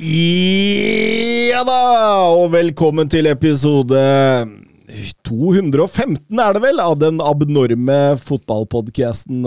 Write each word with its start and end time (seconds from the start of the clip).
Ja 0.00 1.60
da, 1.60 1.80
og 2.32 2.54
velkommen 2.54 3.04
til 3.12 3.26
episode 3.28 4.00
215 5.28 6.40
er 6.40 6.56
det 6.56 6.62
vel, 6.64 6.80
av 6.80 6.94
den 7.02 7.20
abnorme 7.20 7.98
fotballpodcasten 8.24 9.44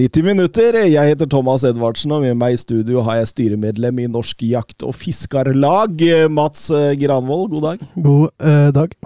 90 0.00 0.24
minutter. 0.24 0.80
Jeg 0.88 1.12
heter 1.12 1.28
Thomas 1.28 1.68
Edvardsen, 1.68 2.16
og 2.16 2.24
med 2.24 2.40
meg 2.40 2.56
i 2.56 2.62
studio 2.64 3.04
har 3.04 3.20
jeg 3.20 3.32
styremedlem 3.34 4.00
i 4.00 4.08
Norsk 4.08 4.48
jakt- 4.48 4.88
og 4.88 4.96
fiskarlag, 4.96 6.00
Mats 6.32 6.70
Granvold. 7.04 7.50
God 7.52 7.68
dag. 7.68 7.88
God 8.00 8.30
eh, 8.40 8.70
dag. 8.80 8.96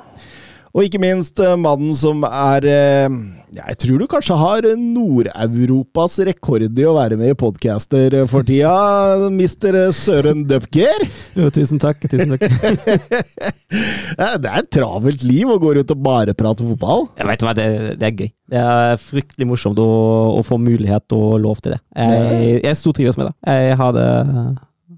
Og 0.75 0.89
ikke 0.89 0.99
minst 0.99 1.39
eh, 1.39 1.53
mannen 1.55 1.95
som 1.95 2.25
er 2.27 2.65
eh, 2.67 3.17
Jeg 3.55 3.77
tror 3.79 4.01
du 4.03 4.09
kanskje 4.11 4.35
har 4.41 4.67
Nord-Europas 4.75 6.17
rekord 6.27 6.65
i 6.67 6.87
å 6.89 6.97
være 6.97 7.19
med 7.21 7.31
i 7.31 7.37
podcaster 7.39 8.17
for 8.31 8.43
tida, 8.47 8.73
mister 9.41 9.79
Søren 9.95 10.43
Dupker. 10.51 11.07
Jo, 11.39 11.47
tusen 11.55 11.79
takk. 11.83 12.03
Tusen 12.11 12.35
takk. 12.35 12.43
Det 13.71 14.51
er 14.51 14.59
et 14.59 14.73
travelt 14.75 15.23
liv 15.27 15.51
å 15.51 15.61
gå 15.63 15.77
rundt 15.79 15.95
og 15.95 16.03
bare 16.03 16.35
prate 16.35 16.67
fotball. 16.67 17.07
Jeg 17.23 17.31
vet 17.31 17.47
hva, 17.47 17.55
det, 17.55 17.69
det 18.03 18.11
er 18.11 18.19
gøy. 18.19 18.33
Det 18.55 18.67
er 18.67 18.99
fryktelig 18.99 19.51
morsomt 19.55 19.79
å, 19.83 19.89
å 20.41 20.43
få 20.47 20.59
mulighet 20.59 21.15
og 21.15 21.39
lov 21.43 21.63
til 21.63 21.77
det. 21.77 21.81
Jeg, 21.95 22.59
jeg 22.67 22.81
stortrives 22.83 23.19
med 23.21 23.31
det. 23.31 23.59
Jeg 23.63 23.79
har 23.79 23.95
det, 23.95 24.11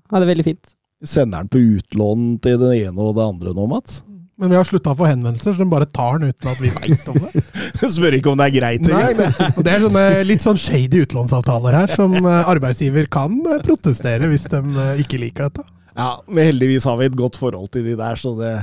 har 0.08 0.24
det 0.24 0.32
veldig 0.32 0.48
fint. 0.48 0.76
Sender 1.04 1.44
den 1.44 1.52
på 1.52 1.60
utlån 1.76 2.28
til 2.44 2.60
det 2.64 2.76
ene 2.86 2.96
og 2.96 3.16
det 3.18 3.28
andre 3.28 3.52
nå, 3.56 3.68
Mats? 3.76 4.00
Men 4.36 4.52
vi 4.52 4.56
har 4.58 4.68
slutta 4.68 4.92
å 4.92 4.98
få 4.98 5.06
henvendelser, 5.08 5.54
så 5.54 5.64
de 5.64 5.68
bare 5.72 5.88
tar 5.88 6.18
den 6.20 6.32
uten 6.34 6.50
at 6.50 6.60
vi 6.60 6.70
veit 6.76 7.08
om 7.08 7.16
det. 7.24 7.42
Spør 7.96 8.16
ikke 8.18 8.32
om 8.32 8.40
det 8.40 8.50
er 8.50 8.54
greit 8.58 8.84
Nei. 8.84 9.14
Det 9.16 9.72
er 9.72 9.84
sånne 9.86 10.04
litt 10.28 10.44
sånn 10.44 10.60
shady 10.60 11.06
utlånsavtaler 11.06 11.78
her, 11.80 11.92
som 11.96 12.14
eh, 12.20 12.52
arbeidsgiver 12.52 13.08
kan 13.12 13.38
eh, 13.48 13.62
protestere 13.64 14.28
hvis 14.30 14.46
de 14.52 14.60
eh, 14.60 15.02
ikke 15.04 15.20
liker 15.22 15.48
dette. 15.48 15.64
Ja, 15.96 16.10
men 16.28 16.50
heldigvis 16.50 16.84
har 16.84 16.98
vi 17.00 17.08
et 17.08 17.16
godt 17.16 17.38
forhold 17.40 17.70
til 17.72 17.86
de 17.86 17.96
der, 17.96 18.20
så 18.20 18.34
det 18.36 18.54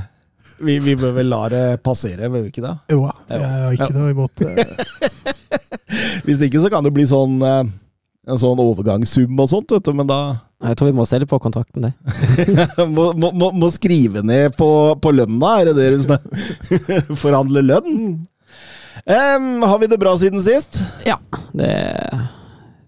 vi, 0.62 0.78
vi 0.78 0.94
bør 0.94 1.16
vel 1.16 1.32
la 1.32 1.40
det 1.50 1.64
passere, 1.82 2.28
bør 2.30 2.44
vi 2.44 2.52
ikke 2.52 2.62
det? 2.62 2.76
Jo 2.94 3.08
da, 3.08 3.14
jeg 3.32 3.48
har 3.50 3.74
ikke 3.74 3.94
noe 3.96 4.12
imot 4.12 4.38
det. 4.38 4.66
Hvis 6.22 6.44
ikke 6.46 6.62
så 6.62 6.70
kan 6.70 6.86
det 6.86 6.92
bli 6.94 7.02
sånn 7.10 7.42
en 7.42 8.38
sånn 8.40 8.62
overgangssum 8.62 9.34
og 9.42 9.50
sånt, 9.50 9.74
vet 9.74 9.90
du, 9.90 9.90
men 9.98 10.06
da 10.06 10.20
Jeg 10.64 10.78
tror 10.80 10.88
vi 10.88 10.96
må 10.96 11.04
selge 11.08 11.28
på 11.28 11.38
kontrakten, 11.42 11.84
det. 11.84 11.92
må, 12.96 13.10
må, 13.12 13.50
må, 13.52 13.68
skrive 13.74 14.22
ned 14.24 14.54
på, 14.56 14.68
på 15.00 15.12
lønna, 15.12 15.58
er 15.60 15.70
det 15.70 15.74
det 15.76 15.88
du 15.92 16.04
snakker 16.06 17.10
Forhandle 17.22 17.64
lønn? 17.64 17.98
Um, 19.04 19.64
har 19.66 19.76
vi 19.82 19.90
det 19.90 20.00
bra 20.00 20.14
siden 20.16 20.40
sist? 20.40 20.80
Ja, 21.04 21.18
det 21.52 21.68
er 21.68 22.24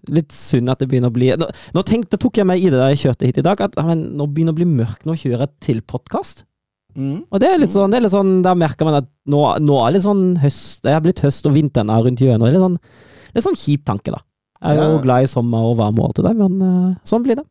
litt 0.07 0.33
synd 0.33 0.71
at 0.71 0.81
det 0.81 0.87
begynner 0.89 1.11
å 1.11 1.15
bli 1.15 1.33
Nå, 1.35 1.49
nå 1.75 1.81
tenkte, 1.85 2.19
tok 2.21 2.39
jeg 2.39 2.47
meg 2.47 2.63
i 2.63 2.69
det 2.71 2.79
da 2.79 2.87
jeg 2.93 3.01
kjørte 3.03 3.27
hit 3.27 3.41
i 3.41 3.45
dag, 3.45 3.59
at 3.61 3.75
men, 3.85 4.05
nå 4.17 4.29
begynner 4.31 4.55
det 4.55 4.57
å 4.57 4.61
bli 4.61 4.69
mørkt. 4.79 5.03
Nå 5.07 5.17
kjører 5.19 5.45
jeg 5.45 5.53
til 5.67 5.81
podkast. 5.85 6.45
Mm. 6.97 7.27
Og 7.29 7.41
det 7.43 7.51
er 7.51 7.59
litt 7.61 7.75
sånn, 7.75 7.91
det 7.93 7.99
er 7.99 8.07
litt 8.07 8.15
sånn 8.15 8.39
da 8.45 8.55
merker 8.57 8.87
man 8.87 9.01
at 9.03 9.09
nå, 9.29 9.41
nå 9.61 9.75
er 9.83 9.93
litt 9.93 10.05
sånn 10.07 10.23
høst 10.41 10.79
Det 10.87 10.95
er 10.95 11.03
blitt 11.05 11.21
høst, 11.21 11.45
og 11.45 11.53
vinteren 11.53 11.91
er 11.93 12.07
rundt 12.07 12.23
hjørnet. 12.23 12.47
Det 12.47 12.49
er 12.49 12.57
litt 12.57 12.65
sånn, 12.65 12.79
litt 13.35 13.45
sånn 13.45 13.59
kjip 13.59 13.83
tanke, 13.89 14.15
da. 14.15 14.23
Jeg 14.63 14.79
er 14.79 14.87
jo 14.87 14.95
Ja. 14.95 15.03
glad 15.03 15.27
i 15.27 15.29
sommer 15.29 15.67
og 15.67 15.77
varme 15.77 16.01
og 16.01 16.07
alt 16.09 16.17
det 16.17 16.25
der, 16.25 16.39
men 16.39 16.65
eh, 16.65 16.95
sånn 17.05 17.27
blir 17.27 17.37
det. 17.37 17.45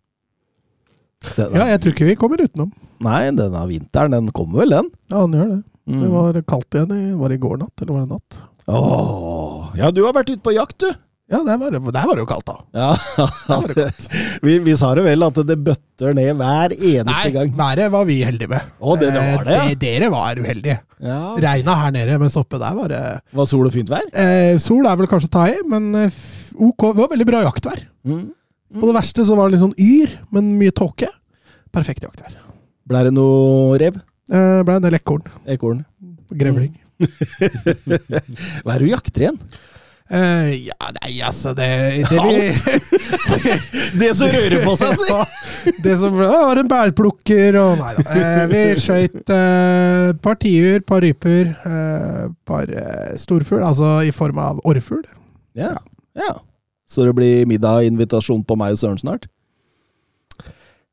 Denne, 1.36 1.56
Ja, 1.56 1.64
jeg 1.72 1.80
tror 1.82 1.94
ikke 1.96 2.06
vi 2.10 2.16
kommer 2.20 2.42
utenom. 2.44 2.72
Nei, 3.04 3.22
denne 3.36 3.62
vinteren, 3.70 4.12
den 4.16 4.28
kommer 4.36 4.62
vel, 4.64 4.70
den? 4.76 4.90
Ja, 5.12 5.22
den 5.26 5.32
gjør 5.40 5.48
det. 5.54 5.62
Mm. 5.86 6.00
Det 6.02 6.10
var 6.10 6.38
kaldt 6.50 6.74
igjen 6.74 6.92
i 6.96 7.02
Var 7.14 7.28
det 7.30 7.36
i 7.38 7.42
går 7.44 7.58
natt, 7.62 7.82
eller 7.82 7.92
var 7.94 8.00
det 8.06 8.16
natt? 8.16 8.38
Åh, 8.66 9.66
ja, 9.78 9.90
du 9.94 10.00
har 10.06 10.14
vært 10.16 10.32
ute 10.34 10.42
på 10.42 10.54
jakt, 10.56 10.78
du. 10.82 10.88
Ja, 11.26 11.40
der 11.42 11.56
var 11.58 11.72
det, 11.74 11.80
der 11.90 12.04
var 12.06 12.14
det 12.14 12.22
jo 12.22 12.28
kaldt, 12.30 12.46
da. 12.46 12.56
Ja, 12.78 13.64
det 13.74 13.86
vi, 14.46 14.58
vi 14.62 14.74
sa 14.78 14.92
det 14.94 15.02
vel, 15.08 15.24
at 15.26 15.38
det 15.48 15.56
bøtter 15.66 16.14
ned 16.14 16.36
hver 16.38 16.74
eneste 16.76 17.32
gang. 17.34 17.50
Nei, 17.58 17.70
været 17.74 17.90
var 17.96 18.04
vi 18.06 18.20
heldige 18.22 18.50
med. 18.52 18.68
Å, 18.78 18.94
det- 19.00 19.10
det 19.14 19.24
var 19.32 19.46
det, 19.48 19.56
ja. 19.56 19.64
Eh, 19.64 19.72
de- 19.72 19.80
Dere 19.82 20.10
var 20.14 20.38
uheldige. 20.38 20.78
Ja. 21.02 21.18
Regna 21.42 21.74
her 21.82 21.90
nede, 21.98 22.18
mens 22.22 22.38
oppe 22.38 22.60
der 22.62 22.74
var 22.78 22.88
det 22.94 23.02
Var 23.36 23.50
sol 23.50 23.66
og 23.66 23.74
fint 23.74 23.90
vær? 23.90 24.06
eh, 24.14 24.54
Sol 24.62 24.86
er 24.86 24.96
vel 25.02 25.10
kanskje 25.10 25.28
å 25.32 25.34
ta 25.38 25.46
i, 25.50 25.56
men 25.66 25.90
eh, 26.04 26.20
ok, 26.54 26.86
det 26.92 27.02
var 27.02 27.10
veldig 27.16 27.26
bra 27.32 27.42
jaktvær. 27.48 27.82
Mm. 28.06 28.22
På 28.74 28.88
det 28.88 28.96
verste 28.96 29.24
så 29.26 29.36
var 29.38 29.48
det 29.48 29.56
litt 29.56 29.64
sånn 29.64 29.78
yr, 29.78 30.16
men 30.34 30.56
mye 30.58 30.74
tåke. 30.74 31.08
Perfekt 31.74 32.06
jaktvær. 32.06 32.34
Ble 32.86 33.04
det 33.06 33.14
noe 33.14 33.78
rev? 33.80 34.00
Eh, 34.30 34.60
ble 34.66 34.78
en 34.78 34.84
del 34.84 34.98
ekorn. 34.98 35.24
Ekorn? 35.50 35.84
Grevling. 36.34 36.74
Hva 38.64 38.74
er 38.74 38.78
det 38.78 38.84
du 38.86 38.90
jakter 38.90 39.26
igjen? 39.26 39.40
Eh, 40.06 40.68
ja, 40.68 40.90
nei, 41.00 41.16
altså 41.26 41.50
Det, 41.58 41.66
det, 42.06 42.20
vi, 42.22 43.48
Det 44.00 44.10
som 44.14 44.30
rører 44.30 44.62
på 44.62 44.76
seg, 44.78 45.00
si! 45.02 45.72
det 45.82 45.96
som 45.98 46.14
ble, 46.14 46.28
var 46.30 46.60
en 46.60 46.68
bærplukker 46.70 47.58
og 47.58 47.80
Nei 47.80 47.90
da. 47.96 48.04
Eh, 48.14 48.42
vi 48.52 48.60
skøyt 48.84 49.32
eh, 49.34 50.12
par 50.22 50.38
tiur, 50.38 50.84
par 50.86 51.02
ryper, 51.02 51.50
eh, 51.58 52.22
par 52.46 52.70
eh, 52.70 53.16
storfugl. 53.18 53.64
Altså 53.66 53.96
i 54.06 54.14
form 54.14 54.38
av 54.42 54.62
orrfugl. 54.62 55.02
Ja. 55.58 55.74
ja. 56.14 56.36
Så 56.86 57.06
det 57.06 57.16
blir 57.18 57.48
middaginvitasjon 57.50 58.44
på 58.46 58.56
meg 58.58 58.76
og 58.76 58.82
Søren 58.82 59.00
snart? 59.02 59.26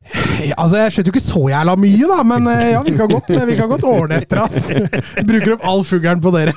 Ja, 0.44 0.56
altså, 0.58 0.78
Jeg 0.82 0.92
skjønte 0.92 1.10
jo 1.10 1.14
ikke 1.16 1.24
så 1.24 1.42
jævla 1.48 1.76
mye, 1.80 2.08
da, 2.10 2.18
men 2.28 2.48
eh, 2.52 2.64
ja, 2.74 2.82
vi 2.84 2.96
kan 2.98 3.08
godt, 3.08 3.30
vi 3.48 3.56
kan 3.56 3.70
godt 3.72 3.86
ordne 3.88 4.20
etter 4.20 4.42
at 4.44 4.58
Bruker 5.30 5.56
opp 5.56 5.64
all 5.70 5.86
fuglen 5.88 6.20
på 6.24 6.34
dere. 6.36 6.52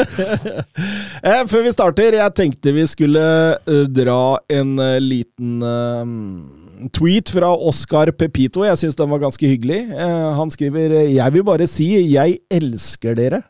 eh, 1.28 1.42
før 1.50 1.66
vi 1.66 1.74
starter, 1.74 2.16
jeg 2.16 2.36
tenkte 2.38 2.72
vi 2.72 2.86
skulle 2.88 3.26
eh, 3.58 3.84
dra 3.92 4.38
en 4.56 4.72
eh, 4.80 4.96
liten 5.02 5.60
eh, 5.60 6.61
tweet 6.90 7.30
fra 7.34 7.50
Oscar 7.54 8.10
Pepito. 8.16 8.64
Jeg 8.66 8.78
syns 8.80 8.96
den 8.98 9.10
var 9.12 9.20
ganske 9.22 9.46
hyggelig. 9.48 9.80
Eh, 9.92 10.28
han 10.38 10.50
skriver 10.50 10.96
Jeg 11.12 11.32
vil 11.34 11.44
bare 11.46 11.66
si 11.70 11.86
jeg 12.12 12.38
elsker 12.50 13.14
dere. 13.18 13.42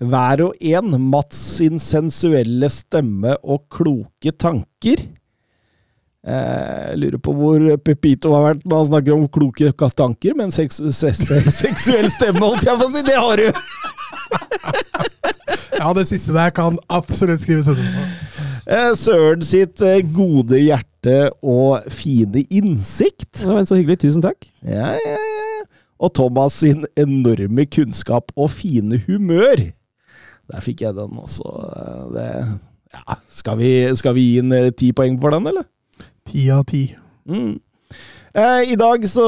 Hver 0.00 0.42
og 0.48 0.54
en. 0.72 0.96
Mats 1.12 1.38
sin 1.60 1.78
sensuelle 1.82 2.68
stemme 2.72 3.36
og 3.42 3.66
kloke 3.72 4.32
tanker. 4.36 5.06
Eh, 6.26 6.90
Jeg 6.90 6.98
lurer 7.00 7.22
på 7.22 7.32
hvor 7.36 7.66
Pepito 7.84 8.34
har 8.34 8.48
vært 8.50 8.66
når 8.66 8.82
han 8.82 8.90
snakker 8.90 9.14
om 9.16 9.28
kloke 9.32 9.72
tanker, 9.96 10.34
men 10.36 10.50
seks, 10.52 10.82
se 10.92 11.14
se 11.16 11.40
seksuell 11.62 12.10
stemme, 12.12 12.42
holdt 12.44 12.66
jeg 12.68 12.76
på 12.76 12.88
å 12.90 12.92
si. 12.96 13.06
Det 13.06 13.16
har 13.16 13.36
du! 13.40 13.48
Ja, 15.80 15.94
det 15.96 16.02
siste 16.10 16.34
der 16.36 16.50
kan 16.52 16.76
absolutt 16.92 17.40
skrives 17.40 17.68
under 17.72 17.86
på. 17.94 18.02
Eh, 18.68 18.90
Søren 19.00 19.40
sitt 19.42 19.80
eh, 19.80 20.02
gode 20.12 20.58
hjerte 20.60 20.89
og 21.40 21.86
fine 21.88 22.44
innsikt. 22.50 23.40
Det 23.40 23.48
var 23.48 23.64
så 23.64 23.78
hyggelig. 23.80 24.00
Tusen 24.02 24.22
takk. 24.24 24.50
Ja, 24.66 24.92
ja, 25.00 25.16
ja. 25.16 25.64
Og 26.00 26.14
Thomas 26.16 26.54
sin 26.62 26.86
enorme 26.96 27.66
kunnskap 27.68 28.32
og 28.36 28.50
fine 28.50 29.00
humør. 29.06 29.70
Der 30.50 30.60
fikk 30.64 30.80
jeg 30.82 30.96
den 30.96 31.18
også. 31.20 31.44
Eh, 31.76 32.04
Det, 32.14 32.28
ja, 32.96 33.16
skal, 33.28 33.58
vi, 33.60 33.72
skal 33.94 34.14
vi 34.16 34.24
gi 34.30 34.38
en 34.42 34.52
eh, 34.56 34.70
ti 34.74 34.92
poeng 34.96 35.18
for 35.20 35.30
den, 35.36 35.46
eller? 35.46 35.66
Ti 36.26 36.46
av 36.50 36.64
ti. 36.66 36.86
Mm. 37.28 37.60
Eh, 38.32 38.72
I 38.72 38.78
dag 38.80 39.04
så 39.10 39.26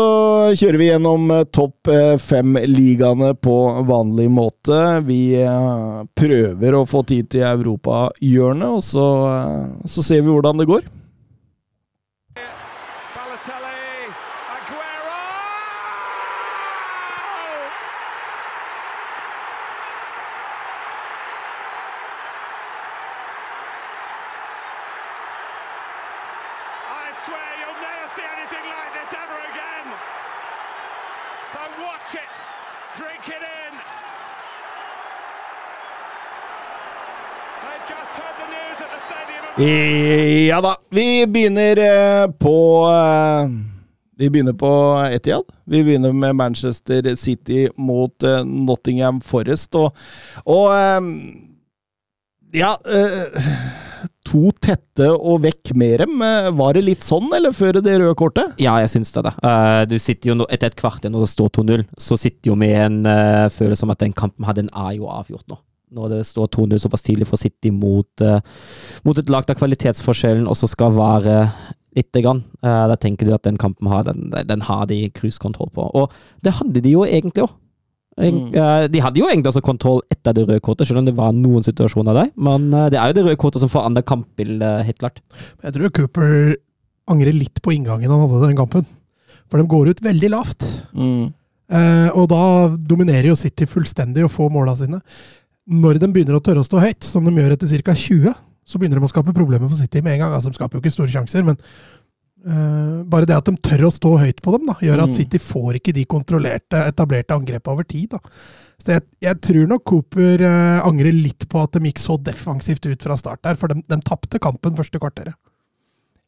kjører 0.56 0.78
vi 0.80 0.88
gjennom 0.88 1.28
eh, 1.30 1.44
topp 1.54 1.92
fem-ligaene 2.24 3.34
på 3.38 3.56
vanlig 3.86 4.28
måte. 4.32 4.80
Vi 5.06 5.20
prøver 6.18 6.74
å 6.80 6.86
få 6.88 7.04
tid 7.06 7.30
til 7.36 7.46
europahjørnet, 7.52 8.80
og 8.80 8.82
så, 8.86 9.06
så 9.86 10.02
ser 10.08 10.24
vi 10.24 10.32
hvordan 10.32 10.58
det 10.62 10.70
går. 10.72 10.88
Balotelli, 13.14 14.08
Aguero! 14.48 15.41
Ja 39.58 40.60
da, 40.64 40.76
vi 40.88 41.26
begynner 41.28 41.76
eh, 41.76 42.30
på 42.40 42.88
eh, 42.88 43.50
Vi 44.16 44.30
begynner 44.30 44.52
på 44.56 44.70
Etiad. 45.12 45.42
Vi 45.64 45.82
begynner 45.84 46.12
med 46.12 46.36
Manchester 46.36 47.16
City 47.16 47.68
mot 47.76 48.24
uh, 48.24 48.44
Nottingham 48.44 49.20
Forest. 49.20 49.74
Og, 49.76 49.92
og 50.46 50.70
ja 52.54 52.70
To 54.28 54.52
tette 54.56 55.08
og 55.10 55.42
vekk 55.44 55.74
med 55.76 56.00
dem. 56.00 56.22
Var 56.56 56.78
det 56.78 56.84
litt 56.86 57.04
sånn, 57.04 57.28
eller 57.36 57.52
før 57.52 57.80
det 57.82 57.98
røde 57.98 58.14
kortet? 58.16 58.54
Ja, 58.62 58.78
jeg 58.80 58.88
syns 58.94 59.12
det. 59.12 59.26
det. 59.26 59.34
du 59.90 59.98
sitter 60.00 60.32
jo 60.32 60.46
Etter 60.48 60.70
et 60.70 60.78
kvarter 60.78 61.12
når 61.12 61.26
det 61.26 61.32
står 61.34 61.52
2-0, 61.60 61.84
så 62.00 62.16
sitter 62.20 62.54
jo 62.54 62.56
med 62.56 62.78
en 62.78 63.50
følelse 63.52 63.84
om 63.84 63.92
at 63.92 64.00
den 64.00 64.16
kampen 64.16 64.48
hadde 64.48 64.64
en 64.64 64.72
er 64.86 64.96
jo 64.96 65.10
avgjort 65.12 65.44
nå. 65.52 65.60
Når 65.92 66.12
det 66.14 66.20
står 66.28 66.50
2-0 66.56 66.80
såpass 66.82 67.04
tidlig 67.04 67.28
for 67.28 67.40
City 67.40 67.72
mot, 67.74 68.08
uh, 68.24 68.40
mot 69.04 69.18
et 69.18 69.32
lag 69.32 69.46
der 69.48 69.58
kvalitetsforskjellen 69.58 70.48
også 70.48 70.70
skal 70.72 70.94
være 70.96 71.36
lite 71.96 72.22
grann. 72.24 72.44
Uh, 72.64 72.86
da 72.90 72.96
tenker 72.96 73.28
du 73.28 73.34
at 73.36 73.44
den 73.44 73.60
kampen 73.60 73.90
har, 73.92 74.06
den, 74.08 74.30
den 74.48 74.64
har 74.68 74.86
de 74.90 75.04
cruisekontroll 75.12 75.72
på. 75.74 75.88
Og 75.92 76.14
det 76.44 76.56
hadde 76.60 76.84
de 76.84 76.94
jo 76.96 77.04
egentlig 77.08 77.46
òg. 77.46 77.58
Mm. 78.20 78.52
De 78.92 79.00
hadde 79.00 79.22
jo 79.22 79.24
egentlig 79.24 79.48
også 79.48 79.62
kontroll 79.64 80.02
etter 80.12 80.34
det 80.36 80.42
røde 80.44 80.60
kortet, 80.60 80.84
selv 80.84 81.00
om 81.00 81.06
det 81.06 81.14
var 81.16 81.30
noen 81.32 81.64
situasjoner 81.64 82.12
der. 82.12 82.26
Men 82.36 82.66
det 82.92 82.98
er 83.00 83.08
jo 83.08 83.16
det 83.16 83.24
røde 83.24 83.38
kortet 83.40 83.62
som 83.62 83.70
forandrer 83.72 84.04
kampbildet, 84.04 84.82
helt 84.84 84.98
klart. 85.00 85.22
Jeg 85.64 85.72
tror 85.78 85.94
Cooper 85.96 86.34
angrer 87.08 87.32
litt 87.32 87.62
på 87.64 87.72
inngangen 87.72 88.12
han 88.12 88.20
hadde 88.26 88.42
den 88.50 88.58
kampen. 88.58 88.84
For 89.48 89.60
de 89.60 89.68
går 89.68 89.92
ut 89.92 90.02
veldig 90.04 90.30
lavt. 90.32 90.66
Mm. 90.92 91.32
Eh, 91.72 92.08
og 92.16 92.28
da 92.32 92.42
dominerer 92.76 93.30
jo 93.30 93.38
City 93.38 93.68
fullstendig 93.68 94.24
og 94.26 94.32
får 94.32 94.52
måla 94.52 94.74
sine. 94.78 95.00
Når 95.70 96.00
de 96.02 96.10
begynner 96.10 96.38
å 96.38 96.42
tørre 96.42 96.62
å 96.62 96.66
stå 96.66 96.80
høyt, 96.82 97.04
som 97.06 97.26
de 97.26 97.34
gjør 97.36 97.54
etter 97.54 97.82
ca. 97.86 97.94
20, 97.94 98.32
så 98.66 98.78
begynner 98.80 98.98
de 98.98 99.06
å 99.06 99.10
skape 99.12 99.34
problemer 99.36 99.70
for 99.70 99.78
City 99.78 100.02
med 100.02 100.16
en 100.16 100.24
gang. 100.24 100.36
Altså, 100.36 100.50
De 100.50 100.58
skaper 100.58 100.78
jo 100.78 100.82
ikke 100.82 100.94
store 100.94 101.12
sjanser, 101.12 101.46
men 101.46 101.60
Uh, 102.42 103.04
bare 103.06 103.26
det 103.28 103.36
at 103.38 103.46
de 103.46 103.54
tør 103.62 103.84
å 103.86 103.92
stå 103.94 104.16
høyt 104.18 104.40
på 104.42 104.50
dem, 104.56 104.64
da, 104.66 104.74
gjør 104.82 105.04
at 105.04 105.12
mm. 105.12 105.14
City 105.14 105.38
får 105.38 105.76
ikke 105.78 105.92
de 105.94 106.02
kontrollerte, 106.10 106.80
etablerte 106.90 107.36
angrepene 107.36 107.76
over 107.76 107.86
tid. 107.86 108.16
Da. 108.16 108.18
Så 108.82 108.96
jeg, 108.96 109.04
jeg, 109.22 109.38
tror 109.46 109.68
nok 109.70 109.84
Cooper 109.86 110.42
uh, 110.42 110.82
angrer 110.82 111.14
litt 111.14 111.46
på 111.46 111.62
at 111.62 111.78
de 111.78 111.86
gikk 111.86 112.02
så 112.02 112.16
defensivt 112.18 112.88
ut 112.88 113.06
fra 113.06 113.18
start 113.20 113.44
der, 113.46 113.60
for 113.60 113.70
de, 113.70 113.84
de 113.86 114.00
tapte 114.02 114.42
kampen 114.42 114.74
første 114.78 114.98
kvarteret. 114.98 115.38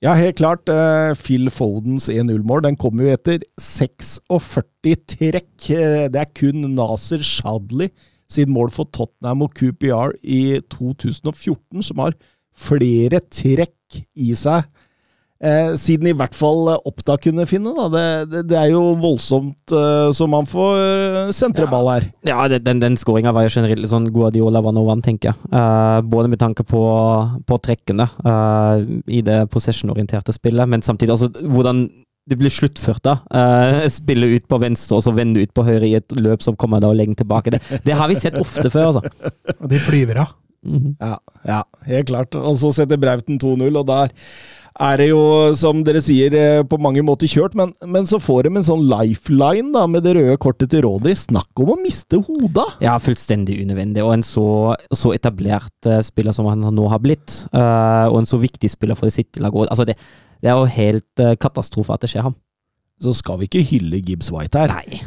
Ja, 0.05 0.15
helt 0.15 0.39
klart. 0.39 0.71
Uh, 0.71 1.19
Phil 1.19 1.51
Fodens 1.51 2.07
1-0-mål 2.13 2.63
den 2.69 2.79
kommer 2.79 3.09
jo 3.09 3.19
etter 3.19 3.43
46 3.59 4.95
trekk. 5.17 5.51
Det 5.67 6.23
er 6.23 6.35
kun 6.37 6.63
Naser 6.77 7.27
Shadley 7.27 7.91
sin 8.35 8.53
mål 8.53 8.73
for 8.75 8.91
Tottenham 8.93 9.47
og 9.47 9.55
QPR 9.57 10.17
i 10.23 10.61
2014 10.73 11.89
som 11.91 12.03
har 12.05 12.17
flere 12.55 13.23
trekk 13.33 14.03
i 14.21 14.35
seg 14.39 14.67
Eh, 15.45 15.75
siden 15.77 16.07
i 16.09 16.15
hvert 16.17 16.33
fall 16.37 16.71
Oppda 16.89 17.19
kunne 17.21 17.45
finne. 17.49 17.75
Da. 17.77 17.89
Det, 17.93 18.05
det, 18.33 18.43
det 18.53 18.59
er 18.59 18.71
jo 18.73 18.95
voldsomt 19.01 19.75
uh, 19.75 20.09
som 20.17 20.31
man 20.33 20.47
får 20.49 20.79
eh, 20.79 21.33
sentreball 21.37 21.91
her. 21.91 22.07
Ja, 22.25 22.39
ja 22.49 22.61
den, 22.63 22.81
den 22.81 22.97
skåringa 23.01 23.35
var 23.35 23.45
jo 23.45 23.53
generelt 23.53 23.91
sånn 23.91 24.09
Guardiola 24.15 24.63
var 24.65 24.77
noe 24.77 24.95
one, 24.95 25.05
tenker 25.05 25.33
jeg. 25.33 25.51
Uh, 25.53 26.01
både 26.07 26.31
med 26.33 26.41
tanke 26.41 26.65
på, 26.65 26.81
på 27.45 27.61
trekkene 27.67 28.09
uh, 28.25 28.81
i 29.05 29.21
det 29.27 29.43
possession-orienterte 29.53 30.33
spillet, 30.37 30.71
men 30.71 30.87
samtidig 30.87 31.17
også 31.17 31.33
hvordan 31.43 31.89
det 32.25 32.39
blir 32.41 32.53
sluttført. 32.53 33.03
da. 33.05 33.19
Uh, 33.29 33.85
spille 33.93 34.31
ut 34.37 34.47
på 34.49 34.59
venstre 34.63 34.99
og 34.99 35.05
så 35.05 35.13
vende 35.17 35.45
ut 35.45 35.53
på 35.55 35.67
høyre 35.67 35.89
i 35.89 35.97
et 35.99 36.17
løp 36.17 36.45
som 36.45 36.57
kommer 36.57 36.81
da 36.81 36.93
og 36.93 36.99
legger 36.99 37.21
tilbake. 37.21 37.55
Det, 37.55 37.83
det 37.85 37.99
har 37.99 38.11
vi 38.11 38.19
sett 38.21 38.39
ofte 38.41 38.71
før, 38.73 38.93
altså. 38.93 39.33
Og 39.59 39.69
de 39.71 39.81
flyver 39.83 40.25
av. 40.25 40.35
Mm 40.65 40.79
-hmm. 40.81 40.95
ja, 41.01 41.19
ja, 41.45 41.63
helt 41.87 42.07
klart. 42.07 42.35
Og 42.35 42.57
så 42.57 42.73
setter 42.73 42.97
Brauten 42.97 43.39
2-0, 43.39 43.79
og 43.79 43.87
der 43.87 44.09
er 44.83 44.99
det 44.99 45.07
jo, 45.11 45.21
som 45.55 45.83
dere 45.87 46.01
sier, 46.03 46.35
eh, 46.35 46.63
på 46.67 46.79
mange 46.83 47.03
måter 47.07 47.31
kjørt, 47.31 47.55
men, 47.59 47.71
men 47.87 48.09
så 48.11 48.19
får 48.23 48.47
de 48.47 48.53
en 48.59 48.67
sånn 48.67 48.83
lifeline 48.91 49.71
da, 49.75 49.85
med 49.91 50.03
det 50.07 50.17
røde 50.19 50.37
kortet 50.43 50.73
til 50.73 50.83
Rodri. 50.87 51.15
Snakk 51.19 51.63
om 51.63 51.75
å 51.77 51.79
miste 51.79 52.19
hodet! 52.27 52.67
Ja, 52.83 52.97
fullstendig 53.03 53.61
unødvendig. 53.63 54.03
Og 54.03 54.17
en 54.17 54.27
så, 54.27 54.47
så 54.91 55.15
etablert 55.15 55.91
uh, 55.91 56.01
spiller 56.05 56.35
som 56.35 56.51
han 56.51 56.67
nå 56.75 56.89
har 56.91 57.03
blitt, 57.05 57.45
uh, 57.55 58.11
og 58.11 58.23
en 58.23 58.31
så 58.31 58.41
viktig 58.43 58.73
spiller 58.73 58.99
for 58.99 59.15
City-laget. 59.15 59.71
Altså 59.71 59.87
det, 59.87 59.99
det, 60.43 60.51
er 60.51 60.59
jo 60.59 60.75
helt 60.75 61.25
katastrofe 61.41 61.95
at 61.95 62.03
det 62.03 62.11
skjer 62.11 62.27
ham 62.27 62.35
så 63.03 63.13
skal 63.17 63.41
vi 63.41 63.49
ikke 63.49 63.65
hylle 63.73 64.01
Gibbs 64.07 64.31
White 64.33 64.61
her. 64.61 64.73
Nei. 64.73 65.01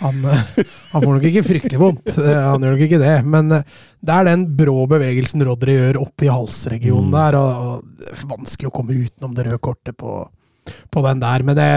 Han, 0.00 0.24
han, 0.24 1.02
får 1.02 1.10
nok 1.12 1.28
ikke 1.28 1.44
fryktelig 1.44 1.80
vondt, 1.80 2.14
han 2.16 2.62
gjør 2.64 2.74
nok 2.74 2.84
ikke 2.86 3.00
det. 3.02 3.14
Men 3.28 3.52
det 3.52 4.14
er 4.14 4.28
den 4.30 4.46
brå 4.56 4.86
bevegelsen 4.90 5.44
Rodry 5.44 5.76
gjør 5.76 6.00
oppe 6.06 6.26
i 6.26 6.32
halsregionen 6.32 7.10
mm. 7.12 7.16
der, 7.18 7.38
og, 7.38 7.88
det 8.00 8.12
er 8.14 8.28
vanskelig 8.30 8.70
å 8.70 8.74
komme 8.74 8.96
utenom 8.96 9.36
det 9.36 9.46
røde 9.46 9.62
kortet 9.62 9.98
på, 10.00 10.22
på 10.88 11.06
den 11.06 11.20
der. 11.22 11.46
Men 11.46 11.58
det 11.58 11.70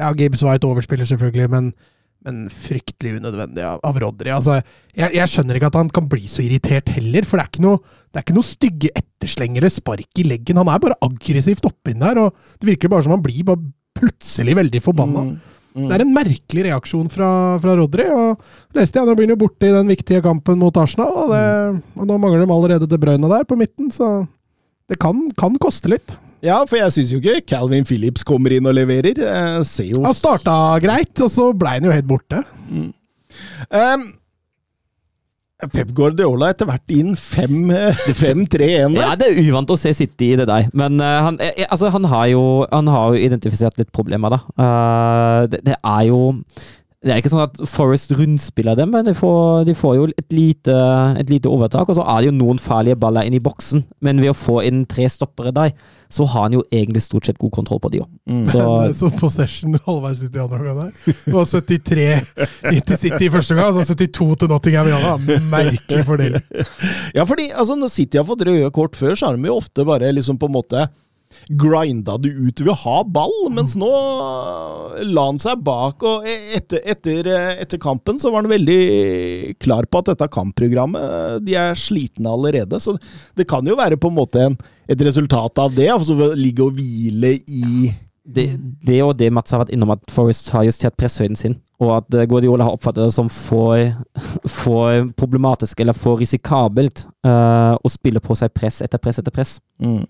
Ja, 0.00 0.10
Gibbs 0.18 0.42
White 0.42 0.66
overspiller 0.66 1.06
selvfølgelig, 1.08 1.46
men, 1.54 1.70
men 2.26 2.42
fryktelig 2.50 3.20
unødvendig 3.20 3.62
av, 3.70 3.78
av 3.86 4.02
Rodry. 4.02 4.34
Altså, 4.34 4.58
jeg, 4.90 5.14
jeg, 5.14 5.30
skjønner 5.30 5.60
ikke 5.60 5.70
at 5.70 5.78
han 5.78 5.94
kan 5.94 6.10
bli 6.10 6.26
så 6.30 6.42
irritert 6.42 6.90
heller, 6.96 7.22
for 7.28 7.38
det 7.38 7.46
er 7.46 7.54
ikke 7.54 7.66
noe, 7.68 7.94
er 8.10 8.26
ikke 8.26 8.38
noe 8.40 8.50
stygge 8.50 8.90
ettersleng 8.98 9.62
eller 9.62 9.70
spark 9.72 10.18
i 10.18 10.26
leggen. 10.26 10.58
Han 10.58 10.74
er 10.74 10.82
bare 10.82 10.98
aggressivt 11.06 11.70
oppi 11.70 11.94
der, 12.02 12.24
og 12.26 12.34
det 12.58 12.72
virker 12.74 12.90
bare 12.90 13.06
som 13.06 13.14
han 13.14 13.22
blir 13.22 13.46
bare 13.46 13.62
plutselig 13.98 14.56
veldig 14.58 14.82
forbanna. 14.84 15.26
Mm. 15.28 15.54
Mm. 15.74 15.86
Det 15.88 15.94
er 15.96 16.04
en 16.04 16.14
merkelig 16.14 16.64
reaksjon 16.68 17.08
fra, 17.10 17.28
fra 17.62 17.72
Rodry. 17.74 18.04
og 18.06 18.76
leste 18.78 19.00
jeg, 19.00 19.08
Nå 19.08 19.16
blir 19.18 19.26
han 19.26 19.34
jo 19.34 19.40
borte 19.40 19.66
i 19.66 19.74
den 19.74 19.90
viktige 19.90 20.22
kampen 20.22 20.60
mot 20.60 20.76
Arsenal, 20.78 21.16
og, 21.24 21.32
det, 21.34 21.40
mm. 21.42 21.80
og 21.98 22.10
nå 22.10 22.18
mangler 22.22 22.44
de 22.44 22.54
allerede 22.54 22.90
De 22.90 23.00
Bruyne 23.00 23.30
der 23.32 23.48
på 23.48 23.58
midten, 23.58 23.90
så 23.94 24.20
det 24.90 25.00
kan, 25.02 25.24
kan 25.40 25.56
koste 25.58 25.90
litt. 25.90 26.14
Ja, 26.44 26.58
for 26.68 26.76
jeg 26.76 26.92
syns 26.92 27.10
jo 27.14 27.18
ikke 27.22 27.40
Calvin 27.54 27.86
Phillips 27.88 28.22
kommer 28.26 28.52
inn 28.52 28.68
og 28.68 28.76
leverer. 28.76 29.16
Jeg 29.16 29.64
ser 29.66 29.88
jo 29.94 30.02
Han 30.04 30.16
starta 30.16 30.76
greit, 30.84 31.16
og 31.24 31.32
så 31.32 31.48
ble 31.56 31.78
han 31.78 31.88
jo 31.88 31.94
helt 31.94 32.08
borte. 32.10 32.42
Mm. 32.68 32.90
Um, 33.72 34.04
Pep 35.62 35.92
Guardiola 35.94 36.48
etter 36.50 36.66
hvert 36.66 36.90
inn 36.92 37.12
5-3-1 37.14 38.96
Ja, 38.98 39.12
det 39.18 39.28
er 39.30 39.42
uvant 39.46 39.70
å 39.70 39.76
se 39.78 39.92
City 39.94 40.32
i 40.34 40.38
det 40.40 40.48
der. 40.50 40.66
Men 40.74 40.98
uh, 40.98 41.28
han, 41.28 41.38
eh, 41.42 41.62
altså, 41.68 41.92
han, 41.94 42.08
har 42.10 42.26
jo, 42.32 42.42
han, 42.72 42.90
har 42.90 43.14
jo, 43.14 43.20
identifisert 43.28 43.78
litt 43.78 43.92
problemer, 43.94 44.34
da. 44.34 44.40
Uh, 44.58 45.46
det, 45.52 45.62
det, 45.68 45.76
er 45.78 46.08
jo 46.10 46.18
det 47.04 47.14
er 47.14 47.22
ikke 47.22 47.30
sånn 47.36 47.44
at 47.44 47.62
Forest 47.70 48.16
rundspiller 48.18 48.78
dem, 48.80 48.90
men 48.96 49.06
de 49.06 49.14
får, 49.14 49.62
de 49.68 49.76
får 49.78 49.96
jo 50.00 50.08
et 50.10 50.34
lite, 50.34 50.76
et 51.20 51.30
lite, 51.30 51.52
overtak. 51.52 51.86
Og 51.86 52.00
så 52.00 52.06
er 52.08 52.22
det 52.22 52.32
jo 52.32 52.38
noen 52.40 52.60
farlige 52.62 52.98
baller 53.00 53.28
inn 53.28 53.38
i 53.38 53.42
boksen, 53.44 53.86
men 54.04 54.22
ved 54.24 54.34
å 54.34 54.38
få 54.38 54.58
inn 54.66 54.82
tre 54.90 55.06
stoppere 55.12 55.54
der, 55.54 55.74
så 56.14 56.24
har 56.30 56.46
han 56.46 56.54
jo 56.54 56.62
egentlig 56.70 57.02
stort 57.02 57.26
sett 57.26 57.38
god 57.42 57.50
kontroll 57.56 57.80
på 57.82 57.90
de 57.90 58.00
òg. 58.04 58.10
Mm. 58.30 58.44
Så, 58.46 58.64
så 59.00 59.10
possession 59.18 59.74
halvveis 59.86 60.22
ut 60.22 60.36
i 60.36 60.42
andre 60.42 60.60
omgang 60.60 60.78
der. 60.84 61.16
Det 61.24 61.34
var 61.34 61.48
73 61.50 62.84
til 62.86 63.00
City 63.02 63.26
i 63.26 63.32
første 63.34 63.56
gang, 63.58 63.74
og 63.74 63.88
72 63.88 64.36
til 64.42 64.52
Nottingham 64.52 64.90
i 64.90 64.94
andre. 64.98 65.40
Merkelig 65.50 66.04
fordeling. 66.06 66.44
Ja, 67.14 67.24
fordi 67.26 67.48
altså, 67.50 67.74
når 67.78 67.90
City 67.92 68.18
har 68.18 68.26
fått 68.26 68.42
røde 68.46 68.70
kort 68.74 68.96
før, 68.98 69.14
så 69.18 69.28
har 69.28 69.36
de 69.36 69.48
jo 69.50 69.56
ofte 69.58 69.84
bare 69.86 70.10
liksom 70.14 70.38
på 70.40 70.48
en 70.50 70.54
måte 70.54 70.86
grinda 71.48 72.16
du 72.20 72.30
ut 72.30 72.60
ved 72.60 72.72
å 72.72 72.78
ha 72.84 72.96
ball, 73.04 73.34
mens 73.54 73.76
nå 73.80 73.90
la 75.04 75.26
han 75.28 75.40
seg 75.42 75.62
bak. 75.64 76.02
og 76.02 76.28
etter, 76.28 76.82
etter, 76.84 77.30
etter, 77.54 77.80
kampen 77.82 78.20
så 78.20 78.32
var 78.32 78.44
han 78.44 78.52
veldig 78.52 79.58
klar 79.62 79.88
på 79.88 80.00
at 80.00 80.12
dette 80.12 80.30
kampprogrammet 80.32 81.44
De 81.44 81.56
er 81.58 81.78
slitne 81.78 82.30
allerede. 82.30 82.80
Så 82.80 82.96
det 83.38 83.48
kan 83.50 83.66
jo 83.66 83.78
være 83.78 84.00
på 84.00 84.10
en 84.12 84.18
måte 84.18 84.48
en, 84.48 84.58
et 84.88 85.06
resultat 85.06 85.58
av 85.58 85.74
det. 85.74 85.90
Altså 85.92 86.32
ligge 86.38 86.64
og 86.64 86.78
hvile 86.78 87.36
i 87.44 87.92
det, 88.24 88.46
det 88.80 89.02
og 89.04 89.18
det 89.20 89.28
Mats 89.32 89.52
har 89.52 89.60
vært 89.60 89.72
innom, 89.74 89.92
at 89.92 90.12
Forest 90.12 90.48
har 90.54 90.64
justert 90.64 90.96
presshøyden 90.96 91.36
sin, 91.36 91.58
og 91.82 91.90
at 91.98 92.16
Guardiola 92.30 92.64
har 92.64 92.76
oppfattet 92.76 93.04
det 93.04 93.12
som 93.16 93.28
for, 93.28 93.90
for 94.48 95.10
problematisk 95.18 95.82
eller 95.84 95.96
for 95.96 96.20
risikabelt 96.22 97.04
uh, 97.26 97.76
å 97.76 97.92
spille 97.92 98.22
på 98.24 98.36
seg 98.38 98.54
press 98.56 98.80
etter 98.84 99.02
press 99.02 99.20
etter 99.20 99.34
press. 99.34 99.58
Mm. 99.82 100.06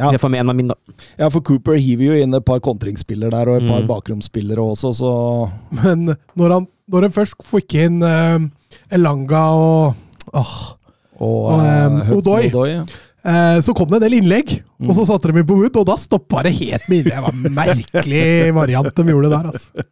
Ja. 0.00 0.08
Det 0.14 0.20
får 0.22 0.30
med 0.32 0.40
en 0.40 0.52
av 0.52 0.56
mine, 0.56 0.72
da. 0.72 0.94
Ja, 1.20 1.28
for 1.28 1.44
Cooper 1.44 1.76
hiver 1.76 2.14
jo 2.14 2.22
inn 2.24 2.36
et 2.38 2.46
par 2.46 2.62
kontringsspillere 2.64 3.34
der, 3.34 3.50
og 3.52 3.60
et 3.60 3.68
par 3.68 3.82
mm. 3.84 3.90
bakromsspillere 3.90 4.64
også, 4.72 4.94
så 4.96 5.12
Men 5.76 6.14
når 6.40 6.54
han, 6.56 6.66
når 6.88 7.06
han 7.06 7.14
først 7.18 7.44
fikk 7.44 7.76
inn 7.82 8.00
uh, 8.00 8.40
Elanga 8.88 9.44
og 9.60 10.32
åh, 10.32 10.56
Og, 11.20 11.52
og 11.52 11.60
um, 11.60 12.00
Odoi, 12.16 12.48
Odoi 12.48 12.68
ja. 12.72 12.82
uh, 13.28 13.58
så 13.60 13.74
kom 13.76 13.90
det 13.90 13.98
en 13.98 14.04
del 14.06 14.18
innlegg, 14.22 14.54
mm. 14.80 14.88
og 14.88 14.96
så 14.96 15.04
satte 15.10 15.28
de 15.28 15.42
inn 15.42 15.48
på 15.50 15.58
Wood, 15.58 15.76
og 15.76 15.84
da 15.90 15.98
stoppa 16.00 16.46
det 16.46 16.54
helt 16.56 16.88
med 16.88 17.02
innlegg. 17.02 17.18
Det 17.18 17.24
var 17.26 17.36
en 17.36 17.56
merkelig 17.60 18.24
variant 18.56 18.94
de 18.96 19.08
gjorde 19.12 19.32
der, 19.34 19.50
altså. 19.52 19.88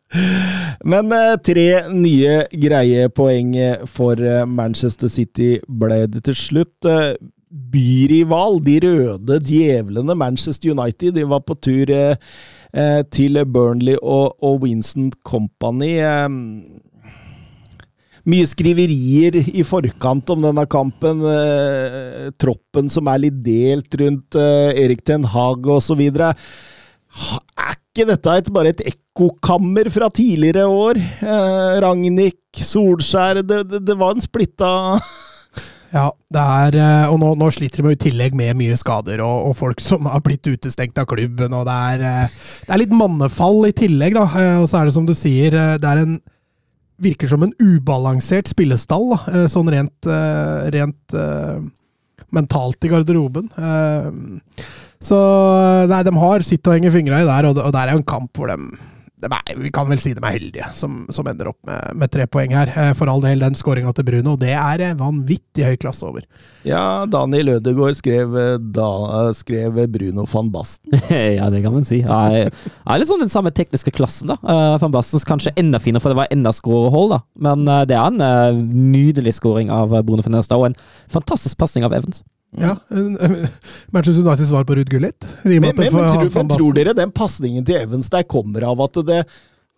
Men 0.88 1.12
uh, 1.12 1.34
tre 1.44 1.66
nye 1.92 2.38
greie 2.56 3.10
poeng 3.12 3.52
for 3.92 4.24
Manchester 4.48 5.12
City 5.12 5.58
ble 5.68 6.06
det 6.08 6.24
til 6.30 6.38
slutt 6.46 6.88
byrival, 7.48 8.58
de 8.64 8.78
røde 8.84 9.38
djevlene 9.46 10.16
Manchester 10.18 10.74
United, 10.74 11.14
de 11.16 11.24
var 11.28 11.44
på 11.46 11.56
tur 11.64 11.90
eh, 11.94 12.16
eh, 12.74 13.00
til 13.10 13.40
Burnley 13.46 13.96
og, 14.02 14.36
og 14.44 14.62
Winston 14.66 15.10
Company. 15.26 15.96
Eh, 16.02 16.28
mye 18.28 18.48
skriverier 18.48 19.38
i 19.56 19.64
forkant 19.64 20.28
om 20.34 20.42
denne 20.44 20.64
kampen. 20.70 21.22
Eh, 21.24 22.28
troppen 22.40 22.90
som 22.92 23.08
er 23.08 23.24
litt 23.24 23.38
delt 23.44 23.96
rundt 24.00 24.36
eh, 24.38 24.84
Erik 24.84 25.04
Ten 25.08 25.24
Hag 25.32 25.68
osv. 25.78 26.02
Er 26.04 26.34
ikke 27.72 28.08
dette 28.10 28.34
et, 28.42 28.50
bare 28.52 28.74
et 28.74 28.84
ekkokammer 28.92 29.88
fra 29.94 30.10
tidligere 30.12 30.66
år? 30.68 31.00
Eh, 31.00 31.80
Ragnhild, 31.84 32.36
Solskjær 32.58 33.40
det, 33.46 33.62
det, 33.70 33.82
det 33.86 33.96
var 33.98 34.16
en 34.16 34.24
splitta 34.24 34.70
Ja, 35.88 36.10
er, 36.36 36.74
eh, 36.76 37.06
og 37.08 37.16
nå, 37.22 37.30
nå 37.40 37.46
sliter 37.54 37.80
de 37.84 37.94
i 37.94 38.00
tillegg 38.00 38.34
med 38.36 38.58
mye 38.58 38.76
skader 38.76 39.22
og, 39.24 39.48
og 39.48 39.54
folk 39.56 39.80
som 39.80 40.08
har 40.10 40.20
blitt 40.24 40.44
utestengt 40.44 40.98
av 41.00 41.08
klubben. 41.08 41.54
og 41.56 41.64
Det 41.68 41.76
er, 41.92 42.04
eh, 42.04 42.34
det 42.66 42.74
er 42.74 42.82
litt 42.82 42.96
mannefall 42.96 43.62
i 43.70 43.76
tillegg, 43.76 44.18
da. 44.18 44.26
eh, 44.36 44.56
Og 44.60 44.68
så 44.68 44.82
er 44.82 44.88
det 44.90 44.96
som 44.98 45.06
du 45.08 45.14
sier, 45.16 45.56
det 45.80 45.88
er 45.88 46.02
en 46.04 46.18
virker 46.98 47.30
som 47.30 47.44
en 47.46 47.54
ubalansert 47.62 48.50
spillestall, 48.50 49.12
sånn 49.46 49.68
rent, 49.70 50.08
rent 50.74 51.14
mentalt 52.34 52.82
i 52.82 52.90
garderoben. 52.90 53.46
Så 54.98 55.18
nei, 55.86 56.00
de 56.02 56.14
har 56.18 56.42
sitt 56.42 56.66
å 56.66 56.74
henge 56.74 56.90
fingra 56.90 57.20
i 57.22 57.28
der, 57.28 57.46
og 57.52 57.54
det 57.54 57.78
er 57.84 57.92
jo 57.94 58.00
en 58.00 58.08
kamp 58.16 58.34
hvor 58.34 58.50
de, 58.50 58.58
er, 59.26 59.56
Vi 59.58 59.70
kan 59.74 59.88
vel 59.90 60.00
si 60.02 60.12
de 60.14 60.22
er 60.22 60.36
heldige, 60.36 60.68
som, 60.78 61.00
som 61.14 61.26
ender 61.30 61.50
opp 61.50 61.58
med, 61.66 61.96
med 61.98 62.12
tre 62.12 62.26
poeng 62.30 62.54
her. 62.54 62.70
Eh, 62.70 62.92
For 62.98 63.10
all 63.10 63.22
del, 63.24 63.42
den 63.42 63.58
skåringa 63.58 63.92
til 63.96 64.06
Bruno, 64.06 64.36
det 64.40 64.54
er 64.54 64.84
vanvittig 64.98 65.66
høy 65.66 65.76
klasse 65.80 66.06
over. 66.06 66.24
Ja, 66.66 67.06
Daniel 67.10 67.56
Ødegaard 67.56 67.98
skrev, 67.98 68.36
eh, 68.38 68.54
da, 68.76 68.88
eh, 69.18 69.32
skrev 69.38 69.80
Bruno 69.92 70.26
van 70.30 70.52
Basten. 70.54 70.94
ja, 71.38 71.50
det 71.50 71.64
kan 71.64 71.74
man 71.74 71.88
si. 71.88 72.02
Ja, 72.04 72.20
jeg, 72.34 72.52
jeg 72.52 72.94
er 72.94 73.02
litt 73.02 73.10
sånn 73.10 73.24
den 73.24 73.34
samme 73.34 73.54
tekniske 73.54 73.94
klassen, 73.96 74.30
da. 74.30 74.38
Uh, 74.44 74.78
Van 74.82 74.94
Bastens 74.94 75.26
kanskje 75.28 75.54
enda 75.58 75.80
finere, 75.82 76.04
for 76.04 76.14
det 76.14 76.20
var 76.20 76.32
enda 76.34 76.54
skårehold, 76.54 77.16
da. 77.16 77.22
Men 77.48 77.66
det 77.88 77.98
er 77.98 78.10
en 78.12 78.64
nydelig 78.92 79.38
skåring 79.38 79.72
av 79.74 79.92
Bruno 80.06 80.24
van 80.24 80.38
da, 80.38 80.58
og 80.58 80.70
en 80.70 80.78
fantastisk 81.10 81.58
pasning 81.58 81.86
av 81.88 81.96
Evans. 81.96 82.22
Ja, 82.56 82.76
Manchester 83.92 84.22
Uniteds 84.24 84.48
svar 84.48 84.64
på 84.64 84.74
Ruud 84.74 84.88
Gullit. 84.90 85.26
Men, 85.42 85.60
men, 85.60 85.76
men, 85.76 85.90
tror, 85.90 86.30
men 86.34 86.48
tror 86.48 86.74
dere 86.76 86.94
den 86.96 87.12
pasningen 87.12 87.66
til 87.68 87.76
Evans 87.82 88.08
der 88.12 88.24
kommer 88.24 88.64
av 88.70 88.80
at 88.86 89.00
det, 89.08 89.22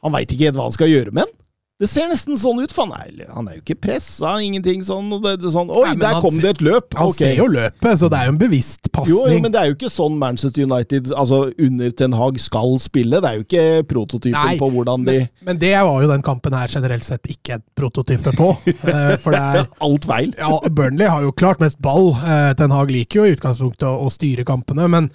han 0.04 0.14
veit 0.14 0.30
ikke 0.30 0.50
helt 0.50 0.60
hva 0.60 0.68
han 0.68 0.76
skal 0.76 0.92
gjøre 0.92 1.14
med 1.14 1.26
den? 1.26 1.39
Det 1.80 1.88
ser 1.88 2.10
nesten 2.10 2.36
sånn 2.36 2.58
ut, 2.60 2.72
for 2.76 2.84
han 2.90 2.92
er, 3.00 3.22
han 3.32 3.46
er 3.48 3.54
jo 3.56 3.62
ikke 3.62 3.78
pressa, 3.86 4.34
ingenting 4.44 4.82
sånn. 4.84 5.06
Det, 5.24 5.30
det 5.40 5.48
sånn 5.54 5.70
Oi, 5.72 5.86
Nei, 5.88 5.94
der 6.02 6.18
kom 6.20 6.34
ser- 6.36 6.42
det 6.44 6.50
et 6.58 6.60
løp! 6.66 6.92
Han 6.98 7.08
okay. 7.08 7.30
ser 7.30 7.38
jo 7.40 7.46
løpet, 7.54 7.94
så 8.02 8.10
det 8.12 8.18
er 8.20 8.28
jo 8.28 8.34
en 8.34 8.40
bevisst 8.42 8.84
Jo, 8.84 8.92
pasning. 8.98 9.16
jo, 9.32 9.38
men 9.46 9.54
det 9.54 9.62
er 9.62 9.70
jo 9.70 9.76
ikke 9.78 9.90
sånn 9.94 10.18
Manchester 10.20 10.66
United 10.68 11.08
altså 11.16 11.38
under 11.56 11.94
Ten 11.96 12.16
Hag 12.20 12.36
skal 12.44 12.76
spille. 12.84 13.22
Det 13.24 13.30
er 13.30 13.38
jo 13.40 13.46
ikke 13.48 13.64
prototypen 13.94 14.36
Nei, 14.36 14.58
på 14.60 14.68
hvordan 14.76 15.08
de 15.08 15.16
men, 15.22 15.30
men 15.48 15.62
det 15.64 15.72
var 15.78 16.04
jo 16.04 16.12
den 16.12 16.26
kampen 16.28 16.58
her 16.60 16.68
generelt 16.76 17.08
sett 17.08 17.32
ikke 17.32 17.56
et 17.62 17.64
prototype 17.80 18.36
på. 18.36 18.50
Eh, 18.68 19.16
For 19.24 19.32
det 19.32 19.40
er 19.40 19.64
Alt 19.88 20.04
feil. 20.10 20.34
ja, 20.36 20.52
Burnley 20.68 21.08
har 21.08 21.24
jo 21.24 21.32
klart 21.32 21.64
mest 21.64 21.80
ball. 21.80 22.12
Eh, 22.20 22.52
Ten 22.60 22.76
Hag 22.76 22.92
liker 22.92 23.22
jo 23.22 23.30
i 23.30 23.34
utgangspunktet 23.38 23.88
å, 23.88 23.96
å 24.04 24.12
styre 24.12 24.44
kampene, 24.44 24.84
men 24.92 25.08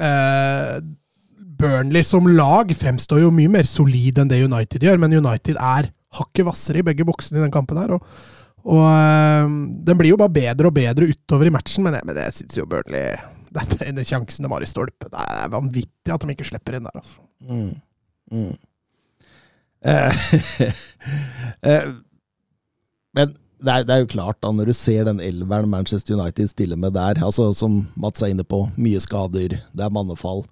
eh, 0.00 0.80
Burnley 1.60 2.04
som 2.04 2.28
lag 2.28 2.72
fremstår 2.76 3.24
jo 3.24 3.30
mye 3.34 3.50
mer 3.52 3.68
solid 3.68 4.20
enn 4.20 4.30
det 4.30 4.40
United 4.44 4.84
gjør, 4.84 5.00
men 5.02 5.16
United 5.18 5.58
er 5.60 5.90
hakket 6.16 6.46
hvassere 6.46 6.80
i 6.80 6.86
begge 6.86 7.04
boksene 7.06 7.40
i 7.40 7.44
den 7.44 7.52
kampen 7.54 7.78
her. 7.80 7.92
og, 7.96 8.06
og 8.64 8.86
eh, 8.86 9.50
Den 9.88 10.00
blir 10.00 10.14
jo 10.14 10.20
bare 10.20 10.34
bedre 10.34 10.70
og 10.70 10.76
bedre 10.78 11.10
utover 11.10 11.50
i 11.50 11.54
matchen, 11.54 11.84
men 11.86 11.98
jeg, 11.98 12.06
men 12.08 12.16
det 12.16 12.30
syns 12.36 12.58
jo 12.58 12.68
Burnley 12.70 13.12
Den 13.80 14.04
sjansen 14.06 14.46
de 14.46 14.52
har 14.52 14.62
i 14.62 14.70
stolpe. 14.70 15.08
det 15.10 15.26
er 15.26 15.52
vanvittig 15.52 16.14
at 16.14 16.22
de 16.22 16.36
ikke 16.36 16.46
slipper 16.48 16.78
inn 16.78 16.86
der. 16.86 17.00
altså. 17.02 17.18
Mm. 17.50 17.72
Mm. 18.30 18.56
Eh, 19.90 20.24
eh, 21.72 21.90
men 23.16 23.34
det 23.60 23.72
er, 23.74 23.84
det 23.84 23.92
er 23.92 24.04
jo 24.04 24.12
klart, 24.14 24.38
da, 24.40 24.52
når 24.54 24.70
du 24.70 24.76
ser 24.76 25.04
den 25.04 25.20
elveren 25.20 25.68
Manchester 25.68 26.16
United 26.16 26.48
stiller 26.54 26.78
med 26.80 26.94
der, 26.96 27.20
altså 27.20 27.50
som 27.52 27.82
Mats 28.00 28.22
er 28.22 28.32
inne 28.32 28.46
på, 28.46 28.62
mye 28.80 29.02
skader, 29.02 29.58
det 29.60 29.84
er 29.84 29.92
mannefall 29.92 30.46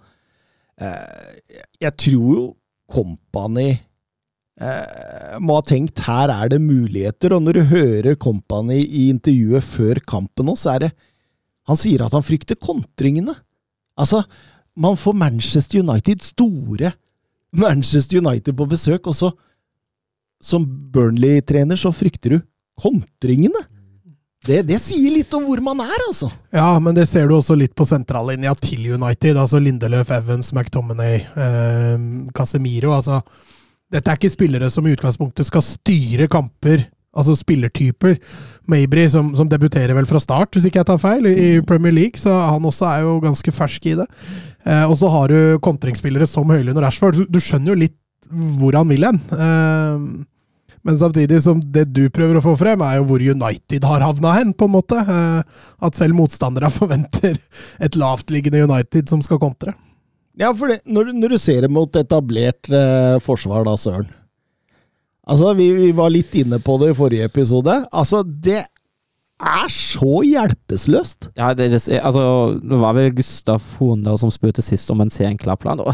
Jeg 0.79 1.95
tror 1.99 2.35
jo 2.37 2.45
Company 2.89 3.73
eh, 4.61 5.35
må 5.43 5.59
ha 5.59 5.65
tenkt 5.67 6.01
her 6.07 6.33
er 6.33 6.53
det 6.53 6.61
muligheter, 6.63 7.35
og 7.37 7.45
når 7.45 7.59
du 7.59 7.63
hører 7.73 8.19
Company 8.21 8.79
i 8.85 9.09
intervjuet 9.13 9.67
før 9.67 10.01
kampen 10.07 10.53
òg, 10.53 10.59
så 10.61 10.77
er 10.77 10.87
det 10.87 10.93
Han 11.69 11.77
sier 11.77 12.01
at 12.01 12.15
han 12.17 12.25
frykter 12.25 12.57
kontringene. 12.57 13.35
Altså, 14.01 14.23
man 14.73 14.97
får 14.97 15.13
Manchester 15.21 15.83
United 15.83 16.23
store 16.25 16.95
Manchester 17.53 18.23
United 18.23 18.57
på 18.57 18.67
besøk, 18.69 19.07
og 19.07 19.15
så 19.15 19.33
Som 20.41 20.65
Burnley-trener 20.93 21.75
så 21.75 21.91
frykter 21.91 22.31
du 22.31 22.39
kontringene. 22.79 23.59
Det, 24.49 24.63
det 24.65 24.79
sier 24.81 25.13
litt 25.13 25.35
om 25.37 25.45
hvor 25.45 25.61
man 25.61 25.83
er, 25.85 26.05
altså. 26.07 26.31
Ja, 26.55 26.71
men 26.81 26.97
det 26.97 27.05
ser 27.11 27.29
du 27.29 27.35
også 27.37 27.57
litt 27.59 27.75
på 27.77 27.85
sentrallinja 27.89 28.55
til 28.57 28.87
United. 28.95 29.37
Altså 29.37 29.61
Lindeløf, 29.61 30.09
Evans, 30.17 30.53
McTominay, 30.57 31.19
eh, 31.37 32.07
Casemiro. 32.37 32.95
Altså, 32.97 33.21
dette 33.93 34.09
er 34.09 34.21
ikke 34.21 34.33
spillere 34.33 34.71
som 34.73 34.89
i 34.89 34.95
utgangspunktet 34.97 35.49
skal 35.49 35.65
styre 35.65 36.31
kamper, 36.33 36.87
altså 37.19 37.37
spillertyper. 37.37 38.17
Mabry, 38.73 39.05
som, 39.13 39.35
som 39.37 39.49
debuterer 39.53 39.93
vel 39.97 40.09
fra 40.09 40.21
start, 40.23 40.57
hvis 40.57 40.69
ikke 40.69 40.81
jeg 40.81 40.91
tar 40.95 41.03
feil, 41.03 41.29
i 41.29 41.37
i 41.59 41.63
Premier 41.69 41.93
League, 41.93 42.21
så 42.21 42.33
han 42.55 42.65
også 42.69 42.89
er 42.89 43.05
jo 43.05 43.19
ganske 43.25 43.53
fersk 43.53 43.93
i 43.93 43.99
det. 44.01 44.09
Eh, 44.65 44.85
og 44.89 44.97
så 45.01 45.13
har 45.13 45.33
du 45.33 45.61
kontringsspillere 45.65 46.29
som 46.29 46.49
Høylund 46.49 46.77
og 46.77 46.85
Rashford. 46.89 47.21
Du, 47.21 47.29
du 47.29 47.41
skjønner 47.45 47.75
jo 47.75 47.83
litt 47.85 47.97
hvor 48.61 48.77
han 48.77 48.89
vil 48.93 49.05
hen. 49.09 49.21
Eh, 49.33 50.09
men 50.89 50.97
samtidig 50.97 51.43
som 51.45 51.59
det 51.61 51.83
du 51.93 52.07
prøver 52.09 52.39
å 52.39 52.45
få 52.47 52.55
frem, 52.57 52.81
er 52.81 52.97
jo 52.97 53.09
hvor 53.11 53.21
United 53.21 53.85
har 53.85 54.01
havna 54.07 54.31
hen, 54.39 54.55
på 54.57 54.65
en 54.65 54.73
måte. 54.73 54.97
Eh, 54.97 55.67
At 55.85 55.99
selv 55.99 56.17
motstandere 56.17 56.71
forventer 56.79 57.37
et 57.85 57.99
lavtliggende 57.99 58.63
United 58.65 59.13
som 59.13 59.21
skal 59.25 59.41
kontre. 59.43 59.75
Ja, 60.39 60.55
for 60.57 60.73
det, 60.73 60.79
når, 60.89 61.13
når 61.19 61.35
du 61.35 61.39
ser 61.43 61.67
det 61.67 61.71
mot 61.75 61.93
etablert 61.99 62.71
eh, 62.73 63.19
forsvar, 63.21 63.67
da, 63.69 63.77
Søren 63.77 64.09
Altså, 65.29 65.53
vi, 65.59 65.67
vi 65.77 65.93
var 65.93 66.09
litt 66.09 66.33
inne 66.41 66.57
på 66.65 66.79
det 66.81 66.95
i 66.95 66.97
forrige 66.97 67.27
episode. 67.29 67.75
Altså, 67.93 68.23
det 68.25 68.63
er 68.65 69.69
så 69.69 70.23
hjelpeløst! 70.25 71.29
Ja, 71.37 71.53
det, 71.53 71.69
det, 71.75 71.83
altså, 72.01 72.23
det 72.65 72.79
var 72.81 72.97
vel 72.97 73.13
Gustav 73.19 73.61
Hone 73.77 74.17
som 74.17 74.33
spurte 74.33 74.65
sist 74.65 74.89
om 74.95 75.05
en 75.05 75.13
ser 75.13 75.29
en 75.29 75.37
klar 75.37 75.61
plan. 75.61 75.85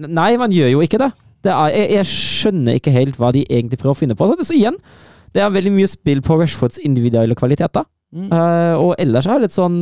Nei, 0.00 0.30
man 0.40 0.56
gjør 0.56 0.72
jo 0.72 0.80
ikke 0.86 1.02
det. 1.04 1.10
Det 1.46 1.52
er, 1.54 1.68
jeg, 1.74 1.90
jeg 1.98 2.08
skjønner 2.10 2.78
ikke 2.78 2.94
helt 2.94 3.18
hva 3.20 3.30
de 3.34 3.44
egentlig 3.46 3.78
prøver 3.80 3.94
å 3.96 4.00
finne 4.00 4.16
på. 4.18 4.26
Så, 4.26 4.38
det, 4.38 4.48
så 4.48 4.56
igjen, 4.56 4.78
det 5.36 5.44
er 5.44 5.54
veldig 5.54 5.72
mye 5.76 5.90
spill 5.90 6.22
på 6.24 6.38
Rashfords 6.40 6.80
individuelle 6.82 7.36
kvaliteter. 7.38 7.86
Mm. 8.08 8.30
Uh, 8.32 8.74
og 8.80 8.92
ellers 9.02 9.26
er 9.28 9.36
det 9.36 9.50
litt 9.50 9.52
sånn 9.52 9.74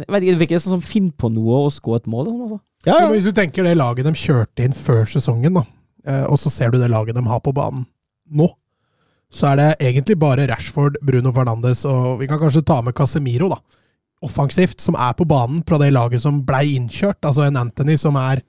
jeg 0.00 0.06
vet 0.08 0.22
ikke, 0.24 0.32
Det 0.32 0.40
virker 0.40 0.60
sånn 0.64 0.78
som 0.78 0.84
finner 0.86 1.12
på 1.20 1.28
noe 1.28 1.58
og 1.66 1.74
skå 1.74 1.98
et 1.98 2.08
mål. 2.10 2.30
Sånn, 2.30 2.44
altså. 2.46 2.60
Ja, 2.86 2.94
Ja, 2.94 3.00
ja. 3.04 3.10
hvis 3.12 3.28
du 3.28 3.34
tenker 3.36 3.66
det 3.66 3.76
laget 3.76 4.08
de 4.08 4.14
kjørte 4.16 4.64
inn 4.64 4.76
før 4.76 5.04
sesongen, 5.08 5.60
da, 5.60 5.64
uh, 6.08 6.24
og 6.32 6.40
så 6.40 6.52
ser 6.52 6.72
du 6.72 6.80
det 6.80 6.88
laget 6.92 7.18
de 7.18 7.24
har 7.28 7.42
på 7.44 7.52
banen 7.56 7.84
nå, 8.24 8.48
så 9.34 9.50
er 9.50 9.60
det 9.60 9.68
egentlig 9.90 10.16
bare 10.18 10.46
Rashford, 10.48 10.96
Bruno 11.04 11.32
Fernandes 11.36 11.84
og 11.88 12.22
vi 12.22 12.28
kan 12.30 12.40
kanskje 12.40 12.64
ta 12.64 12.80
med 12.84 12.96
Casemiro, 12.96 13.50
da. 13.52 13.60
Offensivt, 14.24 14.80
som 14.80 14.96
er 14.96 15.12
på 15.18 15.26
banen 15.28 15.60
fra 15.68 15.76
det 15.82 15.90
laget 15.92 16.22
som 16.22 16.38
blei 16.48 16.78
innkjørt. 16.78 17.20
Altså 17.28 17.44
en 17.44 17.58
Anthony 17.60 17.98
som 18.00 18.16
er 18.16 18.40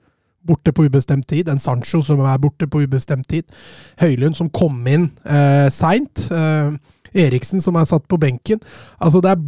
borte 0.46 0.74
på 0.74 0.86
ubestemt 0.86 1.26
tid, 1.30 1.48
en 1.50 1.62
Sancho 1.62 2.02
som 2.04 2.22
er 2.24 2.42
borte 2.42 2.68
på 2.70 2.84
ubestemt 2.86 3.28
tid, 3.30 3.46
Høylund 4.02 4.38
som 4.38 4.50
kom 4.54 4.78
inn 4.90 5.10
eh, 5.24 5.66
seint, 5.74 6.28
eh, 6.30 6.76
Eriksen 7.26 7.62
som 7.64 7.78
er 7.80 7.88
satt 7.88 8.04
på 8.10 8.18
benken. 8.20 8.60
Altså 9.00 9.22
det 9.24 9.32
er 9.32 9.44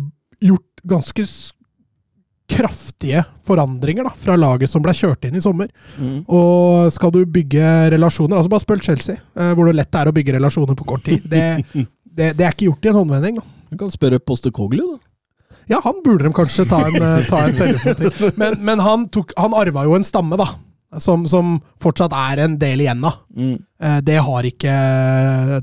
gjort 0.49 0.85
ganske 0.89 1.25
kraftige 2.49 3.25
forandringer 3.45 4.07
da, 4.09 4.13
fra 4.17 4.37
laget 4.39 4.71
som 4.73 4.83
ble 4.83 4.95
kjørt 4.97 5.27
inn 5.29 5.37
i 5.37 5.43
sommer. 5.45 5.69
Mm. 5.99 6.23
Og 6.25 6.89
skal 6.95 7.13
du 7.15 7.21
bygge 7.29 7.91
relasjoner 7.93 8.39
altså 8.39 8.53
Bare 8.55 8.65
spør 8.65 8.81
Chelsea, 8.87 9.21
eh, 9.37 9.53
hvor 9.57 9.69
lett 9.73 9.91
det 9.93 10.01
er 10.01 10.11
å 10.11 10.17
bygge 10.17 10.39
relasjoner 10.39 10.79
på 10.79 10.87
kort 10.89 11.05
tid. 11.09 11.27
Det, 11.29 11.45
det, 12.19 12.33
det 12.39 12.47
er 12.47 12.57
ikke 12.57 12.71
gjort 12.71 12.89
i 12.89 12.93
en 12.93 13.01
håndvending. 13.03 13.43
Da. 13.43 13.61
Du 13.69 13.77
kan 13.83 13.93
spørre 13.93 14.23
Postekoglu, 14.23 14.87
da. 14.95 15.05
Ja, 15.69 15.83
han 15.85 16.01
burde 16.01 16.25
de 16.25 16.33
kanskje 16.33 16.65
ta 16.69 16.81
en, 16.89 16.97
eh, 16.97 17.27
ta 17.29 17.43
en 17.45 17.59
telefon 17.63 17.99
til. 17.99 18.33
Men, 18.41 18.57
men 18.65 18.81
han, 18.81 19.05
tok, 19.13 19.35
han 19.37 19.57
arva 19.57 19.85
jo 19.85 19.99
en 19.99 20.07
stamme, 20.07 20.39
da. 20.41 20.49
Som, 20.97 21.27
som 21.29 21.59
fortsatt 21.83 22.15
er 22.17 22.41
en 22.47 22.55
del 22.57 22.81
igjen 22.81 23.03
av. 23.05 23.19
Eh, 23.37 23.99
Det 24.07 24.17
har 24.25 24.47
ikke 24.49 24.77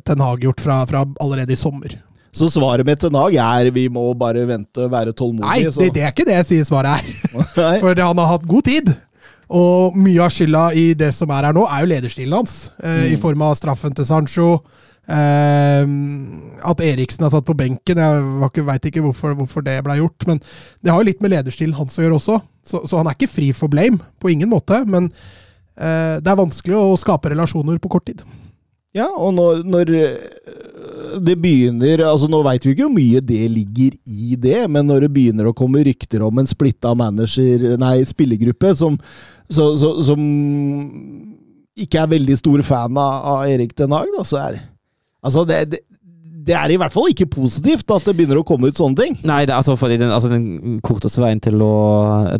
Ten 0.06 0.22
Hag 0.22 0.44
gjort 0.46 0.62
fra, 0.62 0.84
fra 0.86 1.02
allerede 1.24 1.56
i 1.56 1.58
sommer. 1.58 1.96
Så 2.36 2.50
svaret 2.52 2.86
mitt 2.86 3.00
til 3.00 3.14
Nag 3.16 3.34
er 3.40 3.72
vi 3.72 3.88
må 3.90 4.10
bare 4.20 4.44
vente 4.46 4.84
og 4.86 4.92
være 4.92 5.14
tålmodige. 5.16 5.48
Nei, 5.48 5.64
det, 5.72 5.94
det 5.96 6.04
er 6.04 6.12
ikke 6.14 6.26
det 6.28 6.36
jeg 6.42 6.48
sier 6.52 6.68
svaret 6.68 7.00
er. 7.00 7.44
For 7.84 7.96
han 7.96 8.20
har 8.22 8.32
hatt 8.36 8.46
god 8.50 8.68
tid. 8.68 8.92
Og 9.56 9.96
mye 9.98 10.20
av 10.26 10.34
skylda 10.34 10.66
i 10.76 10.88
det 10.98 11.12
som 11.16 11.32
er 11.32 11.48
her 11.48 11.56
nå, 11.56 11.64
er 11.70 11.86
jo 11.86 11.90
lederstilen 11.94 12.34
hans. 12.36 12.56
Eh, 12.84 13.14
I 13.14 13.20
form 13.22 13.42
av 13.46 13.56
straffen 13.58 13.96
til 13.96 14.08
Sancho. 14.10 14.50
Eh, 15.06 15.84
at 16.66 16.82
Eriksen 16.82 17.26
er 17.26 17.34
satt 17.34 17.48
på 17.48 17.58
benken. 17.58 18.02
Jeg 18.02 18.66
veit 18.66 18.90
ikke 18.90 19.04
hvorfor, 19.06 19.36
hvorfor 19.38 19.66
det 19.66 19.78
ble 19.86 20.00
gjort. 20.02 20.28
Men 20.30 20.42
det 20.82 20.94
har 20.94 21.02
jo 21.02 21.10
litt 21.10 21.22
med 21.24 21.36
lederstilen 21.36 21.78
hans 21.78 21.98
å 22.00 22.06
gjøre 22.06 22.20
også. 22.20 22.40
Så, 22.66 22.82
så 22.90 23.02
han 23.02 23.10
er 23.10 23.18
ikke 23.18 23.34
fri 23.36 23.52
for 23.56 23.72
blame. 23.72 24.02
På 24.22 24.32
ingen 24.34 24.50
måte. 24.52 24.82
Men 24.90 25.12
eh, 25.78 26.18
det 26.22 26.32
er 26.32 26.42
vanskelig 26.42 26.80
å 26.80 26.98
skape 27.00 27.34
relasjoner 27.34 27.80
på 27.82 27.92
kort 27.98 28.10
tid. 28.10 28.26
Ja, 28.96 29.10
og 29.12 29.34
når, 29.36 29.66
når 29.68 29.90
øh, 29.92 31.16
det 31.26 31.34
begynner 31.44 32.06
altså 32.08 32.30
Nå 32.32 32.40
veit 32.46 32.64
vi 32.64 32.72
ikke 32.72 32.86
hvor 32.86 32.94
mye 32.96 33.20
det 33.20 33.42
ligger 33.52 33.98
i 34.08 34.38
det, 34.40 34.62
men 34.72 34.88
når 34.88 35.06
det 35.06 35.10
begynner 35.18 35.50
å 35.50 35.56
komme 35.58 35.84
rykter 35.84 36.24
om 36.24 36.40
en 36.40 36.48
splitta 36.48 36.94
manager, 36.96 37.74
nei, 37.82 37.98
spillergruppe 38.08 38.72
som, 38.80 38.96
så, 39.52 39.74
så, 39.80 39.90
som 40.06 40.22
ikke 41.76 42.00
er 42.00 42.14
veldig 42.16 42.40
stor 42.40 42.64
fan 42.64 42.96
av, 42.96 43.28
av 43.34 43.52
Erik 43.52 43.76
Den 43.76 43.92
Haag, 43.98 44.08
da, 44.16 44.24
så 44.24 44.40
er 44.46 44.62
Altså, 45.26 45.44
det, 45.50 45.60
det, 45.74 45.82
det 46.46 46.56
er 46.58 46.74
i 46.74 46.78
hvert 46.80 46.94
fall 46.94 47.10
ikke 47.12 47.28
positivt 47.32 47.90
at 47.94 48.06
det 48.06 48.16
begynner 48.18 48.40
å 48.42 48.46
komme 48.48 48.70
ut 48.70 48.78
sånne 48.78 49.00
ting. 49.00 49.18
Nei, 49.26 49.44
det 49.48 49.56
er 49.56 49.60
altså 49.60 49.78
fordi 49.80 49.98
den, 50.02 50.14
altså 50.14 50.30
den 50.32 50.80
korteste 50.86 51.24
veien 51.24 51.42
til 51.44 51.62
å, 51.66 51.74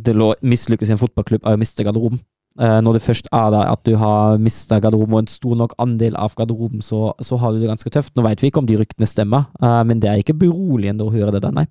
til 0.06 0.22
å 0.22 0.32
mislykkes 0.46 0.92
i 0.92 0.96
en 0.96 1.02
fotballklubb 1.02 1.46
er 1.46 1.58
å 1.58 1.62
miste 1.62 1.86
garderoben. 1.86 2.22
Eh, 2.56 2.78
når 2.86 2.96
det 2.96 3.04
først 3.04 3.28
er 3.36 3.50
der 3.52 3.68
at 3.68 3.82
du 3.88 3.98
har 4.00 4.38
mista 4.40 4.78
garderoben, 4.80 5.18
og 5.18 5.26
en 5.26 5.32
stor 5.32 5.58
nok 5.60 5.74
andel 5.82 6.16
av 6.22 6.38
garderoben, 6.38 6.84
så, 6.86 7.10
så 7.20 7.40
har 7.42 7.52
du 7.52 7.60
det 7.60 7.72
ganske 7.72 7.92
tøft. 7.92 8.14
Nå 8.16 8.24
vet 8.28 8.44
vi 8.44 8.52
ikke 8.52 8.62
om 8.62 8.70
de 8.70 8.78
ryktene 8.80 9.10
stemmer, 9.10 9.50
eh, 9.60 9.82
men 9.90 10.04
det 10.04 10.12
er 10.12 10.22
ikke 10.22 10.38
beroligende 10.46 11.08
å 11.08 11.12
høre 11.12 11.34
det 11.36 11.44
der, 11.44 11.56
nei. 11.56 11.66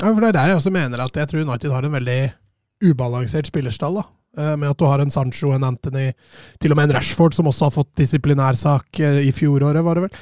Ja, 0.00 0.08
for 0.08 0.22
det 0.24 0.32
er 0.32 0.38
der 0.38 0.54
jeg 0.54 0.62
også 0.62 0.72
mener 0.74 1.04
at 1.04 1.16
jeg 1.20 1.28
tror 1.28 1.44
United 1.44 1.74
har 1.74 1.86
en 1.86 1.94
veldig 1.98 2.20
ubalansert 2.88 3.50
spillerstall. 3.50 4.00
da. 4.00 4.08
Eh, 4.40 4.54
Med 4.56 4.72
at 4.72 4.78
du 4.80 4.86
har 4.88 5.02
en 5.02 5.12
Sancho, 5.12 5.52
en 5.54 5.66
Anthony, 5.68 6.10
til 6.60 6.72
og 6.72 6.80
med 6.80 6.88
en 6.88 6.96
Rashford, 6.98 7.36
som 7.36 7.50
også 7.50 7.68
har 7.68 7.76
fått 7.76 7.92
disiplinærsak 8.00 9.00
eh, 9.04 9.20
i 9.28 9.34
fjoråret, 9.36 9.84
var 9.84 9.98
det 9.98 10.08
vel. 10.08 10.16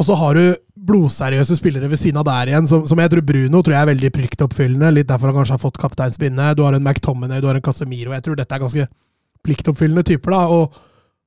Og 0.00 0.06
så 0.06 0.16
har 0.16 0.38
du 0.38 0.44
blodseriøse 0.90 1.58
spillere 1.58 1.90
ved 1.92 2.00
siden 2.00 2.20
av 2.22 2.24
der 2.28 2.52
igjen, 2.52 2.68
som, 2.68 2.86
som 2.88 3.00
jeg 3.02 3.12
tror 3.12 3.24
Bruno 3.26 3.60
tror 3.60 3.74
jeg 3.76 3.84
er 3.84 3.90
veldig 3.90 4.10
pliktoppfyllende. 4.16 4.92
Litt 4.96 5.10
derfor 5.10 5.28
han 5.28 5.40
kanskje 5.40 5.58
har 5.58 5.62
fått 5.62 5.80
kapteinsbindet. 5.82 6.56
Du 6.56 6.62
har 6.64 6.76
en 6.76 6.84
McTominay, 6.86 7.42
du 7.42 7.50
har 7.50 7.58
en 7.58 7.64
Casemiro. 7.64 8.14
Jeg 8.16 8.24
tror 8.24 8.38
dette 8.38 8.56
er 8.56 8.62
ganske 8.62 8.86
pliktoppfyllende 9.44 10.06
typer. 10.08 10.32
da, 10.32 10.44
og 10.48 10.78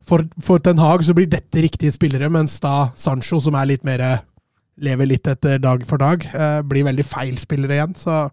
for, 0.03 0.25
for 0.41 0.63
Ten 0.63 0.81
Hag 0.81 1.05
så 1.05 1.13
blir 1.15 1.29
dette 1.29 1.61
riktige 1.63 1.93
spillere, 1.93 2.31
mens 2.33 2.57
da 2.63 2.89
Sancho, 2.99 3.39
som 3.43 3.55
er 3.59 3.69
litt 3.69 3.85
mer 3.87 4.03
lever 4.81 5.05
litt 5.05 5.27
etter 5.29 5.61
dag 5.61 5.83
for 5.85 6.01
dag, 6.01 6.25
eh, 6.33 6.61
blir 6.65 6.87
veldig 6.87 7.05
feil 7.05 7.37
spillere 7.37 7.77
igjen. 7.77 7.93
Så 7.95 8.23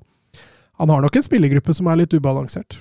han 0.80 0.88
har 0.88 1.02
nok 1.04 1.16
en 1.16 1.26
spillergruppe 1.26 1.75
som 1.76 1.90
er 1.92 2.00
litt 2.00 2.16
ubalansert. 2.16 2.80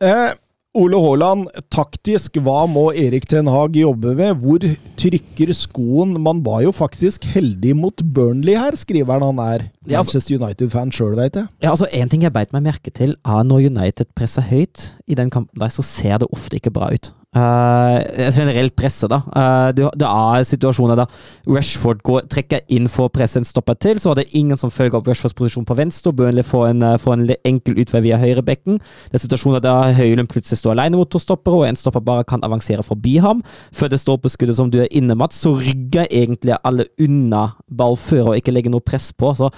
Eh, 0.00 0.30
Ole 0.78 0.94
Haaland, 1.02 1.48
taktisk, 1.74 2.36
hva 2.46 2.60
må 2.70 2.92
Erik 2.94 3.24
Ten 3.26 3.48
Hag 3.50 3.74
jobbe 3.74 4.12
med? 4.14 4.38
Hvor 4.38 4.62
trykker 5.00 5.50
skoen? 5.58 6.12
Man 6.22 6.44
var 6.46 6.60
jo 6.62 6.70
faktisk 6.70 7.26
heldig 7.32 7.74
mot 7.74 8.04
Burnley 8.14 8.54
her, 8.54 8.78
skriver 8.78 9.18
han. 9.18 9.24
Han 9.32 9.40
er 9.42 9.64
altså- 9.66 9.96
Manchester 10.14 10.38
United-fan 10.38 10.92
sjøl, 10.94 11.16
veit 11.18 11.34
jeg. 11.34 11.48
Ja, 11.60 11.70
altså 11.72 11.88
En 11.92 12.08
ting 12.08 12.22
jeg 12.22 12.32
beit 12.32 12.52
meg 12.52 12.62
merke 12.62 12.94
til, 12.94 13.16
er 13.26 13.42
når 13.42 13.66
United 13.66 14.14
presser 14.14 14.42
høyt 14.42 14.92
i 15.08 15.14
den 15.14 15.28
kampen, 15.28 15.58
der, 15.58 15.68
så 15.74 15.82
ser 15.82 16.18
det 16.18 16.28
ofte 16.32 16.54
ikke 16.56 16.70
bra 16.70 16.92
ut. 16.92 17.10
Uh, 17.30 18.02
generelt 18.34 18.74
presse, 18.74 19.06
da. 19.06 19.20
Uh, 19.30 19.68
det, 19.70 19.84
det 20.02 20.06
er 20.08 20.46
situasjoner 20.48 20.98
da 20.98 21.04
Rashford 21.46 22.00
går, 22.02 22.24
trekker 22.26 22.64
inn 22.74 22.88
for 22.90 23.06
å 23.06 23.12
presse 23.14 23.38
en 23.38 23.46
stopper 23.46 23.76
til, 23.78 24.00
så 24.02 24.10
er 24.10 24.18
det 24.18 24.32
ingen 24.34 24.58
som 24.58 24.72
følger 24.74 24.98
opp 24.98 25.06
Rashfords 25.06 25.36
posisjon 25.38 25.66
på 25.68 25.76
venstre, 25.78 26.10
Burnley 26.10 26.42
får 26.42 26.64
en, 26.72 26.82
uh, 26.82 26.96
får 26.98 27.14
en 27.14 27.30
enkel 27.46 27.78
utvei 27.78 28.00
via 28.08 28.18
høyrebekken. 28.18 28.80
Det 28.82 29.20
er 29.20 29.22
situasjoner 29.22 29.62
der 29.62 29.94
Høylund 29.94 30.30
plutselig 30.32 30.58
står 30.58 30.74
alene 30.74 30.98
mot 30.98 31.12
to 31.14 31.20
stoppere, 31.22 31.60
og 31.60 31.68
en 31.68 31.78
stopper 31.78 32.02
bare 32.08 32.24
kan 32.26 32.42
avansere 32.48 32.82
forbi 32.82 33.14
ham. 33.22 33.44
Før 33.78 33.92
det 33.94 34.02
står 34.02 34.18
på 34.24 34.32
skuddet 34.34 34.58
som 34.58 34.72
du 34.74 34.80
er 34.82 34.90
inne, 34.90 35.14
Mats, 35.14 35.38
så 35.38 35.54
rygger 35.54 36.10
egentlig 36.10 36.58
alle 36.66 36.88
unna 36.98 37.44
ball 37.70 37.94
før 37.94 38.32
og 38.32 38.40
ikke 38.40 38.56
legger 38.56 38.74
noe 38.74 38.82
press 38.82 39.12
på. 39.14 39.30
Så 39.38 39.52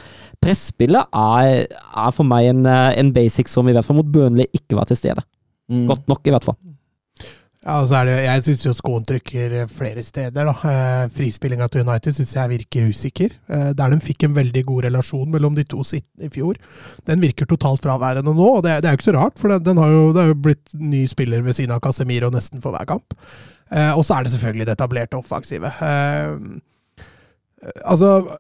presspillet 0.44 1.08
er, 1.08 1.64
er 1.72 2.12
for 2.12 2.28
meg 2.28 2.50
en, 2.52 2.68
en 2.68 3.16
basic 3.16 3.48
som 3.48 3.64
i 3.64 3.72
hvert 3.72 3.88
fall 3.88 3.96
mot 4.02 4.12
Burnley 4.12 4.44
ikke 4.52 4.76
var 4.76 4.92
til 4.92 5.00
stede. 5.00 5.24
Godt 5.88 6.04
nok, 6.12 6.20
i 6.28 6.36
hvert 6.36 6.44
fall. 6.44 6.60
Ja, 7.62 7.76
og 7.78 7.85
så 7.87 8.00
er 8.00 8.09
det, 8.09 8.14
Jeg 8.25 8.42
syns 8.42 8.64
jo 8.66 8.73
skoen 8.75 9.04
trykker 9.07 9.52
flere 9.71 10.02
steder. 10.02 10.49
da. 10.49 10.54
Eh, 10.66 11.11
Frispillinga 11.14 11.69
til 11.71 11.85
United 11.87 12.16
syns 12.16 12.35
jeg 12.35 12.50
virker 12.50 12.88
usikker. 12.90 13.37
Eh, 13.49 13.71
der 13.78 13.90
de 13.90 14.00
fikk 14.02 14.25
en 14.26 14.35
veldig 14.35 14.64
god 14.66 14.85
relasjon 14.88 15.31
mellom 15.31 15.54
de 15.54 15.62
to 15.62 15.85
sittende 15.87 16.26
i 16.26 16.33
fjor. 16.35 16.59
Den 17.07 17.23
virker 17.23 17.47
totalt 17.47 17.85
fraværende 17.85 18.35
nå, 18.35 18.49
og 18.59 18.64
det, 18.66 18.83
det 18.83 18.90
er 18.90 18.97
jo 18.97 18.99
ikke 18.99 19.11
så 19.12 19.14
rart, 19.14 19.38
for 19.38 19.54
den, 19.54 19.62
den 19.62 19.78
jo, 19.78 20.12
det 20.12 20.25
er 20.25 20.33
jo 20.33 20.42
blitt 20.42 20.75
ny 20.75 21.07
spiller 21.07 21.42
ved 21.47 21.54
siden 21.54 21.71
av 21.76 21.81
Casemiro 21.81 22.33
nesten 22.35 22.61
for 22.61 22.75
hver 22.75 22.85
kamp. 22.85 23.14
Eh, 23.71 23.92
og 23.95 24.02
så 24.04 24.19
er 24.19 24.26
det 24.26 24.35
selvfølgelig 24.35 24.66
det 24.66 24.75
etablerte 24.75 25.22
offensivet. 25.22 25.79
Altså 27.87 28.38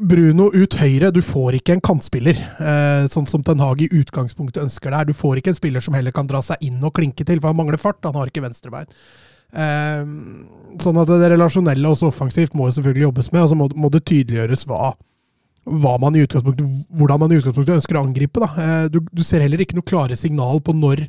Bruno 0.00 0.48
ut 0.54 0.74
høyre, 0.80 1.10
du 1.12 1.20
får 1.24 1.58
ikke 1.58 1.74
en 1.76 1.82
kantspiller, 1.84 2.38
eh, 2.58 3.08
sånn 3.12 3.28
som 3.28 3.42
Ten 3.44 3.60
Hag 3.60 3.82
i 3.84 3.90
utgangspunktet 3.92 4.62
ønsker 4.62 4.94
der. 4.94 5.04
Du 5.08 5.12
får 5.16 5.40
ikke 5.40 5.52
en 5.52 5.58
spiller 5.58 5.84
som 5.84 5.96
heller 5.96 6.14
kan 6.16 6.28
dra 6.30 6.40
seg 6.44 6.62
inn 6.64 6.80
og 6.82 6.94
klinke 6.96 7.26
til, 7.26 7.40
for 7.40 7.52
han 7.52 7.58
mangler 7.58 7.80
fart. 7.80 8.00
Han 8.08 8.16
har 8.16 8.30
ikke 8.30 8.44
venstrebein. 8.44 8.88
Eh, 9.50 10.02
sånn 10.80 11.00
at 11.02 11.10
det 11.10 11.30
relasjonelle 11.34 11.92
også 11.92 12.08
offensivt 12.08 12.56
må 12.56 12.70
selvfølgelig 12.70 13.08
jobbes 13.08 13.32
med, 13.34 13.42
og 13.44 13.52
så 13.52 13.58
må, 13.60 13.68
må 13.76 13.90
det 13.92 14.04
tydeliggjøres 14.08 14.64
hva, 14.70 14.94
hva 15.66 15.96
man 16.00 16.16
hvordan 16.16 17.20
man 17.20 17.34
i 17.34 17.40
utgangspunktet 17.42 17.76
ønsker 17.76 17.98
å 18.00 18.04
angripe. 18.06 18.50
Eh, 18.56 18.86
du, 18.88 19.02
du 19.12 19.24
ser 19.26 19.44
heller 19.44 19.60
ikke 19.60 19.76
noe 19.76 19.86
klare 19.86 20.16
signal 20.16 20.62
på 20.64 20.76
når 20.76 21.08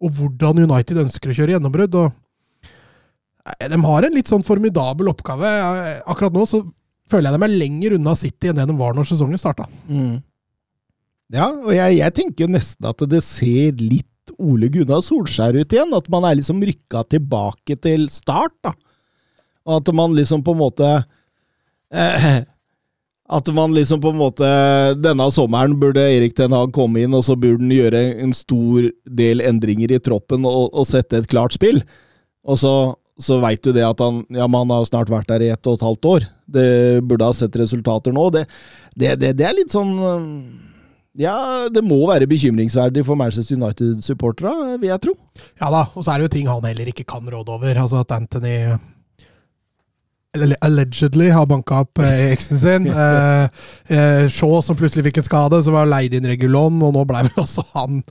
og 0.00 0.16
hvordan 0.16 0.64
United 0.64 1.02
ønsker 1.02 1.30
å 1.30 1.36
kjøre 1.36 1.56
gjennombrudd. 1.56 1.96
og 2.00 2.68
eh, 3.44 3.68
De 3.68 3.80
har 3.84 4.06
en 4.06 4.16
litt 4.16 4.30
sånn 4.30 4.44
formidabel 4.46 5.12
oppgave. 5.12 5.50
Eh, 5.50 5.98
Akkurat 6.08 6.34
nå 6.36 6.46
så 6.48 6.62
føler 7.10 7.30
jeg 7.30 7.40
de 7.40 7.46
er 7.46 7.58
lenger 7.64 7.96
unna 7.98 8.14
City 8.18 8.50
enn 8.50 8.60
det 8.60 8.68
de 8.70 8.76
var 8.78 8.94
når 8.96 9.08
sesongen 9.10 9.40
starta. 9.40 9.66
Ja, 11.30 11.48
og 11.54 11.72
jeg, 11.74 11.98
jeg 12.00 12.14
tenker 12.16 12.46
jo 12.46 12.54
nesten 12.56 12.88
at 12.90 13.02
det 13.10 13.22
ser 13.26 13.78
litt 13.78 14.06
Ole 14.40 14.70
Gunnar 14.72 15.02
Solskjær 15.04 15.58
ut 15.58 15.74
igjen. 15.74 15.92
At 15.96 16.08
man 16.12 16.26
er 16.26 16.38
liksom 16.38 16.62
rykka 16.64 17.04
tilbake 17.10 17.76
til 17.82 18.08
start, 18.12 18.54
da. 18.66 18.74
Og 19.68 19.80
at 19.80 19.92
man 19.94 20.14
liksom 20.16 20.42
på 20.46 20.54
en 20.56 20.62
måte 20.62 20.88
eh, 21.92 22.40
At 23.30 23.46
man 23.54 23.70
liksom 23.76 24.00
på 24.02 24.10
en 24.10 24.18
måte 24.18 24.46
Denne 24.98 25.28
sommeren 25.30 25.76
burde 25.78 26.02
Erik 26.02 26.32
Ten 26.34 26.54
Hag 26.56 26.72
komme 26.74 27.04
inn, 27.04 27.14
og 27.14 27.22
så 27.22 27.36
burde 27.38 27.62
han 27.62 27.74
gjøre 27.76 28.00
en 28.24 28.32
stor 28.34 28.88
del 29.06 29.44
endringer 29.46 29.92
i 29.94 30.00
troppen 30.02 30.48
og, 30.48 30.72
og 30.74 30.88
sette 30.88 31.20
et 31.20 31.30
klart 31.30 31.54
spill. 31.54 31.78
Og 32.42 32.58
så, 32.58 32.74
så 33.22 33.38
veit 33.42 33.62
du 33.62 33.70
det 33.76 33.86
at 33.86 34.02
han 34.02 34.24
Ja, 34.34 34.48
men 34.48 34.64
han 34.64 34.74
har 34.74 34.82
jo 34.82 34.90
snart 34.90 35.12
vært 35.12 35.30
der 35.30 35.46
i 35.46 35.52
ett 35.54 35.70
og 35.70 35.78
et 35.78 35.86
halvt 35.86 36.10
år. 36.10 36.26
Det 36.50 36.68
burde 37.06 37.28
ha 37.28 37.36
sett 37.36 37.56
resultater 37.60 38.14
nå. 38.14 38.26
Det, 38.34 38.46
det, 38.94 39.14
det, 39.20 39.34
det 39.38 39.46
er 39.48 39.56
litt 39.58 39.74
sånn 39.74 39.94
ja, 41.18 41.66
det 41.72 41.82
må 41.82 41.98
være 42.06 42.28
bekymringsverdig 42.30 43.02
for 43.06 43.18
Manchester 43.18 43.58
United-supporterne, 43.58 44.76
vil 44.78 44.92
jeg 44.92 45.02
tro. 45.08 45.16
Ja 45.58 45.72
da, 45.74 45.82
og 45.90 46.06
så 46.06 46.14
er 46.14 46.20
det 46.20 46.28
jo 46.28 46.34
ting 46.36 46.48
han 46.48 46.64
heller 46.68 46.92
ikke 46.92 47.08
kan 47.08 47.26
råde 47.26 47.50
over. 47.50 47.82
Altså 47.82 48.04
at 48.04 48.14
Anthony 48.14 48.54
allegedly 50.62 51.30
har 51.34 51.46
banka 51.50 51.80
opp 51.82 51.98
eh, 51.98 52.30
eksen 52.32 52.58
sin. 52.58 52.86
Eh, 53.00 53.48
eh, 53.96 54.28
Shaw 54.30 54.60
som 54.62 54.76
plutselig 54.78 55.08
fikk 55.08 55.20
en 55.20 55.26
skade, 55.26 55.58
så 55.64 55.72
var 55.74 55.88
leid 55.88 56.14
inn 56.14 56.28
Regulon, 56.28 56.78
og 56.84 56.94
nå 56.94 57.04
ble 57.08 57.24
vel 57.26 57.42
også 57.42 57.64
han 57.72 58.02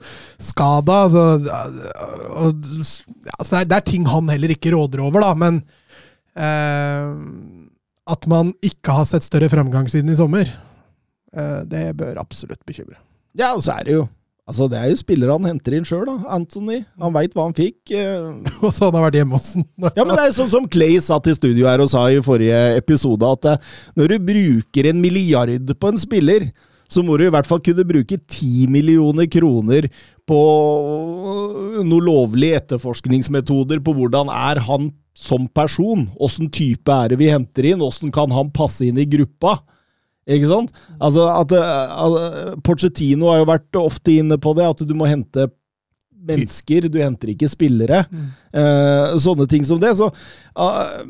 skada. 0.42 0.98
Så, 1.12 1.24
eh, 1.40 1.80
og, 2.44 2.60
ja, 3.24 3.38
så 3.40 3.54
det, 3.54 3.60
er, 3.62 3.70
det 3.70 3.78
er 3.78 3.86
ting 3.88 4.08
han 4.10 4.28
heller 4.32 4.52
ikke 4.52 4.74
råder 4.74 5.04
over, 5.06 5.24
da. 5.24 5.32
Men 5.38 5.62
eh, 6.36 7.69
at 8.10 8.26
man 8.30 8.52
ikke 8.66 8.94
har 9.00 9.06
sett 9.08 9.26
større 9.26 9.50
framgang 9.52 9.86
siden 9.90 10.10
i 10.12 10.18
sommer, 10.18 10.48
eh, 11.36 11.60
det 11.70 11.84
bør 12.00 12.18
absolutt 12.22 12.62
bekymre. 12.68 12.98
Ja, 13.38 13.52
og 13.54 13.62
så 13.66 13.78
er 13.80 13.86
det 13.86 14.00
jo 14.00 14.08
Altså, 14.50 14.66
det 14.66 14.80
er 14.80 14.88
jo 14.90 14.96
spillere 14.98 15.34
han 15.36 15.44
henter 15.46 15.76
inn 15.76 15.84
sjøl, 15.86 16.00
da. 16.08 16.16
Anthony. 16.34 16.80
Han 16.98 17.12
veit 17.14 17.36
hva 17.36 17.44
han 17.46 17.52
fikk. 17.54 17.92
eh. 17.94 18.24
Og 18.66 18.72
så 18.74 18.88
han 18.88 18.96
har 18.98 19.04
vært 19.04 19.18
hjemme 19.20 19.36
hos 19.38 19.52
ham. 19.54 19.62
Ja, 19.94 20.02
men 20.02 20.16
det 20.16 20.24
er 20.24 20.32
sånn 20.34 20.50
som 20.50 20.66
Clay 20.66 20.96
satt 20.98 21.28
i 21.30 21.34
studio 21.36 21.68
her 21.70 21.78
og 21.84 21.90
sa 21.92 22.08
i 22.10 22.16
forrige 22.24 22.58
episode, 22.80 23.28
at 23.30 23.46
eh, 23.46 23.68
når 24.00 24.10
du 24.10 24.16
bruker 24.32 24.88
en 24.90 24.98
milliard 25.04 25.70
på 25.78 25.92
en 25.92 26.02
spiller, 26.02 26.48
så 26.90 27.04
må 27.06 27.14
du 27.20 27.28
i 27.28 27.30
hvert 27.30 27.46
fall 27.46 27.62
kunne 27.62 27.86
bruke 27.86 28.18
ti 28.26 28.66
millioner 28.66 29.30
kroner 29.30 29.86
på 30.26 30.40
noen 31.86 32.04
lovlige 32.10 32.58
etterforskningsmetoder 32.64 33.78
på 33.86 33.94
hvordan 33.94 34.32
er 34.34 34.58
han 34.66 34.90
som 35.20 35.46
person? 35.52 36.06
Åssen 36.20 36.50
type 36.52 36.94
er 36.94 37.12
det 37.12 37.20
vi 37.20 37.30
henter 37.32 37.72
inn? 37.72 37.84
Åssen 37.84 38.12
kan 38.14 38.32
han 38.32 38.52
passe 38.54 38.86
inn 38.88 38.98
i 39.00 39.08
gruppa? 39.08 39.58
Ikke 40.30 40.50
sant? 40.50 40.74
Altså 41.02 41.26
at 41.32 41.52
at 41.54 42.60
Pochettino 42.66 43.30
har 43.32 43.40
jo 43.40 43.48
vært 43.50 43.80
ofte 43.80 44.14
inne 44.20 44.38
på 44.40 44.54
det, 44.56 44.68
at 44.68 44.84
du 44.86 44.94
må 44.96 45.08
hente 45.10 45.48
mennesker, 46.26 46.88
du 46.88 46.98
henter 47.00 47.32
ikke 47.32 47.48
spillere. 47.50 48.04
Eh, 48.52 49.14
sånne 49.20 49.46
ting 49.50 49.64
som 49.66 49.80
det. 49.82 49.92
Så, 49.98 50.10
uh, 50.10 51.00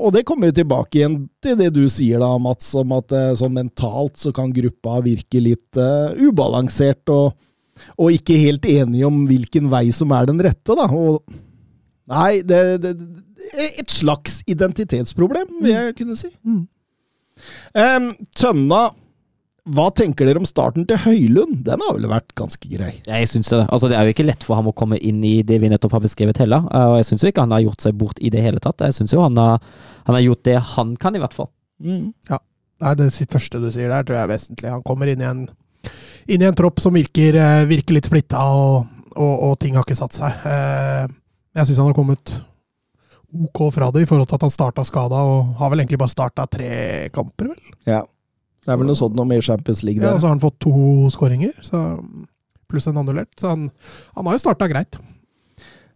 og 0.00 0.14
det 0.14 0.24
kommer 0.28 0.50
jo 0.50 0.58
tilbake 0.60 1.00
igjen 1.00 1.18
til 1.42 1.58
det 1.60 1.70
du 1.76 1.84
sier 1.92 2.22
da, 2.22 2.32
Mats, 2.42 2.72
om 2.78 2.94
at 2.96 3.12
eh, 3.16 3.32
sånn 3.38 3.56
mentalt 3.56 4.20
så 4.20 4.32
kan 4.34 4.54
gruppa 4.54 5.00
virke 5.04 5.42
litt 5.42 5.78
uh, 5.80 6.14
ubalansert 6.16 7.10
og, 7.12 7.36
og 7.96 8.16
ikke 8.16 8.38
helt 8.40 8.66
enige 8.68 9.08
om 9.08 9.24
hvilken 9.28 9.70
vei 9.72 9.88
som 9.94 10.12
er 10.16 10.30
den 10.30 10.42
rette, 10.44 10.76
da. 10.76 10.88
Og, 10.88 11.22
nei, 12.10 12.40
det, 12.46 12.60
det, 12.82 12.94
det 12.98 13.66
Et 13.80 13.90
slags 13.90 14.40
identitetsproblem, 14.50 15.48
vil 15.62 15.72
jeg 15.72 15.94
kunne 15.98 16.16
si. 16.18 16.28
Mm. 16.46 16.64
Um, 17.74 18.10
Tønna, 18.36 18.80
hva 19.70 19.86
tenker 19.96 20.28
dere 20.28 20.40
om 20.42 20.48
starten 20.48 20.84
til 20.88 21.00
Høylund? 21.04 21.62
Den 21.66 21.82
har 21.84 21.96
vel 21.96 22.08
vært 22.10 22.34
ganske 22.38 22.68
grei? 22.70 22.92
Jeg 23.06 23.30
synes 23.30 23.50
det. 23.52 23.62
Altså, 23.72 23.88
det 23.90 23.96
er 23.98 24.06
jo 24.08 24.14
ikke 24.14 24.26
lett 24.28 24.44
for 24.46 24.58
ham 24.58 24.68
å 24.70 24.74
komme 24.76 24.98
inn 24.98 25.22
i 25.26 25.40
det 25.46 25.60
vi 25.62 25.70
nettopp 25.72 25.96
har 25.96 26.04
beskrevet 26.04 26.40
heller. 26.42 26.66
eh, 26.68 26.86
Og 26.92 26.98
jeg 27.00 27.08
syns 27.10 27.26
ikke 27.30 27.46
han 27.46 27.56
har 27.56 27.64
gjort 27.64 27.86
seg 27.86 27.96
bort 28.00 28.20
i 28.20 28.32
det 28.32 28.44
hele 28.44 28.62
tatt. 28.62 28.84
Jeg 28.86 28.98
syns 28.98 29.14
jo 29.16 29.24
han 29.24 29.40
har, 29.40 29.58
han 30.06 30.18
har 30.18 30.24
gjort 30.26 30.44
det 30.50 30.58
han 30.74 30.94
kan, 31.00 31.16
i 31.16 31.22
hvert 31.22 31.36
fall. 31.36 31.50
Mm. 31.82 32.12
Nei, 32.80 32.94
det 32.96 33.10
sitt 33.16 33.32
første 33.32 33.60
du 33.60 33.68
sier 33.72 33.92
der, 33.92 34.04
tror 34.04 34.20
jeg 34.20 34.26
er 34.28 34.32
vesentlig. 34.34 34.70
Han 34.72 34.84
kommer 34.86 35.10
inn 35.12 35.20
i 35.22 35.28
en, 35.28 35.44
inn 36.28 36.44
i 36.44 36.48
en 36.48 36.56
tropp 36.56 36.80
som 36.82 36.96
virker, 36.96 37.36
eh, 37.40 37.66
virker 37.70 37.96
litt 37.96 38.08
splitta, 38.10 38.44
og 38.46 38.96
og, 39.18 39.32
og 39.42 39.56
ting 39.58 39.74
har 39.74 39.82
ikke 39.86 39.98
satt 39.98 40.14
seg. 40.14 40.44
Eh, 40.46 41.08
jeg 41.56 41.66
syns 41.66 41.80
han 41.82 41.90
har 41.90 41.96
kommet 41.98 42.32
ok 43.30 43.60
fra 43.74 43.90
det 43.94 44.02
i 44.04 44.08
forhold 44.10 44.26
til 44.30 44.38
at 44.40 44.46
han 44.46 44.54
starta 44.54 44.84
skada, 44.86 45.20
og 45.22 45.54
har 45.60 45.70
vel 45.70 45.82
egentlig 45.84 46.00
bare 46.02 46.12
starta 46.12 46.46
tre 46.50 46.70
kamper, 47.14 47.52
vel. 47.52 47.76
Ja. 47.86 48.02
Det 48.60 48.74
er 48.74 48.80
vel 48.80 48.90
noe 48.90 48.98
sånt 48.98 49.14
noe 49.16 49.24
med 49.28 49.42
Champions 49.46 49.80
League 49.86 50.02
Ja, 50.02 50.10
der. 50.10 50.18
og 50.18 50.20
så 50.20 50.28
har 50.28 50.34
han 50.34 50.42
fått 50.42 50.58
to 50.60 50.72
skåringer, 51.14 51.54
pluss 52.70 52.86
en 52.90 52.98
annullert. 53.00 53.32
Så 53.40 53.54
han, 53.54 53.70
han 54.16 54.26
har 54.28 54.36
jo 54.36 54.42
starta 54.42 54.68
greit. 54.70 54.98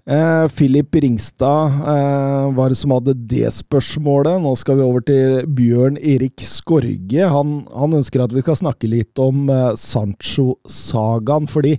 Eh, 0.05 0.47
Filip 0.53 0.95
Ringstad 1.01 1.77
eh, 1.89 2.49
var 2.57 2.69
det 2.73 2.77
som 2.77 2.93
hadde 2.93 3.15
det 3.31 3.49
spørsmålet. 3.57 4.41
Nå 4.43 4.55
skal 4.61 4.77
vi 4.81 4.85
over 4.85 5.05
til 5.07 5.47
Bjørn 5.57 5.97
Erik 5.97 6.43
Skorge. 6.45 7.29
Han, 7.31 7.55
han 7.73 7.97
ønsker 8.01 8.25
at 8.25 8.35
vi 8.35 8.43
skal 8.45 8.59
snakke 8.61 8.91
litt 8.91 9.23
om 9.23 9.47
eh, 9.53 9.71
Sancho-sagaen, 9.81 11.49
fordi 11.49 11.79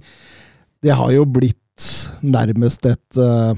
det 0.86 0.96
har 0.98 1.12
jo 1.14 1.26
blitt 1.30 1.60
nærmest 2.24 2.86
et 2.90 3.20
uh, 3.20 3.54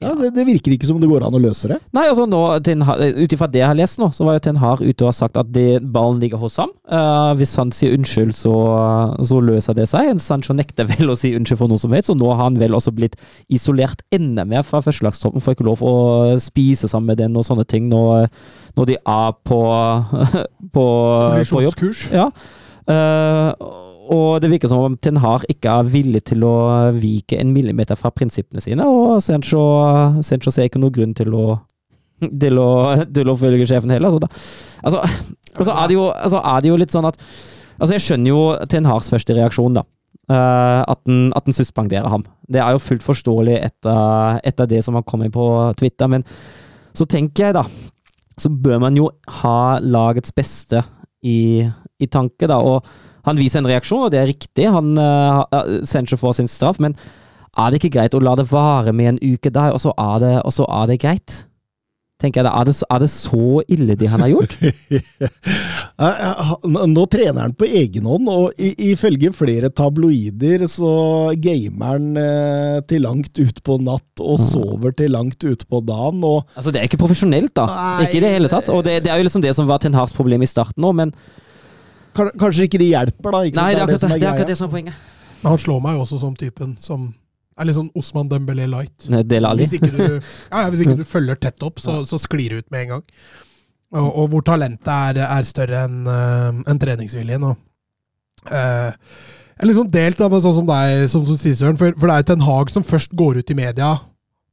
ja, 0.00 0.14
det, 0.16 0.30
det 0.32 0.46
virker 0.48 0.72
ikke 0.72 0.88
som 0.88 0.96
det 0.96 1.10
går 1.10 1.26
an 1.26 1.34
å 1.36 1.40
løse 1.42 1.68
det. 1.68 1.76
Nei, 1.92 2.06
altså 2.08 2.24
nå, 2.24 2.38
Ten 2.64 2.80
Ut 2.80 3.34
ifra 3.36 3.48
det 3.52 3.60
jeg 3.60 3.68
har 3.68 3.76
lest 3.76 3.98
nå, 4.00 4.06
så 4.16 4.24
var 4.24 4.38
jo 4.38 4.42
Ten 4.46 4.60
Har 4.62 4.80
ute 4.80 5.04
og 5.04 5.10
har 5.10 5.16
sagt 5.18 5.36
at 5.36 5.50
det, 5.52 5.82
ballen 5.92 6.22
ligger 6.22 6.40
hos 6.40 6.56
ham. 6.56 6.72
Uh, 6.88 7.36
hvis 7.36 7.52
han 7.60 7.68
sier 7.76 7.92
unnskyld, 7.98 8.32
så, 8.32 8.54
så 9.28 9.42
løser 9.44 9.76
det 9.76 9.90
seg. 9.92 10.14
Sancho 10.24 10.56
nekter 10.56 10.88
vel 10.88 11.12
å 11.12 11.18
si 11.20 11.34
unnskyld 11.36 11.60
for 11.60 11.72
noe 11.72 11.82
som 11.82 11.92
helst, 11.92 12.08
og 12.14 12.16
nå 12.22 12.32
har 12.32 12.46
han 12.46 12.56
vel 12.62 12.78
også 12.78 12.94
blitt 12.96 13.18
isolert 13.52 14.00
enda 14.16 14.46
mer 14.48 14.64
fra 14.64 14.80
førstelagstroppen. 14.86 15.44
Får 15.44 15.58
ikke 15.58 15.68
lov 15.68 15.84
å 15.84 15.94
spise 16.40 16.88
sammen 16.88 17.12
med 17.12 17.20
den 17.20 17.36
og 17.36 17.44
sånne 17.44 17.68
ting 17.68 17.92
når, 17.92 18.30
når 18.80 18.94
de 18.94 18.96
er 18.96 19.36
på, 19.52 19.60
på, 20.78 20.88
på 21.52 21.64
jobb. 21.66 21.86
Ja. 22.08 22.30
Eh, 22.88 23.70
og 24.10 24.40
det 24.42 24.50
virker 24.50 24.70
som 24.70 24.82
om 24.82 24.96
Ten 24.98 25.20
Har 25.22 25.44
ikke 25.50 25.72
er 25.80 25.90
villig 25.90 26.24
til 26.32 26.42
å 26.46 26.54
vike 26.96 27.38
en 27.38 27.52
millimeter 27.54 27.98
fra 27.98 28.10
prinsippene 28.14 28.62
sine, 28.64 28.86
og 28.86 29.20
Sancho, 29.22 29.62
ser 30.26 30.66
ikke 30.66 30.82
noen 30.82 30.96
grunn 30.96 31.16
til 31.18 31.36
å 31.36 31.46
til 32.20 32.58
å, 32.60 32.70
til 33.16 33.30
å 33.32 33.36
følge 33.38 33.64
sjefen 33.64 33.94
heller. 33.94 34.18
Da, 34.20 34.28
altså, 34.84 35.00
altså, 35.54 35.72
er 35.72 35.86
det 35.88 35.96
jo, 35.96 36.10
altså 36.10 36.42
er 36.52 36.60
det 36.60 36.68
jo 36.68 36.82
litt 36.82 36.94
sånn 36.96 37.08
at 37.08 37.22
Altså, 37.80 37.94
jeg 37.94 38.04
skjønner 38.04 38.28
jo 38.28 38.40
Ten 38.68 38.84
Hars 38.84 39.06
første 39.08 39.32
reaksjon, 39.32 39.78
da. 39.78 39.86
Eh, 40.28 40.80
at 40.84 40.98
den, 41.08 41.30
at 41.32 41.46
den 41.46 41.56
suspenderer 41.56 42.12
ham. 42.12 42.26
Det 42.44 42.60
er 42.60 42.74
jo 42.74 42.82
fullt 42.82 43.06
forståelig 43.06 43.54
etter, 43.56 44.40
etter 44.44 44.68
det 44.68 44.82
som 44.84 44.98
har 44.98 45.06
kommet 45.08 45.32
på 45.32 45.46
Twitter, 45.80 46.10
men 46.12 46.26
så 46.92 47.06
tenker 47.08 47.46
jeg, 47.46 47.56
da 47.56 47.64
Så 48.40 48.50
bør 48.50 48.78
man 48.80 48.96
jo 48.96 49.08
ha 49.40 49.78
lagets 49.80 50.32
beste 50.32 50.80
i, 51.24 51.64
i 52.00 52.06
tanke, 52.06 52.46
da. 52.48 52.60
Og 52.60 52.84
han 53.26 53.40
viser 53.40 53.60
en 53.60 53.70
reaksjon, 53.70 54.06
og 54.06 54.14
det 54.14 54.22
er 54.22 54.30
riktig. 54.30 54.68
Han 54.70 54.94
uh, 54.98 55.44
Sancho 55.88 56.18
får 56.20 56.38
sin 56.40 56.50
straff, 56.50 56.80
men 56.82 56.96
er 57.58 57.70
det 57.70 57.80
ikke 57.80 57.94
greit 57.98 58.14
å 58.14 58.22
la 58.22 58.36
det 58.38 58.48
vare 58.50 58.94
med 58.94 59.14
en 59.14 59.22
uke 59.22 59.52
der, 59.52 59.74
og 59.74 59.82
så 59.82 59.94
er 59.98 60.20
det, 60.22 60.34
og 60.46 60.54
så 60.54 60.68
er 60.70 60.90
det 60.90 61.00
greit? 61.02 61.44
Tenker 62.20 62.42
jeg 62.42 62.50
da, 62.50 62.52
er 62.60 62.68
det, 62.68 62.74
er 62.84 63.00
det 63.00 63.08
så 63.08 63.62
ille 63.72 63.94
det 63.96 64.08
han 64.12 64.20
har 64.20 64.28
gjort? 64.28 64.52
Nå 66.94 67.04
trener 67.08 67.46
han 67.46 67.54
på 67.56 67.68
egen 67.80 68.08
hånd, 68.10 68.28
og 68.28 68.60
ifølge 68.60 69.32
flere 69.36 69.70
tabloider 69.72 70.66
så 70.68 70.92
gamer 71.40 71.94
han 71.94 72.10
eh, 72.20 72.76
til 72.92 73.06
langt 73.06 73.40
utpå 73.40 73.78
natt 73.86 74.20
og 74.20 74.36
sover 74.42 74.92
til 74.98 75.16
langt 75.16 75.40
utpå 75.48 75.80
dagen. 75.88 76.20
Altså, 76.20 76.68
Det 76.68 76.82
er 76.82 76.90
ikke 76.90 77.00
profesjonelt, 77.00 77.54
da. 77.56 77.64
Nei, 77.72 78.08
ikke 78.10 78.20
i 78.20 78.24
det 78.26 78.34
hele 78.36 78.52
tatt. 78.52 78.68
Og 78.74 78.84
det, 78.84 79.00
det 79.06 79.14
er 79.14 79.20
jo 79.22 79.28
liksom 79.30 79.46
det 79.46 79.56
som 79.56 79.70
var 79.70 79.80
Ten 79.80 79.96
Hags 79.96 80.12
problem 80.16 80.44
i 80.44 80.50
starten 80.50 80.84
òg, 80.84 80.98
men 81.00 81.16
Kanskje 82.16 82.66
ikke 82.66 82.80
de 82.80 82.90
hjelper, 82.90 83.34
da? 83.34 83.40
Ikke? 83.46 83.60
Nei, 83.60 83.72
det 83.74 83.80
er 83.80 83.86
akkurat 83.86 84.02
det, 84.02 84.12
det, 84.12 84.26
er 84.26 84.32
akkurat 84.32 84.52
det 84.52 84.58
som 84.58 84.68
er 84.68 84.74
poenget. 84.74 85.02
Men 85.40 85.54
han 85.54 85.60
slår 85.62 85.82
meg 85.84 85.96
jo 85.96 86.04
også 86.04 86.20
som 86.20 86.36
typen 86.36 86.74
som 86.82 87.08
er 87.60 87.68
litt 87.68 87.76
sånn 87.76 87.90
Osman 87.98 88.30
Dembélé 88.30 88.66
light. 88.70 89.06
Del 89.28 89.48
Ali. 89.48 89.66
Hvis 89.66 89.76
ikke 89.78 89.92
du, 89.94 90.04
ja, 90.16 90.64
hvis 90.72 90.84
ikke 90.84 90.98
du 91.00 91.04
følger 91.14 91.40
tett 91.40 91.66
opp, 91.66 91.80
så, 91.82 92.00
så 92.08 92.20
sklir 92.20 92.54
du 92.54 92.62
ut 92.62 92.70
med 92.72 92.86
en 92.86 92.94
gang. 92.96 93.04
Og, 93.90 94.06
og 94.06 94.30
hvor 94.32 94.44
talentet 94.46 94.90
er, 94.90 95.24
er 95.26 95.46
større 95.48 95.84
enn 95.88 96.06
en 96.08 96.62
enn 96.70 96.80
treningsviljen. 96.80 97.46
Og, 97.48 97.58
eh, 98.48 98.92
jeg 99.50 99.64
er 99.64 99.68
litt 99.68 99.80
sånn 99.80 99.92
delt 99.92 100.20
da, 100.20 100.28
med 100.32 100.44
sånn 100.44 100.56
som 100.60 100.68
deg, 100.68 101.06
som 101.12 101.26
som 101.28 101.40
sier, 101.40 101.56
Søren. 101.58 101.80
For, 101.80 101.96
for 101.98 102.08
det 102.08 102.16
er 102.16 102.22
jo 102.22 102.28
Ten 102.30 102.46
Hag 102.46 102.72
som 102.72 102.86
først 102.86 103.16
går 103.18 103.42
ut 103.42 103.52
i 103.52 103.58
media 103.58 103.94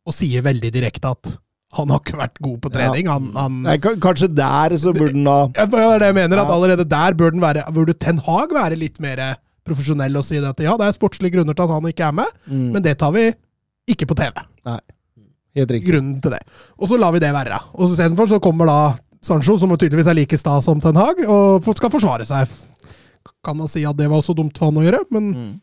og 0.08 0.16
sier 0.16 0.44
veldig 0.44 0.72
direkte 0.72 1.12
at 1.12 1.36
han 1.78 1.92
har 1.94 2.02
ikke 2.04 2.18
vært 2.20 2.40
god 2.44 2.58
på 2.66 2.72
trening. 2.74 3.08
Han, 3.12 3.30
han, 3.38 3.58
Nei, 3.68 3.78
kanskje 3.82 4.28
der 4.36 4.76
så 4.82 4.94
burde 4.98 5.14
han 5.16 5.30
ha 5.32 5.38
ja, 5.56 5.66
det 5.72 5.82
er 5.86 6.00
det 6.04 6.10
jeg 6.12 6.18
mener, 6.20 6.42
at 6.44 6.54
allerede 6.54 6.86
der 6.90 7.18
burde, 7.20 7.42
være, 7.44 7.64
burde 7.76 7.96
Ten 8.02 8.20
Hag 8.28 8.54
være 8.58 8.78
litt 8.80 9.00
mer 9.04 9.22
profesjonell 9.68 10.16
og 10.20 10.24
si 10.24 10.38
at 10.40 10.62
ja, 10.64 10.76
det 10.80 10.86
er 10.88 10.96
sportslige 10.96 11.34
grunner 11.38 11.56
til 11.58 11.66
at 11.68 11.74
han 11.76 11.90
ikke 11.90 12.06
er 12.08 12.16
med, 12.22 12.30
mm, 12.48 12.68
men 12.76 12.84
det 12.86 12.98
tar 13.02 13.12
vi 13.16 13.26
ikke 13.92 14.08
på 14.10 14.16
TV. 14.20 14.46
Nei, 14.68 14.80
Helt 15.58 15.72
riktig. 15.74 15.90
Grunnen 15.90 16.18
til 16.22 16.34
det. 16.36 16.40
Og 16.78 16.90
så 16.92 16.98
lar 17.02 17.14
vi 17.16 17.20
det 17.24 17.32
være. 17.34 17.56
da. 17.56 17.60
Og 17.74 17.90
istedenfor 17.90 18.28
så 18.30 18.38
kommer 18.44 18.70
da 18.70 18.80
Sancho, 19.26 19.56
som 19.58 19.72
tydeligvis 19.74 20.08
er 20.12 20.16
like 20.20 20.38
sta 20.38 20.60
som 20.62 20.80
Ten 20.84 20.96
Hag, 21.00 21.24
og 21.26 21.66
skal 21.76 21.90
forsvare 21.92 22.28
seg. 22.30 22.52
Kan 23.44 23.58
man 23.58 23.68
si 23.72 23.82
at 23.88 23.98
det 23.98 24.06
var 24.12 24.22
også 24.22 24.36
dumt 24.38 24.58
for 24.60 24.70
han 24.70 24.78
å 24.78 24.86
gjøre, 24.86 25.00
men 25.12 25.32
Mm. 25.34 25.54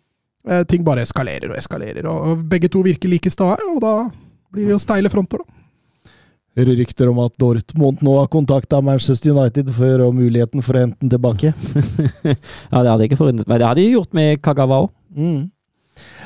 eh, 0.50 0.64
ting 0.68 0.82
bare 0.84 1.04
eskalerer 1.06 1.52
og 1.52 1.56
eskalerer. 1.56 2.04
Og, 2.10 2.42
begge 2.50 2.68
to 2.68 2.82
virker 2.82 3.08
like 3.08 3.30
sta, 3.30 3.54
og 3.56 3.78
da 3.80 3.94
blir 4.52 4.66
det 4.66 4.74
jo 4.74 4.78
steile 4.82 5.08
fronter, 5.12 5.38
da. 5.38 5.63
Hører 6.54 6.78
rykter 6.78 7.10
om 7.10 7.18
at 7.24 7.34
Dortmund 7.40 8.02
nå 8.06 8.18
har 8.20 8.30
kontakta 8.30 8.78
Manchester 8.84 9.34
United 9.34 9.72
for 9.74 10.04
muligheten 10.14 10.62
for 10.62 10.76
å 10.76 10.84
hente 10.84 11.00
den 11.02 11.10
tilbake. 11.16 11.54
Ja, 12.72 12.82
det 12.82 12.90
hadde 12.90 13.08
ikke 13.08 13.18
forundret 13.18 13.50
meg. 13.50 13.60
Det 13.60 13.66
hadde 13.68 13.82
de 13.82 13.96
gjort 13.96 14.14
med 14.16 14.40
Kagawa 14.42 14.84
òg. 14.84 14.94
Mm. 15.14 15.42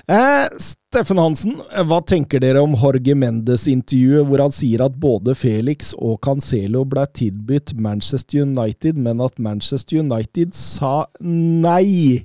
Eh, 0.09 0.47
Steffen 0.61 1.21
Hansen, 1.21 1.59
hva 1.85 1.99
tenker 2.09 2.41
dere 2.41 2.62
om 2.64 2.77
Jorge 2.81 3.12
Mendes-intervjuet 3.19 4.25
hvor 4.29 4.41
han 4.41 4.55
sier 4.57 4.85
at 4.87 4.97
både 5.01 5.35
Felix 5.37 5.93
og 5.97 6.17
Cancelo 6.25 6.87
ble 6.88 7.05
tilbudt 7.12 7.75
Manchester 7.77 8.47
United, 8.47 8.97
men 8.97 9.21
at 9.25 9.37
Manchester 9.37 10.01
United 10.01 10.57
sa 10.57 11.03
nei? 11.21 12.25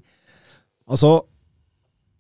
Altså, 0.87 1.25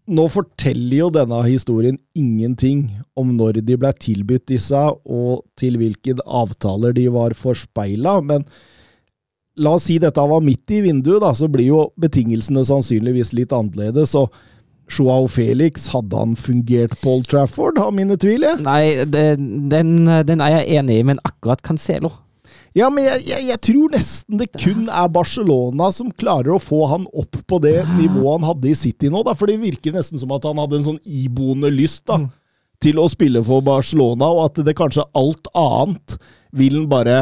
nå 0.07 0.25
forteller 0.31 0.97
jo 0.97 1.09
denne 1.13 1.39
historien 1.45 1.97
ingenting 2.17 2.85
om 3.19 3.33
når 3.37 3.61
de 3.63 3.77
ble 3.79 3.91
tilbudt 4.03 4.47
disse, 4.51 4.79
og 5.05 5.43
til 5.59 5.77
hvilke 5.79 6.17
avtaler 6.23 6.95
de 6.95 7.07
var 7.13 7.35
forspeila, 7.37 8.17
men 8.25 8.43
la 9.55 9.75
oss 9.77 9.87
si 9.87 9.99
dette 10.01 10.23
var 10.29 10.43
midt 10.43 10.73
i 10.73 10.81
vinduet, 10.87 11.21
da, 11.23 11.31
så 11.37 11.47
blir 11.51 11.69
jo 11.69 11.85
betingelsene 12.01 12.65
sannsynligvis 12.67 13.33
litt 13.37 13.53
annerledes. 13.55 14.15
og 14.17 14.33
Joao 14.91 15.29
Felix, 15.31 15.87
hadde 15.93 16.17
han 16.19 16.35
fungert 16.35 16.97
Paul 17.01 17.23
Trafford? 17.23 17.79
Har 17.79 17.93
mine 17.95 18.17
tvil. 18.19 18.43
Nei, 18.65 19.05
den, 19.07 20.03
den 20.27 20.43
er 20.43 20.57
jeg 20.57 20.81
enig 20.81 20.99
i, 20.99 21.07
men 21.13 21.21
akkurat 21.23 21.63
Cancelo 21.63 22.11
Ja, 22.77 22.87
men 22.89 23.05
jeg, 23.05 23.21
jeg, 23.29 23.45
jeg 23.51 23.61
tror 23.67 23.91
nesten 23.93 24.39
det 24.41 24.47
kun 24.57 24.87
er 24.89 25.11
Barcelona 25.13 25.91
som 25.93 26.09
klarer 26.09 26.55
å 26.55 26.61
få 26.61 26.87
han 26.89 27.05
opp 27.13 27.37
på 27.49 27.59
det 27.61 27.75
nivået 27.93 28.39
han 28.39 28.47
hadde 28.49 28.71
i 28.71 28.77
City 28.77 29.11
nå, 29.13 29.21
da, 29.27 29.35
for 29.37 29.49
det 29.49 29.59
virker 29.61 29.93
nesten 29.93 30.21
som 30.21 30.33
at 30.33 30.47
han 30.49 30.61
hadde 30.61 30.79
en 30.79 30.87
sånn 30.87 31.03
iboende 31.05 31.69
lyst 31.73 32.01
da, 32.09 32.17
til 32.83 32.97
å 32.99 33.05
spille 33.11 33.43
for 33.45 33.61
Barcelona, 33.65 34.31
og 34.33 34.47
at 34.47 34.63
det 34.65 34.75
kanskje 34.79 35.05
alt 35.17 35.49
annet 35.53 36.17
vil 36.53 36.81
han 36.81 36.91
bare 36.91 37.21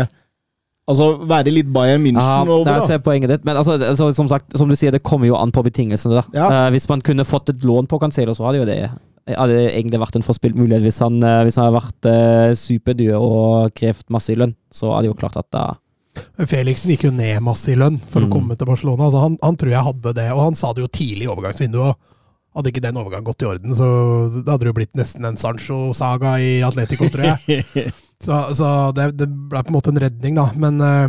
Altså 0.89 1.05
være 1.29 1.51
litt 1.53 1.69
Bayern 1.71 2.01
München 2.03 2.17
Ja, 2.19 2.41
over, 2.41 2.65
da. 2.65 2.81
ser 2.83 2.97
jeg 2.97 3.03
poenget 3.05 3.29
ditt. 3.31 3.43
Men 3.47 3.55
altså, 3.55 3.77
altså, 3.77 4.09
som 4.17 4.27
sagt, 4.27 4.49
som 4.57 4.67
du 4.67 4.75
sier, 4.75 4.91
det 4.91 5.03
kommer 5.07 5.29
jo 5.29 5.37
an 5.37 5.53
på 5.53 5.61
betingelsene. 5.63 6.17
da. 6.17 6.23
Ja. 6.35 6.47
Uh, 6.49 6.69
hvis 6.73 6.89
man 6.89 7.03
kunne 7.05 7.23
fått 7.23 7.53
et 7.53 7.63
lån 7.63 7.87
på 7.87 7.99
Cancelo, 8.01 8.33
så 8.35 8.47
hadde 8.47 8.59
jo 8.59 8.65
det 8.67 8.79
hadde 9.27 9.57
egentlig 9.71 9.99
vært 10.01 10.15
en 10.17 10.25
forspilt 10.25 10.55
mulighet. 10.57 10.81
Hvis 10.85 10.99
han, 11.03 11.21
eh, 11.23 11.43
hvis 11.45 11.55
han 11.59 11.67
hadde 11.69 11.77
vært 11.79 12.09
superdue 12.57 12.57
superdyr 12.57 13.15
og 13.19 13.73
krevd 13.77 14.07
masse 14.09 14.33
i 14.33 14.37
lønn, 14.39 14.55
så 14.73 14.93
hadde 14.95 15.11
jo 15.11 15.17
klart 15.17 15.37
at 15.37 15.49
da 15.53 15.65
Felixen 16.45 16.91
gikk 16.91 17.05
jo 17.07 17.11
ned 17.15 17.39
masse 17.45 17.69
i 17.71 17.75
lønn 17.79 18.01
for 18.09 18.19
Mm. 18.19 18.27
å 18.27 18.31
komme 18.33 18.57
til 18.57 18.67
Barcelona. 18.67 19.05
Altså 19.07 19.21
han, 19.21 19.37
han 19.41 19.55
tror 19.55 19.71
jeg 19.71 19.85
hadde 19.85 20.13
det, 20.17 20.25
og 20.33 20.41
han 20.43 20.55
sa 20.59 20.73
det 20.73 20.83
jo 20.83 20.89
tidlig 20.91 21.23
i 21.23 21.31
overgangsvinduet. 21.31 21.95
Hadde 22.53 22.67
ikke 22.73 22.81
den 22.83 22.97
overgangen 22.99 23.23
gått 23.29 23.43
i 23.43 23.47
orden, 23.47 23.71
så 23.79 23.87
det 24.43 24.51
hadde 24.51 24.67
jo 24.67 24.73
blitt 24.75 24.91
nesten 24.99 25.23
en 25.23 25.37
Sancho-saga 25.39 26.33
i 26.43 26.49
Atletico, 26.67 27.07
tror 27.07 27.29
jeg. 27.31 27.93
Så, 28.21 28.35
så 28.53 28.67
det, 28.93 29.17
det 29.17 29.25
ble 29.49 29.63
på 29.63 29.71
en 29.71 29.73
måte 29.73 29.89
en 29.89 29.97
redning, 29.97 30.35
da. 30.37 30.43
Men 30.53 30.75
uh, 30.77 31.07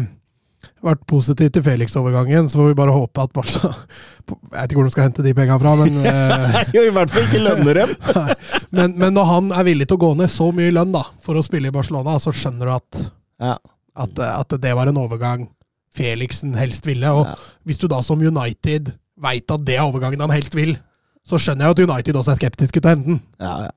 vært 0.83 1.03
positivt 1.11 1.55
til 1.57 1.65
Felix-overgangen, 1.67 2.49
så 2.51 2.61
får 2.61 2.69
vi 2.73 2.77
bare 2.79 2.95
håpe 2.95 3.23
at 3.23 3.33
Barca 3.35 3.71
Jeg 3.73 4.37
vet 4.53 4.71
ikke 4.73 4.79
hvor 4.81 4.89
de 4.89 4.93
skal 4.95 5.07
hente 5.09 5.25
de 5.27 5.35
penga 5.35 5.57
fra, 5.63 5.73
men, 5.79 5.97
eh, 6.11 6.59
Jo, 6.77 6.85
I 6.89 6.93
hvert 6.95 7.11
fall 7.15 7.27
ikke 7.29 7.43
lønner 7.43 7.81
dem. 7.83 7.95
men, 8.79 8.95
men 9.01 9.17
når 9.17 9.29
han 9.31 9.51
er 9.59 9.67
villig 9.69 9.89
til 9.91 9.99
å 9.99 10.03
gå 10.05 10.13
ned 10.21 10.31
så 10.33 10.51
mye 10.55 10.71
i 10.71 10.75
lønn 10.75 10.95
da, 10.95 11.05
for 11.25 11.39
å 11.39 11.45
spille 11.47 11.71
i 11.73 11.75
Barcelona, 11.75 12.19
så 12.23 12.35
skjønner 12.35 12.71
du 12.71 12.75
at, 12.77 13.03
Ja. 13.43 13.57
at, 14.07 14.23
at 14.29 14.57
det 14.63 14.75
var 14.79 14.91
en 14.91 15.01
overgang 15.03 15.49
Felixen 15.93 16.55
helst 16.57 16.87
ville. 16.89 17.11
Og 17.13 17.27
Ja. 17.29 17.35
hvis 17.69 17.79
du 17.83 17.89
da 17.91 17.99
som 18.05 18.23
United 18.23 18.95
veit 19.23 19.51
at 19.53 19.65
det 19.67 19.77
er 19.77 19.85
overgangen 19.85 20.23
han 20.25 20.33
helst 20.33 20.55
vil, 20.57 20.77
så 21.27 21.39
skjønner 21.39 21.69
jeg 21.69 21.77
at 21.77 21.83
United 21.91 22.17
også 22.19 22.33
er 22.33 22.41
skeptiske 22.41 22.81
til 22.81 22.89
å 22.89 22.95
hente 22.95 23.11
den. 23.13 23.21
Ja, 23.43 23.57
ja. 23.69 23.75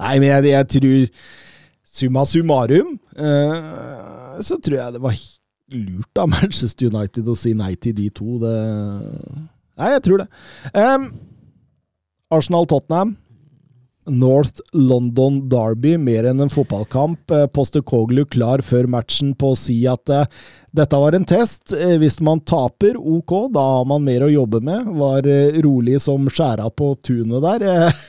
Nei, 0.00 0.14
men 0.22 0.30
jeg, 0.30 0.52
jeg 0.54 0.68
tror 0.76 1.00
Summa 1.90 2.22
summarum 2.24 2.92
eh, 3.18 4.36
så 4.46 4.56
tror 4.62 4.76
jeg 4.78 4.94
det 4.94 5.00
var 5.02 5.16
lurt 5.72 6.20
av 6.20 6.30
Manchester 6.36 6.90
United 6.90 7.28
å 7.28 7.38
si 7.38 7.54
nei 7.56 7.74
til 7.80 7.96
de 7.96 8.10
to. 8.14 8.38
Det 8.42 8.54
Nei, 9.80 9.94
jeg 9.94 10.04
tror 10.04 10.20
det. 10.20 10.28
Um, 10.76 11.10
Arsenal-Tottenham. 12.36 13.16
North 14.10 14.58
London 14.74 15.36
Derby 15.48 15.94
mer 16.00 16.26
enn 16.30 16.42
en 16.42 16.50
fotballkamp. 16.50 17.32
Poster 17.54 17.82
Koglu 17.86 18.24
klar 18.28 18.62
før 18.66 18.88
matchen 18.90 19.34
på 19.38 19.52
å 19.52 19.58
si 19.58 19.76
at 19.88 20.10
uh, 20.12 20.26
dette 20.76 21.00
var 21.02 21.16
en 21.16 21.26
test. 21.28 21.74
Eh, 21.74 21.96
hvis 22.00 22.18
man 22.24 22.42
taper, 22.46 22.98
ok, 22.98 23.34
da 23.54 23.64
har 23.76 23.88
man 23.90 24.04
mer 24.06 24.24
å 24.26 24.30
jobbe 24.32 24.62
med. 24.66 24.88
Var 25.00 25.28
uh, 25.28 25.60
rolig 25.66 26.00
som 26.02 26.28
skjæra 26.30 26.68
på 26.74 26.92
tunet 27.06 27.44
der. 27.44 27.66
Eh, 27.66 28.02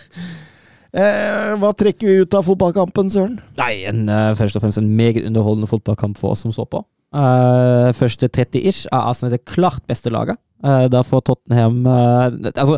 eh, 1.01 1.53
hva 1.61 1.73
trekker 1.77 2.07
vi 2.07 2.25
ut 2.25 2.37
av 2.37 2.45
fotballkampen, 2.47 3.11
Søren? 3.13 3.39
Nei, 3.59 3.73
en, 3.89 4.07
eh, 4.09 4.33
først 4.37 4.57
og 4.57 4.65
fremst 4.65 4.81
en 4.81 4.91
meget 4.97 5.25
underholdende 5.25 5.69
fotballkamp 5.71 6.19
for 6.21 6.35
oss 6.35 6.45
som 6.45 6.55
så 6.55 6.67
på. 6.69 6.83
Eh, 7.11 7.91
første 7.97 8.29
30-ish 8.31 8.87
er 8.87 9.03
Arsenal 9.03 9.35
det 9.35 9.43
klart 9.49 9.83
beste 9.89 10.11
laget. 10.13 10.39
Uh, 10.61 10.85
da 10.93 10.99
får 11.01 11.23
Tottenham 11.25 11.79
eh, 11.89 12.51
Altså, 12.53 12.75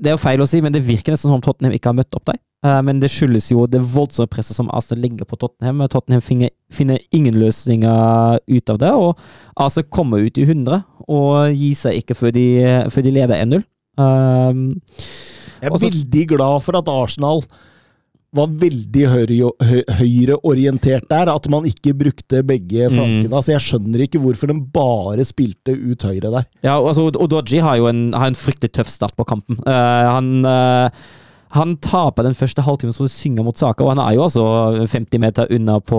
det 0.00 0.08
er 0.08 0.14
jo 0.14 0.22
feil 0.22 0.40
å 0.40 0.46
si, 0.48 0.62
men 0.64 0.72
det 0.72 0.80
virker 0.86 1.12
nesten 1.12 1.28
som 1.28 1.36
om 1.36 1.42
Tottenham 1.44 1.74
ikke 1.76 1.90
har 1.90 1.98
møtt 1.98 2.16
opp 2.16 2.30
dem. 2.30 2.40
Men 2.84 2.98
det 3.00 3.08
skyldes 3.08 3.46
jo 3.48 3.62
det 3.68 3.78
voldsomme 3.88 4.28
presset 4.28 4.52
som 4.56 4.68
Arsenal 4.76 5.00
legger 5.00 5.24
på 5.28 5.38
Tottenham. 5.40 5.80
Tottenham 5.88 6.20
finner, 6.20 6.50
finner 6.72 7.00
ingen 7.16 7.38
løsninger 7.40 8.36
ut 8.36 8.72
av 8.72 8.80
det, 8.82 8.90
og 8.92 9.20
Arsenal 9.56 9.86
kommer 9.88 10.24
ut 10.24 10.36
i 10.36 10.44
100 10.44 10.82
og 11.08 11.56
gir 11.56 11.78
seg 11.80 12.02
ikke 12.02 12.16
før 12.16 12.34
de, 12.36 12.44
før 12.92 13.06
de 13.06 13.14
leder 13.16 13.40
1-0. 13.46 13.64
Um, 14.00 14.60
Jeg 15.60 15.72
er 15.72 15.84
veldig 15.86 16.26
glad 16.34 16.64
for 16.64 16.80
at 16.80 16.92
Arsenal 16.92 17.44
var 18.32 18.46
veldig 18.46 19.04
høyre- 19.10 19.52
hø- 19.66 19.88
høyreorientert 19.98 21.08
der. 21.10 21.28
At 21.32 21.48
man 21.50 21.64
ikke 21.66 21.92
brukte 21.98 22.42
begge 22.46 22.88
Mm. 22.88 22.94
flankene. 22.94 23.32
Altså, 23.34 23.52
jeg 23.56 23.60
skjønner 23.64 24.04
ikke 24.06 24.20
hvorfor 24.22 24.46
de 24.52 24.60
bare 24.60 25.24
spilte 25.24 25.74
ut 25.74 26.02
høyre 26.02 26.30
der. 26.30 26.46
Ja, 26.62 26.76
altså, 26.78 27.10
Dodgy 27.10 27.58
har 27.60 27.76
jo 27.76 27.86
en, 27.90 28.12
har 28.12 28.26
en 28.28 28.34
fryktelig 28.38 28.72
tøff 28.72 28.88
start 28.88 29.16
på 29.16 29.26
kampen. 29.26 29.58
Uh, 29.66 30.06
han, 30.14 30.44
uh, 30.46 30.90
han 31.50 31.76
taper 31.82 32.22
den 32.22 32.34
første 32.38 32.62
halvtimen 32.62 32.94
som 32.94 33.06
du 33.06 33.10
synger 33.10 33.42
mot 33.42 33.58
Saka, 33.58 33.82
og 33.82 33.96
han 33.96 33.98
er 33.98 34.14
jo 34.14 34.22
altså 34.28 34.86
50 34.86 35.18
meter 35.18 35.46
unna 35.50 35.80
på 35.80 35.98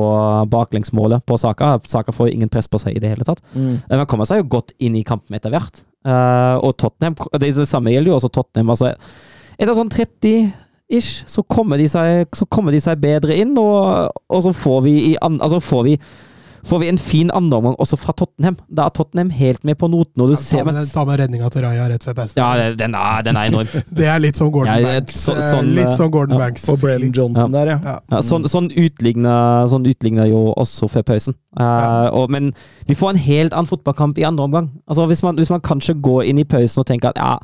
baklengsmålet 0.49 1.25
på 1.27 1.37
Saka. 1.37 1.77
Saka 1.85 2.11
får 2.13 2.31
ingen 2.31 2.49
press 2.49 2.67
på 2.71 2.79
seg 2.79 2.95
i 2.95 2.99
det 3.03 3.09
hele 3.11 3.25
tatt. 3.27 3.41
Mm. 3.53 3.81
Men 3.89 3.97
han 3.99 4.07
kommer 4.07 4.25
seg 4.25 4.37
jo 4.43 4.47
godt 4.59 4.71
inn 4.79 4.95
i 4.95 5.03
kampen 5.03 5.35
etter 5.35 5.51
hvert. 5.51 5.83
Uh, 6.05 6.57
og 6.63 6.77
Tottenham 6.77 7.13
Det 7.37 7.53
samme 7.69 7.91
gjelder 7.91 8.09
jo 8.09 8.15
også 8.17 8.31
Tottenham. 8.31 8.69
altså 8.73 8.95
Etter 9.59 9.75
sånn 9.75 9.91
30-ish 10.91 11.23
så, 11.27 11.43
kommer 11.43 11.77
de 11.77 11.85
seg- 11.87 12.27
så 12.35 12.45
kommer 12.45 12.71
de 12.71 12.79
seg 12.81 12.99
bedre 13.01 13.35
inn, 13.37 13.55
og, 13.57 14.11
og 14.29 14.43
så 14.43 14.53
får 14.53 14.83
vi 14.83 14.97
i 15.11 15.15
an, 15.21 15.39
altså 15.41 15.59
får 15.61 15.83
vi 15.83 15.97
Får 16.61 16.77
vi 16.79 16.89
en 16.91 16.97
fin 17.01 17.31
andreomgang 17.33 17.73
også 17.81 17.97
fra 17.97 18.13
Tottenham. 18.13 18.53
Da 18.69 18.83
er 18.85 18.89
Tottenham 18.93 19.31
helt 19.33 19.63
med 19.65 19.79
på 19.81 19.87
noten, 19.89 20.21
og 20.21 20.27
du 20.29 20.35
ja, 20.35 20.37
ser 20.37 20.63
med, 20.63 20.75
men, 20.77 20.85
ta 20.93 21.01
med 21.09 21.17
redninga 21.17 21.49
til 21.49 21.63
Raja 21.65 21.87
rett 21.89 22.03
før 22.05 22.13
pausen. 22.19 22.37
Ja, 22.37 22.69
den 22.77 22.93
er, 22.93 23.23
den 23.25 23.35
er 23.39 23.49
enorm. 23.49 23.65
Det 23.97 24.05
er 24.05 24.19
litt 24.21 24.37
som 24.37 24.51
Gordon 24.53 24.69
Ja, 24.77 24.91
Banks. 24.99 25.15
så- 25.25 25.39
eh, 25.39 25.47
sånn, 25.47 25.71
litt 25.73 25.87
eh, 25.87 25.95
sånn 25.97 26.11
Gordon 26.13 26.37
ja. 26.37 26.43
Banks. 26.43 26.67
Og 26.69 26.77
Brennan 26.83 27.11
Johnson 27.17 27.51
der, 27.57 27.65
ja. 27.73 27.79
Ja. 27.81 27.95
Ja, 28.13 28.21
sånn, 28.21 28.45
sånn 28.45 28.69
sånn 28.69 29.87
utligna 29.89 30.27
jo 30.29 30.53
også 30.53 30.85
før 30.93 31.01
pausen. 31.09 31.33
Eh, 31.57 32.07
og, 32.13 32.29
men 32.29 32.53
vi 32.85 32.93
får 32.93 33.15
en 33.15 33.23
helt 33.25 33.57
annen 33.57 33.65
fotballkamp 33.73 34.21
i 34.21 34.29
andre 34.29 34.45
omgang. 34.45 34.69
Altså, 34.85 35.09
hvis, 35.09 35.23
man, 35.25 35.41
hvis 35.41 35.49
man 35.49 35.65
kanskje 35.65 35.97
går 35.97 36.29
inn 36.29 36.45
i 36.45 36.45
pausen 36.45 36.85
og 36.85 36.91
tenker 36.93 37.09
at 37.09 37.17
ja, 37.17 37.39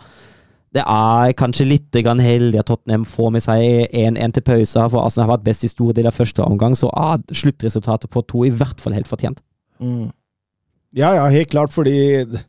det 0.77 0.83
er 0.85 1.33
kanskje 1.37 1.65
litt 1.65 1.95
heldig 1.97 2.59
at 2.61 2.69
Tottenham 2.69 3.05
får 3.09 3.31
med 3.33 3.43
seg 3.45 3.89
1-1 3.89 4.35
til 4.37 4.45
pause, 4.45 4.83
for 4.91 5.01
Arsenal 5.01 5.27
har 5.27 5.37
vært 5.37 5.47
best 5.47 5.65
i 5.65 5.71
store 5.71 5.95
deler 5.97 6.13
av 6.13 6.19
første 6.19 6.45
omgang, 6.45 6.75
så 6.77 6.91
er 6.93 7.23
sluttresultatet 7.33 8.11
på 8.13 8.21
to 8.29 8.45
i 8.45 8.53
hvert 8.53 8.79
fall 8.83 8.93
helt 8.93 9.09
fortjent. 9.09 9.41
Mm. 9.81 10.11
Ja, 10.97 11.15
ja, 11.17 11.25
helt 11.33 11.51
klart, 11.51 11.73
fordi 11.73 11.97
det 12.29 12.43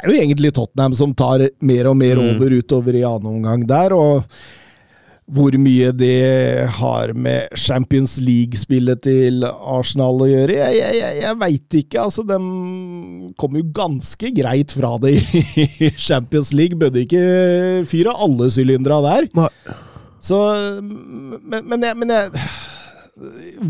er 0.00 0.08
jo 0.10 0.16
egentlig 0.16 0.54
Tottenham 0.56 0.96
som 0.96 1.14
tar 1.14 1.46
mer 1.60 1.90
og 1.92 1.96
mer 2.00 2.16
Mm. 2.16 2.34
over 2.34 2.56
utover 2.56 2.96
i 2.96 3.04
annen 3.04 3.36
omgang 3.36 3.66
der, 3.68 3.92
og 3.92 4.24
hvor 5.24 5.54
mye 5.56 5.88
det 5.96 6.68
har 6.76 7.14
med 7.16 7.54
Champions 7.56 8.18
League-spillet 8.20 9.00
til 9.06 9.46
Arsenal 9.48 10.20
å 10.20 10.28
gjøre, 10.28 10.58
jeg, 10.58 10.76
jeg, 10.76 10.98
jeg, 11.00 11.20
jeg 11.22 11.38
veit 11.40 11.76
ikke. 11.80 12.02
Altså, 12.02 12.24
de 12.28 13.32
kom 13.40 13.56
jo 13.56 13.64
ganske 13.76 14.32
greit 14.36 14.74
fra 14.76 14.92
det 15.00 15.14
i 15.16 15.90
Champions 16.08 16.52
League. 16.52 16.76
Bødde 16.80 17.06
ikke 17.06 17.24
fyre 17.88 18.12
alle 18.26 18.50
sylindera 18.52 19.00
der. 19.06 19.30
Nei. 19.38 19.50
Så 20.24 20.38
Men, 20.80 21.66
men, 21.68 21.82
jeg, 21.84 21.96
men 22.00 22.12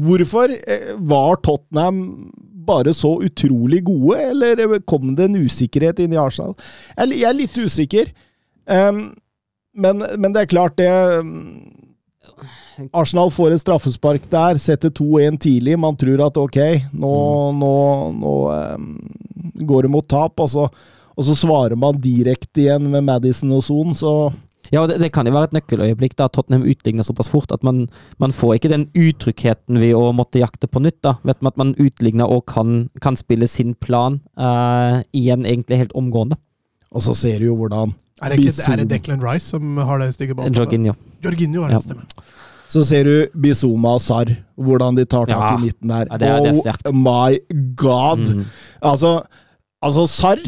Hvorfor 0.05 0.51
eh, 0.55 0.93
var 0.99 1.37
Tottenham 1.45 2.31
bare 2.65 2.95
så 2.97 3.19
utrolig 3.23 3.83
gode, 3.85 4.17
eller 4.31 4.79
kom 4.89 5.13
det 5.19 5.29
en 5.29 5.43
usikkerhet 5.45 6.01
inn 6.01 6.15
i 6.17 6.21
Arsenal? 6.21 6.55
Jeg 6.97 7.27
er 7.29 7.37
litt 7.37 7.59
usikker. 7.61 8.09
Um, 8.65 9.11
men, 9.75 10.05
men 10.19 10.35
det 10.35 10.45
er 10.45 10.51
klart, 10.51 10.77
det 10.79 10.89
um, 11.21 11.85
Arsenal 12.95 13.31
får 13.35 13.55
et 13.55 13.63
straffespark 13.63 14.27
der, 14.33 14.59
setter 14.63 14.93
2-1 14.95 15.39
tidlig. 15.45 15.77
Man 15.81 15.99
tror 15.99 16.25
at 16.27 16.41
ok, 16.41 16.61
nå, 16.93 17.15
nå, 17.59 17.75
nå 18.19 18.35
um, 18.51 18.89
går 19.67 19.87
det 19.87 19.93
mot 19.95 20.09
tap, 20.11 20.41
og 20.43 20.51
så, 20.51 20.69
og 21.15 21.29
så 21.29 21.37
svarer 21.39 21.79
man 21.79 22.01
direkte 22.03 22.65
igjen 22.67 22.91
med 22.91 23.07
Madison 23.07 23.55
og 23.55 23.65
Son, 23.67 23.95
så 23.99 24.15
Ja, 24.73 24.81
og 24.81 24.89
det, 24.89 24.97
det 25.03 25.11
kan 25.13 25.29
jo 25.29 25.35
være 25.35 25.51
et 25.51 25.55
nøkkeløyeblikk 25.59 26.15
da 26.17 26.25
Tottenham 26.33 26.65
utligner 26.67 27.05
såpass 27.05 27.29
fort 27.29 27.53
at 27.53 27.63
man, 27.63 27.83
man 28.19 28.33
får 28.33 28.57
ikke 28.57 28.71
den 28.73 28.87
utryggheten 28.97 29.77
ved 29.79 29.93
å 29.95 30.09
måtte 30.17 30.41
jakte 30.41 30.67
på 30.67 30.81
nytt. 30.81 31.03
da. 31.05 31.19
Vet 31.23 31.45
man 31.45 31.53
at 31.53 31.61
man 31.61 31.75
utligner 31.77 32.33
og 32.33 32.47
kan, 32.49 32.87
kan 33.05 33.19
spille 33.21 33.47
sin 33.47 33.75
plan 33.77 34.23
uh, 34.41 35.05
igjen 35.13 35.45
egentlig 35.45 35.83
helt 35.83 35.93
omgående. 35.95 36.41
Og 36.97 37.05
så 37.05 37.15
ser 37.19 37.45
du 37.45 37.51
jo 37.51 37.59
hvordan 37.61 37.93
Er 38.23 38.29
det, 38.31 38.39
ikke, 38.39 38.63
er 38.73 38.77
det 38.77 38.91
Declan 38.91 39.21
Rice 39.23 39.47
som 39.51 39.77
har 39.77 39.99
det 39.99 40.15
stygge 40.15 40.35
ballen? 40.35 40.55
Jorginho. 40.55 40.93
Jorginho, 41.25 41.63
har 41.63 41.69
det 41.69 41.75
Ja. 41.75 41.79
stemmer. 41.81 42.05
Så 42.69 42.83
ser 42.85 43.03
du 43.05 43.27
Bizuma 43.43 43.89
og 43.95 44.01
Sar, 44.01 44.25
hvordan 44.57 44.97
de 44.97 45.05
tar 45.05 45.27
tak 45.27 45.37
Ja. 45.37 45.57
i 45.59 45.61
midten 45.61 45.89
der. 45.89 46.05
Ja, 46.11 46.17
det 46.19 46.29
er- 46.29 46.41
det 46.43 46.67
er 46.67 46.89
oh 46.89 46.95
my 46.95 47.39
god! 47.77 48.35
Mm. 48.35 48.45
Altså, 48.83 49.21
altså 49.83 50.07
Sarr 50.07 50.39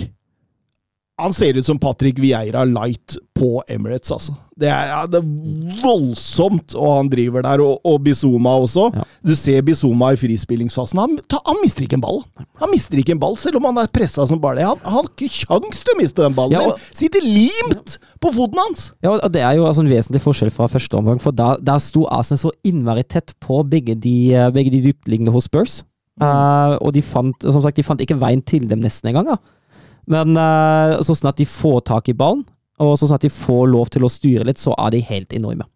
Han 1.19 1.33
ser 1.33 1.57
ut 1.57 1.65
som 1.65 1.79
Patrick 1.81 2.19
Vieira 2.21 2.65
light 2.69 3.15
på 3.37 3.63
Emirates, 3.73 4.11
altså. 4.13 4.35
Det 4.57 4.69
er, 4.69 4.89
ja, 4.91 4.99
det 5.09 5.23
er 5.23 5.81
voldsomt, 5.81 6.75
og 6.77 6.91
han 6.99 7.09
driver 7.13 7.45
der. 7.45 7.63
Og, 7.65 7.79
og 7.89 8.03
Bizuma 8.05 8.53
også. 8.61 8.87
Ja. 8.97 9.05
Du 9.25 9.33
ser 9.37 9.63
Bizuma 9.65 10.11
i 10.13 10.19
frispillingsfasen. 10.21 11.01
Han, 11.01 11.17
ta, 11.29 11.41
han 11.47 11.57
mister 11.63 11.87
ikke 11.87 11.97
en 11.99 12.05
ball! 12.05 12.21
Han 12.61 12.73
mister 12.73 13.01
ikke 13.01 13.15
en 13.17 13.21
ball, 13.23 13.37
selv 13.41 13.61
om 13.61 13.69
han 13.71 13.81
er 13.83 13.91
pressa 13.97 14.27
som 14.29 14.41
bare 14.43 14.61
det. 14.61 14.67
Han, 14.69 14.81
han 14.85 14.99
har 14.99 15.09
ikke 15.11 15.31
kjangs 15.39 15.83
til 15.85 15.95
å 15.97 15.99
miste 16.03 16.25
den 16.25 16.37
ballen. 16.37 16.57
Ja, 16.57 16.67
og- 16.69 16.77
Den 16.85 17.01
sitter 17.01 17.25
limt 17.25 17.97
på 18.21 18.33
foten 18.37 18.61
hans! 18.63 18.87
Ja, 19.05 19.17
og 19.17 19.33
det 19.33 19.45
er 19.45 19.57
jo 19.59 19.67
altså 19.69 19.85
en 19.87 19.93
vesentlig 19.93 20.21
forskjell 20.25 20.53
fra 20.53 20.69
første 20.73 21.01
omgang, 21.01 21.21
for 21.23 21.37
da, 21.37 21.55
der 21.61 21.81
sto 21.85 22.07
Arsenal 22.13 22.45
så 22.47 22.55
innmari 22.67 23.05
tett 23.09 23.33
på 23.45 23.63
begge 23.73 23.97
de, 23.97 24.17
begge 24.57 24.73
de 24.77 24.85
dyptliggende 24.91 25.33
hos 25.37 25.49
Spurs. 25.49 25.81
Eh, 26.17 26.77
og 26.81 26.95
de 26.97 27.03
fant, 27.05 27.45
som 27.45 27.61
sagt, 27.61 27.77
de 27.77 27.85
fant 27.85 28.01
ikke 28.01 28.17
veien 28.21 28.41
til 28.49 28.65
dem 28.69 28.81
nesten 28.85 29.11
engang. 29.13 29.35
Da. 29.35 29.41
Men 30.13 30.37
eh, 30.39 30.99
så 31.03 31.17
sånn 31.17 31.33
at 31.33 31.41
de 31.41 31.49
får 31.49 31.81
tak 31.91 32.11
i 32.13 32.17
ballen, 32.17 32.45
og 32.83 32.95
så 32.99 33.09
sånn 33.09 33.19
at 33.19 33.25
de 33.27 33.33
får 33.33 33.65
lov 33.73 33.91
til 33.93 34.07
å 34.07 34.13
styre 34.13 34.47
litt, 34.47 34.61
så 34.61 34.75
er 34.79 34.95
de 34.95 35.03
helt 35.09 35.35
enorme. 35.37 35.67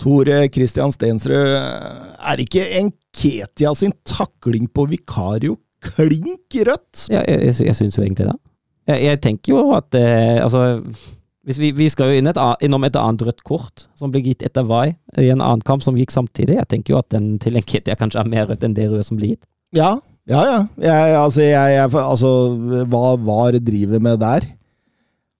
Tore 0.00 0.42
Christian 0.52 0.92
Stensrud, 0.92 1.54
er 1.56 2.42
ikke 2.42 2.66
Enketia 2.82 3.72
sin 3.76 3.94
takling 4.04 4.68
på 4.68 4.84
Vikario 4.90 5.56
klink 5.80 6.56
rødt? 6.68 7.06
Ja, 7.12 7.22
jeg, 7.24 7.46
jeg, 7.48 7.60
jeg 7.70 7.78
syns 7.78 7.96
jo 7.96 8.04
egentlig 8.04 8.28
det. 8.28 8.36
Jeg, 8.90 9.02
jeg 9.06 9.22
tenker 9.24 9.54
jo 9.54 9.62
at 9.76 9.96
eh, 9.98 10.38
Altså, 10.42 10.82
hvis 11.46 11.60
vi, 11.62 11.70
vi 11.78 11.88
skal 11.90 12.10
jo 12.10 12.20
et, 12.20 12.40
innom 12.66 12.84
et 12.86 12.98
annet 12.98 13.24
rødt 13.28 13.44
kort, 13.46 13.86
som 13.98 14.12
ble 14.12 14.22
gitt 14.24 14.44
etter 14.46 14.66
Vai 14.66 14.96
i 15.16 15.30
en 15.30 15.40
annen 15.40 15.62
kamp 15.66 15.84
som 15.84 15.96
gikk 15.98 16.12
samtidig. 16.14 16.58
Jeg 16.58 16.70
tenker 16.72 16.94
jo 16.94 17.00
at 17.00 17.08
den 17.14 17.36
til 17.42 17.58
Enketia 17.58 17.96
kanskje 17.98 18.22
er 18.22 18.30
mer 18.30 18.48
rødt 18.50 18.66
enn 18.66 18.76
det 18.76 18.88
røde 18.90 19.06
som 19.06 19.20
blir 19.20 19.34
gitt. 19.34 19.46
Ja, 19.76 19.96
ja. 20.28 20.42
ja. 20.50 20.60
Jeg, 20.82 21.16
altså, 21.20 21.40
jeg, 21.46 21.74
jeg, 21.76 21.90
altså, 22.02 22.30
hva 22.90 23.16
VAR 23.22 23.58
driver 23.62 24.00
med 24.02 24.20
der? 24.22 24.46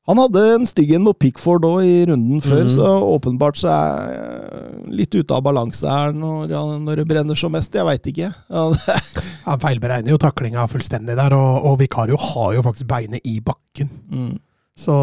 Han 0.07 0.21
hadde 0.23 0.43
en 0.55 0.67
stygg 0.71 0.93
en 0.95 1.03
mot 1.03 1.17
Pickford 1.19 1.65
òg 1.67 1.81
i 1.83 1.95
runden 2.07 2.39
før, 2.45 2.61
Mhm. 2.63 2.71
så 2.77 2.91
åpenbart 3.17 3.59
så 3.59 3.73
er 3.75 4.13
jeg 4.13 4.93
litt 5.01 5.17
ute 5.19 5.35
av 5.35 5.43
balanse 5.43 5.83
her 5.91 6.13
når, 6.15 6.53
når 6.79 7.01
det 7.01 7.07
brenner 7.11 7.35
som 7.35 7.51
mest. 7.51 7.75
Jeg 7.75 7.85
veit 7.89 8.07
ikke. 8.13 8.29
Ja, 8.55 8.69
Han 9.49 9.59
feilberegner 9.63 10.15
jo 10.15 10.19
taklinga 10.23 10.69
fullstendig 10.71 11.17
der, 11.19 11.35
og, 11.35 11.67
og 11.67 11.81
Vikario 11.83 12.17
har 12.23 12.55
jo 12.55 12.63
faktisk 12.63 12.87
beinet 12.91 13.27
i 13.27 13.41
bakken. 13.43 13.91
mm. 14.11 14.37
Så 14.79 14.95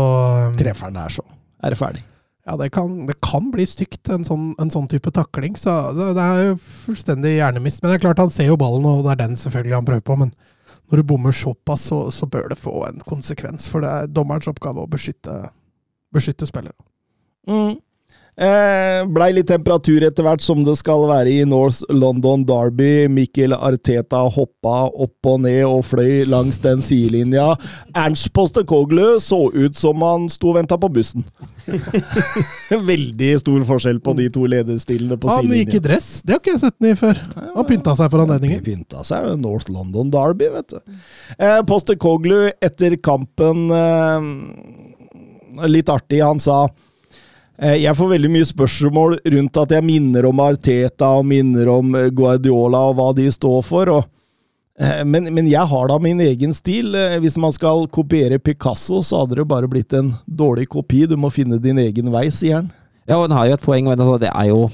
Treffer 0.59 0.87
han 0.87 0.93
der, 1.01 1.09
så 1.09 1.23
er 1.63 1.73
det 1.73 1.79
ferdig. 1.79 2.03
Ja, 2.43 2.57
det 2.59 2.69
kan, 2.75 3.05
det 3.07 3.15
kan 3.23 3.51
bli 3.53 3.65
stygt, 3.67 4.09
en 4.11 4.25
sånn, 4.27 4.49
en 4.59 4.71
sånn 4.73 4.89
type 4.91 5.11
takling. 5.15 5.55
Så, 5.59 5.71
så 5.95 6.09
det 6.15 6.23
er 6.23 6.41
jo 6.49 6.57
fullstendig 6.59 7.37
hjernemist. 7.37 7.79
Men 7.81 7.93
det 7.93 7.99
er 7.99 8.03
klart, 8.03 8.19
han 8.19 8.33
ser 8.33 8.49
jo 8.49 8.59
ballen, 8.59 8.87
og 8.89 9.05
det 9.05 9.13
er 9.13 9.21
den 9.21 9.37
selvfølgelig 9.39 9.77
han 9.77 9.87
prøver 9.87 10.03
på. 10.09 10.17
Men 10.19 10.33
når 10.91 10.99
du 10.99 11.07
bommer 11.13 11.35
såpass, 11.35 11.87
så, 11.87 12.01
så 12.11 12.27
bør 12.27 12.51
det 12.51 12.59
få 12.59 12.75
en 12.89 12.99
konsekvens. 13.07 13.69
For 13.71 13.85
det 13.85 13.91
er 13.93 14.11
dommerens 14.11 14.49
oppgave 14.51 14.83
å 14.83 14.91
beskytte, 14.91 15.37
beskytte 16.13 16.49
spillere. 16.49 16.75
Mm. 17.47 17.79
Eh, 18.33 19.03
Blei 19.13 19.27
litt 19.35 19.45
temperatur 19.51 20.01
etter 20.07 20.25
hvert, 20.25 20.41
som 20.41 20.63
det 20.65 20.73
skal 20.79 21.03
være 21.09 21.29
i 21.29 21.43
North 21.45 21.83
London 21.93 22.41
Derby. 22.47 23.05
Mikkel 23.11 23.53
Arteta 23.53 24.23
hoppa 24.33 24.87
opp 24.89 25.29
og 25.29 25.43
ned 25.45 25.61
og 25.67 25.83
fløy 25.85 26.23
langs 26.29 26.57
den 26.63 26.81
sidelinja. 26.81 27.51
Ernst 27.93 28.31
Postekoglu 28.33 29.19
så 29.21 29.45
ut 29.53 29.77
som 29.77 30.01
han 30.05 30.25
sto 30.33 30.49
og 30.53 30.57
venta 30.57 30.79
på 30.81 30.89
bussen. 30.93 31.27
Veldig 32.89 33.29
stor 33.39 33.67
forskjell 33.69 34.01
på 34.03 34.15
de 34.17 34.25
to 34.33 34.47
lederstillene 34.49 35.19
på 35.21 35.29
Han 35.31 35.53
gikk 35.53 35.77
i 35.77 35.83
dress. 35.83 36.07
Det 36.25 36.35
har 36.35 36.41
ikke 36.41 36.55
jeg 36.55 36.63
sett 36.65 36.79
den 36.81 36.95
i 36.95 36.97
før. 36.99 37.21
Han 37.53 37.67
pynta 37.69 37.93
seg 37.99 38.09
for 38.13 38.25
anledningen. 38.25 38.63
Pynta 38.65 39.05
seg. 39.07 39.29
North 39.43 39.69
London 39.71 40.09
Derby, 40.13 40.49
vet 40.55 40.73
du. 40.73 40.97
Eh, 41.37 41.59
Postekoglu 41.69 42.49
etter 42.63 42.97
kampen 43.03 43.69
eh, 43.77 44.31
Litt 45.69 45.89
artig, 45.93 46.17
han 46.25 46.39
sa 46.41 46.63
jeg 47.61 47.95
får 47.95 48.09
veldig 48.15 48.29
mye 48.33 48.45
spørsmål 48.49 49.19
rundt 49.29 49.57
at 49.61 49.73
jeg 49.75 49.85
minner 49.85 50.25
om 50.25 50.39
Arteta 50.41 51.11
og 51.19 51.27
minner 51.29 51.69
om 51.69 51.93
eh, 51.95 52.09
Guardiola 52.09 52.79
og 52.89 52.95
hva 52.97 53.11
de 53.17 53.27
står 53.31 53.59
for. 53.67 53.91
Og, 53.93 54.07
eh, 54.81 55.03
men, 55.05 55.29
men 55.35 55.47
jeg 55.51 55.61
har 55.69 55.91
da 55.91 55.99
min 56.01 56.19
egen 56.25 56.53
stil. 56.57 56.95
Eh, 56.97 57.19
Hvis 57.21 57.37
man 57.37 57.53
skal 57.53 57.85
kopiere 57.93 58.39
Picasso, 58.41 59.03
så 59.05 59.21
hadde 59.21 59.37
det 59.41 59.47
bare 59.47 59.69
blitt 59.69 59.93
en 59.93 60.15
dårlig 60.25 60.67
kopi. 60.73 61.05
Du 61.05 61.13
må 61.17 61.29
finne 61.33 61.61
din 61.61 61.77
egen 61.77 62.09
vei, 62.13 62.25
sier 62.33 62.61
han. 62.61 62.71
Ja, 63.05 63.19
og 63.19 63.27
han 63.27 63.37
har 63.37 63.47
jo 63.51 63.53
et 63.59 63.65
poeng. 63.65 63.85
men 63.85 63.99
det 64.19 64.31
er 64.31 64.45
jo 64.49 64.69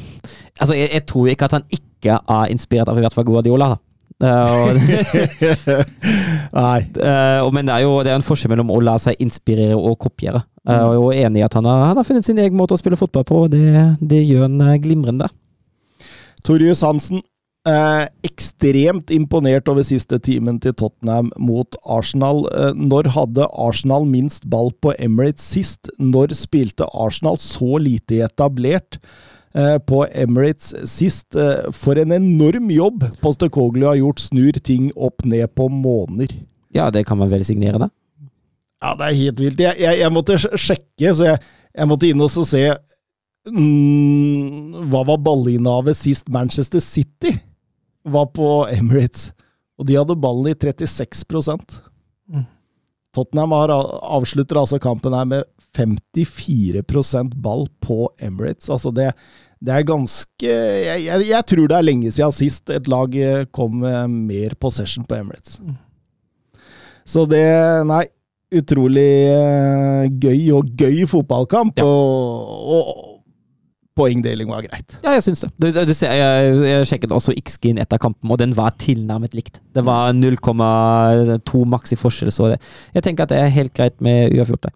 Altså, 0.59 0.75
jeg, 0.75 0.89
jeg 0.93 1.05
tror 1.07 1.27
ikke 1.31 1.45
at 1.47 1.53
han 1.55 1.63
ikke 1.71 2.17
er 2.19 2.49
inspirert 2.51 2.89
av 2.91 2.97
i 2.97 3.01
hvert 3.03 3.13
fall 3.15 3.25
Guardiola. 3.27 3.73
da. 3.75 3.77
Eh, 4.19 4.73
Nei. 6.59 6.79
eh, 7.09 7.49
men 7.55 7.69
det 7.69 7.75
er 7.75 7.85
jo 7.85 7.93
det 8.03 8.11
er 8.11 8.19
en 8.19 8.25
forskjell 8.25 8.51
mellom 8.53 8.73
å 8.75 8.81
la 8.83 8.97
seg 9.01 9.19
inspirere 9.23 9.77
og 9.77 9.97
kopiere. 10.03 10.43
Eh, 10.67 10.75
jeg 10.75 10.85
er 10.85 10.99
jo 10.99 11.09
enig 11.15 11.43
i 11.43 11.47
at 11.47 11.57
han 11.59 11.69
har, 11.69 11.85
han 11.91 12.01
har 12.01 12.07
funnet 12.07 12.27
sin 12.27 12.41
egen 12.41 12.59
måte 12.59 12.75
å 12.75 12.81
spille 12.81 12.99
fotball 12.99 13.27
på, 13.27 13.43
og 13.45 13.53
det, 13.55 13.85
det 14.01 14.23
gjør 14.25 14.47
han 14.47 14.79
glimrende. 14.83 15.29
Torjus 16.45 16.83
Hansen. 16.85 17.23
Eh, 17.67 18.05
ekstremt 18.23 19.11
imponert 19.11 19.67
over 19.67 19.83
siste 19.83 20.15
timen 20.23 20.61
til 20.63 20.73
Tottenham 20.79 21.27
mot 21.37 21.75
Arsenal. 21.83 22.45
Eh, 22.55 22.71
når 22.71 23.11
hadde 23.17 23.49
Arsenal 23.51 24.07
minst 24.07 24.47
ball 24.49 24.71
på 24.81 24.93
Emirates 24.97 25.43
sist? 25.43 25.91
Når 25.99 26.33
spilte 26.39 26.87
Arsenal 26.95 27.37
så 27.41 27.77
lite 27.83 28.23
etablert 28.25 29.01
på 29.89 30.03
Emirates 30.07 30.73
sist? 30.89 31.35
Eh, 31.35 31.69
for 31.75 31.99
en 31.99 32.13
enorm 32.15 32.69
jobb 32.73 33.05
Postekoglu 33.23 33.85
har 33.87 33.99
gjort, 33.99 34.21
snur 34.23 34.59
ting 34.63 34.89
opp 34.95 35.25
ned 35.25 35.49
på 35.57 35.69
måneder. 35.71 36.35
Ja, 36.75 36.89
det 36.93 37.05
kan 37.09 37.19
man 37.19 37.31
vel 37.31 37.45
signere, 37.45 37.81
det. 37.81 37.89
Ja, 38.79 38.93
det 38.95 39.07
er 39.07 39.19
helt 39.23 39.41
vilt. 39.43 39.59
Jeg, 39.59 39.75
jeg, 39.81 39.99
jeg 39.99 40.13
måtte 40.15 40.37
sjekke, 40.39 41.11
så 41.15 41.33
jeg, 41.33 41.41
jeg 41.75 41.89
måtte 41.89 42.07
inn 42.07 42.23
og 42.23 42.31
se 42.31 42.61
mm, 43.51 44.85
Hva 44.91 45.03
var 45.09 45.19
ballinnehavet 45.25 45.97
sist 45.97 46.31
Manchester 46.31 46.83
City 46.83 47.35
var 48.07 48.29
på 48.35 48.63
Emirates? 48.71 49.31
Og 49.79 49.87
de 49.87 49.97
hadde 49.99 50.19
ballen 50.19 50.51
i 50.51 50.57
36 50.57 51.25
Mm. 52.29 52.43
Tottenham 53.15 53.55
har, 53.57 53.71
avslutter 53.73 54.59
altså 54.59 54.77
kampen 54.77 55.15
her 55.17 55.25
med 55.25 55.47
54% 55.73 57.33
ball 57.41 57.67
på 57.81 58.11
Emirates. 58.21 58.69
Altså 58.69 58.91
det, 58.93 59.13
det 59.59 59.75
er 59.75 59.83
ganske 59.87 60.49
jeg, 60.49 61.03
jeg, 61.03 61.27
jeg 61.27 61.45
tror 61.51 61.67
det 61.67 61.77
er 61.77 61.85
lenge 61.85 62.11
siden 62.15 62.35
sist 62.35 62.71
et 62.71 62.87
lag 62.91 63.15
eh, 63.19 63.45
kom 63.51 63.81
med 63.83 64.15
mer 64.31 64.55
possession 64.59 65.03
på 65.07 65.17
Emirates. 65.19 65.59
Så 67.09 67.25
det 67.27 67.43
Nei, 67.89 68.05
utrolig 68.55 69.11
eh, 69.29 70.09
gøy 70.21 70.49
og 70.57 70.73
gøy 70.79 71.03
fotballkamp. 71.09 71.81
Ja. 71.81 71.85
Og, 71.85 72.75
og 72.75 73.19
poengdeling 73.99 74.47
var 74.51 74.63
greit. 74.63 74.95
Ja, 75.03 75.13
jeg 75.17 75.25
syns 75.25 75.43
det. 75.43 75.51
Du, 75.59 75.67
du 75.73 75.93
ser, 75.95 76.13
jeg, 76.15 76.53
jeg 76.69 76.87
sjekket 76.87 77.13
også 77.15 77.35
X-Skin 77.35 77.81
etter 77.81 77.99
kampen, 78.01 78.31
og 78.31 78.39
den 78.39 78.55
var 78.55 78.77
tilnærmet 78.79 79.35
likt. 79.35 79.59
Det 79.75 79.83
var 79.85 80.13
0,2 80.15 81.65
maks 81.73 81.95
i 81.95 81.99
forskjell, 81.99 82.31
så 82.31 82.53
det, 82.53 82.61
jeg 82.95 83.05
tenker 83.05 83.27
at 83.27 83.33
det 83.33 83.41
er 83.41 83.57
helt 83.57 83.75
greit 83.75 83.97
med 84.03 84.31
uavgjort 84.37 84.69
der. 84.69 84.75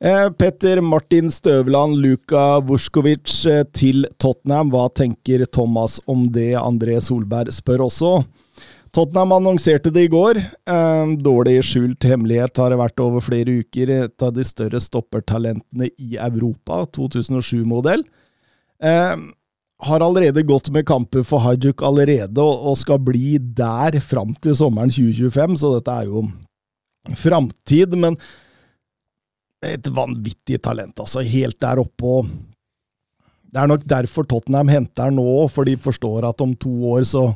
Eh, 0.00 0.30
Petter 0.30 0.80
Martin 0.80 1.30
Støvland, 1.30 1.96
Luka 2.02 2.60
Vuskovic 2.66 3.44
eh, 3.46 3.62
til 3.76 4.06
Tottenham. 4.18 4.72
Hva 4.74 4.88
tenker 4.90 5.46
Thomas 5.46 6.00
om 6.10 6.26
det? 6.34 6.54
André 6.58 6.98
Solberg 7.02 7.52
spør 7.54 7.86
også. 7.86 8.16
Tottenham 8.94 9.32
annonserte 9.34 9.90
det 9.94 10.06
i 10.06 10.10
går. 10.10 10.38
Eh, 10.70 11.14
dårlig 11.22 11.60
skjult 11.66 12.06
hemmelighet 12.06 12.58
har 12.62 12.74
det 12.74 12.80
vært 12.82 13.00
over 13.02 13.24
flere 13.24 13.60
uker. 13.62 13.94
Et 14.08 14.26
av 14.26 14.34
de 14.34 14.44
større 14.46 14.82
stoppertalentene 14.82 15.90
i 15.98 16.18
Europa, 16.18 16.84
2007-modell. 16.94 18.04
Eh, 18.82 19.16
har 19.84 20.02
allerede 20.02 20.46
gått 20.46 20.70
med 20.74 20.86
kamper 20.86 21.24
for 21.26 21.42
Hajuk 21.44 21.82
allerede, 21.86 22.40
og 22.40 22.78
skal 22.78 23.02
bli 23.02 23.36
der 23.38 23.98
fram 24.00 24.32
til 24.42 24.54
sommeren 24.56 24.90
2025, 24.90 25.58
så 25.60 25.74
dette 25.74 25.98
er 25.98 26.08
jo 26.08 26.24
framtid. 27.20 27.98
Men 27.98 28.16
et 29.64 29.88
vanvittig 29.94 30.60
talent, 30.62 30.98
altså. 31.00 31.24
Helt 31.24 31.60
der 31.62 31.82
oppe 31.82 32.04
og 32.18 32.34
Det 33.54 33.62
er 33.62 33.68
nok 33.70 33.84
derfor 33.86 34.26
Tottenham 34.26 34.66
henter 34.66 35.06
han 35.06 35.14
nå, 35.14 35.46
for 35.46 35.62
de 35.62 35.76
forstår 35.78 36.24
at 36.26 36.40
om 36.42 36.56
to 36.58 36.72
år 36.90 37.04
så 37.06 37.28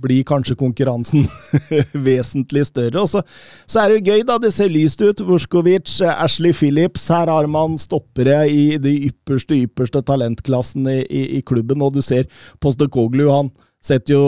blir 0.00 0.22
kanskje 0.24 0.56
konkurransen 0.56 1.26
vesentlig 2.06 2.62
større. 2.68 3.02
Og 3.02 3.10
så, 3.10 3.22
så 3.66 3.82
er 3.82 3.90
det 3.90 3.98
jo 3.98 4.12
gøy, 4.12 4.22
da. 4.24 4.38
Det 4.40 4.52
ser 4.54 4.70
lyst 4.72 5.02
ut. 5.02 5.20
Vuskovic, 5.26 5.98
Ashley 6.00 6.54
Phillips. 6.56 7.08
Her 7.10 7.28
har 7.28 7.48
man 7.50 7.76
stoppere 7.76 8.44
i 8.48 8.78
de 8.80 8.94
ypperste, 9.10 9.58
ypperste 9.66 10.00
talentklassen 10.06 10.86
i, 10.88 11.00
i, 11.04 11.24
i 11.38 11.42
klubben, 11.42 11.82
og 11.82 11.92
du 11.96 12.00
ser 12.06 12.30
Postekoglu, 12.62 13.26
han 13.28 13.50
setter 13.80 14.14
jo 14.14 14.24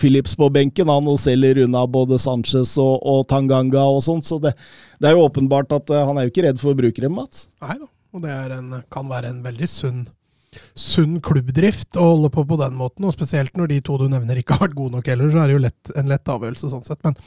Philips 0.00 0.14
Phillips 0.14 0.36
på 0.36 0.48
benken, 0.50 0.88
han, 0.88 1.08
og 1.10 1.20
selger 1.20 1.64
unna 1.64 1.84
både 1.86 2.18
Sanchez 2.18 2.76
og, 2.80 3.00
og 3.02 3.26
Tanganga 3.28 3.84
og 3.90 4.02
sånt, 4.04 4.26
så 4.26 4.38
det, 4.40 4.54
det 5.00 5.10
er 5.10 5.16
jo 5.16 5.26
åpenbart 5.26 5.72
at 5.76 5.90
eh, 5.90 6.04
han 6.06 6.18
er 6.18 6.26
jo 6.26 6.32
ikke 6.32 6.46
redd 6.46 6.60
for 6.60 6.72
å 6.72 6.78
bruke 6.78 7.02
dem, 7.02 7.16
Mats. 7.18 7.48
Nei 7.64 7.76
da. 7.78 7.88
Og 8.14 8.22
det 8.22 8.30
en, 8.54 8.70
kan 8.94 9.08
være 9.10 9.32
en 9.32 9.40
veldig 9.42 9.66
sunn, 9.66 10.04
sunn 10.78 11.18
klubbdrift 11.24 11.98
å 11.98 12.12
holde 12.12 12.30
på 12.30 12.44
på 12.46 12.58
den 12.60 12.76
måten. 12.78 13.08
Og 13.08 13.14
spesielt 13.16 13.56
når 13.58 13.72
de 13.72 13.80
to 13.82 13.98
du 13.98 14.06
nevner 14.06 14.38
ikke 14.38 14.54
har 14.54 14.68
vært 14.68 14.76
gode 14.78 14.94
nok 14.94 15.08
heller, 15.10 15.32
så 15.32 15.42
er 15.42 15.50
det 15.50 15.56
jo 15.56 15.64
lett, 15.64 15.94
en 15.98 16.12
lett 16.12 16.30
avgjørelse 16.36 16.70
sånn 16.70 16.86
sett. 16.86 17.00
Men 17.02 17.18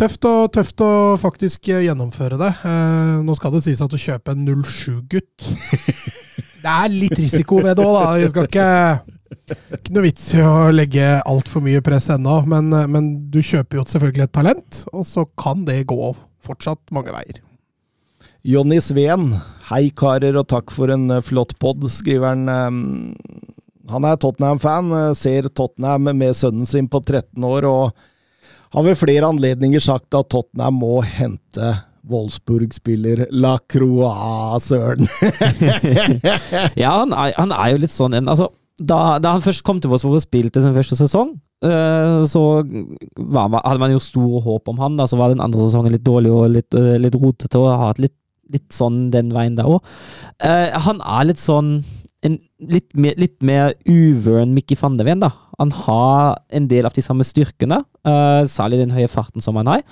tøft 0.00 0.24
og, 0.30 0.46
tøft 0.56 0.80
å 0.80 0.92
faktisk 1.20 1.68
eh, 1.74 1.84
gjennomføre 1.90 2.40
det. 2.40 2.50
Eh, 2.70 3.12
nå 3.26 3.36
skal 3.36 3.52
det 3.52 3.66
sies 3.66 3.84
at 3.84 3.92
å 3.92 4.00
kjøpe 4.00 4.32
en 4.32 4.48
07-gutt 4.64 5.50
Det 6.64 6.72
er 6.72 6.96
litt 6.96 7.18
risiko 7.20 7.60
ved 7.60 7.76
det 7.76 7.84
òg, 7.84 7.98
da. 7.98 8.08
Jeg 8.22 8.32
skal 8.32 8.48
ikke 8.48 8.68
ikke 9.74 9.94
noe 9.94 10.04
vits 10.06 10.26
i 10.36 10.42
å 10.44 10.68
legge 10.74 11.04
altfor 11.26 11.64
mye 11.64 11.80
press 11.84 12.08
ennå, 12.12 12.36
men, 12.50 12.70
eh, 12.76 12.86
men 12.90 13.08
du 13.32 13.40
kjøper 13.44 13.80
jo 13.80 13.84
selvfølgelig 13.90 14.26
et 14.26 14.32
talent, 14.36 14.82
og 14.92 15.04
så 15.08 15.24
kan 15.40 15.64
det 15.68 15.82
gå 15.90 16.12
fortsatt 16.44 16.80
mange 16.94 17.12
veier. 17.14 17.40
Jonny 18.44 18.76
Sveen. 18.84 19.30
Hei, 19.70 19.86
karer, 19.96 20.36
og 20.36 20.48
takk 20.52 20.72
for 20.74 20.92
en 20.92 21.08
eh, 21.10 21.22
flott 21.24 21.54
pod, 21.62 21.84
skriver 21.90 22.34
han. 22.34 22.48
eh, 22.48 23.22
Han 23.92 24.04
er 24.08 24.16
Tottenham-fan, 24.20 24.92
ser 25.16 25.48
Tottenham 25.52 26.08
med 26.16 26.36
sønnen 26.36 26.64
sin 26.68 26.86
på 26.88 27.00
13 27.04 27.44
år, 27.44 27.66
og 27.68 27.92
har 28.74 28.82
ved 28.86 28.96
flere 28.98 29.28
anledninger 29.28 29.80
sagt 29.84 30.14
at 30.16 30.30
Tottenham 30.32 30.78
må 30.80 31.02
hente 31.04 31.74
Wolfsburg-spiller 32.08 33.26
La 33.32 33.58
Croix, 33.68 34.60
søren. 34.64 35.08
Ja, 36.80 36.98
han 37.02 37.12
er, 37.12 37.32
han 37.36 37.52
er 37.54 37.74
jo 37.74 37.82
litt 37.84 37.92
sånn 37.94 38.16
en 38.18 38.28
Altså, 38.32 38.48
da, 38.78 39.18
da 39.22 39.32
han 39.36 39.44
først 39.44 39.62
kom 39.62 39.80
til 39.80 39.90
Wolfsburg 39.92 40.18
og 40.18 40.24
spilte 40.24 40.62
sin 40.62 40.74
første 40.74 40.96
sesong, 40.98 41.36
eh, 41.62 42.24
så 42.26 42.42
man- 43.16 43.60
hadde 43.62 43.78
man 43.78 43.92
jo 43.94 44.02
store 44.02 44.42
håp 44.42 44.68
om 44.68 44.78
han. 44.82 44.96
Da, 44.96 45.06
så 45.06 45.16
var 45.16 45.30
den 45.30 45.40
andre 45.44 45.60
sesongen 45.68 45.92
litt 45.92 46.04
dårlig 46.04 46.32
og 46.32 46.50
litt, 46.50 46.74
eh, 46.74 46.98
litt 46.98 47.14
rotete, 47.14 47.54
og 47.60 47.78
hatt 47.78 47.98
litt, 48.02 48.16
litt 48.50 48.68
sånn 48.70 49.10
den 49.10 49.30
veien 49.32 49.56
der 49.56 49.64
òg. 49.64 49.80
han 50.40 51.00
er 51.00 51.24
litt 51.24 51.38
sånn 51.38 51.84
en, 52.24 52.38
litt, 52.72 52.88
mer, 52.96 53.14
litt 53.20 53.42
mer 53.44 53.74
uvøren 53.86 54.54
Mickey 54.56 54.76
van 54.80 54.96
de 54.96 55.04
Ven, 55.04 55.20
da. 55.20 55.30
Han 55.60 55.70
har 55.84 56.38
en 56.56 56.68
del 56.70 56.86
av 56.88 56.94
de 56.96 57.04
samme 57.04 57.24
styrkene, 57.26 57.82
eh, 58.04 58.42
særlig 58.50 58.80
den 58.80 58.94
høye 58.96 59.10
farten 59.12 59.44
som 59.44 59.56
han 59.60 59.66
har. 59.70 59.82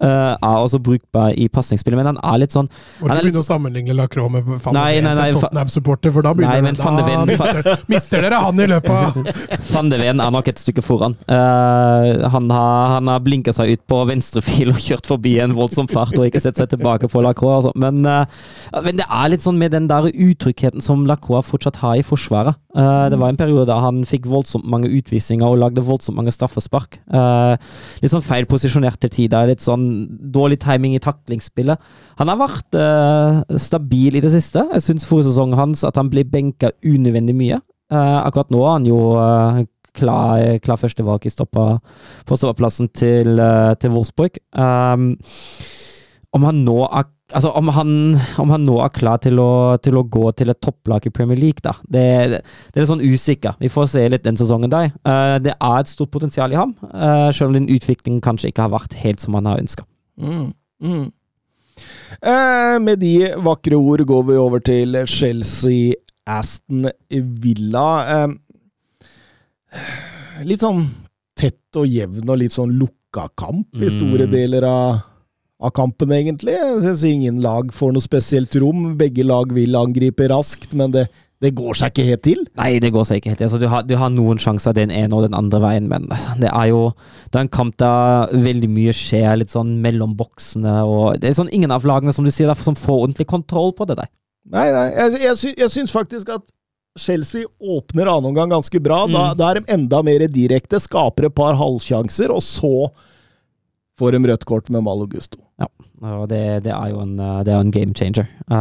Eh, 0.00 0.32
er 0.36 0.56
også 0.64 0.80
brukbar 0.82 1.34
i 1.36 1.48
pasningsspillet, 1.52 1.98
men 2.00 2.10
han 2.12 2.20
er 2.22 2.38
litt 2.42 2.54
sånn 2.54 2.68
Må 3.00 3.08
ikke 3.08 3.18
begynne 3.22 3.42
å 3.42 3.46
sammenligne 3.46 3.96
Lacroix 3.98 4.32
med 4.32 4.44
Van 4.48 4.58
de 4.60 4.66
Ven 4.66 5.04
nei, 5.04 5.14
nei, 5.14 5.26
til 5.32 5.40
Tottenham-supporter, 5.40 6.14
for 6.14 6.22
da, 6.26 6.32
Nei, 6.34 6.40
begynner 6.40 6.62
men 6.62 6.74
det- 6.74 6.84
da 6.84 7.06
Ven- 7.06 7.26
mister, 7.30 7.86
mister 7.94 8.24
dere 8.26 8.40
han 8.44 8.60
i 8.60 8.68
løpet 8.70 8.90
av 8.90 9.18
Van 9.74 9.90
de 9.92 9.98
Ven 10.00 10.20
er 10.24 10.30
nok 10.34 10.48
et 10.50 10.60
stykke 10.62 10.82
foran. 10.84 11.14
Uh, 11.28 12.28
han 12.32 12.50
har, 12.50 12.94
han 12.96 13.10
har 13.12 13.20
blinka 13.24 13.52
seg 13.56 13.74
ut 13.76 13.82
på 13.90 14.00
venstrefil 14.10 14.72
og 14.74 14.80
kjørt 14.82 15.06
forbi 15.10 15.36
en 15.44 15.54
voldsom 15.56 15.88
fart 15.90 16.16
og 16.18 16.26
ikke 16.26 16.40
sett 16.42 16.58
seg 16.60 16.70
tilbake 16.72 17.08
på 17.12 17.22
Lacroix. 17.24 17.60
Altså. 17.60 17.72
Men, 17.80 18.00
uh, 18.06 18.80
men 18.84 18.98
det 19.00 19.06
er 19.06 19.30
litt 19.32 19.44
sånn 19.44 19.58
med 19.60 19.74
den 19.76 19.88
der 19.90 20.08
utryggheten 20.10 20.82
som 20.84 21.04
Lacroix 21.08 21.46
fortsatt 21.50 21.80
har 21.84 21.98
i 22.00 22.06
forsvaret. 22.06 22.58
Uh, 22.70 23.08
det 23.10 23.18
var 23.18 23.32
en 23.32 23.38
periode 23.40 23.66
da 23.70 23.80
han 23.82 24.02
fikk 24.06 24.28
voldsomt 24.30 24.66
mange 24.70 24.90
utvisninger 24.94 25.46
og 25.46 25.58
lagde 25.58 25.82
voldsomt 25.86 26.18
mange 26.18 26.34
straffespark. 26.34 27.00
Uh, 27.10 27.56
litt 28.02 28.12
sånn 28.12 28.24
feil 28.24 28.46
posisjonert 28.50 29.00
til 29.02 29.10
tider, 29.16 29.48
litt 29.50 29.64
sånn 29.64 29.89
dårlig 30.34 30.60
timing 30.62 30.94
i 30.96 31.02
taklingsspillet. 31.02 31.80
Han 32.20 32.32
har 32.32 32.38
vært 32.40 32.78
uh, 32.78 33.58
stabil 33.60 34.16
i 34.18 34.22
det 34.24 34.32
siste. 34.34 34.64
Jeg 34.74 34.86
syns 34.86 35.08
forrige 35.08 35.30
sesong 35.30 35.56
hans 35.58 35.84
at 35.86 36.00
han 36.00 36.10
ble 36.12 36.24
benka 36.28 36.72
unødvendig 36.86 37.36
mye. 37.36 37.60
Uh, 37.90 38.20
akkurat 38.22 38.52
nå 38.54 38.62
er 38.64 38.74
han 38.76 38.88
jo 38.88 39.00
uh, 39.18 39.60
klar, 39.98 40.42
klar 40.64 40.80
førstevalg 40.80 41.26
på 41.26 42.38
stoppeplassen 42.38 42.90
til, 42.94 43.42
til 43.82 43.94
Wolfsburg. 43.94 44.38
Um, 44.54 45.14
om 46.36 46.46
han 46.46 46.62
nå 46.66 46.84
er 46.86 47.08
Altså, 47.32 47.52
om 47.54 47.68
han, 47.76 47.90
om 48.42 48.50
han 48.50 48.64
nå 48.66 48.76
er 48.82 48.90
klar 48.94 49.20
til 49.22 49.38
å, 49.38 49.76
til 49.82 49.98
å 50.00 50.02
gå 50.02 50.32
til 50.38 50.50
et 50.50 50.60
topplag 50.60 51.06
i 51.06 51.12
Premier 51.14 51.38
League, 51.38 51.62
da. 51.62 51.76
Det, 51.86 52.02
det, 52.32 52.40
det 52.42 52.80
er 52.80 52.82
litt 52.82 52.90
sånn 52.90 53.04
usikker. 53.04 53.54
Vi 53.62 53.70
får 53.70 53.86
se 53.92 54.02
litt 54.10 54.24
den 54.26 54.40
sesongen 54.40 54.72
der. 54.72 54.90
Uh, 55.06 55.36
det 55.42 55.54
er 55.54 55.78
et 55.78 55.92
stort 55.92 56.10
potensial 56.10 56.50
i 56.50 56.58
ham, 56.58 56.74
uh, 56.90 57.30
selv 57.30 57.52
om 57.52 57.58
den 57.60 57.70
utviklingen 57.70 58.20
kanskje 58.24 58.50
ikke 58.50 58.66
har 58.66 58.74
vært 58.74 58.98
helt 59.04 59.22
som 59.22 59.38
han 59.38 59.46
har 59.46 59.62
ønska. 59.62 59.86
Mm, 60.20 60.50
mm. 60.82 61.08
Eh, 62.20 62.76
med 62.82 62.98
de 63.00 63.14
vakre 63.40 63.78
ord 63.78 64.02
går 64.04 64.24
vi 64.28 64.34
over 64.36 64.60
til 64.60 64.98
Chelsea 65.08 65.94
Aston 66.28 66.90
Villa. 67.40 67.86
Eh, 69.70 70.42
litt 70.44 70.60
sånn 70.64 70.82
tett 71.40 71.78
og 71.80 71.88
jevn 71.88 72.28
og 72.28 72.40
litt 72.42 72.52
sånn 72.52 72.74
lukka 72.76 73.28
kamp 73.38 73.80
i 73.80 73.88
store 73.88 74.26
Mm. 74.26 74.32
deler 74.34 74.66
av, 74.68 75.00
av 75.60 75.70
kampen, 75.76 76.12
egentlig. 76.16 76.54
Jeg 76.56 76.78
synes 76.86 77.02
ingen 77.04 77.40
lag 77.44 77.72
får 77.76 77.92
noe 77.92 78.04
spesielt 78.04 78.54
rom. 78.62 78.94
Begge 79.00 79.26
lag 79.28 79.50
vil 79.52 79.76
angripe 79.76 80.28
raskt, 80.32 80.72
men 80.78 80.94
det, 80.94 81.02
det 81.44 81.50
går 81.56 81.76
seg 81.76 81.92
ikke 81.92 82.06
helt 82.08 82.22
til. 82.24 82.40
Nei, 82.56 82.70
det 82.80 82.90
går 82.94 83.04
seg 83.08 83.20
ikke 83.20 83.34
helt. 83.34 83.42
Altså, 83.46 83.58
du, 83.60 83.66
har, 83.72 83.84
du 83.88 83.92
har 84.00 84.10
noen 84.14 84.40
sjanser 84.40 84.72
den 84.76 84.90
ene 84.92 85.12
og 85.16 85.26
den 85.26 85.36
andre 85.36 85.60
veien, 85.60 85.88
men 85.92 86.06
altså, 86.12 86.32
det 86.40 86.48
er 86.52 86.70
jo 86.72 86.80
det 87.28 87.36
er 87.38 87.44
en 87.46 87.52
kamp 87.58 87.76
der 87.80 88.32
veldig 88.46 88.70
mye 88.72 88.94
skjer, 88.96 89.34
litt 89.42 89.52
sånn 89.52 89.74
mellom 89.84 90.16
boksene. 90.16 90.78
og 90.88 91.20
Det 91.20 91.28
er 91.30 91.36
sånn 91.42 91.52
ingen 91.52 91.72
av 91.76 91.84
lagene 91.88 92.12
som 92.16 92.24
du 92.24 92.32
sier, 92.32 92.52
som 92.64 92.78
får 92.78 93.04
ordentlig 93.04 93.28
kontroll 93.30 93.74
på 93.76 93.88
det 93.92 93.98
der. 94.00 94.10
Nei, 94.50 94.66
nei. 94.72 94.86
Jeg, 94.96 95.20
jeg, 95.26 95.36
sy, 95.44 95.52
jeg 95.60 95.70
syns 95.76 95.92
faktisk 95.92 96.32
at 96.38 96.46
Chelsea 96.98 97.44
åpner 97.62 98.08
annen 98.10 98.32
omgang 98.32 98.50
ganske 98.50 98.80
bra. 98.82 99.04
Da, 99.06 99.28
Mm. 99.30 99.36
da 99.38 99.50
er 99.52 99.60
de 99.60 99.72
enda 99.76 100.00
mer 100.02 100.24
direkte, 100.32 100.80
skaper 100.82 101.28
et 101.28 101.36
par 101.36 101.54
halvsjanser, 101.60 102.32
og 102.34 102.40
så 102.42 102.72
får 104.00 104.16
de 104.16 104.20
rødt 104.32 104.44
kort 104.48 104.70
med 104.72 104.82
Malo 104.82 105.06
Gusto. 105.06 105.38
Og 106.00 106.28
det, 106.30 106.64
det 106.64 106.72
er 106.72 106.92
jo 106.94 107.02
en, 107.02 107.16
uh, 107.20 107.40
det 107.44 107.52
er 107.52 107.60
en 107.60 107.72
game 107.74 107.96
changer. 107.96 108.28
Ja, 108.48 108.60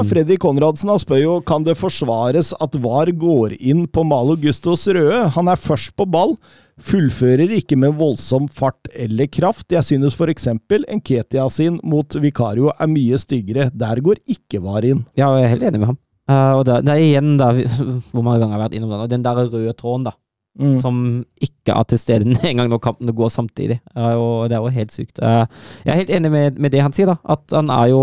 Um, 0.00 0.06
Fredrik 0.08 0.40
Konradsen 0.40 0.90
spør 1.00 1.18
jo 1.20 1.32
kan 1.44 1.64
det 1.66 1.76
forsvares 1.78 2.52
at 2.62 2.76
VAR 2.82 3.10
går 3.12 3.56
inn 3.58 3.84
på 3.90 4.04
Malo 4.06 4.36
Gustos 4.40 4.86
røde. 4.88 5.26
Han 5.34 5.50
er 5.50 5.60
først 5.60 5.92
på 5.98 6.06
ball, 6.08 6.36
fullfører 6.80 7.52
ikke 7.58 7.78
med 7.80 7.96
voldsom 7.98 8.48
fart 8.52 8.90
eller 8.94 9.28
kraft. 9.32 9.66
Jeg 9.72 9.84
synes 9.84 10.16
eksempel 10.20 10.86
Nketia 10.98 11.48
sin 11.50 11.80
mot 11.82 12.14
Vikario 12.14 12.70
er 12.72 12.90
mye 12.92 13.18
styggere. 13.18 13.70
Der 13.74 14.00
går 14.00 14.22
ikke 14.26 14.62
VAR 14.62 14.84
inn. 14.84 15.04
ja, 15.16 15.32
jeg 15.36 15.44
er 15.44 15.54
helt 15.56 15.68
enig 15.70 15.80
med 15.80 15.92
ham. 15.92 15.98
Uh, 16.26 16.58
og 16.58 16.64
det, 16.66 16.80
det 16.86 16.94
er 16.94 17.02
igjen 17.02 17.36
da, 17.38 17.52
hvor 18.12 18.22
mange 18.22 18.40
ganger 18.40 18.54
jeg 18.54 18.58
har 18.58 18.64
vært 18.66 18.78
innom 18.78 18.94
den, 18.94 19.02
og 19.04 19.10
den 19.10 19.26
der 19.26 19.42
røde 19.46 19.74
tråden 19.78 20.08
da, 20.08 20.16
Mm. 20.56 20.78
som 20.80 21.00
ikke 21.42 21.74
er 21.74 21.84
til 21.84 21.98
stede 22.00 22.24
en 22.48 22.56
gang 22.56 22.70
når 22.72 22.80
kampene 22.80 23.12
går 23.12 23.28
samtidig. 23.28 23.76
Det 23.82 24.04
er 24.08 24.14
jo, 24.16 24.28
det 24.48 24.56
er 24.56 24.62
jo 24.64 24.72
helt 24.78 24.94
sykt. 24.94 25.20
Uh, 25.20 25.44
jeg 25.84 25.92
er 25.92 26.00
helt 26.00 26.14
enig 26.16 26.30
med, 26.32 26.58
med 26.58 26.72
det 26.72 26.80
han 26.80 26.94
sier, 26.96 27.10
da. 27.12 27.18
At 27.28 27.52
han 27.52 27.68
er 27.70 27.90
jo 27.92 28.00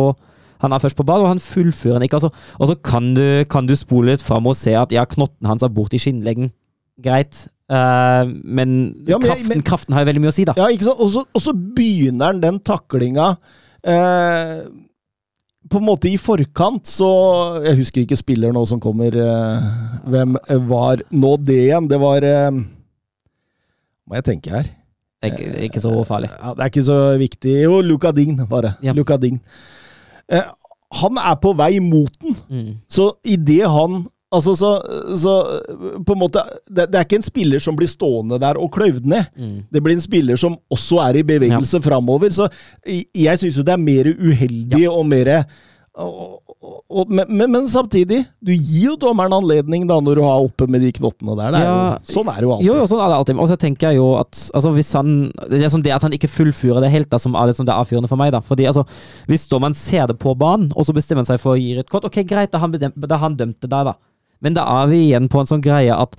han 0.64 0.72
er 0.72 0.80
først 0.80 0.96
på 0.96 1.04
ball, 1.04 1.26
og 1.26 1.28
han 1.34 1.42
fullfører 1.44 1.98
den 1.98 2.06
ikke. 2.08 2.22
Altså. 2.22 2.30
Og 2.56 2.70
så 2.70 2.76
kan 2.80 3.10
du, 3.18 3.44
kan 3.52 3.68
du 3.68 3.74
spole 3.76 4.14
litt 4.14 4.22
fram 4.24 4.48
og 4.48 4.56
se 4.56 4.72
at 4.80 4.94
ja, 4.96 5.04
knotten 5.12 5.50
hans 5.50 5.66
er 5.66 5.74
borti 5.76 6.00
skinnleggen. 6.00 6.54
Greit. 7.04 7.48
Uh, 7.72 8.24
men, 8.44 8.94
Ja, 9.08 9.18
men 9.18 9.28
kraften, 9.28 9.50
men- 9.50 9.66
kraften 9.68 9.94
har 9.98 10.06
jo 10.06 10.12
veldig 10.12 10.24
mye 10.24 10.32
å 10.32 10.36
si, 10.38 10.46
da. 10.48 10.56
Ja, 10.56 10.70
ikke 10.72 10.88
sant? 10.88 11.02
Og 11.04 11.42
så, 11.42 11.54
begynner 11.76 12.32
han 12.32 12.40
den 12.44 12.62
taklinga 12.64 13.34
eh, 13.84 14.64
på 15.74 15.82
en 15.82 15.88
måte 15.88 16.10
i 16.12 16.18
forkant, 16.22 16.86
så 16.88 17.10
Jeg 17.66 17.80
husker 17.82 18.04
ikke 18.06 18.18
spiller 18.20 18.54
nå 18.56 18.64
som 18.70 18.80
kommer. 18.84 19.16
Eh, 19.18 19.68
hvem 20.14 20.38
var 20.70 21.02
nå 21.12 21.34
det 21.42 21.60
igjen? 21.68 21.90
Det 21.92 22.00
var 22.02 22.24
eh, 22.28 22.50
Må 24.08 24.18
jeg 24.20 24.26
tenke 24.30 24.54
her. 24.54 24.70
Det 25.24 25.30
er 25.40 25.62
ikke, 25.70 25.80
så 25.80 25.92
farlig. 26.04 26.28
Ja, 26.36 26.52
det 26.54 26.64
er 26.66 26.72
ikke 26.74 26.84
så 26.84 26.98
viktig. 27.18 27.54
Jo, 27.64 27.78
Luca 27.82 28.12
Dign, 28.12 28.42
bare. 28.50 28.74
Ja. 28.84 28.92
Luca 28.98 29.16
Dign. 29.18 29.38
Eh, 30.28 30.44
han 31.00 31.18
er 31.18 31.38
på 31.42 31.54
vei 31.58 31.78
mot 31.82 32.12
den, 32.22 32.36
Mm. 32.52 32.74
så 32.92 33.14
idet 33.24 33.64
han 33.72 34.04
Altså, 34.34 34.56
så, 34.58 34.72
så 35.20 35.34
på 36.06 36.16
en 36.16 36.22
måte 36.24 36.42
det, 36.68 36.88
det 36.92 37.00
er 37.00 37.06
ikke 37.06 37.20
en 37.22 37.28
spiller 37.28 37.62
som 37.64 37.78
blir 37.78 37.92
stående 37.92 38.40
der 38.42 38.58
og 38.62 38.72
kløyvd 38.76 39.06
ned. 39.14 39.30
Mm. 39.38 39.60
Det 39.74 39.84
blir 39.86 39.98
en 39.98 40.02
spiller 40.06 40.40
som 40.42 40.58
også 40.74 41.02
er 41.06 41.22
i 41.22 41.28
bevegelse 41.28 41.82
framover. 41.86 42.34
Så 42.34 42.50
jeg 42.86 43.38
syns 43.42 43.60
jo 43.60 43.66
det 43.68 43.76
er 43.78 43.86
mer 43.86 44.10
uheldig 44.14 44.88
og 44.90 45.06
mer 45.12 45.36
og, 45.94 46.40
og, 46.50 46.78
og, 46.90 47.12
men, 47.14 47.30
men, 47.52 47.68
samtidig, 47.70 48.24
du 48.42 48.50
gir 48.50 48.88
jo 48.88 48.94
dommeren 48.98 49.36
anledning 49.36 49.84
da 49.86 50.00
når 50.02 50.18
du 50.18 50.24
har 50.26 50.42
oppe 50.42 50.66
med 50.66 50.82
de 50.82 50.90
knottene 50.96 51.36
der. 51.38 51.54
Er 51.54 51.68
Ja, 51.68 51.76
jo, 52.00 52.14
sånn 52.16 52.32
er 52.32 52.40
det 52.40 52.48
jo 52.48 52.54
alltid. 52.56 52.66
Jo, 52.66 52.78
jo, 52.80 52.88
sånn 52.90 53.04
er 53.04 53.12
det 53.12 53.18
alltid. 53.20 53.42
Og 53.44 53.52
så 53.52 53.58
tenker 53.62 53.92
jeg 53.92 54.00
jo 54.00 54.08
at 54.18 54.32
altså, 54.58 54.72
hvis 54.74 54.90
han 54.98 55.12
Det 55.52 55.60
er 55.62 55.70
sånn 55.70 55.86
det 55.86 55.94
at 55.94 56.08
han 56.08 56.16
ikke 56.18 56.32
fullfører 56.34 56.82
det 56.82 56.90
helt, 56.96 57.12
da, 57.14 57.20
som 57.22 57.38
er 57.38 57.52
liksom 57.52 57.68
det 57.70 57.76
avgjørende 57.78 58.10
for 58.10 58.22
meg. 58.24 58.34
da 58.34 58.42
Fordi 58.42 58.66
altså, 58.72 58.88
Hvis 59.30 59.46
dommeren 59.52 59.78
ser 59.78 60.10
det 60.10 60.18
på 60.18 60.34
banen, 60.34 60.72
og 60.74 60.88
så 60.88 60.98
bestemmer 60.98 61.22
han 61.22 61.30
seg 61.30 61.44
for 61.44 61.54
å 61.54 61.62
gi 61.62 61.78
et 61.78 61.90
kort, 61.94 62.10
ok, 62.10 62.24
greit, 62.26 62.50
da 62.56 62.64
han, 62.64 62.74
bedem- 62.74 62.98
da 62.98 63.22
han 63.22 63.38
dømt 63.38 63.60
det 63.62 63.70
der, 63.70 63.92
da. 63.92 63.96
Men 64.44 64.56
da 64.58 64.66
er 64.84 64.90
vi 64.92 65.02
igjen 65.08 65.30
på 65.32 65.40
en 65.42 65.50
sånn 65.50 65.64
greie 65.64 65.96
at 65.96 66.18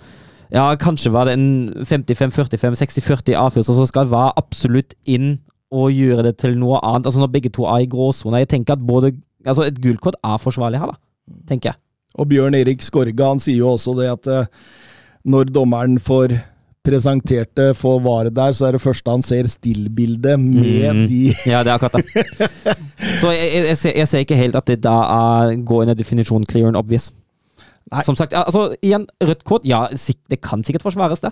ja, 0.55 0.69
kanskje 0.79 1.11
var 1.13 1.27
det 1.27 1.35
en 1.39 1.47
55-45, 1.89 2.77
60-40 2.79 3.35
avgjørelse, 3.41 3.75
som 3.75 3.89
skal 3.89 4.09
være 4.13 4.35
absolutt 4.39 4.95
inn 5.11 5.39
og 5.75 5.91
gjøre 5.97 6.23
det 6.29 6.37
til 6.39 6.55
noe 6.61 6.79
annet. 6.87 7.09
Altså 7.09 7.23
Når 7.25 7.33
begge 7.35 7.51
to 7.51 7.65
er 7.67 7.83
i 7.83 7.89
gråsona. 7.91 8.39
Jeg 8.45 8.53
tenker 8.55 8.77
at 8.79 8.85
både 8.87 9.15
Altså, 9.45 9.67
et 9.69 9.77
gult 9.83 10.01
kort 10.01 10.15
er 10.25 10.39
forsvarlig 10.41 10.79
her, 10.81 10.89
da. 10.95 11.35
Tenker 11.51 11.69
jeg. 11.75 11.77
Og 12.17 12.29
Bjørn 12.31 12.55
Erik 12.57 12.81
Skorga 12.81 13.27
han 13.35 13.43
sier 13.45 13.59
jo 13.59 13.75
også 13.75 13.93
det 13.99 14.07
at 14.09 14.29
eh, 14.33 14.47
når 15.29 15.51
dommeren 15.53 15.99
får 16.01 16.33
presentert 16.85 17.51
det 17.57 17.67
for 17.77 18.01
varet 18.05 18.33
der, 18.37 18.55
så 18.57 18.71
er 18.71 18.77
det 18.79 18.81
første 18.81 19.11
han 19.13 19.23
ser 19.25 19.45
stillbildet 19.53 20.41
med 20.41 20.95
Mm. 20.95 21.03
de 21.09 21.35
Ja, 21.53 21.61
det 21.65 21.73
er 21.73 21.77
akkurat 21.77 21.93
det. 21.99 22.79
Så 23.21 23.35
jeg, 23.37 23.51
jeg, 23.53 23.67
jeg, 23.69 23.77
ser, 23.83 23.93
jeg 24.01 24.09
ser 24.09 24.25
ikke 24.25 24.37
helt 24.41 24.57
at 24.57 24.67
det 24.73 24.79
da 24.85 24.95
er, 25.13 25.57
går 25.61 25.83
under 25.85 25.95
definisjonen 26.01 26.47
clear 26.49 26.69
and 26.69 26.77
obvious. 26.81 27.11
Nei. 27.95 28.03
Som 28.07 28.17
sagt, 28.19 28.33
altså 28.35 28.69
igjen, 28.83 29.07
rødt 29.23 29.45
kort, 29.47 29.65
ja, 29.69 29.85
det 30.29 30.41
kan 30.43 30.63
sikkert 30.67 30.83
forsvares, 30.87 31.21
det. 31.23 31.31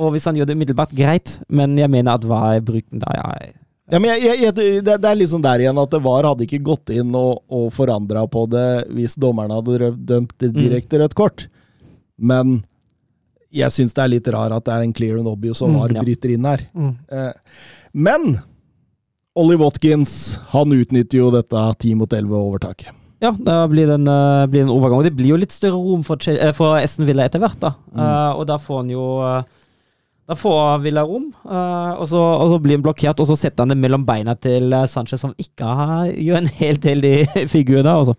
Og 0.00 0.14
hvis 0.14 0.24
han 0.24 0.36
gjør 0.38 0.48
det 0.48 0.56
umiddelbart, 0.56 0.94
greit, 0.96 1.34
men 1.52 1.76
jeg 1.76 1.90
mener 1.92 2.16
at 2.16 2.24
hva 2.24 2.54
er 2.56 2.62
bruken 2.64 3.02
da? 3.02 3.12
Ja, 3.18 3.32
jeg- 3.40 3.56
Ja, 3.90 3.98
men 3.98 4.12
jeg, 4.22 4.38
jeg, 4.38 4.54
det, 4.54 4.84
det 4.86 5.04
er 5.10 5.16
liksom 5.18 5.42
der 5.42 5.58
igjen 5.64 5.78
at 5.82 5.90
VAR 6.04 6.22
hadde 6.28 6.44
ikke 6.46 6.60
gått 6.62 6.90
inn 6.94 7.10
og, 7.18 7.40
og 7.50 7.72
forandra 7.74 8.22
på 8.30 8.44
det 8.48 8.86
hvis 8.94 9.16
dommerne 9.18 9.56
hadde 9.58 9.88
dømt 10.06 10.30
det 10.38 10.52
direkte 10.54 11.00
rødt 11.02 11.16
kort. 11.18 11.48
Men 12.16 12.60
jeg 13.50 13.74
syns 13.74 13.92
det 13.96 14.04
er 14.04 14.12
litt 14.12 14.28
rar 14.30 14.54
at 14.54 14.64
det 14.68 14.76
er 14.76 14.84
en 14.86 14.92
clear 14.94 15.18
and 15.18 15.26
obvious 15.26 15.60
og 15.66 15.72
Mm, 15.72 15.80
VAR 15.80 15.90
ja. 15.96 16.04
bryter 16.06 16.30
inn 16.36 16.46
her. 16.46 16.62
Mm. 16.72 16.92
Eh, 17.10 17.32
men 17.92 18.38
Ollie 19.34 19.58
Watkins 19.58 20.38
han 20.54 20.70
utnytter 20.70 21.18
jo 21.24 21.32
dette 21.34 21.58
10 21.82 21.94
mot 21.98 22.08
11-overtaket. 22.14 22.94
Ja, 23.20 23.30
da 23.36 23.68
blir 23.68 23.86
det 23.86 23.98
en, 23.98 24.08
eh, 24.08 24.46
blir 24.48 24.64
en 24.64 24.72
overgang. 24.72 25.02
Og 25.02 25.04
det 25.04 25.14
blir 25.16 25.34
jo 25.34 25.40
litt 25.40 25.52
større 25.52 25.76
rom 25.76 26.02
for, 26.02 26.16
eh, 26.28 26.52
for 26.56 26.78
Esten 26.80 27.04
Villa 27.04 27.26
etter 27.28 27.42
hvert, 27.42 27.58
da. 27.60 27.74
Eh, 27.94 28.30
og 28.32 28.46
da 28.48 28.56
får 28.56 28.84
han 28.84 28.94
jo 28.96 29.06
Da 30.30 30.36
får 30.38 30.78
Villa 30.84 31.02
rom, 31.02 31.24
uh, 31.42 31.98
og, 31.98 32.04
så, 32.06 32.20
og 32.38 32.52
så 32.52 32.58
blir 32.62 32.76
han 32.76 32.84
blokkert, 32.84 33.18
og 33.18 33.26
så 33.26 33.34
setter 33.34 33.64
han 33.64 33.72
det 33.72 33.76
mellom 33.82 34.04
beina 34.06 34.36
til 34.38 34.70
Sanchez, 34.86 35.18
som 35.18 35.32
ikke 35.34 35.66
har, 35.66 36.04
gjør 36.06 36.36
en 36.38 36.46
helt 36.60 36.84
heldig 36.86 37.14
figur 37.54 37.82
da, 37.82 37.96
Også. 37.98 38.14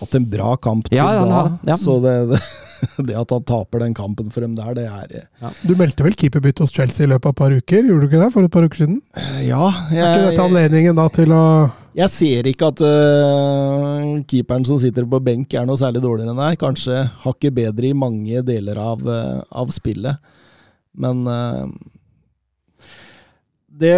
Hatt 0.00 0.16
en 0.18 0.26
bra 0.26 0.56
kamp 0.56 0.88
til 0.88 0.98
Ja, 0.98 1.04
da, 1.14 1.28
har 1.30 1.52
ja. 1.62 1.76
så 1.78 2.00
det, 2.02 2.16
det, 2.32 2.40
det 3.12 3.14
at 3.14 3.30
han 3.30 3.46
taper 3.46 3.78
den 3.84 3.94
kampen 3.94 4.34
for 4.34 4.42
dem 4.42 4.56
der, 4.58 4.74
det 4.74 4.88
er 4.88 5.14
ja. 5.22 5.52
Du 5.62 5.76
meldte 5.78 6.02
vel 6.02 6.18
keeperbytte 6.18 6.66
hos 6.66 6.74
Chelsea 6.74 7.06
i 7.06 7.12
løpet 7.14 7.30
av 7.30 7.36
et 7.36 7.42
par 7.44 7.54
uker? 7.54 7.86
Gjorde 7.86 8.08
du 8.08 8.10
ikke 8.10 8.24
det 8.24 8.32
for 8.34 8.42
et 8.42 8.56
par 8.58 8.66
uker 8.66 8.82
siden? 8.82 8.98
Ja, 9.46 9.70
Er 9.92 10.02
ikke 10.02 10.32
dette 10.32 10.48
anledningen 10.48 10.98
da 10.98 11.06
til 11.14 11.30
å 11.30 11.44
jeg 11.92 12.08
ser 12.08 12.46
ikke 12.48 12.70
at 12.72 12.80
uh, 12.80 14.24
keeperen 14.28 14.64
som 14.64 14.78
sitter 14.80 15.04
på 15.08 15.20
benk 15.24 15.54
er 15.56 15.66
noe 15.68 15.76
særlig 15.76 16.00
dårligere 16.04 16.30
enn 16.32 16.40
deg. 16.40 16.58
Kanskje 16.60 17.10
hakket 17.24 17.54
bedre 17.58 17.86
i 17.90 17.94
mange 17.96 18.42
deler 18.46 18.76
av, 18.80 19.02
uh, 19.04 19.42
av 19.52 19.70
spillet. 19.76 20.16
Men 20.96 21.26
uh, 21.28 21.66
det, 23.82 23.92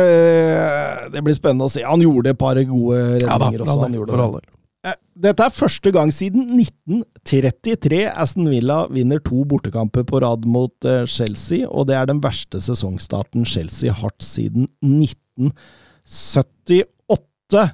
det 1.15 1.23
blir 1.23 1.35
spennende 1.39 1.67
å 1.69 1.71
se. 1.71 1.85
Han 1.87 2.03
gjorde 2.03 2.31
et 2.35 2.41
par 2.41 2.59
gode 2.67 2.99
redninger 3.23 3.63
også. 3.63 3.81
Han 3.85 3.95
gjorde 4.01 4.19
det. 4.19 4.43
Eh, 4.91 4.99
Dette 5.27 5.43
er 5.47 5.53
første 5.55 5.91
gang 5.95 6.11
siden 6.15 6.43
1933 6.59 8.01
Aston 8.11 8.49
Villa 8.51 8.79
vinner 8.91 9.19
to 9.23 9.45
bortekamper 9.49 10.05
på 10.07 10.21
rad 10.23 10.47
mot 10.51 10.75
Chelsea, 11.11 11.67
og 11.71 11.87
det 11.91 11.97
er 11.99 12.07
den 12.11 12.21
verste 12.27 12.59
sesongstarten 12.63 13.45
Chelsea 13.49 13.93
har 13.95 14.03
hatt 14.11 14.23
siden 14.27 14.65
1978. 14.83 17.65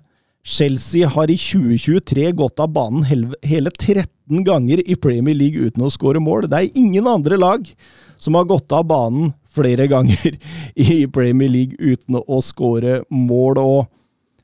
Chelsea 0.45 1.09
har 1.09 1.31
i 1.31 1.37
2023 1.37 2.31
gått 2.33 2.61
av 2.61 2.73
banen 2.73 3.05
hele 3.05 3.71
13 3.71 4.45
ganger 4.45 4.81
i 4.89 4.97
Premier 4.97 5.37
League 5.37 5.61
uten 5.61 5.85
å 5.85 5.93
skåre 5.93 6.23
mål. 6.23 6.49
Det 6.49 6.57
er 6.59 6.79
ingen 6.81 7.07
andre 7.11 7.37
lag 7.37 7.67
som 8.21 8.37
har 8.39 8.49
gått 8.49 8.73
av 8.73 8.87
banen 8.89 9.33
flere 9.51 9.87
ganger 9.91 10.39
i 10.75 11.05
Premier 11.13 11.51
League 11.53 11.77
uten 11.79 12.21
å 12.21 12.41
skåre 12.45 13.03
mål. 13.11 13.61
og 13.61 13.91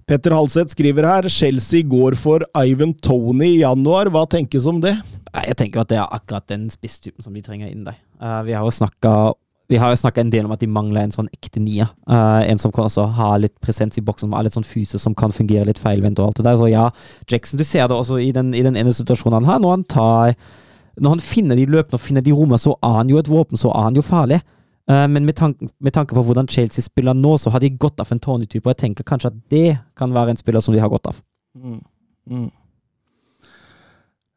Petter 0.07 0.36
Halseth 0.36 0.76
skriver 0.76 1.09
her 1.09 1.28
Chelsea 1.32 1.82
går 1.82 2.14
for 2.20 2.44
Ivan 2.55 2.94
Tony 2.94 3.57
i 3.57 3.62
januar. 3.64 4.12
Hva 4.12 4.26
tenkes 4.30 4.68
om 4.70 4.78
det? 4.84 4.94
Jeg 5.34 5.57
tenker 5.59 5.82
at 5.82 5.90
det 5.90 5.99
er 5.99 6.12
akkurat 6.14 6.47
den 6.49 6.68
spisstypen 6.72 7.24
som 7.24 7.34
de 7.34 7.42
trenger 7.44 7.72
inn 7.72 7.82
der. 7.88 7.99
Eh, 8.20 8.42
vi 8.47 8.55
har 8.55 8.64
jo 8.64 8.72
snakka 8.72 9.34
vi 9.68 9.78
har 9.82 9.90
jo 9.90 9.98
snakka 9.98 10.22
en 10.22 10.30
del 10.30 10.46
om 10.46 10.52
at 10.54 10.62
de 10.62 10.68
mangler 10.70 11.02
en 11.02 11.14
sånn 11.14 11.30
ekte 11.34 11.60
nier. 11.62 11.88
Uh, 12.06 12.42
en 12.46 12.60
som 12.62 12.72
kan 12.74 12.86
også 12.86 13.08
ha 13.16 13.32
litt 13.42 13.54
presens 13.62 13.98
i 13.98 14.04
boksen, 14.04 14.30
som 14.30 14.44
litt 14.46 14.54
sånn 14.54 14.66
fyse 14.66 15.00
som 15.02 15.14
kan 15.18 15.34
fungere 15.34 15.66
litt 15.66 15.80
feilvendt 15.82 16.20
og 16.22 16.30
alt 16.30 16.40
det 16.40 16.46
der. 16.46 16.58
Så 16.60 16.68
ja, 16.70 16.84
Jackson, 17.30 17.58
du 17.58 17.66
ser 17.66 17.88
det 17.90 17.96
også 17.96 18.20
i 18.22 18.30
den, 18.36 18.52
i 18.54 18.62
den 18.66 18.78
ene 18.78 18.94
situasjonen 18.94 19.40
han 19.40 19.50
har. 19.50 19.62
Når 19.64 19.74
han 19.74 19.86
tar 19.90 20.36
Når 20.96 21.10
han 21.12 21.20
finner 21.20 21.58
de 21.58 21.66
løpene 21.68 21.98
og 21.98 22.00
finner 22.00 22.22
de 22.24 22.32
rommene, 22.32 22.56
så 22.56 22.72
er 22.80 22.94
han 23.02 23.10
jo 23.10 23.18
et 23.20 23.28
våpen, 23.28 23.58
så 23.60 23.68
er 23.68 23.82
han 23.84 23.96
jo 23.98 24.04
farlig. 24.06 24.38
Uh, 24.88 25.04
men 25.10 25.26
med, 25.26 25.34
tanke, 25.36 25.68
med 25.80 25.92
tanke 25.92 26.14
på 26.14 26.22
hvordan 26.24 26.48
Chelsea 26.48 26.82
spiller 26.82 27.12
nå, 27.12 27.34
så 27.36 27.50
har 27.50 27.60
de 27.60 27.68
gått 27.68 28.00
av 28.00 28.12
en 28.14 28.22
Tony-type, 28.22 28.64
og 28.64 28.72
jeg 28.72 28.84
tenker 28.84 29.04
kanskje 29.04 29.32
at 29.34 29.42
det 29.52 29.76
kan 29.98 30.14
være 30.14 30.32
en 30.32 30.40
spiller 30.40 30.64
som 30.64 30.72
de 30.72 30.80
har 30.80 30.88
gått 30.88 31.10
av. 31.10 31.18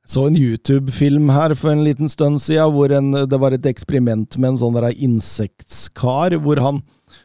Så 0.09 0.23
en 0.25 0.37
YouTube-film 0.37 1.27
her 1.29 1.53
for 1.53 1.69
en 1.69 1.83
liten 1.85 2.09
stund 2.09 2.41
siden, 2.41 2.71
hvor 2.73 2.89
en, 2.97 3.11
det 3.29 3.37
var 3.37 3.53
et 3.53 3.65
eksperiment 3.69 4.39
med 4.39 4.55
en 4.55 4.57
sånn 4.57 4.79
der 4.79 4.87
insektskar, 4.97 6.33
hvor 6.41 6.61
han 6.65 6.79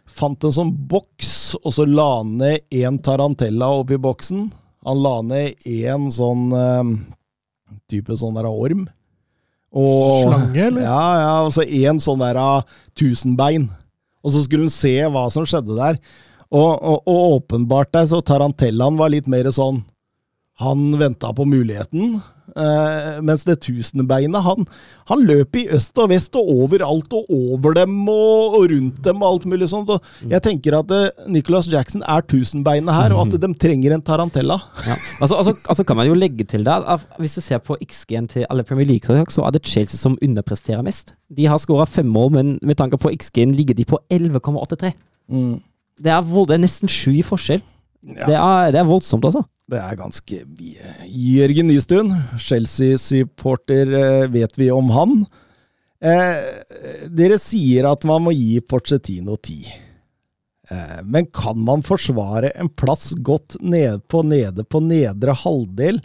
fant 0.05 0.45
en 0.45 0.53
sånn 0.53 0.73
boks, 0.91 1.55
og 1.63 1.73
så 1.73 1.87
la 1.89 2.09
han 2.19 2.35
ned 2.43 2.67
én 2.69 2.99
tarantella 3.01 3.71
oppi 3.81 3.97
boksen. 4.01 4.51
Han 4.85 5.01
la 5.01 5.15
ned 5.25 5.65
én 5.65 6.11
sånn 6.13 6.53
eh, 6.53 6.93
type 7.89 8.19
sånn 8.21 8.37
der 8.37 8.51
orm. 8.51 8.85
Og, 9.73 10.29
Slange, 10.29 10.69
eller? 10.69 10.85
Ja, 10.85 11.07
ja, 11.23 11.33
og 11.47 11.57
så 11.57 11.65
én 11.65 12.03
sånn 12.05 12.21
der 12.21 12.37
av 12.39 12.69
tusenbein. 13.01 13.71
Og 14.21 14.37
så 14.37 14.45
skulle 14.45 14.69
hun 14.69 14.77
se 14.77 14.93
hva 15.09 15.25
som 15.33 15.49
skjedde 15.49 15.81
der. 15.81 15.99
Og, 16.53 16.69
og, 16.69 17.01
og 17.09 17.41
åpenbart 17.41 17.95
der, 17.97 18.13
så 18.13 18.21
tarantellaen 18.21 19.01
var 19.01 19.11
litt 19.11 19.27
mer 19.31 19.49
sånn 19.51 19.81
Han 20.63 20.93
venta 21.01 21.33
på 21.35 21.49
muligheten. 21.49 22.21
Eh, 22.53 23.23
mens 23.25 23.43
det 23.49 23.57
tusenbeinet, 23.65 24.45
han, 24.45 24.67
han 25.09 25.23
løp 25.27 25.57
i 25.57 25.65
øst 25.73 25.97
og 25.99 26.11
vest 26.13 26.37
og 26.37 26.51
overalt 26.53 27.17
og 27.17 27.31
over 27.33 27.75
dem 27.79 27.97
og, 28.13 28.59
og 28.59 28.67
rundt 28.71 29.01
dem 29.07 29.23
og 29.25 29.31
alt 29.31 29.47
mulig 29.49 29.71
sånt. 29.73 29.91
Og 29.91 30.29
jeg 30.31 30.43
tenker 30.45 30.77
at 30.79 30.93
uh, 30.93 31.25
Nicholas 31.33 31.71
Jackson 31.73 32.05
er 32.05 32.27
tusenbeinet 32.29 32.95
her, 32.95 33.15
og 33.17 33.25
at 33.27 33.39
de 33.41 33.51
trenger 33.59 33.97
en 33.97 34.05
tarantella. 34.05 34.59
Ja. 34.87 34.99
Altså, 35.25 35.41
altså, 35.41 35.57
altså 35.65 35.87
kan 35.89 35.99
man 35.99 36.11
jo 36.11 36.19
legge 36.19 36.45
til 36.45 36.67
det 36.67 36.77
Hvis 37.19 37.35
du 37.35 37.41
ser 37.41 37.59
på 37.65 37.79
XG-en 37.81 38.29
til 38.29 38.47
alle 38.51 38.63
Premier 38.63 38.87
League-lag, 38.93 39.33
så 39.33 39.47
er 39.47 39.57
det 39.57 39.67
Chelsea 39.67 39.99
som 39.99 40.19
underpresterer 40.23 40.83
mest. 40.85 41.15
De 41.35 41.47
har 41.47 41.59
skåra 41.59 41.89
fem 41.89 42.07
mål, 42.07 42.33
men 42.33 42.59
med 42.63 42.77
tanke 42.77 43.01
på 43.01 43.11
XG-en 43.11 43.55
ligger 43.57 43.75
de 43.75 43.85
på 43.85 43.99
11,83. 44.13 44.93
Det, 45.97 46.11
er 46.11 46.23
det 46.23 46.55
er 46.55 46.63
nesten 46.63 46.91
sju 46.91 47.15
i 47.17 47.25
forskjell. 47.25 47.63
Ja. 48.05 48.27
Det, 48.29 48.37
er, 48.37 48.71
det 48.75 48.81
er 48.83 48.89
voldsomt, 48.89 49.25
altså. 49.25 49.47
Det 49.71 49.81
er 49.81 49.97
ganske 49.97 50.43
mye. 50.45 50.91
Jørgen 51.09 51.71
Nystuen, 51.71 52.13
Chelsea-supporter, 52.41 53.95
eh, 53.97 54.27
vet 54.29 54.59
vi 54.61 54.69
om 54.71 54.91
han? 54.93 55.25
Eh, 56.05 57.09
dere 57.09 57.39
sier 57.41 57.89
at 57.89 58.05
man 58.05 58.27
må 58.27 58.35
gi 58.37 58.61
Porcetino 58.61 59.39
tid. 59.41 59.65
Eh, 60.69 61.01
men 61.05 61.27
kan 61.33 61.59
man 61.65 61.85
forsvare 61.85 62.53
en 62.61 62.69
plass 62.69 63.15
godt 63.25 63.57
nede 63.61 64.01
på 64.01 64.23
nede 64.25 64.65
på 64.69 64.83
nedre 64.85 65.33
halvdel, 65.33 66.03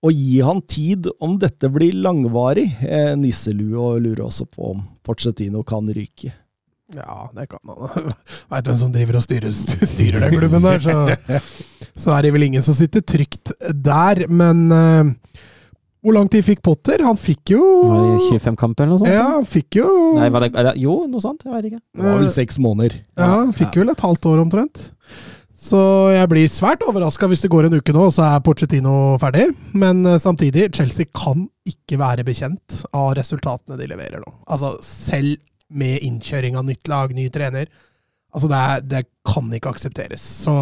og 0.00 0.14
gi 0.14 0.40
han 0.46 0.62
tid 0.62 1.08
om 1.20 1.36
dette 1.42 1.68
blir 1.74 1.92
langvarig? 1.92 2.70
Eh, 2.80 3.14
Nisselue 3.20 3.76
og 3.76 4.00
lurer 4.04 4.24
også 4.30 4.48
på 4.48 4.72
om 4.72 4.84
Porcetino 5.04 5.64
kan 5.66 5.88
ryke. 5.92 6.32
Ja, 6.96 7.28
det 7.36 7.48
kan 7.50 7.60
han. 7.68 8.12
Veit 8.52 8.68
hvem 8.70 8.78
som 8.80 8.92
driver 8.94 9.18
og 9.18 9.24
styrer, 9.24 9.52
styrer 9.52 10.24
den 10.24 10.38
klubben 10.38 10.64
der, 10.64 10.80
så, 10.80 11.40
så 12.04 12.14
er 12.16 12.24
det 12.24 12.32
vel 12.36 12.46
ingen 12.48 12.64
som 12.64 12.76
sitter 12.76 13.04
trygt 13.04 13.52
der. 13.74 14.24
Men 14.32 14.62
uh, 14.72 15.42
hvor 16.04 16.14
lang 16.16 16.28
tid 16.32 16.46
fikk 16.46 16.62
Potter? 16.64 17.02
Han 17.04 17.18
fikk 17.20 17.52
jo 17.56 17.60
Var 17.60 18.04
det 18.06 18.28
25 18.38 18.58
kamper 18.60 18.86
eller 18.86 18.94
noe 18.94 19.02
sånt? 19.02 19.12
Ja, 19.12 19.26
han 19.34 19.48
fikk 19.48 19.80
jo 19.80 19.88
Nei, 20.16 20.28
var 20.32 20.46
det, 20.46 20.52
eller, 20.54 20.78
jo, 20.80 21.02
noe 21.10 21.24
sånt. 21.24 21.44
Jeg 21.44 21.52
veit 21.56 21.68
ikke. 21.72 21.82
Det 21.98 22.06
var 22.06 22.22
vel 22.22 22.30
seks 22.32 22.60
måneder. 22.62 23.00
Ja, 23.18 23.32
han 23.34 23.52
fikk 23.56 23.76
vel 23.82 23.92
et 23.92 24.06
halvt 24.06 24.30
år 24.30 24.44
omtrent. 24.46 24.88
Så 25.58 25.80
jeg 26.14 26.30
blir 26.30 26.46
svært 26.48 26.84
overraska 26.86 27.26
hvis 27.28 27.42
det 27.42 27.50
går 27.50 27.66
en 27.66 27.80
uke 27.80 27.92
nå, 27.92 28.04
så 28.14 28.28
er 28.28 28.42
Pochettino 28.46 28.94
ferdig. 29.18 29.48
Men 29.74 30.04
eh, 30.06 30.20
samtidig, 30.22 30.68
Chelsea 30.76 31.10
kan 31.10 31.48
ikke 31.66 31.98
være 31.98 32.24
bekjent 32.24 32.84
av 32.94 33.10
resultatene 33.18 33.76
de 33.80 33.88
leverer 33.90 34.22
nå. 34.22 34.32
Altså, 34.46 34.76
selv 34.86 35.34
med 35.68 36.02
innkjøring 36.04 36.56
av 36.58 36.66
nytt 36.68 36.88
lag, 36.88 37.14
ny 37.14 37.28
trener. 37.32 37.68
Altså, 38.34 38.48
det, 38.50 38.58
er, 38.58 38.84
det 38.84 39.02
kan 39.28 39.48
ikke 39.54 39.72
aksepteres. 39.72 40.24
Så 40.44 40.54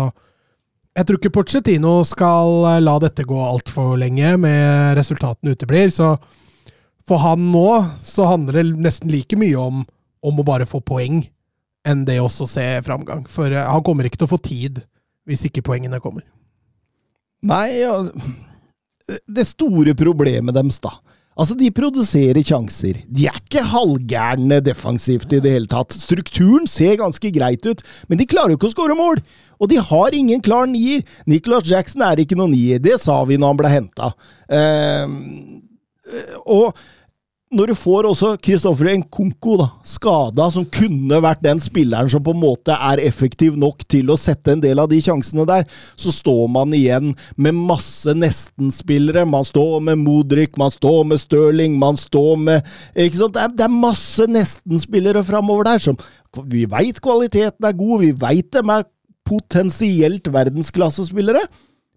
jeg 0.97 1.07
tror 1.07 1.21
ikke 1.21 1.35
Pochettino 1.35 1.99
skal 2.09 2.65
eh, 2.71 2.83
la 2.85 2.97
dette 3.03 3.27
gå 3.29 3.39
altfor 3.43 3.97
lenge 4.01 4.37
med 4.41 4.97
resultatene 4.99 5.57
uteblir. 5.57 5.93
Så 5.93 6.15
for 7.07 7.23
han 7.23 7.51
nå 7.53 7.69
så 8.07 8.31
handler 8.33 8.63
det 8.63 8.83
nesten 8.83 9.13
like 9.13 9.39
mye 9.39 9.59
om, 9.61 9.85
om 10.27 10.41
å 10.41 10.47
bare 10.47 10.69
få 10.69 10.81
poeng 10.85 11.25
enn 11.87 12.03
det 12.09 12.19
også 12.19 12.47
å 12.47 12.51
se 12.51 12.67
framgang. 12.87 13.27
For 13.31 13.53
eh, 13.53 13.67
han 13.69 13.85
kommer 13.87 14.09
ikke 14.09 14.23
til 14.23 14.31
å 14.31 14.35
få 14.35 14.41
tid 14.43 14.83
hvis 15.27 15.45
ikke 15.49 15.65
poengene 15.67 16.01
kommer. 16.03 16.25
Nei, 17.47 17.83
ja, 17.83 17.99
det 19.07 19.45
store 19.47 19.95
problemet 19.99 20.55
deres, 20.57 20.81
da. 20.83 20.97
Altså, 21.37 21.55
De 21.59 21.71
produserer 21.75 22.41
sjanser. 22.41 23.03
De 23.13 23.27
er 23.29 23.37
ikke 23.37 23.65
halvgærne 23.73 24.63
defensivt 24.65 25.33
i 25.37 25.41
det 25.45 25.53
hele 25.53 25.69
tatt. 25.71 25.93
Strukturen 25.93 26.65
ser 26.71 26.97
ganske 27.01 27.33
greit 27.35 27.67
ut, 27.69 27.83
men 28.09 28.21
de 28.21 28.29
klarer 28.29 28.55
jo 28.55 28.61
ikke 28.61 28.73
å 28.73 28.77
skåre 28.77 28.97
mål! 28.99 29.21
Og 29.57 29.71
de 29.73 29.79
har 29.81 30.13
ingen 30.13 30.43
klar 30.45 30.67
nier. 30.69 31.01
Nicholas 31.25 31.65
Jackson 31.65 32.03
er 32.05 32.21
ikke 32.21 32.37
noen 32.37 32.53
nier, 32.53 32.81
det 32.83 32.99
sa 33.01 33.23
vi 33.25 33.39
når 33.41 33.55
han 33.55 33.61
ble 33.63 33.71
henta. 33.73 34.11
og 36.45 36.77
når 37.57 37.71
du 37.71 37.77
får 37.79 38.07
også 38.11 38.35
Kristoffer 38.45 38.91
Nkonko 39.01 39.57
da, 39.61 39.67
skada, 39.89 40.49
som 40.53 40.67
kunne 40.69 41.21
vært 41.25 41.43
den 41.45 41.61
spilleren 41.63 42.11
som 42.13 42.25
på 42.25 42.35
en 42.35 42.43
måte 42.43 42.75
er 42.75 43.01
effektiv 43.07 43.57
nok 43.61 43.85
til 43.89 44.13
å 44.13 44.19
sette 44.21 44.53
en 44.53 44.63
del 44.63 44.83
av 44.83 44.91
de 44.91 44.99
sjansene 45.03 45.47
der, 45.49 45.65
så 45.97 46.13
står 46.13 46.45
man 46.53 46.75
igjen 46.77 47.15
med 47.41 47.57
masse 47.57 48.13
nesten-spillere. 48.17 49.25
Man 49.29 49.47
står 49.49 49.81
med 49.89 50.03
Modric, 50.03 50.59
man 50.61 50.75
står 50.75 51.07
med 51.09 51.23
Stirling, 51.23 51.79
man 51.81 51.97
står 52.01 52.37
med 52.43 52.69
ikke 52.93 53.23
sant? 53.23 53.41
Det 53.57 53.65
er 53.65 53.73
masse 53.73 54.29
nesten-spillere 54.29 55.25
framover 55.27 55.73
der 55.73 55.83
som 55.89 55.99
Vi 56.51 56.67
veit 56.69 56.99
kvaliteten 57.01 57.65
er 57.65 57.73
god, 57.73 58.03
vi 58.03 58.11
veit 58.13 58.51
dem 58.53 58.69
er 58.75 58.85
potensielt 59.27 60.29
verdensklassespillere. 60.29 61.47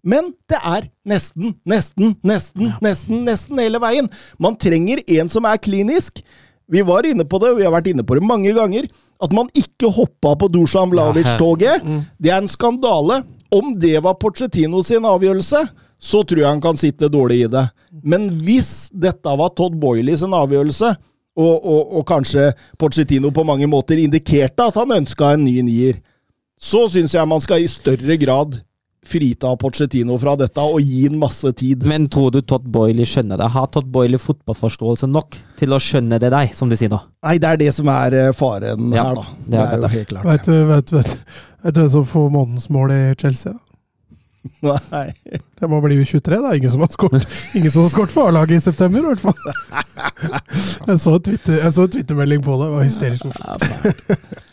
Men 0.02 0.32
det 0.50 0.58
er 0.60 0.86
nesten, 1.08 1.56
nesten, 1.68 2.14
nesten, 2.26 2.72
nesten, 2.84 3.24
nesten 3.26 3.60
hele 3.60 3.80
veien. 3.82 4.08
Man 4.38 4.56
trenger 4.60 5.02
en 5.18 5.28
som 5.32 5.44
er 5.48 5.60
klinisk. 5.62 6.22
Vi 6.70 6.82
var 6.86 7.06
inne 7.08 7.26
på 7.26 7.40
det, 7.42 7.50
og 7.52 7.58
vi 7.58 7.66
har 7.66 7.74
vært 7.74 7.90
inne 7.90 8.04
på 8.06 8.16
det 8.16 8.24
mange 8.24 8.52
ganger, 8.54 8.86
at 9.20 9.32
man 9.36 9.50
ikke 9.58 9.90
hoppa 9.92 10.36
på 10.38 10.48
Dusan 10.54 10.92
Vlavic-toget. 10.92 11.82
Det 12.18 12.30
er 12.30 12.40
en 12.40 12.48
skandale. 12.48 13.22
Om 13.50 13.72
det 13.82 13.98
var 14.04 14.14
Porcetino 14.22 14.82
sin 14.86 15.04
avgjørelse, 15.04 15.64
så 16.00 16.22
tror 16.24 16.38
jeg 16.40 16.48
han 16.48 16.62
kan 16.62 16.78
sitte 16.78 17.10
dårlig 17.10 17.42
i 17.44 17.50
det. 17.50 17.66
Men 18.06 18.30
hvis 18.46 18.88
dette 18.94 19.34
var 19.36 19.50
Todd 19.58 19.74
Boiley 19.82 20.14
sin 20.16 20.32
avgjørelse, 20.32 20.94
og, 21.40 21.66
og, 21.66 21.92
og 21.98 22.06
kanskje 22.08 22.50
Porcetino 22.78 23.30
på 23.34 23.44
mange 23.46 23.66
måter 23.70 23.98
indikerte 23.98 24.66
at 24.70 24.78
han 24.78 24.94
ønska 24.94 25.34
en 25.34 25.44
ny 25.44 25.60
nier, 25.66 26.00
så 26.60 26.84
syns 26.92 27.14
jeg 27.16 27.28
man 27.28 27.40
skal 27.40 27.64
i 27.64 27.70
større 27.70 28.16
grad 28.20 28.60
frita 29.06 29.54
Pochettino 29.56 30.18
fra 30.20 30.34
dette 30.36 30.60
og 30.60 30.80
gi 30.84 31.06
ham 31.06 31.16
masse 31.22 31.48
tid. 31.56 31.86
Men 31.88 32.04
tror 32.12 32.30
du 32.34 32.40
Todd 32.44 32.66
Boiley 32.68 33.06
skjønner 33.08 33.40
det? 33.40 33.48
Har 33.54 33.70
Todd 33.72 33.88
Boiley 33.94 34.20
fotballforståelse 34.20 35.08
nok 35.08 35.38
til 35.56 35.72
å 35.72 35.78
skjønne 35.80 36.18
det 36.20 36.28
deg, 36.34 36.52
som 36.54 36.68
du 36.68 36.76
sier 36.76 36.92
nå? 36.92 37.00
Nei, 37.24 37.38
det 37.40 37.48
er 37.54 37.62
det 37.64 37.70
som 37.76 37.88
er 37.88 38.18
eh, 38.26 38.30
faren 38.36 38.92
Ja, 38.92 39.06
her, 39.08 39.22
da. 39.22 39.24
det 39.46 39.50
Det 39.50 39.58
er 39.64 39.72
er 39.72 39.80
jo 39.80 39.92
helt 39.96 40.12
klart. 40.12 40.28
Vet 40.28 40.44
du 40.50 40.54
vet, 40.68 40.92
vet, 40.98 41.16
vet 41.64 41.74
du 41.74 41.80
hvem 41.84 41.90
som 41.96 42.06
får 42.12 42.30
månedens 42.36 42.68
mål 42.76 42.92
i 42.98 43.00
Chelsea? 43.20 43.56
Nei. 44.64 45.06
Det 45.60 45.68
må 45.68 45.80
bli 45.84 45.98
U23, 46.00 46.36
da. 46.40 46.52
Ingen 46.56 46.70
som 46.72 46.80
har 46.84 46.88
skåret 46.92 47.26
Ingen 47.58 47.72
som 47.74 47.82
har 47.84 47.90
skåret 47.92 48.12
for 48.14 48.28
A-laget 48.30 48.56
i 48.60 48.62
september, 48.68 49.00
i 49.00 49.14
hvert 49.14 49.24
fall. 49.24 49.34
Jeg 50.90 51.00
så 51.02 51.16
en 51.16 51.24
Twitter- 51.26 51.58
jeg 51.60 51.72
så 51.76 51.84
en 51.84 51.90
twittermelding 51.92 52.40
på 52.44 52.54
det. 52.60 52.68
Det 52.68 52.76
var 52.76 52.86
hysterisk 52.88 53.26
morsomt. 53.28 54.48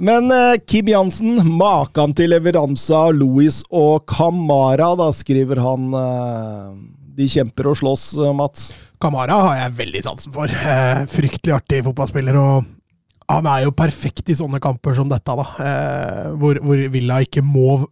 Men 0.00 0.30
eh, 0.30 0.58
Kim 0.66 0.88
Jansen, 0.88 1.36
maken 1.60 2.14
til 2.16 2.32
leveranse 2.32 2.96
av 2.96 3.12
Louis 3.12 3.60
og 3.68 4.06
Kamara, 4.08 4.94
da 4.96 5.10
skriver 5.12 5.60
han 5.60 5.90
eh, 5.92 6.68
De 7.18 7.26
kjemper 7.28 7.68
og 7.68 7.76
slåss, 7.82 8.04
eh, 8.16 8.36
Mats. 8.36 8.70
Kamara 9.00 9.36
har 9.44 9.58
jeg 9.58 9.74
veldig 9.82 10.02
sansen 10.06 10.32
for. 10.32 10.52
Fryktelig 11.16 11.52
artig 11.52 11.82
fotballspiller. 11.84 12.36
og 12.40 12.64
Han 13.28 13.48
er 13.52 13.66
jo 13.66 13.74
perfekt 13.76 14.32
i 14.32 14.36
sånne 14.38 14.60
kamper 14.60 14.96
som 14.96 15.10
dette, 15.12 15.36
da. 15.36 15.44
Eh, 15.68 16.30
hvor, 16.40 16.62
hvor 16.64 16.80
Villa 16.96 17.18
ikke 17.20 17.44
må 17.44 17.82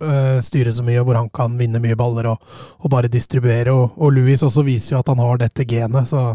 styre 0.45 0.73
så 0.73 0.85
mye, 0.87 1.05
hvor 1.05 1.19
han 1.21 1.29
kan 1.29 1.57
vinne 1.61 1.81
mye 1.83 1.97
baller 1.97 2.31
og, 2.33 2.55
og 2.81 2.93
bare 2.93 3.13
distribuere. 3.13 3.75
Og, 3.75 4.01
og 4.01 4.17
Louis 4.17 4.45
også 4.45 4.65
viser 4.65 4.95
jo 4.97 5.03
at 5.03 5.13
han 5.13 5.21
har 5.21 5.45
dette 5.45 5.69
genet, 5.69 6.09
så 6.09 6.31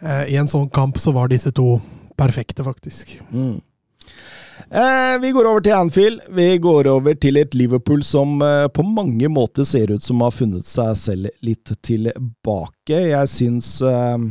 i 0.00 0.38
en 0.40 0.48
sånn 0.48 0.70
kamp 0.72 0.96
så 0.96 1.12
var 1.12 1.28
disse 1.28 1.50
to 1.52 1.74
perfekte, 2.16 2.64
faktisk. 2.64 3.18
Mm. 3.34 3.58
Eh, 4.70 5.20
vi 5.20 5.32
går 5.34 5.48
over 5.50 5.62
til 5.66 5.74
Anfield. 5.74 6.20
Vi 6.30 6.58
går 6.62 6.86
over 6.86 7.16
til 7.18 7.40
et 7.40 7.54
Liverpool 7.58 8.04
som 8.06 8.36
eh, 8.46 8.68
på 8.70 8.84
mange 8.86 9.26
måter 9.26 9.66
ser 9.66 9.90
ut 9.90 10.04
som 10.04 10.22
har 10.22 10.30
funnet 10.30 10.68
seg 10.68 10.94
selv 10.98 11.32
litt 11.42 11.72
tilbake. 11.82 13.00
Jeg 13.10 13.32
syns 13.32 13.72
eh, 13.82 14.28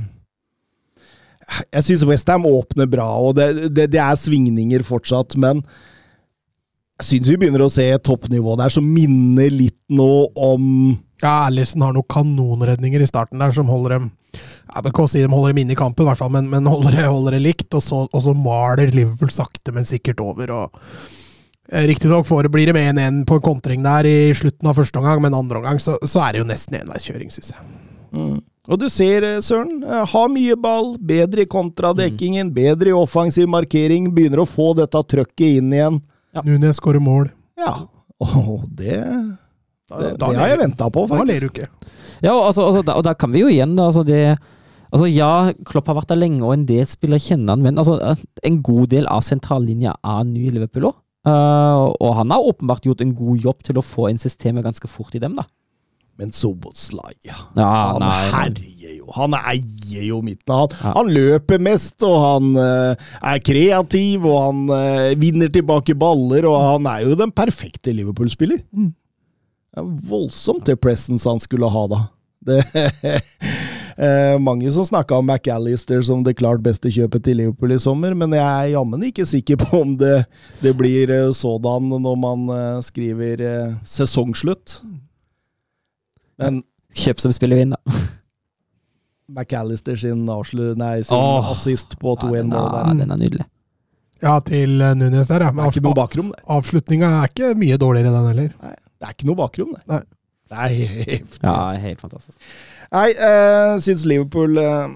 Jeg 1.73 1.83
syns 1.83 2.07
Westham 2.07 2.47
åpner 2.47 2.87
bra, 2.87 3.09
og 3.19 3.35
det, 3.35 3.49
det, 3.67 3.89
det, 3.91 3.99
er 3.99 4.15
svingninger 4.15 4.85
fortsatt, 4.87 5.35
men 5.35 5.65
jeg 6.99 7.07
syns 7.07 7.29
vi 7.31 7.37
begynner 7.39 7.63
å 7.63 7.71
se 7.71 7.85
et 7.93 8.03
toppnivå 8.03 8.57
der 8.59 8.73
som 8.73 8.87
minner 8.87 9.51
litt 9.53 9.79
nå 9.87 10.29
om 10.35 10.65
Ja, 11.19 11.49
Alison 11.49 11.83
har 11.83 11.95
noen 11.95 12.07
kanonredninger 12.11 13.03
i 13.03 13.07
starten 13.07 13.39
der 13.39 13.51
som 13.55 13.71
holder 13.71 13.97
dem 13.97 14.09
jeg 14.69 14.91
ikke 14.91 15.07
si 15.09 15.23
de 15.23 15.29
holder 15.31 15.53
dem 15.53 15.63
inne 15.63 15.73
i 15.73 15.79
kampen, 15.79 16.05
i 16.05 16.09
hvert 16.11 16.19
fall, 16.19 16.29
men, 16.33 16.49
men 16.51 16.67
holder, 16.69 16.93
det, 16.93 17.05
holder, 17.09 17.35
det, 17.35 17.41
likt. 17.41 17.73
Og 17.73 17.81
så, 17.81 18.03
og 18.05 18.21
så, 18.21 18.35
maler 18.37 18.91
Liverpool 18.93 19.31
sakte, 19.33 19.73
men 19.73 19.87
sikkert 19.87 20.21
over. 20.21 20.51
og 20.53 20.77
eh, 21.71 21.87
Riktignok 21.89 22.29
blir 22.53 22.69
det 22.69 22.75
med 22.77 22.93
1-1 22.93 23.23
på 23.25 23.39
en 23.39 23.47
kontring 23.47 23.81
der 23.81 24.05
i 24.05 24.29
slutten 24.37 24.69
av 24.69 24.77
første 24.77 25.01
omgang, 25.01 25.23
men 25.25 25.33
andre 25.33 25.63
omgang 25.63 25.81
så, 25.81 25.97
så 26.05 26.21
er 26.21 26.35
det 26.35 26.43
jo 26.43 26.49
nesten 26.51 26.77
enveiskjøring, 26.83 27.33
syns 27.33 27.55
jeg. 27.55 27.65
Mm. 28.13 28.37
Og 28.69 28.77
du 28.77 28.85
ser, 28.93 29.25
eh, 29.25 29.41
Søren, 29.41 29.81
ha 29.89 30.05
har 30.13 30.29
mye 30.29 30.59
ball, 30.61 30.93
bedre 31.01 31.47
i 31.47 31.49
kontradekkingen, 31.49 32.51
mm. 32.51 32.55
bedre 32.55 32.93
i 32.93 32.97
offensiv 32.99 33.49
markering, 33.49 34.11
begynner 34.13 34.43
å 34.43 34.49
få 34.49 34.75
dette 34.77 35.01
trøkket 35.15 35.63
inn 35.63 35.73
igjen. 35.73 36.01
Ja. 36.35 36.43
Nunes 36.45 36.77
skårer 36.79 37.01
mål. 37.03 37.31
Ja, 37.59 37.75
og 38.19 38.65
det 38.77 38.99
det, 39.89 40.13
det, 40.21 40.35
har 40.37 40.51
jeg 40.51 40.59
venta 40.61 40.85
på, 40.93 41.07
faktisk. 41.09 41.25
Da 41.25 41.25
ler 41.25 41.41
du 41.41 41.49
ikke. 41.49 41.67
Ja, 42.21 42.33
og, 42.35 42.43
altså, 42.51 42.67
altså, 42.67 42.83
og 42.93 43.03
da 43.07 43.15
kan 43.17 43.31
vi 43.33 43.41
jo 43.41 43.49
igjen 43.49 43.77
altså 43.79 44.03
det 44.05 44.37
Altså 44.89 45.05
Ja, 45.05 45.51
Klopp 45.69 45.89
har 45.91 45.99
vært 45.99 46.09
der 46.09 46.17
lenge, 46.17 46.41
og 46.41 46.55
en 46.55 46.65
del 46.65 46.87
spillere 46.89 47.21
kjenner 47.21 47.53
han, 47.53 47.61
men 47.61 47.77
altså, 47.77 47.99
en 48.45 48.55
god 48.65 48.89
del 48.89 49.05
av 49.05 49.21
sentrallinja 49.21 49.93
er 50.01 50.23
ny 50.25 50.47
i 50.49 50.53
Liverpool 50.55 50.87
òg. 50.89 50.97
Uh, 51.27 51.91
og 51.99 52.15
han 52.17 52.33
har 52.33 52.47
åpenbart 52.47 52.87
gjort 52.87 53.03
en 53.03 53.11
god 53.13 53.43
jobb 53.43 53.61
til 53.67 53.77
å 53.77 53.85
få 53.85 54.07
inn 54.09 54.21
systemet 54.21 54.65
ganske 54.65 54.89
fort 54.89 55.13
i 55.13 55.21
dem, 55.21 55.35
da. 55.37 55.45
Men 56.17 56.33
Soboslai, 56.33 57.19
ja. 57.27 57.37
han 57.53 58.07
herjer. 58.07 58.78
Han 59.15 59.35
eier 59.39 60.05
jo 60.07 60.21
midten. 60.25 60.53
Han, 60.53 60.75
ja. 60.75 60.93
han 60.97 61.11
løper 61.15 61.61
mest, 61.63 61.97
og 62.05 62.17
han 62.23 62.53
uh, 62.59 63.09
er 63.33 63.43
kreativ, 63.45 64.27
og 64.27 64.39
han 64.43 64.63
uh, 64.71 65.17
vinner 65.19 65.51
tilbake 65.53 65.97
baller, 65.99 66.47
og 66.49 66.59
han 66.63 66.89
er 66.91 67.07
jo 67.07 67.17
den 67.19 67.33
perfekte 67.35 67.95
Liverpool-spiller. 67.95 68.63
Mm. 68.71 68.93
Det 69.69 69.83
er 69.83 69.91
voldsomt 70.09 70.65
det 70.69 70.79
presence 70.81 71.29
han 71.29 71.41
skulle 71.41 71.69
ha, 71.71 71.85
da. 71.91 72.05
Det 72.49 72.63
Eh, 73.99 74.39
mange 74.39 74.71
som 74.71 74.85
snakka 74.85 75.15
om 75.15 75.25
McAllister 75.27 76.01
som 76.01 76.21
det 76.23 76.37
klart 76.39 76.61
beste 76.63 76.87
kjøpet 76.87 77.25
til 77.25 77.35
Liverpool 77.41 77.73
i 77.75 77.79
sommer, 77.83 78.13
men 78.15 78.31
jeg 78.31 78.45
er 78.47 78.69
jammen 78.71 79.01
ikke 79.03 79.25
sikker 79.27 79.59
på 79.59 79.81
om 79.81 79.97
det, 79.99 80.21
det 80.63 80.71
blir 80.79 81.11
eh, 81.11 81.31
sådan 81.35 81.89
når 82.05 82.15
man 82.21 82.45
eh, 82.55 82.77
skriver 82.85 83.43
eh, 83.43 83.73
sesongslutt. 83.83 84.77
Men 86.39 86.63
Kjøp 86.95 87.19
som 87.21 87.35
spiller 87.35 87.59
inn, 87.61 87.75
da. 87.75 87.99
McAllister 89.29 89.97
sin, 89.99 90.25
nei, 90.25 90.93
sin 91.05 91.15
oh, 91.15 91.51
assist 91.53 91.95
på 92.01 92.15
2-1-målet 92.19 92.51
der. 92.73 92.85
Ja, 92.89 92.93
den 92.97 93.15
er 93.15 93.19
nydelig. 93.21 93.47
Ja, 94.19 94.35
til 94.43 94.81
Nunes 94.99 95.29
der, 95.31 95.47
ja. 95.47 95.51
Men 95.55 95.93
bakrom. 95.95 96.31
Avslutninga 96.51 97.11
er 97.21 97.31
ikke 97.31 97.53
mye 97.59 97.77
dårligere, 97.79 98.11
den 98.11 98.31
heller. 98.33 98.55
Nei, 98.63 98.73
det 98.99 99.07
er 99.07 99.15
ikke 99.15 99.29
noe 99.29 99.39
bakrom, 99.39 99.75
det. 99.77 99.85
Nei. 99.91 100.01
Det 100.49 100.57
er 100.57 100.73
heftig. 100.73 101.43
Ja, 101.45 101.57
helt 101.77 102.01
fantastisk. 102.01 102.39
Nei, 102.89 103.05
jeg 103.13 103.75
uh, 103.75 103.75
syns 103.85 104.05
Liverpool 104.09 104.57
uh, 104.57 104.89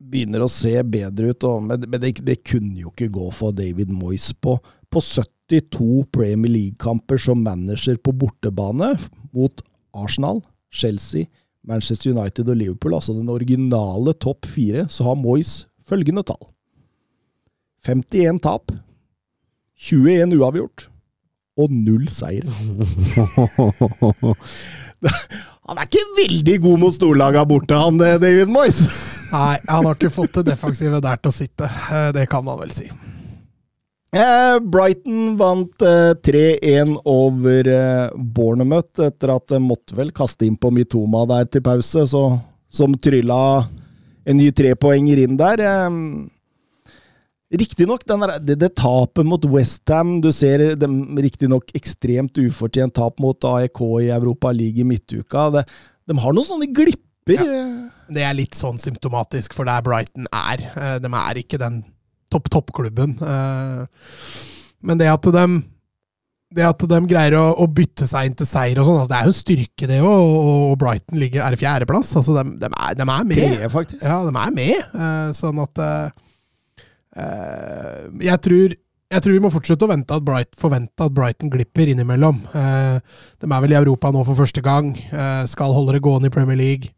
begynner 0.00 0.44
å 0.44 0.50
se 0.50 0.76
bedre 0.86 1.32
ut, 1.32 1.46
og, 1.48 1.64
men, 1.66 1.88
men 1.88 2.02
det, 2.02 2.14
det, 2.26 2.38
kunne 2.46 2.78
jo 2.78 2.92
ikke 2.92 3.10
gå 3.12 3.26
for 3.34 3.56
David 3.56 3.90
Moyes 3.92 4.30
på, 4.38 4.54
på 4.90 5.02
72 5.02 6.06
Premier 6.14 6.54
League-kamper 6.54 7.20
som 7.20 7.42
manager 7.42 7.98
på 7.98 8.14
bortebane 8.22 8.94
mot 9.34 9.64
Arsenal, 9.98 10.44
Chelsea, 10.70 11.26
Manchester 11.66 12.14
United 12.14 12.48
og 12.48 12.56
Liverpool, 12.56 12.94
altså 12.96 13.12
den 13.16 13.28
originale 13.28 14.14
topp 14.22 14.46
fire, 14.48 14.86
så 14.88 15.04
har 15.10 15.18
Moyes 15.20 15.66
følgende 15.86 16.24
tall. 16.26 16.40
51 17.88 18.40
tap, 18.44 18.72
21 19.80 20.36
uavgjort 20.36 20.88
og 21.60 21.72
null 21.72 22.08
seier. 22.12 22.44
Han 25.70 25.78
er 25.78 25.86
ikke 25.86 26.02
veldig 26.16 26.56
god 26.64 26.80
mot 26.82 26.94
storlaga 26.96 27.44
borte, 27.46 27.76
han 27.78 28.00
eh, 28.02 28.16
David 28.18 28.50
Moyes. 28.50 28.80
Nei, 29.30 29.54
han 29.68 29.86
har 29.86 29.94
ikke 29.94 30.10
fått 30.10 30.40
det 30.40 30.48
defensive 30.48 30.98
der 31.04 31.20
til 31.22 31.30
å 31.30 31.36
sitte. 31.36 31.68
Eh, 31.70 32.08
det 32.16 32.24
kan 32.32 32.42
man 32.42 32.58
vel 32.58 32.72
si. 32.74 32.88
Eh, 34.10 34.56
Brighton 34.66 35.36
vant 35.38 35.84
3-1 36.26 36.96
over 37.06 37.68
Bournemouth 38.18 39.04
etter 39.06 39.30
at 39.36 39.52
de 39.52 39.60
måtte 39.62 39.94
vel 39.94 40.10
kaste 40.10 40.48
inn 40.48 40.58
på 40.58 40.72
Mitoma 40.74 41.22
der 41.30 41.46
til 41.46 41.62
pause, 41.62 42.08
så, 42.10 42.24
som 42.74 42.96
trylla 42.98 43.68
en 44.26 44.38
ny 44.40 44.50
trepoenger 44.50 45.22
inn 45.22 45.38
der. 45.38 45.62
Riktignok, 47.50 48.04
det, 48.06 48.54
det 48.60 48.74
tapet 48.78 49.26
mot 49.26 49.42
Westham 49.50 50.20
Du 50.22 50.28
ser 50.30 50.62
riktignok 50.78 51.72
ekstremt 51.74 52.38
ufortjent 52.38 52.94
tap 52.94 53.18
mot 53.18 53.42
AEK 53.42 53.80
i 54.04 54.10
Europa 54.14 54.52
League 54.54 54.78
i 54.78 54.86
midtuka. 54.86 55.48
Det, 55.56 55.64
de 56.06 56.18
har 56.22 56.36
noen 56.36 56.46
sånne 56.46 56.70
glipper. 56.70 57.42
Ja. 57.42 57.64
Det 58.10 58.22
er 58.26 58.36
litt 58.38 58.58
sånn 58.58 58.78
symptomatisk 58.78 59.54
for 59.56 59.66
der 59.66 59.82
Brighton 59.86 60.30
er. 60.30 60.62
Eh, 60.74 60.94
de 61.02 61.10
er 61.10 61.42
ikke 61.42 61.58
den 61.62 61.82
topp-topp-klubben. 62.32 63.18
Eh, 63.20 64.06
men 64.86 65.00
det 65.00 65.10
at 65.12 65.30
de 65.36 65.44
det 66.50 66.64
at 66.66 66.82
de 66.82 66.96
greier 67.06 67.36
å, 67.38 67.44
å, 67.62 67.68
bytte 67.70 68.08
seg 68.10 68.26
inn 68.26 68.32
til 68.34 68.48
seier 68.48 68.80
og 68.82 68.88
sånn, 68.88 68.96
altså 68.98 69.12
det 69.12 69.18
er 69.20 69.26
jo 69.28 69.30
en 69.30 69.36
styrke, 69.38 69.86
det 69.86 69.98
òg. 70.02 70.22
Og 70.50 70.72
Brighton 70.80 71.20
ligger, 71.22 71.44
er 71.46 71.54
i 71.54 71.60
fjerdeplass. 71.60 72.10
Altså 72.18 72.34
de, 72.34 72.56
de, 72.58 72.70
er, 72.72 72.96
de 72.98 73.04
er 73.06 73.28
med. 73.28 73.38
Tre, 73.38 73.68
faktisk. 73.70 74.02
Ja, 74.02 74.16
de 74.26 74.32
er 74.34 74.56
med. 74.56 74.96
Uh, 74.96 75.30
sånn 75.38 75.62
at 75.62 75.78
Eh, 77.18 78.02
jeg 78.22 78.38
tror, 78.44 78.74
jeg 79.10 79.24
tror 79.24 79.34
vi 79.34 79.42
må 79.42 79.50
fortsette 79.52 79.86
å 79.86 79.90
vente 79.90 80.14
at 80.14 80.26
Bright, 80.26 80.54
forvente 80.58 81.06
at 81.06 81.14
Brighton 81.14 81.50
glipper 81.52 81.90
innimellom. 81.90 82.38
Eh, 82.54 83.00
de 83.42 83.50
er 83.50 83.64
vel 83.64 83.74
i 83.74 83.80
Europa 83.80 84.12
nå 84.14 84.22
for 84.28 84.38
første 84.38 84.62
gang. 84.64 84.92
Eh, 84.94 85.42
skal 85.50 85.74
holde 85.74 85.96
det 85.96 86.04
gående 86.04 86.30
i 86.30 86.34
Premier 86.34 86.58
League. 86.58 86.94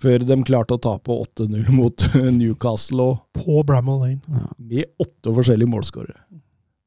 før 0.04 0.20
de 0.28 0.36
klarte 0.48 0.76
å 0.76 0.82
tape 0.84 1.12
8-0 1.16 1.70
mot 1.80 1.98
Newcastle. 2.36 3.02
Og 3.04 3.16
på 3.40 3.54
Bramall 3.68 4.00
Lane. 4.04 4.24
Ja. 4.28 4.48
Med 4.58 4.86
åtte 5.04 5.30
forskjellige 5.40 5.74
målskårere. 5.76 6.22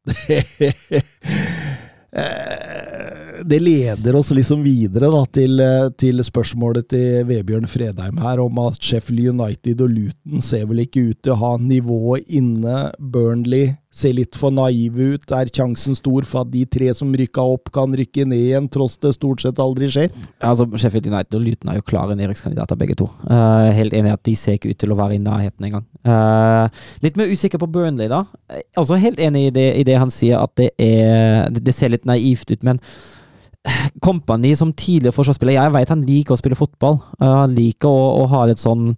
Eh, 2.16 3.25
det 3.44 3.58
leder 3.60 4.16
oss 4.16 4.30
liksom 4.30 4.62
videre 4.64 5.10
da, 5.12 5.22
til, 5.32 5.60
eh, 5.60 5.88
til, 5.98 6.22
spørsmålet 6.24 6.88
til 6.92 7.26
Vebjørn 7.28 7.68
Fredheim 7.70 8.20
her 8.22 8.40
om 8.42 8.60
at 8.64 8.80
Sheffield 8.82 9.34
United 9.34 9.82
og 9.84 9.92
Luton 9.92 10.44
ser 10.44 10.66
vel 10.70 10.84
ikke 10.86 11.08
ut 11.10 11.20
til 11.22 11.34
å 11.34 11.40
ha 11.42 11.52
nivået 11.60 12.26
inne. 12.28 12.90
Burnley 12.98 13.74
ser 13.96 14.12
litt 14.16 14.36
for 14.36 14.52
naive 14.54 15.14
ut. 15.14 15.32
Er 15.32 15.50
sjansen 15.52 15.96
stor 15.96 16.26
for 16.28 16.44
at 16.44 16.52
de 16.52 16.64
tre 16.68 16.90
som 16.96 17.12
rykka 17.16 17.42
opp, 17.54 17.70
kan 17.74 17.94
rykke 17.96 18.26
ned 18.28 18.42
igjen, 18.50 18.68
tross 18.72 18.98
det 19.02 19.14
stort 19.16 19.44
sett 19.44 19.60
aldri 19.62 19.88
skjer? 19.92 20.12
Altså, 20.44 20.68
Sheffield 20.76 21.08
United 21.08 21.38
og 21.38 21.44
Luton 21.46 21.72
er 21.72 21.80
jo 21.80 21.86
klare 21.88 22.16
nedrykkskandidater, 22.18 22.78
begge 22.80 22.98
to. 23.00 23.08
Uh, 23.24 23.72
helt 23.76 23.96
enig 23.96 24.12
i 24.12 24.16
at 24.16 24.24
de 24.28 24.36
ser 24.38 24.58
ikke 24.58 24.74
ut 24.74 24.80
til 24.82 24.92
å 24.92 25.00
være 25.00 25.16
i 25.16 25.22
nærheten 25.22 25.68
engang. 25.68 25.86
Uh, 26.06 26.68
litt 27.04 27.18
mer 27.18 27.32
usikker 27.32 27.62
på 27.62 27.70
Burnley, 27.72 28.10
da. 28.12 28.24
Altså 28.76 29.00
Helt 29.00 29.20
enig 29.22 29.48
i 29.48 29.52
det, 29.54 29.66
i 29.80 29.84
det 29.86 29.98
han 30.00 30.12
sier, 30.12 30.40
at 30.40 30.52
det, 30.58 30.70
er, 30.82 31.48
det 31.52 31.74
ser 31.74 31.92
litt 31.92 32.08
naivt 32.08 32.50
ut, 32.52 32.64
men 32.66 32.82
Kompani 33.98 34.52
som 34.54 34.70
tidligere 34.70 35.10
forsvarsspiller 35.10 35.56
Jeg 35.56 35.72
vet 35.74 35.90
han 35.90 36.04
liker 36.06 36.36
å 36.36 36.38
spille 36.38 36.58
fotball. 36.58 37.00
Uh, 37.18 37.42
han 37.42 37.54
liker 37.56 37.90
å, 37.90 38.22
å 38.22 38.26
ha 38.30 38.44
litt 38.46 38.62
sånn 38.62 38.92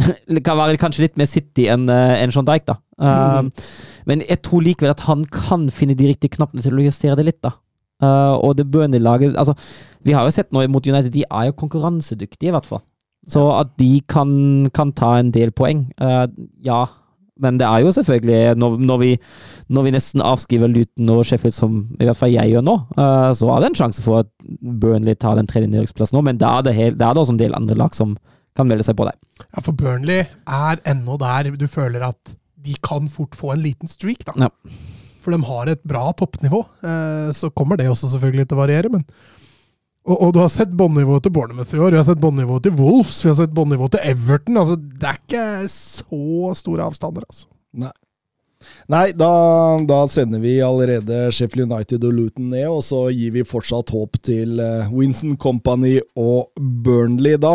det 0.34 0.42
kan 0.44 0.58
være 0.58 0.80
kanskje 0.80 1.06
litt 1.06 1.18
mer 1.20 1.28
City 1.28 1.66
enn 1.70 1.88
uh, 1.90 2.16
en 2.20 2.32
John 2.32 2.46
Dijk, 2.48 2.66
da. 2.68 2.76
Uh, 3.00 3.40
mm. 3.46 3.50
Men 4.10 4.24
jeg 4.26 4.42
tror 4.46 4.64
likevel 4.66 4.92
at 4.92 5.06
han 5.06 5.24
kan 5.30 5.68
finne 5.74 5.96
de 5.98 6.10
riktige 6.10 6.34
knappene 6.36 6.64
til 6.64 6.76
å 6.76 6.84
justere 6.84 7.18
det 7.18 7.28
litt, 7.30 7.42
da. 7.46 7.54
Uh, 8.00 8.36
og 8.40 8.54
det 8.56 8.64
Burnley-laget 8.72 9.34
altså, 9.36 9.52
Vi 10.08 10.14
har 10.16 10.24
jo 10.24 10.32
sett 10.32 10.54
nå 10.56 10.62
mot 10.72 10.86
United, 10.88 11.10
de 11.12 11.26
er 11.26 11.50
jo 11.50 11.58
konkurransedyktige, 11.60 12.48
i 12.48 12.54
hvert 12.54 12.68
fall. 12.68 12.80
Så 13.28 13.42
at 13.52 13.74
de 13.76 13.98
kan, 14.08 14.30
kan 14.72 14.94
ta 14.96 15.18
en 15.18 15.32
del 15.34 15.52
poeng, 15.52 15.84
uh, 16.00 16.24
ja. 16.64 16.86
Men 17.40 17.56
det 17.60 17.64
er 17.64 17.84
jo 17.84 17.92
selvfølgelig, 17.96 18.56
når, 18.60 18.74
når, 18.84 18.98
vi, 19.00 19.10
når 19.72 19.86
vi 19.86 19.92
nesten 19.94 20.24
avskriver 20.24 20.68
Luton 20.68 21.12
og 21.12 21.22
Sheffield, 21.24 21.56
som 21.56 21.78
i 21.96 22.08
hvert 22.08 22.18
fall 22.18 22.32
jeg 22.32 22.52
gjør 22.52 22.64
nå, 22.66 22.74
uh, 22.98 23.30
så 23.36 23.48
er 23.52 23.62
det 23.62 23.70
en 23.70 23.78
sjanse 23.80 24.04
for 24.04 24.24
at 24.24 24.32
Burnley 24.60 25.16
tar 25.16 25.38
den 25.38 25.48
tredje 25.48 25.70
nedrykksplassen 25.70 26.18
nå, 26.18 26.24
men 26.26 26.40
da 26.40 26.58
er, 26.58 26.68
det 26.68 26.76
helt, 26.76 27.00
da 27.00 27.08
er 27.08 27.16
det 27.16 27.24
også 27.24 27.36
en 27.36 27.40
del 27.40 27.56
andre 27.56 27.78
lag 27.80 27.96
som 27.96 28.16
kan 28.56 28.68
melde 28.68 28.84
seg 28.84 28.98
på 28.98 29.06
der. 29.08 29.16
Ja, 29.46 29.62
for 29.64 29.76
Burnley 29.76 30.24
er 30.24 30.84
ennå 30.88 31.16
der 31.20 31.52
du 31.56 31.68
føler 31.70 32.10
at 32.10 32.34
de 32.64 32.76
kan 32.84 33.08
fort 33.12 33.36
få 33.38 33.54
en 33.54 33.62
liten 33.64 33.90
streak, 33.90 34.24
da. 34.28 34.36
Ja. 34.46 34.78
For 35.20 35.34
de 35.34 35.42
har 35.44 35.68
et 35.68 35.82
bra 35.84 36.08
toppnivå. 36.16 36.62
Eh, 36.80 37.30
så 37.36 37.50
kommer 37.52 37.80
det 37.80 37.90
også 37.90 38.08
selvfølgelig 38.12 38.48
til 38.48 38.58
å 38.58 38.62
variere, 38.62 38.92
men 38.92 39.04
og, 40.00 40.16
og, 40.16 40.30
du 40.32 40.38
har 40.40 40.48
sett 40.48 40.70
båndnivået 40.72 41.26
til 41.26 41.32
Bournemouth 41.36 41.74
i 41.76 41.80
år, 41.80 41.92
vi 41.92 41.98
har 42.00 42.06
sett 42.08 42.20
båndnivået 42.22 42.64
til 42.64 42.72
Wolves, 42.78 43.18
vi 43.20 43.28
har 43.28 43.36
sett 43.36 43.52
båndnivået 43.54 43.98
til 43.98 44.06
Everton. 44.14 44.56
altså 44.56 44.76
Det 44.80 45.08
er 45.10 45.18
ikke 45.18 45.42
så 45.68 46.54
store 46.56 46.86
avstander, 46.88 47.26
altså. 47.28 47.50
Nei. 47.84 47.92
Nei, 48.92 49.06
da, 49.16 49.30
da, 49.88 50.00
sender 50.10 50.40
vi 50.42 50.58
allerede 50.64 51.30
Sheffield 51.32 51.70
United 51.70 52.04
og 52.04 52.16
Luton 52.16 52.50
ned, 52.52 52.66
og 52.68 52.82
så 52.84 53.06
gir 53.14 53.32
vi 53.36 53.46
fortsatt 53.46 53.92
håp 53.94 54.18
til 54.24 54.60
uh, 54.60 54.90
Winston 54.92 55.36
Company 55.40 55.98
og 56.18 56.50
Burnley. 56.58 57.38
Da, 57.40 57.54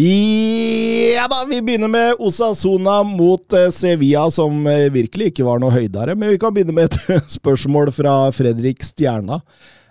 Ja 0.00 1.26
da, 1.28 1.42
vi 1.48 1.58
begynner 1.62 1.90
med 1.92 2.20
Osasona 2.24 3.02
mot 3.04 3.52
eh, 3.52 3.66
Sevilla, 3.74 4.30
som 4.32 4.62
eh, 4.66 4.86
virkelig 4.92 5.26
ikke 5.28 5.44
var 5.44 5.60
noe 5.60 5.74
høydere. 5.74 6.14
Men 6.16 6.32
vi 6.32 6.38
kan 6.40 6.54
begynne 6.56 6.72
med 6.72 6.88
et 6.88 7.18
spørsmål 7.38 7.90
fra 7.92 8.14
Fredrik 8.32 8.80
Stjerna. 8.86 9.42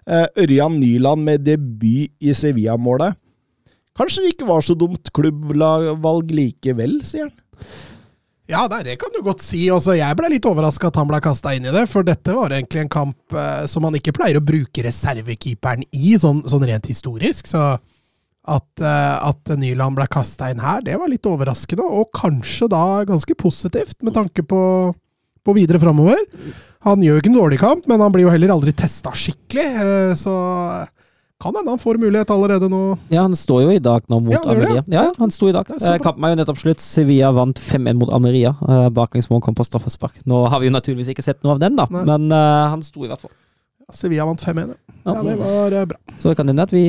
Eh, 0.10 0.26
Ørjan 0.46 0.80
Nyland 0.82 1.28
med 1.28 1.46
debut 1.46 2.10
i 2.26 2.34
Sevilla-målet. 2.34 3.20
Kanskje 4.00 4.24
det 4.24 4.34
ikke 4.34 4.50
var 4.50 4.66
så 4.66 4.74
dumt 4.80 5.12
klubbvalg 5.14 6.34
likevel, 6.34 6.98
sier 7.06 7.28
han. 7.28 7.70
Ja, 8.50 8.64
nei, 8.72 8.82
det 8.88 8.98
kan 9.04 9.14
du 9.14 9.22
godt 9.22 9.46
si. 9.46 9.68
Også 9.70 9.94
jeg 10.00 10.18
ble 10.18 10.34
litt 10.34 10.50
overraska 10.50 10.90
at 10.90 10.98
han 10.98 11.12
ble 11.12 11.22
kasta 11.22 11.54
inn 11.54 11.70
i 11.70 11.76
det, 11.76 11.86
for 11.92 12.08
dette 12.08 12.34
var 12.34 12.56
egentlig 12.56 12.88
en 12.88 12.94
kamp 12.98 13.38
som 13.70 13.86
han 13.86 14.00
ikke 14.00 14.16
pleier 14.18 14.42
å 14.42 14.46
bruke 14.48 14.88
reservekeeperen 14.88 15.86
i, 15.92 16.18
sånn, 16.18 16.42
sånn 16.50 16.66
rent 16.72 16.90
historisk. 16.90 17.46
så 17.52 17.76
at, 18.50 18.70
uh, 18.82 19.30
at 19.30 19.52
Nyland 19.60 19.98
ble 20.00 20.08
kasta 20.12 20.50
inn 20.52 20.64
her, 20.64 20.82
det 20.86 20.98
var 21.00 21.12
litt 21.12 21.28
overraskende, 21.30 21.86
og 21.86 22.10
kanskje 22.16 22.70
da 22.72 22.84
ganske 23.10 23.38
positivt 23.40 24.00
med 24.06 24.16
tanke 24.18 24.46
på, 24.48 24.62
på 25.46 25.56
videre 25.58 25.82
framover. 25.82 26.22
Han 26.88 27.04
gjør 27.04 27.18
jo 27.18 27.24
ikke 27.24 27.32
en 27.34 27.42
dårlig 27.42 27.60
kamp, 27.62 27.90
men 27.92 28.02
han 28.02 28.14
blir 28.16 28.26
jo 28.28 28.34
heller 28.34 28.56
aldri 28.56 28.74
testa 28.78 29.14
skikkelig, 29.16 29.68
uh, 29.80 30.14
så 30.20 30.36
kan 31.40 31.56
hende 31.56 31.72
han 31.72 31.80
får 31.80 31.96
mulighet 32.02 32.32
allerede 32.36 32.68
nå. 32.68 32.98
Ja, 33.08 33.22
han 33.24 33.36
står 33.36 33.62
jo 33.64 33.72
i 33.72 33.80
dag 33.80 34.04
nå 34.12 34.18
mot 34.20 34.34
Ja, 34.34 34.42
det, 34.44 34.52
Almeria. 34.52 34.82
Ja, 34.92 35.04
ja, 35.08 35.14
han 35.22 35.32
sto 35.32 35.48
i 35.48 35.54
dag. 35.56 35.70
Ja. 35.72 35.94
Eh, 35.94 36.00
Kampen 36.04 36.26
er 36.28 36.34
jo 36.34 36.40
nettopp 36.42 36.60
slutt. 36.60 36.84
Sevilla 36.84 37.30
vant 37.32 37.62
5-1 37.64 37.96
mot 38.02 38.12
Ameria. 38.12 38.52
Uh, 38.60 38.90
Baklengsmål 38.92 39.40
kom 39.46 39.56
på 39.56 39.64
straffespark. 39.64 40.20
Nå 40.28 40.42
har 40.52 40.60
vi 40.60 40.68
jo 40.68 40.76
naturligvis 40.76 41.14
ikke 41.14 41.24
sett 41.24 41.40
noe 41.46 41.56
av 41.56 41.62
den, 41.64 41.80
da, 41.80 41.88
Nei. 41.96 42.04
men 42.12 42.28
uh, 42.36 42.68
han 42.74 42.84
sto 42.84 43.06
i 43.06 43.12
hvert 43.12 43.24
fall. 43.24 43.32
Sevilla 43.96 44.28
vant 44.28 44.44
5-1. 44.44 44.76
ja. 44.76 44.98
Ja. 45.08 45.22
Det 45.24 45.38
var 45.40 45.78
bra. 45.94 46.00
Så 46.20 46.28
det 46.28 46.36
kan 46.42 46.52
hende 46.52 46.68
at 46.68 46.76
vi 46.76 46.86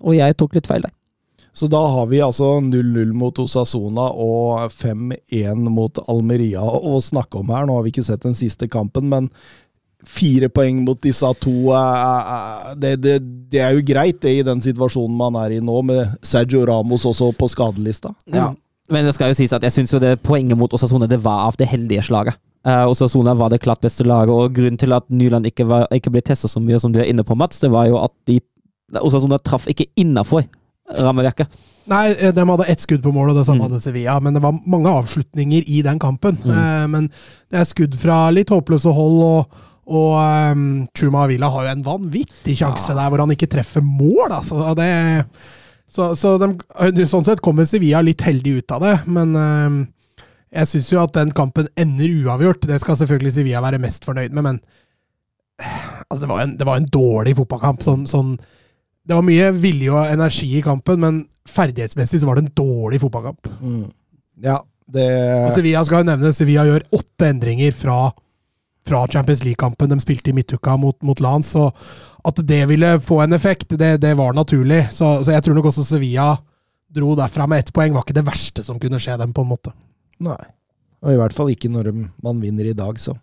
og 0.00 0.16
jeg 0.16 0.36
tok 0.38 0.56
litt 0.58 0.70
feil 0.70 0.86
der. 0.86 0.94
Så 1.58 1.66
da 1.66 1.80
har 1.90 2.06
vi 2.06 2.20
altså 2.22 2.58
0-0 2.62 3.14
mot 3.18 3.38
Osasona 3.42 4.04
og 4.14 4.68
5-1 4.70 5.64
mot 5.74 5.98
Almeria 6.06 6.62
å 6.62 7.00
snakke 7.02 7.40
om 7.40 7.50
her. 7.50 7.66
Nå 7.66 7.74
har 7.74 7.86
vi 7.86 7.90
ikke 7.90 8.04
sett 8.06 8.22
den 8.22 8.36
siste 8.38 8.68
kampen, 8.70 9.08
men 9.10 9.26
fire 10.06 10.46
poeng 10.54 10.84
mot 10.86 11.00
disse 11.02 11.26
to 11.42 11.72
eh, 11.74 12.34
eh, 12.34 12.74
det, 12.78 12.92
det, 13.02 13.16
det 13.50 13.62
er 13.64 13.74
jo 13.74 13.82
greit, 13.86 14.20
det, 14.22 14.36
i 14.38 14.44
den 14.46 14.62
situasjonen 14.62 15.16
man 15.18 15.38
er 15.40 15.56
i 15.56 15.62
nå, 15.64 15.80
med 15.88 16.18
Sergio 16.22 16.62
Ramos 16.68 17.06
også 17.08 17.32
på 17.34 17.48
skadelista. 17.50 18.14
Ja. 18.30 18.52
Men 18.92 19.08
det 19.08 19.16
skal 19.16 19.32
jo 19.32 19.36
sies 19.40 19.52
at 19.52 19.64
jeg 19.66 19.74
syns 19.74 19.92
jo 19.92 20.00
det 20.00 20.14
poenget 20.24 20.56
mot 20.56 20.72
Osasona 20.72 21.08
det 21.10 21.18
var 21.24 21.48
av 21.48 21.58
det 21.58 21.68
heldige 21.68 22.06
slaget. 22.06 22.38
Uh, 22.66 22.86
Osasona 22.90 23.34
var 23.38 23.52
det 23.52 23.60
klart 23.64 23.82
beste 23.82 24.06
laget, 24.06 24.32
og 24.32 24.54
grunnen 24.54 24.78
til 24.80 24.94
at 24.94 25.06
Nyland 25.10 25.46
ikke, 25.50 25.66
var, 25.68 25.86
ikke 25.94 26.12
ble 26.14 26.22
testa 26.24 26.48
så 26.50 26.62
mye 26.62 26.78
som 26.80 26.94
du 26.94 27.02
er 27.02 27.10
inne 27.10 27.24
på, 27.26 27.36
Mats, 27.38 27.60
det 27.62 27.70
var 27.74 27.90
jo 27.90 27.98
at 28.00 28.14
de, 28.30 28.38
Osasona 28.96 29.38
traff 29.44 29.66
ikke 29.68 29.86
innafor 30.00 30.46
rammeverket. 30.88 31.48
Nei, 31.88 32.10
eh, 32.16 32.32
de 32.32 32.44
hadde 32.48 32.66
ett 32.68 32.80
skudd 32.80 33.02
på 33.04 33.12
mål, 33.12 33.30
og 33.30 33.36
det 33.36 33.46
samme 33.46 33.64
Mm. 33.64 33.70
hadde 33.70 33.80
Sevilla. 33.82 34.18
Men 34.20 34.34
det 34.34 34.42
var 34.42 34.56
mange 34.66 34.88
avslutninger 34.88 35.64
i 35.68 35.82
den 35.82 35.98
kampen. 35.98 36.36
Mm. 36.44 36.50
Eh, 36.50 36.86
men 36.86 37.08
det 37.50 37.60
er 37.60 37.64
skudd 37.68 37.94
fra 37.96 38.30
litt 38.30 38.48
håpløse 38.48 38.92
hold, 38.92 39.20
og, 39.22 39.60
og 39.88 40.52
um, 40.52 40.88
Chuma 40.96 41.24
Avila 41.24 41.48
har 41.48 41.64
jo 41.64 41.70
en 41.72 41.84
vanvittig 41.84 42.56
sjanse 42.60 42.92
der 42.92 43.08
hvor 43.08 43.20
han 43.24 43.32
ikke 43.32 43.48
treffer 43.48 43.80
mål. 43.84 44.32
Altså. 44.36 44.74
Det, 44.76 45.24
så 45.88 46.10
så 46.16 46.34
de, 46.38 47.06
sånn 47.08 47.24
sett 47.24 47.40
kommer 47.40 47.64
Sevilla 47.64 48.02
litt 48.04 48.20
heldig 48.20 48.58
ut 48.58 48.72
av 48.76 48.84
det, 48.84 48.96
men 49.06 49.32
um, 49.36 49.78
jeg 50.52 50.68
syns 50.68 50.92
jo 50.92 51.00
at 51.02 51.12
den 51.16 51.32
kampen 51.32 51.68
ender 51.76 52.08
uavgjort. 52.24 52.68
Det 52.68 52.80
skal 52.80 52.96
selvfølgelig 53.00 53.32
Sevilla 53.32 53.60
være 53.64 53.80
mest 53.80 54.04
fornøyd 54.04 54.32
med, 54.36 54.44
men 54.44 54.60
eh, 55.60 55.88
altså, 56.10 56.22
det, 56.26 56.28
var 56.28 56.44
en, 56.44 56.56
det 56.60 56.68
var 56.68 56.76
en 56.80 56.88
dårlig 56.92 57.36
fotballkamp. 57.36 57.82
Sånn, 57.84 58.06
sånn 58.08 58.36
det 59.08 59.16
var 59.16 59.24
mye 59.24 59.50
vilje 59.56 59.92
og 59.92 60.12
energi 60.12 60.50
i 60.58 60.64
kampen, 60.64 61.00
men 61.00 61.20
ferdighetsmessig 61.48 62.20
så 62.20 62.28
var 62.28 62.36
det 62.36 62.46
en 62.46 62.56
dårlig 62.60 63.00
fotballkamp. 63.00 63.48
Mm. 63.62 63.86
Ja, 64.44 64.58
det 64.88 65.08
Og 65.46 65.54
Sevilla 65.56 65.84
skal 65.84 66.02
jo 66.02 66.08
nevne, 66.10 66.32
Sevilla 66.36 66.66
gjør 66.68 66.84
åtte 66.98 67.28
endringer 67.28 67.72
fra, 67.76 67.96
fra 68.88 69.06
Champions 69.08 69.42
League-kampen 69.44 69.90
de 69.92 69.98
spilte 70.04 70.32
i 70.32 70.36
midtuka 70.36 70.76
mot, 70.80 70.96
mot 71.04 71.20
Lans, 71.24 71.54
så 71.56 71.70
at 72.28 72.42
det 72.44 72.66
ville 72.68 72.98
få 73.00 73.22
en 73.24 73.36
effekt, 73.36 73.72
det, 73.80 73.94
det 74.04 74.12
var 74.18 74.36
naturlig. 74.36 74.86
Så, 74.92 75.22
så 75.24 75.32
jeg 75.32 75.44
tror 75.46 75.56
nok 75.56 75.70
også 75.70 75.86
Sevilla 75.88 76.34
dro 76.92 77.14
derfra 77.16 77.46
med 77.48 77.64
ett 77.64 77.72
poeng. 77.72 77.94
Var 77.94 78.04
ikke 78.04 78.16
det 78.16 78.26
verste 78.26 78.64
som 78.66 78.80
kunne 78.80 79.00
skje 79.00 79.16
dem, 79.20 79.32
på 79.32 79.44
en 79.44 79.52
måte. 79.52 79.72
Nei. 80.24 80.40
Og 81.04 81.14
i 81.14 81.18
hvert 81.20 81.36
fall 81.36 81.52
ikke 81.52 81.70
når 81.72 81.92
man 82.24 82.40
vinner 82.42 82.68
i 82.68 82.76
dag, 82.76 83.00
så. 83.00 83.14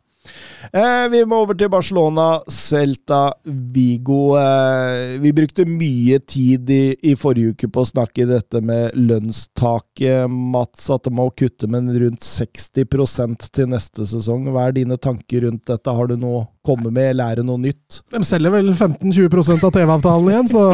Eh, 0.71 1.05
vi 1.11 1.21
må 1.27 1.41
over 1.43 1.57
til 1.57 1.69
Barcelona, 1.71 2.27
Celta, 2.51 3.33
Vigo. 3.45 4.35
Eh, 4.39 5.17
vi 5.23 5.33
brukte 5.35 5.67
mye 5.69 6.19
tid 6.25 6.71
i, 6.73 6.83
i 7.11 7.15
forrige 7.19 7.53
uke 7.55 7.69
på 7.71 7.83
å 7.83 7.89
snakke 7.89 8.27
dette 8.29 8.61
med 8.65 8.95
lønnstaket, 8.97 10.25
Mats. 10.31 10.89
At 10.93 11.05
det 11.07 11.15
må 11.15 11.29
kutte 11.37 11.69
med 11.71 11.93
rundt 12.01 12.25
60 12.25 13.49
til 13.51 13.71
neste 13.71 14.07
sesong. 14.09 14.49
Hva 14.51 14.69
er 14.69 14.77
dine 14.79 14.99
tanker 15.01 15.45
rundt 15.47 15.65
dette? 15.69 15.95
Har 15.95 16.11
du 16.11 16.17
noe 16.19 16.45
komme 16.65 16.91
med, 16.93 17.15
lære 17.19 17.45
noe 17.45 17.61
nytt? 17.61 18.01
De 18.13 18.21
selger 18.27 18.53
vel 18.53 18.71
15-20 18.73 19.65
av 19.65 19.73
TV-avtalen 19.75 20.31
igjen, 20.33 20.51
så, 20.51 20.65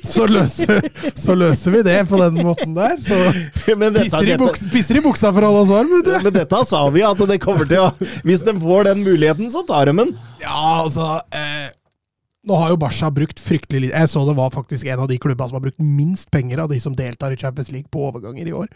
så, 0.00 0.26
løser, 0.30 0.88
så 1.18 1.36
løser 1.38 1.76
vi 1.76 1.84
det 1.86 1.98
på 2.10 2.20
den 2.22 2.40
måten 2.40 2.76
der. 2.78 2.98
Så 3.04 3.18
Men 3.80 3.94
dette, 3.94 4.08
pisser 4.08 4.32
i, 4.34 4.38
buksa, 4.40 4.72
pisser 4.72 5.00
i 5.00 5.04
buksa 5.04 5.32
for 5.34 5.48
alle 5.48 5.64
oss 5.64 5.72
varm, 5.74 5.94
vet 5.98 6.10
du. 6.10 6.16
men 6.28 6.36
dette 6.40 6.64
sa 6.70 6.84
vi, 6.94 7.04
at 7.06 7.24
det 7.30 7.40
kommer 7.42 7.68
til 7.70 7.86
å 7.86 7.92
Hvis 8.26 8.44
de 8.46 8.56
får 8.60 8.90
den 8.90 9.06
muligheten, 9.06 9.50
så 9.52 9.64
tar 9.68 9.90
de 9.90 9.98
den. 10.04 10.14
Ja, 10.42 10.84
altså 10.84 11.18
eh, 11.34 11.72
Nå 12.44 12.56
har 12.60 12.74
jo 12.74 12.78
Barca 12.80 13.08
brukt 13.14 13.40
fryktelig 13.40 13.86
lite 13.86 14.00
Jeg 14.02 14.10
så 14.12 14.20
det 14.28 14.34
var 14.36 14.50
faktisk 14.52 14.88
en 14.92 15.00
av 15.00 15.08
de 15.08 15.16
klubbene 15.20 15.48
som 15.48 15.56
har 15.56 15.64
brukt 15.64 15.80
minst 15.80 16.28
penger 16.34 16.60
av 16.60 16.72
de 16.72 16.76
som 16.82 16.96
deltar 16.96 17.32
i 17.32 17.38
Champions 17.40 17.70
League 17.72 17.88
på 17.92 18.02
overganger 18.10 18.50
i 18.50 18.52
år. 18.52 18.68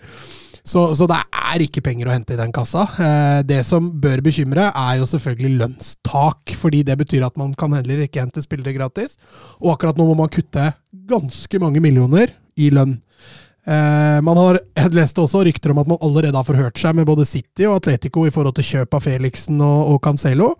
Så, 0.64 0.86
så 0.96 1.08
det 1.10 1.18
er 1.36 1.64
ikke 1.64 1.82
penger 1.84 2.08
å 2.08 2.14
hente 2.14 2.32
i 2.32 2.40
den 2.40 2.52
kassa. 2.54 2.86
Eh, 2.96 3.40
det 3.48 3.60
som 3.68 3.90
bør 4.00 4.22
bekymre, 4.24 4.70
er 4.72 4.98
jo 5.00 5.08
selvfølgelig 5.08 5.60
lønnstak. 5.62 6.54
Fordi 6.60 6.80
det 6.88 6.96
betyr 7.00 7.26
at 7.28 7.36
man 7.40 7.52
kan 7.58 7.76
heller 7.76 8.04
ikke 8.04 8.22
hente 8.24 8.44
spillere 8.44 8.76
gratis. 8.76 9.18
Og 9.60 9.74
akkurat 9.74 10.00
nå 10.00 10.08
må 10.08 10.16
man 10.18 10.32
kutte 10.32 10.70
ganske 11.08 11.60
mange 11.60 11.82
millioner 11.84 12.32
i 12.56 12.70
lønn. 12.72 12.96
Eh, 13.68 14.20
man 14.24 14.40
har, 14.40 14.60
jeg 14.80 14.96
leste 14.96 15.20
også 15.20 15.44
rykter 15.44 15.74
om 15.74 15.82
at 15.82 15.90
man 15.90 16.00
allerede 16.04 16.36
har 16.40 16.48
forhørt 16.48 16.80
seg 16.80 16.96
med 16.96 17.08
både 17.08 17.28
City 17.28 17.68
og 17.68 17.82
Atletico 17.82 18.24
i 18.24 18.32
forhold 18.32 18.56
til 18.56 18.68
kjøp 18.70 18.96
av 18.96 19.04
Felixen 19.04 19.60
og, 19.60 19.92
og 19.92 20.00
Cancelo. 20.04 20.54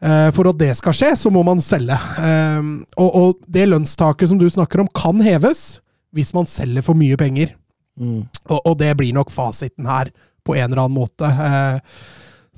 Eh, 0.00 0.30
for 0.32 0.48
at 0.48 0.60
det 0.60 0.72
skal 0.78 0.96
skje, 0.96 1.10
så 1.18 1.32
må 1.32 1.42
man 1.46 1.60
selge. 1.64 1.96
Eh, 1.96 2.70
og, 3.00 3.42
det 3.46 3.68
lønnstaket 3.68 4.30
som 4.30 4.40
du 4.40 4.48
snakker 4.50 4.82
om, 4.82 4.90
kan 4.96 5.20
heves 5.24 5.80
hvis 6.16 6.32
man 6.34 6.48
selger 6.50 6.84
for 6.86 6.98
mye 6.98 7.18
penger. 7.20 7.54
Mm. 8.00 8.24
Og, 8.48 8.72
det 8.80 8.94
blir 8.98 9.14
nok 9.14 9.32
fasiten 9.34 9.88
her, 9.90 10.10
på 10.46 10.56
en 10.56 10.70
eller 10.70 10.86
annen 10.86 10.96
måte. 10.96 11.28
Eh, 11.28 12.00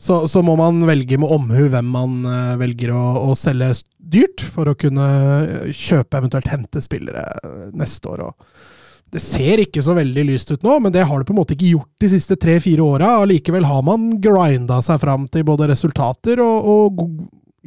så, 0.02 0.22
så 0.30 0.40
må 0.42 0.54
man 0.58 0.80
velge 0.88 1.18
med 1.20 1.30
omhu 1.30 1.66
hvem 1.70 1.90
man 1.94 2.14
velger 2.58 2.94
å, 2.96 3.02
å 3.28 3.34
selge 3.38 3.74
dyrt, 3.98 4.42
for 4.42 4.70
å 4.70 4.78
kunne 4.78 5.04
kjøpe, 5.68 6.18
eventuelt 6.18 6.48
hente 6.50 6.82
spillere 6.82 7.26
neste 7.76 8.10
år. 8.10 8.24
Og 8.30 8.71
det 9.12 9.20
ser 9.20 9.60
ikke 9.60 9.82
så 9.84 9.92
veldig 9.98 10.24
lyst 10.30 10.50
ut 10.54 10.62
nå, 10.64 10.78
men 10.80 10.92
det 10.94 11.04
har 11.04 11.20
det 11.20 11.28
på 11.28 11.34
en 11.34 11.42
måte 11.42 11.52
ikke 11.52 11.74
gjort 11.74 11.90
de 12.00 12.08
siste 12.14 12.36
tre-fire 12.40 12.84
åra. 12.84 13.10
Allikevel 13.20 13.66
har 13.68 13.82
man 13.84 14.08
grinda 14.24 14.78
seg 14.84 15.02
fram 15.02 15.26
til 15.28 15.44
både 15.44 15.68
resultater 15.68 16.40
og, 16.40 16.68
og 16.72 17.02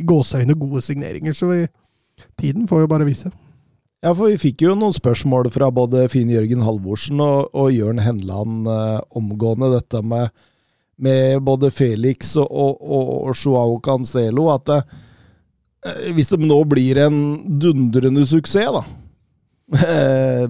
gåseøyne 0.10 0.58
gode 0.58 0.82
signeringer. 0.82 1.38
Så 1.38 1.52
vi, 1.52 1.60
tiden 2.42 2.66
får 2.70 2.86
jo 2.86 2.90
bare 2.96 3.06
vise. 3.06 3.30
Ja, 4.02 4.12
for 4.16 4.30
vi 4.30 4.42
fikk 4.42 4.66
jo 4.66 4.74
noen 4.78 4.94
spørsmål 4.94 5.52
fra 5.54 5.70
både 5.74 6.08
Finn 6.14 6.34
Jørgen 6.34 6.66
Halvorsen 6.66 7.22
og, 7.22 7.54
og 7.54 7.72
Jørn 7.74 8.02
Henland 8.02 8.68
eh, 8.70 9.00
omgående, 9.18 9.72
dette 9.78 10.02
med, 10.06 10.34
med 10.98 11.46
både 11.46 11.70
Felix 11.74 12.36
og, 12.42 12.50
og, 12.50 13.16
og 13.30 13.38
Joao 13.38 13.80
Cancelo, 13.86 14.50
at 14.54 14.76
eh, 14.76 16.12
hvis 16.18 16.34
det 16.34 16.42
nå 16.42 16.60
blir 16.70 17.06
en 17.06 17.18
dundrende 17.62 18.26
suksess, 18.30 18.82
da 18.82 18.86
eh, 19.94 20.46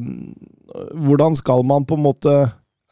Hvordan 1.08 1.36
skal 1.40 1.64
man 1.68 1.86
på 1.88 1.98
en 1.98 2.04
måte 2.06 2.34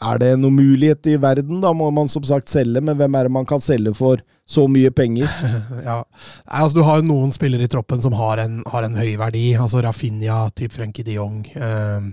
Er 0.03 0.17
det 0.19 0.31
noen 0.41 0.55
mulighet 0.57 1.05
i 1.07 1.17
verden? 1.21 1.61
Da 1.63 1.71
må 1.73 1.89
man 1.93 2.09
som 2.11 2.23
sagt 2.27 2.49
selge, 2.51 2.81
men 2.83 2.97
hvem 2.99 3.15
er 3.15 3.27
det 3.27 3.31
man 3.31 3.45
kan 3.47 3.61
selge 3.63 3.93
for 3.95 4.19
så 4.49 4.65
mye 4.67 4.89
penger? 4.91 5.29
Ja. 5.85 6.01
Altså, 6.47 6.75
du 6.77 6.81
har 6.83 6.99
jo 6.99 7.05
noen 7.07 7.31
spillere 7.35 7.63
i 7.67 7.71
troppen 7.71 8.01
som 8.03 8.15
har 8.17 8.41
en, 8.43 8.61
har 8.71 8.83
en 8.87 8.97
høy 8.99 9.13
verdi. 9.19 9.53
altså 9.55 9.81
Rafinha, 9.85 10.49
typ 10.57 10.73
Frenkie 10.75 11.05
de 11.07 11.15
Jong, 11.19 11.45
eh, 11.55 12.09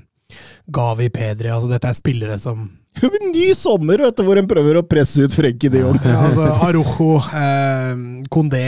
Gavi, 0.70 1.08
Pedri. 1.10 1.50
altså 1.50 1.70
Dette 1.72 1.88
er 1.90 1.98
spillere 1.98 2.38
som 2.38 2.68
Ny 3.34 3.48
sommer, 3.54 4.02
vet 4.02 4.16
du, 4.18 4.24
hvor 4.26 4.38
en 4.38 4.48
prøver 4.50 4.78
å 4.80 4.86
presse 4.86 5.22
ut 5.22 5.34
Frenkie 5.34 5.70
de 5.72 5.82
Jong. 5.82 5.98
ja, 6.04 6.20
altså, 6.28 6.46
Arojo, 6.68 7.10
eh, 7.40 8.24
Kondé, 8.30 8.64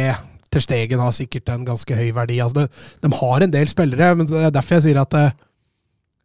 Ter 0.53 0.61
Stegen 0.67 1.01
har 1.01 1.15
sikkert 1.17 1.49
en 1.55 1.65
ganske 1.65 1.95
høy 1.97 2.11
verdi. 2.17 2.41
altså 2.45 2.65
De, 2.67 2.83
De 3.07 3.13
har 3.23 3.47
en 3.47 3.55
del 3.55 3.71
spillere, 3.71 4.13
men 4.19 4.27
det 4.31 4.43
er 4.49 4.53
derfor 4.55 4.79
jeg 4.81 4.89
sier 4.91 5.01
at 5.03 5.15
eh, 5.21 5.31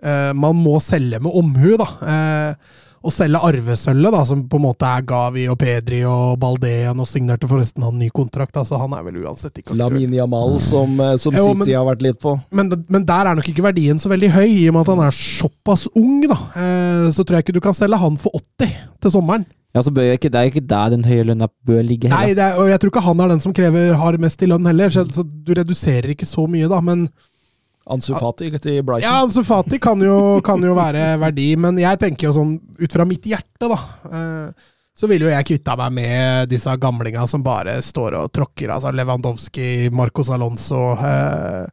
man 0.03 0.55
må 0.61 0.77
selge 0.83 1.19
med 1.23 1.31
omhu. 1.33 1.77
da. 1.77 1.87
Eh, 2.01 2.83
og 3.07 3.13
selge 3.13 3.39
arvesølvet, 3.39 4.11
da, 4.11 4.23
som 4.25 4.41
på 4.49 4.57
en 4.57 4.63
måte 4.65 4.83
er 4.89 5.03
Gavi 5.07 5.43
og 5.47 5.55
Pedri 5.61 5.99
og 6.09 6.39
Balde. 6.41 6.71
Nå 6.97 7.05
signerte 7.07 7.47
forresten 7.47 7.85
han 7.85 7.95
ny 8.01 8.09
kontrakt, 8.11 8.57
altså 8.59 8.79
han 8.81 8.91
er 8.97 9.03
vel 9.05 9.19
uansett 9.21 9.53
ikke 9.61 9.69
aktuell. 9.71 9.79
Lamin 9.93 10.15
Jamal, 10.17 10.57
som, 10.65 10.99
eh, 10.99 11.13
som 11.21 11.31
Jo, 11.37 11.45
City 11.53 11.57
men- 11.61 11.75
har 11.77 11.85
vært 11.87 12.01
litt 12.03 12.19
på. 12.19 12.33
Men, 12.51 12.73
men 12.89 13.05
der 13.05 13.27
er 13.31 13.35
nok 13.37 13.47
ikke 13.47 13.63
verdien 13.63 14.01
så 14.01 14.09
veldig 14.11 14.31
høy, 14.33 14.47
i 14.49 14.67
og 14.67 14.73
med 14.73 14.81
at 14.81 14.91
han 14.95 15.05
er 15.07 15.11
såpass 15.15 15.87
ung. 15.95 16.25
da. 16.27 16.35
Eh, 16.57 17.11
så 17.15 17.23
tror 17.23 17.37
jeg 17.37 17.45
ikke 17.45 17.53
du 17.53 17.61
kan 17.61 17.73
selge 17.77 17.97
han 18.01 18.17
for 18.17 18.31
80 18.33 18.75
til 18.99 19.11
sommeren. 19.11 19.45
Ja, 19.75 19.81
så 19.85 19.91
bør 19.93 20.11
ikke, 20.17 20.31
Det 20.31 20.35
er 20.35 20.49
ikke 20.49 20.67
der 20.67 20.89
den 20.89 21.03
høye 21.03 21.23
lønna 21.23 21.47
bør 21.67 21.83
ligge. 21.85 22.09
Nei, 22.09 22.33
heller. 22.33 22.35
det 22.35 22.43
er, 22.43 22.57
og 22.59 22.67
jeg 22.67 22.79
tror 22.81 22.89
ikke 22.91 23.03
han 23.03 23.19
er 23.21 23.27
den 23.29 23.39
som 23.39 23.53
krever 23.53 23.93
har 23.95 24.17
mest 24.17 24.41
i 24.41 24.47
lønn 24.47 24.65
heller, 24.65 24.89
så, 24.89 25.05
så 25.05 25.23
du 25.23 25.53
reduserer 25.53 26.09
ikke 26.15 26.25
så 26.25 26.47
mye, 26.49 26.67
da. 26.67 26.81
Men 26.81 27.07
Ansu 27.93 28.13
Fati 28.17 28.49
til 28.59 28.81
Brighton. 28.83 29.05
ja, 29.05 29.21
Ansu 29.23 29.43
Fati 29.47 29.79
kan 29.79 30.01
jo, 30.03 30.39
kan 30.45 30.63
jo 30.63 30.73
være 30.77 31.13
verdi, 31.21 31.51
men 31.59 31.77
jeg 31.79 31.99
tenker 32.01 32.29
jo 32.29 32.33
sånn 32.35 32.57
ut 32.81 32.93
fra 32.93 33.05
mitt 33.07 33.27
hjerte, 33.29 33.69
da. 33.71 33.77
Eh, 34.11 34.73
så 34.97 35.05
ville 35.05 35.27
jo 35.27 35.29
jeg 35.29 35.45
kvitta 35.45 35.75
meg 35.77 35.93
med 35.93 36.47
disse 36.49 36.71
gamlinga 36.81 37.27
som 37.29 37.43
bare 37.45 37.75
står 37.85 38.15
og 38.17 38.31
tråkker. 38.33 38.71
Altså 38.73 38.89
Lewandowski, 38.97 39.91
Marcos 39.93 40.31
Alonso. 40.33 40.95
Eh, 40.97 41.67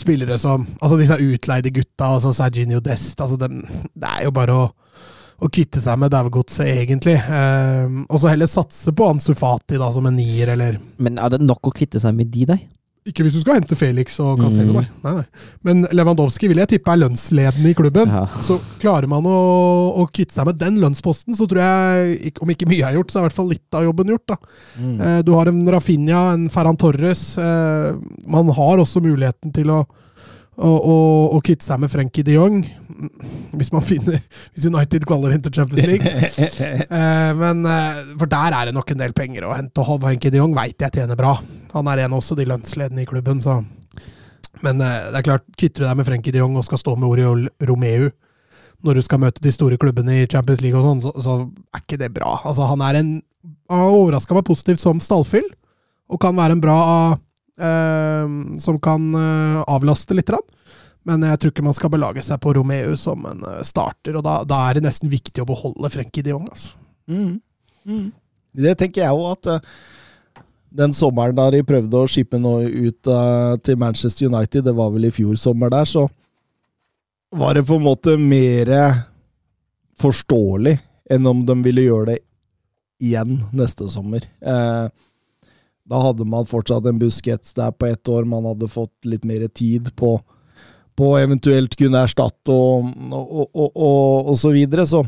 spillere 0.00 0.38
som 0.40 0.64
Altså 0.80 0.96
disse 0.96 1.18
utleide 1.20 1.74
gutta, 1.76 2.14
altså 2.14 2.32
Serginio 2.32 2.80
Dest. 2.80 3.20
Altså 3.20 3.36
dem, 3.36 3.60
det 3.92 4.14
er 4.14 4.24
jo 4.24 4.32
bare 4.32 4.56
å, 4.56 4.64
å 5.44 5.50
kvitte 5.52 5.82
seg 5.84 6.00
med 6.00 6.14
daugodset, 6.14 6.72
egentlig. 6.72 7.18
Eh, 7.20 8.00
og 8.08 8.16
så 8.22 8.32
heller 8.32 8.48
satse 8.48 8.96
på 8.96 9.10
Ansu 9.12 9.34
Fati 9.36 9.76
da, 9.76 9.92
som 9.92 10.08
en 10.08 10.16
nier, 10.16 10.54
eller 10.56 10.80
Men 10.96 11.20
er 11.20 11.36
det 11.36 11.44
nok 11.44 11.68
å 11.68 11.76
kvitte 11.76 12.00
seg 12.00 12.16
med 12.16 12.32
de 12.32 12.48
der? 12.54 12.64
Ikke 13.08 13.24
hvis 13.24 13.32
du 13.32 13.40
skal 13.40 13.56
hente 13.56 13.76
Felix 13.80 14.18
og 14.20 14.42
Cancelo, 14.42 14.74
Mm. 14.74 14.86
nei. 15.02 15.12
nei. 15.16 15.24
Men 15.64 15.86
Lewandowski 15.90 16.48
vil 16.50 16.58
jeg 16.60 16.68
tippe 16.68 16.92
er 16.92 16.98
lønnsledende 17.00 17.70
i 17.70 17.74
klubben. 17.74 18.06
Ja. 18.12 18.26
Så 18.44 18.58
klarer 18.78 19.08
man 19.08 19.24
å, 19.24 19.36
å 19.96 20.04
kvitte 20.12 20.34
seg 20.36 20.44
med 20.46 20.58
den 20.60 20.76
lønnsposten, 20.82 21.34
så 21.34 21.48
tror 21.48 21.62
jeg, 21.64 22.34
om 22.44 22.52
ikke 22.52 22.68
mye 22.68 22.84
er 22.84 22.98
gjort, 22.98 23.10
så 23.10 23.16
er 23.18 23.24
i 23.24 23.28
hvert 23.30 23.38
fall 23.40 23.48
litt 23.48 23.72
av 23.74 23.86
jobben 23.88 24.12
gjort. 24.12 24.26
da. 24.28 24.36
Mm. 24.78 25.00
Eh, 25.00 25.22
Du 25.22 25.32
har 25.32 25.48
en 25.48 25.62
Rafinha, 25.72 26.32
en 26.34 26.48
Ferran 26.50 26.76
Torres. 26.76 27.38
eh, 27.38 27.94
Man 28.28 28.48
har 28.48 28.76
også 28.84 29.00
muligheten 29.00 29.52
til 29.54 29.72
å, 29.72 29.86
å, 30.60 30.70
og, 30.76 31.34
og 31.36 31.42
kvitte 31.46 31.64
seg 31.64 31.80
med 31.80 31.90
Frenkie 31.92 32.26
de 32.26 32.34
Jong, 32.36 32.58
hvis 33.56 33.70
man 33.72 33.84
finner 33.86 34.18
Hvis 34.52 34.66
United 34.68 35.06
kvaler 35.08 35.32
inn 35.32 35.44
til 35.44 35.54
Champions 35.56 35.88
League. 35.88 36.04
Eh, 37.00 37.30
Men 37.38 37.64
eh, 37.64 38.00
For 38.20 38.28
der 38.28 38.56
er 38.56 38.68
det 38.68 38.74
nok 38.76 38.90
en 38.92 39.00
del 39.00 39.14
penger 39.16 39.46
å 39.48 39.54
hente. 39.56 39.80
Og 39.80 40.02
Frenkie 40.02 40.32
de 40.32 40.40
Jong 40.40 40.52
veit 40.56 40.80
jeg 40.82 40.92
tjener 40.98 41.16
bra. 41.18 41.36
Han 41.72 41.88
er 41.88 42.04
en 42.04 42.12
av 42.12 42.20
også 42.20 42.36
de 42.36 42.44
lønnsledende 42.50 43.04
i 43.04 43.08
klubben, 43.08 43.40
så 43.40 43.60
Men 44.60 44.82
eh, 44.84 45.06
det 45.12 45.22
er 45.22 45.28
klart, 45.30 45.46
kvitter 45.56 45.84
du 45.84 45.88
deg 45.88 45.96
med 46.00 46.08
Frenkie 46.08 46.34
de 46.34 46.42
Jong 46.42 46.58
og 46.60 46.66
skal 46.68 46.82
stå 46.82 46.96
med 46.98 47.08
Oriol 47.08 47.46
Romeu 47.70 48.10
når 48.84 48.96
du 48.96 49.02
skal 49.04 49.20
møte 49.20 49.42
de 49.44 49.52
store 49.52 49.76
klubbene 49.80 50.22
i 50.22 50.28
Champions 50.28 50.62
League 50.64 50.78
og 50.78 50.86
sånn, 50.86 51.00
så, 51.04 51.10
så 51.20 51.34
er 51.76 51.82
ikke 51.82 51.98
det 52.00 52.12
bra. 52.16 52.38
Altså, 52.48 52.64
han 52.68 52.80
er 52.86 53.00
en 53.00 53.10
Han 53.70 53.82
overraska 53.86 54.34
meg 54.34 54.46
positivt 54.48 54.80
som 54.82 55.00
stallfyll, 55.00 55.46
og 56.10 56.18
kan 56.20 56.34
være 56.36 56.56
en 56.56 56.62
bra 56.64 56.78
Som 57.60 58.78
kan 58.82 59.10
eh, 59.14 59.60
avlaste 59.68 60.16
litt. 60.16 60.32
Men 61.08 61.24
jeg 61.24 61.40
tror 61.40 61.52
ikke 61.54 61.64
man 61.64 61.76
skal 61.76 61.92
belage 61.92 62.24
seg 62.24 62.40
på 62.42 62.52
Romeu 62.56 62.92
som 63.00 63.24
en 63.28 63.44
eh, 63.48 63.62
starter, 63.66 64.18
og 64.18 64.24
da, 64.26 64.40
da 64.48 64.64
er 64.68 64.78
det 64.78 64.84
nesten 64.88 65.12
viktig 65.12 65.42
å 65.42 65.48
beholde 65.48 65.92
Frenkie 65.92 66.24
de 66.24 66.34
Jong. 66.34 66.48
Altså. 66.50 66.76
Mm. 67.10 67.40
Mm. 67.88 68.06
Det 68.66 68.76
tenker 68.80 69.06
jeg 69.06 69.16
òg, 69.16 69.38
at 69.38 69.50
eh, 69.54 69.70
den 70.82 70.94
sommeren 70.94 71.38
da 71.38 71.48
de 71.50 71.64
prøvde 71.66 72.02
å 72.02 72.10
skippe 72.10 72.40
noe 72.40 72.68
ut 72.68 73.10
eh, 73.10 73.54
til 73.64 73.80
Manchester 73.80 74.28
United, 74.28 74.66
det 74.68 74.76
var 74.76 74.92
vel 74.94 75.08
i 75.08 75.14
fjor 75.14 75.40
sommer 75.40 75.72
der, 75.72 75.88
så 75.88 76.06
var 77.30 77.54
det 77.56 77.64
på 77.66 77.78
en 77.78 77.86
måte 77.86 78.16
mer 78.18 78.70
forståelig 80.00 80.76
enn 81.10 81.26
om 81.26 81.44
de 81.46 81.56
ville 81.64 81.86
gjøre 81.86 82.12
det 82.12 82.18
igjen 83.00 83.38
neste 83.56 83.88
sommer. 83.88 84.26
Eh, 84.40 84.90
da 85.90 86.00
hadde 86.04 86.26
man 86.28 86.48
fortsatt 86.48 86.86
en 86.86 87.00
Busquets 87.00 87.54
der 87.56 87.72
på 87.74 87.88
ett 87.90 88.08
år, 88.08 88.28
man 88.28 88.46
hadde 88.46 88.70
fått 88.70 88.94
litt 89.08 89.26
mer 89.28 89.48
tid 89.48 89.94
på 89.98 90.18
på 91.00 91.14
eventuelt 91.16 91.72
kunne 91.80 92.02
erstatte 92.04 92.52
og, 92.52 92.90
og, 93.08 93.46
og, 93.54 93.70
og, 93.78 94.34
så 94.36 94.50
videre, 94.52 94.84
så 94.84 95.04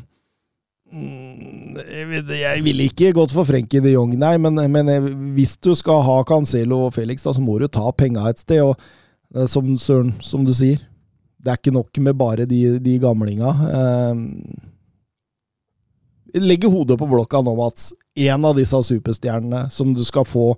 Mm, 0.92 1.78
Jeg 2.28 2.60
ville 2.66 2.84
ikke 2.90 3.14
gått 3.16 3.32
for 3.32 3.48
Frenkie 3.48 3.80
de 3.80 3.94
Jong, 3.94 4.12
nei, 4.20 4.34
men, 4.36 4.60
men 4.68 4.90
hvis 5.32 5.54
du 5.64 5.70
skal 5.78 6.02
ha 6.04 6.18
Cancelo 6.28 6.82
og 6.88 6.96
Felix, 6.98 7.24
da, 7.24 7.32
så 7.32 7.40
må 7.40 7.56
du 7.62 7.64
ta 7.72 7.86
penga 7.96 8.26
et 8.28 8.42
sted. 8.42 8.60
Og 8.60 8.76
er 9.32 9.48
som 9.48 9.70
som 10.20 10.44
du 10.44 10.52
sier, 10.52 10.82
det 11.40 11.48
er 11.48 11.56
ikke 11.56 11.72
nok 11.74 12.02
med 12.04 12.18
bare 12.20 12.44
de, 12.48 12.60
de 12.84 12.98
gamlinga. 13.00 13.54
Eh, 13.72 14.20
legge 16.40 16.70
hodet 16.72 16.98
på 17.00 17.08
blokka 17.10 17.42
nå, 17.44 17.54
Mats. 17.58 17.90
En 18.16 18.44
av 18.48 18.56
disse 18.56 18.78
superstjernene 18.88 19.66
som 19.72 19.92
du 19.96 20.02
skal 20.06 20.24
få 20.28 20.52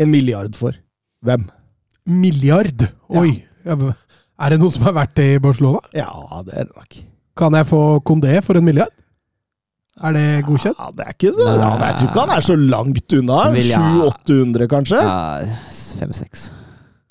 en 0.00 0.10
milliard 0.10 0.56
for. 0.58 0.74
Hvem? 1.22 1.46
Milliard! 2.10 2.88
Oi! 3.14 3.42
Ja, 3.62 3.76
er 4.42 4.54
det 4.54 4.58
noe 4.58 4.74
som 4.74 4.88
er 4.90 4.96
verdt 4.96 5.14
det 5.18 5.28
i 5.36 5.42
Barcelona? 5.42 5.82
Ja, 5.94 6.10
det 6.46 6.56
er 6.56 6.66
det 6.66 6.74
nok. 6.74 6.98
Kan 7.38 7.54
jeg 7.54 7.68
få 7.68 7.82
Condé 8.04 8.34
for 8.42 8.58
en 8.58 8.66
milliard? 8.66 8.90
Er 10.02 10.16
det 10.16 10.24
godkjent? 10.48 10.78
Ja, 10.80 10.88
det 10.96 11.04
er 11.04 11.14
ikke 11.14 11.30
så 11.36 11.46
ja, 11.46 11.68
Jeg 11.84 11.96
tror 11.98 12.08
ikke 12.08 12.24
han 12.24 12.34
er 12.34 12.44
så 12.46 12.56
langt 12.56 13.14
unna. 13.18 13.38
Milliard. 13.52 14.18
700-800, 14.26 14.68
kanskje? 14.72 15.02
Ja, 15.04 15.56
Fem-seks. 16.00 16.48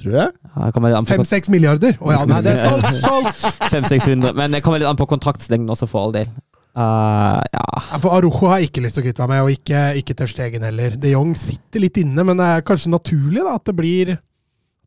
Tror 0.01 0.15
jeg. 0.17 0.31
Ja, 0.33 0.65
det 0.65 0.73
kommer 0.75 0.91
litt 0.91 0.97
an 0.97 1.07
på 1.07 1.13
Fem-seks 1.13 1.51
milliarder? 1.53 1.93
Å 2.01 2.15
ja, 2.15 2.23
nei, 2.27 2.41
det 2.43 2.55
er 2.57 2.73
solgt! 2.73 3.03
solgt! 3.05 3.61
500-600. 3.69 4.33
Men 4.35 4.57
det 4.57 4.63
kommer 4.65 4.81
litt 4.81 4.89
an 4.89 4.99
på 4.99 5.07
kontraktslengden 5.13 5.71
også, 5.71 5.87
for 5.91 6.07
all 6.07 6.15
del. 6.15 6.31
Uh, 6.71 7.41
ja. 7.51 7.61
Ja, 7.91 7.99
for 7.99 8.13
Arojo 8.15 8.47
har 8.51 8.63
ikke 8.63 8.83
lyst 8.83 8.95
til 8.97 9.03
å 9.03 9.07
kvitte 9.07 9.25
meg 9.25 9.33
med, 9.33 9.45
og 9.45 9.55
ikke, 9.55 9.79
ikke 9.99 10.15
Ter 10.17 10.29
Stegen 10.31 10.63
heller. 10.63 10.93
De 10.99 11.11
Jong 11.11 11.33
sitter 11.37 11.83
litt 11.83 11.97
inne, 11.99 12.23
men 12.27 12.39
det 12.39 12.47
er 12.47 12.63
kanskje 12.67 12.93
naturlig 12.93 13.43
da, 13.43 13.57
at 13.57 13.67
det 13.67 13.75
blir, 13.75 14.13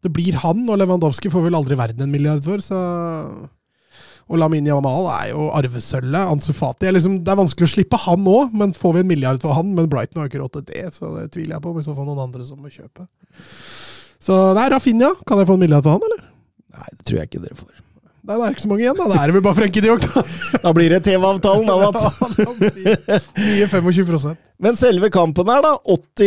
det 0.05 0.13
blir 0.15 0.39
han, 0.41 0.63
og 0.69 0.81
Lewandowski 0.81 1.33
får 1.33 1.47
vel 1.49 1.59
aldri 1.59 1.77
verden 1.79 2.07
en 2.07 2.15
milliard 2.15 2.45
for, 2.47 2.65
så 2.65 2.81
Og 4.25 4.41
Lamin 4.41 4.65
Yamal 4.65 5.11
er 5.13 5.31
jo 5.35 5.51
arvesølvet. 5.53 6.31
Ansu 6.33 6.55
Fati 6.57 6.89
er 6.89 6.95
liksom, 6.97 7.19
Det 7.21 7.29
er 7.29 7.43
vanskelig 7.43 7.69
å 7.69 7.75
slippe 7.75 8.01
han 8.07 8.25
òg, 8.25 8.57
men 8.57 8.73
får 8.73 8.97
vi 8.97 9.03
en 9.05 9.11
milliard 9.11 9.43
for 9.43 9.53
han? 9.53 9.75
Men 9.77 9.91
Brighton 9.93 10.23
har 10.23 10.31
ikke 10.31 10.41
råd 10.41 10.55
til 10.55 10.65
det, 10.71 10.87
så 10.97 11.13
det 11.19 11.27
tviler 11.35 11.59
jeg 11.59 11.65
på. 11.67 11.75
Men 11.77 11.85
så 11.85 11.93
får 11.93 12.09
noen 12.09 12.23
andre 12.25 12.49
som 12.49 12.57
må 12.57 12.73
kjøpe. 12.73 13.05
Så 14.25 14.39
det 14.57 14.65
er 14.65 14.73
Rafinha, 14.73 15.13
kan 15.29 15.43
jeg 15.43 15.51
få 15.53 15.59
en 15.59 15.67
milliard 15.67 15.85
for 15.85 15.99
han, 15.99 16.09
eller? 16.09 16.25
Nei, 16.73 16.89
det 16.95 17.05
tror 17.05 17.21
jeg 17.21 17.29
ikke 17.29 17.45
dere 17.45 17.61
får. 17.61 17.84
Nei, 18.25 18.39
det 18.41 18.45
er 18.47 18.55
ikke 18.55 18.63
så 18.63 18.69
mange 18.71 18.81
igjen, 18.81 18.97
da. 18.97 19.05
Da 19.11 19.17
er 19.21 19.29
det 19.29 19.35
vel 19.37 19.43
bare 19.45 19.57
Frenkie 19.59 19.85
de 19.85 19.91
Jong, 19.91 20.01
da. 20.01 20.23
Da 20.65 20.71
blir 20.73 20.93
det 20.95 21.03
TV-avtalen, 21.05 21.67
da, 21.69 21.75
Mats. 21.77 22.23
Nye 23.45 23.67
25 23.69 24.31
Men 24.65 24.79
selve 24.81 25.11
kampen 25.13 25.51
her, 25.53 25.61
da. 25.61 25.75
80 25.93 26.25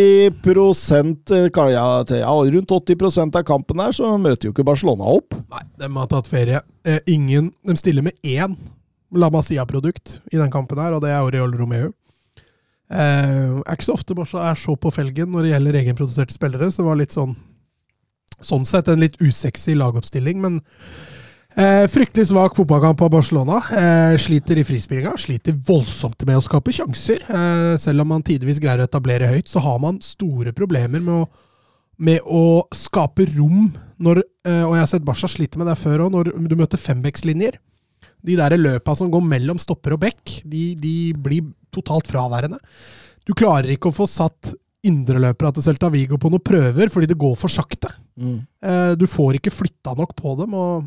eh, 1.34 1.48
ja, 1.74 1.88
ja, 2.06 2.36
Rundt 2.54 2.76
80% 2.78 3.40
av 3.42 3.48
kampen 3.50 3.82
her, 3.82 3.96
så 3.98 4.12
møter 4.22 4.46
jo 4.46 4.54
ikke 4.54 4.68
Barcelona 4.68 5.10
opp. 5.10 5.40
Nei, 5.56 5.64
de 5.82 5.92
har 5.96 6.12
tatt 6.14 6.30
ferie. 6.30 6.62
Eh, 6.86 7.02
ingen, 7.10 7.50
de 7.66 7.78
stiller 7.82 8.06
med 8.06 8.14
én 8.22 8.54
La 9.18 9.34
Masia-produkt 9.34 10.20
i 10.30 10.38
den 10.38 10.54
kampen 10.54 10.78
her, 10.78 10.94
og 10.94 11.02
det 11.02 11.16
er 11.16 11.26
Oriol 11.26 11.58
Romeo. 11.58 11.90
Eh, 12.94 13.58
er 13.58 13.74
ikke 13.74 13.90
så 13.90 13.98
ofte 13.98 14.14
Barca 14.16 14.46
er 14.52 14.62
så 14.62 14.78
på 14.78 14.94
felgen 14.94 15.34
når 15.34 15.48
det 15.48 15.56
gjelder 15.56 15.82
egenproduserte 15.82 16.38
spillere, 16.38 16.70
så 16.70 16.84
det 16.84 16.92
var 16.92 17.02
litt 17.02 17.18
sånn 17.18 17.36
Sånn 18.38 18.68
sett 18.70 18.86
en 18.92 19.02
litt 19.02 19.16
usexy 19.18 19.74
lagoppstilling, 19.74 20.38
men 20.38 20.60
Eh, 21.58 21.88
fryktelig 21.90 22.28
svak 22.30 22.54
fotballkamp 22.56 23.02
av 23.02 23.10
Barcelona. 23.10 23.58
Eh, 23.74 24.18
sliter 24.22 24.60
i 24.62 24.64
frispillinga. 24.64 25.16
Sliter 25.18 25.56
voldsomt 25.66 26.22
med 26.30 26.38
å 26.38 26.44
skape 26.46 26.70
sjanser. 26.76 27.24
Eh, 27.26 27.78
selv 27.82 28.04
om 28.04 28.12
man 28.14 28.22
tidvis 28.22 28.60
greier 28.62 28.84
å 28.84 28.86
etablere 28.86 29.30
høyt, 29.32 29.50
så 29.50 29.64
har 29.66 29.80
man 29.82 29.98
store 30.06 30.54
problemer 30.54 31.02
med 31.02 31.16
å, 31.16 31.24
med 31.98 32.22
å 32.30 32.44
skape 32.78 33.26
rom 33.34 33.72
når 33.98 34.20
eh, 34.46 34.62
Og 34.68 34.76
jeg 34.76 34.84
har 34.84 34.92
sett 34.92 35.06
Barca 35.08 35.26
slite 35.28 35.58
med 35.58 35.66
det 35.66 35.80
før 35.82 36.06
òg, 36.06 36.14
når 36.14 36.52
du 36.52 36.56
møter 36.60 36.78
fembekslinjer. 36.78 37.58
De 38.22 38.36
der 38.38 38.54
løpa 38.60 38.94
som 38.96 39.10
går 39.10 39.26
mellom 39.26 39.58
stopper 39.58 39.96
og 39.96 40.04
bekk, 40.04 40.44
de, 40.46 40.76
de 40.78 40.94
blir 41.18 41.48
totalt 41.74 42.06
fraværende. 42.06 42.60
Du 43.26 43.34
klarer 43.34 43.74
ikke 43.74 43.90
å 43.90 43.96
få 43.98 44.06
satt 44.06 44.54
indreløpere 44.86 45.56
til 45.58 45.66
Celta 45.66 45.90
Vigo 45.90 46.20
på 46.22 46.30
noen 46.30 46.44
prøver, 46.46 46.92
fordi 46.94 47.10
det 47.10 47.18
går 47.18 47.34
for 47.36 47.50
sakte. 47.50 47.90
Eh, 48.62 48.94
Du 48.94 49.08
får 49.10 49.40
ikke 49.40 49.52
flytta 49.58 49.98
nok 49.98 50.14
på 50.22 50.38
dem. 50.38 50.54
og 50.54 50.86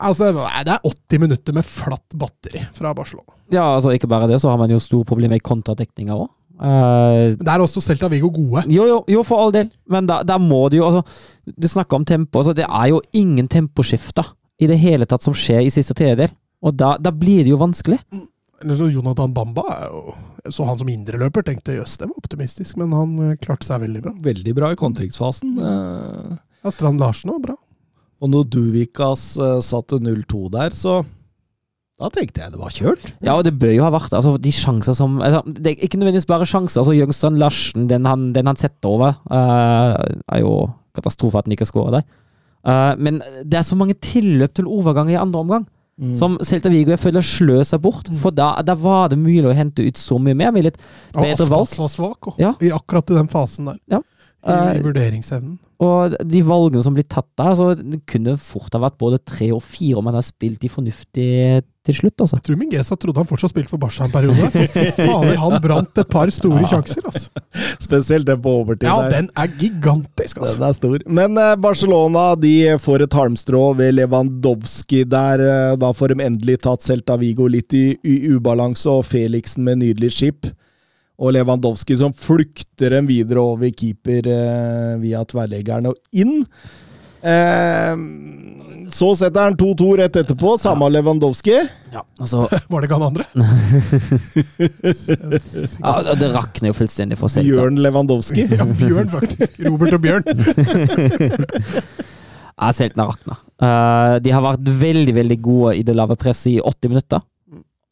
Altså, 0.00 0.32
Det 0.64 0.72
er 0.74 0.80
80 0.84 1.20
minutter 1.20 1.52
med 1.54 1.64
flatt 1.64 2.16
batteri 2.18 2.64
fra 2.74 2.94
Barcelona. 2.94 3.32
Ja, 3.52 3.74
altså 3.76 3.92
ikke 3.94 4.08
bare 4.10 4.26
det, 4.28 4.40
så 4.42 4.48
har 4.50 4.58
man 4.58 4.70
jo 4.70 4.78
store 4.82 5.04
problemer 5.04 5.36
med 5.36 5.42
kontradekninga 5.46 6.16
òg. 6.16 6.28
Uh, 6.54 7.34
Der 7.34 7.50
er 7.56 7.62
også 7.64 7.80
Celta 7.82 8.06
Viggo 8.08 8.28
gode. 8.30 8.62
jo, 8.70 8.84
jo, 8.86 9.04
jo, 9.10 9.22
for 9.26 9.42
all 9.42 9.50
del, 9.52 9.70
men 9.90 10.06
da, 10.06 10.22
da 10.22 10.36
må 10.38 10.68
du 10.70 10.76
jo 10.78 10.84
altså, 10.86 11.02
Du 11.58 11.66
snakker 11.68 11.96
om 11.98 12.04
tempo. 12.04 12.38
Altså, 12.38 12.54
det 12.54 12.64
er 12.68 12.88
jo 12.92 13.00
ingen 13.12 13.48
temposkifter 13.48 14.32
i 14.62 14.66
det 14.70 14.78
hele 14.78 15.04
tatt 15.06 15.22
som 15.22 15.34
skjer 15.34 15.64
i 15.66 15.70
siste 15.74 15.94
tredjedel. 15.98 16.30
Og 16.62 16.76
da, 16.78 16.96
da 16.96 17.10
blir 17.10 17.42
det 17.44 17.50
jo 17.50 17.58
vanskelig. 17.60 17.98
Eller 18.62 18.78
så 18.78 18.86
Jonathan 18.88 19.34
Bamba 19.34 19.64
er 19.74 19.88
jo 19.90 20.14
Så 20.54 20.64
han 20.64 20.78
som 20.78 20.88
indreløper 20.88 21.42
tenkte 21.44 21.74
jøss, 21.76 21.98
det 21.98 22.06
var 22.08 22.16
optimistisk, 22.20 22.76
men 22.76 22.92
han 22.92 23.12
eh, 23.32 23.36
klarte 23.42 23.64
seg 23.66 23.80
veldig 23.82 24.02
bra. 24.04 24.12
Veldig 24.24 24.54
bra 24.56 24.70
i 24.72 24.76
kontringsfasen. 24.76 25.58
eh, 25.58 26.36
Ja, 26.64 26.70
Strand 26.72 27.00
Larsen 27.00 27.30
òg, 27.34 27.42
bra. 27.44 27.56
Og 28.24 28.30
når 28.32 28.46
Duvikas 28.48 29.34
uh, 29.36 29.58
satte 29.64 30.00
0-2 30.00 30.46
der, 30.54 30.72
så 30.72 31.02
da 32.00 32.08
tenkte 32.10 32.42
jeg 32.42 32.50
det 32.50 32.58
var 32.58 32.72
kjørt. 32.74 33.04
Ja, 33.22 33.36
og 33.36 33.44
det 33.46 33.52
bør 33.60 33.70
jo 33.76 33.84
ha 33.84 33.92
vært 33.94 34.14
altså, 34.16 34.32
de 34.42 34.50
sjanser 34.50 34.96
som 34.98 35.20
altså, 35.22 35.44
Det 35.46 35.70
er 35.70 35.84
ikke 35.86 36.00
nødvendigvis 36.00 36.26
bare 36.26 36.48
sjanser. 36.48 36.80
altså 36.82 36.96
Jøngstrand 36.96 37.38
Larsen, 37.38 37.86
den 37.90 38.08
han, 38.08 38.32
den 38.34 38.50
han 38.50 38.58
setter 38.58 38.90
over, 38.90 39.20
uh, 39.30 39.94
er 40.34 40.42
jo 40.42 40.56
katastrofe 40.96 41.38
at 41.38 41.46
han 41.46 41.54
ikke 41.54 41.68
skårer 41.70 42.00
der. 42.00 42.08
Uh, 42.64 42.94
men 42.98 43.20
det 43.44 43.60
er 43.60 43.66
så 43.68 43.78
mange 43.78 43.94
tilløp 44.02 44.56
til 44.56 44.66
overganger 44.66 45.14
i 45.14 45.20
andre 45.20 45.44
omgang. 45.44 45.68
Mm. 45.94 46.16
Som 46.18 46.34
Celta 46.42 46.72
Vigo 46.72 46.90
jeg 46.90 46.98
føler 46.98 47.22
slø 47.22 47.60
seg 47.62 47.82
bort. 47.84 48.08
For 48.18 48.34
da, 48.34 48.56
da 48.66 48.74
var 48.78 49.12
det 49.12 49.20
mulig 49.20 49.46
å 49.46 49.54
hente 49.54 49.84
ut 49.86 50.00
så 50.00 50.18
mye 50.18 50.34
mer 50.34 50.50
med 50.54 50.66
litt 50.66 50.80
bedre 51.14 51.46
valg. 51.46 51.68
Aspas 51.68 51.78
var 51.78 51.92
svak 51.92 52.32
også, 52.32 52.40
Ja. 52.42 52.54
i 52.58 52.72
akkurat 52.74 53.12
i 53.14 53.20
den 53.20 53.30
fasen 53.30 53.70
der. 53.70 53.78
Ja. 53.94 54.02
I, 54.44 54.52
I 54.52 54.78
Eh, 54.78 54.82
vurderingsevnen. 54.84 55.58
Og 55.84 56.14
de 56.24 56.40
valgene 56.46 56.82
som 56.84 56.94
blir 56.94 57.04
tatt 57.10 57.28
der, 57.36 57.54
så 57.58 57.70
det 57.76 58.02
kunne 58.08 58.36
fort 58.40 58.72
ha 58.76 58.80
vært 58.84 58.98
både 59.00 59.18
tre 59.26 59.50
og 59.52 59.62
fire 59.64 59.98
om 59.98 60.06
han 60.08 60.14
har 60.16 60.24
spilt 60.24 60.60
de 60.62 60.68
fornuftig 60.70 61.62
til 61.84 61.96
slutt, 61.98 62.14
altså. 62.24 62.38
Jeg 62.38 62.46
tror 62.46 62.56
Mingesa 62.60 62.96
trodde 62.96 63.20
han 63.20 63.28
fortsatt 63.28 63.52
spilte 63.52 63.68
for 63.74 63.82
Barca 63.82 64.06
en 64.06 64.12
periode. 64.14 64.46
For 64.54 64.92
fader, 64.96 65.34
han 65.42 65.56
brant 65.64 66.00
et 66.00 66.08
par 66.12 66.32
store 66.32 66.62
sjanser, 66.70 67.04
altså. 67.10 67.44
Spesielt 67.82 68.28
den 68.28 68.40
på 68.44 68.54
overtid. 68.62 68.86
Ja, 68.88 69.02
der. 69.04 69.16
den 69.18 69.28
er 69.36 69.52
gigantisk, 69.60 70.40
altså. 70.40 70.54
Den 70.60 70.68
er 70.70 70.78
stor. 70.78 71.04
Men 71.20 71.36
eh, 71.42 71.54
Barcelona 71.60 72.24
de 72.40 72.54
får 72.80 73.04
et 73.04 73.18
halmstrå 73.20 73.64
ved 73.76 73.96
Lewandowski 73.98 75.04
der. 75.04 75.44
eh, 75.44 75.76
da 75.80 75.92
får 75.92 76.14
de 76.14 76.24
endelig 76.24 76.60
tatt 76.64 76.84
Celta 76.86 77.18
Vigo 77.20 77.48
litt 77.50 77.76
i, 77.76 77.90
i 78.00 78.16
ubalanse, 78.32 78.88
og 78.88 79.04
Felixen 79.10 79.64
med 79.68 79.82
nydelig 79.84 80.14
skip. 80.16 80.48
Og 81.22 81.34
Lewandowski 81.36 81.96
som 81.98 82.14
flykter 82.16 82.96
dem 82.96 83.06
videre 83.06 83.42
over 83.42 83.70
keeper 83.70 84.26
eh, 84.26 84.94
via 85.02 85.22
tverrleggeren 85.28 85.92
og 85.92 86.00
inn. 86.18 86.40
Eh, 87.24 87.94
så 88.92 89.08
setter 89.16 89.46
han 89.46 89.56
2-2 89.56 89.86
rett 90.02 90.16
etterpå, 90.20 90.56
samme 90.60 90.90
Lewandowski. 90.92 91.54
altså 92.20 92.48
Var 92.70 92.80
det 92.82 92.88
ikke 92.88 92.98
han 92.98 93.06
andre? 93.08 93.24
ja, 95.80 96.14
det 96.18 96.32
rakner 96.34 96.72
jo 96.72 96.76
fullstendig 96.76 97.18
for 97.20 97.32
Celta. 97.32 97.48
Bjørn 97.54 97.80
Lewandowski. 97.84 98.48
Ja, 98.58 98.66
Bjørn, 98.66 99.08
faktisk. 99.14 99.62
Robert 99.68 99.96
og 99.96 100.02
Bjørn. 100.04 100.26
Ja, 102.54 102.68
har 102.70 103.08
rakna. 103.08 103.34
Uh, 103.58 104.20
de 104.22 104.30
har 104.30 104.42
vært 104.44 104.68
veldig, 104.78 105.14
veldig 105.16 105.36
gode 105.42 105.72
i 105.74 105.82
det 105.82 105.96
lave 105.96 106.14
presset 106.14 106.52
i 106.52 106.60
80 106.62 106.92
minutter. 106.92 107.24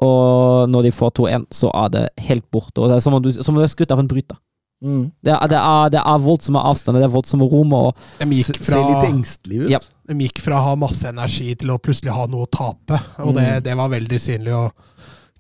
Og 0.03 0.71
når 0.73 0.89
de 0.89 0.95
får 0.97 1.13
2-1, 1.21 1.45
så 1.55 1.71
er 1.85 1.93
det 1.95 2.07
helt 2.29 2.47
borte. 2.55 2.81
Og 2.83 2.91
det 2.91 2.97
er 2.99 3.05
som 3.05 3.15
om 3.19 3.23
du, 3.23 3.31
som 3.37 3.55
om 3.55 3.61
du 3.61 3.67
er 3.67 3.71
skutt 3.73 3.93
av 3.95 4.03
en 4.03 4.09
bryter. 4.11 4.39
Mm. 4.83 5.03
Det 5.23 5.31
er, 5.31 5.43
det, 5.53 5.59
er, 5.63 5.91
det 5.95 6.01
er 6.03 6.23
voldsomme 6.25 6.59
avstander, 6.67 7.05
det 7.05 7.07
er 7.07 7.13
voldsomme 7.15 7.47
rom. 7.53 7.75
Og 7.79 8.01
De 8.19 8.27
gikk 8.41 8.57
fra, 8.59 8.81
Ser 8.81 8.89
litt 8.89 9.11
engstelig 9.13 9.61
ut. 9.63 9.69
Ja. 9.77 9.79
de 10.11 10.17
gikk 10.27 10.41
fra 10.43 10.59
å 10.59 10.65
ha 10.73 10.73
masse 10.81 11.07
energi 11.07 11.53
til 11.61 11.71
å 11.71 11.79
plutselig 11.79 12.15
ha 12.17 12.25
noe 12.31 12.49
å 12.49 12.51
tape. 12.51 12.99
Og 13.23 13.37
det, 13.39 13.47
Mm. 13.47 13.63
det 13.69 13.77
var 13.79 13.93
veldig 13.95 14.19
synlig. 14.21 14.57
og 14.59 14.73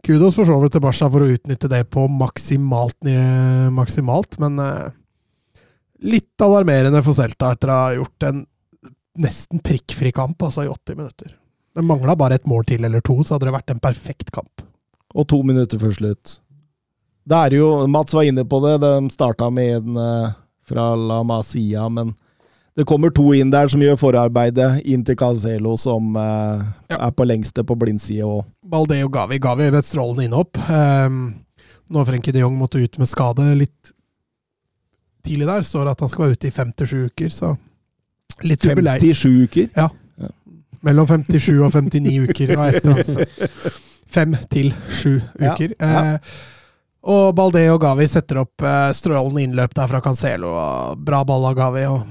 Kudos 0.06 0.34
for 0.34 0.46
så 0.46 0.60
vidt 0.62 0.72
til 0.74 0.82
Barca 0.82 1.08
for 1.10 1.22
å 1.26 1.30
utnytte 1.30 1.68
det 1.70 1.84
på 1.90 2.06
maksimalt, 2.10 2.96
maksimalt 3.70 4.38
men 4.42 4.58
eh, 4.58 4.88
litt 6.02 6.42
alarmerende 6.42 7.02
for 7.06 7.14
Celta 7.14 7.52
etter 7.54 7.70
å 7.70 7.76
ha 7.84 7.92
gjort 7.94 8.26
en 8.30 8.40
nesten 9.22 9.60
prikkfri 9.62 10.10
kamp 10.14 10.42
altså 10.42 10.64
i 10.66 10.70
80 10.72 10.96
minutter. 10.98 11.34
Det 11.74 11.84
mangla 11.88 12.14
bare 12.18 12.36
et 12.36 12.46
mål 12.48 12.64
til 12.68 12.84
eller 12.84 13.00
to, 13.00 13.18
så 13.24 13.34
hadde 13.36 13.48
det 13.48 13.54
vært 13.54 13.70
en 13.72 13.80
perfekt 13.80 14.30
kamp. 14.34 14.64
Og 15.14 15.26
to 15.28 15.42
minutter 15.46 15.80
før 15.80 15.94
slutt. 15.96 16.38
Det 17.28 17.38
er 17.38 17.54
jo, 17.56 17.86
Mats 17.86 18.12
var 18.16 18.26
inne 18.26 18.44
på 18.48 18.58
det, 18.64 18.74
de 18.82 18.90
starta 19.14 19.48
med 19.54 19.76
en 19.78 19.96
eh, 20.02 20.32
fra 20.68 20.90
La 20.98 21.20
Masia, 21.22 21.86
men 21.92 22.14
det 22.76 22.86
kommer 22.88 23.12
to 23.14 23.28
inn 23.36 23.50
der 23.52 23.68
som 23.68 23.82
gjør 23.84 23.98
forarbeidet, 24.00 24.80
inn 24.88 25.04
til 25.04 25.16
Cancelo, 25.20 25.76
som 25.78 26.16
eh, 26.16 26.62
Ja. 26.90 26.98
er 27.08 27.12
på 27.16 27.24
lengste 27.28 27.64
på 27.64 27.76
blindside. 27.78 28.24
òg. 28.24 28.44
Balde 28.72 28.98
og 29.04 29.12
Gavi. 29.12 29.38
Gavi 29.38 29.68
med 29.70 29.80
et 29.82 29.88
strålende 29.88 30.24
innhopp. 30.26 30.56
Um, 30.68 31.34
når 31.92 32.06
Frenkie 32.08 32.32
de 32.32 32.40
Jong 32.40 32.56
måtte 32.58 32.80
ut 32.80 32.98
med 32.98 33.08
skade 33.10 33.50
litt 33.60 33.92
tidlig 35.22 35.46
der, 35.46 35.62
står 35.62 35.84
det 35.86 35.92
at 35.96 36.00
han 36.00 36.08
skal 36.10 36.24
være 36.26 36.36
ute 36.38 36.48
i 36.48 36.54
fem 36.54 36.72
til 36.72 36.88
sju 36.88 36.96
uker, 37.12 37.28
så 37.30 37.52
litt 38.42 38.64
jubilei. 38.66 38.96
57 38.98 39.44
uker. 39.46 39.68
Mellom 40.82 41.06
57 41.08 41.60
og 41.62 41.74
59 41.74 42.16
uker. 42.28 42.56
Ja, 42.56 42.70
et 42.70 42.82
eller 42.82 43.02
annet. 43.02 43.76
Fem 44.12 44.34
til 44.52 44.72
sju 44.92 45.20
uker. 45.40 45.76
ja. 45.78 46.16
Eh, 46.16 46.34
og 47.02 47.32
Balde 47.34 47.64
og 47.72 47.80
Gavi 47.82 48.04
setter 48.06 48.44
opp 48.44 48.62
eh, 48.62 48.90
strålende 48.94 49.42
innløp 49.42 49.72
der 49.74 49.88
fra 49.90 50.00
Cancelo. 50.04 50.52
Og 50.54 51.00
bra 51.02 51.22
ball 51.26 51.48
av 51.48 51.56
Gavi. 51.58 51.82
Og, 51.90 52.04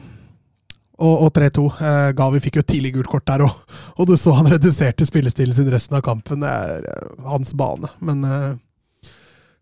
og, 0.99 1.13
og 1.27 1.29
3-2. 1.37 1.67
Eh, 1.79 2.07
Gavi 2.17 2.41
fikk 2.43 2.59
jo 2.59 2.65
tidlig 2.67 2.95
gult 2.97 3.11
kort 3.13 3.27
der, 3.29 3.45
og, 3.47 3.77
og 3.99 4.09
du 4.09 4.17
så 4.19 4.35
han 4.39 4.51
reduserte 4.51 5.07
spillestilen 5.07 5.55
sin 5.55 5.71
resten 5.71 5.95
av 5.99 6.03
kampen. 6.07 6.43
Det 6.43 6.51
er 6.51 6.91
eh, 6.91 7.15
hans 7.31 7.55
bane. 7.55 7.91
Men 8.03 8.27
eh, 8.27 8.51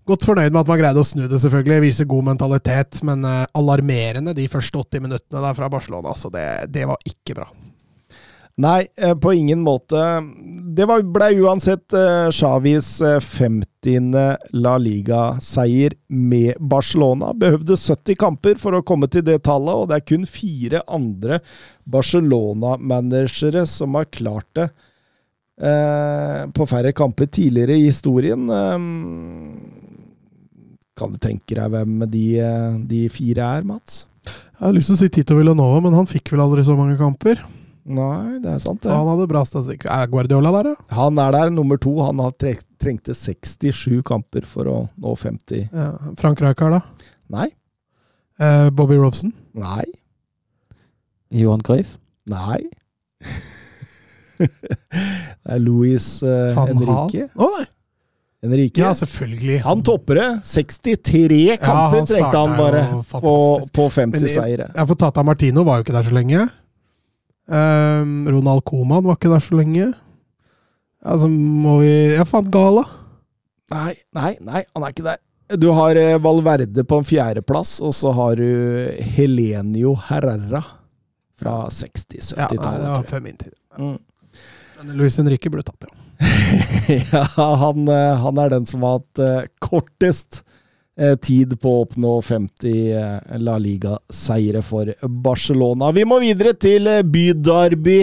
godt 0.10 0.26
fornøyd 0.26 0.50
med 0.50 0.64
at 0.64 0.74
man 0.74 0.82
greide 0.82 1.04
å 1.04 1.06
snu 1.06 1.28
det, 1.28 1.42
selvfølgelig. 1.46 1.86
Viser 1.86 2.10
god 2.10 2.32
mentalitet. 2.32 3.04
Men 3.06 3.22
eh, 3.30 3.46
alarmerende 3.62 4.34
de 4.38 4.50
første 4.50 4.82
80 4.82 5.06
minuttene 5.06 5.46
der 5.46 5.62
fra 5.62 5.70
Barcelona. 5.70 6.18
Så 6.18 6.34
det, 6.34 6.48
det 6.74 6.90
var 6.90 6.98
ikke 7.06 7.38
bra. 7.38 7.52
Nei, 8.60 8.88
eh, 8.98 9.16
på 9.16 9.34
ingen 9.34 9.62
måte. 9.64 9.96
Det 10.76 10.84
ble 10.84 11.28
uansett 11.40 11.94
eh, 11.96 12.28
Xavis 12.36 12.98
eh, 13.02 13.20
50. 13.24 14.10
La 14.60 14.74
Liga-seier 14.76 15.94
med 16.12 16.60
Barcelona. 16.60 17.32
Behøvde 17.32 17.78
70 17.80 18.18
kamper 18.20 18.60
for 18.60 18.76
å 18.76 18.84
komme 18.84 19.08
til 19.08 19.24
det 19.24 19.38
tallet, 19.48 19.72
og 19.72 19.88
det 19.88 20.02
er 20.02 20.08
kun 20.12 20.26
fire 20.28 20.82
andre 20.92 21.40
Barcelona-managere 21.88 23.64
som 23.70 23.96
har 23.96 24.10
klart 24.12 24.50
det 24.60 24.68
eh, 25.64 26.42
på 26.52 26.68
færre 26.68 26.92
kamper 26.98 27.30
tidligere 27.32 27.78
i 27.80 27.86
historien. 27.88 28.44
Eh, 28.52 28.78
kan 31.00 31.16
du 31.16 31.22
tenke 31.24 31.56
deg 31.56 31.72
hvem 31.72 32.04
de, 32.12 32.26
eh, 32.44 32.76
de 32.92 33.06
fire 33.14 33.48
er, 33.60 33.64
Mats? 33.64 34.04
Jeg 34.28 34.66
har 34.66 34.76
lyst 34.76 34.92
til 34.92 34.98
å 34.98 35.02
si 35.06 35.10
Tito 35.16 35.40
Villanova, 35.40 35.80
men 35.88 35.96
han 35.96 36.12
fikk 36.12 36.34
vel 36.34 36.44
aldri 36.44 36.68
så 36.68 36.76
mange 36.76 37.00
kamper. 37.00 37.40
Nei, 37.86 38.40
det 38.44 38.52
er 38.52 38.60
sant, 38.62 38.82
det. 38.84 38.92
han 38.92 39.08
hadde 39.08 39.28
bra 39.32 39.42
statistikk. 39.48 39.86
Er 39.90 40.08
Guardiola 40.12 40.52
der, 40.58 40.64
da? 40.74 40.96
Han 40.98 41.18
er 41.20 41.32
der, 41.34 41.50
nummer 41.56 41.78
to. 41.82 41.96
Han 42.04 42.20
trengte 42.80 43.16
67 43.18 44.04
kamper 44.06 44.46
for 44.46 44.66
å 44.70 44.76
nå 45.00 45.16
50. 45.18 45.70
Ja. 45.74 45.88
Frank 46.20 46.42
Rijkaard, 46.42 46.80
da? 46.80 47.08
Nei, 47.30 47.50
Eh, 48.40 48.70
Bobby 48.72 48.96
Robson? 48.96 49.34
nei, 49.54 49.84
Johan 51.30 51.60
Cruyff. 51.62 51.98
nei. 52.26 52.62
det 54.40 54.48
er 55.52 55.60
Louis 55.60 56.06
uh, 56.24 56.56
Henrique. 56.56 57.28
Å 57.36 57.50
nei! 57.58 57.66
Henrique. 58.40 58.80
Ja, 58.80 58.94
selvfølgelig. 58.96 59.58
Han 59.66 59.82
topper 59.84 60.16
det. 60.22 60.28
63 60.48 61.58
kamper 61.60 61.98
han 61.98 62.08
trengte 62.08 62.38
han 62.40 62.54
bare 62.56 62.84
på, 63.12 63.34
på 63.76 63.88
Men 63.90 64.14
50 64.14 64.24
det- 64.24 64.32
seire. 64.32 64.70
Ja, 64.78 64.86
for 64.88 64.96
Tata 64.96 65.24
Martino 65.28 65.66
var 65.68 65.82
jo 65.82 65.84
ikke 65.90 65.98
der 65.98 66.08
så 66.08 66.16
lenge. 66.16 66.46
Um, 67.50 68.28
Ronald 68.30 68.62
Coman 68.70 69.08
var 69.08 69.18
ikke 69.18 69.32
der 69.32 69.42
så 69.42 69.58
lenge. 69.58 69.88
Altså, 71.00 71.30
må 71.30 71.80
vi 71.82 71.94
Jeg 72.14 72.28
fant 72.30 72.52
Gala. 72.54 72.84
Nei, 73.74 73.94
nei, 74.18 74.34
nei, 74.46 74.62
han 74.74 74.86
er 74.86 74.94
ikke 74.94 75.08
der. 75.08 75.22
Du 75.58 75.72
har 75.74 75.98
eh, 75.98 76.18
Valverde 76.22 76.84
på 76.86 77.00
en 77.02 77.08
fjerdeplass, 77.08 77.80
og 77.82 77.94
så 77.98 78.12
har 78.14 78.38
du 78.38 78.46
Helenio 79.16 79.96
Herrera 80.10 80.62
fra 81.40 81.56
60-70-tallet. 81.74 82.54
Ja, 82.54 82.60
nei, 82.62 82.76
det 82.84 82.92
var 82.94 83.08
før 83.10 83.24
min 83.26 83.40
tid. 83.40 83.56
Mm. 83.80 83.98
Men 84.80 84.94
Luis 85.00 85.18
Henrique 85.18 85.50
ble 85.54 85.64
tatt 85.66 85.88
det. 85.88 85.92
ja, 87.14 87.24
han, 87.64 87.90
eh, 87.90 88.22
han 88.26 88.42
er 88.44 88.54
den 88.54 88.70
som 88.70 88.86
har 88.86 89.00
hatt 89.00 89.24
eh, 89.26 89.50
kortest 89.64 90.44
tid 91.22 91.56
på 91.62 91.72
å 91.76 91.84
oppnå 91.86 92.16
50 92.26 92.74
eh, 92.92 93.38
La 93.40 93.58
Liga-seire 93.62 94.64
for 94.66 94.92
Barcelona. 95.08 95.94
Vi 95.96 96.06
må 96.08 96.20
videre 96.24 96.56
til 96.60 96.90
bydarby 97.04 97.50
byderby 97.70 98.00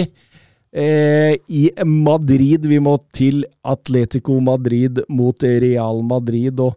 eh, 0.73 1.35
i 1.49 1.71
Madrid. 1.85 2.67
Vi 2.67 2.79
må 2.83 2.97
til 3.15 3.45
Atletico 3.67 4.39
Madrid 4.45 5.01
mot 5.09 5.43
Real 5.43 6.03
Madrid. 6.07 6.61
Og 6.61 6.75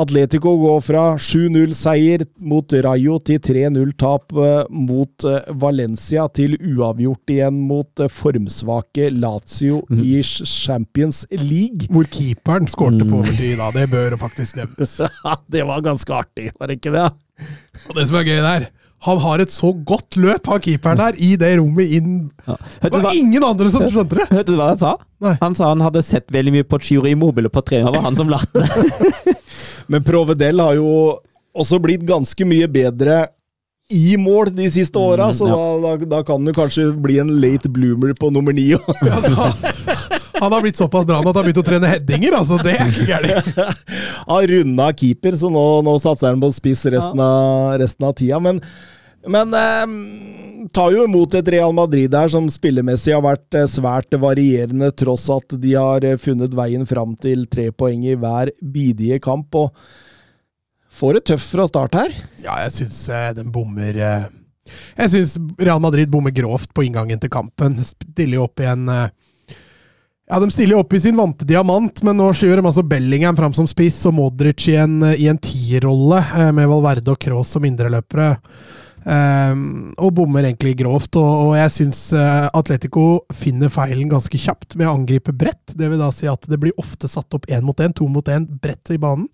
Atletico 0.00 0.54
går 0.60 0.80
fra 0.86 1.02
7-0-seier 1.20 2.24
mot 2.40 2.72
Rayo 2.84 3.18
til 3.26 3.40
3-0-tap 3.44 4.32
eh, 4.36 4.62
mot 4.72 5.26
eh, 5.28 5.50
Valencia 5.62 6.26
til 6.34 6.56
uavgjort 6.58 7.32
igjen 7.36 7.60
mot 7.68 8.02
eh, 8.04 8.10
formsvake 8.12 9.10
Lazio 9.16 9.82
i 9.92 10.20
Champions 10.24 11.24
League. 11.30 11.88
Hvor 11.92 12.08
keeperen 12.12 12.68
skårte 12.70 13.04
på 13.04 13.10
Mm. 13.12 13.18
overtid, 13.20 13.58
da. 13.58 13.70
Det 13.74 13.88
bør 13.92 14.16
faktisk 14.20 14.56
nevnes. 14.60 14.94
det 15.52 15.66
var 15.68 15.82
ganske 15.84 16.14
artig, 16.16 16.50
var 16.58 16.70
det 16.70 16.78
ikke 16.80 16.92
det? 16.94 17.08
Og 17.88 17.96
det 17.96 18.06
som 18.08 18.16
er 18.20 18.26
gøy 18.28 18.40
der, 18.44 18.66
han 19.02 19.18
har 19.18 19.42
et 19.42 19.50
så 19.50 19.72
godt 19.74 20.14
løp, 20.22 20.46
han 20.46 20.60
keeperen 20.62 21.00
der, 21.00 21.16
i 21.18 21.32
det 21.40 21.48
rommet 21.58 21.90
inn 21.98 22.12
Ja. 22.46 22.54
Det 22.84 22.92
var 22.94 23.08
hva, 23.08 23.14
ingen 23.18 23.42
andre 23.46 23.70
som 23.74 23.82
skjønte 23.90 24.20
det! 24.20 24.28
hørte 24.30 24.52
du 24.52 24.56
hva 24.60 24.68
han 24.72 24.78
sa? 24.78 24.92
Nei. 25.22 25.34
Han 25.42 25.56
sa 25.58 25.72
han 25.72 25.82
hadde 25.82 26.02
sett 26.06 26.30
veldig 26.34 26.54
mye 26.60 26.66
på 26.70 26.78
Chiori 26.82 27.14
Mobile 27.18 27.50
på 27.50 27.62
trening. 27.66 27.90
Det 27.90 27.98
var 27.98 28.06
han 28.06 28.18
som 28.18 28.30
lærte 28.30 28.62
det. 28.62 29.36
Men 29.92 30.04
Provedel 30.06 30.62
har 30.62 30.78
jo 30.78 30.88
også 31.52 31.78
blitt 31.82 32.06
ganske 32.08 32.46
mye 32.48 32.68
bedre 32.70 33.24
i 33.92 34.14
mål 34.16 34.52
de 34.56 34.68
siste 34.72 34.96
åra, 34.96 35.26
Mm, 35.28 35.34
så 35.36 35.48
ja. 35.50 35.56
da, 35.56 35.90
da, 35.98 36.06
da 36.14 36.20
kan 36.24 36.44
du 36.46 36.52
kanskje 36.56 36.86
bli 37.04 37.18
en 37.20 37.34
late 37.42 37.68
bloomer 37.68 38.14
på 38.16 38.30
nummer 38.32 38.54
ni. 38.56 38.70
Altså, 38.78 39.34
han 40.38 40.54
har 40.54 40.62
blitt 40.64 40.78
såpass 40.80 41.04
bra 41.06 41.18
at 41.20 41.26
han 41.26 41.34
har 41.36 41.44
begynt 41.44 41.60
å 41.60 41.66
trene 41.66 41.90
headinger, 41.90 42.38
altså. 42.38 42.56
Det 42.62 42.72
er 42.72 42.88
ikke 42.88 43.10
gærent. 43.10 43.50
Har 44.32 44.46
runda 44.48 44.86
keeper, 44.96 45.36
så 45.36 45.50
nå, 45.52 45.66
nå 45.84 45.92
satser 46.02 46.30
han 46.32 46.40
på 46.42 46.48
spiss 46.56 46.86
resten, 46.94 47.20
av, 47.20 47.74
resten 47.82 48.06
av 48.08 48.14
tida. 48.16 48.40
Men, 48.42 48.62
men 49.26 49.54
eh, 49.54 50.68
tar 50.74 50.92
jo 50.94 51.04
imot 51.04 51.34
et 51.34 51.48
Real 51.54 51.74
Madrid 51.74 52.14
her 52.14 52.30
som 52.32 52.48
spillemessig 52.50 53.14
har 53.14 53.24
vært 53.24 53.58
eh, 53.58 53.68
svært 53.70 54.14
varierende, 54.20 54.90
tross 54.98 55.28
at 55.32 55.56
de 55.62 55.74
har 55.76 56.04
eh, 56.06 56.18
funnet 56.20 56.54
veien 56.56 56.86
fram 56.88 57.14
til 57.20 57.46
tre 57.50 57.70
poeng 57.74 58.04
i 58.06 58.16
hver 58.18 58.52
bidige 58.60 59.20
kamp. 59.22 59.54
og 59.54 59.74
Får 60.92 61.18
det 61.18 61.24
tøft 61.30 61.54
fra 61.54 61.66
start 61.68 61.96
her. 61.96 62.14
Ja, 62.44 62.58
jeg 62.66 62.76
syns 62.76 63.00
eh, 63.08 63.30
den 63.38 63.52
bommer 63.54 63.96
eh, 63.96 64.28
Jeg 64.98 65.14
syns 65.14 65.38
Real 65.60 65.80
Madrid 65.82 66.10
bommer 66.12 66.34
grovt 66.34 66.72
på 66.74 66.84
inngangen 66.86 67.22
til 67.22 67.32
kampen. 67.32 67.78
Stiller 67.80 68.44
opp 68.44 68.60
i 68.60 68.68
en 68.68 68.84
eh, 68.92 69.08
Ja, 70.28 70.38
de 70.40 70.50
stiller 70.52 70.78
opp 70.80 70.92
i 70.94 71.00
sin 71.02 71.16
vante 71.18 71.48
diamant, 71.48 72.04
men 72.06 72.16
nå 72.20 72.28
skyver 72.36 72.60
de 72.60 72.68
altså 72.68 72.84
Bellingham 72.86 73.36
fram 73.36 73.56
som 73.56 73.66
spiss 73.68 73.98
og 74.08 74.16
Modric 74.16 74.68
i 74.70 74.76
en, 74.80 75.00
i 75.16 75.26
en 75.28 75.40
tierrolle, 75.40 76.22
med 76.56 76.70
Valverde 76.70 77.12
og 77.12 77.20
Kroos 77.20 77.50
som 77.52 77.66
indreløpere. 77.68 78.36
Um, 79.02 79.90
og 79.98 80.12
bommer 80.14 80.46
egentlig 80.46 80.76
grovt. 80.78 81.16
Og, 81.18 81.54
jeg 81.58 81.74
syns 81.74 82.04
eh, 82.16 82.46
Atletico 82.54 83.24
finner 83.34 83.72
feilen 83.72 84.10
ganske 84.10 84.38
kjapt 84.38 84.76
med 84.78 84.88
å 84.88 84.94
angripe 84.94 85.34
bredt. 85.34 85.74
Det 85.74 85.90
vil 85.90 86.00
da 86.00 86.12
si 86.14 86.28
at 86.30 86.46
det 86.50 86.60
blir 86.62 86.76
ofte 86.80 87.10
satt 87.10 87.34
opp 87.34 87.48
én 87.50 87.64
mot 87.66 87.78
én, 87.82 87.94
to 87.96 88.06
mot 88.10 88.28
én, 88.30 88.46
bredt 88.62 88.94
i 88.94 89.00
banen. 89.02 89.26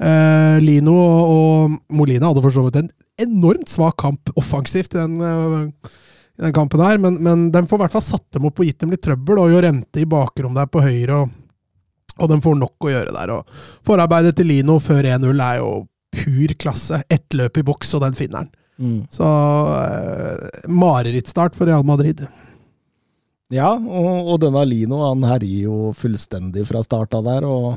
Eh, 0.00 0.56
Lino 0.62 0.94
og 0.96 1.74
Molina 1.92 2.30
hadde 2.30 2.44
for 2.44 2.54
så 2.54 2.64
vidt 2.64 2.78
en 2.80 2.92
enormt 3.20 3.68
svak 3.68 3.98
kamp 4.00 4.30
offensivt 4.40 4.94
i 4.94 5.02
den, 5.02 5.18
eh, 5.20 5.90
i 6.38 6.46
den 6.46 6.54
kampen 6.56 6.80
her, 6.80 6.96
men, 7.02 7.18
men 7.20 7.50
de 7.52 7.66
får 7.68 7.82
i 7.82 7.84
hvert 7.84 7.98
fall 7.98 8.06
satt 8.06 8.28
dem 8.32 8.46
opp 8.48 8.62
og 8.62 8.68
gitt 8.70 8.80
dem 8.80 8.94
litt 8.94 9.02
trøbbel, 9.04 9.42
og 9.42 9.52
Jorente 9.52 10.00
i 10.00 10.08
bakrom 10.08 10.56
der 10.56 10.70
på 10.72 10.80
høyre, 10.86 11.18
og, 11.20 11.34
og 12.16 12.32
de 12.32 12.40
får 12.46 12.56
nok 12.62 12.86
å 12.86 12.94
gjøre 12.94 13.16
der. 13.18 13.34
Og 13.34 13.60
forarbeidet 13.86 14.38
til 14.38 14.48
Lino 14.48 14.78
før 14.80 15.10
1-0 15.18 15.44
er 15.44 15.60
jo 15.60 15.74
pur 16.10 16.56
klasse. 16.58 17.02
Ett 17.12 17.36
løp 17.36 17.60
i 17.60 17.66
boks, 17.66 17.92
og 17.98 18.06
den 18.06 18.16
finner 18.16 18.44
han. 18.44 18.50
Så 19.12 19.26
uh, 19.26 20.70
marerittstart 20.72 21.56
for 21.56 21.68
Real 21.68 21.84
Madrid. 21.86 22.22
Ja, 23.50 23.74
og, 23.74 24.30
og 24.30 24.40
denne 24.44 24.62
Lino 24.68 25.02
han 25.02 25.24
herjer 25.26 25.66
jo 25.66 25.92
fullstendig 25.98 26.64
fra 26.68 26.82
starta 26.86 27.20
der. 27.26 27.46
og 27.46 27.76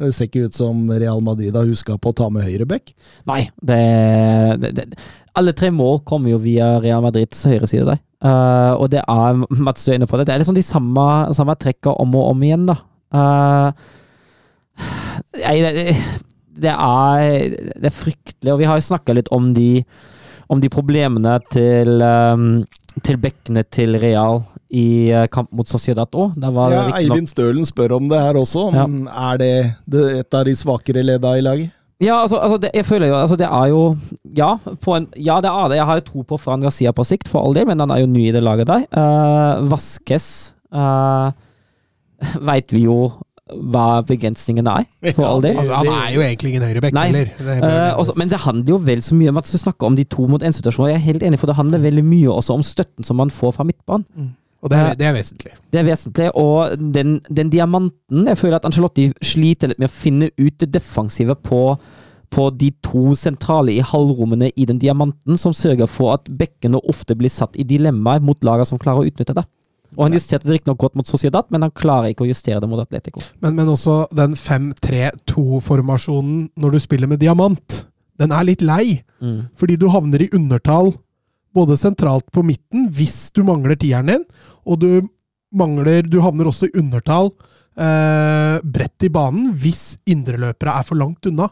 Det 0.00 0.12
ser 0.14 0.30
ikke 0.30 0.46
ut 0.48 0.56
som 0.56 0.86
Real 0.90 1.20
Madrid 1.24 1.56
har 1.56 1.66
huska 1.68 1.98
på 1.98 2.12
å 2.12 2.16
ta 2.16 2.30
med 2.32 2.46
høyreback. 2.46 2.94
Nei, 3.28 3.42
det, 3.60 3.80
det, 4.62 4.72
det 4.78 4.86
Alle 5.34 5.54
tre 5.56 5.72
mål 5.74 6.00
kommer 6.06 6.30
jo 6.32 6.40
via 6.42 6.76
Real 6.82 7.02
Madrids 7.04 7.42
høyre 7.50 7.68
side 7.70 7.88
der. 7.90 8.02
Uh, 8.24 8.72
og 8.80 8.88
det 8.94 9.02
er 9.02 9.42
Mats, 9.52 9.84
du 9.84 9.92
er 9.92 9.98
inne 9.98 10.08
på 10.08 10.16
det. 10.16 10.28
Det 10.28 10.36
er 10.36 10.40
liksom 10.40 10.56
de 10.56 10.64
samme, 10.64 11.08
samme 11.36 11.58
trekka 11.60 11.92
om 12.00 12.14
og 12.16 12.30
om 12.30 12.46
igjen, 12.46 12.64
da. 12.70 12.78
Uh, 13.14 13.68
nei, 15.42 15.58
det, 15.60 15.98
det, 16.54 16.72
er, 16.72 17.54
det 17.74 17.90
er 17.90 17.94
fryktelig, 17.94 18.52
og 18.52 18.60
vi 18.60 18.68
har 18.68 18.80
jo 18.80 18.88
snakka 18.88 19.16
litt 19.16 19.30
om 19.34 19.52
de, 19.56 19.84
om 20.52 20.62
de 20.62 20.70
problemene 20.72 21.36
til, 21.52 22.02
um, 22.02 22.48
til 23.02 23.20
bekkene 23.22 23.64
til 23.74 23.98
Real 24.02 24.42
i 24.74 25.12
eh, 25.12 25.26
kamp 25.30 25.52
mot 25.54 25.68
Sociedad 25.70 26.10
òg. 26.18 26.34
Ja, 26.40 26.88
Eivind 26.98 27.30
Stølen 27.30 27.66
spør 27.68 27.96
om 27.98 28.08
det 28.10 28.18
her 28.20 28.38
også. 28.40 28.68
Ja. 28.74 28.86
Er 29.30 29.40
det, 29.40 29.54
det 29.86 30.04
et 30.24 30.36
av 30.36 30.46
de 30.48 30.54
svakere 30.58 31.04
ledda 31.04 31.36
i 31.38 31.44
laget? 31.44 31.74
Ja, 32.02 32.18
altså, 32.24 32.40
altså 32.42 32.58
det, 32.58 32.72
jeg 32.74 32.86
føler 32.88 33.12
jo 33.12 33.14
altså 33.16 33.36
det 33.38 33.46
er 33.46 33.68
jo 33.70 33.82
Ja, 34.34 34.56
på 34.82 34.96
en, 34.96 35.06
ja 35.14 35.38
det 35.40 35.50
er 35.52 35.68
det. 35.70 35.78
Jeg 35.78 35.86
har 35.86 36.00
jo 36.00 36.06
tro 36.08 36.24
på 36.26 36.38
Fran 36.42 36.64
Garcia 36.64 36.92
på 36.92 37.06
sikt, 37.06 37.30
for 37.30 37.44
all 37.44 37.54
del, 37.54 37.68
men 37.70 37.80
han 37.80 37.92
er 37.94 38.02
jo 38.02 38.10
ny 38.10 38.26
i 38.28 38.34
det 38.34 38.42
laget 38.42 38.66
der. 38.66 38.86
Uh, 38.90 39.62
Vaskes 39.70 40.26
uh, 40.74 41.30
veit 42.50 42.74
vi 42.74 42.84
jo 42.88 42.98
hva 43.52 44.00
begrensningene 44.08 44.72
er, 44.80 44.86
for 45.12 45.26
all 45.28 45.42
del. 45.44 45.58
Altså, 45.60 45.74
han 45.76 45.90
er 45.92 46.12
jo 46.14 46.22
egentlig 46.24 46.54
ingen 46.54 46.62
høyrebekk 46.64 46.96
heller. 46.96 47.32
Eh, 47.44 47.90
også, 48.00 48.14
men 48.16 48.30
det 48.30 48.40
handler 48.40 48.72
jo 48.72 48.78
vel 48.86 49.02
så 49.04 49.16
mye 49.18 49.34
om 49.34 49.40
at 49.40 49.50
du 49.50 49.58
snakker 49.60 49.90
om 49.90 49.98
de 49.98 50.06
to 50.08 50.24
mot 50.30 50.42
én-situasjoner. 50.42 50.94
Jeg 50.94 51.00
er 51.02 51.04
helt 51.10 51.26
enig, 51.28 51.40
for 51.42 51.50
det 51.52 51.58
handler 51.58 51.82
veldig 51.84 52.04
mye 52.06 52.32
også 52.32 52.56
om 52.56 52.64
støtten 52.64 53.04
som 53.04 53.20
man 53.20 53.32
får 53.34 53.52
fra 53.58 53.66
midtbanen. 53.68 54.32
og 54.64 54.72
det 54.72 54.78
er, 54.80 54.94
det 54.96 55.06
er 55.10 55.12
vesentlig. 55.12 55.52
Det 55.72 55.80
er 55.82 55.84
vesentlig. 55.84 56.30
Og 56.40 56.72
den, 56.94 57.18
den 57.28 57.50
diamanten 57.52 58.30
Jeg 58.32 58.38
føler 58.40 58.56
at 58.56 58.64
Angelotti 58.64 59.10
sliter 59.20 59.68
litt 59.68 59.82
med 59.82 59.92
å 59.92 59.92
finne 59.92 60.30
ut 60.40 60.56
det 60.62 60.70
defensive 60.72 61.36
på, 61.36 61.60
på 62.32 62.46
de 62.56 62.70
to 62.80 63.12
sentrale 63.12 63.74
i 63.76 63.84
halvrommene 63.84 64.48
i 64.56 64.64
den 64.64 64.80
diamanten, 64.80 65.36
som 65.36 65.52
sørger 65.52 65.90
for 65.90 66.16
at 66.16 66.32
bekkene 66.32 66.80
ofte 66.88 67.12
blir 67.12 67.28
satt 67.28 67.60
i 67.60 67.68
dilemmaer 67.68 68.24
mot 68.24 68.40
lagene 68.40 68.64
som 68.72 68.80
klarer 68.80 69.04
å 69.04 69.12
utnytte 69.12 69.36
det. 69.36 69.44
Og 69.96 70.04
Han 70.06 70.16
justerte 70.16 70.48
det 70.48 70.54
riktignok 70.58 70.80
godt 70.82 70.96
mot 70.98 71.08
Sociedad, 71.08 71.44
men 71.54 71.64
han 71.66 71.74
klarer 71.74 72.08
ikke 72.10 72.24
å 72.26 72.30
justere 72.30 72.60
det 72.62 72.70
mot 72.70 72.82
Atletico. 72.82 73.20
Men, 73.44 73.52
men 73.58 73.70
også 73.70 73.94
den 74.14 74.32
5-3-2-formasjonen 74.38 76.38
når 76.60 76.70
du 76.74 76.78
spiller 76.82 77.08
med 77.10 77.22
diamant, 77.22 77.68
den 78.20 78.30
er 78.34 78.46
litt 78.46 78.62
lei. 78.64 78.86
Mm. 79.22 79.40
Fordi 79.58 79.74
du 79.78 79.86
havner 79.92 80.20
i 80.24 80.32
undertall 80.34 80.88
både 81.54 81.78
sentralt 81.78 82.26
på 82.34 82.42
midten 82.46 82.88
hvis 82.94 83.30
du 83.34 83.40
mangler 83.46 83.76
tieren 83.78 84.10
din, 84.10 84.24
og 84.66 84.74
du 84.82 84.90
mangler 85.54 86.02
Du 86.10 86.18
havner 86.18 86.48
også 86.50 86.66
i 86.66 86.74
undertall 86.80 87.28
eh, 87.78 88.56
bredt 88.58 89.06
i 89.06 89.10
banen 89.12 89.52
hvis 89.54 89.94
indreløpere 90.10 90.72
er 90.80 90.86
for 90.86 90.98
langt 90.98 91.26
unna. 91.30 91.46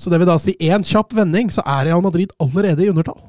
Så 0.00 0.08
det 0.08 0.18
vil 0.22 0.30
da 0.30 0.38
si 0.40 0.56
én 0.56 0.84
kjapp 0.88 1.12
vending, 1.16 1.52
så 1.52 1.60
er 1.68 1.90
Real 1.90 2.00
Madrid 2.04 2.32
allerede 2.40 2.86
i 2.86 2.88
undertall. 2.88 3.20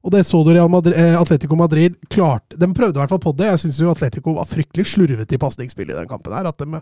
Og 0.00 0.12
det 0.14 0.22
så 0.24 0.38
du 0.40 0.48
Real 0.54 0.70
Madrid, 0.72 0.96
eh, 0.96 1.16
Atletico 1.20 1.56
Madrid 1.58 1.96
klarte 2.08 2.56
De 2.56 2.68
prøvde 2.72 2.96
i 2.96 3.00
hvert 3.02 3.12
fall 3.12 3.20
på 3.20 3.34
det. 3.36 3.50
Jeg 3.50 3.60
syns 3.64 3.80
Atletico 3.84 4.32
var 4.38 4.48
fryktelig 4.48 4.86
slurvete 4.94 5.36
i 5.36 5.40
pasningsspillet 5.40 5.92
i 5.92 5.98
den 5.98 6.08
kampen. 6.08 6.32
her, 6.32 6.48
At 6.48 6.56
de 6.56 6.80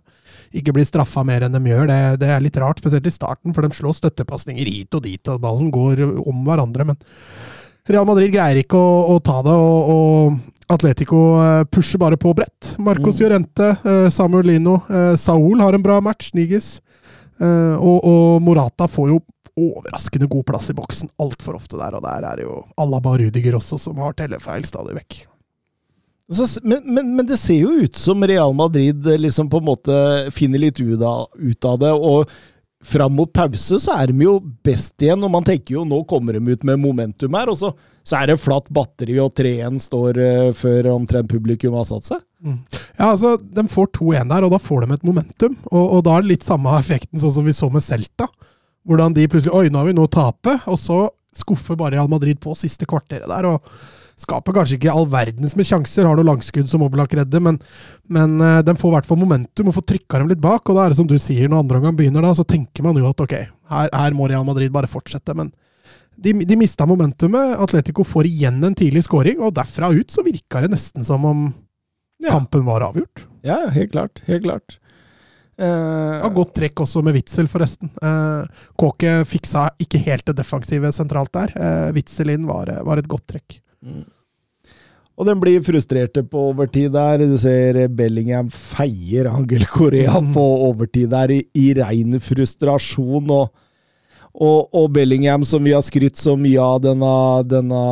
ikke 0.54 0.72
blir 0.72 0.86
straffa 0.86 1.24
mer 1.26 1.42
enn 1.42 1.52
de 1.52 1.58
gjør. 1.58 1.88
Det, 1.90 2.20
det 2.22 2.28
er 2.30 2.44
litt 2.44 2.56
rart, 2.56 2.78
spesielt 2.78 3.06
i 3.06 3.14
starten, 3.14 3.54
for 3.54 3.66
de 3.66 3.74
slår 3.74 3.96
støttepasninger 3.98 4.70
hit 4.70 4.94
og 4.94 5.02
dit, 5.02 5.28
og 5.28 5.40
ballen 5.42 5.72
går 5.74 6.04
om 6.22 6.44
hverandre. 6.46 6.86
Men 6.92 7.00
Real 7.88 8.06
Madrid 8.06 8.30
greier 8.30 8.62
ikke 8.62 8.78
å, 8.78 9.16
å 9.16 9.18
ta 9.18 9.42
det, 9.42 9.56
og, 9.56 9.90
og 9.90 10.70
Atletico 10.70 11.22
eh, 11.42 11.64
pusher 11.66 11.98
bare 11.98 12.20
på 12.20 12.36
bredt. 12.38 12.76
Marcos 12.78 13.18
Llorente, 13.18 13.72
eh, 13.82 14.06
Samuel 14.14 14.46
Lino, 14.46 14.78
Saul 15.18 15.58
har 15.58 15.74
en 15.74 15.82
bra 15.82 15.98
match, 16.04 16.30
Niges. 16.38 16.76
Og, 17.38 18.00
og 18.02 18.40
Morata 18.42 18.88
får 18.90 19.12
jo 19.12 19.20
overraskende 19.58 20.28
god 20.30 20.46
plass 20.48 20.70
i 20.72 20.76
boksen 20.78 21.10
altfor 21.22 21.58
ofte 21.58 21.80
der, 21.80 21.98
og 21.98 22.04
der 22.06 22.26
er 22.28 22.38
det 22.40 22.46
jo 22.46 22.60
Alaba 22.80 23.16
og 23.16 23.24
Rudiger 23.24 23.58
også, 23.58 23.80
som 23.82 23.98
har 24.02 24.16
tellefeil 24.18 24.66
stadig 24.68 24.96
vekk. 25.00 25.18
Så, 26.28 26.60
men, 26.62 26.82
men, 26.84 27.14
men 27.16 27.26
det 27.26 27.38
ser 27.40 27.62
jo 27.62 27.86
ut 27.86 27.96
som 27.96 28.24
Real 28.28 28.52
Madrid 28.56 29.06
eh, 29.08 29.16
liksom 29.16 29.48
på 29.48 29.62
en 29.62 29.68
måte 29.70 29.98
finner 30.36 30.60
litt 30.60 30.80
ut 30.80 31.00
av, 31.00 31.26
ut 31.32 31.68
av 31.68 31.78
det. 31.80 31.92
og 31.96 32.32
Fram 32.84 33.16
mot 33.18 33.30
pause 33.34 33.74
så 33.82 33.94
er 33.98 34.12
de 34.12 34.22
jo 34.22 34.36
best 34.62 35.02
igjen, 35.02 35.24
og 35.26 35.32
man 35.34 35.46
tenker 35.46 35.74
jo 35.74 35.86
nå 35.88 36.04
kommer 36.06 36.36
de 36.36 36.52
ut 36.52 36.66
med 36.68 36.78
momentum 36.78 37.34
her. 37.34 37.50
Og 37.50 37.56
så, 37.58 37.72
så 38.06 38.20
er 38.20 38.30
det 38.30 38.36
flatt 38.38 38.68
batteri, 38.70 39.16
og 39.18 39.32
3-1 39.34 39.80
står 39.82 40.20
uh, 40.20 40.50
før 40.54 40.92
omtrent 40.92 41.32
publikum 41.32 41.74
har 41.74 41.88
satt 41.88 42.06
seg. 42.12 42.22
Ja, 42.44 43.08
altså, 43.08 43.34
De 43.40 43.64
får 43.72 43.90
2-1 43.98 44.30
der, 44.30 44.46
og 44.46 44.54
da 44.54 44.62
får 44.62 44.84
de 44.84 44.94
et 44.94 45.08
momentum. 45.08 45.58
Og, 45.72 45.82
og 45.82 46.04
da 46.06 46.14
er 46.14 46.22
det 46.22 46.36
litt 46.36 46.46
samme 46.46 46.76
effekten 46.78 47.18
sånn 47.18 47.34
som 47.40 47.50
vi 47.50 47.56
så 47.56 47.66
med 47.72 47.82
Celta. 47.82 48.28
Hvordan 48.86 49.14
de 49.16 49.26
plutselig 49.28 49.54
Oi, 49.54 49.68
nå 49.72 49.80
har 49.80 49.88
vi 49.88 49.94
noe 49.96 50.08
å 50.08 50.12
tape. 50.12 50.58
Og 50.70 50.78
så 50.80 51.06
skuffer 51.38 51.76
bare 51.78 51.96
Real 51.96 52.10
Madrid 52.10 52.38
på 52.42 52.54
siste 52.58 52.86
kvarteret 52.88 53.28
der. 53.30 53.46
og 53.46 53.64
Skaper 54.18 54.56
kanskje 54.56 54.74
ikke 54.80 54.90
all 54.90 55.06
verdens 55.06 55.54
med 55.54 55.68
sjanser, 55.68 56.06
har 56.08 56.16
noen 56.18 56.26
langskudd 56.26 56.66
som 56.66 56.82
Oblak 56.82 57.12
redder, 57.14 57.38
men, 57.38 57.60
men 58.10 58.32
eh, 58.42 58.56
de 58.66 58.74
får 58.74 58.90
i 58.90 58.94
hvert 58.96 59.06
fall 59.06 59.20
momentum 59.20 59.68
og 59.70 59.76
får 59.76 59.84
trykka 59.92 60.18
dem 60.18 60.32
litt 60.32 60.40
bak. 60.42 60.64
Og 60.66 60.74
da 60.74 60.86
er 60.88 60.90
det 60.90 60.98
som 60.98 61.06
du 61.06 61.14
sier, 61.22 61.46
når 61.46 61.62
andre 61.62 61.78
omgang 61.78 61.94
begynner, 62.00 62.26
da, 62.26 62.32
så 62.34 62.42
tenker 62.48 62.82
man 62.82 62.98
jo 62.98 63.06
at 63.06 63.22
ok, 63.22 63.36
her, 63.70 63.92
her 63.94 64.16
må 64.18 64.26
Real 64.26 64.42
Madrid 64.48 64.74
bare 64.74 64.90
fortsette. 64.90 65.36
Men 65.38 65.52
de, 66.18 66.32
de 66.42 66.58
mista 66.58 66.86
momentumet. 66.90 67.54
Atletico 67.62 68.02
får 68.02 68.26
igjen 68.26 68.58
en 68.66 68.74
tidlig 68.74 69.04
scoring, 69.06 69.38
og 69.38 69.54
derfra 69.54 69.92
ut 69.94 70.10
så 70.10 70.26
virka 70.26 70.64
det 70.64 70.72
nesten 70.74 71.06
som 71.06 71.22
om 71.28 71.48
Ja. 72.18 72.32
kampen 72.34 72.64
var 72.66 72.82
avgjort. 72.82 73.22
Ja, 73.46 73.68
helt 73.70 73.92
klart. 73.94 74.18
Helt 74.26 74.42
klart. 74.42 74.80
Eh, 75.58 76.18
Ja, 76.22 76.28
godt 76.34 76.52
trekk 76.54 76.80
også 76.84 77.02
med 77.02 77.14
Witzel, 77.18 77.48
forresten. 77.50 77.90
Uh, 78.02 78.46
Kåke 78.78 79.24
fiksa 79.26 79.68
ikke 79.82 79.98
helt 80.04 80.24
det 80.28 80.36
defensive 80.38 80.92
sentralt 80.94 81.32
der. 81.34 81.50
Uh, 81.58 81.88
Witzel 81.96 82.30
inn 82.34 82.46
var, 82.46 82.70
var 82.86 82.98
et 83.02 83.08
godt 83.10 83.26
trekk. 83.32 83.58
Mm. 83.82 84.04
Og 85.18 85.26
den 85.26 85.40
blir 85.42 85.62
frustrerte 85.66 86.22
på 86.22 86.44
overtid 86.52 86.92
der. 86.94 87.18
Du 87.26 87.34
ser 87.42 87.88
Bellingham 87.90 88.50
feier 88.54 89.26
Angel 89.32 89.64
Korea 89.66 90.20
Mm. 90.20 90.32
på 90.36 90.44
overtid 90.68 91.10
der 91.10 91.32
i, 91.34 91.40
i 91.58 91.72
rein 91.74 92.20
frustrasjon. 92.22 93.26
Og, 93.34 93.50
og, 94.38 94.68
og 94.78 94.92
Bellingham, 94.94 95.42
som 95.42 95.64
vi 95.66 95.74
har 95.74 95.82
skrytt 95.82 96.16
så 96.22 96.36
mye 96.38 96.62
av 96.62 96.78
denne, 96.86 97.10
denne 97.50 97.82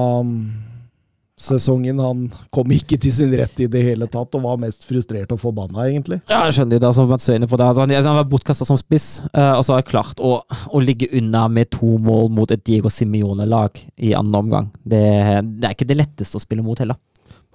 sesongen, 1.41 1.99
han 2.01 2.21
kom 2.55 2.71
ikke 2.73 2.97
til 3.01 3.13
sin 3.13 3.33
rett 3.37 3.59
i 3.61 3.69
det 3.71 3.83
hele 3.85 4.09
tatt, 4.09 4.35
og 4.39 4.45
var 4.47 4.61
mest 4.63 4.87
frustrert 4.89 5.33
og 5.35 5.41
forbanna, 5.43 5.85
egentlig. 5.85 6.21
Ja, 6.31 6.47
jeg 6.49 6.57
skjønner 6.57 6.81
det, 6.81 6.93
som 6.97 7.11
Mats 7.11 7.29
er 7.29 7.37
inne 7.41 7.49
på 7.51 7.59
det. 7.61 7.67
Altså, 7.69 7.85
han, 7.85 7.93
altså, 7.93 8.13
han 8.15 8.21
var 8.23 8.31
bortkasta 8.33 8.69
som 8.69 8.79
spiss, 8.81 9.09
eh, 9.33 9.53
og 9.53 9.65
så 9.67 9.75
har 9.75 9.83
jeg 9.83 9.91
klart 9.93 10.23
å, 10.25 10.39
å 10.47 10.81
ligge 10.81 11.11
unna 11.19 11.45
med 11.53 11.69
to 11.77 11.99
mål 12.03 12.31
mot 12.33 12.55
et 12.57 12.65
Diego 12.65 12.89
Simione-lag 12.93 13.83
i 14.01 14.15
andre 14.17 14.41
omgang. 14.47 14.71
Det, 14.81 15.03
det 15.61 15.69
er 15.69 15.77
ikke 15.77 15.91
det 15.93 16.01
letteste 16.01 16.41
å 16.41 16.45
spille 16.45 16.65
mot 16.65 16.81
heller. 16.81 16.97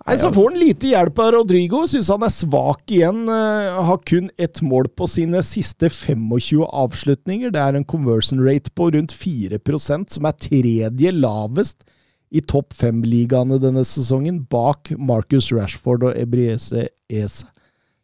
Nei, 0.02 0.16
Så 0.18 0.32
får 0.34 0.48
han 0.49 0.58
lite 0.58 0.90
hjelp 0.90 1.20
av 1.22 1.32
Rodrigo. 1.36 1.84
Syns 1.90 2.08
han 2.10 2.24
er 2.26 2.34
svak 2.34 2.90
igjen. 2.90 3.24
eh, 3.30 3.82
har 3.86 3.99
kun 4.06 4.30
ett 4.38 4.62
mål 4.66 4.90
på 4.98 5.06
sine 5.10 5.44
siste 5.45 5.90
25 5.94 6.64
avslutninger. 6.66 7.53
Det 7.53 7.62
er 7.62 7.78
en 7.78 7.86
conversion 7.86 8.41
rate 8.41 8.74
på 8.74 8.90
rundt 8.95 9.14
4% 9.14 10.10
som 10.18 10.26
er 10.30 10.38
tredje 10.41 11.14
lavest 11.14 11.86
i 12.32 12.41
topp 12.48 12.76
fem-ligaene 12.80 13.60
denne 13.62 13.84
sesongen, 13.88 14.41
bak 14.52 14.94
Marcus 14.95 15.52
Rashford 15.52 16.06
og 16.08 16.20
Ebriese 16.20 16.88
Ese. 17.12 17.49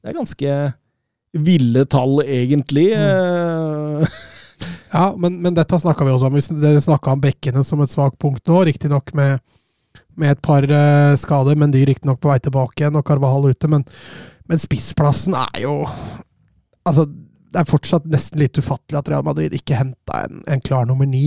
Det 0.03 0.11
er 0.11 0.17
ganske 0.17 0.57
ville 1.37 1.85
tall, 1.91 2.19
egentlig. 2.25 2.89
Mm. 2.95 4.07
Ja, 4.89 5.11
men, 5.19 5.35
men 5.43 5.53
dette 5.53 5.77
snakka 5.77 6.05
vi 6.07 6.13
også 6.15 6.29
om. 6.31 6.37
Dere 6.63 6.79
snakka 6.81 7.11
om 7.13 7.19
bekkene 7.21 7.61
som 7.67 7.81
et 7.83 7.91
svakt 7.91 8.15
punkt 8.17 8.47
nå, 8.49 8.61
riktignok 8.65 9.11
med, 9.17 9.43
med 10.17 10.33
et 10.33 10.41
par 10.41 10.65
eh, 10.65 11.13
skader, 11.19 11.59
men 11.59 11.73
de 11.73 11.83
riktignok 11.85 12.21
på 12.23 12.31
vei 12.31 12.39
tilbake 12.41 12.81
igjen, 12.81 12.97
og 12.97 13.05
Carvahall 13.05 13.51
ute. 13.51 13.69
Men, 13.69 13.83
men 14.49 14.63
spissplassen 14.63 15.37
er 15.37 15.61
jo 15.67 15.75
Altså, 16.87 17.03
det 17.57 17.63
er 17.63 17.69
fortsatt 17.71 18.03
nesten 18.13 18.37
litt 18.37 18.57
ufattelig 18.61 18.99
at 18.99 19.07
Real 19.09 19.23
Madrid 19.25 19.53
ikke 19.57 19.79
henta 19.79 20.19
en, 20.27 20.43
en 20.45 20.61
klar 20.61 20.85
nummer 20.85 21.07
ni. 21.09 21.23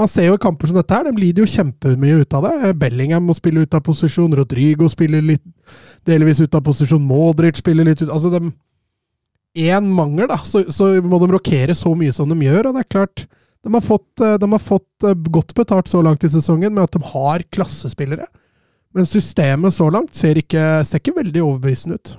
Man 0.00 0.08
ser 0.08 0.30
jo 0.30 0.38
i 0.38 0.40
kamper 0.40 0.70
som 0.70 0.78
dette 0.78 0.96
her, 0.96 1.04
de 1.04 1.20
lider 1.20 1.44
jo 1.44 1.52
kjempemye 1.52 2.22
ut 2.22 2.36
av 2.38 2.46
det. 2.46 2.70
Bellingham 2.80 3.26
må 3.28 3.36
spille 3.36 3.66
ut 3.66 3.76
av 3.76 3.84
posisjon, 3.84 4.32
Rodrigo 4.38 4.88
spiller 4.88 5.20
litt 5.20 5.44
delvis 6.08 6.40
ut 6.40 6.56
av 6.56 6.64
posisjon, 6.64 7.04
Modric 7.04 7.60
spiller 7.60 7.90
litt 7.90 8.00
ut 8.00 8.08
altså 8.08 8.32
de, 8.32 8.48
én 9.60 9.92
mangel, 9.92 10.30
da, 10.30 10.38
så, 10.48 10.64
så 10.72 10.94
må 11.04 11.20
de 11.20 11.28
rokere 11.34 11.76
så 11.76 11.92
mye 11.98 12.14
som 12.16 12.32
de 12.32 12.48
gjør. 12.48 12.70
Og 12.70 12.78
det 12.78 12.86
er 12.86 12.90
klart, 12.96 13.26
de 13.60 13.74
har 13.76 13.84
fått, 13.84 14.08
eh, 14.24 14.38
de 14.40 14.50
har 14.54 14.64
fått 14.64 15.06
eh, 15.10 15.18
godt 15.36 15.54
betalt 15.58 15.92
så 15.92 16.00
langt 16.06 16.24
i 16.24 16.32
sesongen 16.32 16.72
med 16.72 16.88
at 16.88 16.96
de 16.96 17.04
har 17.12 17.44
klassespillere. 17.52 18.30
Men 18.96 19.06
systemet 19.06 19.76
så 19.76 19.92
langt 19.92 20.16
ser 20.16 20.40
ikke, 20.40 20.80
ser 20.88 21.02
ikke 21.02 21.18
veldig 21.20 21.44
overbevisende 21.44 22.00
ut. 22.00 22.16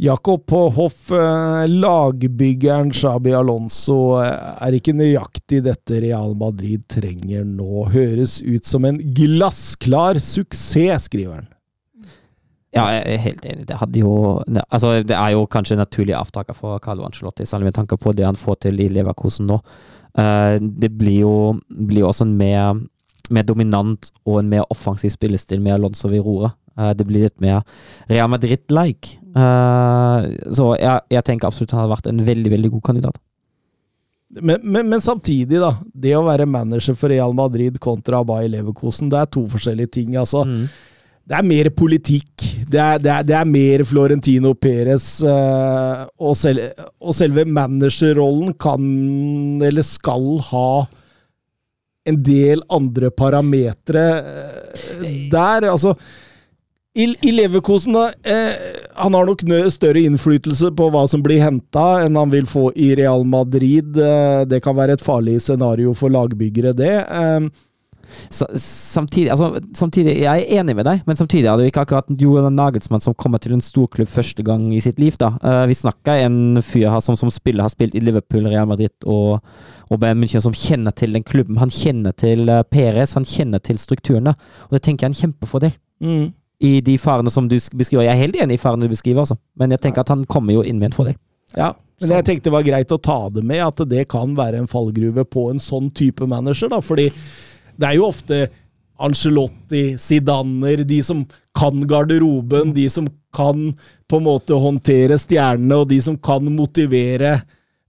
Jakob 0.00 0.46
på 0.46 0.68
hoff, 0.70 1.10
eh, 1.10 1.68
lagbyggeren 1.68 2.92
Xabi 2.92 3.32
Alonso, 3.34 4.22
eh, 4.22 4.28
er 4.62 4.76
ikke 4.78 4.94
nøyaktig 4.94 5.64
dette 5.66 5.98
Real 6.04 6.36
Madrid 6.38 6.84
trenger 6.86 7.42
nå. 7.42 7.88
Høres 7.90 8.36
ut 8.40 8.64
som 8.64 8.86
en 8.86 9.00
glassklar 9.02 10.20
suksess, 10.22 11.08
skriver 11.10 11.40
han. 11.40 11.48
Ja, 12.76 12.84
jeg 12.94 13.02
er 13.10 13.24
helt 13.24 13.50
enig. 13.50 13.66
Det, 13.66 13.80
jo, 13.98 14.14
altså, 14.70 15.02
det 15.02 15.18
er 15.18 15.34
jo 15.34 15.48
kanskje 15.50 15.80
naturlig 15.80 16.14
avtaker 16.14 16.54
for 16.54 16.78
Carlo 16.78 17.02
Ancelotti, 17.02 17.42
særlig 17.42 17.72
med 17.72 17.80
tanke 17.80 17.98
på 17.98 18.14
det 18.14 18.28
han 18.28 18.38
får 18.38 18.62
til 18.68 18.78
i 18.78 18.88
Leverkosen 18.94 19.50
nå. 19.50 19.58
Eh, 20.14 20.62
det 20.62 20.94
blir 20.94 21.24
jo, 21.24 21.36
blir 21.74 22.06
også 22.06 22.28
en 22.28 22.38
mer, 22.38 22.84
mer 23.34 23.42
dominant 23.42 24.12
og 24.24 24.44
en 24.44 24.54
mer 24.54 24.62
offensiv 24.70 25.10
spillestil 25.10 25.58
med 25.58 25.80
Alonso 25.80 26.06
Virora. 26.06 26.54
det 26.94 27.08
blir 27.08 27.24
litt 27.24 27.40
mer 27.42 27.64
Real 28.06 28.28
Madrid-like. 28.30 29.17
Eh, 29.36 30.28
så 30.56 30.68
jeg, 30.78 31.06
jeg 31.12 31.26
tenker 31.26 31.48
absolutt 31.48 31.74
han 31.74 31.84
hadde 31.84 31.94
vært 31.96 32.12
en 32.12 32.22
veldig, 32.28 32.52
veldig 32.56 32.70
god 32.76 32.84
kandidat. 32.90 33.18
Men, 34.28 34.60
men, 34.62 34.88
men 34.90 35.00
samtidig, 35.00 35.56
da. 35.62 35.72
Det 35.92 36.12
å 36.16 36.26
være 36.26 36.48
manager 36.48 36.96
for 36.98 37.12
Real 37.12 37.32
Madrid 37.36 37.78
kontra 37.82 38.20
Abay 38.22 38.50
Leverkosen, 38.52 39.08
det 39.12 39.22
er 39.22 39.32
to 39.32 39.46
forskjellige 39.50 39.94
ting. 40.00 40.16
altså. 40.20 40.44
Mm. 40.44 40.68
Det 41.28 41.36
er 41.36 41.44
mer 41.44 41.68
politikk. 41.76 42.44
Det 42.68 42.80
er, 42.80 43.00
det 43.04 43.10
er, 43.12 43.24
det 43.28 43.34
er 43.36 43.48
mer 43.48 43.84
Florentino 43.88 44.54
Perez. 44.56 45.08
eh, 45.24 46.04
og, 46.20 46.36
sel, 46.40 46.60
og 47.00 47.16
selve 47.16 47.44
managerrollen 47.44 48.54
kan, 48.60 48.86
eller 49.64 49.84
skal, 49.84 50.30
ha 50.52 50.70
en 52.08 52.16
del 52.24 52.64
andre 52.72 53.10
parametere 53.12 54.06
eh, 54.22 55.28
der. 55.32 55.68
Altså 55.68 55.96
i, 56.98 57.06
I 57.22 57.32
Leverkosen 57.34 57.94
da, 57.94 58.08
eh, 58.26 58.56
Han 58.98 59.14
har 59.14 59.28
nok 59.28 59.44
større 59.70 60.02
innflytelse 60.02 60.72
på 60.74 60.88
hva 60.90 61.04
som 61.10 61.22
blir 61.22 61.42
henta, 61.44 62.02
enn 62.04 62.18
han 62.18 62.32
vil 62.32 62.48
få 62.50 62.72
i 62.74 62.90
Real 62.98 63.24
Madrid. 63.24 63.96
Eh, 63.96 64.42
det 64.50 64.62
kan 64.64 64.76
være 64.76 64.98
et 64.98 65.04
farlig 65.04 65.38
scenario 65.44 65.94
for 65.94 66.10
lagbyggere, 66.10 66.74
det. 66.76 66.96
Eh, 67.06 67.48
Samtidig, 68.30 69.30
altså, 69.30 69.60
samtidig, 69.74 70.14
jeg 70.22 70.44
er 70.44 70.60
enig 70.60 70.74
med 70.76 70.86
deg, 70.88 71.02
men 71.06 71.16
samtidig 71.16 71.48
hadde 71.50 71.64
vi 71.64 71.72
ikke 71.72 71.84
akkurat 71.84 72.08
Johan 72.20 72.56
Nagelsmann 72.56 73.02
som 73.04 73.16
kommer 73.18 73.40
til 73.42 73.52
en 73.52 73.64
storklubb 73.64 74.08
første 74.08 74.42
gang 74.44 74.68
i 74.74 74.80
sitt 74.80 74.98
liv. 75.00 75.16
da. 75.20 75.34
Eh, 75.42 75.66
vi 75.68 75.76
snakker 75.76 76.24
en 76.24 76.62
fyr 76.62 76.88
som 77.04 77.16
som 77.16 77.30
spiller 77.30 77.62
har 77.62 77.68
spilt 77.68 77.94
i 77.94 78.00
Liverpool, 78.00 78.46
Real 78.46 78.66
Madrid 78.66 78.94
og, 79.04 79.40
og 79.90 80.00
Bayern 80.00 80.20
München, 80.22 80.40
som 80.40 80.52
kjenner 80.52 80.90
til 80.90 81.12
den 81.12 81.22
klubben. 81.22 81.58
Han 81.58 81.70
kjenner 81.70 82.12
til 82.12 82.48
uh, 82.48 82.62
Perez, 82.62 83.14
han 83.14 83.24
kjenner 83.24 83.58
til 83.58 83.78
strukturene. 83.78 84.34
Og 84.68 84.70
det 84.70 84.82
tenker 84.82 85.06
jeg 85.06 85.10
er 85.10 85.14
en 85.14 85.22
kjempefordel 85.22 85.72
mm. 86.00 86.32
I 86.58 86.78
de 86.84 86.96
farene 86.98 87.30
som 87.30 87.46
du 87.48 87.56
beskriver. 87.56 88.04
Jeg 88.06 88.14
er 88.14 88.22
helt 88.22 88.38
enig 88.42 88.58
i 88.58 88.62
farene 88.62 88.86
du 88.86 88.92
beskriver, 88.92 89.22
altså. 89.22 89.38
men 89.58 89.74
jeg 89.74 89.82
tenker 89.84 90.02
at 90.02 90.12
han 90.12 90.24
kommer 90.30 90.56
jo 90.56 90.64
inn 90.66 90.80
med 90.80 90.90
en 90.90 90.96
fordel. 90.96 91.18
Ja, 91.56 91.72
men 92.00 92.14
jeg 92.14 92.26
tenkte 92.26 92.50
det 92.50 92.54
var 92.54 92.66
greit 92.66 92.94
å 92.94 93.00
ta 93.02 93.18
det 93.32 93.44
med, 93.46 93.62
at 93.64 93.82
det 93.90 94.08
kan 94.10 94.34
være 94.38 94.62
en 94.62 94.70
fallgruve 94.70 95.24
på 95.26 95.48
en 95.52 95.62
sånn 95.62 95.90
type 95.94 96.26
manager, 96.30 96.70
da, 96.72 96.82
fordi 96.84 97.08
det 97.78 97.86
er 97.88 97.98
jo 97.98 98.08
ofte 98.10 98.48
Angelotti, 98.98 99.92
Zidaner, 100.02 100.82
de 100.82 100.98
som 101.06 101.22
kan 101.58 101.78
garderoben, 101.86 102.72
de 102.74 102.88
som 102.90 103.06
kan 103.34 103.70
på 104.10 104.18
en 104.18 104.26
måte 104.26 104.58
håndtere 104.58 105.18
stjernene, 105.20 105.78
og 105.78 105.88
de 105.92 106.00
som 106.02 106.16
kan 106.18 106.42
motivere 106.50 107.36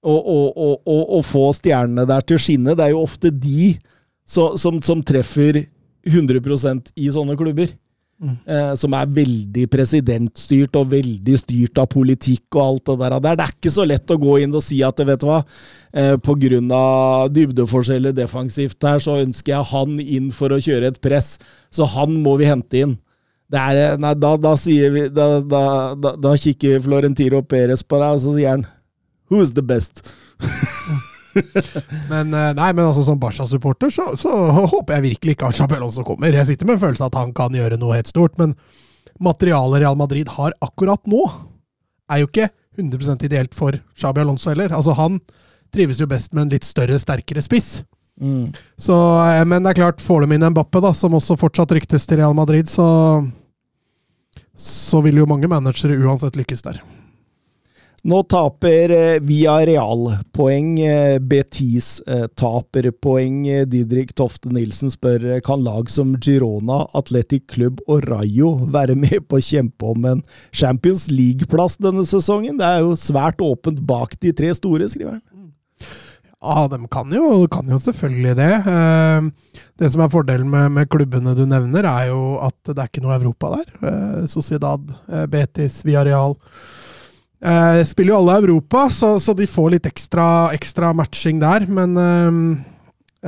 og, 0.05 0.19
og, 0.19 0.57
og, 0.57 1.01
og, 1.17 1.23
få 1.27 1.49
stjernene 1.57 2.05
der 2.07 2.23
til 2.23 2.37
å 2.37 2.43
skinne. 2.43 2.75
Det 2.77 2.85
er 2.85 2.93
jo 2.93 3.03
ofte 3.03 3.31
de 3.33 3.73
så, 4.29 4.53
som, 4.61 4.77
som 4.85 5.01
treffer 5.03 5.63
100% 6.07 6.93
i 6.95 7.09
sånne 7.11 7.35
klubber. 7.39 7.73
Eh, 8.19 8.71
som 8.75 8.91
er 8.99 9.11
veldig 9.15 9.61
presidentstyrt 9.71 10.75
og 10.75 10.89
veldig 10.91 11.37
styrt 11.39 11.79
av 11.79 11.85
politikk 11.93 12.57
og 12.57 12.63
alt 12.65 12.89
det 12.89 12.97
der. 12.99 13.13
Det 13.23 13.31
er, 13.31 13.53
ikke 13.55 13.71
så 13.71 13.85
lett 13.87 14.11
å 14.11 14.17
gå 14.19 14.33
inn 14.43 14.55
og 14.59 14.63
si 14.65 14.81
at 14.83 14.99
vet 15.07 15.21
du 15.21 15.29
hva, 15.29 15.37
eh, 15.93 16.17
av 16.75 17.31
dybdeforskjeller 17.31 18.11
defensivt 18.11 18.83
her, 18.83 18.99
så 18.99 19.21
ønsker 19.23 19.53
jeg 19.55 19.69
han 19.71 19.99
inn 19.99 20.31
for 20.31 20.51
å 20.51 20.59
kjøre 20.59 20.91
et 20.91 20.99
press, 20.99 21.37
så 21.71 21.87
han 21.87 22.21
må 22.21 22.35
vi 22.37 22.51
hente 22.51 22.83
inn. 22.83 22.97
Er, 23.53 23.75
eh, 23.93 23.97
nei, 23.97 24.13
da, 24.15 24.35
da, 24.35 24.55
sier 24.55 24.91
vi, 24.91 25.07
da, 25.07 25.39
da, 25.39 25.95
da, 25.95 26.15
da 26.19 26.35
kikker 26.35 26.83
Florentino 26.83 27.41
Perez 27.41 27.83
på 27.83 28.03
deg, 28.03 28.19
og 28.19 28.19
så 28.19 28.35
sier 28.35 28.49
han 28.49 28.67
Who's 29.31 29.53
the 29.53 29.61
best? 29.63 30.03
Men 32.11 32.33
eh, 32.33 32.51
nei, 32.57 32.69
men 32.73 32.85
altså 32.85 33.03
som 33.05 33.19
Barca-supporter 33.21 33.91
så, 33.93 34.07
så 34.19 34.31
håper 34.51 34.97
jeg 34.97 35.05
virkelig 35.05 35.35
ikke 35.35 35.49
at 35.49 35.59
Xabi 35.59 35.77
Alonso 35.77 36.05
kommer. 36.07 36.33
Jeg 36.33 36.49
sitter 36.49 36.69
med 36.69 36.77
en 36.77 36.83
følelse 36.83 37.05
av 37.05 37.11
at 37.11 37.19
han 37.21 37.35
kan 37.37 37.55
gjøre 37.55 37.77
noe 37.81 37.99
helt 37.99 38.09
stort, 38.09 38.37
men 38.41 38.55
materialet 39.21 39.83
Real 39.83 39.99
Madrid 39.99 40.31
har 40.37 40.55
akkurat 40.65 41.05
nå, 41.09 41.21
er 42.09 42.23
jo 42.23 42.29
ikke 42.31 42.49
100% 42.79 43.25
ideelt 43.27 43.55
for 43.57 43.77
Xabi 43.99 44.23
Alonso 44.23 44.49
heller. 44.49 44.73
Altså 44.73 44.95
Han 44.97 45.19
trives 45.73 45.99
jo 46.01 46.07
best 46.09 46.33
med 46.33 46.47
en 46.47 46.53
litt 46.55 46.65
større, 46.65 46.97
sterkere 47.01 47.43
spiss. 47.45 47.83
Mm. 48.19 48.49
Så, 48.79 48.95
eh, 49.27 49.43
men 49.45 49.63
det 49.63 49.73
er 49.75 49.81
klart, 49.83 50.01
får 50.01 50.25
de 50.25 50.37
inn 50.37 50.47
Mbappe, 50.53 50.81
da, 50.83 50.93
som 50.97 51.15
også 51.17 51.37
fortsatt 51.39 51.75
ryktes 51.77 52.09
til 52.09 52.23
Real 52.23 52.33
Madrid, 52.37 52.71
så 52.71 52.87
så 54.59 54.99
vil 55.05 55.21
jo 55.21 55.27
mange 55.29 55.47
managere 55.47 55.95
uansett 56.03 56.35
lykkes 56.35 56.65
der. 56.65 56.81
Nå 58.03 58.21
taper 58.23 58.89
eh, 58.89 59.19
Via 59.19 59.57
Real-poeng. 59.65 60.79
eh, 60.79 61.19
Betis 61.19 62.01
eh, 62.07 62.27
taper 62.39 62.91
poeng. 62.91 63.41
Didrik 63.67 64.13
Tofte 64.15 64.51
Nilsen 64.55 64.93
spør 64.93 65.25
kan 65.43 65.63
lag 65.65 65.91
som 65.91 66.15
Girona, 66.23 66.85
Atletic 66.95 67.49
Club 67.51 67.83
og 67.87 68.07
Rayo 68.07 68.53
være 68.71 68.95
med 68.95 69.27
på 69.27 69.39
å 69.39 69.43
kjempe 69.43 69.91
om 69.91 70.07
en 70.07 70.23
Champions 70.55 71.09
League-plass 71.11 71.79
denne 71.83 72.05
sesongen? 72.07 72.57
Det 72.59 72.69
er 72.69 72.85
jo 72.85 72.95
svært 72.99 73.43
åpent 73.43 73.83
bak 73.89 74.15
de 74.23 74.31
tre 74.35 74.53
store, 74.55 74.87
skriver 74.91 75.17
han. 75.17 75.25
Ja, 76.39 76.69
de 76.71 76.79
kan 76.87 77.11
jo, 77.11 77.43
kan 77.51 77.67
jo 77.67 77.75
selvfølgelig 77.83 78.37
det. 78.39 78.51
Det 79.75 79.89
som 79.91 80.05
er 80.05 80.11
fordelen 80.13 80.47
med, 80.47 80.69
med 80.71 80.87
klubbene 80.87 81.33
du 81.35 81.43
nevner, 81.43 81.83
er 81.83 82.13
jo 82.13 82.37
at 82.39 82.55
det 82.69 82.77
er 82.79 82.87
ikke 82.87 83.03
noe 83.03 83.17
Europa 83.17 83.57
der. 83.57 84.23
Sociedad, 84.31 84.85
Betis, 84.87 85.27
Betis, 85.33 85.81
Villarreal. 85.83 86.37
Eh, 87.39 87.83
spiller 87.87 88.13
jo 88.13 88.17
alle 88.19 88.37
Europa, 88.41 88.89
så, 88.91 89.13
så 89.19 89.33
de 89.33 89.47
får 89.47 89.69
litt 89.75 89.87
ekstra, 89.87 90.51
ekstra 90.55 90.91
matching 90.93 91.39
der. 91.39 91.65
Men 91.71 91.95
eh, 91.97 92.39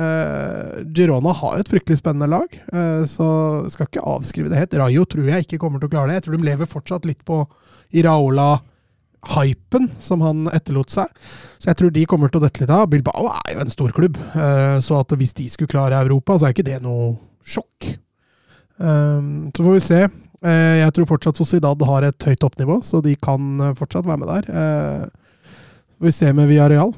eh, 0.04 0.82
Girona 0.92 1.32
har 1.38 1.56
jo 1.56 1.64
et 1.64 1.72
fryktelig 1.72 2.02
spennende 2.02 2.28
lag, 2.34 2.58
eh, 2.72 3.04
så 3.08 3.28
skal 3.72 3.88
ikke 3.88 4.04
avskrive 4.14 4.52
det 4.52 4.60
helt. 4.60 4.76
Rayo 4.82 5.06
tror 5.08 5.30
jeg 5.30 5.46
ikke 5.46 5.62
kommer 5.62 5.80
til 5.80 5.88
å 5.88 5.94
klare 5.94 6.12
det. 6.12 6.20
Jeg 6.20 6.28
tror 6.28 6.36
de 6.36 6.50
lever 6.50 6.70
fortsatt 6.70 7.08
litt 7.08 7.24
på 7.28 7.40
Iraola 7.96 8.50
hypen 9.36 9.86
som 10.02 10.22
han 10.24 10.48
etterlot 10.50 10.90
seg. 10.90 11.10
Så 11.62 11.70
jeg 11.70 11.78
tror 11.78 11.92
de 11.94 12.06
kommer 12.10 12.32
til 12.32 12.40
å 12.40 12.44
dette 12.44 12.64
litt 12.64 12.72
av. 12.74 12.88
Bilbao 12.90 13.28
er 13.30 13.54
jo 13.54 13.64
en 13.64 13.72
stor 13.72 13.94
klubb, 13.94 14.18
eh, 14.34 14.78
så 14.82 15.00
at 15.00 15.14
hvis 15.16 15.36
de 15.38 15.48
skulle 15.52 15.70
klare 15.70 16.00
Europa, 16.02 16.36
så 16.36 16.48
er 16.48 16.56
ikke 16.56 16.66
det 16.68 16.80
noe 16.84 17.14
sjokk. 17.46 17.94
Um, 18.82 19.50
Så 19.54 19.62
får 19.62 19.76
vi 19.76 19.80
se. 19.84 20.00
Eh, 20.42 20.82
Jeg 20.82 20.94
tror 20.96 21.08
fortsatt 21.14 21.38
Sociedad 21.38 21.86
har 21.86 22.08
et 22.08 22.28
høyt 22.28 22.42
toppnivå, 22.42 22.80
så 22.84 23.02
de 23.04 23.14
kan 23.16 23.54
eh, 23.62 23.74
fortsatt 23.78 24.08
være 24.08 24.22
med 24.22 24.30
der. 24.30 24.50
Eh, 24.50 25.48
vi 26.02 26.12
ser 26.14 26.34
med 26.34 26.50
Villarreal. 26.50 26.94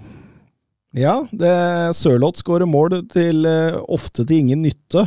Ja, 0.94 1.24
det 1.34 1.50
Sørloth 1.98 2.38
skårer 2.38 2.68
mål 2.70 3.00
til 3.10 3.42
ofte 3.90 4.22
til 4.22 4.44
ingen 4.44 4.60
nytte. 4.62 5.02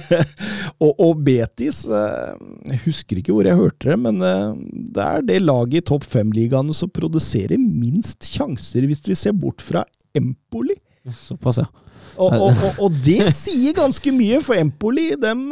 og, 0.84 0.92
og 1.02 1.24
Betis 1.26 1.80
Jeg 1.82 2.78
husker 2.84 3.18
ikke 3.18 3.34
hvor 3.34 3.48
jeg 3.48 3.58
hørte 3.58 3.90
det, 3.90 3.96
men 3.98 4.22
det 4.22 5.02
er 5.02 5.26
det 5.26 5.40
laget 5.42 5.80
i 5.80 5.84
topp 5.90 6.06
fem-ligaene 6.06 6.70
som 6.78 6.92
produserer 6.94 7.58
minst 7.58 8.30
sjanser, 8.30 8.86
hvis 8.86 9.02
vi 9.10 9.18
ser 9.18 9.34
bort 9.34 9.58
fra 9.66 9.82
Empoli. 10.14 10.78
Såpass, 11.26 11.58
ja. 11.58 11.66
Og, 12.16 12.32
og, 12.32 12.50
og, 12.66 12.80
og 12.86 12.96
det 13.04 13.30
sier 13.36 13.74
ganske 13.76 14.12
mye, 14.14 14.40
for 14.44 14.58
Empoli 14.58 15.10
dem, 15.20 15.46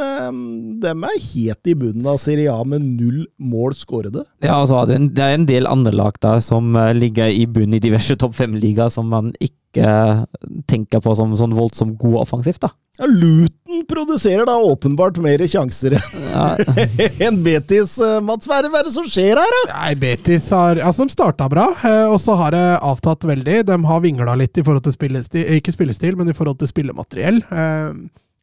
dem 0.82 1.04
er 1.08 1.20
helt 1.32 1.70
i 1.70 1.74
bunnen 1.78 2.06
av 2.10 2.18
Serie 2.22 2.52
A 2.52 2.64
med 2.68 2.82
null 2.84 3.24
mål 3.38 3.76
skårede. 3.78 4.24
Ja, 4.44 4.58
altså, 4.60 4.82
det 4.88 4.98
er 5.22 5.34
en- 5.36 5.46
del 5.48 5.66
andre 5.70 5.92
lag 5.94 6.18
der 6.20 6.40
som 6.44 6.74
eh, 6.76 6.92
ligger 6.94 7.30
i 7.32 7.46
bunnen 7.46 7.74
i 7.78 7.82
diverse 7.82 8.16
topp 8.20 8.34
fem-ligaer 8.36 8.90
som 8.92 9.08
man 9.08 9.32
ikke 9.40 9.54
eh, 9.76 10.24
tenker 10.66 11.00
på 11.04 11.14
som 11.16 11.34
sånn 11.36 11.52
voldsomt 11.56 11.98
god 12.00 12.20
offensivt. 12.22 12.60
da. 12.60 12.70
Ja, 12.98 13.06
Luton 13.06 13.84
produserer 13.86 14.46
da 14.48 14.56
åpenbart 14.58 15.18
mer 15.22 15.38
sjanser 15.46 15.94
Ja, 15.94 16.56
enn 17.28 17.42
Betis. 17.44 17.98
eh, 18.02 18.20
Mats, 18.20 18.48
hva 18.48 18.58
er 18.58 18.68
det- 18.68 18.92
som 18.92 19.04
skjer 19.04 19.36
her, 19.38 19.52
da? 19.58 19.62
Nei, 19.74 19.94
Betis 19.94 20.48
har 20.50 20.76
Altså, 20.82 21.04
de 21.06 21.14
starta 21.14 21.48
bra, 21.48 21.68
eh, 21.84 22.06
og 22.10 22.18
så 22.20 22.34
har 22.36 22.50
det 22.56 22.64
avtatt 22.82 23.20
veldig. 23.28 23.64
De 23.66 23.78
har 23.84 24.00
vingla 24.00 24.34
litt 24.36 24.56
i 24.58 24.62
forhold 24.62 24.82
til 24.84 24.92
spillestil, 24.96 25.44
ikke 25.60 25.72
spillestil, 25.76 26.16
men 26.16 26.28
i 26.28 26.32
forhold 26.34 26.58
til 26.58 26.68
spillemateriell. 26.68 27.42
Eh, 27.52 27.92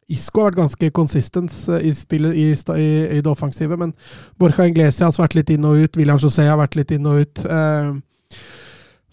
Isco 0.07 0.43
har 0.43 0.51
vært 0.51 0.59
ganske 0.61 0.91
consistent 0.93 1.51
eh, 1.67 1.89
i, 1.89 1.91
spillet, 1.97 2.35
i, 2.37 2.51
i, 2.53 2.89
i 3.17 3.21
det 3.21 3.27
offensive, 3.31 3.75
men 3.75 3.91
Borcha 4.39 4.67
Inglesias 4.69 5.17
har 5.17 5.25
vært 5.27 5.35
litt 5.41 5.49
inn 5.49 5.65
og 5.65 5.81
ut. 5.81 5.97
William 5.97 6.19
José 6.21 6.45
har 6.47 6.59
vært 6.61 6.75
litt 6.77 6.91
inn 6.95 7.07
og 7.09 7.23
ut. 7.25 7.41
Eh, 7.43 7.89
eh, 7.89 7.93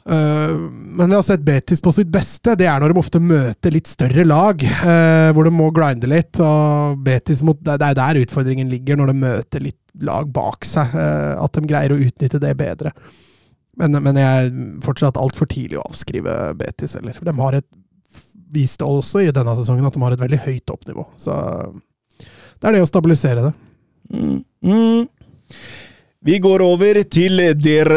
men 0.09 1.09
vi 1.09 1.15
har 1.15 1.23
sett 1.23 1.45
Betis 1.47 1.81
på 1.81 1.93
sitt 1.95 2.11
beste. 2.11 2.57
Det 2.59 2.67
er 2.67 2.81
når 2.83 2.93
de 2.93 2.99
ofte 3.03 3.21
møter 3.23 3.75
litt 3.75 3.91
større 3.91 4.25
lag, 4.27 4.63
eh, 4.65 5.29
hvor 5.35 5.47
de 5.47 5.53
må 5.55 5.69
grinde 5.75 6.11
litt. 6.11 6.41
og 6.43 6.99
Betis 7.05 7.43
mot, 7.47 7.61
Det 7.63 7.79
er 7.79 7.95
der 7.99 8.23
utfordringen 8.25 8.71
ligger, 8.71 8.99
når 8.99 9.13
de 9.13 9.19
møter 9.23 9.63
litt 9.63 9.79
lag 10.03 10.27
bak 10.33 10.65
seg. 10.67 10.95
eh, 10.95 11.37
at 11.39 11.53
de 11.53 11.69
greier 11.69 11.95
å 11.95 12.01
utnytte 12.01 12.41
det 12.43 12.57
bedre. 12.59 12.93
Men, 13.79 13.93
men 14.03 14.19
jeg 14.21 14.49
er 14.49 14.51
fortsatt 14.85 15.17
altfor 15.17 15.49
tidlig 15.49 15.79
å 15.81 15.87
avskrive 15.87 16.55
Betis. 16.59 16.97
Eller. 16.99 17.17
De 17.23 17.37
har 17.39 17.61
et, 17.61 17.69
viste 18.53 18.85
også 18.85 19.23
i 19.23 19.33
denne 19.33 19.55
sesongen 19.57 19.87
at 19.87 19.95
de 19.95 20.03
har 20.03 20.13
et 20.13 20.21
veldig 20.21 20.43
høyt 20.45 20.67
toppnivå. 20.69 21.07
Så 21.17 21.33
det 22.19 22.69
er 22.69 22.77
det 22.77 22.83
å 22.85 22.91
stabilisere 22.91 23.47
det. 23.49 23.53
Mm. 24.13 25.09
Vi 26.25 26.39
går 26.39 26.63
over 26.63 27.03
til 27.11 27.39
Der 27.65 27.89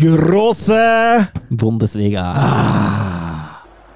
Grosse. 0.00 1.26
Bundesliga. 1.58 2.32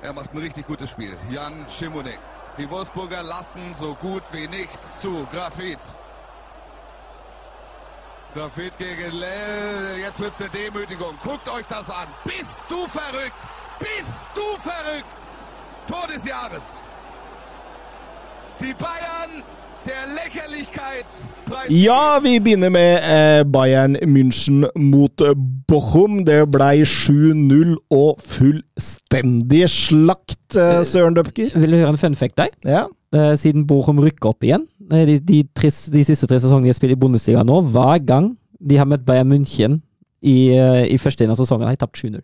Er 0.02 0.12
macht 0.12 0.34
ein 0.34 0.38
richtig 0.38 0.66
gutes 0.66 0.90
Spiel. 0.90 1.16
Jan 1.30 1.64
Schimonek. 1.70 2.18
Die 2.58 2.68
Wolfsburger 2.70 3.22
lassen 3.22 3.74
so 3.74 3.94
gut 3.94 4.22
wie 4.32 4.46
nichts 4.48 5.00
zu. 5.00 5.26
Grafit. 5.32 5.78
Grafit 8.34 8.76
gegen 8.76 9.12
Lell. 9.12 9.98
Jetzt 9.98 10.20
wird's 10.20 10.40
eine 10.42 10.50
Demütigung. 10.50 11.14
Guckt 11.24 11.48
euch 11.48 11.66
das 11.66 11.88
an. 11.88 12.08
Bist 12.24 12.64
du 12.68 12.86
verrückt? 12.86 13.42
Bist 13.78 14.30
du 14.34 14.60
verrückt? 14.60 15.18
Tor 15.88 16.06
des 16.06 16.26
Jahres. 16.26 16.82
Die 18.60 18.74
Bayern. 18.74 19.42
Ja, 21.72 22.18
vi 22.22 22.34
begynner 22.42 22.70
med 22.72 23.00
eh, 23.00 23.42
Bayern 23.48 23.96
München 24.06 24.66
mot 24.76 25.20
eh, 25.24 25.32
Bochum. 25.70 26.20
Det 26.26 26.38
blei 26.52 26.82
7-0 26.86 27.74
og 27.96 28.20
fullstendig 28.34 29.64
slakt, 29.72 30.56
eh, 30.56 30.82
Søren 30.86 31.16
Døpker. 31.16 31.52
Vil 31.56 31.74
du 31.74 31.78
høre 31.80 31.94
en 31.94 32.00
fun 32.00 32.14
fact, 32.18 32.36
deg? 32.40 32.52
Ja. 32.68 32.84
Eh, 33.16 33.32
Siden 33.40 33.64
Bochum 33.66 33.98
rykker 34.04 34.30
opp 34.34 34.44
igjen, 34.46 34.66
eh, 34.92 35.06
de, 35.08 35.16
de, 35.18 35.40
tre, 35.56 35.70
de 35.70 36.04
siste 36.06 36.28
tre 36.30 36.38
sesongene 36.38 36.68
de 36.68 36.74
har 36.74 36.78
spilt 36.78 36.94
i 36.94 37.00
Bundesliga 37.00 37.42
nå, 37.46 37.62
hver 37.72 38.04
gang 38.06 38.34
de 38.60 38.76
har 38.78 38.86
møtt 38.86 39.06
Bayern 39.08 39.32
München 39.32 39.80
i, 40.20 40.52
eh, 40.54 40.84
i 40.92 41.00
første 41.00 41.24
inn 41.24 41.32
av 41.32 41.40
sesongen, 41.40 41.66
har 41.66 41.74
de 41.74 41.82
tapt 41.82 41.98
7-0. 41.98 42.20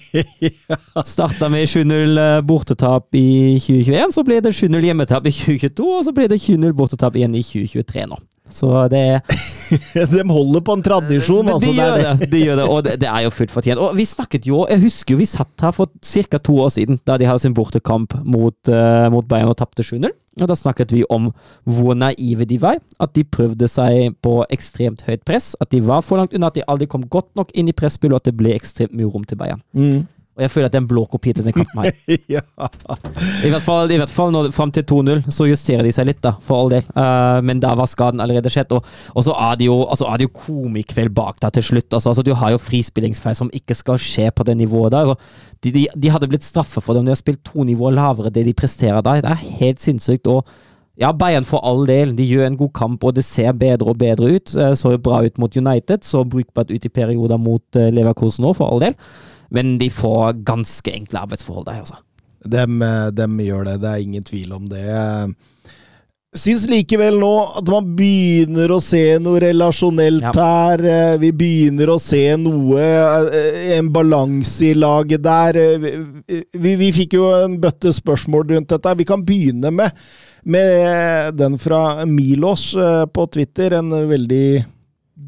Starta 1.14 1.48
med 1.52 1.68
7-0 1.68 2.18
eh, 2.18 2.40
bortetap 2.46 3.14
i 3.18 3.58
2021, 3.60 4.14
så 4.14 4.24
ble 4.26 4.40
det 4.44 4.54
7-0 4.56 4.88
hjemmetap 4.88 5.26
i 5.28 5.34
2022, 5.34 5.88
og 5.98 6.06
så 6.06 6.14
ble 6.16 6.28
det 6.32 6.40
7-0 6.42 6.72
bortetap 6.76 7.18
igjen 7.18 7.36
i 7.38 7.44
2023 7.46 8.06
nå. 8.10 8.20
Så 8.52 8.70
det 8.92 9.00
er 9.00 9.20
De 10.12 10.22
holder 10.28 10.60
på 10.64 10.76
en 10.76 10.84
tradisjon, 10.84 11.48
altså. 11.48 11.64
de, 11.64 11.76
gjør 11.78 11.94
det, 11.96 12.30
de 12.32 12.40
gjør 12.44 12.58
det, 12.60 12.66
og 12.68 12.82
det, 12.86 12.96
det 13.00 13.08
er 13.08 13.24
jo 13.24 13.32
fullt 13.32 13.54
fortjent. 13.54 13.80
Og 13.80 13.96
vi 13.96 14.04
snakket 14.08 14.48
jo, 14.48 14.64
jeg 14.68 14.82
husker 14.84 15.14
jo 15.14 15.20
vi 15.22 15.28
satt 15.28 15.64
her 15.64 15.72
for 15.74 15.88
ca. 16.04 16.38
to 16.38 16.58
år 16.60 16.72
siden, 16.76 17.00
da 17.08 17.16
de 17.20 17.28
hadde 17.28 17.44
sin 17.46 17.56
bortekamp 17.56 18.16
mot, 18.24 18.58
uh, 18.68 19.08
mot 19.12 19.28
Bayern 19.28 19.52
og 19.52 19.56
tapte 19.60 19.84
7-0. 19.86 20.12
Og 20.40 20.48
da 20.48 20.56
snakket 20.56 20.92
vi 20.94 21.02
om 21.12 21.28
hvor 21.68 21.96
naive 21.98 22.46
de 22.48 22.58
var. 22.60 22.80
At 23.02 23.12
de 23.16 23.24
prøvde 23.24 23.68
seg 23.68 24.16
på 24.24 24.38
ekstremt 24.52 25.04
høyt 25.08 25.24
press. 25.28 25.52
At 25.60 25.72
de 25.74 25.82
var 25.84 26.04
for 26.04 26.20
langt 26.20 26.32
unna, 26.36 26.48
at 26.48 26.56
de 26.56 26.64
aldri 26.68 26.88
kom 26.88 27.04
godt 27.12 27.30
nok 27.38 27.52
inn 27.56 27.68
i 27.68 27.76
presspillet, 27.76 28.16
og 28.16 28.22
at 28.22 28.30
det 28.30 28.38
ble 28.40 28.54
ekstremt 28.56 28.96
mye 28.96 29.10
rom 29.12 29.26
til 29.28 29.40
Bayern. 29.40 29.60
Mm. 29.76 30.04
Og 30.42 30.48
jeg 30.48 30.54
føler 30.56 30.66
at 30.66 30.74
det 30.74 30.80
er 30.80 30.82
en 30.82 30.90
blå 30.90 31.04
kopi 31.06 31.34
til 31.36 31.46
den 31.46 31.54
kampen 31.54 31.84
her. 31.84 31.92
ja. 32.34 32.42
I 33.46 33.52
hvert 33.52 33.62
fall, 33.62 33.92
i 33.94 33.98
hvert 34.00 34.10
fall 34.10 34.32
når, 34.34 34.50
fram 34.56 34.72
til 34.74 34.82
2-0 34.90 35.22
så 35.30 35.46
justerer 35.46 35.86
de 35.86 35.92
seg 35.94 36.08
litt, 36.08 36.18
da, 36.24 36.34
for 36.42 36.58
all 36.58 36.72
del. 36.72 36.88
Uh, 36.96 37.38
men 37.46 37.62
da 37.62 37.76
var 37.78 37.90
skaden 37.90 38.22
allerede 38.24 38.50
skjedd. 38.50 38.74
Og, 38.74 38.88
og 39.14 39.26
så 39.28 39.36
er 39.38 39.60
det 39.60 39.70
jo, 39.70 39.78
altså, 39.86 40.08
er 40.10 40.18
det 40.18 40.26
jo 40.26 40.34
komikveld 40.42 41.14
bak 41.14 41.38
der 41.44 41.54
til 41.54 41.68
slutt. 41.70 41.88
Altså, 41.92 42.10
altså, 42.10 42.26
du 42.26 42.34
har 42.38 42.56
jo 42.56 42.60
frispillingsfeil 42.62 43.38
som 43.38 43.52
ikke 43.54 43.78
skal 43.78 44.02
skje 44.02 44.28
på 44.34 44.48
det 44.48 44.58
nivået 44.58 44.96
der. 44.96 45.06
Altså, 45.06 45.38
de, 45.62 45.70
de, 45.78 45.86
de 45.94 46.10
hadde 46.10 46.26
blitt 46.32 46.46
straffet 46.46 46.82
for 46.82 46.92
det 46.92 47.04
om 47.04 47.06
De 47.06 47.14
har 47.14 47.22
spilt 47.22 47.44
to 47.46 47.62
nivåer 47.68 47.94
lavere 47.94 48.34
det 48.34 48.48
de 48.48 48.56
presterer 48.58 48.98
der. 49.06 49.22
Det 49.22 49.30
er 49.30 49.48
helt 49.62 49.82
sinnssykt. 49.84 50.26
og 50.26 50.42
ja, 51.00 51.12
Bayern 51.12 51.46
for 51.48 51.64
all 51.64 51.86
del. 51.88 52.12
De 52.16 52.24
gjør 52.26 52.46
en 52.46 52.58
god 52.60 52.72
kamp, 52.76 53.04
og 53.04 53.16
det 53.16 53.24
ser 53.24 53.54
bedre 53.56 53.94
og 53.94 53.98
bedre 54.00 54.34
ut. 54.36 54.54
Eh, 54.54 54.74
Så 54.76 54.96
bra 54.98 55.22
ut 55.24 55.38
mot 55.38 55.56
United, 55.56 56.04
så 56.04 56.24
brukbart 56.24 56.70
ut 56.70 56.84
i 56.84 56.88
perioder 56.88 57.40
mot 57.40 57.76
eh, 57.76 57.90
Leverkusen 57.92 58.44
òg, 58.44 58.56
for 58.56 58.68
all 58.68 58.82
del. 58.82 58.96
Men 59.52 59.76
de 59.80 59.90
får 59.92 60.40
ganske 60.48 60.92
enkle 60.96 61.26
arbeidsforhold 61.26 61.68
der, 61.68 61.82
altså. 61.84 62.00
Dem, 62.48 62.80
eh, 62.82 63.10
dem 63.14 63.38
gjør 63.44 63.68
det, 63.68 63.80
det 63.84 63.90
er 63.92 64.02
ingen 64.02 64.24
tvil 64.26 64.52
om 64.56 64.68
det. 64.70 64.86
Syns 66.32 66.62
likevel 66.64 67.18
nå 67.20 67.30
at 67.60 67.68
man 67.68 67.90
begynner 67.94 68.72
å 68.72 68.78
se 68.80 69.18
noe 69.20 69.42
relasjonelt 69.44 70.24
Ja. 70.24 70.32
her. 70.32 70.80
Eh, 70.80 71.18
Vi 71.18 71.30
begynner 71.30 71.92
å 71.92 71.98
se 72.00 72.36
noe 72.40 72.80
eh, 72.80 73.76
En 73.76 73.90
balanse 73.92 74.70
i 74.70 74.74
laget 74.74 75.22
der. 75.22 75.52
Vi, 76.56 76.74
vi, 76.80 76.90
fikk 76.92 77.18
jo 77.20 77.28
en 77.44 77.58
bøtte 77.60 77.92
spørsmål 77.92 78.48
rundt 78.48 78.68
dette. 78.72 78.96
Vi 78.96 79.04
kan 79.04 79.22
begynne 79.22 79.70
med, 79.70 79.92
med 80.44 81.36
den 81.36 81.58
fra 81.58 82.04
Milos 82.06 82.72
på 83.12 83.30
Twitter. 83.30 83.74
En 83.78 83.90
veldig 83.90 84.64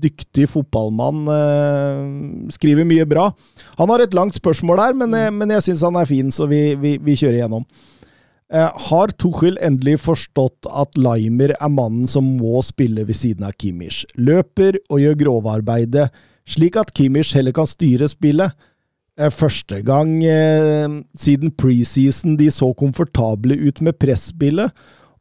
dyktig 0.01 0.49
fotballmann. 0.51 1.25
eh, 1.29 2.51
Skriver 2.55 2.85
mye 2.89 3.07
bra. 3.09 3.31
Han 3.79 3.89
har 3.91 4.01
et 4.05 4.15
langt 4.15 4.35
spørsmål 4.35 4.79
her, 4.83 4.95
men, 4.95 5.11
jeg- 5.13 5.33
men 5.33 5.51
jeg 5.51 5.63
syns 5.63 5.83
han 5.83 5.97
er 5.97 6.05
fin, 6.07 6.31
så 6.31 6.49
vi, 6.49 6.75
vi, 6.75 6.97
vi 6.99 7.15
kjører 7.17 7.43
gjennom. 7.45 7.65
Eh, 8.53 8.71
har 8.91 9.09
Tuchel 9.19 9.57
endelig 9.63 9.97
forstått 10.05 10.67
at 10.71 10.95
Limer 11.01 11.55
er 11.61 11.69
mannen 11.73 12.07
som 12.07 12.25
må 12.39 12.61
spille 12.63 13.05
ved 13.07 13.17
siden 13.17 13.45
av 13.45 13.53
Kimmich? 13.59 14.05
Løper 14.17 14.77
og 14.91 15.01
gjør 15.01 15.17
grovarbeidet. 15.25 16.11
slik 16.47 16.77
at 16.77 16.93
Kimmich 16.93 17.33
heller 17.33 17.53
kan 17.53 17.65
styre 17.67 18.05
spillet. 18.07 18.53
Eh, 19.17 19.31
Første 19.31 19.83
gang 19.83 20.23
eh, 20.25 21.01
siden 21.17 21.51
preseason 21.57 22.37
de 22.37 22.51
så 22.51 22.69
komfortable 22.77 23.57
ut 23.67 23.81
med 23.81 23.97
presspillet, 23.99 24.71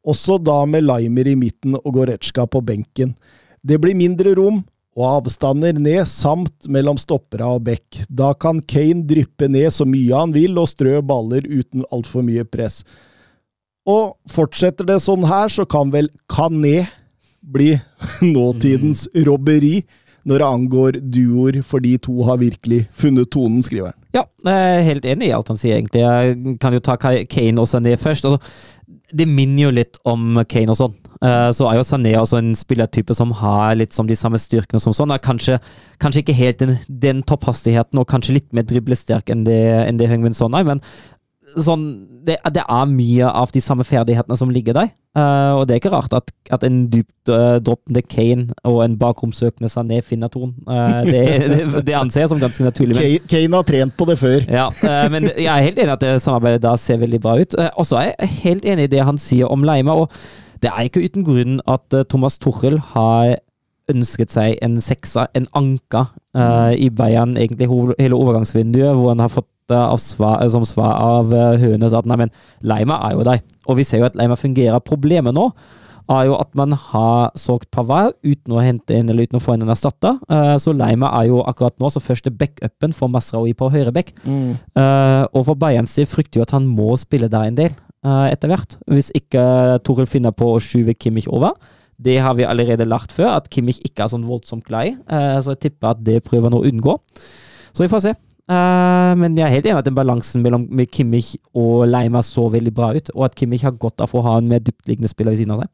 også 0.05 0.35
da 0.43 0.65
med 0.65 0.83
Limer 0.83 1.27
i 1.31 1.35
midten 1.35 1.75
og 1.79 1.93
Goretzka 1.93 2.45
på 2.45 2.59
benken. 2.65 3.15
Det 3.63 3.79
blir 3.79 3.95
mindre 3.95 4.35
rom 4.35 4.61
og 4.93 5.05
avstander 5.07 5.77
ned, 5.79 6.03
samt 6.09 6.67
mellom 6.69 6.99
stoppere 7.01 7.47
og 7.55 7.63
bekk. 7.65 8.03
Da 8.09 8.33
kan 8.37 8.59
Kane 8.61 9.05
dryppe 9.09 9.47
ned 9.49 9.71
så 9.73 9.87
mye 9.89 10.13
han 10.13 10.35
vil 10.35 10.59
og 10.61 10.69
strø 10.69 10.99
baller 11.01 11.47
uten 11.49 11.85
altfor 11.93 12.25
mye 12.27 12.45
press. 12.45 12.83
Og 13.89 14.13
fortsetter 14.31 14.87
det 14.87 14.99
sånn 15.03 15.25
her, 15.27 15.49
så 15.51 15.65
kan 15.67 15.91
vel 15.95 16.11
Kané 16.31 16.85
bli 17.41 17.73
nåtidens 18.35 19.07
robberi 19.25 19.81
når 20.23 20.39
det 20.39 20.47
angår 20.47 20.97
duoer, 21.11 21.57
for 21.67 21.83
de 21.83 21.97
to 21.99 22.21
har 22.23 22.39
virkelig 22.39 22.85
funnet 22.95 23.27
tonen, 23.33 23.59
skriver 23.65 23.91
han. 23.91 23.97
Ja, 24.15 24.23
jeg 24.45 24.75
er 24.77 24.85
helt 24.87 25.07
enig 25.09 25.27
i 25.27 25.33
alt 25.35 25.49
han 25.51 25.59
sier, 25.59 25.75
egentlig. 25.75 26.03
Jeg 26.05 26.57
kan 26.63 26.75
jo 26.75 26.83
ta 26.83 26.95
Kane 26.99 27.59
og 27.59 27.67
Sané 27.67 27.97
først. 27.99 28.29
Altså, 28.29 28.39
det 29.11 29.27
minner 29.27 29.65
jo 29.65 29.73
litt 29.75 29.99
om 30.07 30.39
Kane 30.47 30.71
og 30.71 30.79
sånn. 30.79 30.95
Eh, 31.23 31.49
Så 31.55 31.69
er 31.69 31.77
jo 31.79 31.85
Sané 31.87 32.13
også 32.19 32.37
en 32.41 32.53
spillertype 32.59 33.15
som 33.15 33.31
har 33.39 33.75
litt 33.79 33.93
som 33.95 34.07
de 34.09 34.15
samme 34.19 34.37
styrkene 34.41 34.81
som 34.83 34.91
sånn. 34.93 35.13
Kanskje, 35.23 35.59
kanskje 36.03 36.23
ikke 36.25 36.35
helt 36.35 36.59
den, 36.59 36.77
den 36.87 37.23
topphastigheten, 37.23 37.99
og 38.01 38.09
kanskje 38.11 38.33
litt 38.41 38.49
mer 38.53 38.63
driblesterk 38.67 39.29
enn 39.31 39.45
det, 39.47 39.61
enn 39.87 39.97
det 40.01 40.09
Heung-Min 40.11 40.35
Son 40.35 40.53
er, 40.59 40.63
men 40.67 40.81
sånn, 41.59 41.83
det, 42.25 42.37
det 42.55 42.63
er 42.65 42.85
mye 42.89 43.27
av 43.29 43.51
de 43.53 43.61
samme 43.61 43.83
ferdighetene 43.85 44.35
som 44.39 44.49
ligger 44.49 44.73
der. 44.73 44.91
Uh, 45.13 45.59
og 45.59 45.67
det 45.69 45.75
er 45.75 45.79
ikke 45.83 45.91
rart 45.93 46.13
at, 46.17 46.31
at 46.55 46.63
en 46.65 46.87
dyptdroppende 46.89 48.01
Kane 48.09 48.55
og 48.65 48.79
en 48.81 48.95
bakromsøkende 48.97 49.69
Sané 49.69 49.99
finner 50.01 50.31
tonen. 50.33 50.55
Uh, 50.65 51.03
det, 51.05 51.21
det, 51.51 51.83
det 51.85 51.93
anser 51.99 52.23
jeg 52.23 52.31
som 52.31 52.41
ganske 52.41 52.65
naturlig. 52.65 52.95
men- 52.97 53.03
Kane- 53.05 53.27
Kane 53.35 53.59
har 53.59 53.67
trent 53.69 53.95
på 53.99 54.07
det 54.09 54.17
før. 54.19 54.47
ja, 54.49 54.69
men 55.13 55.29
jeg 55.35 55.45
er 55.53 55.67
helt 55.67 55.77
enig 55.83 55.91
i 55.91 55.97
at 55.99 56.01
det 56.07 56.15
samarbeidet 56.23 56.63
da 56.65 56.73
ser 56.81 56.97
veldig 57.03 57.21
bra 57.21 57.35
ut. 57.43 57.53
Uh, 57.59 57.69
Og 57.77 57.85
så 57.85 57.99
er 58.01 58.09
jeg 58.15 58.33
helt 58.47 58.65
enig 58.73 58.87
i 58.89 58.93
det 58.95 59.05
han 59.05 59.21
sier 59.21 59.51
om 59.53 59.61
Leima. 59.67 59.93
og 59.93 60.09
Det 60.63 60.71
er 60.71 60.87
ikke 60.87 61.03
uten 61.03 61.25
grunn 61.27 61.57
at 61.67 61.95
eh, 61.95 62.05
Thomas 62.07 62.39
Tuchel 62.39 62.79
har 62.93 63.35
ønsket 63.91 64.31
seg 64.31 64.55
en 64.63 64.77
seksa, 64.79 65.27
en 65.35 65.43
anka, 65.59 66.05
uh, 66.39 66.71
i 66.71 66.87
Bayern 66.87 67.35
egentlig 67.35 67.67
hele 67.99 68.15
overgangsvinduet, 68.15 68.93
hvor 68.95 69.11
han 69.11 69.19
har 69.19 69.33
fått 69.33 69.73
uh, 69.73 69.89
av 69.89 69.99
svar, 69.99 70.37
eh, 70.39 70.47
som 70.53 70.63
svar 70.67 70.93
av 71.03 71.33
uh, 71.35 71.57
Hønes 71.59 71.95
at 71.95 72.07
nei, 72.07 72.21
men 72.23 72.31
Leima 72.63 73.01
er 73.09 73.17
jo 73.17 73.25
der. 73.27 73.41
Og 73.67 73.81
vi 73.81 73.87
ser 73.87 73.99
jo 73.99 74.07
at 74.07 74.15
Leima 74.15 74.39
fungerer. 74.39 74.79
Problemet 74.87 75.35
nå 75.35 75.49
er 76.11 76.25
jo 76.27 76.35
at 76.35 76.51
man 76.59 76.75
har 76.75 77.31
solgt 77.39 77.69
Pavard 77.71 78.15
uten 78.27 78.55
å 78.55 78.63
hente 78.63 78.95
inn 78.95 79.07
eller 79.11 79.27
uten 79.27 79.39
å 79.39 79.43
få 79.43 79.55
inn 79.55 79.63
en 79.63 79.71
erstatter. 79.71 80.17
Uh, 80.31 80.55
så 80.59 80.75
Leima 80.75 81.11
er 81.19 81.29
jo 81.31 81.43
akkurat 81.47 81.75
nå 81.79 81.91
så 81.91 82.03
første 82.03 82.31
backupen 82.31 82.95
for 82.95 83.11
Masraoui 83.11 83.55
på 83.57 83.71
høyre 83.73 83.93
back. 83.95 84.11
Uh, 84.23 85.23
og 85.31 85.47
for 85.47 85.59
Bayerns 85.59 85.95
del 85.99 86.09
frykter 86.09 86.41
jo 86.41 86.47
at 86.47 86.55
han 86.55 86.67
må 86.67 86.95
spille 86.99 87.31
der 87.31 87.47
en 87.47 87.59
del 87.59 87.71
eh, 87.71 87.92
etter 88.03 88.51
hvert, 88.51 88.75
hvis 88.91 89.11
ikke 89.15 89.43
Toril 89.87 90.09
finner 90.09 90.33
på 90.35 90.49
å 90.53 90.59
skyve 90.63 90.95
Kimmich 90.97 91.29
over. 91.31 91.55
Det 92.03 92.17
har 92.19 92.35
vi 92.35 92.45
allerede 92.47 92.87
lært 92.89 93.13
før, 93.15 93.37
at 93.37 93.49
Kimmich 93.53 93.79
ikke 93.85 94.03
er 94.05 94.11
sånn 94.11 94.27
voldsomt 94.27 94.65
glad 94.67 94.89
i. 94.89 94.93
eh, 95.07 95.39
så 95.41 95.53
jeg 95.53 95.69
tipper 95.69 95.93
at 95.93 96.03
det 96.03 96.23
prøver 96.25 96.49
han 96.49 96.59
å 96.59 96.63
unngå. 96.67 96.97
Så 97.71 97.85
vi 97.85 97.91
får 97.91 98.01
se. 98.07 98.13
Eh, 98.49 99.11
men 99.15 99.37
jeg 99.37 99.45
er 99.45 99.53
helt 99.53 99.69
enig 99.69 99.79
at 99.79 99.87
den 99.87 99.95
balansen 99.95 100.43
mellom 100.43 100.67
Kimmich 100.91 101.37
og 101.55 101.87
Leima 101.87 102.23
så 102.25 102.49
veldig 102.51 102.73
bra 102.75 102.91
ut, 102.93 103.09
og 103.15 103.25
at 103.29 103.35
Kimmich 103.39 103.63
har 103.63 103.77
godt 103.79 104.01
av 104.03 104.11
å 104.13 104.23
ha 104.25 104.37
en 104.37 104.49
mer 104.49 104.59
dyptliggende 104.59 105.11
spiller 105.11 105.31
ved 105.31 105.43
siden 105.43 105.55
av 105.55 105.63
seg. 105.63 105.71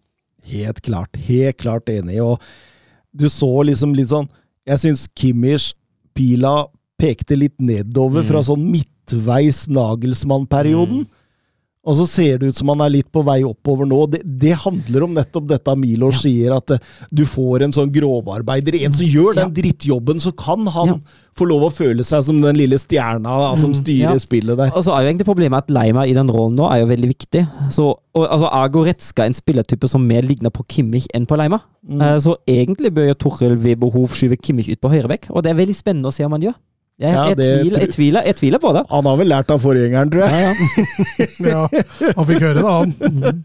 Helt 0.50 0.82
klart. 0.86 1.18
Helt 1.28 1.58
klart 1.58 1.90
enig. 1.90 2.20
Og 2.22 2.38
du 3.14 3.28
så 3.30 3.50
liksom 3.66 3.96
litt 3.98 4.12
sånn 4.12 4.30
Jeg 4.70 4.78
syns 4.84 5.08
Kimmich 5.18 5.74
pila 6.14 6.68
pekte 7.00 7.36
litt 7.40 7.56
nedover 7.58 8.22
fra 8.28 8.44
sånn 8.46 8.68
midtveis 8.70 9.64
Nagelsmann-perioden. 9.72 11.08
Og 11.88 11.96
så 11.96 12.04
ser 12.12 12.38
det 12.42 12.50
ut 12.52 12.58
som 12.58 12.68
han 12.74 12.82
er 12.84 12.90
litt 12.92 13.08
på 13.12 13.22
vei 13.24 13.38
oppover 13.48 13.88
nå. 13.88 14.02
Det, 14.12 14.20
det 14.42 14.52
handler 14.66 15.06
om 15.06 15.14
nettopp 15.16 15.46
dette 15.48 15.76
Milos 15.80 16.20
sier, 16.26 16.52
at 16.58 16.74
eh, 16.76 16.82
du 17.16 17.24
får 17.26 17.64
en 17.64 17.72
sånn 17.76 17.94
grovarbeider. 17.96 18.76
En 18.84 18.94
som 18.98 19.08
gjør 19.08 19.38
den 19.40 19.54
drittjobben, 19.56 20.20
så 20.20 20.34
kan 20.36 20.68
han 20.76 20.88
Ja. 20.92 20.98
få 21.40 21.48
lov 21.48 21.64
å 21.64 21.72
føle 21.72 22.04
seg 22.04 22.26
som 22.28 22.42
den 22.44 22.58
lille 22.60 22.76
stjerna 22.76 23.32
da, 23.46 23.56
som 23.56 23.72
styrer 23.74 24.18
Ja. 24.18 24.20
spillet 24.20 24.58
der. 24.60 24.74
Og 24.76 24.84
så 24.84 24.92
er 24.92 25.06
jo 25.06 25.14
egentlig 25.14 25.30
problemet 25.32 25.64
at 25.64 25.72
Leima 25.72 26.04
i 26.06 26.14
den 26.14 26.28
rollen 26.28 26.58
nå 26.60 26.68
er 26.68 26.82
jo 26.84 26.92
veldig 26.92 27.14
viktig. 27.16 27.48
Så, 27.72 27.88
og, 28.14 28.26
altså, 28.28 28.52
er 28.52 28.74
Goretzka 28.76 29.24
en 29.26 29.34
spillertype 29.40 29.88
som 29.88 30.06
mer 30.06 30.22
ligner 30.28 30.52
på 30.52 30.68
Kimmich 30.68 31.08
enn 31.16 31.26
på 31.26 31.38
Leima. 31.40 31.62
Eh, 31.90 32.18
så 32.20 32.36
egentlig 32.46 32.92
bør 32.94 33.08
jo 33.14 33.20
Toril 33.24 33.56
ved 33.56 33.80
behov 33.80 34.10
skyve 34.12 34.36
Kimmich 34.36 34.68
ut 34.70 34.82
på 34.84 34.92
høyrebekk, 34.92 35.30
og 35.32 35.44
det 35.44 35.52
er 35.56 35.62
veldig 35.64 35.76
spennende 35.80 36.12
å 36.12 36.14
se 36.14 36.26
om 36.28 36.36
han 36.36 36.42
gjør. 36.50 36.60
Jeg, 37.00 37.14
Ja, 37.16 37.22
jeg, 37.30 37.38
tviler, 37.40 37.80
jeg, 37.80 37.90
tviler, 37.96 38.26
jeg 38.28 38.36
tviler 38.36 38.60
på 38.60 38.74
det. 38.76 38.82
Han 38.92 39.06
har 39.08 39.18
vel 39.22 39.30
lært 39.32 39.52
av 39.56 39.62
forgjengeren, 39.64 40.10
tror 40.12 40.26
jeg. 40.26 40.34
Ja, 40.36 40.50
ja. 40.50 41.28
Ja, 41.54 42.14
han 42.18 42.28
fikk 42.28 42.44
høre 42.44 42.60
det, 42.60 42.66
han. 42.68 43.44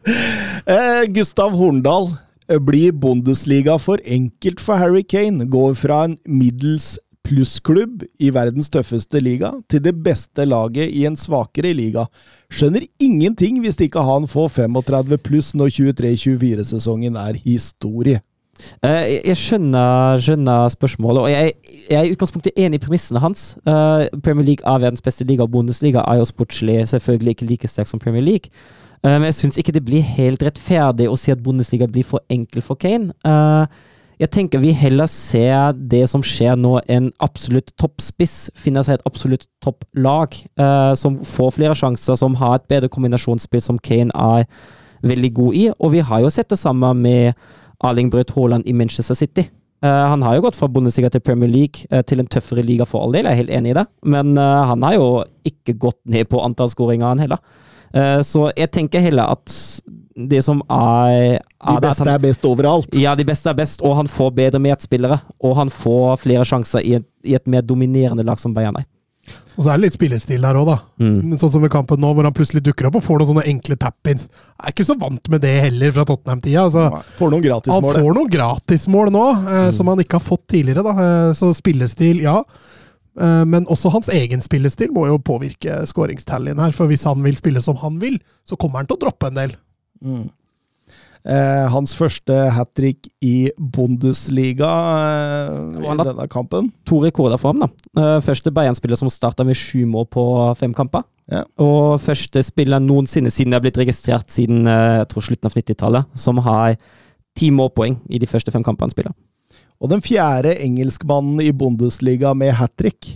Eh, 0.67 1.05
Gustav 1.15 1.55
Horndal. 1.55 2.11
eh, 2.49 2.59
Blir 2.59 2.93
Bundesliga 2.93 3.79
for 3.79 4.03
enkelt 4.05 4.59
for 4.61 4.77
Harry 4.83 5.05
Kane? 5.07 5.47
Går 5.47 5.75
fra 5.79 6.03
en 6.09 6.19
middels 6.27 6.97
plussklubb 7.25 8.03
i 8.21 8.29
verdens 8.35 8.69
tøffeste 8.69 9.17
liga 9.23 9.55
til 9.73 9.81
det 9.87 9.95
beste 10.05 10.45
laget 10.45 10.91
i 10.93 11.07
en 11.09 11.15
svakere 11.17 11.71
liga. 11.73 12.05
Skjønner 12.53 12.85
ingenting 13.01 13.63
hvis 13.65 13.79
ikke 13.81 14.03
han 14.05 14.27
får 14.29 14.51
35 14.59 15.17
pluss 15.25 15.55
når 15.57 15.73
23-24-sesongen 15.79 17.17
er 17.17 17.39
historie. 17.47 18.21
Eh, 18.83 18.91
jeg- 18.91 19.23
jeg 19.27 19.37
skjønner, 19.37 20.19
skjønner 20.19 20.69
spørsmålet, 20.75 21.21
og 21.23 21.31
jeg, 21.31 21.53
jeg 21.91 21.99
er 21.99 22.05
i 22.05 22.13
utgangspunktet 22.15 22.53
enig 22.57 22.75
i 22.81 22.85
premissene 22.87 23.21
hans. 23.21 23.57
Uh, 23.67 24.07
Premier 24.23 24.45
League 24.45 24.65
er 24.67 24.79
verdens 24.79 25.01
beste 25.03 25.25
liga, 25.25 25.43
og 25.43 25.51
Bundesliga 25.51 26.05
er 26.07 26.19
jo 26.21 26.25
sportslig 26.25 26.83
selvfølgelig 26.89 27.31
ikke 27.37 27.47
like 27.51 27.69
sterk 27.69 27.87
som 27.87 27.99
Premier 27.99 28.23
League. 28.23 28.51
Uh, 29.05 29.19
men 29.19 29.25
jeg 29.29 29.35
syns 29.35 29.59
ikke 29.59 29.73
det 29.73 29.85
blir 29.85 30.03
helt 30.03 30.43
rettferdig 30.43 31.09
å 31.11 31.17
si 31.19 31.31
at 31.33 31.43
Bundesliga 31.43 31.87
blir 31.87 32.05
for 32.05 32.21
enkel 32.31 32.63
for 32.63 32.75
Kane. 32.75 33.13
Uh, 33.25 33.67
jeg 34.21 34.31
tenker 34.31 34.61
vi 34.63 34.71
heller 34.73 35.07
ser 35.11 35.73
det 35.75 36.05
som 36.09 36.23
skjer 36.23 36.55
nå, 36.57 36.79
en 36.89 37.11
absolutt 37.21 37.73
toppspiss 37.77 38.51
finner 38.55 38.83
seg 38.87 38.95
et 39.01 39.07
absolutt 39.11 39.49
topplag, 39.61 40.37
som 40.97 41.17
får 41.27 41.51
flere 41.57 41.75
sjanser, 41.75 42.15
som 42.17 42.37
har 42.39 42.55
et 42.55 42.69
bedre 42.71 42.89
kombinasjonsspill, 42.89 43.61
som 43.61 43.77
Kane 43.83 44.15
er 44.15 44.47
veldig 45.03 45.33
god 45.35 45.55
i. 45.59 45.65
Og 45.81 45.91
vi 45.97 45.99
har 46.07 46.21
jo 46.23 46.31
sett 46.31 46.49
det 46.49 46.61
samme 46.61 46.93
med 46.95 47.35
Erling 47.83 48.11
Braut 48.11 48.31
Haaland 48.37 48.67
i 48.67 48.73
Manchester 48.73 49.15
City. 49.19 49.49
Uh, 49.85 49.91
han 50.09 50.23
har 50.23 50.37
jo 50.39 50.45
gått 50.47 50.57
fra 50.57 50.69
Bundesliga 50.69 51.11
til 51.13 51.21
Premier 51.21 51.51
League, 51.51 51.85
uh, 51.93 52.01
til 52.07 52.21
en 52.23 52.27
tøffere 52.31 52.63
liga 52.65 52.87
for 52.89 53.03
all 53.05 53.13
del, 53.13 53.27
jeg 53.27 53.33
er 53.33 53.41
helt 53.43 53.51
enig 53.59 53.71
i 53.75 53.79
det. 53.81 53.87
Men 54.05 54.39
uh, 54.39 54.63
han 54.71 54.83
har 54.87 54.95
jo 54.97 55.09
ikke 55.45 55.75
gått 55.83 55.99
ned 56.09 56.29
på 56.33 56.41
antall 56.45 56.71
skåringer, 56.73 57.07
han 57.15 57.19
heller. 57.25 57.43
Så 58.27 58.49
jeg 58.59 58.73
tenker 58.75 58.99
heller 59.05 59.29
at 59.37 59.53
det 60.19 60.41
som 60.43 60.59
er, 60.67 61.37
De 61.39 61.71
er 61.71 61.77
at 61.77 61.83
beste 61.85 62.03
han- 62.03 62.09
er 62.17 62.19
best 62.25 62.43
overalt. 62.49 62.97
ja, 62.99 63.13
de 63.15 63.23
beste 63.25 63.47
er 63.53 63.55
best, 63.55 63.83
og 63.87 63.95
han 64.01 64.09
får 64.11 64.33
bedre 64.35 64.59
medspillere. 64.59 65.21
Og 65.47 65.55
han 65.61 65.71
får 65.71 66.17
flere 66.25 66.43
sjanser 66.45 66.83
i 66.83 66.97
et, 66.99 67.05
i 67.23 67.37
et 67.39 67.47
mer 67.47 67.63
dominerende 67.63 68.25
lag 68.27 68.41
som 68.43 68.53
Bayern 68.53 68.75
er. 68.81 68.83
Og 69.55 69.63
så 69.63 69.71
er 69.71 69.79
det 69.79 69.87
litt 69.87 69.97
spillestil 69.97 70.43
der 70.45 70.59
òg, 70.59 70.67
da. 70.67 70.77
Mm. 70.99 71.35
Sånn 71.39 71.53
som 71.55 71.65
i 71.67 71.71
kampen 71.73 72.01
nå, 72.03 72.11
hvor 72.17 72.27
han 72.27 72.35
plutselig 72.35 72.65
dukker 72.67 72.89
opp 72.89 72.99
og 72.99 73.05
får 73.07 73.21
noen 73.21 73.31
sånne 73.31 73.47
enkle 73.53 73.77
tap-ins. 73.81 74.27
Er 74.59 74.75
ikke 74.75 74.87
så 74.89 74.97
vant 74.99 75.31
med 75.31 75.45
det 75.45 75.55
heller 75.69 75.95
fra 75.95 76.07
Tottenham-tida. 76.09 76.67
Altså, 76.67 77.03
Får 77.21 77.35
noen 77.35 77.47
han 77.71 77.87
får 77.87 78.17
noen 78.19 78.31
gratismål 78.33 79.13
nå, 79.15 79.25
eh, 79.55 79.69
som 79.77 79.91
han 79.93 80.03
ikke 80.03 80.19
har 80.19 80.27
fått 80.27 80.47
tidligere. 80.57 80.83
da. 80.87 80.95
Eh, 81.05 81.33
så 81.39 81.53
spillestil, 81.55 82.23
ja. 82.27 82.41
Eh, 83.21 83.45
men 83.47 83.69
også 83.71 83.93
hans 83.95 84.11
egen 84.11 84.43
spillestil 84.43 84.91
må 84.95 85.07
jo 85.07 85.21
påvirke 85.23 85.83
skåringstallien 85.87 86.59
her. 86.59 86.75
For 86.75 86.91
hvis 86.91 87.07
han 87.07 87.23
vil 87.23 87.39
spille 87.39 87.63
som 87.63 87.79
han 87.83 88.01
vil, 88.03 88.19
så 88.49 88.59
kommer 88.59 88.83
han 88.83 88.91
til 88.91 88.99
å 88.99 89.05
droppe 89.07 89.31
en 89.31 89.39
del. 89.39 89.55
Mm. 90.05 90.25
Eh, 91.25 91.67
hans 91.73 91.95
første 91.97 92.35
hat 92.53 92.75
trick 92.77 93.07
i 93.25 93.49
Bundesliga 93.57 94.73
eh, 95.49 95.79
i 95.81 95.97
denne 96.05 96.27
kampen. 96.29 96.69
To 96.89 96.99
rekorder 97.05 97.39
for 97.41 97.55
ham, 97.55 97.63
da. 97.65 97.69
Eh, 98.01 98.19
Første 98.25 98.53
Bayern-spiller 98.53 98.99
som 99.01 99.09
starta 99.09 99.45
med 99.49 99.57
sju 99.57 99.87
mål 99.89 100.05
på 100.13 100.25
fem 100.61 100.75
kamper. 100.77 101.05
Ja. 101.33 101.45
Og 101.65 101.97
første 102.05 102.43
spiller 102.45 102.83
noensinne 102.85 103.31
siden 103.33 103.55
det 103.55 103.57
har 103.57 103.65
blitt 103.65 103.81
registrert 103.81 104.29
siden 104.35 104.67
eh, 104.69 104.99
jeg 105.01 105.09
tror 105.15 105.25
slutten 105.25 105.49
av 105.49 105.57
90-tallet, 105.57 106.11
som 106.27 106.43
har 106.45 106.77
ti 107.35 107.49
målpoeng 107.51 107.97
i 108.13 108.21
de 108.21 108.29
første 108.29 108.53
fem 108.53 108.63
kampene 108.67 108.91
han 108.91 108.93
spiller. 108.93 109.15
Og 109.81 109.89
den 109.91 110.05
fjerde 110.05 110.53
engelskmannen 110.63 111.41
i 111.43 111.49
Bundesliga 111.57 112.35
med 112.37 112.53
hat 112.61 112.77
trick. 112.79 113.15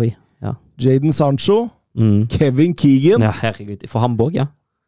Oi, 0.00 0.14
ja. 0.44 0.56
Jaden 0.80 1.12
Sancho, 1.12 1.66
Mm. 1.98 2.28
Kevin 2.30 2.70
Keegan, 2.78 3.18
Ja, 3.20 3.32
herregud. 3.34 3.82
For 3.90 3.98
Hamburg, 3.98 4.36
ja. 4.38 4.44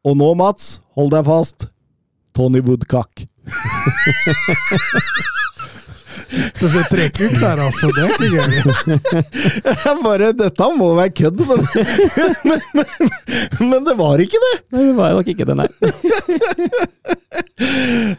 og 0.07 0.15
nå, 0.16 0.28
Mats, 0.39 0.77
hold 0.94 1.11
deg 1.11 1.24
fast, 1.27 1.65
Tony 2.34 2.60
Woodcock. 2.64 3.24
Det 6.32 6.68
ser 6.70 6.86
trekk 6.90 7.18
ut 7.20 7.34
der, 7.40 7.60
altså. 7.60 7.88
Det 7.92 8.02
er 8.02 8.09
ikke 8.12 8.30
gøy. 8.32 8.48
Jeg 9.66 9.96
bare 10.04 10.30
Dette 10.38 10.68
må 10.78 10.92
være 10.96 11.12
kødd, 11.18 11.42
men, 11.48 11.64
men, 12.48 12.60
men, 12.78 12.86
men 13.72 13.86
det 13.88 13.96
var 13.98 14.22
ikke 14.22 14.40
det! 14.44 14.52
Nei, 14.72 14.84
det 14.88 14.96
var 14.98 15.16
nok 15.18 15.28
ikke 15.32 15.46
det, 15.48 15.56
nei. 15.59 15.68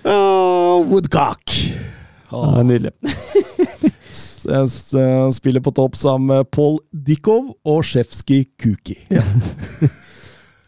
Oh, 0.05 0.83
Woodcock. 0.91 1.55
Ja, 2.33 2.63
nydelig. 2.65 2.93
Spiller 5.37 5.63
på 5.63 5.71
topp 5.77 5.95
sammen 5.99 6.27
med 6.33 6.49
Paul 6.53 6.79
Dikov 6.91 7.53
og 7.63 7.83
Sjefskij 7.87 8.45
Kuki. 8.59 8.97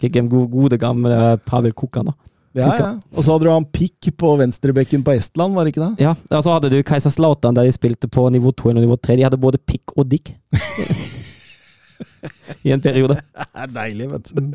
Ikke 0.06 0.22
en 0.22 0.30
god, 0.32 0.48
gode 0.54 0.78
gamle 0.82 1.36
Pavel 1.48 1.74
Kukan, 1.74 2.12
da. 2.12 2.16
Ja, 2.56 2.70
ja. 2.80 2.90
Og 3.12 3.26
så 3.26 3.36
hadde 3.36 3.48
du 3.48 3.52
han 3.52 3.66
Pikk 3.76 4.14
på 4.16 4.30
venstrebekken 4.40 5.02
på 5.04 5.12
Estland, 5.18 5.58
var 5.58 5.68
det 5.68 5.74
ikke 5.74 5.90
det? 5.90 6.06
Ja, 6.06 6.14
og 6.32 6.46
så 6.46 6.54
hadde 6.56 6.72
du 6.72 6.78
Kaiserslautern, 6.88 7.58
der 7.58 7.68
de 7.68 7.74
spilte 7.76 8.08
på 8.08 8.30
nivå 8.32 8.54
2 8.56 8.72
og 8.72 8.80
nivå 8.80 8.96
3. 8.96 9.18
De 9.20 9.26
hadde 9.28 9.42
både 9.42 9.60
pikk 9.60 9.92
og 9.98 10.08
dick. 10.12 10.32
I 12.66 12.72
en 12.72 12.82
periode. 12.82 13.18
Det 13.36 13.66
er 13.66 13.72
deilig, 13.76 14.08
vet 14.12 14.32
du. 14.32 14.54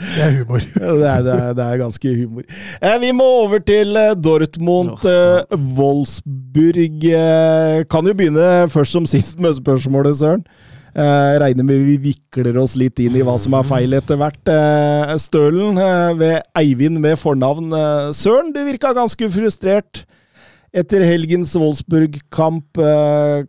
Det 0.00 0.22
er 0.24 0.36
humor. 0.38 0.62
Det 1.00 1.08
er, 1.08 1.22
det 1.24 1.34
er, 1.34 1.52
det 1.56 1.64
er 1.64 1.80
ganske 1.80 2.12
humor. 2.16 2.44
Eh, 2.80 2.96
vi 3.02 3.10
må 3.16 3.26
over 3.42 3.60
til 3.64 3.96
eh, 4.00 4.14
Dortmund 4.16 5.04
eh, 5.08 5.58
Wolfsburg. 5.76 7.04
Eh, 7.04 7.82
kan 7.90 8.08
jo 8.08 8.14
begynne 8.16 8.46
først 8.72 8.96
som 8.96 9.08
sist 9.08 9.38
med 9.40 9.58
spørsmålet, 9.60 10.16
Søren. 10.16 10.44
Eh, 10.90 11.32
regner 11.38 11.66
med 11.66 11.84
vi 11.86 11.96
vikler 12.10 12.56
oss 12.58 12.74
litt 12.78 12.98
inn 13.02 13.14
i 13.14 13.24
hva 13.26 13.36
som 13.38 13.54
er 13.54 13.66
feil 13.66 13.94
etter 13.94 14.18
hvert. 14.18 14.40
Eh, 14.50 15.16
Stølen 15.22 15.78
eh, 15.78 16.12
ved 16.18 16.40
Eivind 16.58 16.98
med 17.02 17.18
fornavn 17.20 17.70
Søren, 18.16 18.50
du 18.54 18.62
virka 18.66 18.94
ganske 18.96 19.28
frustrert. 19.30 20.04
Etter 20.70 21.02
helgens 21.02 21.56
Wolfsburg-kamp 21.58 22.78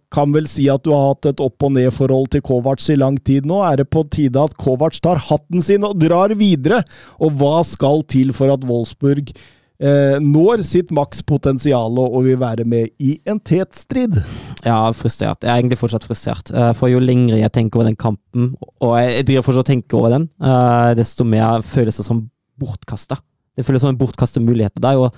kan 0.09 0.31
vel 0.33 0.47
si 0.49 0.63
at 0.73 0.81
du 0.81 0.89
har 0.89 1.11
hatt 1.11 1.27
et 1.29 1.43
opp- 1.43 1.67
og 1.67 1.75
ned-forhold 1.75 2.31
til 2.33 2.41
Kovac 2.41 2.81
i 2.89 2.97
lang 2.97 3.19
tid 3.21 3.45
nå. 3.45 3.59
Er 3.61 3.77
det 3.83 3.91
på 3.93 4.01
tide 4.09 4.41
at 4.41 4.55
Kovac 4.57 4.97
tar 5.05 5.21
hatten 5.27 5.61
sin 5.61 5.85
og 5.85 5.99
drar 6.01 6.33
videre? 6.33 6.81
Og 7.21 7.37
hva 7.37 7.59
skal 7.67 8.01
til 8.09 8.33
for 8.33 8.49
at 8.49 8.65
Wolfsburg 8.65 9.35
når 9.81 10.61
sitt 10.67 10.91
makspotensial 10.93 11.95
og 11.97 12.19
vil 12.27 12.37
være 12.37 12.65
med 12.69 12.91
i 13.01 13.15
en 13.25 13.39
tetstrid? 13.41 14.19
Ja, 14.61 14.91
frustrert. 14.93 15.41
Jeg 15.41 15.49
er 15.49 15.57
egentlig 15.57 15.79
fortsatt 15.81 16.05
frustrert. 16.05 16.51
Eh, 16.53 16.71
For 16.77 16.91
jo 16.91 17.01
lengre 17.01 17.39
jeg 17.39 17.51
tenker 17.55 17.79
over 17.79 17.89
den 17.89 17.97
kampen, 17.97 18.51
og 18.81 18.95
jeg 18.99 19.25
driver 19.25 19.47
fortsatt 19.47 19.65
og 19.65 19.71
tenker 19.71 19.97
over 19.97 20.13
den, 20.13 20.29
eh, 20.41 20.93
desto 20.99 21.25
mer 21.25 21.63
føles 21.65 21.97
det 21.97 22.05
som 22.05 22.29
bortkasta. 22.61 23.17
Det 23.57 23.65
føles 23.65 23.81
som 23.81 23.89
en 23.89 23.97
bortkastet 23.97 24.43
mulighet 24.45 24.77
der. 24.79 25.09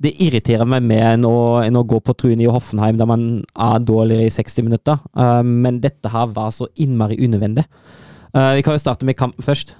det 0.00 0.14
irriterer 0.16 0.64
meg 0.64 0.82
mer 0.82 1.12
enn 1.12 1.26
å, 1.28 1.60
enn 1.62 1.76
å 1.76 1.84
gå 1.84 1.98
på 2.00 2.14
trynet 2.16 2.46
i 2.46 2.48
Hoffenheim, 2.50 2.96
der 2.96 3.04
man 3.04 3.44
er 3.54 3.78
dårligere 3.84 4.24
i 4.24 4.30
60 4.32 4.64
minutter. 4.64 4.96
Eh, 5.14 5.42
men 5.42 5.80
dette 5.80 6.08
her 6.08 6.26
var 6.26 6.48
så 6.50 6.66
innmari 6.78 7.18
unødvendig. 7.20 7.66
Eh, 8.32 8.54
vi 8.56 8.62
kan 8.62 8.72
jo 8.72 8.80
starte 8.80 9.04
med 9.04 9.18
kampen 9.18 9.44
først. 9.44 9.74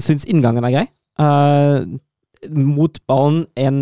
Syns 0.00 0.24
inngangen 0.24 0.64
er 0.64 0.72
grei. 0.72 0.88
Mot 2.50 2.96
ballen 3.06 3.44
en, 3.54 3.76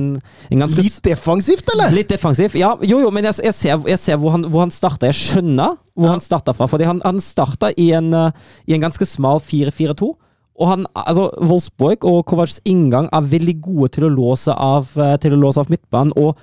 en 0.53 0.62
ganske 0.62 0.82
Litt 0.85 0.99
defensivt, 1.07 1.69
eller? 1.73 1.93
Litt 1.97 2.11
defensivt, 2.12 2.55
ja. 2.61 2.74
Jo, 2.85 2.99
jo, 3.01 3.11
men 3.15 3.24
jeg, 3.24 3.39
jeg 3.47 3.57
ser, 3.57 3.87
jeg 3.89 4.01
ser 4.03 4.19
hvor 4.20 4.35
han, 4.35 4.45
hvor 4.53 4.66
han 4.66 4.73
starta. 4.74 5.09
Jeg 5.09 5.16
skjønner 5.16 5.78
hvor 5.97 6.12
han 6.12 6.20
starta 6.20 6.53
fra. 6.57 6.69
Fordi 6.69 6.85
han, 6.85 7.01
han 7.07 7.23
starta 7.24 7.70
i, 7.81 7.91
en, 7.97 8.12
eh, 8.12 8.31
i 8.69 8.77
en 8.77 8.85
ganske 8.85 9.09
smal 9.09 9.41
4-4-2. 9.41 10.11
Og 10.61 10.69
han, 10.69 10.85
altså, 10.93 11.31
Wolfsburg 11.41 12.05
og 12.05 12.20
Kovacs 12.28 12.59
inngang 12.69 13.09
er 13.16 13.28
veldig 13.32 13.57
gode 13.65 13.95
til 13.97 14.05
å 14.11 14.12
låse 14.12 14.53
av, 14.53 14.91
eh, 15.01 15.16
til 15.24 15.32
å 15.32 15.41
låse 15.41 15.62
av 15.62 15.73
midtbanen. 15.73 16.12
Og 16.20 16.37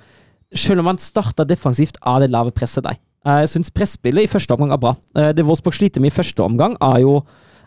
selv 0.58 0.82
om 0.82 0.90
han 0.90 0.98
starta 0.98 1.46
defensivt, 1.46 2.00
er 2.02 2.24
det 2.24 2.32
lave 2.34 2.50
presset 2.56 2.82
der. 2.88 2.98
Eh, 3.26 3.44
Jeg 3.44 3.52
syns 3.54 3.70
presspillet 3.70 4.26
i 4.26 4.32
første 4.32 4.58
omgang 4.58 4.74
er 4.74 4.82
bra. 4.82 4.96
Det 5.14 5.46
Wolfsburg 5.46 5.78
sliter 5.78 6.02
med 6.02 6.10
i 6.10 6.18
første 6.18 6.42
omgang, 6.42 6.74
er 6.82 7.04
jo 7.06 7.20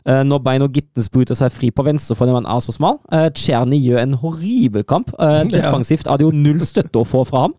når 0.06 0.40
Bein 0.44 0.66
og 0.66 0.74
Gittens 0.74 1.10
bryter 1.14 1.38
seg 1.38 1.54
fri 1.54 1.70
på 1.72 1.84
venstre 1.86 2.16
fordi 2.18 2.34
man 2.34 2.48
er 2.50 2.62
så 2.64 2.74
smal. 2.74 2.98
Tjerni 3.38 3.72
Czerny 3.72 3.80
gjør 3.80 4.02
en 4.02 4.14
horribel 4.22 4.84
kamp. 4.84 5.12
Eh, 5.20 5.44
Defensivt 5.52 6.08
er 6.08 6.18
det 6.18 6.28
jo 6.28 6.36
null 6.36 6.62
støtte 6.66 7.02
å 7.02 7.08
få 7.08 7.24
fra 7.28 7.48
ham. 7.48 7.54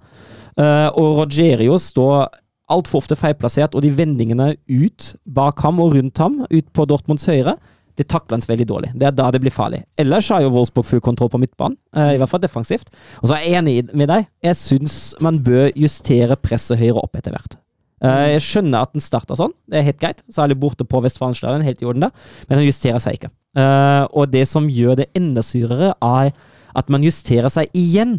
Eh, 0.58 0.88
og 0.98 1.22
Rogerio 1.22 1.78
står 1.80 2.28
altfor 2.72 3.02
ofte 3.02 3.16
feilplassert, 3.18 3.74
og 3.74 3.82
de 3.84 3.92
vendingene 3.92 4.54
ut 4.68 5.14
bak 5.26 5.60
ham 5.60 5.80
og 5.82 5.94
rundt 5.96 6.18
ham, 6.22 6.42
ut 6.48 6.68
på 6.72 6.86
Dortmunds 6.88 7.26
høyre, 7.28 7.56
det 8.00 8.06
takler 8.08 8.38
han 8.38 8.46
veldig 8.48 8.66
dårlig. 8.68 8.92
Det 8.96 9.04
er 9.10 9.16
da 9.16 9.26
det 9.34 9.42
blir 9.42 9.52
farlig. 9.52 9.82
Ellers 10.00 10.30
har 10.32 10.40
jo 10.40 10.52
Wolfsburg 10.54 10.86
full 10.88 11.02
kontroll 11.04 11.28
på 11.32 11.40
midtbanen, 11.42 11.76
eh, 11.94 12.14
i 12.14 12.20
hvert 12.20 12.30
fall 12.30 12.40
defensivt. 12.40 12.88
Og 13.20 13.28
så 13.28 13.36
er 13.36 13.44
jeg 13.44 13.58
enig 13.60 13.76
med 13.92 14.08
deg. 14.08 14.30
Jeg 14.42 14.56
syns 14.56 14.96
man 15.20 15.42
bør 15.44 15.68
justere 15.76 16.38
presset 16.40 16.80
høyere 16.80 17.04
opp 17.04 17.20
etter 17.20 17.36
hvert. 17.36 17.58
Eh, 18.02 18.32
jeg 18.34 18.42
skjønner 18.42 18.82
at 18.82 18.96
den 18.96 19.04
starter 19.04 19.38
sånn, 19.38 19.52
det 19.70 19.78
er 19.78 19.86
helt 19.86 20.00
greit. 20.02 20.22
Særlig 20.32 20.58
borte 20.62 20.86
på 20.88 21.00
Vestfalenstadion, 21.04 21.62
helt 21.66 21.82
i 21.82 21.86
orden 21.86 22.08
der. 22.08 22.26
Men 22.48 22.58
den 22.58 22.66
justerer 22.66 22.98
seg 23.02 23.18
ikke. 23.18 23.30
Eh, 23.58 24.04
og 24.10 24.32
det 24.32 24.44
som 24.50 24.66
gjør 24.70 24.98
det 25.02 25.08
enda 25.18 25.44
surere, 25.46 25.92
er 25.94 26.32
at 26.78 26.90
man 26.90 27.04
justerer 27.04 27.52
seg 27.52 27.70
igjen 27.76 28.18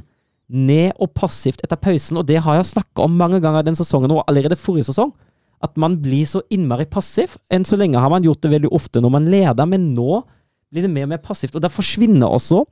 ned 0.53 0.93
og 1.01 1.11
passivt 1.17 1.63
etter 1.65 1.79
pausen, 1.79 2.19
og 2.19 2.27
det 2.29 2.39
har 2.45 2.59
jeg 2.59 2.69
snakka 2.75 3.07
om 3.07 3.15
mange 3.17 3.39
ganger 3.43 3.65
den 3.65 3.77
sesongen, 3.79 4.13
og 4.13 4.23
allerede 4.29 4.59
forrige 4.59 4.87
sesong. 4.91 5.11
At 5.63 5.75
man 5.79 5.95
blir 6.03 6.27
så 6.27 6.41
innmari 6.51 6.85
passiv. 6.91 7.37
Enn 7.51 7.63
så 7.63 7.77
lenge 7.79 7.99
har 7.99 8.11
man 8.11 8.23
gjort 8.25 8.41
det 8.43 8.51
veldig 8.51 8.71
ofte 8.75 8.99
når 9.03 9.13
man 9.13 9.29
leder, 9.31 9.67
men 9.67 9.93
nå 9.95 10.21
blir 10.73 10.83
det 10.83 10.91
mer 10.91 11.07
og 11.07 11.13
mer 11.13 11.21
passivt. 11.23 11.55
Og 11.55 11.63
da 11.63 11.71
forsvinner 11.71 12.27
også 12.27 12.63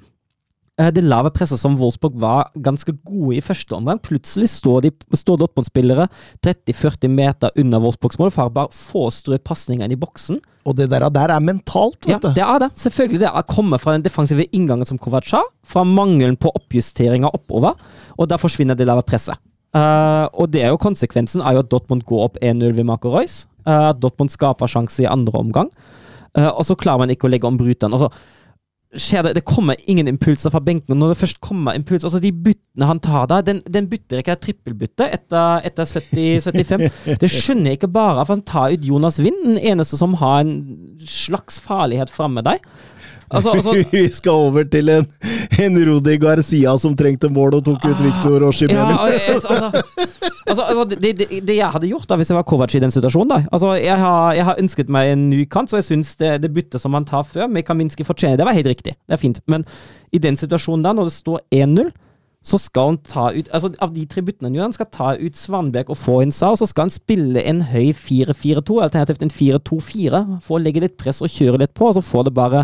det 0.77 1.03
lave 1.03 1.29
presset 1.35 1.59
som 1.59 1.75
Wolfsburg 1.77 2.15
var 2.17 2.47
ganske 2.55 2.93
gode 3.05 3.35
i 3.37 3.41
første 3.43 3.75
omgang. 3.75 3.99
Plutselig 4.01 4.47
står, 4.49 4.85
de, 4.87 4.91
står 5.19 5.41
Dortmund-spillere 5.41 6.07
30-40 6.45 7.11
meter 7.11 7.51
unna 7.59 7.77
Wolfsburgs 7.83 8.17
mål 8.17 8.31
Farbar 8.33 8.69
bare 8.69 8.73
få 8.73 9.09
strø 9.13 9.37
pasninger 9.37 9.85
inn 9.85 9.93
i 9.93 9.99
boksen. 9.99 10.39
Og 10.65 10.77
det 10.77 10.89
der, 10.89 11.05
der 11.13 11.33
er 11.35 11.43
mentalt, 11.43 11.99
vet 12.05 12.15
Ja, 12.15 12.19
du. 12.23 12.31
det 12.33 12.43
er 12.45 12.59
det. 12.63 12.71
Selvfølgelig. 12.79 13.19
Det 13.19 13.29
er 13.29 13.47
kommer 13.51 13.77
fra 13.81 13.93
den 13.93 14.05
defensive 14.05 14.45
inngangen 14.55 14.85
som 14.87 14.97
Kovac 14.97 15.29
har, 15.35 15.45
fra 15.63 15.83
mangelen 15.83 16.37
på 16.37 16.51
oppjusteringer 16.55 17.33
oppover, 17.33 17.77
og 18.17 18.29
da 18.29 18.37
forsvinner 18.41 18.77
det 18.77 18.87
lave 18.87 19.03
presset. 19.05 19.37
Uh, 19.71 20.27
og 20.35 20.51
det 20.51 20.65
er 20.65 20.73
jo 20.73 20.81
konsekvensen 20.81 21.41
er 21.41 21.55
jo 21.55 21.63
at 21.63 21.69
Dortmund 21.71 22.03
går 22.03 22.25
opp 22.25 22.37
1-0 22.43 22.73
ved 22.75 22.83
Marco 22.85 23.13
Reus. 23.13 23.45
Uh, 23.63 23.93
Dortmund 23.95 24.33
skaper 24.33 24.67
sjanse 24.67 25.03
i 25.03 25.07
andre 25.07 25.39
omgang. 25.39 25.69
Uh, 26.37 26.49
og 26.51 26.65
så 26.67 26.75
klarer 26.75 27.05
man 27.05 27.13
ikke 27.13 27.29
å 27.29 27.31
legge 27.31 27.47
om 27.47 27.59
bryteren. 27.59 27.95
Og 27.95 28.03
så 28.03 28.09
skjer 28.97 29.23
det, 29.23 29.33
det 29.37 29.43
kommer 29.47 29.79
ingen 29.87 30.09
impulser 30.11 30.51
fra 30.51 30.61
benken. 30.63 30.93
og 30.93 30.99
Når 30.99 31.13
det 31.13 31.19
først 31.21 31.39
kommer 31.43 31.77
impulser, 31.77 32.09
altså 32.09 32.19
De 32.19 32.31
byttene 32.31 32.89
han 32.89 32.99
tar 32.99 33.27
da, 33.31 33.41
den, 33.45 33.61
den 33.67 33.87
bytter 33.91 34.19
ikke 34.21 34.35
et 34.35 34.43
trippelbytte 34.45 35.07
etter, 35.15 35.63
etter 35.67 35.87
70-75. 35.87 37.17
Det 37.21 37.31
skjønner 37.31 37.71
jeg 37.71 37.81
ikke 37.81 37.91
bare, 37.93 38.25
for 38.25 38.35
han 38.35 38.47
tar 38.47 38.75
ut 38.75 38.87
Jonas 38.87 39.19
Wind, 39.23 39.45
den 39.45 39.61
eneste 39.73 39.99
som 39.99 40.17
har 40.19 40.41
en 40.43 40.57
slags 41.07 41.59
farlighet 41.63 42.11
framme 42.11 42.43
der. 42.45 42.59
Altså, 43.31 43.51
altså, 43.55 43.83
Vi 43.91 44.07
skal 44.11 44.31
over 44.31 44.63
til 44.67 44.91
en, 44.91 45.07
en 45.59 45.79
Rudi 45.87 46.17
Garcia 46.19 46.75
som 46.81 46.95
trengte 46.99 47.29
mål 47.31 47.61
og 47.61 47.65
tok 47.69 47.85
ut 47.87 48.03
Victor 48.03 48.41
ja, 48.41 48.49
Oshimene. 48.49 48.97
og 48.99 49.09
altså, 49.35 49.71
altså, 50.51 50.65
altså 50.67 50.85
det, 50.91 51.13
det, 51.17 51.27
det 51.47 51.55
jeg 51.57 51.73
hadde 51.73 51.89
gjort 51.89 52.09
da 52.09 52.17
hvis 52.19 52.31
jeg 52.31 52.37
var 52.37 52.45
Kovac 52.47 52.75
i 52.77 52.83
den 52.83 52.93
situasjonen 52.93 53.31
da 53.33 53.39
altså, 53.49 53.73
jeg, 53.79 53.97
har, 54.03 54.35
jeg 54.37 54.47
har 54.49 54.61
ønsket 54.61 54.93
meg 54.93 55.13
en 55.15 55.25
ny 55.31 55.41
kant, 55.49 55.71
så 55.71 55.81
jeg 55.81 55.89
syns 55.89 56.13
det, 56.21 56.35
det 56.43 56.53
byttet 56.53 56.83
som 56.83 56.95
han 56.97 57.07
tar 57.07 57.25
før, 57.27 57.49
med 57.51 57.65
Kaminski 57.67 58.05
fortjener 58.07 58.39
det, 58.39 58.47
var 58.47 58.57
helt 58.57 58.69
riktig. 58.71 58.95
Det 59.07 59.15
er 59.15 59.21
fint. 59.21 59.41
Men 59.51 59.65
i 60.11 60.21
den 60.21 60.37
situasjonen 60.39 60.85
da, 60.85 60.93
når 60.95 61.09
det 61.09 61.17
står 61.17 61.43
1-0 61.55 61.91
så 62.41 62.57
skal 62.57 62.87
han 62.89 62.99
ta 63.05 63.27
ut 63.35 63.49
altså 63.53 63.69
Av 63.85 63.91
de 63.93 64.03
tre 64.09 64.23
byttene 64.25 64.49
han 64.49 64.55
gjør, 64.57 64.69
han 64.71 64.73
skal 64.73 64.87
ta 64.93 65.09
ut 65.19 65.37
Svanberg 65.37 65.91
og 65.93 65.99
få 66.01 66.21
inn 66.23 66.33
Sa, 66.33 66.49
og 66.53 66.61
så 66.61 66.67
skal 66.69 66.87
han 66.87 66.93
spille 66.93 67.43
en 67.45 67.61
høy 67.69 67.91
4-4-2, 67.93 68.79
alternativt 68.81 69.25
en 69.25 69.33
4-2-4, 69.33 70.23
for 70.41 70.57
å 70.57 70.63
legge 70.63 70.81
litt 70.81 70.97
press 70.97 71.21
og 71.21 71.29
kjøre 71.29 71.61
litt 71.61 71.75
på, 71.77 71.91
og 71.91 71.99
så 71.99 72.05
får 72.05 72.27
det 72.27 72.33
bare 72.39 72.63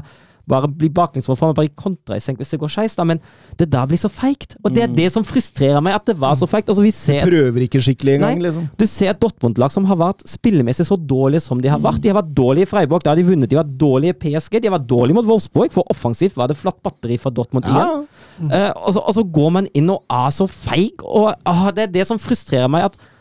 bare 0.50 0.70
bli 0.72 0.90
baklengs 0.94 1.28
meg, 1.28 1.56
bare 1.58 1.72
kontra 1.76 2.18
i 2.18 2.24
senk 2.24 2.40
hvis 2.42 2.54
det 2.54 2.60
går 2.62 2.72
skeis. 2.72 2.96
Men 3.08 3.22
det 3.60 3.70
da 3.74 3.84
blir 3.90 4.00
så 4.00 4.10
feigt. 4.12 4.56
Og 4.64 4.74
det 4.76 4.86
er 4.86 4.94
det 4.94 5.10
som 5.14 5.26
frustrerer 5.28 5.84
meg, 5.84 5.98
at 5.98 6.08
det 6.10 6.18
var 6.20 6.38
så 6.40 6.48
feigt. 6.50 6.70
Altså, 6.72 6.86
vi 6.86 6.94
Prøver 7.28 7.66
ikke 7.66 7.82
skikkelig 7.84 8.18
engang, 8.18 8.42
liksom. 8.44 8.70
du 8.80 8.86
ser 8.90 9.12
et 9.12 9.22
Dortmund-lag 9.22 9.74
som 9.74 9.88
har 9.90 10.00
vært 10.00 10.24
spillemessig 10.30 10.88
så 10.88 10.98
dårlige 10.98 11.44
som 11.46 11.62
de 11.64 11.72
har 11.72 11.82
vært. 11.84 12.02
De 12.04 12.12
har 12.12 12.20
vært 12.22 12.32
dårlige 12.38 12.68
i 12.68 12.72
Freiburg, 12.72 13.04
da 13.04 13.14
har 13.14 13.20
de 13.20 13.28
vunnet. 13.28 13.50
De 13.50 13.60
har 13.60 13.66
vært 13.66 13.78
dårlige 13.82 14.16
i 14.16 14.20
PSG, 14.24 14.60
de 14.62 14.72
har 14.72 14.78
vært 14.78 14.90
dårlige 14.90 15.20
mot 15.20 15.28
Wolfsburg, 15.28 15.74
for 15.76 15.94
offensivt 15.94 16.40
var 16.40 16.52
det 16.52 16.60
flatt 16.60 16.80
batteri 16.86 17.20
for 17.22 17.36
Dortmund 17.36 17.68
igjen. 17.68 18.08
Uh, 18.38 18.72
og, 18.72 18.90
så, 18.96 19.04
og 19.04 19.20
så 19.20 19.28
går 19.38 19.54
man 19.60 19.70
inn 19.78 19.92
og 19.94 20.04
er 20.14 20.34
så 20.34 20.48
feig, 20.52 21.04
og 21.04 21.34
uh, 21.48 21.70
det 21.76 21.88
er 21.88 21.96
det 22.00 22.10
som 22.10 22.22
frustrerer 22.22 22.72
meg. 22.72 22.92
at 22.92 23.16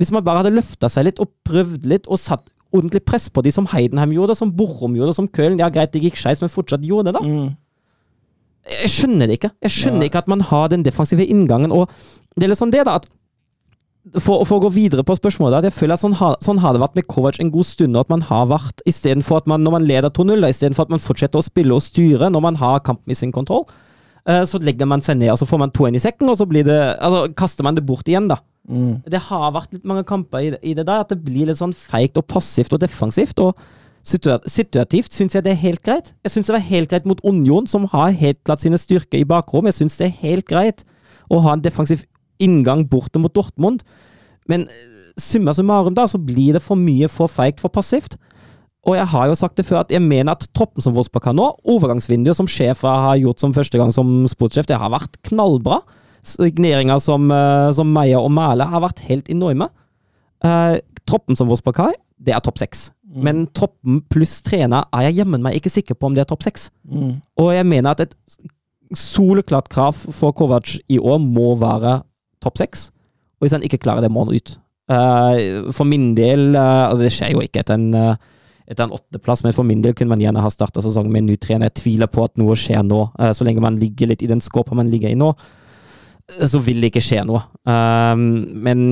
hvis 0.00 0.10
man 0.14 0.24
bare 0.26 0.42
hadde 0.42 0.56
løfta 0.56 0.88
seg 0.90 1.06
litt 1.06 1.20
og 1.22 1.30
prøvd 1.46 1.84
litt 1.86 2.08
og 2.10 2.18
satt 2.18 2.48
ordentlig 2.72 3.04
press 3.06 3.28
på 3.32 3.44
de 3.44 3.52
som 3.54 3.68
Heidenheim 3.70 4.14
gjorde, 4.16 4.36
som 4.38 4.52
Bochum 4.56 4.96
gjorde, 4.98 5.14
som 5.16 5.28
Köln 5.28 5.60
Ja, 5.60 5.70
greit, 5.72 5.92
det 5.94 6.02
gikk 6.02 6.18
skeis, 6.20 6.42
men 6.42 6.52
fortsatt 6.52 6.84
gjorde 6.86 7.12
det, 7.12 7.20
da. 7.20 7.24
Mm. 7.26 7.50
Jeg 8.72 8.92
skjønner 8.94 9.28
det 9.28 9.40
ikke. 9.40 9.50
Jeg 9.66 9.74
skjønner 9.74 10.06
ikke 10.06 10.22
at 10.22 10.30
man 10.30 10.44
har 10.46 10.68
den 10.70 10.84
defensive 10.86 11.26
inngangen. 11.26 11.74
Og 11.74 11.90
det 12.36 12.46
er 12.46 12.52
litt 12.52 12.60
sånn 12.60 12.74
det, 12.74 12.84
da, 12.86 13.00
at 13.00 13.08
for, 14.18 14.42
for 14.46 14.58
å 14.58 14.64
gå 14.64 14.72
videre 14.74 15.04
på 15.06 15.14
spørsmålet, 15.14 15.60
at 15.60 15.68
jeg 15.68 15.76
føler 15.76 15.94
at 15.94 16.02
sånn 16.02 16.16
har, 16.18 16.34
sånn 16.42 16.60
har 16.62 16.74
det 16.74 16.82
vært 16.82 16.96
med 16.98 17.06
Kovac 17.10 17.38
en 17.42 17.52
god 17.54 17.68
stund, 17.68 17.98
at 17.98 18.10
man 18.10 18.24
har 18.26 18.48
vært 18.50 18.82
Istedenfor 18.88 19.42
at 19.42 19.50
man, 19.50 19.62
når 19.62 19.76
man 19.76 19.86
leder 19.86 20.10
2-0, 20.10 20.42
istedenfor 20.48 20.88
at 20.88 20.94
man 20.94 21.02
fortsetter 21.02 21.38
å 21.38 21.46
spille 21.46 21.76
og 21.76 21.84
styre 21.84 22.30
når 22.32 22.42
man 22.48 22.58
har 22.58 22.82
kampen 22.86 23.14
i 23.14 23.18
sin 23.18 23.34
kontroll, 23.34 23.68
eh, 24.26 24.42
så 24.48 24.58
legger 24.62 24.90
man 24.90 25.04
seg 25.04 25.20
ned, 25.20 25.30
og 25.34 25.38
så 25.38 25.46
får 25.46 25.62
man 25.62 25.74
2-1 25.74 26.00
i 26.00 26.02
sekken, 26.02 26.32
og 26.32 26.40
så 26.40 26.48
blir 26.50 26.66
det, 26.66 26.80
altså, 26.98 27.28
kaster 27.38 27.66
man 27.66 27.78
det 27.78 27.86
bort 27.86 28.10
igjen, 28.10 28.26
da. 28.32 28.40
Mm. 28.68 29.02
Det 29.10 29.20
har 29.28 29.52
vært 29.54 29.72
litt 29.74 29.86
mange 29.88 30.04
kamper 30.06 30.44
i 30.44 30.50
det, 30.54 30.60
i 30.62 30.74
det 30.78 30.86
der, 30.86 31.02
at 31.02 31.10
det 31.10 31.22
blir 31.24 31.48
litt 31.48 31.58
sånn 31.58 31.74
feigt 31.74 32.18
og 32.20 32.28
passivt 32.30 32.74
og 32.76 32.82
defensivt. 32.82 33.40
og 33.42 33.58
Situativt 34.02 35.14
syns 35.14 35.36
jeg 35.36 35.44
det 35.46 35.52
er 35.52 35.60
helt 35.62 35.82
greit. 35.86 36.12
Jeg 36.26 36.34
syns 36.34 36.48
det 36.48 36.56
var 36.56 36.64
helt 36.66 36.90
greit 36.90 37.06
mot 37.06 37.20
Union, 37.22 37.68
som 37.70 37.86
har 37.92 38.14
helt 38.18 38.40
klart 38.46 38.64
sine 38.64 38.80
styrker 38.80 39.20
i 39.20 39.28
bakrom. 39.28 39.68
Jeg 39.70 39.78
syns 39.78 39.98
det 40.00 40.08
er 40.08 40.18
helt 40.24 40.48
greit 40.50 40.82
å 41.30 41.38
ha 41.44 41.54
en 41.54 41.62
defensiv 41.62 42.02
inngang 42.42 42.82
borte 42.90 43.22
mot 43.22 43.34
Dortmund. 43.34 43.84
Men 44.50 44.66
eh, 44.66 44.82
summa 45.20 45.54
summarum, 45.54 45.94
da, 45.94 46.08
så 46.10 46.18
blir 46.18 46.56
det 46.56 46.64
for 46.64 46.78
mye 46.78 47.10
for 47.12 47.30
feigt, 47.30 47.62
for 47.62 47.70
passivt. 47.70 48.18
Og 48.82 48.96
jeg 48.98 49.06
har 49.12 49.28
jo 49.30 49.38
sagt 49.38 49.60
det 49.60 49.68
før, 49.68 49.84
at 49.84 49.92
jeg 49.94 50.02
mener 50.02 50.34
at 50.34 50.48
troppen 50.56 50.82
som 50.82 50.96
Wolfsburg 50.96 51.28
har 51.28 51.36
nå, 51.38 51.52
overgangsvinduet 51.70 52.34
som 52.34 52.50
sjefen 52.50 52.90
har 53.06 53.20
gjort 53.20 53.42
som 53.42 53.54
første 53.54 53.78
gang 53.78 53.94
som 53.94 54.24
sportssjef, 54.26 54.66
det 54.66 54.80
har 54.82 54.90
vært 54.90 55.20
knallbra. 55.28 55.78
Signeringer 56.22 57.00
som, 57.02 57.30
eh, 57.30 57.70
som 57.74 57.90
Meyer 57.92 58.22
og 58.22 58.30
Mæle 58.30 58.66
har 58.70 58.82
vært 58.84 59.02
helt 59.08 59.28
enorme. 59.32 59.68
Uh, 60.42 60.78
troppen 61.06 61.38
som 61.38 61.50
vår 61.50 61.62
på 61.62 61.74
kai, 61.74 61.92
det 62.18 62.34
er 62.34 62.42
topp 62.42 62.58
seks. 62.62 62.90
Men 63.12 63.44
troppen 63.54 64.00
pluss 64.10 64.40
trener 64.42 64.86
er 64.94 65.08
jeg 65.08 65.20
jammen 65.20 65.42
meg 65.44 65.58
ikke 65.58 65.70
sikker 65.70 65.98
på 65.98 66.08
om 66.08 66.14
det 66.16 66.22
er 66.22 66.30
topp 66.30 66.42
seks. 66.46 66.70
Og 67.36 67.52
jeg 67.52 67.66
mener 67.68 67.92
at 67.92 68.00
et 68.00 68.14
soleklart 68.96 69.68
krav 69.68 69.92
for 69.94 70.32
Kovac 70.32 70.78
i 70.88 70.98
år 70.98 71.20
må 71.20 71.52
være 71.60 72.00
topp 72.42 72.58
seks. 72.62 72.88
Og 73.36 73.44
hvis 73.44 73.54
han 73.58 73.66
ikke 73.66 73.82
klarer 73.84 74.00
det, 74.00 74.10
må 74.10 74.24
han 74.24 74.32
ut. 74.32 74.56
Uh, 74.90 75.70
for 75.72 75.86
min 75.86 76.10
del 76.16 76.56
uh, 76.56 76.88
Altså, 76.88 77.04
det 77.04 77.12
skjer 77.14 77.36
jo 77.36 77.44
ikke 77.44 77.62
etter 77.62 77.78
en, 77.78 78.16
etter 78.66 78.86
en 78.86 78.96
åttendeplass, 78.96 79.44
men 79.44 79.54
for 79.54 79.68
min 79.68 79.84
del 79.84 79.94
kunne 79.94 80.14
man 80.14 80.22
gjerne 80.22 80.42
ha 80.42 80.50
starta 80.50 80.82
sesongen 80.82 81.12
med 81.12 81.26
en 81.26 81.32
ny 81.34 81.36
trener. 81.36 81.68
Jeg 81.68 81.82
tviler 81.82 82.10
på 82.10 82.24
at 82.24 82.38
noe 82.40 82.56
skjer 82.56 82.82
nå. 82.86 83.04
Så 83.36 83.44
lenge 83.44 83.62
man 83.62 83.78
ligger 83.78 84.10
litt 84.10 84.24
i 84.24 84.30
den 84.30 84.40
skåpa 84.40 84.78
man 84.78 84.90
ligger 84.90 85.12
i 85.12 85.18
nå, 85.18 85.34
så 86.48 86.60
vil 86.64 86.80
det 86.82 86.90
ikke 86.92 87.02
skje 87.04 87.22
noe. 87.28 87.42
Um, 87.68 88.26
men 88.64 88.82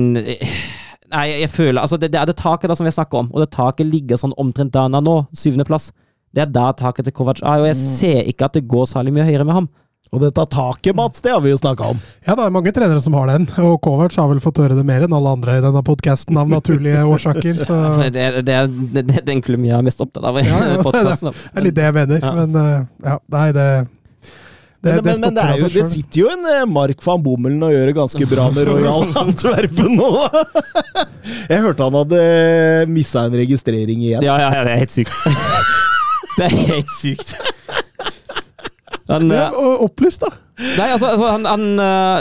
Nei, 1.11 1.25
jeg 1.41 1.49
føler 1.51 1.81
Altså, 1.83 1.97
det, 1.99 2.11
det 2.13 2.21
er 2.21 2.29
det 2.29 2.37
taket 2.39 2.71
da 2.71 2.75
som 2.79 2.87
vi 2.87 2.93
snakker 2.95 3.23
om, 3.25 3.29
og 3.35 3.41
det 3.43 3.49
taket 3.51 3.87
ligger 3.89 4.19
sånn 4.21 4.35
omtrent 4.39 4.71
der 4.75 4.87
er 4.87 5.03
nå. 5.03 5.17
Syvendeplass. 5.35 5.89
Det 6.31 6.45
er 6.45 6.51
da 6.55 6.69
taket 6.79 7.03
til 7.09 7.15
Kovac 7.17 7.41
er, 7.43 7.59
og 7.59 7.67
jeg 7.67 7.75
ser 7.81 8.27
ikke 8.31 8.47
at 8.47 8.55
det 8.55 8.63
går 8.71 8.85
særlig 8.87 9.11
mye 9.17 9.25
høyere 9.27 9.43
med 9.47 9.57
ham. 9.57 9.67
Og 10.11 10.19
dette 10.19 10.43
taket, 10.51 10.95
Mats, 10.95 11.21
det 11.23 11.31
har 11.31 11.39
vi 11.43 11.51
jo 11.53 11.59
snakka 11.59 11.89
om. 11.93 11.99
Ja, 12.27 12.33
det 12.35 12.43
er 12.43 12.51
mange 12.55 12.71
trenere 12.75 12.99
som 13.03 13.13
har 13.15 13.29
den, 13.31 13.45
og 13.63 13.77
Kovac 13.83 14.15
har 14.19 14.27
vel 14.31 14.39
fått 14.43 14.59
høre 14.63 14.75
det 14.75 14.83
mer 14.87 15.03
enn 15.05 15.13
alle 15.15 15.31
andre 15.37 15.57
i 15.59 15.63
denne 15.63 15.83
podkasten 15.87 16.39
av 16.39 16.49
naturlige 16.51 17.03
årsaker, 17.13 17.59
så 17.59 17.77
det, 18.11 18.25
det, 18.47 18.55
er- 18.57 18.71
det, 18.71 19.05
det 19.07 19.17
er 19.21 19.27
den 19.27 19.43
klubben 19.43 19.67
jeg 19.69 19.75
er 19.77 19.85
mest 19.87 20.03
opptatt 20.03 20.27
av 20.31 20.39
i 20.39 20.43
Ja, 20.47 20.57
ja, 20.73 20.79
podkasten. 20.87 21.31
det 21.35 21.59
er 21.61 21.67
litt 21.67 21.77
det 21.79 21.85
jeg 21.89 21.97
mener. 21.99 22.23
Ja. 22.27 22.33
Men 22.39 22.59
eh, 22.63 22.87
ja, 23.07 23.17
nei, 23.35 23.45
det 23.59 23.67
det, 24.81 24.95
Men, 24.95 25.03
men, 25.05 25.19
men 25.21 25.35
det, 25.35 25.43
er 25.45 25.59
jo, 25.61 25.67
det 25.69 25.83
sitter 25.91 26.21
jo 26.23 26.29
en 26.33 26.45
eh, 26.49 26.63
Mark 26.65 27.03
van 27.05 27.21
Bommelen 27.21 27.61
og 27.67 27.69
gjør 27.69 27.91
det 27.91 27.93
ganske 27.99 28.27
bra 28.31 28.47
med 28.49 28.65
Royal 28.65 29.03
Antwerpen 29.23 29.93
nå. 29.99 30.09
Jeg 31.51 31.61
hørte 31.61 31.85
han 31.85 31.97
hadde 31.99 32.21
missa 32.89 33.27
en 33.29 33.37
registrering 33.37 34.01
igjen. 34.01 34.25
Ja, 34.25 34.39
ja, 34.41 34.49
ja, 34.57 34.63
det 34.65 34.73
er 34.73 34.81
helt 34.81 34.95
sykt. 34.95 35.13
det 36.39 36.47
er 36.47 36.57
helt 36.71 36.95
sykt. 36.97 37.35
Han, 39.11 39.27
det 39.31 39.37
er 39.41 39.57
og 39.57 39.83
opplyst, 39.87 40.23
da. 40.23 40.29
nei, 40.61 40.87
altså, 40.93 41.09
altså 41.09 41.29
han, 41.31 41.45
han, 41.49 41.63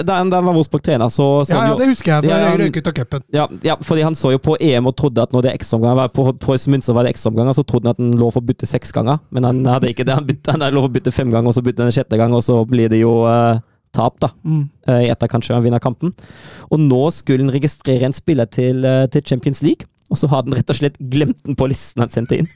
den, 0.07 0.31
da 0.33 0.39
han 0.41 0.49
var 0.49 0.57
Wolfsburg-trener, 0.57 1.11
så, 1.13 1.27
så 1.49 1.55
Ja, 1.55 1.65
ja, 1.71 1.79
det 1.81 1.89
husker 1.91 2.13
jeg. 2.15 2.27
Da 2.27 2.39
Ja, 2.41 2.53
røyk 2.61 2.79
ut 2.81 2.91
av 2.91 2.97
cupen. 2.97 3.25
ja, 3.37 3.47
ja, 3.67 3.77
fordi 3.85 4.05
han 4.07 4.17
så 4.19 4.33
jo 4.35 4.41
på 4.43 4.57
EM 4.61 4.89
og 4.89 4.97
trodde 4.99 5.23
at 5.23 5.35
når 5.35 5.45
det 5.45 5.53
er 5.53 5.59
ekstraomganger 5.61 5.99
var 6.01 6.13
På 6.17 6.27
Preuss 6.41 6.69
Münster 6.71 6.97
var 6.97 7.07
det 7.07 7.15
ekstraomganger, 7.15 7.59
så 7.59 7.67
trodde 7.67 7.91
han 7.91 7.99
at 7.99 8.03
han 8.03 8.15
lå 8.21 8.31
for 8.33 8.41
å 8.43 8.49
bytte 8.51 8.69
seks 8.71 8.95
ganger. 8.97 9.21
Men 9.31 9.49
han 9.49 9.61
hadde 9.69 9.93
ikke 9.93 10.07
det. 10.09 10.17
Han, 10.17 10.27
bytte, 10.29 10.55
han 10.55 10.65
hadde 10.65 10.79
lov 10.79 10.89
å 10.89 10.95
bytte 10.95 11.13
fem 11.15 11.31
ganger, 11.33 11.53
og 11.53 11.59
så 11.59 11.65
bytte 11.67 11.85
han 11.85 11.93
en 11.93 11.99
sjette 11.99 12.21
gang, 12.21 12.35
og 12.37 12.45
så 12.47 12.61
blir 12.69 12.91
det 12.93 13.03
jo 13.03 13.21
uh, 13.29 13.61
tap, 13.97 14.19
da. 14.23 14.33
Mm. 14.47 14.65
eh, 14.89 15.07
etter 15.11 15.31
kanskje 15.31 15.57
han 15.57 15.65
vinner 15.67 15.83
kampen. 15.83 16.13
Og 16.71 16.83
nå 16.83 17.03
skulle 17.15 17.45
han 17.45 17.55
registrere 17.55 18.09
en 18.09 18.17
spiller 18.17 18.49
til, 18.51 18.85
uh, 18.87 19.07
til 19.11 19.25
Champions 19.27 19.63
League, 19.67 19.89
og 20.11 20.19
så 20.19 20.31
hadde 20.31 20.51
han 20.51 20.59
rett 20.59 20.73
og 20.73 20.79
slett 20.81 20.99
glemt 21.13 21.43
den 21.47 21.59
på 21.59 21.69
listen 21.71 22.05
han 22.05 22.13
sendte 22.15 22.41
inn. 22.41 22.51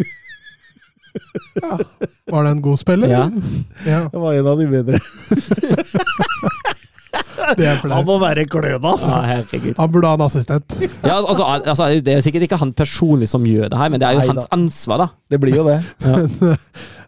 Var 2.33 2.45
det 2.45 2.51
en 2.51 2.63
god 2.65 2.79
spiller? 2.81 3.09
Ja. 3.09 3.29
ja 3.87 4.01
Det 4.11 4.21
var 4.21 4.33
en 4.35 4.47
av 4.51 4.59
de 4.59 4.67
bedre. 4.71 4.99
det 7.59 7.67
er 7.69 7.79
Han 7.93 8.07
må 8.07 8.17
være 8.23 8.45
kløna, 8.51 8.79
altså. 8.95 9.21
Ja. 9.29 9.39
Han 9.79 9.93
burde 9.93 10.11
ha 10.11 10.19
en 10.19 10.25
assistent. 10.27 10.77
Ja, 11.05 11.21
altså, 11.21 11.45
altså, 11.45 11.89
det 12.05 12.17
er 12.17 12.25
sikkert 12.25 12.47
ikke 12.49 12.59
han 12.61 12.73
personlig 12.77 13.29
som 13.31 13.47
gjør 13.47 13.69
det 13.73 13.79
her, 13.79 13.93
men 13.93 14.03
det 14.03 14.09
er 14.09 14.17
jo 14.17 14.25
Neida. 14.25 14.35
hans 14.35 14.51
ansvar, 14.55 15.05
da. 15.05 15.09
Det 15.31 15.41
blir 15.43 15.57
jo 15.61 15.65
det. 15.69 15.79
Men, 16.05 16.31
eh, 16.51 16.57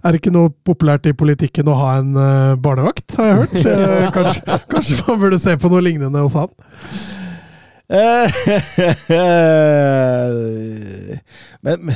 er 0.07 0.15
det 0.15 0.21
ikke 0.21 0.35
noe 0.35 0.53
populært 0.67 1.09
i 1.11 1.17
politikken 1.19 1.67
å 1.73 1.75
ha 1.81 1.91
en 1.99 2.13
eh, 2.21 2.55
barnevakt, 2.63 3.17
har 3.19 3.27
jeg 3.33 3.37
hørt? 3.43 3.57
Eh, 3.67 4.09
kanskje, 4.15 4.41
kanskje 4.71 5.03
man 5.09 5.21
burde 5.25 5.39
se 5.43 5.57
på 5.59 5.71
noe 5.73 5.83
lignende 5.83 6.23
hos 6.23 6.37
han? 6.39 6.51
Eh, 7.87 8.27
Men 11.67 11.93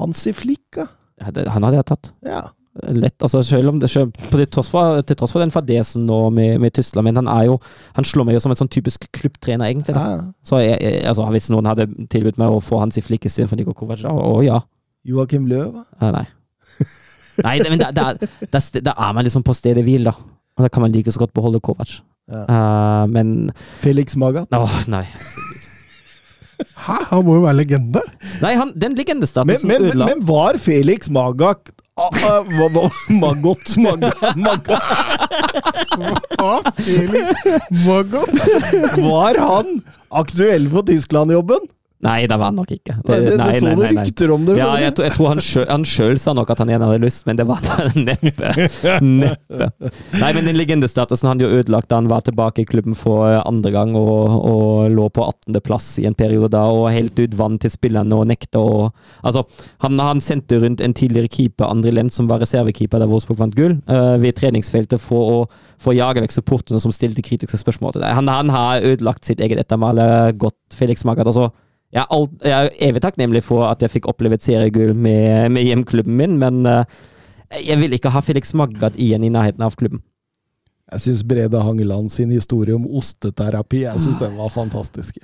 Hansi 0.00 0.32
Flikka? 0.34 0.86
Ja, 0.86 0.99
han 1.20 1.66
hadde 1.66 1.78
jeg 1.78 1.88
tatt. 1.90 2.10
Ja. 2.26 2.46
Lett, 2.94 3.16
altså 3.18 3.42
selv 3.42 3.72
om 3.72 3.80
det, 3.82 3.88
selv, 3.90 4.12
på 4.30 4.38
det, 4.38 4.46
tross 4.54 4.68
for, 4.70 5.00
til 5.02 5.16
tross 5.18 5.32
for 5.34 5.42
den 5.42 5.50
fadesen 5.50 6.04
nå 6.06 6.20
med, 6.32 6.54
med 6.62 6.72
Tyskland, 6.72 7.08
men 7.08 7.18
han 7.18 7.28
jo 7.48 7.56
Han 7.98 8.06
slår 8.06 8.28
meg 8.28 8.36
jo 8.36 8.42
som 8.44 8.54
en 8.54 8.60
sånn 8.60 8.70
typisk 8.70 9.08
klubbtrener, 9.10 9.66
egentlig. 9.66 9.96
ja. 9.98 10.20
Så 10.46 10.62
jeg, 10.62 10.78
jeg, 10.78 11.02
altså, 11.10 11.26
hvis 11.34 11.50
noen 11.50 11.66
hadde 11.66 11.88
tilbudt 12.12 12.38
meg 12.40 12.54
å 12.54 12.62
få 12.62 12.78
Hansi 12.80 13.02
Flick 13.02 13.26
istedenfor 13.26 13.58
Niko 13.58 13.74
Kovac, 13.74 14.04
da, 14.06 14.14
å 14.14 14.38
ja. 14.46 14.60
Joakim 15.04 15.48
Løv? 15.50 15.82
Eh, 15.98 16.12
nei. 16.14 16.26
Nei, 17.40 17.56
men 17.72 17.80
da, 17.80 17.90
da, 17.94 18.12
da, 18.52 18.60
da 18.60 18.94
er 18.94 19.14
man 19.16 19.26
liksom 19.26 19.44
på 19.46 19.54
stedet 19.56 19.84
hvil, 19.86 20.06
da. 20.06 20.14
Og 20.58 20.66
da 20.66 20.70
kan 20.72 20.84
man 20.84 20.92
like 20.94 21.12
så 21.12 21.22
godt 21.22 21.34
beholde 21.36 21.60
Kovac. 21.64 21.98
Ja. 22.30 22.44
Uh, 22.46 23.04
men 23.10 23.50
Felix 23.82 24.16
Magath? 24.20 24.52
Åh, 24.54 24.82
nei. 24.92 25.06
Hæ? 26.86 26.96
Han 27.10 27.24
må 27.26 27.36
jo 27.38 27.44
være 27.46 27.56
legende! 27.60 28.02
Nei, 28.42 28.54
han, 28.58 28.72
den 28.74 28.92
Men, 28.92 28.98
legendestatusen 29.00 29.68
men, 29.70 29.88
ødela 29.90 30.08
men 30.10 30.24
var 30.28 30.58
Felix 30.62 31.10
Magak 31.12 31.70
Maggot 32.50 32.92
Maggot 33.10 33.74
Maggot 34.36 34.70
Ah, 36.40 36.64
Felix 36.80 37.44
Maggot! 37.86 38.32
Var 38.96 39.40
han 39.40 39.82
aktuell 40.22 40.70
for 40.72 40.86
Tyskland-jobben? 40.88 41.68
Nei, 42.00 42.24
det 42.24 42.36
var 42.40 42.48
han 42.48 42.56
nok 42.56 42.70
ikke. 42.72 42.94
Det, 43.04 43.16
det, 43.26 43.32
det 43.36 43.56
så 43.60 43.72
du 43.76 43.82
rykter 43.84 44.30
om 44.32 44.44
det. 44.48 44.54
Ja, 44.56 44.70
jeg, 44.80 44.94
jeg 44.96 45.12
tror 45.18 45.26
han 45.34 45.42
sjøl, 45.44 45.66
han 45.68 45.82
sjøl 45.84 46.16
sa 46.20 46.32
nok 46.36 46.48
at 46.54 46.62
han 46.62 46.70
igjen 46.72 46.84
hadde 46.86 47.02
lyst, 47.02 47.26
men 47.28 47.36
det 47.36 47.44
var 47.48 47.60
neppe. 48.08 48.52
Neppe. 49.04 49.68
Nei, 50.16 50.30
men 50.36 50.48
den 50.48 50.56
legendestatusen 50.56 51.28
han 51.28 51.42
jo 51.44 51.50
ødelagt 51.52 51.90
da 51.92 51.98
han 52.00 52.08
var 52.08 52.24
tilbake 52.24 52.64
i 52.64 52.68
klubben 52.68 52.96
for 52.96 53.28
eh, 53.28 53.42
andre 53.44 53.72
gang 53.74 53.92
og, 54.00 54.36
og 54.38 54.94
lå 54.96 55.10
på 55.12 55.26
18.-plass 55.28 55.90
i 56.00 56.06
en 56.08 56.16
periode 56.16 56.56
og 56.72 56.88
helt 56.94 57.20
ut 57.20 57.36
vann 57.36 57.60
til 57.60 57.72
spillerne 57.72 58.16
og 58.16 58.28
nekta 58.32 58.64
å 58.64 58.80
Altså, 59.26 59.42
han, 59.84 59.98
han 60.00 60.20
sendte 60.24 60.56
rundt 60.62 60.80
en 60.80 60.94
tidligere 60.96 61.28
keeper, 61.30 61.68
André 61.68 61.92
Lent, 61.92 62.14
som 62.14 62.28
var 62.30 62.40
reservekeeper 62.40 63.02
da 63.02 63.08
Wolfsburg 63.10 63.38
vant 63.42 63.56
gull, 63.56 63.76
uh, 63.90 64.16
ved 64.22 64.38
treningsfeltet 64.38 65.02
for 65.02 65.32
å, 65.34 65.40
for 65.80 65.92
å 65.92 65.98
jage 65.98 66.22
vekk 66.24 66.34
supporterne 66.38 66.80
som 66.82 66.94
stilte 66.94 67.24
kritiske 67.26 67.60
spørsmål 67.60 67.96
til 67.96 68.06
deg. 68.06 68.14
Han, 68.16 68.30
han 68.32 68.52
har 68.54 68.86
ødelagt 68.86 69.28
sitt 69.28 69.42
eget 69.44 69.60
ettermæle 69.60 70.06
godt, 70.40 70.56
Felix 70.76 71.04
Magath. 71.04 71.28
altså 71.28 71.50
jeg 71.90 72.02
er, 72.04 72.10
alt, 72.14 72.36
jeg 72.46 72.68
er 72.68 72.76
evig 72.88 73.02
takknemlig 73.02 73.42
for 73.42 73.66
at 73.66 73.82
jeg 73.82 73.90
fikk 73.90 74.06
oppleve 74.10 74.38
et 74.38 74.46
seriegull 74.46 74.92
med, 74.94 75.50
med 75.50 75.66
hjemklubben 75.66 76.14
min, 76.16 76.36
men 76.38 76.62
uh, 76.68 76.84
jeg 77.58 77.80
vil 77.80 77.96
ikke 77.96 78.12
ha 78.14 78.22
Felix 78.22 78.54
Maggat 78.54 78.98
igjen 79.00 79.26
i 79.26 79.32
nærheten 79.32 79.64
av 79.66 79.74
klubben. 79.78 80.02
Jeg 80.90 81.04
syns 81.04 81.24
Brede 81.26 81.62
Hangeland 81.62 82.10
sin 82.10 82.30
historie 82.34 82.74
om 82.74 82.86
osteterapi 82.98 83.84
jeg 83.84 84.02
synes 84.02 84.18
den 84.22 84.38
var 84.38 84.50
fantastisk. 84.54 85.18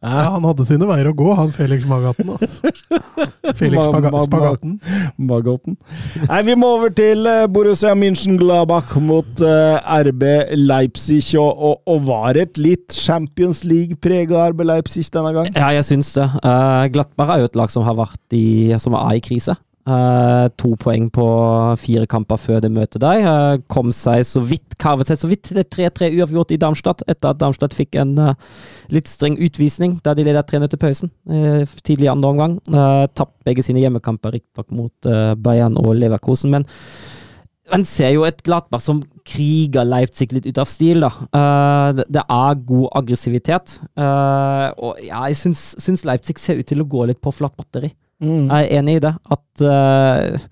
Ja, 0.00 0.30
han 0.32 0.44
hadde 0.48 0.64
sine 0.64 0.86
veier 0.88 1.10
å 1.10 1.12
gå, 1.12 1.26
han 1.36 1.50
Felix 1.52 1.84
Magaten. 1.88 2.30
Altså. 2.32 2.70
Felix 3.58 3.82
Ma- 3.84 3.98
ma- 4.00 4.12
ma- 4.14 4.22
Spagaten. 4.24 4.76
Magaten. 5.20 5.76
Nei, 6.24 6.38
vi 6.46 6.54
må 6.56 6.70
over 6.78 6.92
til 6.96 7.28
eh, 7.28 7.42
Borussia 7.52 7.92
München-Glabach 7.98 8.94
mot 9.04 9.42
eh, 9.44 9.92
RB 10.08 10.24
Leipzig, 10.56 11.20
og, 11.36 11.50
og, 11.52 11.82
og 11.92 12.06
var 12.08 12.38
et 12.40 12.56
litt 12.60 12.96
Champions 12.96 13.60
League-prega 13.68 14.46
RB 14.54 14.64
Leipzig 14.70 15.04
denne 15.12 15.34
gang? 15.36 15.50
Ja, 15.52 15.68
jeg 15.76 15.84
syns 15.90 16.14
det. 16.16 16.30
Uh, 16.40 16.86
Glattberg 16.94 17.34
er 17.36 17.44
jo 17.44 17.50
et 17.52 17.60
lag 17.60 17.72
som 17.76 17.84
har 17.84 17.98
vært 18.00 18.36
i, 18.40 18.46
som 18.80 18.96
er 18.96 19.18
i 19.20 19.24
krise. 19.28 19.58
Eh, 19.90 20.46
to 20.60 20.74
poeng 20.78 21.08
på 21.12 21.26
fire 21.80 22.06
kamper 22.10 22.38
før 22.40 22.60
det 22.62 22.70
møter 22.72 23.02
deg. 23.02 23.24
Uh, 23.24 23.54
kom 23.72 23.90
seg 23.94 24.22
så 24.28 24.42
vidt, 24.44 24.76
karvet 24.80 25.08
seg 25.10 25.20
så 25.22 25.30
vidt 25.30 25.46
til 25.48 25.58
det 25.58 25.68
3-3 25.72 26.10
uavgjort 26.18 26.52
i 26.54 26.58
Darmstadt, 26.60 27.02
etter 27.10 27.32
at 27.32 27.40
Darmstadt 27.40 27.74
fikk 27.76 27.96
en 28.00 28.12
uh, 28.20 28.34
litt 28.94 29.08
streng 29.10 29.38
utvisning 29.40 29.98
da 30.04 30.14
de 30.14 30.26
ledet 30.26 30.46
3-0 30.50 30.68
til 30.70 30.82
pausen 30.82 31.14
tidlig 31.86 32.06
i 32.08 32.12
andre 32.12 32.34
omgang. 32.34 32.58
Uh, 32.70 33.06
Tapt 33.16 33.38
begge 33.46 33.64
sine 33.66 33.82
hjemmekamper, 33.82 34.34
riktignok 34.36 34.70
mot 34.74 35.10
Bayern 35.40 35.78
og 35.80 35.94
Leverkosen, 35.98 36.52
men 36.52 36.66
man 37.70 37.84
ser 37.86 38.10
jo 38.16 38.24
et 38.26 38.40
Gladbach 38.46 38.82
som 38.82 38.98
kriger 39.26 39.86
Leipzig 39.86 40.32
litt 40.34 40.48
ut 40.48 40.58
av 40.58 40.66
stil, 40.70 41.04
da. 41.04 41.10
Det- 41.94 42.24
er 42.26 42.62
god 42.66 42.88
aggressivitet. 42.98 43.78
og 43.96 44.98
ja, 45.06 45.22
jeg 45.30 45.36
syns, 45.36 45.62
syns 45.78 46.04
Leipzig 46.04 46.38
ser 46.38 46.58
ut 46.58 46.66
til 46.66 46.82
å 46.82 46.88
gå 46.88 47.06
litt 47.06 47.20
på 47.22 47.32
flatt 47.32 47.56
batteri. 47.56 47.92
Mm. 48.20 48.50
Jeg 48.50 48.66
er 48.66 48.78
enig 48.78 48.96
i 48.98 49.02
det. 49.06 49.12
At 49.36 49.64
uh, 49.64 50.50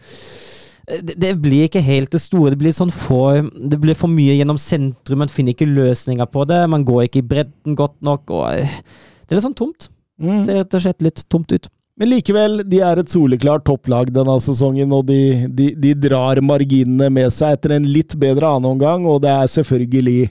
det, 0.88 1.16
det 1.20 1.32
blir 1.42 1.66
ikke 1.68 1.84
helt 1.84 2.12
det 2.14 2.22
store. 2.22 2.54
Det 2.54 2.60
blir, 2.62 2.74
sånn 2.76 2.92
for, 2.94 3.42
det 3.44 3.80
blir 3.82 3.98
for 3.98 4.10
mye 4.12 4.38
gjennom 4.38 4.60
sentrum. 4.60 5.22
Man 5.22 5.32
finner 5.32 5.56
ikke 5.56 5.68
løsninger 5.68 6.28
på 6.32 6.46
det. 6.48 6.62
Man 6.72 6.86
går 6.88 7.06
ikke 7.06 7.22
i 7.22 7.28
bredden 7.34 7.76
godt 7.78 7.98
nok. 8.04 8.30
Og, 8.32 8.46
eh, 8.56 8.78
det 9.26 9.34
er 9.34 9.40
litt 9.40 9.48
sånn 9.50 9.58
tomt. 9.58 9.90
Mm. 10.18 10.40
Ser 10.46 10.62
rett 10.62 10.78
og 10.78 10.86
slett 10.86 11.04
litt 11.04 11.26
tomt 11.30 11.52
ut. 11.54 11.68
Men 11.98 12.12
likevel, 12.12 12.60
de 12.70 12.78
er 12.86 13.00
et 13.00 13.10
soleklart 13.10 13.64
topplag 13.66 14.12
denne 14.14 14.36
sesongen, 14.42 14.92
og 14.94 15.08
de, 15.08 15.48
de, 15.50 15.72
de 15.74 15.96
drar 15.98 16.38
marginene 16.46 17.08
med 17.10 17.32
seg 17.34 17.56
etter 17.56 17.74
en 17.74 17.88
litt 17.90 18.14
bedre 18.22 18.52
annenomgang, 18.54 19.06
og 19.10 19.24
det 19.24 19.32
er 19.32 19.50
selvfølgelig 19.50 20.28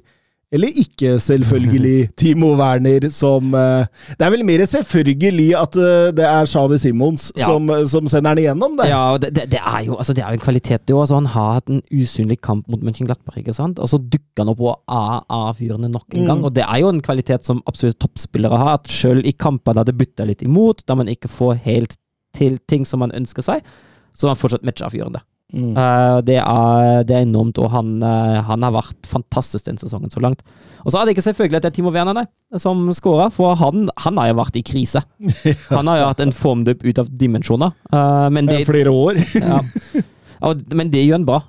Eller 0.55 0.71
ikke 0.79 1.17
selvfølgelig 1.19 2.09
Timo 2.21 2.53
Werner 2.55 3.09
som 3.11 3.49
eh, 3.57 3.83
Det 4.15 4.23
er 4.23 4.31
vel 4.31 4.45
mer 4.47 4.61
selvfølgelig 4.71 5.49
at 5.59 5.75
eh, 5.75 6.05
det 6.15 6.23
er 6.23 6.47
Xavi 6.47 6.77
Simons 6.79 7.25
Ja. 7.35 7.49
som, 7.49 7.67
som 7.91 8.07
sender 8.07 8.31
den 8.37 8.45
igjennom, 8.45 8.77
det. 8.79 8.87
Ja, 8.87 9.17
det, 9.19 9.33
det, 9.51 9.59
er 9.59 9.81
jo, 9.89 9.97
altså, 9.99 10.15
det 10.15 10.23
er 10.23 10.31
jo 10.31 10.39
en 10.39 10.45
kvalitet, 10.45 10.85
det 10.87 10.95
òg. 10.95 11.01
Altså, 11.03 11.19
han 11.19 11.27
har 11.35 11.51
hatt 11.57 11.67
en 11.73 11.81
usynlig 11.91 12.39
kamp 12.47 12.69
mot 12.71 12.79
Mönchenglattberg, 12.87 13.41
ikke 13.43 13.57
sant? 13.57 13.79
og 13.83 13.91
så 13.91 13.99
dukker 13.99 14.45
han 14.45 14.53
opp 14.53 14.63
og 14.63 14.73
er 14.87 15.19
avgjørende 15.35 15.91
nok 15.91 16.07
en 16.15 16.23
Mm. 16.23 16.27
gang. 16.31 16.45
Og 16.47 16.55
det 16.55 16.63
er 16.63 16.79
jo 16.85 16.89
en 16.95 17.01
kvalitet 17.03 17.43
som 17.45 17.59
absolutt 17.67 17.99
toppspillere 17.99 18.57
har. 18.57 18.73
At 18.79 18.87
selv 18.87 19.25
i 19.27 19.35
kamper 19.35 19.73
der 19.75 19.83
det 19.91 19.97
butter 19.99 20.25
litt 20.31 20.41
imot, 20.47 20.85
der 20.87 20.95
man 20.95 21.07
ikke 21.11 21.27
får 21.27 21.59
helt 21.67 21.97
til 22.37 22.55
ting 22.69 22.85
som 22.87 23.03
man 23.03 23.11
ønsker 23.11 23.43
seg, 23.43 23.59
så 24.15 24.27
er 24.27 24.33
han 24.35 24.39
fortsatt 24.39 24.63
matchavgjørende. 24.63 25.19
Mm. 25.55 25.77
Uh, 25.77 26.19
det, 26.27 26.41
er, 26.41 27.03
det 27.07 27.15
er 27.15 27.23
enormt, 27.23 27.59
og 27.63 27.69
han, 27.71 27.93
uh, 28.03 28.39
han 28.43 28.65
har 28.65 28.73
vært 28.75 29.07
fantastisk 29.07 29.69
den 29.69 29.79
sesongen 29.79 30.11
så 30.11 30.19
langt. 30.23 30.43
Og 30.83 30.91
så 30.91 30.99
er 30.99 31.07
det 31.07 31.15
ikke 31.15 31.23
selvfølgelig 31.29 31.59
at 31.61 31.67
det 31.67 31.71
er 31.71 31.77
Timo 31.77 31.93
Werner 31.95 32.17
nei, 32.17 32.25
som 32.59 32.83
skåra, 32.95 33.29
for 33.33 33.55
han, 33.59 33.87
han 34.03 34.19
har 34.19 34.33
jo 34.33 34.39
vært 34.41 34.59
i 34.59 34.65
krise. 34.67 35.03
Han 35.77 35.87
har 35.87 36.01
jo 36.01 36.07
hatt 36.09 36.21
en 36.23 36.33
formdupp 36.35 36.83
ut 36.83 36.99
av 36.99 37.09
dimensjoner. 37.11 37.73
Uh, 37.93 38.27
men 38.33 38.49
det, 38.49 38.65
Flere 38.67 38.91
år. 38.91 39.19
ja. 39.39 39.61
Og, 40.47 40.67
men 40.75 40.91
det 40.91 41.05
gjør 41.05 41.21
han 41.21 41.27
bra. 41.27 41.39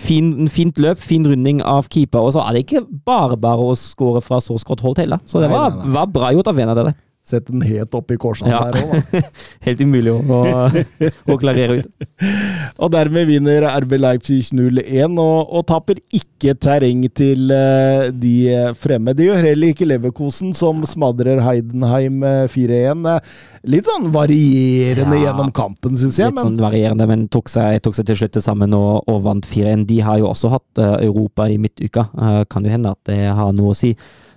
Fin, 0.00 0.30
fint 0.50 0.78
løp, 0.82 0.98
fin 1.02 1.26
runding 1.26 1.60
av 1.66 1.88
keeper, 1.92 2.26
og 2.26 2.34
så 2.34 2.42
er 2.44 2.56
det 2.56 2.64
ikke 2.64 2.82
bare 3.06 3.38
bare 3.40 3.68
å 3.70 3.76
skåre 3.78 4.22
fra 4.24 4.40
så 4.42 4.56
skrått 4.60 4.82
hold 4.84 4.98
heller. 4.98 5.22
Så 5.30 5.42
det 5.42 5.50
var, 5.52 5.76
var 5.94 6.10
bra 6.10 6.32
gjort 6.34 6.50
av 6.50 6.58
Werner. 6.58 6.78
Det 6.78 6.90
der. 6.90 6.98
Sett 7.22 7.46
den 7.50 7.60
helt 7.62 7.92
opp 7.94 8.10
i 8.10 8.16
korsene 8.18 8.48
Ja. 8.50 8.60
der 8.72 8.80
òg, 8.80 9.10
da. 9.12 9.20
Helt 9.66 9.80
umulig 9.84 10.10
å, 10.10 10.22
å, 10.24 11.10
å 11.30 11.36
klarere 11.38 11.76
ut. 11.82 12.06
Og 12.80 12.88
dermed 12.94 13.28
vinner 13.28 13.66
RB 13.84 13.92
Leipzig 14.00 14.48
0-1, 14.56 15.18
og, 15.20 15.52
og 15.52 15.66
taper 15.68 16.00
ikke 16.16 16.54
terreng 16.56 17.02
til 17.12 17.52
uh, 17.52 18.08
de 18.16 18.32
fremme. 18.80 19.12
Det 19.14 19.26
gjør 19.28 19.44
heller 19.50 19.74
ikke 19.74 19.86
Leverkosen, 19.90 20.54
som 20.56 20.80
smadrer 20.88 21.42
Heidenheim 21.44 22.24
eh, 22.24 22.46
4-1. 22.50 23.04
Eh, 23.12 23.36
Litt 23.68 23.84
sånn 23.90 24.08
varierende 24.14 25.18
Ja. 25.20 25.26
gjennom 25.28 25.52
kampen, 25.52 25.98
syns 26.00 26.16
jeg. 26.22 26.32
Litt 26.32 26.40
Men 26.40 26.46
sånn 26.48 26.62
varierende, 26.64 27.06
men 27.10 27.28
tok 27.28 27.52
seg, 27.52 27.82
tok 27.84 27.98
seg 28.00 28.08
til 28.08 28.16
slutt 28.22 28.40
sammen 28.42 28.72
og, 28.76 29.04
og 29.12 29.20
vant 29.28 29.44
4-1. 29.46 29.84
De 29.92 30.00
har 30.08 30.18
jo 30.22 30.30
også 30.32 30.54
hatt 30.56 30.80
uh, 30.80 30.96
Europa 31.04 31.50
i 31.52 31.60
midtuka. 31.60 32.08
Uh, 32.16 32.40
kan 32.48 32.64
jo 32.64 32.72
hende 32.72 32.96
at 32.96 33.04
det 33.12 33.20
har 33.28 33.52
noe 33.52 33.74
å 33.74 33.76
si. 33.76 33.92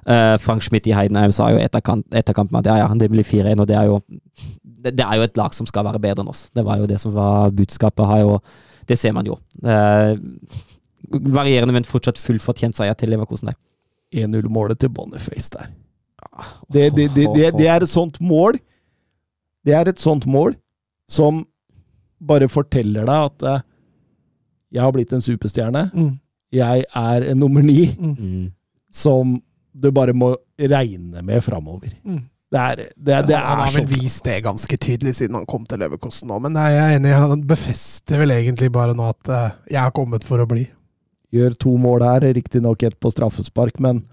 Eh, 0.05 0.35
Frank 0.43 0.63
Schmidt 0.65 0.87
i 0.87 0.93
Heidenheim 0.95 1.31
sa 1.31 1.49
jo 1.53 1.57
etter, 1.63 1.81
etter 2.11 2.35
kampen 2.35 2.59
at 2.59 2.67
ja, 2.67 2.77
ja, 2.81 2.87
det 2.99 3.09
blir 3.13 3.23
4-1, 3.23 3.59
og 3.63 3.67
det 3.69 3.77
er 3.79 3.85
jo 3.87 4.01
det, 4.83 4.97
det 4.97 5.05
er 5.05 5.15
jo 5.15 5.23
et 5.29 5.37
lag 5.39 5.53
som 5.55 5.67
skal 5.69 5.85
være 5.87 6.01
bedre 6.03 6.23
enn 6.25 6.31
oss. 6.33 6.49
Det 6.51 6.65
var 6.67 6.81
jo 6.81 6.87
det 6.89 6.97
som 6.99 7.13
var 7.15 7.53
budskapet. 7.55 8.03
Har 8.09 8.19
jo, 8.19 8.33
det 8.89 8.97
ser 8.99 9.13
man 9.15 9.25
jo. 9.29 9.37
Uh, 9.63 10.17
varierende, 11.13 11.71
men 11.75 11.87
fortsatt 11.87 12.19
fullt 12.19 12.43
fortjent 12.43 12.75
seier 12.75 12.97
til 12.99 13.13
Leverkosen 13.13 13.51
der. 13.51 13.55
1-0-målet 14.13 14.81
til 14.83 14.91
Boniface 14.93 15.49
der. 15.55 15.69
Det, 16.71 16.89
det, 16.95 17.09
det, 17.15 17.29
det, 17.35 17.47
det 17.57 17.67
er 17.67 17.83
et 17.83 17.89
sånt 17.91 18.15
mål 18.23 18.55
Det 19.67 19.73
er 19.75 19.89
et 19.91 19.99
sånt 19.99 20.23
mål 20.29 20.53
som 21.11 21.41
bare 22.23 22.47
forteller 22.47 23.03
deg 23.07 23.25
at 23.27 23.43
uh, 23.43 23.63
jeg 24.73 24.81
har 24.81 24.91
blitt 24.95 25.11
en 25.13 25.21
superstjerne. 25.23 25.87
Mm. 25.93 26.13
Jeg 26.53 26.85
er 26.95 27.25
en 27.31 27.39
nummer 27.39 27.61
ni 27.63 27.91
Mm. 27.99 28.51
som 28.91 29.37
du 29.73 29.89
bare 29.91 30.13
må 30.13 30.35
regne 30.59 31.23
med 31.25 31.43
framover. 31.43 31.93
Mm. 32.05 32.21
Det 32.53 32.61
er, 32.61 32.75
det, 32.93 33.13
er- 33.17 33.25
det 33.25 33.37
han 33.39 33.57
er 33.57 33.63
har 33.65 33.71
vel 33.79 33.87
vist 33.89 34.23
det 34.27 34.35
ganske 34.45 34.77
tydelig 34.77 35.15
siden 35.17 35.39
han 35.39 35.47
kom 35.49 35.63
til 35.65 35.81
Leverkosten 35.81 36.29
nå, 36.29 36.37
men 36.43 36.53
jeg 36.59 36.77
er 36.77 36.97
enig, 36.99 37.13
han 37.17 37.41
befester 37.49 38.21
vel 38.21 38.29
egentlig 38.35 38.69
bare 38.75 38.93
nå 38.93 39.07
at 39.09 39.31
eh, 39.33 39.55
jeg 39.73 39.81
er 39.81 39.95
kommet 39.97 40.23
for 40.27 40.43
å 40.43 40.45
bli. 40.51 40.67
Gjør 41.33 41.55
to 41.57 41.71
mål 41.81 42.05
her, 42.05 42.27
riktignok 42.37 42.83
ett 42.85 42.99
på 43.01 43.09
straffespark, 43.09 43.79
men, 43.81 44.03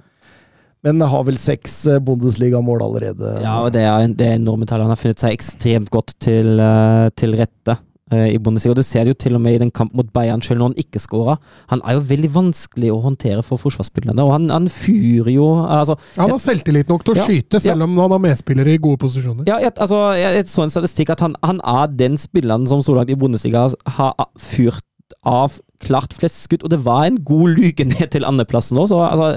men 0.80 1.04
har 1.04 1.26
vel 1.28 1.36
seks 1.36 1.74
eh, 1.92 2.00
Bundesliga-mål 2.00 2.86
allerede. 2.86 3.34
Ja, 3.44 3.58
og 3.66 3.74
det 3.76 3.84
er, 3.84 4.06
det 4.16 4.30
er 4.30 4.40
enorme 4.40 4.64
tall. 4.64 4.86
Han 4.86 4.94
har 4.94 5.02
funnet 5.02 5.20
seg 5.20 5.36
ekstremt 5.36 5.92
godt 5.92 6.16
til, 6.24 6.54
eh, 6.64 7.10
til 7.20 7.36
rette 7.36 7.76
i 8.10 8.38
Bundesliga. 8.42 8.74
Du 8.74 8.82
ser 8.86 9.06
det 9.06 9.14
jo 9.14 9.18
til 9.22 9.38
og 9.38 9.42
med 9.44 9.54
i 9.54 9.60
den 9.62 9.70
kampen 9.70 10.00
mot 10.00 10.08
Bayern 10.14 10.42
selv 10.42 10.62
når 10.62 10.72
han 10.72 10.82
ikke 10.82 11.02
skåra. 11.02 11.36
Han 11.70 11.82
er 11.86 11.98
jo 11.98 12.04
veldig 12.10 12.30
vanskelig 12.34 12.90
å 12.94 13.00
håndtere 13.04 13.44
for 13.46 13.60
forsvarsspillerne, 13.62 14.24
og 14.24 14.34
han, 14.34 14.50
han 14.50 14.68
fyrer 14.72 15.32
jo 15.34 15.48
altså, 15.62 15.96
Han 16.16 16.34
har 16.34 16.42
selvtillit 16.42 16.90
nok 16.90 17.06
til 17.06 17.14
å 17.14 17.20
Ja, 17.20 17.28
skyte, 17.28 17.60
ja. 17.60 17.64
selv 17.70 17.86
om 17.86 17.96
han 18.00 18.14
har 18.16 18.22
medspillere 18.26 18.74
i 18.74 18.82
gode 18.82 19.00
posisjoner. 19.04 19.46
Ja, 19.48 19.60
jeg, 19.62 19.74
altså, 19.76 20.02
jeg, 20.18 20.40
jeg 20.40 20.50
så 20.50 20.66
en 20.66 20.74
statistikk 20.74 21.14
at 21.14 21.24
han, 21.24 21.36
han 21.46 21.62
er 21.62 21.90
den 21.94 22.18
spilleren 22.20 22.66
som 22.70 22.82
så 22.84 22.96
langt 22.98 23.12
i 23.12 23.18
Bundesliga 23.18 23.68
har 23.96 24.30
fyrt 24.38 24.86
av 25.26 25.58
klart 25.82 26.14
flest 26.14 26.44
skudd, 26.44 26.64
og 26.64 26.72
det 26.72 26.80
var 26.84 27.06
en 27.06 27.18
god 27.24 27.56
luke 27.58 27.86
ned 27.92 28.10
til 28.14 28.26
andreplassen 28.28 28.78
òg, 28.80 28.90
så 28.92 29.04
altså, 29.06 29.30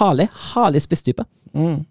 herlig, 0.00 0.28
herlig 0.54 0.82
spisstype. 0.84 1.26
Mm. 1.56 1.84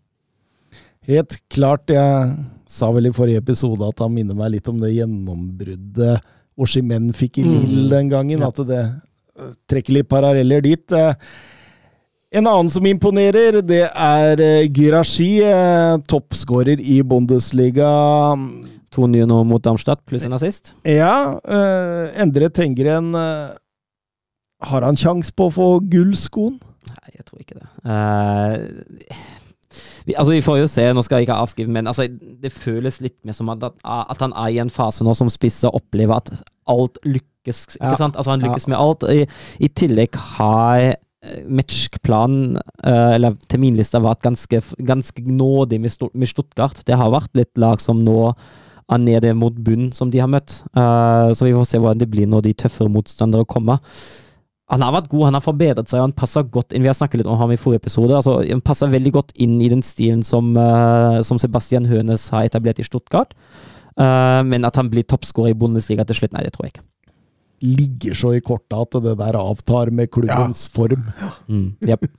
Helt 1.06 1.38
klart. 1.54 1.92
Jeg 1.94 2.36
sa 2.68 2.90
vel 2.96 3.08
i 3.10 3.14
forrige 3.16 3.42
episode 3.44 3.86
at 3.88 4.00
han 4.02 4.14
minner 4.16 4.38
meg 4.38 4.56
litt 4.56 4.70
om 4.72 4.80
det 4.82 4.94
gjennombruddet 4.96 6.24
Oshimen 6.58 7.10
fikk 7.16 7.42
i 7.42 7.44
Lille 7.44 7.90
den 7.92 8.08
gangen. 8.10 8.40
Ja. 8.40 8.48
At 8.48 8.62
det 8.68 8.80
eh, 8.86 9.52
trekker 9.68 9.98
litt 9.98 10.08
paralleller 10.12 10.64
dit. 10.64 10.92
Eh, 10.96 11.14
En 12.36 12.48
annen 12.52 12.68
som 12.72 12.84
imponerer, 12.90 13.62
det 13.64 13.86
er 13.88 14.42
Girashi, 14.76 15.38
eh, 15.46 15.98
toppskårer 16.10 16.82
i 16.82 16.98
Bundesliga. 17.04 17.88
To 18.92 19.08
nye 19.08 19.28
nå 19.28 19.38
mot 19.48 19.64
Darmstadt, 19.64 20.02
pluss 20.08 20.26
en 20.28 20.36
assist. 20.36 20.74
Ja, 20.84 21.40
Endre 22.16 22.50
Tengren 22.50 23.14
Har 23.16 24.82
han 24.88 24.96
kjangs 25.00 25.32
på 25.36 25.48
å 25.48 25.54
få 25.54 25.68
gullskoen? 25.92 26.58
Nei, 26.90 27.14
jeg 27.18 27.26
tror 27.28 27.40
ikke 27.44 27.60
det. 27.60 27.68
Eh, 27.86 29.16
vi, 30.06 30.16
altså, 30.16 30.32
vi 30.34 30.44
får 30.46 30.60
jo 30.62 30.68
se, 30.72 30.86
nå 30.94 31.04
skal 31.06 31.20
jeg 31.22 31.28
ikke 31.28 31.38
avskrive, 31.46 31.72
men 31.72 31.90
altså, 31.92 32.08
det 32.10 32.52
føles 32.54 33.00
litt 33.04 33.18
mer 33.26 33.38
som 33.38 33.50
at, 33.54 33.64
at, 33.72 34.20
han 34.22 34.34
er 34.34 34.54
i 34.54 34.60
en 34.64 34.74
fase 34.74 35.06
nå 35.06 35.16
som 35.18 35.32
spisser 35.32 35.74
opplever 35.76 36.18
at 36.18 36.32
alt 36.72 37.00
lykkes. 37.06 37.66
Ikke 37.76 37.94
Ja. 37.94 37.96
sant? 38.00 38.16
Altså, 38.18 38.34
han 38.36 38.46
lykkes 38.46 38.68
med 38.72 38.78
alt. 38.80 39.06
I, 39.12 39.26
i 39.60 39.70
tillegg 39.70 40.18
har 40.38 40.84
eh, 40.96 41.46
matchplanen, 41.48 42.58
eh, 42.84 43.16
eller 43.18 43.38
terminlista, 43.52 44.02
vært 44.04 44.24
ganske, 44.26 44.62
ganske 44.86 45.26
nådig 45.26 45.82
med, 45.82 46.28
Stuttgart. 46.30 46.84
Det 46.86 46.98
har 46.98 47.14
vært 47.14 47.34
litt 47.38 47.58
lag 47.58 47.82
som 47.82 48.02
nå 48.06 48.34
er 48.86 49.02
nede 49.02 49.34
mot 49.34 49.54
bunnen, 49.54 49.92
som 49.94 50.12
de 50.14 50.22
har 50.22 50.30
møtt. 50.30 50.62
Eh, 50.78 51.34
så 51.34 51.48
vi 51.48 51.56
får 51.56 51.66
se 51.70 51.82
hvordan 51.82 52.02
det 52.02 52.10
blir 52.10 52.30
når 52.30 52.46
de 52.46 52.54
tøffere 52.66 52.92
motstandere 52.94 53.46
kommer. 53.50 53.82
Han 54.74 54.82
har 54.82 54.96
vært 54.96 55.12
god, 55.12 55.28
han 55.28 55.38
har 55.38 55.44
forbedret 55.46 55.92
seg, 55.92 56.00
og 56.00 56.08
han 56.08 56.16
passer 56.18 56.46
godt 56.50 56.74
inn. 56.74 56.82
Vi 56.82 56.90
har 56.90 56.98
snakket 56.98 57.22
litt 57.22 57.30
om 57.30 57.38
ham 57.38 57.52
i 57.54 57.60
forrige 57.60 57.84
episode. 57.84 58.16
altså 58.18 58.40
Han 58.42 58.64
passer 58.66 58.90
veldig 58.90 59.12
godt 59.14 59.36
inn 59.38 59.60
i 59.62 59.70
den 59.70 59.84
stilen 59.86 60.24
som, 60.26 60.56
uh, 60.58 61.22
som 61.26 61.38
Sebastian 61.42 61.86
Hønes 61.90 62.32
har 62.34 62.48
etablert 62.50 62.82
i 62.82 62.88
Stuttgart. 62.88 63.36
Uh, 63.96 64.42
men 64.48 64.66
at 64.66 64.76
han 64.80 64.90
blir 64.90 65.06
toppskårer 65.06 65.54
i 65.54 65.60
Bundesliga 65.60 66.04
til 66.08 66.18
slutt, 66.18 66.34
nei, 66.34 66.44
det 66.48 66.56
tror 66.56 66.66
jeg 66.66 66.76
ikke. 66.76 66.88
Ligger 67.66 68.18
så 68.18 68.34
i 68.36 68.42
korta 68.44 68.82
at 68.84 68.98
det 69.06 69.14
der 69.22 69.38
avtar 69.40 69.94
med 69.94 70.10
klubbens 70.12 70.66
form. 70.74 71.06
Mm, 71.48 71.70
yep. 71.86 72.10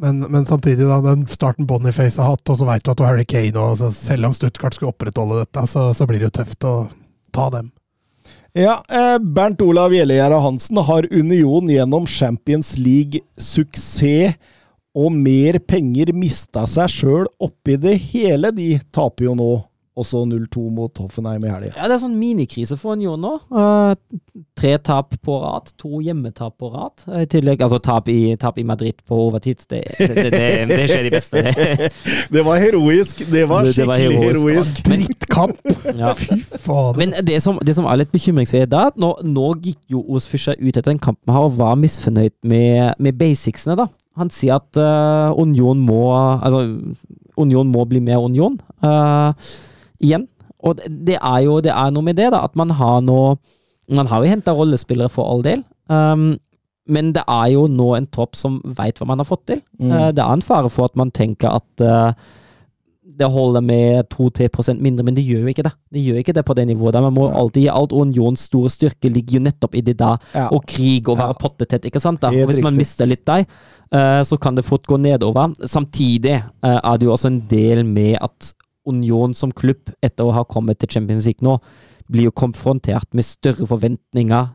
Men, 0.00 0.22
men 0.32 0.46
samtidig, 0.48 0.86
da, 0.88 0.96
den 1.04 1.26
starten 1.28 1.66
Boniface 1.68 2.16
har 2.16 2.30
hatt, 2.32 2.48
og 2.48 2.56
så 2.56 2.64
veit 2.64 2.80
du 2.86 2.88
at 2.88 2.96
du 2.96 3.02
har 3.04 3.10
Harry 3.12 3.26
Kane, 3.28 3.52
og 3.60 3.74
altså, 3.74 3.90
selv 3.92 4.30
om 4.30 4.32
Stuttgart 4.32 4.72
skulle 4.72 4.94
opprettholde 4.94 5.42
dette, 5.42 5.64
så, 5.68 5.90
så 5.92 6.06
blir 6.08 6.22
det 6.22 6.30
jo 6.30 6.36
tøft 6.38 6.64
å 6.64 6.72
ta 7.36 7.50
dem. 7.52 7.68
Ja, 8.52 8.82
eh, 8.88 9.18
Bernt 9.18 9.62
Olav 9.62 9.92
Gjellegjerde 9.94 10.40
Hansen 10.42 10.76
har 10.76 11.06
Union 11.14 11.68
gjennom 11.70 12.06
Champions 12.06 12.72
League-suksess 12.78 14.34
og 14.98 15.12
mer 15.14 15.60
penger 15.62 16.10
mista 16.10 16.64
seg 16.66 16.90
sjøl 16.90 17.28
oppi 17.38 17.76
det 17.78 17.94
hele. 18.10 18.50
De 18.50 18.72
taper 18.90 19.28
jo 19.28 19.36
nå 19.38 19.50
også 20.00 20.22
0-2 20.28 20.64
mot 20.74 21.00
Hoffenheim 21.02 21.44
i 21.44 21.50
helga. 21.52 21.72
Ja, 21.76 21.88
det 21.88 21.96
er 21.96 22.02
sånn 22.02 22.16
minikrise 22.18 22.78
for 22.80 22.96
Union 22.98 23.20
nå. 23.22 23.32
Uh, 23.52 23.92
tre 24.58 24.74
tap 24.84 25.14
på 25.24 25.36
rad, 25.42 25.70
to 25.80 26.00
hjemmetap 26.04 26.56
på 26.60 26.70
rad. 26.72 27.04
Eh, 27.08 27.24
I 27.24 27.28
tillegg, 27.30 27.62
altså 27.64 27.80
tap 27.82 28.08
i, 28.12 28.34
tap 28.40 28.58
i 28.60 28.64
Madrid 28.66 29.00
på 29.08 29.18
overtid. 29.28 29.64
Det, 29.70 29.82
det, 29.98 30.26
det, 30.34 30.42
det 30.72 30.88
skjer 30.90 31.06
de 31.08 31.12
beste. 31.14 31.44
Det, 31.44 31.90
Det 32.34 32.44
var 32.46 32.60
heroisk! 32.62 33.22
Det 33.30 33.46
var 33.48 33.68
skikkelig 33.68 33.80
det 33.80 33.88
var 33.88 34.02
heroisk. 34.04 34.40
heroisk. 34.40 34.82
Drittkamp! 34.88 35.62
ja. 36.00 36.14
Fy 36.20 36.40
fader. 36.56 36.98
Men 37.00 37.14
det 37.26 37.40
som, 37.44 37.60
det 37.66 37.76
som 37.76 37.88
er 37.88 38.02
litt 38.02 38.12
bekymringsfullt, 38.14 38.74
er 38.74 38.92
at 38.92 39.00
nå, 39.00 39.14
nå 39.26 39.52
gikk 39.62 39.80
jo 39.92 40.04
Os 40.16 40.28
Fischer 40.30 40.58
ut 40.60 40.76
etter 40.76 40.92
en 40.94 41.02
kamp 41.02 41.18
vi 41.24 41.34
har, 41.36 41.48
og 41.48 41.58
var 41.60 41.78
misfornøyd 41.80 42.36
med, 42.48 42.94
med 42.98 43.18
basicsene. 43.20 43.78
da. 43.80 43.88
Han 44.18 44.30
sier 44.34 44.58
at 44.58 44.76
uh, 44.80 45.32
Union 45.38 45.78
må 45.80 46.02
altså, 46.16 46.64
Union 47.40 47.70
må 47.70 47.84
bli 47.88 48.02
mer 48.04 48.20
Union 48.20 48.58
eh, 48.84 49.50
igjen. 50.02 50.26
Og 50.60 50.80
det, 50.84 51.16
er 51.16 51.40
jo 51.46 51.60
det 51.64 51.72
er 51.72 51.90
noe 51.94 52.04
med 52.04 52.18
det, 52.20 52.30
da, 52.34 52.42
at 52.44 52.56
man 52.56 52.70
har 52.76 53.00
nå 53.00 53.36
Man 53.90 54.06
har 54.06 54.22
jo 54.22 54.30
henta 54.30 54.52
rollespillere 54.54 55.10
for 55.10 55.26
all 55.26 55.40
del. 55.42 55.64
Um, 55.90 56.36
men 56.86 57.08
det 57.12 57.24
er 57.26 57.48
jo 57.56 57.64
nå 57.66 57.88
en 57.96 58.04
tropp 58.06 58.36
som 58.38 58.60
veit 58.62 59.00
hva 59.00 59.08
man 59.10 59.18
har 59.18 59.26
fått 59.26 59.48
til. 59.50 59.62
Mm. 59.80 59.90
Uh, 59.90 60.10
det 60.14 60.22
er 60.22 60.30
en 60.36 60.44
fare 60.46 60.70
for 60.70 60.86
at 60.86 60.94
man 60.94 61.10
tenker 61.10 61.50
at 61.58 61.82
uh, 61.82 62.12
det 63.18 63.26
holder 63.34 63.64
med 63.66 64.06
2-3% 64.14 64.78
mindre, 64.78 65.02
men 65.08 65.16
det 65.18 65.24
gjør 65.26 65.42
jo 65.42 65.50
ikke 65.50 65.64
det. 65.66 65.72
Det 65.90 66.04
gjør 66.06 66.20
ikke 66.22 66.36
det 66.38 66.44
på 66.46 66.54
det 66.54 66.68
nivået. 66.70 66.94
der. 66.94 67.02
Man 67.08 67.16
må 67.18 67.26
alltid 67.34 67.64
gi 67.64 67.72
alt. 67.72 67.90
Og 67.90 68.06
Unions 68.06 68.46
store 68.46 68.70
styrke 68.70 69.10
ligger 69.10 69.40
jo 69.40 69.42
nettopp 69.48 69.74
i 69.74 69.82
det 69.90 69.96
der. 69.98 70.22
Ja. 70.38 70.46
Og 70.54 70.62
krig 70.70 71.10
og 71.10 71.18
være 71.18 71.34
Ja. 71.34 71.40
pottetett, 71.42 71.90
ikke 71.90 72.00
sant? 72.00 72.22
da? 72.22 72.28
Og 72.30 72.46
Hvis 72.46 72.62
man 72.62 72.78
mister 72.78 73.10
litt 73.10 73.26
deg, 73.26 73.48
eh, 73.92 74.22
så 74.22 74.38
kan 74.38 74.54
det 74.54 74.64
fort 74.64 74.86
gå 74.86 74.96
nedover. 74.96 75.50
Samtidig 75.66 76.38
er 76.62 76.96
det 76.96 77.02
jo 77.02 77.12
også 77.12 77.26
en 77.26 77.42
del 77.50 77.84
med 77.84 78.16
at 78.22 78.54
Union 78.88 79.34
som 79.36 79.52
klubb, 79.52 79.92
etter 80.02 80.26
å 80.26 80.34
ha 80.36 80.44
kommet 80.48 80.80
til 80.80 80.90
Champions 80.92 81.28
League 81.28 81.44
nå, 81.44 81.58
blir 82.10 82.30
jo 82.30 82.34
konfrontert 82.34 83.10
med 83.14 83.26
større 83.26 83.68
forventninger 83.70 84.48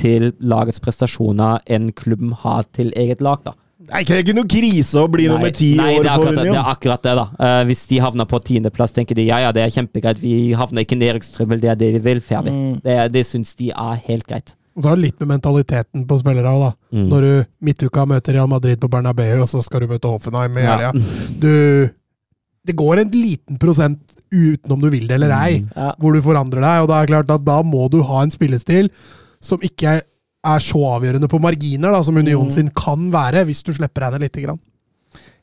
til 0.00 0.30
lagets 0.40 0.80
prestasjoner 0.82 1.60
enn 1.70 1.90
klubben 1.96 2.32
har 2.42 2.64
til 2.72 2.92
eget 2.98 3.20
lag, 3.24 3.42
da. 3.44 3.56
Det 3.82 3.90
er 3.98 4.22
ikke, 4.22 4.34
noe 4.36 4.46
krise 4.46 5.00
å 5.00 5.08
bli 5.10 5.26
nummer 5.26 5.50
ti 5.50 5.72
i 5.74 5.80
år 5.80 6.04
for 6.04 6.10
akkurat 6.12 6.36
Nei, 6.38 6.44
det 6.46 6.54
er 6.54 6.70
akkurat 6.70 7.02
det, 7.02 7.14
da. 7.18 7.24
Uh, 7.34 7.62
hvis 7.66 7.82
de 7.90 7.98
havner 8.04 8.28
på 8.30 8.38
tiendeplass, 8.46 8.94
tenker 8.94 9.18
de 9.18 9.26
ja 9.26 9.40
ja, 9.42 9.50
det 9.54 9.64
er 9.64 9.74
kjempegreit, 9.74 10.20
vi 10.22 10.52
havner 10.58 10.86
ikke 10.86 10.94
i 10.94 11.00
nedrykkstrøbbel, 11.00 11.62
det 11.62 11.72
er 11.72 11.80
det 11.80 11.88
vi 11.96 12.02
vil, 12.04 12.20
ferdig. 12.22 12.54
Mm. 12.54 12.76
Det, 12.84 12.98
det 13.16 13.24
syns 13.26 13.56
de 13.58 13.72
er 13.74 14.04
helt 14.06 14.28
greit. 14.28 14.54
Og 14.72 14.84
så 14.84 14.88
har 14.88 14.96
det 14.96 15.08
litt 15.08 15.18
med 15.20 15.32
mentaliteten 15.34 16.06
på 16.08 16.18
spillere 16.20 16.52
òg, 16.54 16.62
da. 16.62 16.70
Mm. 16.94 17.08
Når 17.10 17.26
du 17.26 17.32
midtuka 17.66 18.06
møter 18.08 18.38
Real 18.38 18.48
Madrid 18.48 18.80
på 18.80 18.88
Bernabeu, 18.92 19.42
og 19.42 19.50
så 19.50 19.60
skal 19.66 19.84
du 19.84 19.90
møte 19.90 20.12
Hoffenheim 20.14 20.62
i 20.62 20.64
Ja. 20.64 20.92
Du 21.42 21.52
Det 22.66 22.76
går 22.78 23.02
en 23.02 23.12
liten 23.14 23.58
prosent 23.58 24.00
utenom 24.32 24.80
du 24.80 24.88
vil 24.92 25.08
det 25.08 25.18
eller 25.18 25.32
ei, 25.36 25.60
Mm. 25.60 25.68
Ja. 25.76 25.92
hvor 25.98 26.14
du 26.14 26.22
forandrer 26.24 26.62
deg, 26.62 26.82
og 26.82 26.88
da 26.88 26.98
er 27.00 27.06
det 27.06 27.12
klart 27.12 27.30
at 27.34 27.44
da 27.44 27.62
må 27.62 27.88
du 27.90 28.02
ha 28.02 28.22
en 28.22 28.30
spillestil 28.32 28.88
som 29.42 29.58
ikke 29.60 30.00
er 30.42 30.58
så 30.62 30.80
avgjørende 30.96 31.28
på 31.28 31.40
marginer, 31.42 31.92
da, 31.92 32.02
som 32.02 32.16
Union 32.16 32.50
sin 32.50 32.70
kan 32.70 33.10
være, 33.12 33.44
hvis 33.44 33.62
du 33.62 33.72
slipper 33.74 34.06
henne 34.06 34.22
lite 34.24 34.42
grann. 34.42 34.60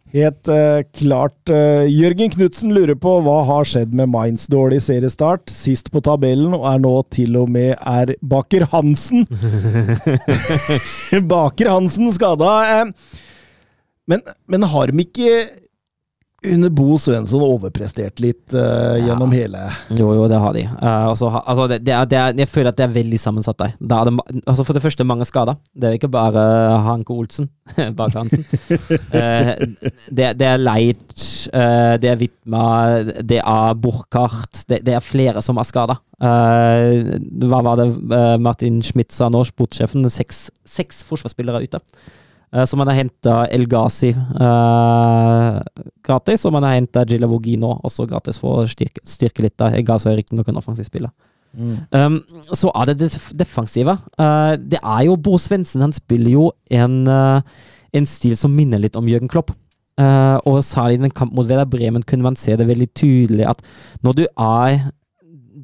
Helt 0.09 0.49
uh, 0.49 0.81
klart. 0.97 1.37
Uh, 1.51 1.85
Jørgen 1.85 2.31
Knutsen 2.33 2.73
lurer 2.73 2.97
på 2.97 3.11
hva 3.21 3.43
har 3.45 3.67
skjedd 3.69 3.93
med 3.93 4.09
Mainz 4.09 4.47
dårlig 4.49 4.81
seriestart. 4.81 5.51
Sist 5.53 5.91
på 5.93 6.01
tabellen, 6.01 6.55
og 6.57 6.65
er 6.65 6.81
nå 6.81 6.93
til 7.13 7.37
og 7.37 7.51
med 7.53 7.75
er 7.77 8.15
Baker 8.25 8.65
Hansen. 8.71 9.27
Baker 11.33 11.69
Hansen 11.69 12.09
skada. 12.15 12.53
Uh, 12.89 13.19
men, 14.09 14.25
men 14.49 14.65
har 14.71 14.89
de 14.89 15.05
ikke 15.05 15.43
under 16.45 16.71
Bo 16.71 16.97
Svensson 17.01 17.43
overprestert 17.43 18.21
litt 18.23 18.55
uh, 18.55 18.95
gjennom 19.01 19.31
hele 19.35 19.65
Jo, 19.91 20.11
jo, 20.15 20.27
det 20.31 20.39
har 20.39 20.55
de. 20.55 20.63
Uh, 20.69 21.09
altså, 21.11 21.31
altså, 21.39 21.67
det, 21.71 21.81
det 21.87 21.95
er, 21.95 22.07
det 22.09 22.19
er, 22.19 22.37
jeg 22.43 22.51
føler 22.51 22.71
at 22.71 22.79
det 22.79 22.85
er 22.85 22.95
veldig 22.95 23.19
sammensatt 23.19 23.59
der. 23.59 23.75
Er 23.79 24.11
altså, 24.45 24.63
for 24.63 24.77
det 24.77 24.83
første 24.83 25.07
mange 25.07 25.27
skader. 25.27 25.59
Det 25.73 25.87
er 25.87 25.95
jo 25.95 26.01
ikke 26.01 26.11
bare 26.13 26.45
Hanke 26.85 27.15
Olsen 27.15 27.49
bak 27.99 28.15
Hansen. 28.15 28.45
uh, 29.11 29.53
det, 30.11 30.33
det 30.39 30.47
er 30.47 30.61
Leit, 30.61 31.15
eh, 31.53 31.95
det 32.01 32.11
er 32.11 32.19
Vitma, 32.19 32.63
det 33.25 33.41
er 33.41 33.75
Burkhardt. 33.79 34.63
Det, 34.69 34.81
er 34.87 35.03
flere 35.03 35.41
som 35.45 35.59
har 35.59 35.67
skada. 35.67 35.99
hva 36.19 37.59
var 37.65 37.79
det 37.79 37.87
eh, 37.89 38.37
Martin 38.41 38.81
Schmidt 38.85 39.15
sa 39.15 39.29
nå, 39.31 39.43
sportssjefen? 39.47 40.07
Seks, 40.11 40.47
seks 40.67 41.03
forsvarsspillere 41.07 41.61
er 41.61 41.69
ute. 41.69 41.83
Eh, 42.53 42.65
Så 42.65 42.77
man 42.77 42.87
har 42.87 42.95
henta 42.97 43.45
El 43.53 43.67
Ghazi 43.69 44.09
eh, 44.09 45.61
gratis, 46.03 46.45
og 46.45 46.53
man 46.53 46.63
har 46.63 46.77
henta 46.77 47.05
Gilavogino 47.05 47.75
også 47.83 48.07
gratis 48.09 48.39
for 48.41 48.63
å 48.63 48.67
styrke, 48.69 49.03
styrke 49.05 49.45
litt. 49.45 49.57
da. 49.57 49.71
El 49.73 49.85
Ghazi 49.85 50.09
er 50.09 50.17
riktignok 50.21 50.49
en 50.49 50.61
offensiv 50.61 50.89
spiller. 50.89 51.13
Um, 51.57 52.19
så 52.53 52.69
er 52.77 52.91
det 52.91 52.99
det 52.99 53.09
defensive. 53.33 53.95
Uh, 54.21 54.53
det 54.61 54.77
er 54.83 55.07
jo 55.07 55.15
Bo 55.17 55.37
Svendsen, 55.41 55.81
han 55.81 55.95
spiller 55.95 56.29
jo 56.35 56.51
en, 56.69 57.07
uh, 57.09 57.41
en 57.93 58.05
stil 58.05 58.35
som 58.37 58.53
minner 58.53 58.81
litt 58.81 58.97
om 58.99 59.07
Jørgen 59.09 59.31
Klopp. 59.31 59.55
Uh, 59.99 60.37
og 60.47 60.61
særlig 60.63 60.99
i 60.99 61.01
den 61.07 61.11
kamp 61.11 61.33
mot 61.35 61.47
Veda 61.49 61.65
Bremen 61.67 62.05
kunne 62.07 62.23
man 62.23 62.37
se 62.39 62.53
det 62.55 62.69
veldig 62.69 62.87
tydelig 62.95 63.49
at 63.49 63.65
når 64.05 64.13
du 64.15 64.21
er 64.29 64.91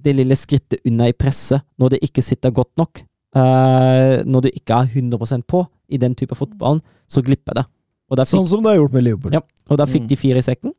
det 0.06 0.16
lille 0.18 0.36
skrittet 0.36 0.82
unna 0.86 1.08
i 1.08 1.16
presset, 1.16 1.64
når 1.80 1.94
det 1.96 2.02
ikke 2.04 2.24
sitter 2.26 2.52
godt 2.54 2.74
nok, 2.82 3.06
eh, 3.36 4.24
når 4.26 4.46
du 4.46 4.50
ikke 4.54 4.82
er 4.82 4.92
100% 4.96 5.46
på 5.48 5.66
i 5.92 5.98
den 6.02 6.16
type 6.16 6.36
fotballen, 6.36 6.82
så 7.12 7.22
glipper 7.26 7.54
det. 7.60 7.66
Og 8.10 8.20
fikk, 8.22 8.36
Sånn 8.38 8.48
som 8.48 8.62
det 8.62 8.70
har 8.70 8.78
gjort 8.78 8.94
med 8.94 9.04
Liverpool. 9.04 9.34
ja, 9.34 9.42
og 9.70 9.78
da 9.78 9.86
fikk 9.90 10.04
Mm. 10.04 10.08
de 10.08 10.16
fire 10.16 10.38
i 10.38 10.46
sekken. 10.46 10.72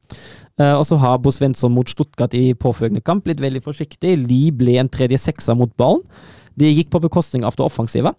Uh, 0.61 0.79
og 0.79 0.85
så 0.87 0.97
har 0.97 1.19
Bo 1.19 1.31
Svensson 1.31 1.73
mot 1.75 1.89
Stuttgart 1.89 2.33
i 2.35 2.55
påfølgende 2.55 3.03
kamp 3.03 3.25
blitt 3.25 3.41
veldig 3.41 3.63
forsiktig. 3.65 4.15
Li 4.29 4.51
ble 4.53 4.79
en 4.79 4.89
tredje 4.89 5.19
sekser 5.19 5.57
mot 5.57 5.71
ballen. 5.77 6.03
De 6.57 6.71
gikk 6.73 6.89
på 6.91 7.01
bekostning 7.03 7.45
av 7.45 7.57
det 7.57 7.67
offensive. 7.67 8.15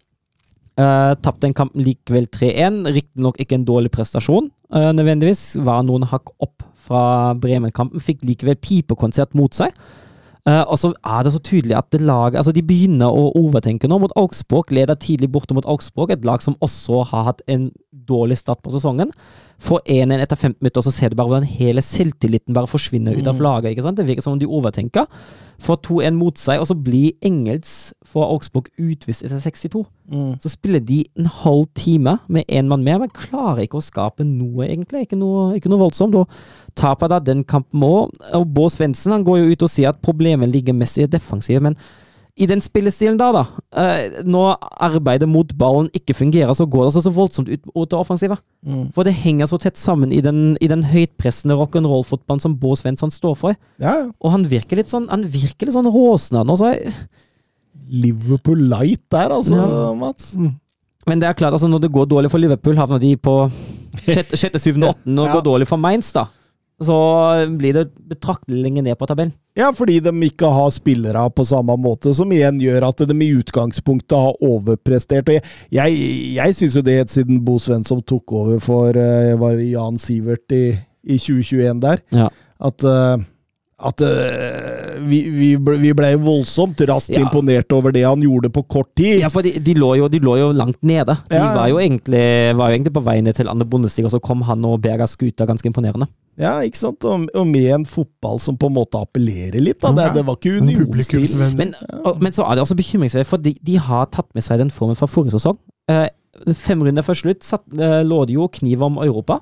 Uh, 0.78 1.16
Tapte 1.16 1.40
den 1.48 1.54
kampen 1.54 1.82
likevel 1.82 2.28
3-1. 2.28 2.84
Riktignok 2.94 3.40
ikke 3.40 3.56
en 3.56 3.66
dårlig 3.66 3.90
prestasjon, 3.92 4.52
uh, 4.76 4.92
nødvendigvis. 4.92 5.56
Var 5.64 5.84
noen 5.88 6.04
hakk 6.04 6.30
opp 6.40 6.62
fra 6.76 7.34
Bremen-kampen. 7.34 8.00
Fikk 8.04 8.22
likevel 8.28 8.56
pipekonsert 8.60 9.34
mot 9.34 9.54
seg. 9.56 9.72
Eh, 10.48 10.64
og 10.64 10.78
så 10.80 10.94
er 11.04 11.26
det 11.26 11.34
så 11.36 11.42
tydelig 11.44 11.76
at 11.76 11.90
det 11.92 12.00
laget 12.08 12.40
altså 12.40 12.54
De 12.56 12.64
begynner 12.64 13.12
å 13.12 13.32
overtenke 13.36 13.90
nå 13.92 14.00
mot 14.00 14.14
Augsburg. 14.20 14.72
Leder 14.72 14.96
tidlig 14.96 15.32
borte 15.34 15.58
mot 15.58 15.68
Augsburg, 15.68 16.14
et 16.14 16.26
lag 16.28 16.44
som 16.44 16.56
også 16.64 17.04
har 17.12 17.28
hatt 17.32 17.44
en 17.52 17.70
dårlig 18.08 18.40
start 18.40 18.64
på 18.64 18.72
sesongen. 18.72 19.12
Får 19.58 19.82
1-1 19.90 20.22
etter 20.22 20.38
15 20.38 20.60
minutter, 20.62 20.80
og 20.80 20.86
så 20.86 20.94
ser 20.94 21.10
du 21.10 21.18
bare 21.18 21.32
hvordan 21.32 21.48
hele 21.50 21.82
selvtilliten 21.82 22.54
bare 22.54 22.70
forsvinner 22.70 23.18
ut 23.18 23.28
av 23.28 23.40
laget. 23.42 23.72
ikke 23.72 23.86
sant? 23.88 23.98
Det 23.98 24.06
virker 24.06 24.22
som 24.22 24.36
om 24.36 24.40
de 24.40 24.46
overtenker. 24.46 25.08
Får 25.66 25.80
2-1 25.88 26.14
mot 26.14 26.38
seg, 26.38 26.62
og 26.62 26.68
så 26.70 26.76
blir 26.78 27.16
Engels 27.26 27.72
for 28.06 28.30
Augsburg 28.30 28.70
utvist 28.78 29.26
etter 29.26 29.42
62. 29.42 29.82
Mm. 30.14 30.36
Så 30.44 30.54
spiller 30.54 30.84
de 30.86 31.00
en 31.18 31.26
halv 31.26 31.66
time 31.74 32.20
med 32.30 32.46
én 32.46 32.70
mann 32.70 32.86
mer, 32.86 33.02
men 33.02 33.10
klarer 33.10 33.66
ikke 33.66 33.82
å 33.82 33.88
skape 33.88 34.28
noe, 34.28 34.68
egentlig. 34.68 35.08
Ikke 35.08 35.18
noe, 35.18 35.56
ikke 35.58 35.74
noe 35.74 35.82
voldsomt. 35.88 36.20
Og 36.22 36.78
taper 36.78 37.10
da 37.10 37.20
den 37.20 37.42
kampen 37.44 37.82
òg. 37.82 38.14
Og 38.38 38.46
Bård 38.54 38.76
Svendsen 38.78 39.16
han 39.16 39.26
går 39.26 39.42
jo 39.42 39.56
ut 39.56 39.66
og 39.66 39.74
sier 39.74 39.90
at 39.90 40.06
problemet 40.06 40.54
ligger 40.54 40.78
mest 40.78 41.02
i 41.02 41.08
det 41.08 41.18
defensive, 41.18 41.66
men 41.66 41.80
i 42.38 42.46
den 42.46 42.62
spillestilen 42.62 43.18
da, 43.18 43.32
da, 43.34 43.42
eh, 43.82 44.20
når 44.24 44.60
arbeidet 44.86 45.26
mot 45.30 45.50
ballen 45.58 45.88
ikke 45.98 46.14
fungerer, 46.14 46.54
så 46.54 46.68
går 46.70 46.84
det 46.86 46.90
altså 46.92 47.02
så 47.08 47.14
voldsomt 47.16 47.50
ut 47.50 47.64
mot 47.74 47.90
det 47.90 47.98
offensive. 47.98 48.38
Mm. 48.66 48.84
For 48.94 49.04
det 49.08 49.16
henger 49.18 49.50
så 49.50 49.58
tett 49.64 49.78
sammen 49.82 50.14
i 50.14 50.22
den, 50.22 50.56
i 50.62 50.68
den 50.70 50.84
høytpressende 50.86 51.58
rock'n'roll-fotballen 51.58 52.44
som 52.44 52.56
Bård 52.62 52.78
Svensson 52.78 53.10
står 53.12 53.36
for. 53.40 53.58
Ja. 53.82 53.96
Og 54.22 54.32
han 54.36 54.46
virker 54.46 54.78
litt 54.78 54.90
sånn 54.94 55.10
Han 55.10 55.26
virker 55.34 55.66
litt 55.68 55.76
sånn 55.78 55.90
råsna 55.90 56.46
nå, 56.46 56.56
så 56.62 56.76
jeg, 56.76 56.94
Liverpool 57.90 58.60
light 58.70 59.04
der, 59.12 59.32
altså, 59.32 59.56
Ja. 59.58 59.94
Mats. 59.96 60.34
Men 61.08 61.20
det 61.22 61.28
er 61.30 61.34
klart, 61.40 61.54
altså 61.56 61.70
når 61.72 61.86
det 61.86 61.92
går 61.96 62.06
dårlig 62.12 62.30
for 62.32 62.38
Liverpool, 62.42 62.76
havner 62.76 63.00
de 63.00 63.14
på 63.16 63.36
sjette, 64.04 64.36
sjette 64.38 64.60
syvende, 64.60 64.90
åttende, 64.94 65.22
og 65.24 65.28
Ja. 65.30 65.34
går 65.38 65.46
dårlig 65.46 65.68
for 65.70 65.78
Mainz, 65.80 66.12
da. 66.14 66.26
Så 66.84 66.96
blir 67.58 67.74
det 67.74 67.88
betraktelig 68.06 68.60
lenger 68.62 68.84
ned 68.86 68.98
på 69.00 69.08
tabellen. 69.10 69.32
Ja, 69.58 69.72
fordi 69.74 69.96
de 70.06 70.12
ikke 70.28 70.50
har 70.54 70.70
spillere 70.70 71.24
på 71.34 71.46
samme 71.50 71.74
måte, 71.82 72.12
som 72.14 72.30
igjen 72.32 72.60
gjør 72.62 72.86
at 72.92 73.02
de 73.10 73.16
i 73.26 73.32
utgangspunktet 73.40 74.14
har 74.14 74.38
overprestert. 74.46 75.32
Og 75.32 75.40
jeg, 75.40 75.44
jeg, 75.74 76.36
jeg 76.36 76.58
syns 76.60 76.76
jo 76.78 76.84
det, 76.86 77.00
siden 77.10 77.40
Bo 77.48 77.56
Svensson 77.58 78.04
tok 78.06 78.36
over 78.38 78.60
for 78.62 78.94
uh, 78.94 79.34
var 79.42 79.58
Jan 79.58 79.98
Sivert 79.98 80.54
i, 80.54 80.68
i 81.08 81.18
2021 81.18 81.82
der, 81.82 82.04
Ja. 82.14 82.30
at 82.62 82.84
eh, 82.86 83.26
at 83.78 84.02
uh, 84.02 84.96
vi, 85.06 85.20
vi, 85.30 85.48
ble, 85.62 85.76
vi 85.78 85.92
ble 85.94 86.08
voldsomt 86.18 86.80
raskt 86.90 87.12
Ja. 87.14 87.20
imponert 87.22 87.70
over 87.76 87.94
det 87.94 88.02
han 88.08 88.24
gjorde 88.26 88.50
på 88.50 88.64
kort 88.66 88.90
tid. 88.98 89.20
Ja, 89.22 89.30
for 89.30 89.46
de, 89.46 89.52
de, 89.62 89.76
lå 89.78 89.92
jo, 90.00 90.08
de 90.10 90.18
lå 90.24 90.34
jo 90.40 90.48
langt 90.58 90.80
nede. 90.82 91.14
De 91.30 91.38
Ja. 91.38 91.52
var, 91.54 91.68
jo 91.70 91.78
egentlig, 91.78 92.24
var 92.58 92.72
jo 92.72 92.78
egentlig 92.80 92.94
på 92.96 93.04
vei 93.06 93.20
ned 93.22 93.38
til 93.38 93.52
andre 93.52 93.68
bondestiger, 93.70 94.10
og 94.10 94.16
så 94.16 94.22
kom 94.24 94.42
han 94.48 94.66
og 94.66 94.80
berga 94.82 95.06
skuta 95.06 95.46
ganske 95.46 95.70
imponerende. 95.70 96.08
Ja, 96.42 96.56
ikke 96.66 96.78
sant? 96.78 97.06
Og, 97.06 97.28
og 97.34 97.46
med 97.50 97.70
en 97.76 97.86
fotball 97.86 98.42
som 98.42 98.58
på 98.58 98.70
en 98.70 98.76
måte 98.78 98.98
appellerer 98.98 99.62
litt. 99.62 99.80
Da. 99.82 99.94
Det, 99.94 100.08
det 100.20 100.26
var 100.26 100.38
ikke 100.38 100.58
unionstil. 100.62 101.28
Men, 101.58 101.76
og, 102.04 102.18
men 102.22 102.34
så 102.34 102.46
er 102.46 102.58
det 102.58 102.66
også 102.66 102.78
bekymringsfullt, 102.78 103.30
for 103.30 103.42
de, 103.42 103.56
de 103.62 103.78
har 103.82 104.10
tatt 104.14 104.30
med 104.38 104.46
seg 104.46 104.58
den 104.62 104.74
formen 104.74 104.98
fra 104.98 105.10
forrige 105.10 105.38
sesong. 105.38 105.58
Uh, 105.90 106.08
fem 106.58 106.82
runder 106.86 107.06
før 107.06 107.18
slutt 107.18 107.46
satt, 107.46 107.66
uh, 107.78 108.02
lå 108.06 108.24
det 108.30 108.38
jo 108.38 108.50
kniv 108.54 108.82
om 108.86 108.98
Europa. 109.06 109.40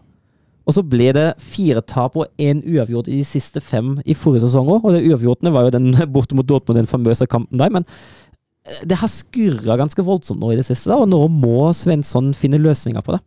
Og 0.66 0.74
så 0.74 0.82
ble 0.86 1.12
det 1.14 1.28
fire 1.42 1.84
tap 1.86 2.16
og 2.18 2.30
én 2.42 2.64
uavgjort 2.66 3.10
i 3.12 3.20
de 3.20 3.28
siste 3.28 3.62
fem 3.62 3.96
i 4.06 4.16
forrige 4.18 4.48
sesong 4.48 4.72
òg. 4.74 4.88
Og 4.88 4.96
det 4.96 5.04
uavgjortene 5.06 5.54
var 5.54 5.68
jo 5.68 5.76
den 5.78 5.94
borte 6.16 6.38
mot 6.38 6.48
Dortmund, 6.48 6.80
den 6.82 6.90
famøse 6.90 7.28
kampen 7.30 7.62
der. 7.62 7.72
Men 7.74 7.86
eh, 8.66 8.82
det 8.90 9.00
har 9.02 9.12
skurra 9.12 9.78
ganske 9.82 10.06
voldsomt 10.06 10.42
nå 10.42 10.54
i 10.54 10.60
det 10.60 10.66
siste, 10.68 10.90
da, 10.92 11.00
og 11.02 11.12
nå 11.12 11.22
må 11.30 11.70
Svensson 11.78 12.34
finne 12.38 12.62
løsninger 12.62 13.06
på 13.06 13.18
det. 13.18 13.22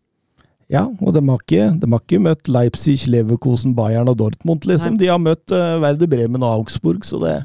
Ja, 0.69 0.83
og 0.85 1.15
de 1.17 1.23
har 1.25 1.39
ikke, 1.41 1.71
de 1.81 1.89
har 1.89 2.03
ikke 2.03 2.21
møtt 2.21 2.51
Leipzig, 2.53 2.99
Leverkosen, 3.09 3.73
Bayern 3.79 4.11
og 4.11 4.19
Dortmund, 4.21 4.67
liksom. 4.69 4.99
Nei. 4.99 5.01
De 5.01 5.09
har 5.09 5.23
møtt 5.23 5.55
uh, 5.55 5.79
Werder 5.81 6.11
Bremen 6.11 6.45
og 6.45 6.59
Augsburg, 6.59 7.07
så 7.09 7.23
det, 7.23 7.39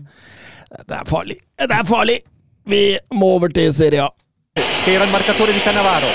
det 0.76 0.98
er 0.98 1.08
farlig. 1.08 1.38
Det 1.56 1.72
er 1.72 1.88
farlig! 1.88 2.20
Vi 2.68 2.82
må 3.16 3.38
over 3.38 3.52
til 3.52 3.72
Serie 3.76 4.04
A. 4.04 4.12
era 4.88 5.04
il 5.04 5.12
marcatore 5.12 5.52
di 5.52 5.60
Cannavaro. 5.60 6.08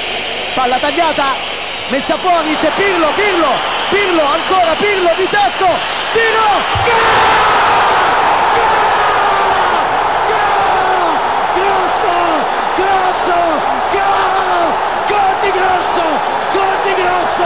Palla 0.55 0.79
tagliata, 0.79 1.48
messa 1.91 2.17
fuori, 2.19 2.55
c'è 2.55 2.71
Pirlo, 2.75 3.09
Pirlo, 3.15 3.53
Pirlo, 3.91 4.25
ancora 4.25 4.75
Pirlo 4.77 5.15
di 5.17 5.29
tacco, 5.29 5.69
tiro, 6.13 6.49
gol! 6.85 7.49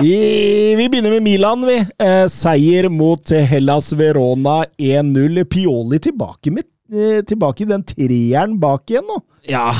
I, 0.03 0.75
vi 0.77 0.89
begynner 0.89 1.11
med 1.11 1.23
Milan, 1.23 1.67
vi. 1.67 1.77
Eh, 1.99 2.29
seier 2.29 2.89
mot 2.89 3.31
Hellas 3.31 3.93
Verona 3.93 4.65
1-0. 4.79 5.45
Pioli 5.45 5.99
tilbake, 5.99 6.51
med, 6.51 6.65
eh, 6.93 7.21
tilbake 7.25 7.63
i 7.63 7.67
den 7.67 7.85
treeren 7.87 8.57
bak 8.59 8.91
igjen 8.91 9.07
nå. 9.07 9.21
Ja, 9.49 9.73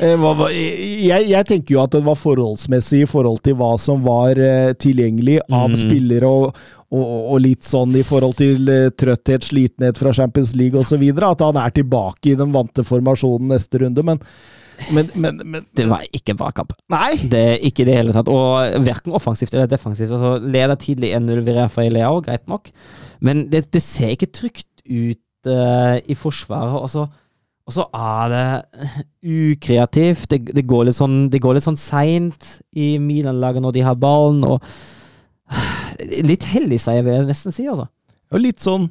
Eh, 0.00 0.14
hva, 0.16 0.46
jeg, 0.52 1.26
jeg 1.28 1.46
tenker 1.48 1.74
jo 1.74 1.80
at 1.82 1.92
det 1.92 2.00
var 2.06 2.16
forholdsmessig 2.16 3.02
i 3.04 3.08
forhold 3.08 3.40
til 3.44 3.56
hva 3.58 3.74
som 3.80 4.00
var 4.04 4.38
eh, 4.40 4.70
tilgjengelig 4.80 5.38
av 5.48 5.70
Mm. 5.72 5.76
spillere, 5.76 6.28
og, 6.28 6.56
og, 6.92 7.10
og 7.34 7.40
litt 7.44 7.64
sånn 7.68 7.92
i 7.96 8.04
forhold 8.06 8.36
til 8.38 8.68
eh, 8.72 8.88
trøtthet, 8.96 9.44
slitenhet 9.44 10.00
fra 10.00 10.12
Champions 10.16 10.54
League 10.56 10.78
osv. 10.80 11.02
At 11.26 11.44
han 11.44 11.58
er 11.60 11.74
tilbake 11.76 12.32
i 12.32 12.36
den 12.38 12.52
vante 12.54 12.84
formasjonen 12.86 13.52
neste 13.52 13.82
runde, 13.82 14.04
men, 14.06 14.20
men, 14.92 15.10
men, 15.20 15.40
men 15.44 15.66
det 15.76 15.88
var 15.90 16.04
ikke 16.16 16.32
en 16.36 16.40
bra 16.40 16.50
kamp. 16.56 16.72
Nei! 16.92 17.12
Det 17.32 17.42
er 17.54 17.64
ikke 17.68 17.84
det 17.88 17.96
hele 18.00 18.14
tatt. 18.16 18.28
Og 18.32 18.80
verken 18.86 19.16
offensivt 19.16 19.52
eller 19.56 19.68
defensivt. 19.68 20.12
Altså, 20.16 20.36
leder 20.40 20.80
tidlig 20.80 21.12
1-0 21.18 21.42
ved 21.44 21.56
Rafael 21.60 21.92
Leao, 21.96 22.20
greit 22.24 22.46
nok, 22.48 22.72
men 23.20 23.48
det, 23.52 23.66
det 23.74 23.82
ser 23.84 24.14
ikke 24.16 24.32
trygt 24.32 24.84
ut 24.88 25.50
uh, 25.50 25.96
i 26.08 26.16
forsvaret. 26.16 26.76
Og 26.80 26.88
så, 26.92 27.04
og 27.70 27.74
så 27.76 27.84
er 27.94 28.32
det 28.32 29.00
ukreativt. 29.22 30.26
Det, 30.32 30.40
det 30.56 30.64
går 30.66 30.88
litt 30.88 30.96
sånn 30.98 31.28
Det 31.30 31.38
går 31.42 31.54
litt 31.56 31.66
sånn 31.68 31.78
seint 31.78 32.56
i 32.74 32.96
Milan-laget 32.98 33.62
når 33.62 33.76
de 33.76 33.84
har 33.86 33.98
ballen. 34.00 34.42
og 34.44 34.64
Litt 36.26 36.46
heldig 36.50 36.78
jeg 36.80 37.04
vil 37.06 37.16
jeg 37.18 37.28
nesten 37.28 37.54
si. 37.54 37.66
altså. 37.70 37.86
Og 38.30 38.42
litt 38.42 38.62
sånn 38.62 38.88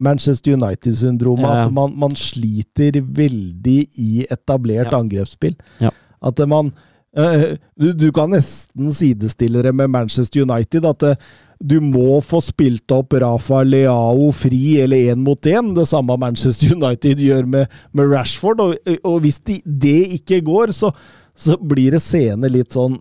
Manchester 0.00 0.52
United-syndrom, 0.58 1.40
Ja. 1.40 1.62
at 1.62 1.72
man, 1.72 1.94
man 1.96 2.12
sliter 2.16 2.98
veldig 3.00 3.78
i 3.96 4.26
etablert 4.30 4.92
Ja. 4.92 4.98
angrepsspill. 4.98 5.56
Ja. 5.80 5.90
At 6.22 6.38
man 6.48 6.72
øh, 7.16 7.56
du, 7.80 7.92
du 7.96 8.10
kan 8.12 8.30
nesten 8.30 8.92
sidestille 8.92 9.62
det 9.64 9.74
med 9.74 9.88
Manchester 9.88 10.42
United. 10.44 10.84
At 10.84 11.02
øh, 11.02 11.16
du 11.58 11.78
må 11.80 12.20
få 12.20 12.42
spilt 12.44 12.92
opp 12.92 13.14
Rafa 13.16 13.62
Leao 13.64 14.28
fri 14.36 14.76
eller 14.82 15.12
én 15.12 15.22
mot 15.24 15.48
én. 15.48 15.72
Det 15.76 15.86
samme 15.88 16.16
Manchester 16.20 16.74
United 16.76 17.22
gjør 17.22 17.48
med, 17.48 17.72
med 17.96 18.12
Rashford. 18.12 18.60
Og, 18.60 18.92
og 19.02 19.20
hvis 19.24 19.40
de, 19.48 19.60
det 19.64 19.98
ikke 20.18 20.42
går, 20.44 20.74
så, 20.76 20.92
så 21.36 21.56
blir 21.56 21.96
det 21.96 22.02
seende 22.04 22.50
litt 22.52 22.76
sånn 22.76 22.98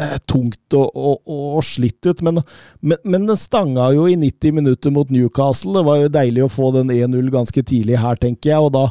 eh, 0.00 0.16
tungt 0.28 0.76
og, 0.76 0.92
og, 0.92 1.22
og 1.56 1.64
slitt 1.64 2.04
ut. 2.04 2.20
Men, 2.26 2.42
men, 2.84 3.00
men 3.04 3.28
det 3.30 3.38
stanga 3.40 3.88
jo 3.96 4.06
i 4.10 4.18
90 4.20 4.58
minutter 4.60 4.92
mot 4.92 5.12
Newcastle. 5.12 5.78
Det 5.78 5.86
var 5.88 6.02
jo 6.02 6.14
deilig 6.20 6.44
å 6.44 6.52
få 6.52 6.72
den 6.76 6.92
1-0 6.92 7.32
ganske 7.32 7.64
tidlig 7.64 8.00
her, 8.02 8.20
tenker 8.20 8.52
jeg. 8.52 8.60
Og 8.68 8.74
da 8.76 8.90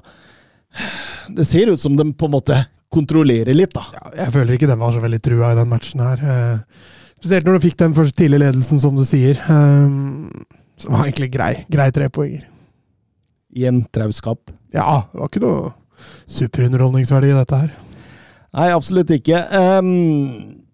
Det 1.38 1.46
ser 1.48 1.70
ut 1.72 1.80
som 1.82 1.94
de 1.96 2.10
på 2.14 2.28
en 2.28 2.36
måte 2.36 2.58
kontrollerer 2.96 3.54
litt, 3.56 3.74
da. 3.76 3.86
Ja, 3.96 4.12
jeg 4.24 4.34
føler 4.34 4.58
ikke 4.58 4.70
den 4.70 4.82
var 4.82 4.94
så 4.96 5.02
veldig 5.04 5.22
trua 5.24 5.54
i 5.54 5.58
den 5.58 5.72
matchen 5.72 6.04
her. 6.04 6.22
Eh, 6.22 6.94
spesielt 7.26 7.48
når 7.48 7.58
du 7.58 7.64
fikk 7.64 7.80
den 7.80 7.96
første 7.98 8.22
tidlige 8.22 8.44
ledelsen, 8.44 8.80
som 8.82 8.98
du 8.98 9.02
sier. 9.08 9.40
Um, 9.50 10.30
så 10.78 10.92
var 10.92 11.02
det 11.02 11.08
egentlig 11.10 11.32
grei. 11.34 11.54
Grei 11.74 11.88
trepoenger. 11.96 12.44
I 13.56 13.66
en 13.66 13.82
trauskap. 13.96 14.52
Ja, 14.76 15.08
det 15.10 15.22
var 15.22 15.32
ikke 15.32 15.42
noe 15.42 15.72
superunderholdningsverdi 16.30 17.32
i 17.32 17.38
dette 17.38 17.62
her. 17.64 17.74
Nei, 18.56 18.68
absolutt 18.76 19.14
ikke. 19.16 19.42
Um, 19.58 20.65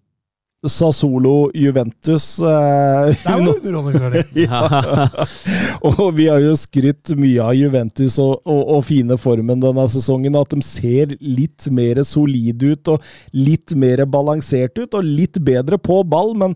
Sassolo 0.62 1.50
Juventus 1.58 2.38
eh, 2.38 3.08
Det 3.18 3.32
er 3.32 3.40
jo 3.42 3.54
Ja 4.46 4.60
Og 5.88 6.12
vi 6.14 6.28
har 6.30 6.38
jo 6.42 6.54
skrytt 6.58 7.10
mye 7.18 7.42
av 7.42 7.56
Juventus 7.58 8.20
og, 8.22 8.44
og, 8.46 8.62
og 8.76 8.84
fine 8.86 9.18
formen 9.18 9.62
denne 9.62 9.86
sesongen. 9.90 10.38
At 10.38 10.54
de 10.54 10.62
ser 10.62 11.16
litt 11.18 11.66
mer 11.74 12.02
solide 12.06 12.76
ut 12.76 12.92
og 12.94 13.12
litt 13.34 13.74
mer 13.74 14.04
balansert 14.06 14.78
ut, 14.78 14.94
og 14.94 15.02
litt 15.02 15.40
bedre 15.42 15.80
på 15.82 15.98
ball. 16.06 16.36
Men, 16.38 16.54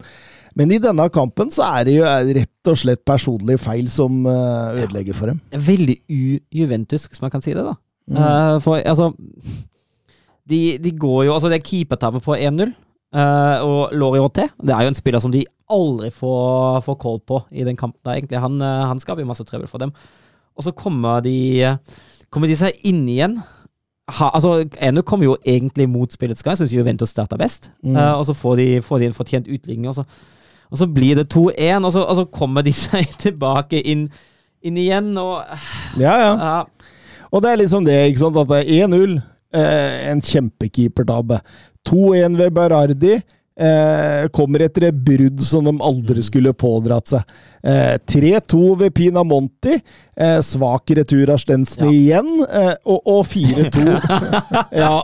men 0.54 0.76
i 0.76 0.80
denne 0.82 1.08
kampen 1.10 1.50
så 1.54 1.66
er 1.80 1.88
det 1.88 1.98
jo 1.98 2.06
rett 2.38 2.70
og 2.70 2.78
slett 2.78 3.02
personlig 3.08 3.58
feil 3.64 3.90
som 3.90 4.22
eh, 4.30 4.84
ødelegger 4.84 5.18
for 5.18 5.32
dem. 5.32 5.42
Veldig 5.50 5.98
u-Juventus, 6.06 7.08
hvis 7.10 7.22
man 7.24 7.34
kan 7.34 7.42
si 7.42 7.56
det, 7.56 7.66
da. 7.66 7.74
Mm. 8.06 8.22
Uh, 8.22 8.56
for 8.62 8.78
altså 8.78 9.10
de, 10.46 10.76
de 10.78 10.92
går 10.94 11.24
jo 11.26 11.32
Altså, 11.34 11.48
det 11.50 11.56
er 11.58 11.66
keepertabbe 11.66 12.20
på 12.22 12.36
1-0. 12.38 12.70
Eh, 13.16 13.64
og 13.64 13.96
Lorioté, 13.96 14.48
det 14.60 14.74
er 14.76 14.84
jo 14.84 14.92
en 14.92 14.98
spiller 14.98 15.22
som 15.24 15.32
de 15.34 15.44
aldri 15.72 16.12
får, 16.14 16.84
får 16.86 16.98
call 17.02 17.20
på 17.26 17.40
i 17.50 17.64
den 17.66 17.76
kampen. 17.76 18.00
der, 18.04 18.20
egentlig. 18.20 18.38
Han, 18.44 18.60
uh, 18.62 18.86
han 18.86 19.00
skaper 19.02 19.24
jo 19.24 19.32
masse 19.32 19.44
trøbbel 19.44 19.70
for 19.70 19.82
dem. 19.82 19.92
Og 20.56 20.64
så 20.64 20.72
kommer 20.76 21.24
de, 21.24 21.36
uh, 21.66 22.02
kommer 22.30 22.48
de 22.50 22.58
seg 22.60 22.76
inn 22.86 23.02
igjen. 23.08 23.40
Ha, 24.06 24.30
altså, 24.34 24.68
Enu 24.80 25.02
kommer 25.02 25.26
jo 25.26 25.36
egentlig 25.46 25.88
mot 25.90 26.12
spillets 26.12 26.42
gang. 26.42 26.54
Jeg 26.54 26.58
syns 26.62 26.74
Juventus 26.76 27.10
starta 27.10 27.36
best. 27.36 27.70
Mm. 27.82 27.96
Eh, 27.96 28.12
og 28.14 28.26
så 28.26 28.34
får 28.38 28.56
de, 28.56 28.66
får 28.82 28.98
de 28.98 29.08
en 29.10 29.16
fortjent 29.16 29.48
utligning. 29.50 29.88
Og 29.90 29.94
så, 29.94 30.04
og 30.70 30.78
så 30.78 30.86
blir 30.86 31.18
det 31.18 31.26
2-1, 31.34 31.84
og, 31.84 31.96
og 32.04 32.16
så 32.16 32.24
kommer 32.30 32.62
de 32.62 32.72
seg 32.86 33.16
tilbake 33.18 33.82
inn, 33.82 34.06
inn 34.62 34.78
igjen. 34.78 35.10
Og 35.18 35.42
Ja, 35.98 36.14
ja. 36.22 36.34
ja, 36.38 36.60
Og 37.30 37.42
det 37.42 37.50
er 37.50 37.62
liksom 37.64 37.86
det, 37.86 38.04
ikke 38.06 38.22
sant, 38.22 38.38
at 38.38 38.52
det 38.52 38.62
er 38.62 38.86
1-0, 38.86 39.18
eh, 39.58 40.10
en 40.12 40.22
kjempekeepertabbe. 40.22 41.40
2-1 41.88 42.36
ved 42.40 42.52
Berardi. 42.56 43.16
Eh, 43.56 44.26
kommer 44.36 44.60
etter 44.66 44.90
et 44.90 44.96
brudd 45.00 45.40
som 45.40 45.64
de 45.64 45.72
aldri 45.80 46.20
skulle 46.26 46.52
pådratt 46.52 47.08
seg. 47.08 47.22
Eh, 47.64 47.94
3-2 48.04 48.58
ved 48.82 48.92
Pinamonti. 48.94 49.78
Eh, 50.16 50.40
svak 50.44 50.92
retur 50.98 51.30
av 51.32 51.40
Stensen 51.40 51.86
Ja. 51.88 51.92
igjen. 51.94 52.28
Eh, 52.50 52.74
og 52.84 53.00
og 53.14 53.22
4-2 53.30 53.96
Ja. 54.82 54.98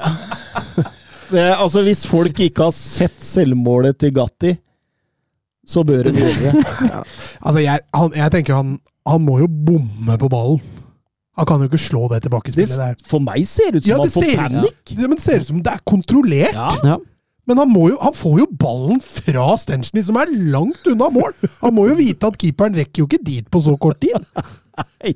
Det, 1.33 1.47
altså, 1.57 1.81
hvis 1.87 2.05
folk 2.05 2.37
ikke 2.45 2.67
har 2.69 2.77
sett 2.77 3.23
selvmålet 3.25 3.97
til 4.03 4.13
Gatti, 4.13 4.53
så 5.65 5.81
bør 5.87 6.11
de 6.11 6.19
gjøre 6.21 6.53
det. 6.53 6.77
Altså, 7.47 7.63
jeg, 7.65 7.81
han, 7.97 8.13
jeg 8.21 8.35
tenker 8.37 8.59
han, 8.59 8.77
han 9.09 9.25
må 9.25 9.39
jo 9.41 9.49
bomme 9.49 10.19
på 10.21 10.29
ballen. 10.29 10.61
Han 11.41 11.49
kan 11.49 11.63
jo 11.65 11.71
ikke 11.71 11.81
slå 11.81 12.03
det 12.11 12.19
det. 12.19 12.27
tilbakespillet 12.29 12.77
der. 12.77 12.99
For 13.09 13.23
meg 13.25 13.47
ser 13.49 13.73
det 13.73 13.81
ut 13.81 13.87
som 13.87 13.93
Ja, 13.95 14.01
han 14.03 14.13
får 14.13 14.27
ser, 14.27 14.37
panikk. 14.43 14.93
ja, 14.93 15.07
men 15.09 15.17
det 15.17 15.25
ser 15.25 15.41
ut 15.41 15.49
som 15.49 15.63
det 15.65 15.73
er 15.73 15.83
kontrollert. 15.89 16.59
Ja. 16.59 16.69
ja. 16.85 16.99
Men 17.49 17.59
han, 17.59 17.71
må 17.73 17.89
jo, 17.91 17.97
han 17.99 18.15
får 18.15 18.37
jo 18.39 18.47
ballen 18.55 19.01
fra 19.03 19.49
Stenchny, 19.59 20.05
som 20.07 20.19
er 20.21 20.31
langt 20.53 20.85
unna 20.87 21.09
mål! 21.11 21.33
Han 21.65 21.75
må 21.75 21.89
jo 21.89 21.97
vite 21.99 22.29
at 22.29 22.37
keeperen 22.39 22.77
rekker 22.79 23.03
jo 23.03 23.09
ikke 23.09 23.19
dit 23.27 23.49
på 23.51 23.63
så 23.65 23.75
kort 23.83 23.99
tid. 24.05 24.15
Nei, 24.79 25.15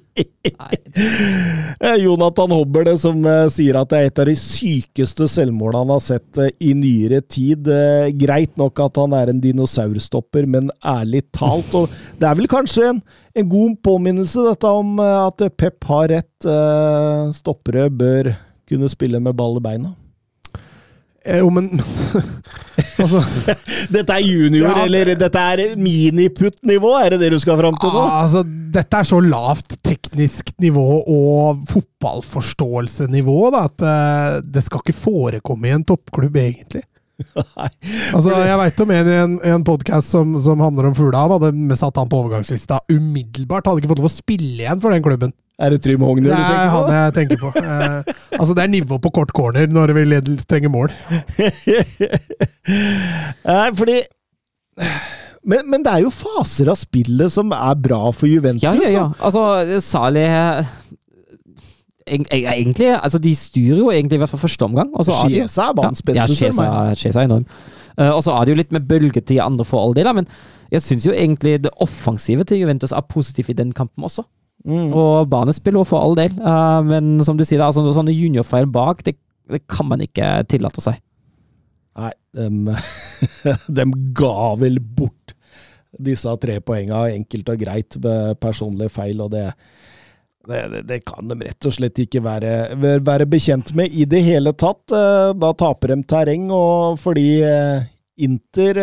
Eh, 1.80 1.94
Jonathan 2.00 2.50
Hobber 2.50 2.86
det 2.88 2.94
som 3.02 3.18
eh, 3.28 3.46
sier 3.52 3.76
at 3.76 3.90
det 3.90 3.98
er 3.98 4.08
et 4.08 4.20
av 4.22 4.28
de 4.30 4.36
sykeste 4.40 5.26
selvmålene 5.28 5.82
han 5.82 5.92
har 5.92 6.02
sett 6.04 6.40
eh, 6.40 6.52
i 6.64 6.72
nyere 6.76 7.20
tid. 7.20 7.68
Greit 8.16 8.56
nok 8.56 8.80
at 8.80 9.00
han 9.02 9.12
er 9.16 9.32
en 9.32 9.42
dinosaurstopper, 9.42 10.48
men 10.48 10.70
ærlig 10.80 11.26
talt 11.36 11.74
og 11.76 11.92
Det 12.16 12.28
er 12.28 12.38
vel 12.38 12.48
kanskje 12.50 12.88
en, 12.94 13.02
en 13.36 13.50
god 13.52 13.76
påminnelse, 13.84 14.46
dette 14.48 14.72
om 14.80 14.96
at 15.02 15.44
Pep 15.60 15.84
har 15.90 16.08
rett. 16.14 16.48
Stoppere 17.36 17.90
bør 17.92 18.32
kunne 18.66 18.88
spille 18.90 19.20
med 19.20 19.36
ball 19.36 19.60
i 19.60 19.64
beina. 19.68 19.92
Eh, 21.26 21.40
Jo, 21.42 21.50
men 21.50 21.68
Altså 23.02 23.20
Dette 23.96 24.14
er 24.16 24.22
junior, 24.24 24.70
Ja, 24.70 24.84
eller 24.86 25.12
dette 25.18 25.42
er 25.52 25.62
miniputt-nivå, 25.80 26.92
er 27.02 27.14
det 27.16 27.20
det 27.24 27.30
du 27.34 27.38
skal 27.42 27.58
fram 27.60 27.76
til 27.80 27.92
nå? 27.92 28.02
Ah, 28.02 28.22
altså, 28.24 28.42
dette 28.76 29.00
er 29.00 29.08
så 29.08 29.20
lavt 29.24 29.76
teknisk 29.84 30.52
nivå 30.62 30.84
og 31.02 31.62
fotballforståelsenivå 31.70 33.38
da, 33.54 33.64
at 33.70 33.86
eh, 33.86 34.36
det 34.44 34.64
skal 34.66 34.82
ikke 34.84 34.96
forekomme 34.96 35.70
i 35.70 35.74
en 35.76 35.84
toppklubb, 35.88 36.36
egentlig. 36.40 36.84
Nei. 37.56 37.70
Altså, 38.12 38.34
Jeg 38.44 38.60
veit 38.60 38.80
om 38.84 38.90
en 38.92 39.08
i 39.08 39.16
en, 39.22 39.36
en 39.54 39.64
podkast 39.64 40.12
som, 40.12 40.36
som 40.44 40.60
handler 40.60 40.90
om 40.90 40.96
Fugla. 40.98 41.24
Han 41.24 41.36
hadde 41.38 41.78
satt 41.80 41.96
han 42.00 42.10
på 42.12 42.20
overgangslista 42.20 42.82
umiddelbart. 42.92 43.66
Hadde 43.68 43.80
ikke 43.84 43.94
fått 43.94 44.02
lov 44.04 44.10
å 44.10 44.16
spille 44.18 44.60
igjen 44.66 44.82
for 44.82 44.92
den 44.92 45.04
klubben. 45.04 45.32
Er 45.58 45.72
det 45.72 45.78
Trym 45.86 46.02
Hogner 46.04 46.28
du 46.28 46.32
er 46.36 46.36
tenker 46.36 46.68
på? 46.68 46.80
han 46.84 46.90
jeg 46.92 47.14
tenker 47.16 47.38
på. 47.40 47.50
Eh, 47.56 48.14
altså, 48.36 48.52
det 48.58 48.62
er 48.66 48.72
nivå 48.74 48.98
på 49.00 49.10
kort 49.16 49.30
corner 49.32 49.66
når 49.72 49.94
vi 49.96 50.02
trenger 50.44 50.68
mål. 50.74 50.92
Nei, 53.46 53.68
fordi 53.78 54.00
men, 55.46 55.62
men 55.70 55.84
det 55.86 55.92
er 55.94 56.02
jo 56.04 56.10
faser 56.12 56.68
av 56.72 56.76
spillet 56.80 57.30
som 57.32 57.52
er 57.54 57.76
bra 57.78 58.02
for 58.12 58.28
Juventus. 58.28 58.64
Ja, 58.66 58.74
ja, 58.82 58.90
ja. 58.96 59.04
Altså, 59.22 59.44
Salih 59.84 60.26
eg- 62.06 62.26
eg- 62.34 62.48
Egentlig, 62.50 62.90
altså 62.98 63.20
De 63.22 63.32
styrer 63.38 63.78
jo 63.80 63.88
egentlig 63.94 64.18
i 64.18 64.22
hvert 64.24 64.32
fall 64.34 64.42
første 64.42 64.66
omgang. 64.66 64.90
og 64.92 65.06
er 65.14 65.14
er 65.70 65.76
banens 65.78 66.02
beste 66.02 66.18
Ja, 66.20 66.26
for 66.26 66.34
ja, 66.66 66.72
er 67.22 67.28
enorm. 67.30 67.46
Eh, 67.96 68.10
og 68.12 68.20
så 68.26 68.34
er 68.36 68.44
det 68.44 68.52
jo 68.52 68.60
litt 68.60 68.72
med 68.76 68.88
bølgetid 68.90 69.36
i 69.38 69.42
andre 69.46 69.64
for 69.64 69.80
all 69.86 69.94
del, 69.96 70.10
men 70.18 70.26
jeg 70.74 70.82
syns 70.82 71.06
jo 71.06 71.14
egentlig 71.14 71.62
det 71.64 71.70
offensive 71.80 72.44
til 72.44 72.58
Juventus 72.60 72.92
er 72.92 73.06
positivt 73.08 73.48
i 73.54 73.56
den 73.56 73.70
kampen 73.72 74.04
også. 74.04 74.26
Mm. 74.66 74.90
Og 74.90 75.28
banespill 75.30 75.78
også, 75.78 75.92
for 75.94 76.02
all 76.02 76.16
del. 76.18 76.34
Uh, 76.42 76.82
men 76.86 77.16
som 77.24 77.38
du 77.38 77.44
sier, 77.46 77.62
altså, 77.62 77.84
sånne 77.94 78.14
juniorfeil 78.14 78.66
bak, 78.70 79.04
det, 79.06 79.16
det 79.52 79.62
kan 79.70 79.88
man 79.92 80.02
ikke 80.02 80.40
tillate 80.50 80.82
seg. 80.82 80.98
Nei, 81.96 82.12
dem, 82.36 82.66
dem 83.78 83.94
ga 84.16 84.52
vel 84.60 84.80
bort 84.80 85.36
disse 85.96 86.32
tre 86.42 86.58
poengene 86.60 87.14
enkelt 87.16 87.48
og 87.52 87.60
greit 87.62 87.96
med 88.04 88.40
personlige 88.42 88.92
feil, 88.92 89.22
og 89.24 89.30
det, 89.32 89.46
det, 90.46 90.82
det, 90.90 90.98
kan 91.08 91.30
de 91.30 91.38
rett 91.40 91.68
og 91.68 91.74
slett 91.74 92.02
ikke 92.04 92.20
være, 92.24 92.52
være 93.06 93.28
bekjent 93.30 93.72
med 93.78 93.94
i 93.94 94.04
det 94.08 94.22
hele 94.26 94.52
tatt. 94.58 94.84
Eh, 94.92 95.30
Da 95.40 95.52
taper 95.56 95.94
de 95.94 96.02
terreng, 96.10 96.50
og 96.54 97.00
fordi 97.02 97.30
eh, 97.46 97.86
Inter 98.26 98.82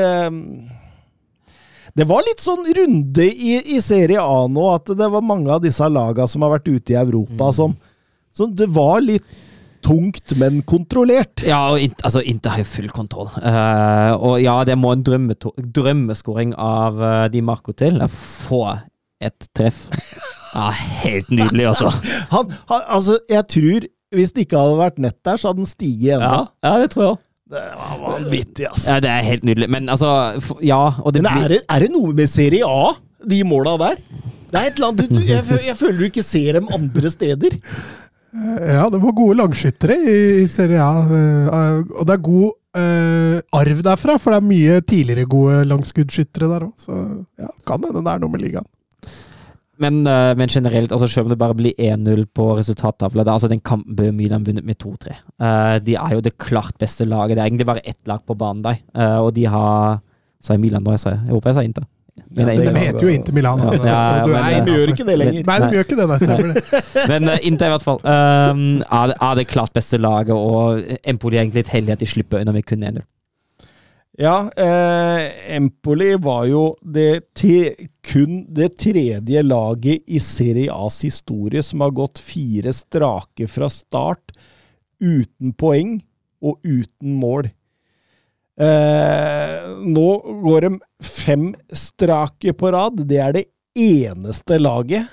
Det 1.94 2.06
var 2.10 2.24
litt 2.26 2.42
sånn 2.42 2.66
runde 2.74 3.26
i, 3.30 3.58
i 3.76 3.80
Serie 3.84 4.22
A 4.22 4.46
nå, 4.50 4.66
at 4.74 4.90
det 4.98 5.10
var 5.14 5.26
mange 5.26 5.52
av 5.54 5.62
disse 5.62 5.86
lagene 5.86 6.30
som 6.30 6.46
har 6.46 6.56
vært 6.56 6.72
ute 6.72 6.96
i 6.96 6.98
Europa, 6.98 7.52
som, 7.54 7.76
som 8.34 8.54
Det 8.58 8.66
var 8.74 9.04
litt 9.06 9.28
tungt, 9.84 10.34
men 10.40 10.62
kontrollert. 10.66 11.44
Ja, 11.46 11.60
og 11.74 11.84
in, 11.84 11.94
altså, 12.08 12.24
Inter 12.26 12.56
har 12.56 12.64
jo 12.64 12.70
full 12.72 12.90
kontroll. 12.94 13.30
Uh, 13.36 14.16
og 14.16 14.38
ja, 14.42 14.56
det 14.68 14.78
må 14.80 14.94
en 14.96 15.04
drømmeskåring 15.04 16.56
av 16.56 17.02
uh, 17.04 17.26
Di 17.34 17.44
Marco 17.46 17.76
til. 17.78 18.00
Få 18.10 18.66
et 19.24 19.52
treff. 19.56 19.90
Ja, 20.54 20.68
helt 21.02 21.32
nydelig, 21.34 21.64
altså. 21.66 21.90
Han, 22.30 22.52
han, 22.70 22.82
altså, 22.86 23.16
jeg 23.26 23.42
tror 23.50 23.88
Hvis 24.14 24.36
det 24.36 24.44
ikke 24.46 24.60
hadde 24.62 24.76
vært 24.78 25.00
nett 25.02 25.16
der, 25.26 25.40
så 25.42 25.50
hadde 25.50 25.64
den 25.64 25.70
stiget 25.72 26.20
enda. 26.20 26.44
Ja, 26.62 26.70
ja 26.70 26.84
det 26.84 26.92
tror 26.94 27.02
jeg 27.02 27.14
òg. 27.16 27.24
Det 27.54 27.64
var 27.80 27.98
vanvittig, 28.02 28.66
ass. 28.72 28.88
Ja, 28.90 29.00
det 29.04 29.12
er 29.14 29.26
helt 29.28 29.44
nydelig. 29.48 29.70
Men 29.76 29.90
altså, 29.94 30.10
f- 30.42 30.60
ja 30.66 30.82
og 31.04 31.14
det 31.14 31.22
Men 31.26 31.44
er 31.46 31.54
det, 31.56 31.62
er 31.70 31.86
det 31.86 31.92
noe 31.94 32.14
med 32.18 32.32
Serie 32.32 32.66
A, 32.66 32.94
de 33.30 33.44
måla 33.48 33.76
der? 33.82 34.00
Det 34.54 34.60
er 34.62 34.68
et 34.72 34.80
eller 34.80 34.92
annet, 34.92 35.10
du, 35.14 35.22
jeg, 35.26 35.44
jeg 35.68 35.78
føler 35.80 36.02
du 36.02 36.08
ikke 36.10 36.24
ser 36.26 36.58
dem 36.60 36.68
andre 36.74 37.10
steder. 37.14 37.56
Ja, 38.34 38.88
det 38.90 39.00
var 39.02 39.14
gode 39.14 39.38
langskyttere 39.38 39.96
i, 40.02 40.18
i 40.44 40.46
Serie 40.50 40.82
A. 40.82 41.06
eh, 41.06 41.80
og 42.00 42.06
det 42.10 42.18
er 42.18 42.28
god 42.32 42.52
Uh, 42.74 43.36
arv 43.54 43.84
derfra, 43.86 44.16
for 44.18 44.34
det 44.34 44.38
er 44.40 44.46
mye 44.50 44.78
tidligere 44.90 45.28
gode 45.30 45.60
langskuddsskyttere 45.70 46.48
der 46.50 46.64
òg. 46.66 46.72
Så 46.82 46.96
ja, 47.38 47.46
kan 47.70 47.84
hende 47.86 48.02
det 48.02 48.10
er 48.16 48.22
noe 48.24 48.34
med 48.34 48.42
ligaen. 48.42 48.66
Men, 49.82 50.04
eh, 50.08 50.36
men 50.38 50.52
generelt, 50.52 50.92
altså 50.92 51.08
selv 51.10 51.26
om 51.26 51.34
det 51.34 51.40
bare 51.42 51.58
blir 51.58 51.74
1-0 51.82 52.28
på 52.36 52.46
resultattavla 52.60 53.26
altså 53.26 53.50
Den 53.50 53.60
kampen 53.60 53.96
bør 53.98 54.12
Milan 54.14 54.46
vunnet 54.46 54.66
med 54.66 54.78
2-3. 54.78 55.16
Eh, 55.42 55.80
de 55.82 55.96
er 55.98 56.14
jo 56.14 56.22
det 56.22 56.38
klart 56.38 56.78
beste 56.80 57.06
laget. 57.06 57.38
Det 57.38 57.42
er 57.42 57.50
egentlig 57.50 57.66
bare 57.66 57.86
ett 57.86 58.08
lag 58.08 58.22
på 58.26 58.38
banen 58.38 58.64
der. 58.64 58.78
Eh, 58.96 59.18
og 59.18 59.34
de 59.34 59.46
har 59.46 60.02
Sa 60.44 60.58
jeg 60.58 60.60
Milan 60.60 60.84
nå? 60.84 60.92
Jeg, 60.92 61.00
sa, 61.00 61.10
jeg 61.16 61.32
håper 61.32 61.50
jeg 61.50 61.56
sa 61.56 61.62
Inter. 61.64 61.84
Men 62.36 62.48
Ja, 62.48 62.54
det 62.54 62.68
er 62.68 62.74
De 62.74 62.80
heter 62.80 63.06
jo 63.08 63.12
Inter 63.14 63.34
Milan. 63.34 63.62
Ja, 63.64 63.78
ja, 64.18 64.26
men, 64.28 64.36
eh. 64.36 64.66
De 64.66 64.74
gjør 64.76 64.92
ikke 64.92 65.06
det 65.08 65.18
lenger. 65.18 65.46
Nei, 65.48 65.56
de 65.62 65.70
gjør 65.78 65.86
ikke 65.88 65.98
det. 66.02 66.08
Nei. 66.28 66.64
Men 67.14 67.30
uh, 67.30 67.38
Inter, 67.48 67.70
i 67.70 67.74
hvert 67.74 67.86
fall. 67.86 68.02
Um, 68.04 68.82
er, 68.84 69.08
det, 69.08 69.16
er 69.22 69.40
det 69.40 69.48
klart 69.48 69.74
beste 69.74 69.98
laget, 69.98 70.36
og 70.36 70.84
Empoli 71.08 71.40
er 71.40 71.46
egentlig 71.46 71.64
litt 71.64 71.72
heldig 71.74 71.96
at 71.96 72.04
de 72.04 72.10
slipper 72.12 72.44
unna 72.44 72.52
med 72.52 72.68
kun 72.68 72.84
1-0. 72.84 73.06
Ja, 74.22 74.52
eh, 74.54 75.56
Empoli 75.56 76.12
var 76.22 76.46
jo 76.46 76.76
det 76.86 77.34
te, 77.34 77.74
kun 78.06 78.44
det 78.54 78.76
tredje 78.78 79.42
laget 79.42 80.04
i 80.06 80.20
Serie 80.22 80.70
A's 80.70 81.00
historie 81.02 81.64
som 81.66 81.82
har 81.82 81.96
gått 81.98 82.22
fire 82.22 82.70
strake 82.78 83.48
fra 83.50 83.70
start 83.74 84.36
uten 85.02 85.56
poeng 85.58 85.96
og 86.46 86.60
uten 86.62 87.16
mål. 87.18 87.50
Eh, 88.62 89.66
nå 89.90 90.08
går 90.46 90.68
de 90.68 90.72
fem 91.02 91.48
strake 91.74 92.54
på 92.54 92.70
rad. 92.76 93.02
Det 93.10 93.18
er 93.18 93.34
det 93.40 93.46
eneste 93.74 94.60
laget 94.62 95.10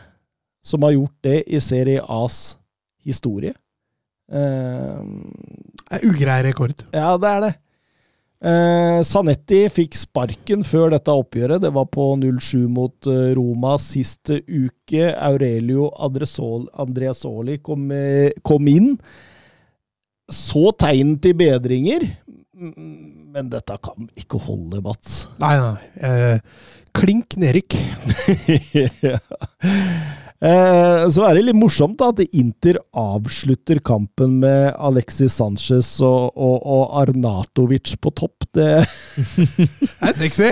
som 0.61 0.85
har 0.85 0.93
gjort 0.99 1.17
det 1.25 1.39
i 1.49 1.63
Serie 1.65 2.03
A's 2.05 2.59
historie. 3.01 3.55
Eh, 4.31 5.01
Det 5.91 5.97
er 5.97 6.07
ugrei 6.07 6.43
rekord. 6.51 6.85
ja, 6.93 7.17
det 7.17 7.29
er 7.33 7.41
det. 7.49 7.55
Eh, 8.41 9.01
Sanetti 9.05 9.67
fikk 9.69 9.99
sparken 10.01 10.65
før 10.65 10.95
dette 10.95 11.12
oppgjøret. 11.12 11.61
Det 11.65 11.73
var 11.77 11.89
på 11.93 12.12
0-7 12.21 12.65
mot 12.73 13.11
eh, 13.11 13.33
Roma 13.37 13.77
sist 13.83 14.33
uke. 14.33 15.11
Aurelio 15.12 15.91
Adresol, 16.01 16.65
Andreasoli 16.81 17.59
kom, 17.65 17.91
eh, 17.93 18.33
kom 18.47 18.71
inn. 18.73 18.95
Så 20.31 20.71
tegn 20.79 21.17
til 21.21 21.35
bedringer, 21.39 22.07
Mm, 22.61 23.31
men 23.33 23.49
dette 23.49 23.73
kan 23.81 24.09
ikke 24.21 24.37
holde, 24.45 24.83
Mats. 24.85 25.31
Nei, 25.41 25.55
nei. 25.57 25.79
Eh, 26.05 26.67
klink 26.93 27.39
nedrykk. 27.41 27.77
ja. 29.07 29.17
Eh, 30.41 31.03
Så 31.12 31.25
er 31.27 31.37
det 31.37 31.43
litt 31.45 31.59
morsomt 31.59 31.99
da, 32.01 32.09
at 32.15 32.21
Inter 32.33 32.79
avslutter 32.97 33.81
kampen 33.85 34.39
med 34.41 34.73
Alexis 34.81 35.37
Sanchez 35.37 35.91
og, 36.01 36.33
og, 36.33 36.57
og 36.65 36.95
Arnatovic 37.03 37.93
på 38.01 38.12
topp. 38.17 38.49
Det 38.57 38.69
Det 40.01 40.09
er 40.09 40.17
sexy! 40.17 40.49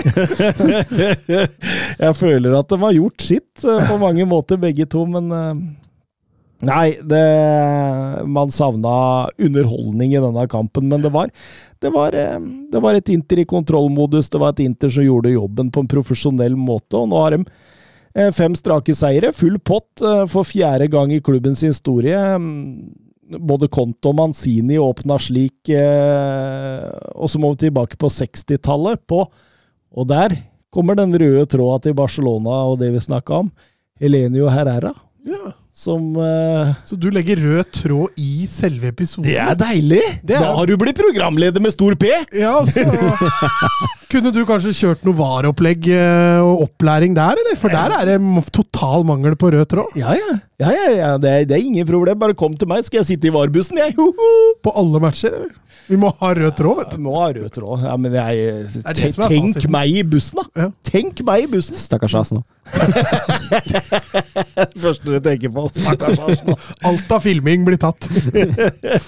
Jeg 2.05 2.15
føler 2.21 2.59
at 2.59 2.69
de 2.69 2.81
har 2.85 2.97
gjort 2.99 3.25
sitt 3.25 3.65
eh, 3.65 3.85
på 3.89 3.97
mange 4.03 4.29
måter, 4.29 4.61
begge 4.61 4.89
to, 4.93 5.07
men 5.09 5.33
eh, 5.33 5.53
Nei, 6.59 6.89
det, 7.07 7.23
man 8.27 8.51
savna 8.51 9.29
underholdning 9.39 10.11
i 10.17 10.19
denne 10.19 10.43
kampen, 10.51 10.89
men 10.91 11.05
det 11.05 11.13
var, 11.15 11.31
det, 11.79 11.93
var, 11.95 12.17
det 12.19 12.81
var 12.83 12.99
et 12.99 13.13
Inter 13.15 13.39
i 13.39 13.47
kontrollmodus. 13.47 14.27
Det 14.27 14.41
var 14.43 14.57
et 14.57 14.65
Inter 14.65 14.91
som 14.91 15.07
gjorde 15.07 15.31
jobben 15.37 15.71
på 15.71 15.85
en 15.85 15.91
profesjonell 15.93 16.57
måte, 16.59 16.99
og 16.99 17.13
nå 17.13 17.21
har 17.23 17.37
de 17.37 17.45
fem 18.35 18.55
strake 18.59 18.95
seire. 18.97 19.33
Full 19.37 19.59
pott 19.61 20.03
eh, 20.03 20.25
for 20.31 20.47
fjerde 20.49 20.89
gang 20.93 21.13
i 21.13 21.21
klubbens 21.21 21.65
historie. 21.67 22.17
Mm, 22.39 22.95
Både 23.45 23.69
Conto 23.69 24.09
og 24.09 24.15
Manzini 24.17 24.79
åpna 24.81 25.19
slik, 25.21 25.69
eh, 25.69 26.87
og 27.13 27.29
så 27.29 27.37
må 27.37 27.51
vi 27.53 27.67
tilbake 27.67 27.99
på 28.01 28.09
60-tallet. 28.09 29.03
på 29.07 29.27
og 29.93 30.07
der 30.09 30.33
kommer 30.73 30.95
den 30.97 31.13
røde 31.13 31.45
tråda 31.47 31.83
til 31.83 31.95
Barcelona 31.95 32.63
og 32.71 32.79
det 32.81 32.93
vi 32.93 33.01
snakka 33.01 33.43
om. 33.45 33.51
Helenio 34.01 34.49
Herrera, 34.49 34.95
Ja. 35.27 35.53
Som 35.79 36.11
uh, 36.19 36.73
Så 36.87 36.97
du 36.99 37.07
legger 37.15 37.39
rød 37.39 37.69
tråd 37.77 38.11
i 38.19 38.47
selve 38.51 38.89
episoden? 38.91 39.29
Det 39.29 39.37
er 39.39 39.55
deilig! 39.59 40.01
Det 40.27 40.35
er- 40.35 40.43
Da 40.43 40.51
har 40.59 40.67
du 40.67 40.75
blitt 40.81 40.99
programleder 40.99 41.61
med 41.63 41.71
stor 41.75 41.95
P! 41.95 42.05
Ja, 42.35 42.57
så 42.67 42.83
Kunne 44.11 44.33
du 44.33 44.41
kanskje 44.49 44.73
kjørt 44.73 45.03
noe 45.05 45.13
vareopplegg 45.19 45.85
eh, 45.93 46.41
og 46.41 46.63
opplæring 46.65 47.13
der, 47.17 47.37
eller? 47.43 47.57
For 47.61 47.69
der 47.69 47.93
er 47.93 48.05
det 48.09 48.17
total 48.57 49.05
mangel 49.05 49.37
på 49.37 49.51
rød 49.53 49.67
tråd. 49.69 49.93
Ja, 50.01 50.15
ja. 50.17 50.39
ja, 50.65 50.71
ja, 50.73 50.89
ja. 50.97 51.11
Det, 51.21 51.29
er, 51.29 51.45
det 51.51 51.55
er 51.59 51.67
ingen 51.69 51.85
problem. 51.87 52.17
Bare 52.23 52.33
kom 52.39 52.57
til 52.57 52.69
meg, 52.73 52.85
skal 52.89 53.03
jeg 53.03 53.07
sitte 53.13 53.29
i 53.29 53.35
varebussen, 53.37 53.77
jeg. 53.83 53.93
Hoho! 54.01 54.31
På 54.65 54.73
alle 54.81 54.99
matcher. 55.05 55.33
eller? 55.37 55.53
Vi 55.89 55.97
må 56.01 56.09
ha 56.21 56.29
rød 56.37 56.53
tråd, 56.57 56.77
vet 56.83 56.91
du. 56.93 56.97
Ja, 56.99 57.03
må 57.05 57.13
ha 57.21 57.29
rød 57.37 57.49
tråd. 57.55 57.81
Ja, 57.85 57.95
men 58.01 58.13
jeg, 58.17 58.33
det 58.73 58.81
er 58.83 58.95
tenk 58.99 59.17
fasiten. 59.21 59.71
meg 59.73 59.87
i 59.93 60.03
bussen, 60.05 60.37
da! 60.41 60.45
Ja. 60.65 60.69
Tenk 60.89 61.21
meg 61.29 61.45
i 61.47 61.49
bussen! 61.53 61.77
Stakkars 61.81 62.17
Arsenal. 62.19 62.45
Første 64.85 65.05
du 65.09 65.17
tenker 65.25 65.49
på. 65.55 65.65
Stakkars 65.77 66.19
Arsenal. 66.19 66.57
Alt 66.89 67.13
av 67.13 67.25
filming 67.25 67.67
blir 67.67 67.81
tatt. 67.81 68.09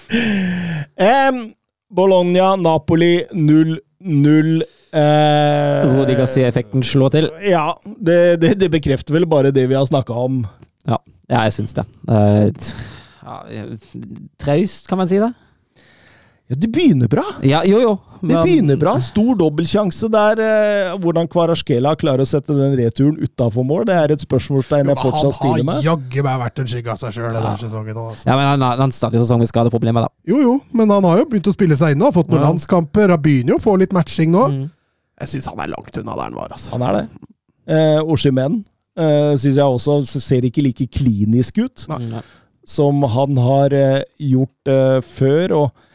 um, 1.31 1.41
Bologna, 1.91 2.55
Napoli 2.61 3.25
0-0. 3.33 4.63
Eh, 4.91 5.81
Rodi 5.87 6.17
Gassi-effekten 6.19 6.83
slår 6.87 7.13
til. 7.15 7.29
Ja, 7.47 7.69
det, 7.85 8.41
det, 8.43 8.57
det 8.61 8.71
bekrefter 8.73 9.15
vel 9.15 9.29
bare 9.31 9.53
det 9.55 9.69
vi 9.71 9.79
har 9.79 9.87
snakka 9.87 10.17
om. 10.27 10.43
Ja, 10.89 10.99
ja 11.31 11.45
jeg 11.47 11.59
syns 11.61 11.77
det. 11.79 11.87
Eh, 12.11 12.51
ja, 13.21 13.65
traust, 14.43 14.89
kan 14.91 14.99
man 15.01 15.11
si 15.11 15.21
det? 15.23 15.31
Ja, 16.51 16.57
Det 16.59 16.69
begynner 16.75 17.07
bra! 17.09 17.23
Ja, 17.47 17.61
jo, 17.65 17.79
jo. 17.81 17.93
Det 18.21 18.37
begynner 18.45 18.77
bra. 18.77 18.97
Stor 19.01 19.37
dobbeltsjanse 19.39 20.09
der. 20.13 20.41
Eh, 20.45 20.97
hvordan 21.01 21.29
Kvaraskela 21.31 21.93
klarer 21.97 22.25
å 22.25 22.29
sette 22.29 22.53
den 22.59 22.75
returen 22.77 23.15
utafor 23.23 23.65
mål, 23.65 23.85
det 23.89 23.95
er 23.97 24.13
et 24.17 24.25
spørsmålstegn 24.25 24.91
jeg 24.91 24.99
fortsatt 24.99 25.37
stiller 25.39 25.63
med. 25.65 25.79
Han 25.79 25.81
har 25.81 25.87
jaggu 25.87 26.25
meg 26.27 26.41
vært 26.43 26.59
en 26.65 26.69
skygge 26.73 26.91
av 26.93 26.99
seg 27.01 27.15
sjøl 27.17 27.31
denne 27.39 27.55
sesongen. 27.63 27.95
nå, 27.97 28.05
Altså. 28.11 28.27
Ja, 28.27 28.35
men 28.37 28.49
han, 28.51 28.67
han 28.83 28.93
starter 28.93 29.17
jo 29.21 29.25
sesongen 29.25 29.47
med 29.47 29.53
skadeproblemer, 29.53 30.09
da. 30.09 30.11
Jo 30.29 30.41
jo, 30.43 30.57
men 30.77 30.91
han 30.93 31.07
har 31.09 31.23
jo 31.23 31.29
begynt 31.31 31.49
å 31.49 31.55
spille 31.55 31.79
seg 31.79 31.95
inn 31.95 32.03
nå. 32.03 32.11
har 32.11 32.17
fått 32.19 32.29
noen 32.35 32.43
Ja. 32.43 32.49
landskamper. 32.51 33.15
Han 33.15 33.23
begynner 33.25 33.55
jo 33.55 33.59
å 33.63 33.65
få 33.71 33.79
litt 33.81 33.95
matching 33.97 34.35
nå. 34.35 34.45
Mm. 34.53 34.67
Jeg 35.23 35.29
syns 35.37 35.47
han 35.53 35.61
er 35.65 35.71
langt 35.73 35.97
unna 36.03 36.17
der 36.19 36.23
han 36.29 36.35
var, 36.35 36.49
altså. 36.59 36.73
Han 36.75 36.83
er 36.83 36.99
det. 36.99 37.07
Eh, 37.71 38.01
Oshimen 38.11 38.65
eh, 38.99 39.37
syns 39.39 39.55
jeg 39.57 39.65
også 39.65 40.03
ser 40.21 40.43
ikke 40.51 40.63
like 40.67 40.89
klinisk 40.93 41.59
ut 41.63 41.87
Nei. 41.89 42.21
som 42.67 43.01
han 43.15 43.37
har 43.39 43.73
eh, 43.73 44.03
gjort 44.19 44.67
eh, 44.75 44.99
før, 45.07 45.55
og 45.63 45.87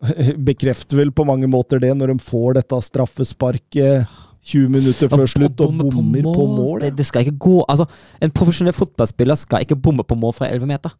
bekrefter 0.48 1.00
vel 1.00 1.12
på 1.12 1.26
mange 1.28 1.48
måter 1.50 1.80
det 1.82 1.92
når 1.96 2.14
de 2.14 2.24
får 2.24 2.60
dette 2.60 2.80
straffesparket 2.86 4.08
20 4.50 4.72
minutter 4.72 5.10
før 5.12 5.28
slutt 5.28 5.60
og 5.60 5.76
bommer 5.76 6.24
på 6.24 6.46
mål. 6.48 6.86
Det, 6.86 6.94
det 6.96 7.06
skal 7.08 7.26
ikke 7.26 7.36
gå 7.44 7.58
Altså, 7.68 7.84
en 8.24 8.32
profesjonell 8.32 8.76
fotballspiller 8.76 9.36
skal 9.36 9.66
ikke 9.66 9.76
bomme 9.76 10.06
på 10.06 10.16
mål 10.16 10.32
fra 10.38 10.48
11 10.48 10.70
meter. 10.70 10.94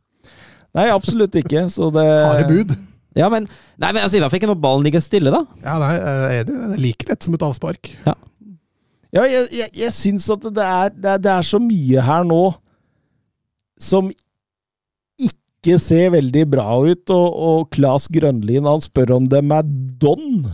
Nei, 0.77 0.91
absolutt 0.93 1.35
ikke. 1.41 1.65
Så 1.73 1.89
det 1.95 2.05
Harde 2.27 2.47
bud. 2.51 2.77
Ja, 3.17 3.27
men 3.33 3.49
Nei, 3.81 3.91
men 3.95 4.05
altså, 4.05 4.19
i 4.19 4.23
hvert 4.23 4.31
fall 4.31 4.43
ikke 4.43 4.53
når 4.53 4.61
ballen 4.63 4.85
ligger 4.87 5.03
stille, 5.03 5.33
da. 5.35 5.41
Ja, 5.65 5.79
nei, 5.83 5.95
jeg 5.97 6.11
er 6.11 6.35
enig. 6.43 6.51
Det 6.51 6.75
er 6.77 6.83
like 6.85 7.09
lett 7.09 7.27
som 7.27 7.37
et 7.37 7.47
avspark. 7.49 7.95
Ja, 8.05 9.25
jeg, 9.27 9.49
jeg, 9.51 9.73
jeg 9.75 9.95
syns 9.97 10.29
at 10.31 10.45
det 10.45 10.67
er, 10.67 10.93
det, 10.95 11.15
er, 11.17 11.23
det 11.25 11.33
er 11.33 11.47
så 11.47 11.59
mye 11.63 12.05
her 12.07 12.27
nå 12.29 12.43
som 13.81 14.13
ikke 15.61 15.77
ser 15.77 16.15
veldig 16.15 16.47
bra 16.55 16.73
ut, 16.81 17.11
og, 17.13 17.27
og 17.37 17.67
Klas 17.75 18.07
Grønlin 18.09 18.65
han 18.65 18.81
spør 18.81 19.19
om 19.19 19.27
dem 19.29 19.53
er 19.53 19.67
don. 20.01 20.47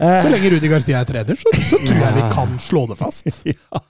Eh, 0.00 0.22
Så 0.24 0.30
lenge 0.32 0.48
Rudi 0.54 0.68
Garcia 0.72 1.02
er 1.02 1.04
trener, 1.06 1.36
så, 1.36 1.50
så 1.68 1.78
tror 1.84 1.98
jeg 2.00 2.14
vi 2.16 2.22
kan 2.32 2.54
slå 2.64 2.80
det 2.88 2.96
fast. 2.96 3.26
ja. 3.44 3.80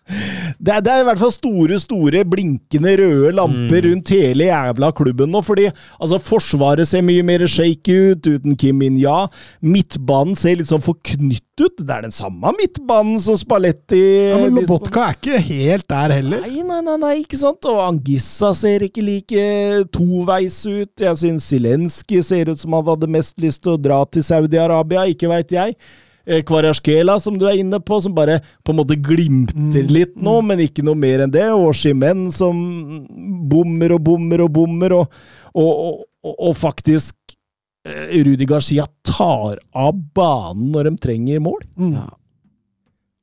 det, 0.59 0.73
er, 0.75 0.81
det 0.83 0.91
er 0.97 1.05
i 1.05 1.07
hvert 1.07 1.21
fall 1.21 1.31
store, 1.33 1.79
store 1.81 2.25
blinkende 2.29 2.97
røde 2.99 3.31
lamper 3.39 3.87
rundt 3.87 4.11
hele 4.13 4.49
jævla 4.49 4.91
klubben 4.99 5.31
nå. 5.33 5.41
fordi 5.47 5.69
altså, 5.71 6.19
Forsvaret 6.23 6.91
ser 6.91 7.07
mye 7.07 7.23
mer 7.27 7.47
shake 7.49 7.95
ut 8.11 8.29
uten 8.33 8.59
Kim 8.59 8.83
Min-ya. 8.83 9.29
Midtbanen 9.63 10.35
ser 10.39 10.59
litt 10.59 10.73
sånn 10.73 10.83
forknytt 10.85 11.47
ut. 11.63 11.79
Det 11.79 11.95
er 11.95 12.03
den 12.09 12.15
samme 12.15 12.51
midtbanen 12.59 13.17
som 13.23 13.39
Spalletti 13.39 14.03
Ja, 14.03 14.43
men 14.43 14.59
Lobotka 14.59 15.07
er 15.07 15.17
ikke 15.21 15.41
helt 15.47 15.87
der 15.93 16.17
heller. 16.19 16.43
Nei, 16.43 16.67
nei, 16.67 16.81
nei, 16.83 16.99
nei, 17.07 17.15
ikke 17.23 17.39
sant? 17.39 17.63
Og 17.71 17.79
Angissa 17.87 18.51
ser 18.59 18.83
ikke 18.89 19.07
like 19.07 19.49
toveis 19.95 20.59
ut. 20.67 20.93
Jeg 21.07 21.23
syns 21.23 21.47
Zelenskyj 21.55 22.25
ser 22.27 22.51
ut 22.51 22.61
som 22.61 22.75
han 22.75 22.89
hadde 22.91 23.11
mest 23.15 23.39
lyst 23.43 23.63
til 23.63 23.77
å 23.77 23.81
dra 23.81 24.03
til 24.11 24.27
Saudi-Arabia, 24.27 25.07
ikke 25.15 25.31
veit 25.31 25.55
jeg. 25.55 25.79
Eh, 26.25 26.43
Kvarasjkela, 26.47 27.17
som 27.21 27.39
du 27.39 27.49
er 27.51 27.59
inne 27.59 27.81
på, 27.83 27.99
som 28.03 28.15
bare 28.15 28.39
på 28.63 28.73
en 28.73 28.79
måte 28.79 28.99
glimter 29.03 29.89
litt 29.91 30.15
nå, 30.23 30.37
men 30.47 30.63
ikke 30.63 30.85
noe 30.87 30.99
mer 30.99 31.25
enn 31.25 31.35
det. 31.35 31.49
Og 31.51 31.75
Shimen 31.75 32.29
som 32.35 32.57
bommer 33.51 33.97
og 33.97 34.05
bommer 34.07 34.45
og 34.45 34.53
bommer, 34.55 34.95
og, 35.01 35.23
og, 35.53 36.03
og, 36.23 36.35
og 36.37 36.59
faktisk 36.59 37.17
eh, 37.89 38.21
Rudi 38.23 38.47
Garcia 38.49 38.87
tar 39.07 39.59
av 39.75 39.99
banen 40.15 40.71
når 40.75 40.91
de 40.93 40.99
trenger 41.09 41.43
mål. 41.43 41.65
Mm. 41.75 41.97
Ja. 41.99 42.11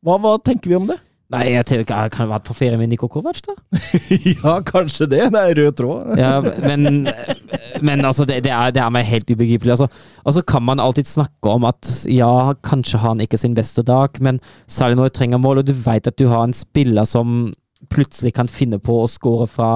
Hva, 0.03 0.19
hva 0.19 0.35
tenker 0.43 0.71
vi 0.71 0.79
om 0.79 0.91
det? 0.91 0.99
Nei, 1.29 1.43
jeg 1.53 1.65
tror 1.69 1.83
ikke, 1.83 1.97
Kan 2.13 2.25
ha 2.25 2.31
vært 2.31 2.47
på 2.47 2.55
ferie 2.57 2.77
med 2.79 2.89
Niko 2.89 3.07
Kovac, 3.11 3.41
da? 3.45 3.53
ja, 4.33 4.55
kanskje 4.65 5.05
det. 5.11 5.21
Det 5.35 5.43
er 5.43 5.59
rød 5.59 5.75
tråd. 5.77 6.17
Ja, 6.17 6.31
men, 6.41 7.05
men 7.85 8.05
altså, 8.05 8.25
det, 8.25 8.39
det, 8.47 8.53
er, 8.55 8.73
det 8.73 8.81
er 8.81 8.93
meg 8.93 9.05
helt 9.05 9.29
ubegripelig. 9.29 9.75
Altså, 9.75 9.89
altså 10.25 10.41
kan 10.41 10.65
man 10.65 10.81
alltid 10.81 11.09
snakke 11.09 11.53
om 11.53 11.67
at 11.69 11.85
ja, 12.09 12.31
kanskje 12.65 13.01
har 13.01 13.13
han 13.13 13.21
ikke 13.25 13.37
sin 13.37 13.57
beste 13.57 13.85
dag, 13.85 14.17
men 14.25 14.41
særlig 14.65 14.97
når 14.97 15.11
du 15.11 15.17
trenger 15.19 15.43
mål, 15.43 15.61
og 15.61 15.69
du 15.69 15.75
vet 15.77 16.09
at 16.09 16.17
du 16.17 16.27
har 16.33 16.47
en 16.47 16.55
spiller 16.55 17.05
som 17.05 17.51
plutselig 17.93 18.33
kan 18.35 18.49
finne 18.51 18.81
på 18.81 18.97
å 19.03 19.07
score 19.09 19.45
fra 19.49 19.71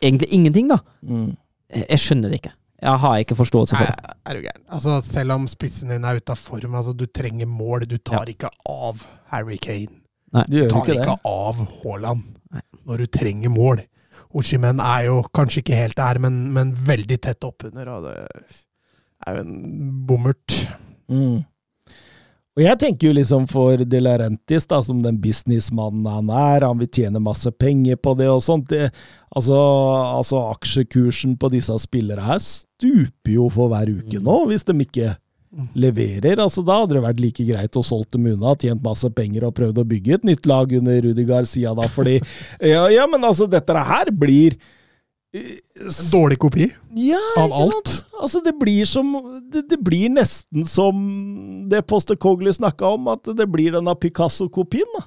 egentlig 0.00 0.30
ingenting, 0.30 0.70
da. 0.70 0.78
Mm. 1.02 1.34
Jeg 1.74 1.86
jeg 1.90 2.02
skjønner 2.02 2.30
det 2.30 2.40
ikke. 2.40 2.54
Jeg 2.80 3.00
har 3.02 3.18
ikke 3.20 3.36
forståelse 3.36 3.76
for 3.76 3.84
Nei, 3.84 3.92
det. 3.92 4.14
er 4.24 4.38
du 4.38 4.46
gæren. 4.46 4.62
Altså, 4.72 4.94
selv 5.04 5.34
om 5.36 5.48
spissen 5.50 5.92
din 5.92 6.06
er 6.08 6.16
ute 6.16 6.32
av 6.32 6.40
form, 6.40 6.78
altså, 6.78 6.94
du 6.96 7.04
trenger 7.06 7.50
mål. 7.50 7.84
Du 7.90 7.98
tar 7.98 8.30
ikke 8.32 8.48
av 8.70 9.02
Harry 9.34 9.58
Kane. 9.60 9.99
Du 10.30 10.56
gjør 10.60 10.68
Du 10.68 10.74
tar 10.74 10.86
ikke 10.86 10.98
ikke 11.00 11.16
av 11.26 11.62
Haaland 11.82 12.26
når 12.86 13.04
du 13.04 13.10
trenger 13.12 13.52
mål. 13.52 13.84
Oshimen 14.30 14.80
er 14.82 15.06
jo 15.08 15.20
kanskje 15.34 15.62
ikke 15.64 15.78
helt 15.78 15.98
der, 15.98 16.20
men, 16.22 16.42
men 16.54 16.74
veldig 16.86 17.18
tett 17.22 17.46
oppunder. 17.46 17.88
Og 17.96 18.06
det 18.06 18.16
er 19.26 19.38
jo 19.38 19.44
en 19.44 19.54
bommert. 20.06 20.58
Mm. 21.10 21.40
Og 22.58 22.64
jeg 22.64 22.78
tenker 22.82 23.08
jo 23.08 23.14
liksom 23.14 23.46
for 23.50 23.82
De 23.86 24.00
Laurentiis, 24.02 24.66
da, 24.70 24.80
som 24.82 25.02
den 25.04 25.20
businessmannen 25.22 26.06
han 26.10 26.30
er, 26.34 26.66
han 26.66 26.80
vil 26.82 26.90
tjene 26.92 27.22
masse 27.22 27.50
penger 27.54 27.98
på 28.02 28.16
det 28.18 28.26
og 28.30 28.42
sånt. 28.44 28.68
Det, 28.72 28.90
altså, 29.30 29.58
altså 30.18 30.42
aksjekursen 30.50 31.36
på 31.40 31.50
disse 31.54 31.76
spillere 31.82 32.26
her 32.26 32.42
stuper 32.42 33.36
jo 33.36 33.48
for 33.54 33.70
hver 33.72 33.92
uke 34.00 34.22
nå, 34.22 34.36
hvis 34.50 34.66
de 34.68 34.76
ikke 34.82 35.14
leverer. 35.74 36.38
Altså, 36.38 36.62
da 36.66 36.80
hadde 36.82 36.96
det 36.96 37.04
vært 37.04 37.22
like 37.22 37.46
greit 37.46 37.78
å 37.78 37.82
solgt 37.84 38.14
dem 38.14 38.28
unna, 38.32 38.54
tjent 38.58 38.82
masse 38.84 39.08
penger 39.14 39.48
og 39.48 39.56
prøvd 39.56 39.80
å 39.82 39.86
bygge 39.92 40.18
et 40.18 40.26
nytt 40.28 40.46
lag 40.50 40.70
under 40.78 41.00
Rudi 41.06 41.24
Garcia, 41.28 41.74
da, 41.76 41.88
fordi 41.90 42.20
Ja, 42.74 42.84
ja 42.92 43.06
men 43.10 43.24
altså, 43.26 43.48
dette 43.50 43.74
her 43.74 44.12
blir 44.14 44.56
eh, 45.34 45.58
En 45.80 46.10
dårlig 46.12 46.38
kopi 46.42 46.68
ja, 46.94 47.22
av 47.40 47.54
alt. 47.64 47.94
Altså, 48.20 48.42
det 48.44 48.54
blir 48.58 48.86
som 48.88 49.12
Det, 49.50 49.64
det 49.72 49.80
blir 49.82 50.12
nesten 50.12 50.66
som 50.68 51.02
det 51.70 51.82
Poster 51.90 52.18
Cogley 52.18 52.54
snakka 52.54 52.94
om, 52.96 53.10
at 53.12 53.32
det 53.34 53.46
blir 53.50 53.74
denne 53.74 53.94
Picasso-kopien. 53.98 54.88
da. 54.98 55.06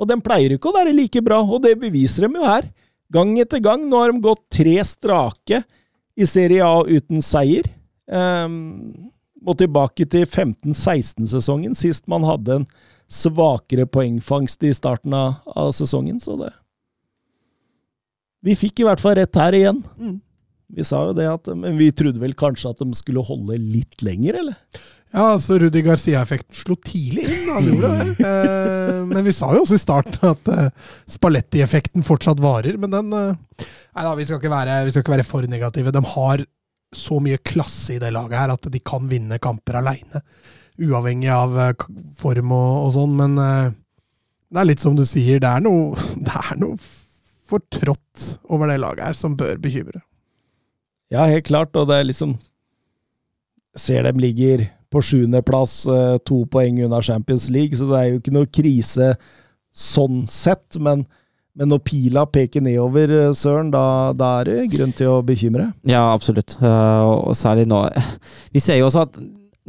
Og 0.00 0.08
den 0.08 0.22
pleier 0.24 0.56
ikke 0.56 0.70
å 0.70 0.76
være 0.76 0.96
like 0.96 1.20
bra, 1.24 1.42
og 1.44 1.60
det 1.64 1.74
beviser 1.80 2.24
de 2.26 2.40
jo 2.40 2.46
her. 2.48 2.68
Gang 3.12 3.34
etter 3.42 3.60
gang. 3.60 3.84
Nå 3.88 4.00
har 4.00 4.12
de 4.12 4.22
gått 4.24 4.42
tre 4.52 4.78
strake 4.86 5.60
i 6.16 6.28
Serie 6.28 6.64
A 6.64 6.80
uten 6.88 7.20
seier. 7.24 7.68
Um, 8.10 9.10
må 9.40 9.56
tilbake 9.58 10.06
til 10.10 10.26
15-16-sesongen, 10.26 11.76
sist 11.78 12.06
man 12.10 12.26
hadde 12.28 12.60
en 12.60 12.66
svakere 13.10 13.86
poengfangst 13.90 14.62
i 14.68 14.72
starten 14.76 15.14
av, 15.16 15.40
av 15.58 15.72
sesongen, 15.74 16.20
så 16.22 16.36
det 16.38 16.52
Vi 18.46 18.56
fikk 18.56 18.80
i 18.80 18.86
hvert 18.86 19.02
fall 19.02 19.18
rett 19.18 19.36
her 19.36 19.56
igjen. 19.56 19.82
Mm. 20.00 20.20
Vi 20.70 20.86
sa 20.86 21.02
jo 21.08 21.16
det, 21.16 21.26
at, 21.28 21.50
men 21.58 21.76
vi 21.76 21.90
trodde 21.92 22.22
vel 22.22 22.32
kanskje 22.38 22.70
at 22.70 22.80
de 22.80 22.94
skulle 22.96 23.24
holde 23.26 23.58
litt 23.58 24.00
lenger, 24.06 24.38
eller? 24.40 24.56
Ja, 25.10 25.32
altså 25.32 25.56
Rudi 25.58 25.82
Garcia-effekten 25.82 26.54
slo 26.54 26.76
tidlig 26.78 27.24
inn. 27.26 27.48
Han 27.50 27.66
gjorde 27.66 27.90
det. 27.90 28.08
Eh, 28.30 29.00
men 29.08 29.24
vi 29.24 29.32
sa 29.34 29.48
jo 29.54 29.62
også 29.64 29.78
i 29.78 29.80
starten 29.80 30.26
at 30.28 30.48
eh, 30.52 30.90
Spalletti-effekten 31.10 32.04
fortsatt 32.06 32.40
varer. 32.42 32.76
Men 32.78 32.92
den 32.92 33.14
eh, 33.16 33.64
Nei 33.96 34.04
da, 34.06 34.12
vi 34.14 34.26
skal, 34.28 34.38
ikke 34.38 34.52
være, 34.52 34.76
vi 34.86 34.92
skal 34.92 35.02
ikke 35.02 35.14
være 35.16 35.26
for 35.26 35.46
negative. 35.50 35.92
De 35.94 36.02
har 36.12 36.44
så 36.96 37.20
mye 37.22 37.38
klasse 37.46 37.94
i 37.94 38.00
det 38.02 38.10
laget 38.14 38.38
her 38.40 38.54
at 38.54 38.70
de 38.72 38.80
kan 38.82 39.06
vinne 39.10 39.38
kamper 39.42 39.78
aleine. 39.80 40.22
Uavhengig 40.80 41.30
av 41.32 41.56
eh, 41.60 41.86
form 42.18 42.54
og, 42.56 42.70
og 42.86 42.92
sånn. 42.96 43.16
Men 43.18 43.38
eh, 43.42 43.72
det 44.50 44.62
er 44.62 44.70
litt 44.72 44.82
som 44.82 44.96
du 44.98 45.04
sier, 45.06 45.42
det 45.42 45.50
er 45.50 45.64
noe, 45.64 45.94
det 46.26 46.36
er 46.36 46.60
noe 46.60 46.78
fortrådt 47.50 48.36
over 48.50 48.70
det 48.70 48.80
laget 48.82 49.10
her 49.10 49.18
som 49.18 49.36
bør 49.38 49.58
bekymre. 49.62 50.02
Ja, 51.10 51.26
helt 51.26 51.48
klart, 51.48 51.74
og 51.74 51.90
det 51.90 52.00
er 52.00 52.08
liksom 52.12 52.38
Ser 53.78 54.02
dem 54.02 54.18
ligger 54.18 54.64
på 54.90 54.98
sjuendeplass, 55.06 55.84
eh, 55.86 56.16
to 56.26 56.40
poeng 56.50 56.80
unna 56.82 56.98
Champions 57.06 57.44
League, 57.54 57.76
så 57.78 57.86
det 57.86 57.98
er 58.00 58.08
jo 58.08 58.16
ikke 58.18 58.32
noe 58.34 58.48
krise 58.50 59.12
sånn 59.70 60.24
sett, 60.26 60.74
men, 60.82 61.04
men 61.58 61.70
når 61.72 61.82
pila 61.82 62.24
peker 62.30 62.62
nedover, 62.62 63.10
eh, 63.10 63.32
Søren, 63.36 63.72
da, 63.74 64.12
da 64.16 64.30
er 64.40 64.48
det 64.48 64.70
grunn 64.74 64.94
til 64.96 65.10
å 65.10 65.20
bekymre. 65.26 65.70
Ja, 65.88 66.06
absolutt. 66.12 66.56
Eh, 66.62 67.04
og 67.10 67.34
særlig 67.38 67.66
nå 67.70 67.82
Vi 68.54 68.62
ser 68.62 68.78
jo 68.78 68.88
også 68.88 69.06
at 69.08 69.18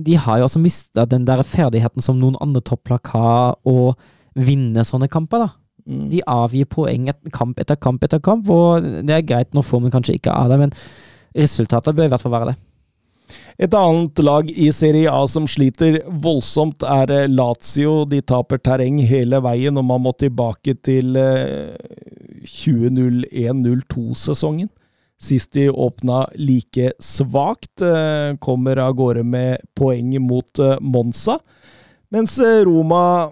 de 0.01 0.17
har 0.17 0.39
jo 0.39 0.47
også 0.47 0.61
mista 0.61 1.05
den 1.09 1.25
der 1.27 1.43
ferdigheten 1.45 2.01
som 2.01 2.19
noen 2.19 2.37
andre 2.41 2.61
topplag 2.65 3.11
har, 3.13 3.57
å 3.67 3.93
vinne 4.37 4.85
sånne 4.87 5.09
kamper, 5.11 5.45
da. 5.45 5.49
Mm. 5.89 6.05
De 6.13 6.21
avgir 6.29 6.69
poeng 6.69 7.09
etter 7.11 7.33
kamp 7.33 7.59
etter 7.61 7.77
kamp 7.81 8.03
etter 8.05 8.21
kamp, 8.23 8.49
og 8.49 8.85
det 9.05 9.15
er 9.17 9.25
greit 9.27 9.55
når 9.57 9.65
formen 9.67 9.93
kanskje 9.93 10.15
ikke 10.17 10.33
er 10.33 10.51
der, 10.51 10.61
men 10.61 10.75
resultatet 11.37 11.97
bør 11.97 12.07
i 12.07 12.13
hvert 12.13 12.23
fall 12.23 12.35
være 12.35 12.51
det. 12.51 12.57
Et 13.61 13.73
annet 13.77 14.19
lag 14.25 14.47
i 14.49 14.71
Serie 14.73 15.11
A 15.11 15.27
som 15.29 15.45
sliter 15.47 15.99
voldsomt, 16.23 16.83
er 16.83 17.11
eh, 17.13 17.27
Lazio. 17.29 18.05
De 18.09 18.21
taper 18.21 18.57
terreng 18.63 18.97
hele 19.05 19.41
veien, 19.45 19.77
og 19.77 19.85
man 19.85 20.01
må 20.05 20.11
tilbake 20.17 20.73
til 20.81 21.15
eh, 21.19 21.75
2001-02-sesongen. 22.47 24.69
Sist 25.21 25.51
de 25.53 25.67
åpna 25.69 26.23
like 26.33 26.91
svakt, 26.99 27.81
eh, 27.85 28.33
kommer 28.41 28.77
av 28.81 28.93
gårde 28.97 29.21
med 29.23 29.57
poeng 29.77 30.15
mot 30.25 30.59
eh, 30.59 30.77
Monza. 30.81 31.37
Mens 32.09 32.39
eh, 32.41 32.63
Roma 32.65 33.29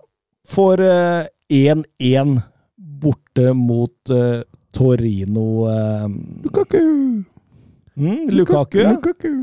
får 0.47 0.79
eh, 0.85 1.25
1-1 1.49 2.41
borte 2.77 3.53
mot 3.57 4.09
eh, 4.13 4.41
Torino. 4.71 5.65
eh, 5.71 6.07
Lukaku! 6.43 6.77
mm, 7.95 8.29
Lukaku. 8.37 8.83
Lukaku. 8.85 9.33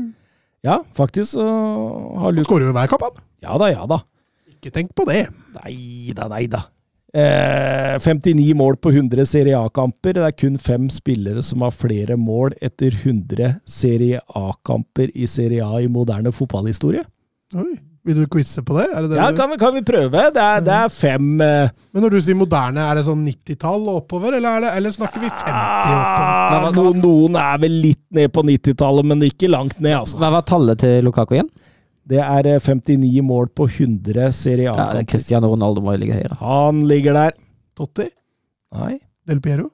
Ja, 0.67 0.81
faktisk 0.97 1.37
så 1.37 1.45
har 1.47 2.33
Han 2.33 2.43
skårer 2.47 2.67
jo 2.67 2.75
hver 2.75 2.89
kamp, 2.91 3.05
han. 3.07 3.21
Ja 3.45 3.59
da, 3.61 3.69
ja 3.71 3.85
da. 3.87 4.01
Ikke 4.51 4.73
tenk 4.73 4.91
på 4.97 5.05
det. 5.07 5.27
Nei 5.55 6.13
da, 6.17 6.27
nei 6.31 6.47
da. 6.51 6.65
Eh, 7.15 7.95
59 8.03 8.53
mål 8.57 8.75
på 8.83 8.91
100 8.91 9.25
Serie 9.29 9.57
A-kamper. 9.57 10.17
Det 10.17 10.25
er 10.25 10.35
kun 10.35 10.57
fem 10.59 10.89
spillere 10.91 11.43
som 11.45 11.63
har 11.63 11.71
flere 11.71 12.17
mål 12.19 12.57
etter 12.61 12.91
100 12.91 13.61
Serie 13.63 14.19
A-kamper 14.27 15.13
i 15.15 15.29
Serie 15.31 15.63
A 15.63 15.79
i 15.81 15.87
moderne 15.91 16.33
fotballhistorie. 16.35 17.05
Oi. 17.55 17.77
Vil 18.07 18.21
du 18.21 18.27
quize 18.31 18.61
på 18.63 18.75
det? 18.77 18.85
Er 18.95 19.03
det 19.03 19.09
det 19.11 19.17
Ja, 19.19 19.27
kan 19.35 19.49
vi, 19.51 19.57
kan 19.59 19.73
vi 19.75 19.81
prøve? 19.83 20.21
Det 20.31 20.39
er, 20.43 20.61
det 20.63 20.75
er 20.77 20.91
fem 20.95 21.25
uh... 21.43 21.67
Men 21.91 22.05
når 22.05 22.13
du 22.15 22.19
sier 22.23 22.37
moderne, 22.39 22.85
er 22.87 22.95
det 22.99 23.03
sånn 23.09 23.25
90-tall 23.27 23.83
og 23.83 23.97
oppover, 24.05 24.37
eller, 24.37 24.47
er 24.47 24.63
det, 24.63 24.71
eller 24.79 24.93
snakker 24.95 25.19
vi 25.25 25.27
50 25.27 25.43
oppover? 25.43 26.61
ah, 26.63 26.69
noen, 26.77 27.01
noen 27.03 27.35
er 27.41 27.59
vel 27.65 27.75
litt 27.83 28.03
ned 28.15 28.31
på 28.31 28.45
90-tallet, 28.47 29.09
men 29.11 29.25
ikke 29.27 29.49
langt 29.51 29.75
ned, 29.83 29.97
altså. 29.99 30.21
Hva 30.21 30.29
var 30.37 30.45
tallet 30.47 30.79
til 30.85 31.03
Lukaku 31.03 31.35
igjen? 31.35 31.51
Det 32.07 32.21
er 32.23 32.47
eh, 32.53 32.61
59 32.63 33.25
mål 33.27 33.49
på 33.51 33.67
100 33.67 34.29
Serie 34.37 34.71
A-kamper. 34.71 35.03
Cristiano 35.11 35.51
Ronaldo 35.51 35.83
må 35.83 35.97
jo 35.97 36.03
ligge 36.05 36.15
høyere. 36.15 36.39
Han 36.39 36.85
ligger 36.87 37.17
der. 37.19 37.35
Totti? 37.75 38.07
Nei. 38.77 38.93
Del 39.27 39.43
Piero? 39.43 39.67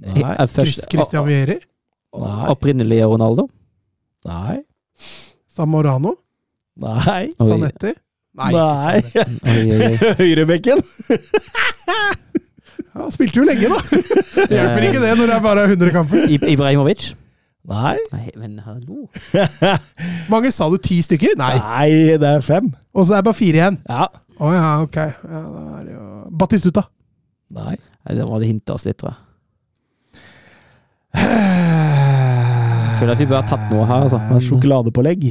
Nei. 0.00 0.16
Eh, 0.24 0.46
først- 0.48 0.88
Christian 0.88 1.28
Vieri? 1.28 1.58
Nei. 2.16 2.46
Opprinnelige 2.52 3.04
Ronaldo? 3.12 3.44
Nei. 4.24 4.62
Samorano? 5.52 6.16
Nei. 6.80 7.30
Sanetti? 7.36 7.92
Nei. 8.38 8.52
Nei. 8.56 9.02
Høyrebekken. 10.20 10.82
Ja, 12.92 13.06
spilte 13.08 13.38
jo 13.40 13.44
lenge, 13.48 13.68
da. 13.72 13.78
Hjelper 14.52 14.84
ikke 14.84 15.00
det 15.00 15.12
når 15.16 15.30
det 15.30 15.34
er 15.38 15.42
bare 15.44 15.62
100 15.64 15.92
kamper. 15.94 16.26
Ibrahimovic? 16.28 17.06
Nei. 17.68 17.94
Nei, 18.12 18.26
men 18.36 18.58
hallo. 18.66 19.06
Mange 20.32 20.50
sa 20.52 20.68
du 20.68 20.76
ti 20.82 20.98
stykker? 21.04 21.32
Nei. 21.40 21.54
Nei, 21.56 22.18
det 22.20 22.28
er 22.36 22.44
fem. 22.44 22.68
Og 22.92 23.06
så 23.08 23.16
er 23.16 23.22
det 23.22 23.28
bare 23.30 23.38
fire 23.38 23.60
igjen. 23.62 23.78
Ja. 23.88 24.08
Å 24.36 24.50
ja, 24.52 24.66
ok. 24.84 24.98
Ja, 24.98 25.40
da 25.54 25.62
er 25.78 25.86
det 25.88 25.94
jo 25.96 26.04
Batistuta. 26.42 26.84
Nei. 27.56 27.76
Nei, 27.80 28.16
Da 28.18 28.26
må 28.28 28.40
du 28.42 28.48
hinte 28.50 28.76
oss 28.76 28.84
litt, 28.88 28.98
tror 29.00 29.12
jeg. 29.16 29.20
Føler 33.00 33.14
at 33.16 33.20
vi 33.24 33.28
bør 33.30 33.40
ha 33.40 33.46
tatt 33.54 33.72
noe 33.72 33.88
her, 33.88 34.04
altså. 34.04 34.20
Sjokoladepålegg. 34.50 35.24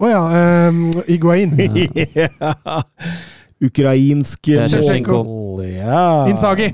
Å 0.00 0.08
ja. 0.08 0.20
Um, 0.68 0.84
Iguain. 1.08 1.56
Ja. 1.60 2.82
Ukrainsk 3.60 4.46
Det 4.48 4.70
Shevchenko. 4.72 5.18
mål, 5.24 5.64
Ja. 5.68 6.26
Inzaghi. 6.30 6.70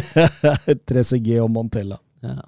Trezeguet 0.88 1.42
og 1.44 1.50
Mantella. 1.52 1.98
ja. 2.24 2.40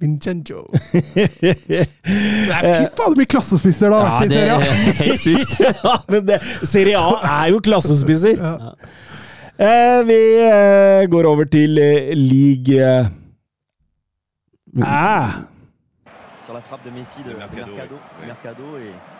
Vincenzo. 0.00 0.62
Nei, 0.72 2.60
fy 2.64 2.86
faen, 2.88 2.94
så 2.96 3.10
mye 3.18 3.28
klassespisser 3.28 3.90
det 3.92 3.98
har 3.98 4.06
ja, 4.06 4.12
vært 4.14 4.24
i 4.24 4.28
det 4.30 4.38
serien! 4.38 4.62
er 4.64 4.96
helt 4.96 5.20
sykt. 5.20 5.52
ja, 5.60 5.92
men 6.08 6.24
det, 6.30 6.38
Serie 6.70 7.02
A 7.02 7.18
er 7.34 7.50
jo 7.52 7.60
klassespisser. 7.66 8.40
Ja. 8.40 8.72
Eh, 9.60 9.98
vi 10.08 10.18
eh, 10.46 11.04
går 11.12 11.28
over 11.28 11.44
til 11.52 11.76
eh, 11.84 12.14
league 12.16 12.80
ah. 14.80 15.28
sur 16.46 16.56
la 16.56 16.62
frappe 16.64 16.88
de 16.88 16.94
Messi 16.96 17.20
de, 17.20 17.34
De 17.34 17.36
Mercado, 17.36 17.72
Mercado, 17.76 18.00
oui. 18.16 18.26
Mercado, 18.26 18.76
et, 18.80 19.19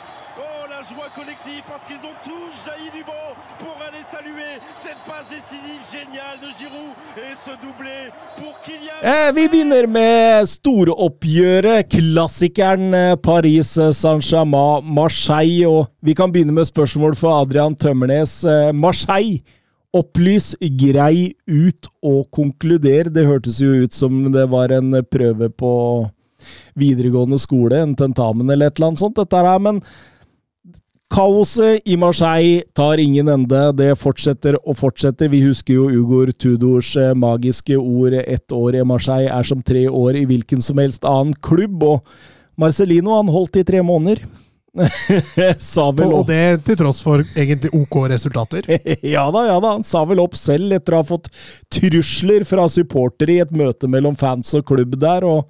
Oh, 0.39 0.63
la 0.69 0.79
joie 0.87 1.09
collective 1.13 1.61
parce 1.67 1.83
qu'ils 1.83 1.99
ont 2.07 2.15
tous 2.23 2.51
jailli 2.65 2.89
du 2.95 3.03
banc 3.03 3.35
pour 3.59 3.75
aller 3.83 4.03
saluer 4.09 4.53
cette 4.79 5.01
passe 5.05 5.27
décisive 5.29 5.81
géniale 5.91 6.39
de 6.39 6.47
Giroud 6.57 6.95
et 7.17 7.35
ce 7.35 7.51
doublé 7.59 8.07
pour 8.37 8.55
Kylian 8.63 8.95
Eh, 9.03 9.31
vi 9.35 9.49
begynner 9.49 9.87
med 9.91 10.47
storoppgjøret, 10.47 11.89
klassikeren 11.91 12.93
eh, 12.95 13.15
Paris 13.19 13.73
Saint-Germain, 13.75 14.85
Marseille. 14.85 15.65
Og 15.67 15.89
vi 15.99 16.15
kan 16.15 16.31
begynne 16.31 16.55
med 16.55 16.69
spørsmål 16.69 17.17
for 17.19 17.35
Adrian 17.41 17.75
Tømmernes. 17.75 18.37
Eh, 18.47 18.69
Marseille, 18.71 19.41
opplys, 19.91 20.53
grei 20.79 21.33
ut 21.49 21.91
og 21.99 22.29
konkluder. 22.31 23.11
Det 23.11 23.27
hørtes 23.27 23.59
jo 23.59 23.73
ut 23.83 23.91
som 23.97 24.23
det 24.31 24.47
var 24.53 24.71
en 24.77 24.95
prøve 25.11 25.51
på 25.51 25.73
videregående 26.79 27.37
skole, 27.41 27.83
en 27.83 27.97
tentamen 27.99 28.47
eller 28.49 28.71
et 28.71 28.79
eller 28.79 28.93
annet 28.93 29.03
sånt, 29.03 29.19
dette 29.19 29.43
her. 29.43 29.59
Men 29.59 29.81
Kaoset 31.11 31.81
i 31.85 31.97
Marseille 31.99 32.63
tar 32.73 32.97
ingen 32.97 33.27
ende. 33.27 33.61
Det 33.75 33.89
fortsetter 33.99 34.55
og 34.61 34.77
fortsetter. 34.79 35.27
Vi 35.31 35.41
husker 35.43 35.75
jo 35.75 35.89
Ugor 35.91 36.31
Tudors 36.31 36.93
eh, 36.95 37.11
magiske 37.13 37.75
ord 37.75 38.13
'ett 38.13 38.51
år 38.51 38.75
i 38.79 38.83
Marseille 38.83 39.31
er 39.31 39.43
som 39.43 39.61
tre 39.61 39.89
år 39.89 40.15
i 40.15 40.25
hvilken 40.25 40.61
som 40.61 40.77
helst 40.77 41.03
annen 41.03 41.33
klubb'. 41.33 41.83
Og 41.83 42.05
Marcelino 42.57 43.17
han 43.17 43.27
holdt 43.27 43.59
i 43.59 43.63
tre 43.63 43.81
måneder. 43.83 44.23
Sa 45.59 45.91
vel 45.91 46.07
Og, 46.07 46.21
og 46.21 46.27
det 46.29 46.63
til 46.63 46.77
tross 46.79 47.01
for 47.03 47.19
egentlig 47.35 47.73
OK 47.75 48.07
resultater. 48.07 48.63
Ja 49.03 49.27
da, 49.31 49.45
ja 49.51 49.59
da. 49.59 49.75
Han 49.75 49.83
sa 49.83 50.05
vel 50.07 50.23
opp 50.23 50.37
selv 50.39 50.71
etter 50.71 50.95
å 50.95 51.01
ha 51.01 51.09
fått 51.11 51.27
trusler 51.67 52.47
fra 52.47 52.69
supportere 52.71 53.35
i 53.35 53.41
et 53.43 53.51
møte 53.51 53.89
mellom 53.91 54.15
fans 54.15 54.53
og 54.55 54.63
klubb 54.71 54.95
der. 54.95 55.27
og 55.27 55.43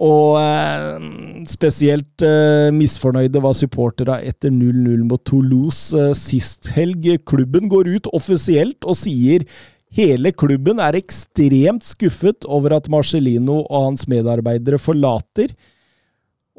og 0.00 0.38
eh, 0.40 1.42
spesielt 1.50 2.24
eh, 2.24 2.70
misfornøyde 2.72 3.42
var 3.44 3.56
supporterne 3.56 4.16
etter 4.24 4.52
0-0 4.52 5.02
mot 5.04 5.20
Toulouse 5.28 5.92
eh, 5.92 6.14
sist 6.16 6.72
helg. 6.72 7.04
Klubben 7.28 7.68
går 7.68 7.90
ut 7.98 8.08
offisielt 8.16 8.86
og 8.88 8.96
sier 8.96 9.44
hele 9.92 10.32
klubben 10.32 10.80
er 10.80 10.96
ekstremt 10.96 11.84
skuffet 11.84 12.46
over 12.48 12.78
at 12.78 12.88
Marcellino 12.92 13.58
og 13.66 13.90
hans 13.90 14.06
medarbeidere 14.08 14.80
forlater. 14.80 15.52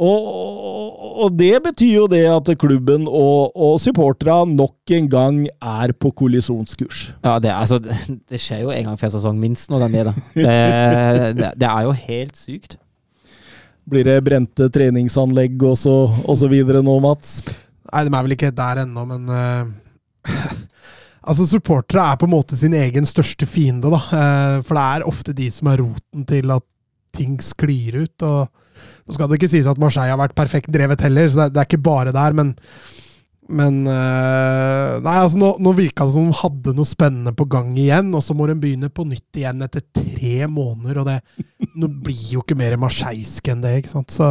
Og, 0.02 0.28
og, 0.28 1.10
og 1.26 1.34
det 1.38 1.56
betyr 1.66 1.96
jo 1.96 2.06
det 2.10 2.24
at 2.30 2.48
klubben 2.62 3.08
og, 3.10 3.58
og 3.58 3.76
supporterne 3.82 4.54
nok 4.58 4.94
en 4.98 5.10
gang 5.10 5.42
er 5.50 5.94
på 5.98 6.14
kollisjonskurs. 6.14 7.08
Ja, 7.26 7.40
det, 7.42 7.54
altså, 7.58 7.82
det 8.30 8.42
skjer 8.42 8.68
jo 8.68 8.76
en 8.76 8.92
gang 8.92 9.02
per 9.02 9.14
sesong, 9.14 9.42
minst, 9.42 9.70
når 9.74 9.88
den 9.88 10.00
er 10.02 10.12
det. 10.12 10.16
Det, 10.38 11.36
det. 11.42 11.52
det 11.58 11.70
er 11.74 11.90
jo 11.90 11.98
helt 12.06 12.38
sykt. 12.38 12.78
Blir 13.90 14.06
det 14.06 14.22
brente 14.26 14.68
treningsanlegg 14.74 15.62
og 15.66 15.78
så, 15.80 15.96
og 16.12 16.38
så 16.38 16.50
videre 16.52 16.84
nå, 16.86 16.94
Mats? 17.04 17.40
Nei, 17.92 18.04
de 18.06 18.14
er 18.14 18.26
vel 18.28 18.36
ikke 18.36 18.54
der 18.56 18.84
ennå, 18.84 19.06
men 19.10 19.32
uh, 19.32 20.28
Altså, 21.22 21.46
supportere 21.46 22.02
er 22.02 22.18
på 22.18 22.26
en 22.26 22.34
måte 22.34 22.58
sin 22.58 22.74
egen 22.74 23.06
største 23.06 23.46
fiende, 23.46 23.92
da. 23.94 24.00
Uh, 24.10 24.56
for 24.66 24.78
det 24.78 24.86
er 24.86 25.10
ofte 25.10 25.36
de 25.38 25.50
som 25.54 25.70
er 25.70 25.82
roten 25.84 26.26
til 26.30 26.54
at 26.54 26.66
ting 27.14 27.36
sklir 27.44 28.00
ut. 28.06 28.26
og 28.26 28.50
Nå 29.06 29.18
skal 29.18 29.30
det 29.30 29.38
ikke 29.38 29.52
sies 29.52 29.70
at 29.70 29.82
Marseille 29.82 30.14
har 30.14 30.22
vært 30.22 30.38
perfekt 30.38 30.72
drevet 30.74 31.04
heller, 31.06 31.30
så 31.30 31.44
det 31.44 31.54
det 31.56 31.62
er 31.62 31.70
ikke 31.70 31.86
bare 31.92 32.16
der, 32.16 32.38
men 32.38 32.56
men 33.52 33.82
eh, 33.90 34.92
Nei, 35.04 35.16
altså 35.18 35.40
nå, 35.40 35.50
nå 35.60 35.74
virka 35.76 36.06
det 36.08 36.16
som 36.16 36.30
de 36.30 36.38
hadde 36.40 36.74
noe 36.78 36.88
spennende 36.88 37.34
på 37.36 37.48
gang 37.52 37.74
igjen, 37.76 38.14
og 38.16 38.24
så 38.24 38.36
må 38.38 38.48
de 38.48 38.56
begynne 38.62 38.92
på 38.94 39.06
nytt 39.10 39.42
igjen 39.42 39.66
etter 39.66 39.84
tre 39.98 40.48
måneder, 40.48 41.02
og 41.02 41.10
det 41.10 41.18
nå 41.78 41.90
blir 42.04 42.36
jo 42.36 42.44
ikke 42.44 42.58
mer 42.60 42.76
marseisk 42.80 43.48
enn 43.52 43.64
det, 43.64 43.78
ikke 43.82 43.94
sant. 43.94 44.14
Så 44.14 44.28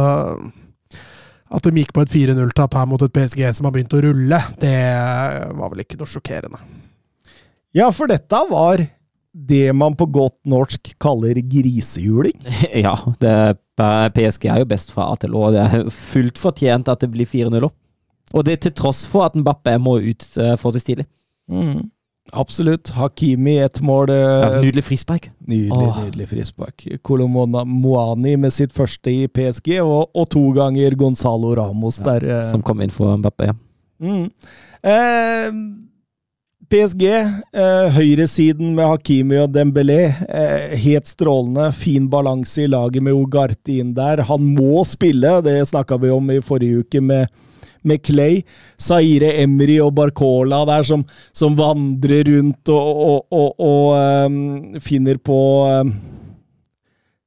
at 1.51 1.67
de 1.67 1.81
gikk 1.81 1.91
på 1.95 2.05
et 2.05 2.13
4-0-tap 2.13 2.77
her 2.79 2.87
mot 2.87 3.01
et 3.03 3.13
PSG 3.15 3.43
som 3.57 3.67
har 3.67 3.75
begynt 3.75 3.93
å 3.97 4.01
rulle, 4.05 4.39
det 4.61 4.77
var 5.57 5.73
vel 5.73 5.83
ikke 5.83 5.99
noe 5.99 6.09
sjokkerende. 6.09 6.61
Ja, 7.75 7.89
for 7.95 8.11
dette 8.11 8.39
var 8.49 8.83
det 9.31 9.71
man 9.75 9.95
på 9.95 10.07
godt 10.11 10.37
norsk 10.51 10.93
kaller 11.01 11.39
grisehjuling. 11.39 12.35
Ja, 12.85 12.95
det, 13.23 13.35
PSG 14.15 14.47
er 14.51 14.61
jo 14.63 14.69
best 14.69 14.91
fra 14.93 15.09
A 15.11 15.19
til 15.19 15.35
Å. 15.35 15.47
Det 15.55 15.61
er 15.63 15.87
fullt 15.95 16.39
fortjent 16.39 16.91
at 16.91 17.03
det 17.03 17.11
blir 17.13 17.27
4-0 17.29 17.67
opp. 17.67 17.77
Og 18.31 18.45
det 18.47 18.61
til 18.63 18.75
tross 18.75 19.03
for 19.09 19.27
at 19.27 19.35
Mbappé 19.35 19.75
må 19.81 19.97
ut 20.03 20.23
for 20.59 20.71
seg 20.71 20.83
stilig. 20.83 21.07
tidlig. 21.51 21.89
Absolutt. 22.31 22.89
Hakimi 22.95 23.57
ett 23.59 23.81
mål. 23.81 24.09
Ja, 24.09 24.49
eh, 24.53 24.61
Nydelig 24.61 24.83
frispark. 24.83 25.31
Nydelig, 25.47 25.87
Åh. 25.87 26.03
nydelig 26.05 26.27
frispark. 26.29 26.87
Kolomona 27.01 27.63
Moani 27.65 28.37
med 28.37 28.53
sitt 28.53 28.71
første 28.73 29.11
i 29.11 29.27
PSG, 29.27 29.79
og, 29.81 30.09
og 30.15 30.29
to 30.31 30.43
ganger 30.55 30.95
Gonzalo 30.95 31.55
Ramos 31.55 31.97
der. 31.97 32.23
eh. 32.23 32.43
Som 32.51 32.61
kom 32.61 32.81
inn 32.81 32.89
for 32.93 33.17
Mbappé. 33.17 33.49
Ja. 33.51 33.53
Mm. 34.01 34.29
Eh, 34.83 35.51
PSG, 36.71 37.03
eh, 37.11 37.89
høyresiden 37.97 38.75
med 38.77 38.87
Hakimi 38.87 39.35
og 39.43 39.51
Dembélé, 39.51 40.13
eh, 40.29 40.77
helt 40.85 41.05
strålende. 41.11 41.73
Fin 41.75 42.07
balanse 42.09 42.63
i 42.63 42.67
laget 42.71 43.03
med 43.03 43.13
Ugarte 43.13 43.75
inn 43.81 43.93
der. 43.97 44.23
Han 44.29 44.45
må 44.55 44.85
spille, 44.87 45.41
det 45.43 45.57
snakka 45.67 45.99
vi 45.99 46.09
om 46.15 46.31
i 46.31 46.39
forrige 46.39 46.85
uke 46.85 47.01
med, 47.03 47.27
med 47.87 48.03
Clay. 48.05 48.41
Zaire 48.79 49.33
Emry 49.41 49.79
og 49.83 49.93
Barcola 49.97 50.63
der 50.69 50.87
som, 50.87 51.05
som 51.33 51.57
vandrer 51.57 52.27
rundt 52.29 52.71
og, 52.73 53.03
og, 53.11 53.27
og, 53.31 53.67
og 53.67 54.31
um, 54.31 54.81
finner 54.83 55.21
på 55.21 55.39
um, 55.67 55.93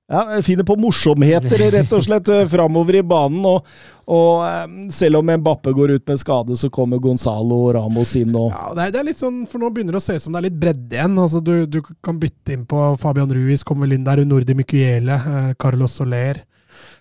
ja, 0.08 0.42
finner 0.42 0.64
på 0.64 0.76
morsomheter, 0.76 1.70
rett 1.72 1.92
og 1.96 2.02
slett, 2.04 2.28
eh, 2.28 2.46
framover 2.48 2.98
i 3.00 3.02
banen. 3.02 3.44
Og, 3.48 3.66
og 4.04 4.44
eh, 4.44 4.64
selv 4.92 5.20
om 5.20 5.30
Mbappe 5.40 5.72
går 5.72 5.94
ut 5.96 6.08
med 6.10 6.20
skade, 6.20 6.56
så 6.60 6.70
kommer 6.70 7.00
Gonzalo 7.02 7.72
Ramos 7.72 8.14
inn 8.20 8.34
og 8.36 8.50
Ja, 8.52 8.74
det 8.76 9.00
er, 9.00 9.06
litt 9.08 9.22
sånn, 9.22 9.44
for 9.48 9.62
Nå 9.62 9.72
begynner 9.72 9.96
det 9.96 10.02
å 10.02 10.04
se 10.04 10.18
ut 10.18 10.26
som 10.26 10.36
det 10.36 10.42
er 10.42 10.48
litt 10.50 10.60
bredde 10.60 10.98
igjen. 10.98 11.16
Altså, 11.18 11.40
du, 11.40 11.54
du 11.66 11.80
kan 12.04 12.20
bytte 12.20 12.56
inn 12.56 12.66
på 12.68 12.90
Fabian 13.00 13.32
Ruiz, 13.32 13.64
kommer 13.64 13.88
vel 13.88 13.98
inn 13.98 14.06
der, 14.06 14.24
Nordi 14.28 14.56
Micuele, 14.58 15.16
eh, 15.16 15.54
Carlos 15.60 15.96
Soler. 15.96 16.44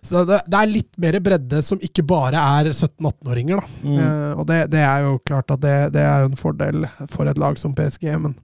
Så 0.03 0.25
det, 0.27 0.41
det 0.51 0.59
er 0.59 0.71
litt 0.71 0.97
mer 0.99 1.17
bredde 1.23 1.61
som 1.63 1.79
ikke 1.83 2.03
bare 2.07 2.39
er 2.59 2.71
17-18-åringer. 2.73 3.61
Mm. 3.83 3.93
Eh, 3.95 4.31
og 4.35 4.47
det, 4.49 4.65
det 4.73 4.81
er 4.83 5.05
jo 5.07 5.19
klart 5.23 5.53
at 5.55 5.63
det, 5.63 5.77
det 5.95 6.03
er 6.03 6.27
en 6.27 6.39
fordel 6.39 6.87
for 7.11 7.29
et 7.31 7.39
lag 7.39 7.59
som 7.61 7.75
PSG. 7.77 8.09
Men 8.19 8.35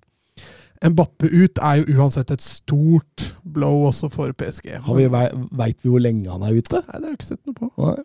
Mbappe 0.80 1.28
ut 1.28 1.60
er 1.60 1.82
jo 1.82 2.00
uansett 2.00 2.32
et 2.32 2.44
stort 2.44 3.34
blow 3.44 3.90
også 3.90 4.08
for 4.14 4.32
PSG. 4.32 4.78
Har 4.86 4.96
vi, 4.96 5.10
Veit 5.12 5.82
vi 5.84 5.92
hvor 5.92 6.04
lenge 6.04 6.32
han 6.32 6.46
er 6.48 6.56
ute? 6.56 6.80
Nei, 6.80 6.96
det 6.96 7.04
har 7.04 7.12
jeg 7.12 7.20
ikke 7.20 7.32
sett 7.34 7.44
noe 7.50 7.58
på. 7.58 7.72
Nei. 7.84 7.98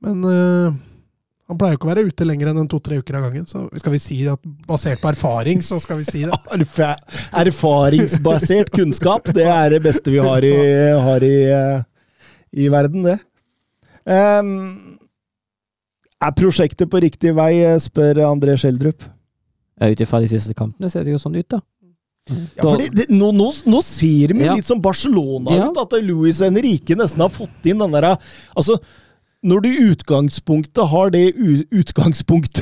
Men 0.00 0.24
eh, 0.26 0.80
han 1.50 1.58
pleier 1.58 1.74
jo 1.74 1.78
ikke 1.80 1.86
å 1.86 1.90
være 1.92 2.06
ute 2.06 2.26
lenger 2.26 2.50
enn 2.50 2.60
en 2.62 2.68
to-tre 2.70 2.98
uker 2.98 3.16
av 3.18 3.28
gangen. 3.28 3.46
Så 3.50 3.64
skal 3.78 3.94
vi 3.94 4.00
si 4.02 4.18
at 4.30 4.50
basert 4.66 5.02
på 5.02 5.10
erfaring, 5.12 5.62
så 5.66 5.78
skal 5.82 5.98
vi 6.00 6.06
si 6.06 6.24
det. 6.26 6.34
Erfaringsbasert 7.44 8.70
kunnskap, 8.74 9.30
det 9.34 9.46
er 9.46 9.76
det 9.76 9.80
beste 9.86 10.10
vi 10.10 10.18
har 10.22 10.46
i, 10.46 10.54
har 11.06 11.26
i, 11.26 11.36
eh, 11.54 11.86
i 12.56 12.68
verden, 12.72 13.04
det. 13.06 13.18
Um, 14.10 14.98
er 16.20 16.34
prosjektet 16.36 16.90
på 16.90 17.00
riktig 17.02 17.34
vei, 17.36 17.52
eh, 17.64 17.78
spør 17.80 18.22
André 18.28 18.56
Schjelderup. 18.60 19.04
Ut 19.80 20.00
ifra 20.04 20.20
de 20.20 20.28
siste 20.28 20.52
kampene 20.56 20.90
ser 20.92 21.04
det 21.06 21.14
jo 21.14 21.20
sånn 21.22 21.38
ut, 21.38 21.48
da. 21.48 21.60
Ja, 22.30 22.62
for 22.62 22.76
det, 22.78 22.90
det, 22.94 23.06
nå, 23.10 23.30
nå, 23.32 23.48
nå 23.66 23.78
ser 23.82 24.34
vi 24.36 24.44
Ja. 24.44 24.54
litt 24.54 24.66
som 24.68 24.78
Barcelona 24.80 25.50
Ja. 25.56 25.68
ut, 25.70 25.78
at 25.80 25.94
Luis 26.04 26.38
Henrique 26.44 26.94
nesten 26.94 27.20
har 27.24 27.30
fått 27.32 27.64
inn 27.66 27.78
den 27.80 27.90
derre 27.90 28.18
Altså, 28.54 28.76
når 29.42 29.62
du 29.64 29.68
i 29.70 29.88
utgangspunktet 29.94 30.88
har 30.92 31.10
det 31.10 31.34
utgangspunktet 31.72 32.60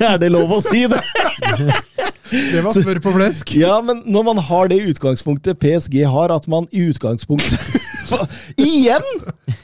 Er 0.00 0.16
det 0.22 0.30
lov 0.30 0.48
å 0.54 0.60
si 0.62 0.86
det? 0.86 1.02
Det 2.30 2.62
var 2.64 2.76
smør 2.76 3.02
på 3.02 3.14
flesk. 3.18 3.54
Ja, 3.60 3.80
men 3.84 4.04
når 4.06 4.26
man 4.30 4.42
har 4.50 4.70
det 4.70 4.80
utgangspunktet 4.92 5.58
PSG 5.60 6.02
har, 6.06 6.32
at 6.34 6.46
man 6.50 6.68
i 6.70 6.88
utgangspunktet 6.90 7.58
Igjen! 8.60 9.06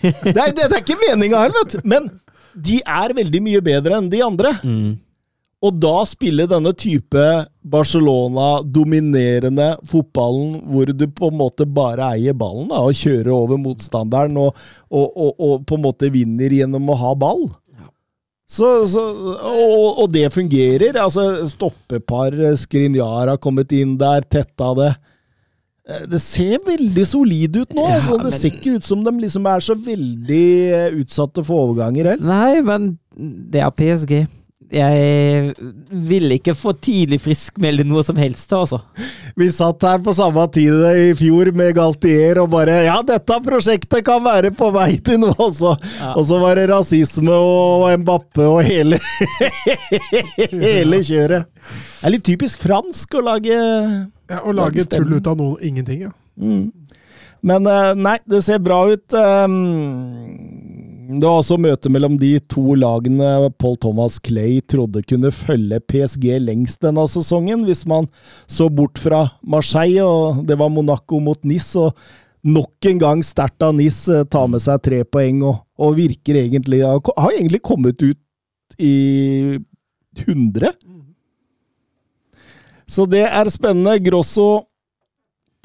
Det 0.02 0.36
er, 0.36 0.52
det, 0.54 0.68
det 0.68 0.76
er 0.76 0.82
ikke 0.82 1.00
meninga 1.00 1.46
her, 1.46 1.56
vet 1.56 1.76
du. 1.76 1.80
Men 1.88 2.08
de 2.56 2.78
er 2.82 3.14
veldig 3.16 3.42
mye 3.44 3.62
bedre 3.64 3.98
enn 3.98 4.10
de 4.12 4.22
andre. 4.24 4.52
Mm. 4.62 4.94
Og 5.66 5.78
da 5.80 5.94
spille 6.06 6.44
denne 6.50 6.72
type 6.76 7.24
Barcelona-dominerende 7.66 9.70
fotballen, 9.88 10.58
hvor 10.68 10.92
du 10.92 11.06
på 11.08 11.30
en 11.32 11.38
måte 11.40 11.66
bare 11.66 12.12
eier 12.14 12.36
ballen 12.36 12.68
da, 12.70 12.82
og 12.84 12.96
kjører 12.96 13.32
over 13.34 13.58
motstanderen 13.60 14.36
og, 14.40 14.56
og, 14.92 15.08
og, 15.08 15.32
og 15.40 15.64
på 15.66 15.78
en 15.78 15.86
måte 15.88 16.12
vinner 16.12 16.52
gjennom 16.52 16.92
å 16.92 16.98
ha 17.00 17.14
ball. 17.18 17.48
Så, 18.46 18.68
så, 18.86 19.02
og, 19.42 19.98
og 20.04 20.10
det 20.14 20.28
fungerer. 20.34 20.94
Altså, 21.02 21.24
Stoppepar, 21.50 22.36
Skrinjar 22.60 23.32
har 23.32 23.40
kommet 23.42 23.72
inn 23.74 23.96
der, 23.98 24.22
tetta 24.30 24.68
det. 24.78 24.92
Eh, 25.88 26.04
Det 26.12 26.20
ser 26.22 26.62
veldig 26.66 27.06
solid 27.10 27.58
ut 27.58 27.74
nå. 27.74 27.82
Ja, 27.88 27.96
altså. 27.98 28.16
Det 28.20 28.30
men- 28.30 28.36
ser 28.38 28.54
ikke 28.54 28.76
ut 28.78 28.86
som 28.86 29.02
de 29.02 29.10
liksom 29.24 29.46
er 29.50 29.60
så 29.66 29.74
veldig 29.74 30.46
eh, 30.78 30.94
utsatte 31.02 31.42
for 31.46 31.66
overganger 31.72 32.12
heller. 32.12 32.26
Nei, 32.30 32.60
men 32.62 32.92
det 33.50 33.62
er 33.66 33.70
PSG. 33.74 34.14
Jeg 34.72 35.52
vil 36.08 36.32
ikke 36.34 36.54
for 36.58 36.74
tidlig 36.82 37.20
friskmelde 37.22 37.84
noe 37.86 38.02
som 38.06 38.16
helst, 38.18 38.50
altså. 38.56 38.80
Vi 39.38 39.46
satt 39.54 39.84
her 39.86 40.00
på 40.02 40.14
samme 40.16 40.42
tid 40.54 40.82
i 40.90 41.12
fjor 41.18 41.52
med 41.54 41.74
Galtier 41.76 42.40
og 42.42 42.50
bare 42.54 42.80
Ja, 42.88 42.96
dette 43.06 43.36
prosjektet 43.44 44.02
kan 44.06 44.24
være 44.24 44.50
på 44.56 44.72
vei 44.74 44.96
til 45.06 45.20
noe, 45.22 45.36
også. 45.38 45.76
Ja. 46.00 46.14
Og 46.18 46.26
så 46.26 46.40
var 46.42 46.58
det 46.58 46.66
rasisme 46.72 47.36
og 47.36 47.86
Mbappe 48.02 48.48
og 48.48 48.62
hele 48.66 48.98
Hele 50.66 51.02
kjøret. 51.06 51.46
Det 51.46 52.08
er 52.08 52.14
litt 52.16 52.26
typisk 52.26 52.62
fransk 52.66 53.18
å 53.18 53.22
lage 53.26 53.54
Ja, 53.54 54.40
Å 54.42 54.50
lage 54.50 54.82
Lage 54.82 54.90
tull 54.96 55.14
ut 55.14 55.30
av 55.30 55.38
noe, 55.38 55.60
ingenting, 55.62 56.08
ja. 56.08 56.12
mm. 56.42 56.66
Men 57.46 57.66
eh, 57.70 57.92
nei, 57.94 58.16
det 58.26 58.40
ser 58.42 58.58
bra 58.58 58.80
ut. 58.90 59.14
Um, 59.14 60.55
Det 61.06 61.22
var 61.22 61.38
også 61.38 61.54
møte 61.60 61.90
mellom 61.92 62.16
de 62.18 62.32
to 62.50 62.74
lagene 62.74 63.50
Paul 63.60 63.76
Thomas 63.78 64.16
Clay 64.26 64.58
trodde 64.66 65.04
kunne 65.06 65.30
følge 65.30 65.78
PSG 65.86 66.24
lengst 66.42 66.80
denne 66.82 67.04
sesongen, 67.10 67.62
hvis 67.68 67.84
man 67.86 68.08
så 68.50 68.66
bort 68.72 68.98
fra 68.98 69.28
Marseille, 69.46 70.02
og 70.02 70.42
det 70.48 70.56
var 70.58 70.72
Monaco 70.72 71.20
mot 71.22 71.38
Nis. 71.46 71.68
og 71.78 71.94
Nok 72.46 72.90
en 72.90 73.02
gang 73.02 73.22
sterkt 73.26 73.62
av 73.62 73.76
Nis 73.78 74.00
eh, 74.10 74.26
tar 74.30 74.50
med 74.50 74.62
seg 74.62 74.82
tre 74.82 75.00
poeng 75.06 75.44
og, 75.46 75.62
og 75.78 75.96
virker 75.98 76.40
egentlig 76.42 76.82
Har 76.82 77.00
har 77.22 77.32
egentlig 77.36 77.62
kommet 77.62 78.02
ut 78.02 78.18
i 78.78 79.58
100. 80.26 80.74
Så 82.86 83.06
det 83.10 83.24
er 83.26 83.50
spennende. 83.50 83.98
Grosso 84.02 84.66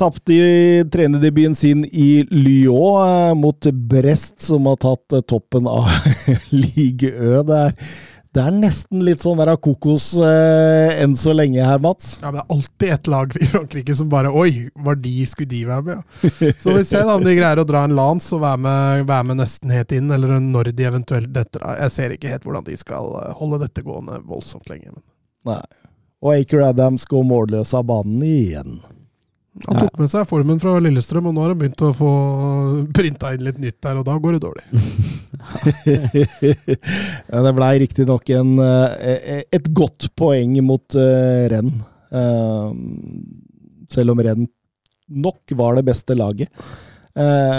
tapte 0.01 0.33
i 0.33 0.83
trenerdebuten 0.91 1.55
sin 1.55 1.83
i 1.85 2.23
Lyon 2.31 3.01
eh, 3.07 3.33
mot 3.37 3.67
Brest, 3.73 4.41
som 4.41 4.65
har 4.69 4.79
tatt 4.81 5.13
eh, 5.13 5.21
toppen 5.21 5.67
av 5.69 5.89
Ligue 6.49 7.11
Ø. 7.11 7.43
Det 7.45 7.59
er, 7.67 7.75
det 8.31 8.43
er 8.47 8.55
nesten 8.55 9.03
litt 9.05 9.21
sånn 9.21 9.41
der 9.41 9.51
kokos 9.61 10.13
eh, 10.23 11.01
enn 11.03 11.13
så 11.19 11.35
lenge 11.35 11.65
her, 11.67 11.81
Mats. 11.83 12.15
Ja, 12.21 12.31
men 12.31 12.39
Det 12.39 12.43
er 12.45 12.55
alltid 12.55 12.93
et 12.95 13.09
lag 13.11 13.35
i 13.37 13.49
Frankrike 13.51 13.97
som 13.99 14.09
bare 14.11 14.31
Oi, 14.31 14.69
var 14.85 14.97
de, 15.03 15.13
skulle 15.29 15.51
de 15.51 15.65
være 15.67 15.85
med? 15.89 16.05
Ja. 16.23 16.53
Så 16.63 16.77
vi 16.77 16.85
se 16.87 17.03
da 17.03 17.17
om 17.17 17.25
de 17.27 17.35
greier 17.37 17.61
å 17.61 17.67
dra 17.67 17.83
en 17.85 17.97
lans 17.97 18.31
og 18.33 18.41
være 18.45 18.63
med, 18.65 19.03
være 19.11 19.27
med 19.29 19.41
nesten 19.43 19.75
helt 19.75 19.93
inn, 19.97 20.09
eller 20.15 20.39
når 20.41 20.71
de 20.71 20.87
eventuelt 20.89 21.29
detter 21.35 21.67
av. 21.67 21.77
Jeg 21.85 21.95
ser 21.97 22.15
ikke 22.15 22.31
helt 22.31 22.47
hvordan 22.47 22.65
de 22.71 22.79
skal 22.79 23.13
eh, 23.19 23.35
holde 23.37 23.61
dette 23.67 23.85
gående 23.85 24.17
voldsomt 24.25 24.71
lenge. 24.71 24.95
Men 24.95 25.05
Nei. 25.51 25.61
Og 26.21 26.35
Aker 26.37 26.67
Adams 26.69 27.05
går 27.09 27.23
målløs 27.25 27.75
av 27.77 27.87
banen 27.89 28.21
igjen. 28.25 28.81
Han 29.67 29.79
tok 29.81 29.97
med 29.99 30.11
seg 30.11 30.27
formen 30.29 30.59
fra 30.61 30.77
Lillestrøm, 30.79 31.27
og 31.27 31.35
nå 31.35 31.43
har 31.43 31.51
han 31.51 31.59
begynt 31.59 31.83
å 31.83 31.91
få 31.95 32.11
printa 32.95 33.33
inn 33.35 33.43
litt 33.45 33.59
nytt 33.59 33.81
der, 33.83 33.99
og 33.99 34.05
da 34.07 34.15
går 34.15 34.37
det 34.37 34.43
dårlig. 34.45 34.63
ja, 37.31 37.41
det 37.43 37.53
blei 37.57 37.73
riktignok 37.83 38.31
eh, 38.31 39.43
et 39.43 39.67
godt 39.75 40.07
poeng 40.15 40.55
mot 40.63 40.95
uh, 40.95 41.43
Renn. 41.51 41.73
Eh, 42.11 42.71
selv 43.91 44.15
om 44.15 44.23
Renn 44.23 44.47
nok 45.11 45.55
var 45.59 45.75
det 45.75 45.87
beste 45.89 46.15
laget. 46.15 46.47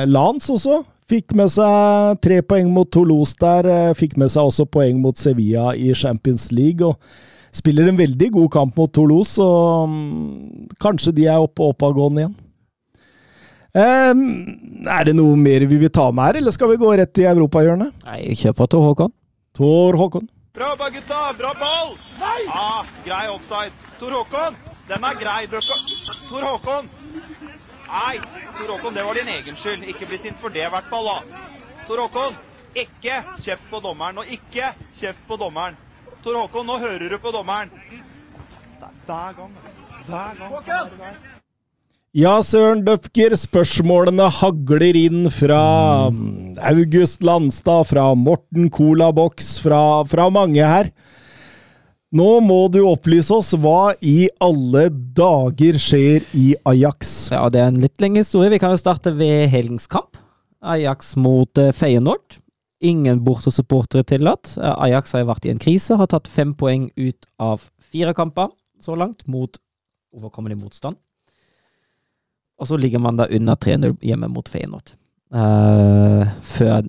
Lans 0.09 0.47
også 0.48 0.78
fikk 1.12 1.35
med 1.36 1.51
seg 1.52 2.20
tre 2.24 2.40
poeng 2.47 2.70
mot 2.73 2.89
Toulouse 2.90 3.36
der. 3.40 3.69
eh, 3.69 3.94
fikk 3.94 4.16
med 4.16 4.32
seg 4.32 4.48
også 4.48 4.66
poeng 4.70 5.01
mot 5.01 5.16
Sevilla 5.19 5.74
i 5.74 5.93
Champions 5.94 6.51
League. 6.52 6.86
og 6.86 6.97
Spiller 7.52 7.90
en 7.90 7.98
veldig 7.98 8.30
god 8.32 8.48
kamp 8.52 8.78
mot 8.80 8.92
Toulouse, 8.92 9.36
og 9.42 9.90
mm, 9.92 10.76
kanskje 10.80 11.12
de 11.18 11.26
er 11.28 11.42
oppe 11.42 11.64
og 11.64 11.74
oppadgående 11.74 12.24
igjen. 12.24 12.38
Um, 13.72 14.22
er 14.84 15.08
det 15.08 15.14
noe 15.16 15.36
mer 15.40 15.64
vi 15.68 15.78
vil 15.80 15.92
ta 15.92 16.10
med 16.12 16.26
her, 16.28 16.38
eller 16.42 16.52
skal 16.52 16.72
vi 16.72 16.80
gå 16.80 16.92
rett 16.96 17.20
i 17.20 17.28
europahjørnet? 17.28 17.92
Nei, 18.08 18.20
kjør 18.36 18.56
på 18.56 18.68
Tor 18.72 18.86
Håkon. 18.90 19.12
Tor 19.56 19.96
Håkon. 20.00 20.28
Bra 20.52 20.72
jobba, 20.72 20.90
gutta! 20.92 21.20
Bra 21.38 21.52
ball! 21.60 21.94
Nei! 22.20 22.40
Ah, 22.48 22.84
grei 23.04 23.28
offside. 23.32 23.72
Tor 24.00 24.12
Håkon, 24.12 24.56
den 24.88 25.04
er 25.08 25.20
grei. 25.20 25.46
Tor 26.28 26.44
Håkon! 26.44 26.90
Nei, 27.88 28.18
Tor 28.58 28.74
Håkon, 28.74 28.94
det 28.96 29.04
var 29.04 29.16
din 29.16 29.32
egen 29.32 29.56
skyld. 29.56 29.84
Ikke 29.88 30.08
bli 30.08 30.20
sint 30.20 30.40
for 30.40 30.52
det, 30.52 30.66
i 30.66 30.72
hvert 30.72 30.88
fall. 30.92 31.08
da. 31.08 31.40
Tor 31.88 32.04
Håkon, 32.04 32.36
ikke 32.76 33.22
kjeft 33.40 33.64
på 33.72 33.80
dommeren, 33.84 34.20
og 34.20 34.28
ikke 34.28 34.74
kjeft 34.96 35.24
på 35.28 35.40
dommeren. 35.40 35.76
Tor 36.23 36.36
Håkon, 36.39 36.66
nå 36.69 36.78
hører 36.78 37.11
du 37.11 37.19
på 37.19 37.32
dommeren. 37.35 37.70
Er 38.78 38.90
hver 39.07 39.32
gang, 39.35 39.55
altså. 39.59 39.78
Hver 40.07 40.36
gang. 40.39 40.93
der. 40.99 41.16
Ja, 42.15 42.35
Søren 42.44 42.82
Døpker, 42.86 43.35
spørsmålene 43.40 44.28
hagler 44.36 44.99
inn 45.01 45.31
fra 45.32 45.62
August 46.69 47.24
Landstad, 47.27 47.89
fra 47.89 48.11
Morten 48.15 48.69
Colabox, 48.70 49.57
fra, 49.65 50.05
fra 50.07 50.28
mange 50.31 50.62
her. 50.62 50.93
Nå 52.12 52.28
må 52.44 52.61
du 52.69 52.82
opplyse 52.85 53.32
oss 53.32 53.55
hva 53.57 53.94
i 54.05 54.28
alle 54.44 54.90
dager 55.16 55.78
skjer 55.81 56.27
i 56.36 56.53
Ajax. 56.69 57.32
Ja, 57.32 57.47
det 57.49 57.62
er 57.65 57.73
en 57.73 57.81
litt 57.82 58.05
lengre 58.05 58.23
historie. 58.27 58.53
Vi 58.53 58.61
kan 58.61 58.77
jo 58.77 58.82
starte 58.82 59.15
ved 59.16 59.49
helgens 59.51 59.89
kamp. 59.90 60.20
Ajax 60.62 61.16
mot 61.16 61.59
eh, 61.59 61.73
Feyenoord. 61.74 62.36
Ingen 62.82 63.22
bortesupportere 63.22 64.02
tillatt. 64.02 64.56
Eh, 64.59 64.74
Ajax 64.88 65.14
har 65.14 65.28
vært 65.28 65.46
i 65.46 65.52
en 65.52 65.62
krise, 65.62 65.96
har 65.98 66.10
tatt 66.10 66.30
fem 66.30 66.54
poeng 66.59 66.88
ut 66.98 67.28
av 67.38 67.68
fire 67.92 68.14
kamper 68.16 68.50
så 68.82 68.96
langt 68.98 69.22
mot 69.30 69.59
overkommelig 70.12 70.59
motstand. 70.59 70.98
Og 72.59 72.66
så 72.66 72.78
ligger 72.78 73.02
man 73.02 73.18
da 73.18 73.28
under 73.30 73.54
3-0 73.54 73.94
hjemme 74.02 74.28
mot 74.30 74.48
Feyenoord. 74.48 74.94
Uh, 75.32 76.26
før, 76.44 76.84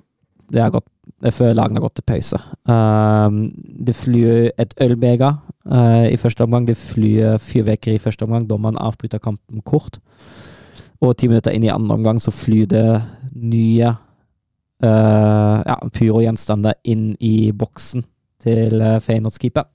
gått, 0.73 0.87
er 1.23 1.33
før 1.33 1.53
lagene 1.55 1.79
har 1.79 1.85
gått 1.85 1.95
til 2.01 2.07
pause. 2.09 2.39
Uh, 2.69 3.29
det 3.87 3.95
flyr 3.97 4.49
et 4.61 4.73
ølbeger 4.83 5.37
uh, 5.69 6.05
i 6.09 6.17
første 6.19 6.45
omgang. 6.45 6.67
Det 6.67 6.77
flyr 6.77 7.37
fyrverkeri 7.41 7.97
i 7.97 8.03
første 8.03 8.27
omgang. 8.27 8.49
Dommeren 8.49 8.81
avbryter 8.81 9.23
kampen 9.23 9.63
kort. 9.65 10.01
Og 11.03 11.15
ti 11.17 11.29
minutter 11.29 11.55
inn 11.55 11.65
i 11.65 11.73
andre 11.73 11.97
omgang 11.97 12.21
så 12.21 12.33
flyr 12.33 12.67
det 12.69 12.87
nye 13.33 13.95
eh, 14.83 15.59
ja, 15.67 15.77
pyrogjenstander 15.95 16.77
inn 16.83 17.13
i 17.23 17.51
boksen 17.55 18.05
til 18.43 18.81
uh, 18.83 18.99
Feyenoords 19.03 19.39
keeper. 19.41 19.69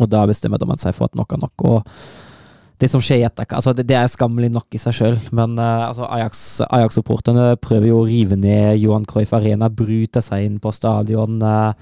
Og 0.00 0.08
da 0.10 0.24
bestemmer 0.26 0.58
dommeren 0.58 0.80
seg 0.80 0.96
for 0.96 1.10
at 1.10 1.18
nok 1.18 1.36
er 1.36 1.42
nok. 1.42 1.66
Og 1.68 2.80
det 2.80 2.90
som 2.90 3.02
skjer 3.04 3.22
i 3.22 3.26
altså 3.28 3.74
det, 3.76 3.86
det 3.88 3.96
er 3.98 4.10
skammelig 4.10 4.50
nok 4.52 4.74
i 4.74 4.80
seg 4.82 4.96
sjøl, 4.96 5.18
men 5.36 5.54
uh, 5.60 5.90
altså 5.90 6.08
Ajax- 6.08 6.64
Ajax-supporterne 6.66 7.54
prøver 7.62 7.92
jo 7.92 8.00
å 8.02 8.08
rive 8.08 8.38
ned 8.40 8.80
Johan 8.82 9.06
Cruyff 9.08 9.34
Arena, 9.36 9.70
bryte 9.70 10.24
seg 10.24 10.48
inn 10.48 10.60
på 10.62 10.72
stadion. 10.74 11.38
Uh, 11.44 11.72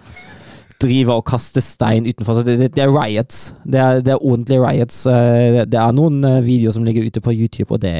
driver 0.82 1.20
og 1.20 1.26
kaster 1.30 1.62
stein 1.62 2.08
utenfor. 2.08 2.40
Så 2.40 2.46
det, 2.46 2.58
det, 2.58 2.72
det 2.74 2.82
er 2.84 2.92
riots. 2.92 3.52
Det 3.62 3.78
er, 3.78 4.00
det 4.02 4.16
er 4.16 4.22
ordentlige 4.22 4.62
riots. 4.66 5.04
Uh, 5.06 5.62
det, 5.62 5.78
er 5.78 5.96
noen 5.96 6.22
uh, 6.26 6.40
videoer 6.44 6.74
som 6.74 6.86
ligger 6.86 7.06
ute 7.06 7.22
på 7.22 7.34
YouTube, 7.36 7.70
og 7.70 7.82
det, 7.84 7.94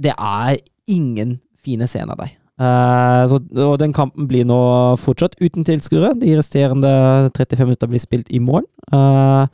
det 0.00 0.16
er 0.16 0.56
ingen 0.90 1.38
fine 1.62 1.86
scener 1.86 2.18
der. 2.18 2.32
Uh, 2.60 3.24
så, 3.26 3.38
og 3.64 3.78
den 3.80 3.94
kampen 3.96 4.26
blir 4.28 4.44
nå 4.46 4.58
fortsatt 5.00 5.38
uten 5.40 5.64
tilskuere. 5.66 6.12
De 6.20 6.34
resterende 6.36 6.90
35 7.36 7.64
minutter 7.64 7.90
blir 7.90 8.02
spilt 8.02 8.28
i 8.30 8.42
morgen. 8.42 8.68
Uh, 8.92 9.48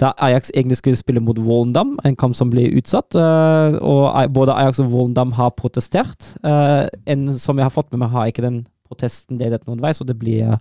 da 0.00 0.12
Ajax 0.22 0.52
egentlig 0.54 0.80
skulle 0.80 1.00
spille 1.00 1.22
mot 1.22 1.38
Volendam, 1.38 1.94
en 2.04 2.16
kamp 2.18 2.36
som 2.36 2.50
blir 2.52 2.74
utsatt. 2.78 3.16
Uh, 3.16 3.78
og 3.80 4.34
både 4.34 4.56
Ajax 4.58 4.82
og 4.84 4.92
Volendam 4.92 5.32
har 5.38 5.54
protestert. 5.56 6.34
En 6.42 7.32
som 7.38 7.58
jeg 7.58 7.64
har 7.64 7.74
fått 7.74 7.90
med 7.92 8.04
meg, 8.04 8.12
har 8.12 8.28
ikke 8.28 8.44
den 8.44 8.62
protesten 8.88 9.40
ledet 9.40 9.64
noen 9.66 9.82
vei, 9.82 9.94
så 9.96 10.04
det 10.04 10.18
blir 10.20 10.58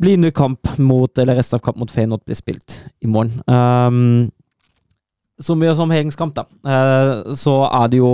blir 0.00 0.16
ny 0.16 0.30
kamp 0.32 0.66
mot, 0.80 1.18
eller 1.20 1.36
resten 1.36 1.58
av 1.58 1.62
kamp 1.66 1.76
mot 1.78 1.90
Feyenoord 1.92 2.22
blir 2.24 2.36
spilt 2.36 2.78
i 3.04 3.10
morgen. 3.12 3.42
Så 5.42 5.56
mye 5.58 5.74
som 5.76 5.92
helgens 5.92 6.18
kamp, 6.18 6.34
da, 6.36 6.46
eh, 6.68 7.34
så 7.38 7.62
er 7.66 7.88
det 7.92 8.00
jo 8.00 8.12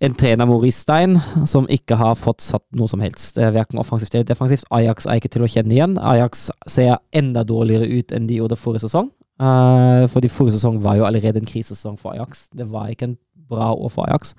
en 0.00 0.14
trener, 0.16 0.48
Maurice 0.48 0.80
Stein, 0.80 1.18
som 1.46 1.66
ikke 1.68 1.98
har 2.00 2.16
fått 2.16 2.40
satt 2.40 2.64
noe 2.76 2.88
som 2.88 3.02
helst, 3.04 3.36
eh, 3.38 3.52
verken 3.52 3.80
offensivt 3.82 4.14
eller 4.14 4.28
defensivt. 4.28 4.64
Ajax 4.72 5.06
er 5.06 5.20
ikke 5.20 5.32
til 5.34 5.44
å 5.44 5.50
kjenne 5.50 5.76
igjen. 5.76 5.98
Ajax 6.00 6.48
ser 6.66 6.96
enda 7.12 7.44
dårligere 7.44 7.88
ut 7.98 8.14
enn 8.16 8.26
de 8.26 8.38
gjorde 8.40 8.56
forrige 8.56 8.88
sesong. 8.88 9.10
Uh, 9.40 10.04
fordi 10.12 10.28
forrige 10.28 10.58
sesong 10.58 10.82
var 10.84 10.98
jo 10.98 11.06
allerede 11.08 11.40
en 11.40 11.48
krisesesong 11.48 11.98
for 12.00 12.12
Ajax. 12.12 12.48
Det 12.52 12.66
var 12.68 12.88
ikke 12.92 13.10
en 13.10 13.18
bra 13.50 13.72
år 13.72 13.92
for 13.92 14.08
Ajax. 14.08 14.34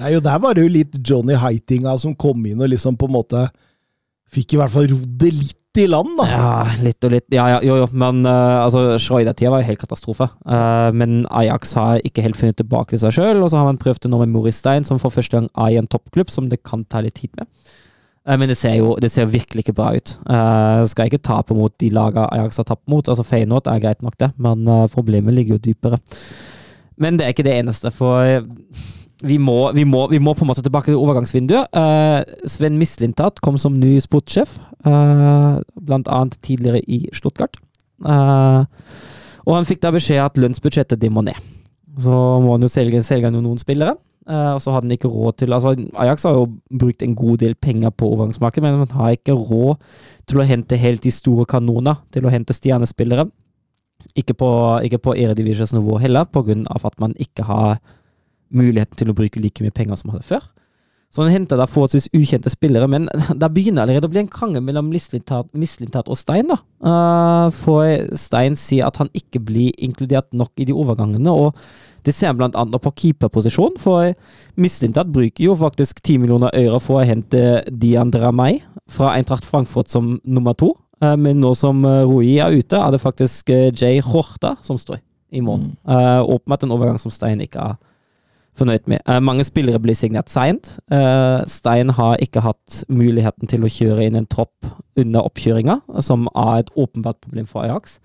Nei, 0.00 0.14
jo, 0.14 0.20
Der 0.20 0.38
var 0.38 0.54
det 0.54 0.64
jo 0.64 0.72
litt 0.72 0.96
Johnny 1.00 1.36
Heitinga 1.36 1.98
som 2.00 2.14
kom 2.14 2.44
inn 2.48 2.60
og 2.60 2.72
liksom 2.72 2.96
på 2.96 3.08
en 3.08 3.16
måte 3.16 3.46
fikk 4.32 4.54
i 4.56 4.60
hvert 4.60 4.72
fall 4.72 4.88
rodd 4.90 5.18
det 5.20 5.32
litt 5.32 5.60
i 5.80 5.86
land, 5.88 6.12
da. 6.18 6.26
Ja, 6.30 6.50
litt 6.84 7.04
og 7.06 7.12
litt. 7.14 7.26
Ja, 7.34 7.46
ja, 7.54 7.60
jo, 7.64 7.78
jo. 7.82 7.86
Men 7.96 8.22
uh, 8.26 8.64
altså, 8.64 8.96
Schreuder-tida 9.02 9.52
var 9.52 9.62
jo 9.62 9.68
helt 9.70 9.82
katastrofe. 9.82 10.28
Uh, 10.48 10.90
men 10.96 11.24
Ajax 11.30 11.74
har 11.78 12.04
ikke 12.06 12.24
helt 12.24 12.38
funnet 12.38 12.58
tilbake 12.60 12.94
til 12.94 13.02
seg 13.02 13.16
sjøl, 13.16 13.42
og 13.42 13.52
så 13.52 13.60
har 13.60 13.68
man 13.68 13.80
prøvd 13.80 14.04
det 14.04 14.12
nå 14.12 14.20
med 14.22 14.32
Moristein, 14.34 14.56
Stein, 14.56 14.88
som 14.88 15.00
for 15.02 15.12
første 15.12 15.36
gang 15.36 15.50
er 15.52 15.74
i 15.74 15.80
en 15.80 15.88
toppklubb, 15.90 16.32
som 16.32 16.48
det 16.50 16.62
kan 16.66 16.86
ta 16.88 17.02
litt 17.04 17.18
tid 17.20 17.32
med. 17.38 17.50
Uh, 18.26 18.34
men 18.40 18.50
det 18.50 18.58
ser 18.60 18.78
jo 18.80 18.96
det 19.02 19.12
ser 19.12 19.30
virkelig 19.30 19.66
ikke 19.66 19.76
bra 19.76 19.92
ut. 19.96 20.16
Skal 20.90 21.10
ikke 21.10 21.22
tape 21.22 21.56
mot 21.56 21.74
de 21.82 21.92
lagene 21.94 22.28
Ajax 22.34 22.62
har 22.62 22.68
tapt 22.72 22.86
mot. 22.90 23.06
Altså 23.06 23.26
Feyenoord 23.26 23.70
er 23.70 23.82
greit 23.84 24.04
nok, 24.06 24.18
det, 24.22 24.32
men 24.40 24.64
problemet 24.94 25.36
ligger 25.36 25.56
jo 25.56 25.64
dypere. 25.70 26.00
Men 26.96 27.18
det 27.18 27.26
er 27.26 27.34
ikke 27.34 27.44
det 27.46 27.58
eneste, 27.60 27.92
for 27.92 28.40
vi 29.24 29.38
må, 29.40 29.72
vi, 29.72 29.84
må, 29.88 30.04
vi 30.12 30.18
må, 30.20 30.34
på 30.36 30.44
en 30.44 30.50
måte 30.50 30.64
tilbake 30.64 30.90
til 30.90 31.00
overgangsvinduet. 31.00 31.72
Uh, 31.72 32.48
Sven 32.48 32.76
Mislintat 32.76 33.40
kom 33.44 33.56
som 33.60 33.76
ny 33.80 33.94
sportssjef, 34.04 34.58
uh, 34.84 35.62
blant 35.88 36.10
annet 36.12 36.36
tidligere 36.44 36.82
i 36.84 37.06
Stuttgart. 37.16 37.56
Uh, 38.04 38.68
og 39.46 39.54
han 39.56 39.68
fikk 39.68 39.80
da 39.84 39.94
beskjed 39.94 40.20
at 40.20 40.40
lønnsbudsjettet 40.40 41.00
det 41.00 41.12
må 41.12 41.24
ned. 41.24 41.38
Så 42.02 42.12
må 42.44 42.58
han 42.58 42.66
jo 42.66 42.68
selge, 42.68 43.00
selge 43.06 43.30
noen 43.32 43.56
spillere. 43.60 43.96
og 44.26 44.60
så 44.60 44.72
hadde 44.74 44.88
han 44.88 44.92
ikke 44.96 45.08
råd 45.08 45.36
til 45.38 45.52
altså 45.54 45.70
Ajax 46.02 46.24
har 46.26 46.32
jo 46.34 46.48
brukt 46.80 47.02
en 47.02 47.14
god 47.14 47.38
del 47.38 47.54
penger 47.54 47.90
på 47.90 48.08
overgangsmarkedet, 48.10 48.62
men 48.64 48.82
han 48.82 49.00
har 49.00 49.14
ikke 49.14 49.32
råd 49.32 49.76
til 50.26 50.42
å 50.42 50.44
hente 50.44 50.76
helt 50.76 51.02
de 51.06 51.10
store 51.14 51.46
kanoner, 51.46 52.02
til 52.12 52.26
å 52.26 52.32
hente 52.34 52.52
stjernespillere. 52.52 53.30
Ikke 54.18 54.34
på, 54.34 54.48
ikke 54.84 54.98
på 54.98 55.14
Eredivisjons 55.14 55.72
nivå 55.72 55.96
heller, 56.02 56.26
pga. 56.26 56.58
at 56.74 57.00
man 57.00 57.14
ikke 57.16 57.46
har 57.46 57.78
muligheten 58.54 58.98
til 58.98 59.10
å 59.10 59.16
bruke 59.16 59.42
like 59.42 59.64
mye 59.64 59.74
penger 59.74 59.98
som 59.98 60.10
han 60.10 60.18
hadde 60.18 60.30
før. 60.30 60.46
Så 61.14 61.22
han 61.24 61.32
henter 61.32 61.56
da 61.56 61.64
forholdsvis 61.70 62.10
ukjente 62.16 62.50
spillere, 62.52 62.88
men 62.90 63.08
det 63.40 63.48
begynner 63.54 63.86
allerede 63.86 64.08
å 64.08 64.12
bli 64.12 64.20
en 64.24 64.30
krangel 64.32 64.64
mellom 64.64 64.90
Mislintat 64.92 66.10
og 66.10 66.18
Stein. 66.20 66.50
da. 66.50 66.58
Uh, 66.84 67.48
for 67.56 67.88
Stein 68.18 68.58
sier 68.58 68.88
at 68.88 69.00
han 69.00 69.10
ikke 69.16 69.40
blir 69.40 69.72
inkludert 69.80 70.28
nok 70.36 70.52
i 70.60 70.68
de 70.68 70.76
overgangene, 70.76 71.32
og 71.32 71.56
det 72.06 72.14
ser 72.14 72.30
han 72.30 72.38
blant 72.38 72.58
annet 72.58 72.82
på 72.84 72.92
keeperposisjon, 73.00 73.80
for 73.82 74.12
Mislintat 74.60 75.08
bruker 75.14 75.48
jo 75.48 75.56
faktisk 75.58 76.02
10 76.04 76.20
millioner 76.22 76.54
øre 76.54 76.82
for 76.84 77.00
å 77.00 77.06
hente 77.08 77.64
Diandra 77.72 78.30
May 78.30 78.60
fra 78.92 79.14
Eintracht 79.16 79.48
Frankfurt 79.48 79.90
som 79.90 80.18
nummer 80.22 80.54
to. 80.58 80.74
Uh, 81.02 81.16
men 81.16 81.40
nå 81.40 81.56
som 81.56 81.80
Rui 81.84 82.36
er 82.36 82.54
ute, 82.54 82.76
er 82.76 82.92
det 82.92 83.02
faktisk 83.02 83.50
Jay 83.72 84.04
Horta 84.04 84.54
som 84.64 84.78
står 84.80 85.00
i 85.32 85.40
mål. 85.40 85.64
Mm. 85.64 85.74
Uh, 85.88 86.22
åpenbart 86.36 86.68
en 86.68 86.76
overgang 86.76 87.00
som 87.00 87.12
Stein 87.14 87.40
ikke 87.42 87.62
har 87.62 87.80
fornøyd 88.58 88.88
med. 88.90 89.02
Uh, 89.08 89.20
mange 89.24 89.44
spillere 89.46 89.80
blir 89.82 89.96
signert 89.96 90.30
seint. 90.32 90.76
Uh, 90.92 91.42
Stein 91.50 91.92
har 91.96 92.20
ikke 92.22 92.44
hatt 92.44 92.82
muligheten 92.88 93.50
til 93.50 93.64
å 93.64 93.70
kjøre 93.70 94.06
inn 94.06 94.18
en 94.18 94.28
tropp 94.30 94.68
under 94.98 95.26
oppkjøringa, 95.28 95.80
som 96.04 96.28
er 96.32 96.62
et 96.62 96.72
åpenbart 96.76 97.20
problem 97.24 97.48
for 97.50 97.64
Ajax. 97.64 97.98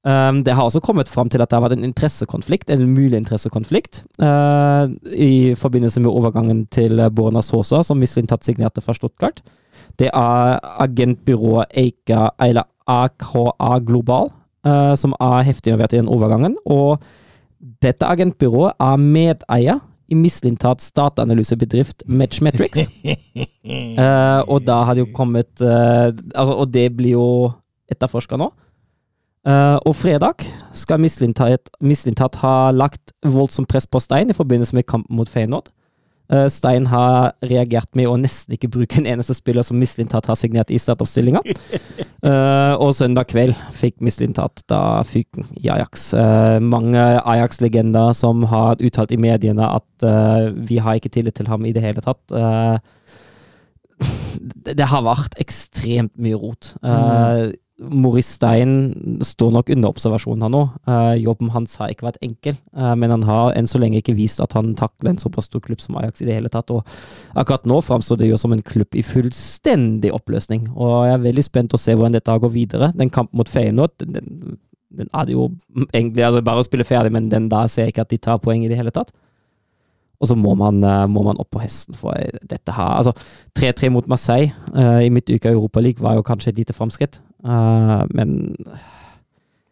Um, 0.00 0.40
det 0.46 0.54
har 0.56 0.64
også 0.64 0.80
kommet 0.80 1.10
fram 1.12 1.28
til 1.28 1.42
at 1.44 1.50
det 1.50 1.58
har 1.58 1.64
vært 1.66 1.76
en 1.76 1.88
interessekonflikt, 1.88 2.70
en 2.72 2.86
mulig 2.88 3.18
interessekonflikt, 3.20 4.02
uh, 4.22 4.88
i 5.12 5.52
forbindelse 5.60 6.00
med 6.00 6.12
overgangen 6.12 6.64
til 6.72 7.02
Borna 7.12 7.42
Sosa, 7.44 7.82
som 7.84 8.00
Mislintat 8.00 8.46
signerte 8.46 8.84
fra 8.84 8.96
Stuttgart. 8.96 9.42
Det 10.00 10.08
er 10.08 10.60
agentbyrået 10.80 11.72
Eika, 11.76 12.30
eller 12.40 12.68
AKA 12.88 13.80
Global, 13.84 14.30
som 14.96 15.14
er 15.24 15.44
heftig 15.46 15.70
involvert 15.70 15.94
i 15.94 15.98
den 16.00 16.08
overgangen. 16.12 16.56
og 16.68 17.00
dette 17.60 18.06
agentbyrået 18.08 18.76
er 18.80 19.00
medeier 19.00 19.80
i 20.10 20.16
Mislintats 20.18 20.90
dataanalysebedrift 20.96 22.02
Matchmetrics. 22.08 22.88
uh, 23.06 24.42
og 24.52 24.64
da 24.66 24.80
har 24.86 24.96
det 24.96 25.04
jo 25.04 25.12
kommet 25.14 25.50
uh, 25.62 26.10
altså, 26.10 26.56
Og 26.56 26.72
det 26.74 26.88
blir 26.96 27.14
jo 27.14 27.28
etterforska 27.90 28.38
nå. 28.40 28.50
Uh, 29.46 29.78
og 29.88 29.94
fredag 29.96 30.42
skal 30.76 31.00
Mislintat, 31.00 31.70
Mislintat 31.80 32.36
ha 32.42 32.70
lagt 32.74 33.14
voldsomt 33.24 33.70
press 33.70 33.86
på 33.86 34.00
Stein 34.02 34.30
i 34.30 34.36
forbindelse 34.36 34.76
med 34.76 34.88
kampen 34.88 35.16
mot 35.16 35.28
Feyenoord. 35.28 35.70
Eh, 36.30 36.46
Stein 36.48 36.86
har 36.90 37.32
reagert 37.42 37.90
med 37.98 38.06
å 38.06 38.16
nesten 38.20 38.54
ikke 38.54 38.70
bruke 38.70 39.00
en 39.00 39.08
eneste 39.10 39.34
spiller 39.34 39.66
som 39.66 39.78
Mislintat 39.80 40.28
har 40.30 40.38
signert 40.38 40.70
i 40.70 40.78
startoppstillinga. 40.78 41.42
uh, 42.22 42.74
og 42.82 42.94
søndag 42.94 43.30
kveld 43.32 43.56
fikk 43.74 43.98
Mislintat 44.04 44.62
da 44.70 45.02
fyken 45.06 45.48
i 45.58 45.70
Ajax. 45.74 46.12
Uh, 46.14 46.58
mange 46.62 47.00
Ajax-legender 47.00 48.14
som 48.16 48.46
har 48.50 48.78
uttalt 48.78 49.14
i 49.14 49.20
mediene 49.20 49.66
at 49.80 50.06
uh, 50.06 50.54
vi 50.54 50.78
har 50.78 51.00
ikke 51.00 51.12
tillit 51.18 51.38
til 51.40 51.50
ham 51.50 51.66
i 51.66 51.74
det 51.74 51.82
hele 51.82 52.04
tatt. 52.04 52.22
Det, 54.40 54.76
det, 54.78 54.86
har 54.88 55.02
vært 55.04 55.34
ekstremt 55.42 56.14
mye 56.16 56.38
rot. 56.38 56.70
Mm. 56.80 57.50
Maurice 57.80 58.34
Stein 58.36 59.20
står 59.24 59.52
nok 59.54 59.70
under 59.72 59.92
observasjon 59.92 60.42
her 60.44 60.52
nå. 60.52 60.62
Uh, 60.88 61.14
jobben 61.16 61.52
hans 61.54 61.78
har 61.80 61.92
ikke 61.92 62.06
vært 62.10 62.20
enkel, 62.24 62.58
uh, 62.76 62.92
men 62.98 63.12
han 63.14 63.24
har 63.28 63.54
enn 63.56 63.68
så 63.70 63.80
lenge 63.80 64.02
ikke 64.02 64.16
vist 64.18 64.42
at 64.44 64.52
han 64.56 64.74
takler 64.78 65.14
en 65.14 65.20
såpass 65.22 65.48
stor 65.48 65.62
klubb 65.64 65.80
som 65.80 65.96
Ajax 66.00 66.20
i 66.20 66.28
det 66.28 66.36
hele 66.36 66.52
tatt. 66.52 66.72
Og 66.74 66.84
akkurat 67.40 67.68
nå 67.70 67.80
framstår 67.84 68.20
det 68.20 68.28
jo 68.30 68.40
som 68.40 68.52
en 68.56 68.64
klubb 68.66 68.98
i 68.98 69.04
fullstendig 69.06 70.12
oppløsning. 70.16 70.68
Og 70.76 71.06
jeg 71.08 71.16
er 71.16 71.24
veldig 71.24 71.46
spent 71.46 71.76
å 71.76 71.80
se 71.80 71.96
hvordan 71.96 72.18
dette 72.18 72.36
går 72.44 72.52
videre. 72.52 72.92
Den 73.00 73.12
kampen 73.12 73.40
mot 73.40 73.48
Feyenoord 73.48 73.96
den, 74.04 74.58
den 74.90 75.10
er 75.14 75.26
det 75.26 75.38
jo 75.38 75.48
egentlig 75.94 76.26
altså 76.26 76.44
bare 76.44 76.62
å 76.62 76.66
spille 76.66 76.86
ferdig, 76.86 77.14
men 77.14 77.30
den 77.32 77.48
der 77.50 77.70
ser 77.70 77.86
jeg 77.88 77.94
ikke 77.94 78.06
at 78.06 78.12
de 78.12 78.20
tar 78.20 78.40
poeng 78.42 78.64
i 78.66 78.70
det 78.70 78.78
hele 78.78 78.92
tatt. 78.94 79.14
Og 80.20 80.28
så 80.28 80.36
må 80.36 80.52
man, 80.58 80.82
uh, 80.84 81.06
må 81.08 81.24
man, 81.24 81.38
opp 81.40 81.48
på 81.54 81.62
hesten 81.62 81.96
for 81.96 82.12
dette 82.44 82.76
her. 82.76 82.92
Altså, 82.98 83.14
3-3 83.56 83.88
mot 83.94 84.08
Marseille 84.10 84.52
uh, 84.74 85.00
i 85.00 85.08
midtuka 85.12 85.48
i 85.48 85.56
Europaligaen 85.56 86.04
var 86.04 86.18
jo 86.18 86.26
kanskje 86.26 86.52
et 86.52 86.60
lite 86.60 86.76
framskritt, 86.76 87.22
uh, 87.44 88.06
men 88.14 88.54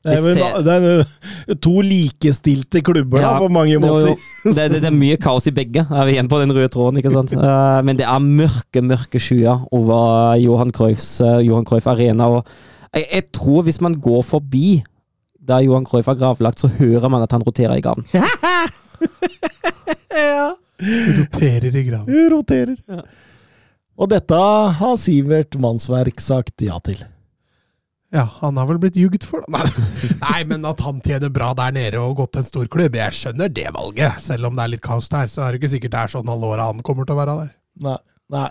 det 0.06 0.14
er, 0.14 0.22
vel, 0.22 0.38
det 0.64 0.74
er, 0.74 1.56
to 1.60 1.80
likestilte 1.84 2.80
klubber 2.86 3.18
ja, 3.20 3.32
da, 3.34 3.40
på 3.42 3.48
mange 3.52 3.80
måter. 3.82 4.14
Det, 4.48 4.54
det, 4.70 4.78
det, 4.78 4.86
er 4.88 4.94
mye 4.94 5.16
kaos 5.20 5.48
i 5.50 5.52
begge. 5.52 5.82
Er 5.82 6.06
vi 6.06 6.14
igjen 6.14 6.28
på 6.30 6.38
den 6.40 6.54
røde 6.54 6.70
tråden, 6.72 7.00
ikke 7.00 7.10
sant? 7.12 7.34
men 7.84 7.98
det 7.98 8.06
er 8.08 8.22
mørke, 8.22 8.80
mørke 8.80 9.20
skyer 9.20 9.66
over 9.74 10.38
Johan 10.40 10.70
Cruyffs 10.72 11.18
Johan 11.44 11.66
Cruyff 11.68 11.90
Arena. 11.90 12.30
Og 12.30 12.46
jeg, 12.94 13.04
jeg, 13.10 13.26
tror 13.36 13.66
hvis 13.66 13.80
man 13.84 13.98
går 14.00 14.22
forbi 14.24 14.78
der 15.48 15.66
Johan 15.66 15.84
Cruyff 15.84 16.08
er 16.08 16.16
gravlagt, 16.20 16.62
så 16.62 16.70
hører 16.78 17.10
man 17.12 17.26
at 17.26 17.34
han 17.34 17.44
roterer 17.44 17.76
i 17.76 17.84
graven. 17.84 18.06
ja. 20.14 20.48
Roterer 20.78 21.74
i 21.74 21.84
graven. 21.90 22.32
Roterer. 22.32 22.76
Ja. 22.88 23.02
Og 23.98 24.10
dette 24.12 24.40
har 24.78 24.98
Sivert 25.02 25.58
Mannsverk 25.58 26.20
sagt 26.22 26.62
ja 26.62 26.78
til. 26.84 27.02
Ja, 28.14 28.24
han 28.40 28.56
har 28.56 28.68
vel 28.70 28.78
blitt 28.80 28.96
jugd 28.96 29.24
for 29.28 29.44
da. 29.44 29.60
Nei, 30.24 30.40
men 30.48 30.64
at 30.68 30.80
han 30.80 31.02
tjener 31.04 31.32
bra 31.32 31.50
der 31.56 31.74
nede 31.76 32.00
og 32.00 32.16
gått 32.22 32.32
til 32.36 32.42
en 32.42 32.48
stor 32.48 32.70
klubb, 32.72 32.96
jeg 32.96 33.16
skjønner 33.16 33.52
det 33.52 33.68
valget. 33.74 34.22
Selv 34.24 34.48
om 34.48 34.56
det 34.56 34.64
er 34.64 34.72
litt 34.72 34.84
kaos 34.84 35.10
der, 35.12 35.28
så 35.28 35.44
er 35.44 35.52
det 35.52 35.60
ikke 35.60 35.74
sikkert 35.74 35.94
det 35.94 36.02
er 36.04 36.14
sånn 36.16 36.32
alle 36.32 36.52
åra 36.54 36.70
han 36.70 36.84
kommer 36.86 37.08
til 37.08 37.18
å 37.18 37.20
være 37.20 37.36
der. 37.42 37.50
Nei, 37.84 37.98
nei. 38.32 38.48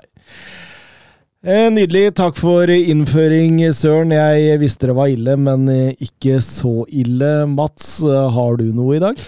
Eh, 1.47 1.67
nydelig. 1.73 2.11
Takk 2.19 2.37
for 2.37 2.69
innføring, 2.69 3.59
Søren. 3.73 4.13
Jeg 4.13 4.61
visste 4.61 4.91
det 4.91 4.97
var 4.97 5.09
ille, 5.13 5.37
men 5.41 5.65
ikke 5.95 6.37
så 6.45 6.81
ille. 6.89 7.33
Mats, 7.49 7.97
har 8.03 8.61
du 8.61 8.69
noe 8.77 8.97
i 8.97 9.03
dag? 9.03 9.21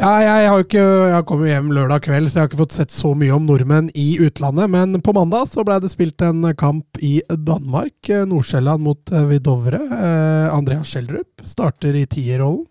Ja, 0.00 0.14
jeg 0.24 0.48
har 0.48 0.54
jo 0.56 0.64
ikke 0.64 0.82
Jeg 1.10 1.24
kom 1.28 1.42
hjem 1.44 1.66
lørdag 1.76 2.06
kveld, 2.06 2.30
så 2.30 2.38
jeg 2.38 2.46
har 2.46 2.48
ikke 2.48 2.60
fått 2.62 2.72
sett 2.78 2.92
så 2.94 3.10
mye 3.12 3.34
om 3.36 3.44
nordmenn 3.44 3.90
i 3.92 4.14
utlandet. 4.24 4.70
Men 4.72 4.96
på 5.04 5.12
mandag 5.12 5.50
så 5.52 5.60
ble 5.66 5.76
det 5.82 5.90
spilt 5.92 6.24
en 6.24 6.46
kamp 6.56 6.96
i 7.04 7.18
Danmark. 7.28 8.08
Nordsjælland 8.08 8.80
mot 8.80 9.12
eh, 9.12 9.26
Vidovre. 9.28 9.82
Eh, 9.84 10.46
Andreas 10.54 10.88
Schjelderup 10.88 11.44
starter 11.44 12.00
i 12.00 12.06
tierrollen. 12.08 12.64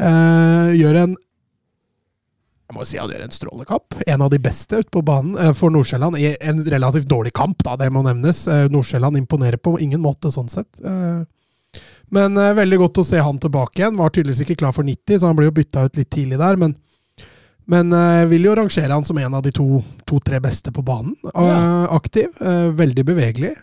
Eh, 0.00 0.72
gjør 0.80 1.02
en 1.02 1.14
jeg 2.66 2.74
må 2.74 2.82
si 2.88 2.96
han 2.98 3.12
gjør 3.12 3.26
en 3.28 3.36
strålende 3.36 3.68
kamp. 3.68 4.00
En 4.08 4.24
av 4.24 4.32
de 4.32 4.40
beste 4.42 4.80
ute 4.80 4.90
på 4.96 5.04
banen 5.06 5.36
eh, 5.36 5.52
for 5.54 5.70
Nordsjælland. 5.76 6.16
I 6.16 6.32
en 6.40 6.64
relativt 6.64 7.12
dårlig 7.12 7.36
kamp, 7.36 7.60
da, 7.68 7.76
det 7.84 7.92
må 7.92 8.00
nevnes. 8.08 8.46
Eh, 8.48 8.70
Nordsjælland 8.72 9.20
imponerer 9.20 9.60
på 9.60 9.76
ingen 9.76 10.00
måte, 10.00 10.32
sånn 10.32 10.48
sett. 10.48 10.72
Men 12.14 12.38
uh, 12.38 12.54
veldig 12.56 12.80
godt 12.84 13.02
å 13.02 13.06
se 13.06 13.20
han 13.22 13.38
tilbake 13.42 13.80
igjen. 13.80 13.96
Var 13.98 14.12
tydeligvis 14.14 14.44
ikke 14.44 14.58
klar 14.62 14.74
for 14.76 14.86
90, 14.86 15.20
så 15.20 15.30
han 15.30 15.38
ble 15.38 15.48
jo 15.48 15.56
bytta 15.56 15.86
ut 15.86 15.98
litt 15.98 16.12
tidlig 16.12 16.40
der. 16.42 16.58
Men 16.60 16.76
Men 17.66 17.90
uh, 17.90 18.22
vil 18.30 18.46
jo 18.46 18.52
rangere 18.54 18.94
han 18.94 19.04
som 19.04 19.18
en 19.18 19.34
av 19.34 19.42
de 19.42 19.50
to-tre 19.50 20.38
beste 20.38 20.70
på 20.70 20.84
banen. 20.86 21.16
Eh, 21.26 21.86
aktiv, 21.90 22.28
veldig 22.78 23.04
bevegelig. 23.08 23.56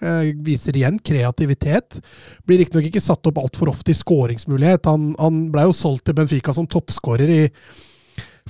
viser 0.43 0.75
igjen 0.75 0.97
kreativitet. 0.99 2.01
Blir 2.43 2.59
riktignok 2.59 2.89
ikke 2.89 2.99
satt 2.99 3.23
opp 3.31 3.39
altfor 3.39 3.71
ofte 3.71 3.93
i 3.93 3.95
skåringsmulighet. 3.95 4.91
Han, 4.91 5.13
han 5.15 5.45
ble 5.53 5.69
jo 5.69 5.77
solgt 5.77 6.03
til 6.09 6.17
Benfica 6.17 6.51
som 6.51 6.67
toppskårer 6.67 7.31
i 7.31 7.41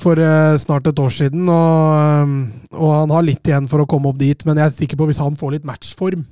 for 0.02 0.18
snart 0.57 0.90
et 0.90 0.98
år 0.98 1.11
siden, 1.14 1.45
og, 1.53 2.34
og 2.74 2.95
han 2.95 3.14
har 3.14 3.28
litt 3.28 3.45
igjen 3.45 3.70
for 3.70 3.84
å 3.84 3.86
komme 3.86 4.10
opp 4.10 4.18
dit. 4.18 4.41
Men 4.49 4.57
jeg 4.57 4.72
er 4.72 4.76
sikker 4.80 4.98
på 4.98 5.06
at 5.06 5.14
hvis 5.14 5.22
han 5.22 5.38
får 5.38 5.60
litt 5.60 5.70
matchform, 5.70 6.26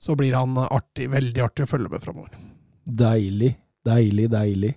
så 0.00 0.16
blir 0.16 0.32
han 0.40 0.56
artig, 0.64 1.12
veldig 1.12 1.44
artig 1.50 1.68
å 1.68 1.72
følge 1.76 1.92
med 1.92 2.00
framover. 2.00 2.53
Deilig, 2.84 3.54
deilig, 3.86 4.30
deilig. 4.32 4.74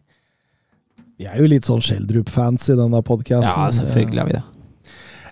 Vi 1.18 1.26
er 1.26 1.40
jo 1.42 1.48
litt 1.50 1.66
sånn 1.66 1.82
Schjelderup-fans 1.82 2.70
i 2.70 2.78
denne 2.78 3.02
podkasten. 3.06 3.50
Ja, 3.50 3.72
selvfølgelig 3.74 4.22
er 4.22 4.30
vi 4.30 4.38
det. 4.38 4.46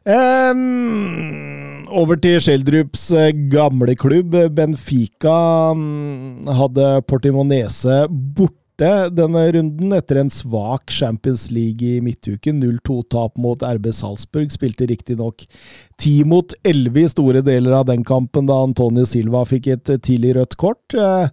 Um, 0.06 1.85
over 1.89 2.18
til 2.22 2.38
Sheldrups 2.43 3.07
eh, 3.18 3.31
gamle 3.49 3.95
klubb. 3.97 4.35
Benfica 4.53 5.73
mm, 5.73 6.49
hadde 6.60 6.89
Portimonese 7.10 8.03
borte 8.10 8.91
denne 9.15 9.45
runden 9.56 9.95
etter 9.95 10.19
en 10.22 10.30
svak 10.34 10.93
Champions 10.93 11.47
League 11.53 11.81
i 11.81 12.03
midtuken. 12.06 12.61
0-2-tap 12.61 13.38
mot 13.41 13.65
RB 13.65 13.89
Salzburg. 13.97 14.53
Spilte 14.53 14.89
riktignok 14.91 15.47
10 16.02 16.30
mot 16.30 16.53
11 16.61 17.02
i 17.02 17.07
store 17.14 17.45
deler 17.45 17.80
av 17.80 17.88
den 17.89 18.06
kampen 18.06 18.49
da 18.49 18.60
Antonio 18.65 19.07
Silva 19.10 19.45
fikk 19.49 19.72
et 19.73 19.95
tidlig 20.06 20.35
rødt 20.38 20.57
kort. 20.61 20.85
Eh, 20.93 21.30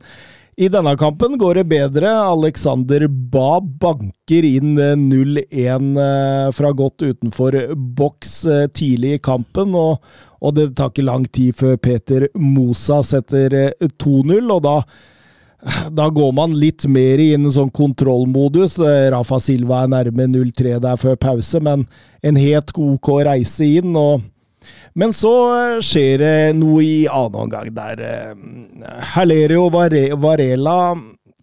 i 0.56 0.68
denne 0.68 0.96
kampen 0.96 1.38
går 1.38 1.54
det 1.54 1.64
bedre. 1.64 2.10
Alexander 2.12 3.06
Ba 3.08 3.60
banker 3.60 4.44
inn 4.44 4.74
0-1 4.76 5.46
eh, 5.48 6.48
fra 6.52 6.72
godt 6.76 7.02
utenfor 7.02 7.56
boks 7.74 8.34
eh, 8.44 8.66
tidlig 8.68 9.14
i 9.16 9.22
kampen, 9.24 9.72
og, 9.74 10.02
og, 10.40 10.52
det 10.58 10.74
tar 10.76 10.92
ikke 10.92 11.06
lang 11.08 11.24
tid 11.32 11.56
før 11.56 11.78
Peter 11.80 12.28
Mosa 12.36 13.00
setter 13.06 13.72
2-0, 13.80 14.52
og 14.52 14.60
da, 14.66 14.76
da 15.88 16.10
går 16.12 16.36
man 16.36 16.58
litt 16.60 16.84
mer 16.84 17.22
i 17.22 17.30
en 17.32 17.48
sånn 17.48 17.72
kontrollmodus. 17.72 18.76
Rafa 19.14 19.40
Silva 19.40 19.86
er 19.86 19.94
nærme 19.94 20.28
0-3 20.34 20.76
der 20.84 21.00
før 21.00 21.16
pause, 21.16 21.64
men 21.64 21.86
en 22.20 22.36
helt 22.36 22.76
OK 22.76 23.14
reise 23.24 23.72
inn. 23.80 23.96
og 23.96 24.28
men 24.98 25.14
så 25.16 25.32
skjer 25.84 26.22
det 26.22 26.36
noe 26.58 26.82
i 26.84 26.96
annen 27.08 27.40
omgang 27.46 27.70
der 27.74 28.02
Halerio 29.14 29.68
Varela 29.72 30.78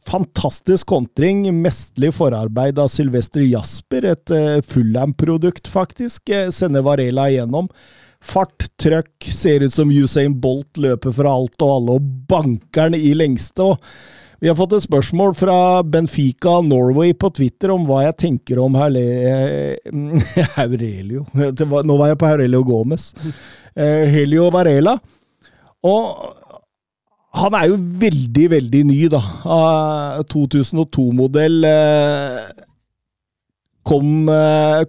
Fantastisk 0.09 0.87
kontring, 0.89 1.43
mesterlig 1.61 2.15
forarbeid 2.17 2.79
av 2.81 2.87
Sylvester 2.89 3.43
Jasper. 3.45 4.07
Et 4.09 4.31
Fullham-produkt, 4.65 5.69
faktisk. 5.69 6.31
Sender 6.55 6.81
Varela 6.81 7.27
igjennom. 7.29 7.67
Fart, 8.19 8.65
trøkk, 8.81 9.29
ser 9.31 9.63
ut 9.63 9.73
som 9.73 9.91
Usain 9.91 10.33
Bolt 10.41 10.79
løper 10.81 11.13
fra 11.15 11.35
alt 11.37 11.61
og 11.61 11.75
alle 11.75 11.99
og 11.99 12.07
banker 12.31 12.89
den 12.89 12.97
i 12.99 13.13
lengste. 13.15 13.69
og 13.69 13.77
vi 14.39 14.47
har 14.47 14.55
fått 14.55 14.73
et 14.77 14.85
spørsmål 14.85 15.33
fra 15.35 15.83
Benfica 15.83 16.61
Norway 16.63 17.13
på 17.13 17.29
Twitter 17.35 17.73
om 17.73 17.83
hva 17.87 18.05
jeg 18.05 18.15
tenker 18.23 18.59
om 18.63 18.75
Haurelio 20.55 21.25
Nå 21.89 21.97
var 21.99 22.07
jeg 22.13 22.19
på 22.21 22.29
Aurelio 22.29 22.61
Gomez. 22.63 23.11
Helio 23.75 24.49
Varela. 24.53 24.95
Og 25.83 26.03
han 27.39 27.53
er 27.55 27.67
jo 27.69 27.77
veldig, 28.01 28.47
veldig 28.55 28.81
ny, 28.89 29.01
da. 29.11 29.21
2002-modell. 30.31 31.59
Kom, 33.89 34.29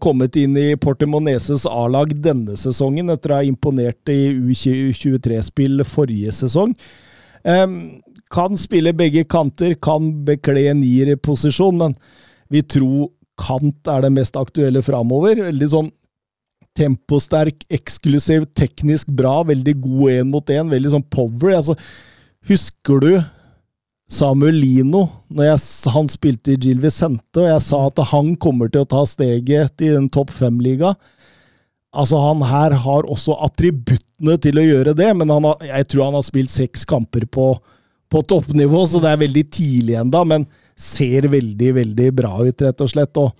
kommet 0.03 0.37
inn 0.41 0.57
i 0.61 0.77
Portemoneses 0.81 1.67
A-lag 1.69 2.13
denne 2.25 2.57
sesongen, 2.61 3.13
etter 3.13 3.33
å 3.33 3.39
ha 3.39 3.47
imponert 3.47 4.11
i 4.13 4.33
U23-spill 4.51 5.85
forrige 5.89 6.33
sesong. 6.37 6.75
Kan 8.31 8.59
spille 8.61 8.93
begge 8.95 9.25
kanter, 9.27 9.75
kan 9.75 10.13
bekle 10.27 10.69
nier-posisjon, 10.79 11.81
men 11.81 11.97
vi 12.51 12.63
tror 12.63 13.09
kant 13.41 13.89
er 13.89 14.05
det 14.05 14.13
mest 14.15 14.37
aktuelle 14.39 14.83
framover. 14.87 15.41
Veldig 15.49 15.71
sånn 15.73 15.91
temposterk, 16.79 17.65
eksklusiv, 17.73 18.47
teknisk 18.57 19.11
bra, 19.17 19.41
veldig 19.49 19.75
god 19.83 20.21
én 20.21 20.31
mot 20.31 20.53
én, 20.53 20.71
veldig 20.71 20.95
sånn 20.95 21.07
power. 21.13 21.57
Altså, 21.59 21.77
husker 22.49 23.03
du 23.03 23.13
Samuel 24.11 24.59
Lino, 24.59 25.05
når 25.31 25.53
jeg, 25.53 25.63
han 25.95 26.11
spilte 26.11 26.55
i 26.55 26.61
Gil 26.61 26.81
Vicente, 26.83 27.43
og 27.43 27.49
jeg 27.49 27.65
sa 27.67 27.85
at 27.89 28.01
han 28.11 28.35
kommer 28.43 28.71
til 28.71 28.85
å 28.85 28.91
ta 28.91 29.05
steget 29.07 29.85
i 29.85 29.93
den 29.95 30.09
topp 30.13 30.33
fem-liga? 30.35 30.95
Altså, 31.91 32.19
han 32.23 32.43
her 32.47 32.75
har 32.85 33.07
også 33.11 33.37
attributtene 33.47 34.37
til 34.43 34.59
å 34.59 34.67
gjøre 34.67 34.95
det, 34.99 35.11
men 35.19 35.31
har, 35.31 35.63
jeg 35.67 35.91
tror 35.91 36.09
han 36.09 36.19
har 36.19 36.27
spilt 36.27 36.55
seks 36.55 36.87
kamper 36.91 37.27
på 37.27 37.53
på 38.11 38.23
toppnivå, 38.27 38.83
så 38.87 39.03
det 39.03 39.13
er 39.13 39.23
veldig 39.23 39.45
tidlig 39.55 39.97
ennå, 40.01 40.25
men 40.27 40.49
ser 40.81 41.29
veldig, 41.31 41.71
veldig 41.77 42.11
bra 42.17 42.35
ut, 42.43 42.65
rett 42.65 42.85
og 42.85 42.91
slett. 42.91 43.21
Og, 43.21 43.33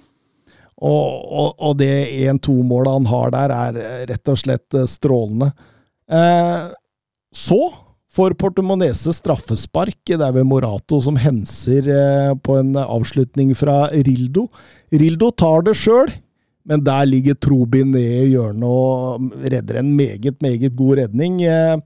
og, 0.81 1.51
og 1.59 1.77
det 1.81 1.93
1-2-målet 2.31 2.99
han 2.99 3.11
har 3.11 3.35
der, 3.37 3.55
er 3.57 4.09
rett 4.13 4.33
og 4.33 4.41
slett 4.41 4.81
strålende. 4.91 5.51
Eh, 6.11 6.69
så 7.35 7.61
får 8.11 8.35
Portemonese 8.39 9.15
straffespark. 9.15 10.01
Det 10.05 10.19
er 10.19 10.35
ved 10.35 10.49
Morato 10.49 10.99
som 11.03 11.19
henser 11.21 11.87
eh, 11.95 12.33
på 12.43 12.59
en 12.61 12.75
avslutning 12.81 13.55
fra 13.59 13.85
Rildo. 13.93 14.49
Rildo 14.91 15.31
tar 15.31 15.65
det 15.69 15.77
sjøl, 15.79 16.11
men 16.67 16.83
der 16.85 17.07
ligger 17.09 17.39
Trobin 17.39 17.95
ned 17.95 18.27
i 18.27 18.35
hjørnet 18.35 18.67
og 18.67 19.47
redder 19.47 19.81
en 19.81 19.95
meget, 19.97 20.37
meget 20.43 20.77
god 20.77 21.05
redning. 21.05 21.41
Eh, 21.47 21.79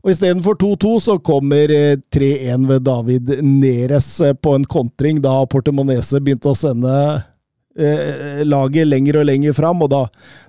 og 0.00 0.12
istedenfor 0.12 0.56
2-2 0.60 0.92
så 1.04 1.16
kommer 1.20 1.72
3-1 2.12 2.68
ved 2.70 2.86
David 2.86 3.34
Neres 3.44 4.14
på 4.40 4.54
en 4.56 4.64
kontring, 4.64 5.20
da 5.20 5.34
Portemonese 5.50 6.22
begynte 6.24 6.52
å 6.52 6.56
sende 6.56 6.94
eh, 7.76 8.40
laget 8.46 8.88
lenger 8.88 9.20
og 9.20 9.28
lenger 9.28 9.56
fram, 9.56 9.84
og 9.84 9.92
da, 9.92 10.06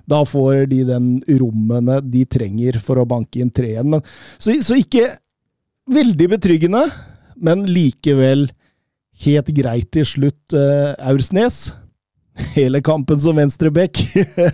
da, 0.08 0.22
får 0.28 0.64
de 0.72 0.82
den 0.88 1.12
rommene 1.42 2.00
de 2.06 2.24
trenger 2.24 2.80
for 2.80 3.02
å 3.02 3.08
banke 3.08 3.42
inn 3.44 3.52
3-1. 3.52 4.00
Så, 4.38 4.56
så 4.64 4.80
ikke 4.80 5.10
veldig 5.92 6.32
betryggende, 6.38 6.86
men 7.36 7.66
likevel 7.68 8.48
helt 9.26 9.52
greit 9.52 9.92
til 9.92 10.08
slutt, 10.08 10.56
eh, 10.56 10.96
Aursnes 11.12 11.66
hele 12.56 12.80
kampen 12.84 13.20
som 13.20 13.36
venstreback. 13.36 14.00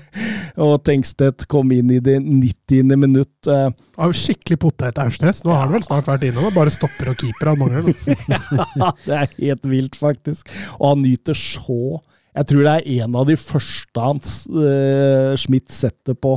og 0.65 0.83
Tengstedt 0.87 1.47
kom 1.51 1.71
inn 1.75 1.93
i 1.95 2.01
det 2.03 2.19
90. 2.25 2.95
minutt. 2.99 3.49
Han 3.49 3.75
er 3.75 4.13
jo 4.13 4.19
skikkelig 4.19 4.59
potet, 4.65 4.99
Aursnes. 5.03 5.45
Nå 5.47 5.55
har 5.55 5.67
han 5.67 5.77
vel 5.77 5.87
snart 5.87 6.11
vært 6.11 6.27
inne 6.29 6.45
og 6.49 6.57
bare 6.57 6.75
stopper 6.75 7.13
og 7.13 7.21
keeper 7.21 7.53
han 7.53 7.61
mangler. 7.63 7.93
ja, 8.83 8.93
det 9.05 9.19
er 9.21 9.35
helt 9.39 9.71
vilt, 9.71 9.99
faktisk. 10.01 10.51
Og 10.79 10.95
han 10.95 11.05
nyter 11.07 11.39
så 11.39 11.99
Jeg 12.39 12.47
tror 12.51 12.67
det 12.67 12.73
er 12.77 13.03
en 13.03 13.17
av 13.19 13.25
de 13.27 13.35
første 13.41 14.03
hans 14.03 14.35
uh, 14.53 15.35
Schmidt 15.41 15.73
setter 15.75 16.15
på, 16.15 16.37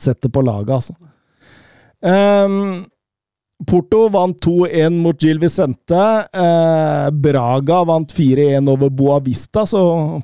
setter 0.00 0.32
på 0.32 0.42
laget, 0.42 0.72
altså. 0.80 0.96
Um, 1.98 2.86
Porto 3.66 4.04
vant 4.14 4.38
2-1 4.38 5.00
mot 5.02 5.18
Gil 5.22 5.40
Vicente. 5.42 6.02
Eh, 6.32 7.10
Braga 7.10 7.80
vant 7.88 8.12
4-1 8.14 8.70
over 8.70 8.90
Boavista, 8.94 9.64
så 9.66 9.80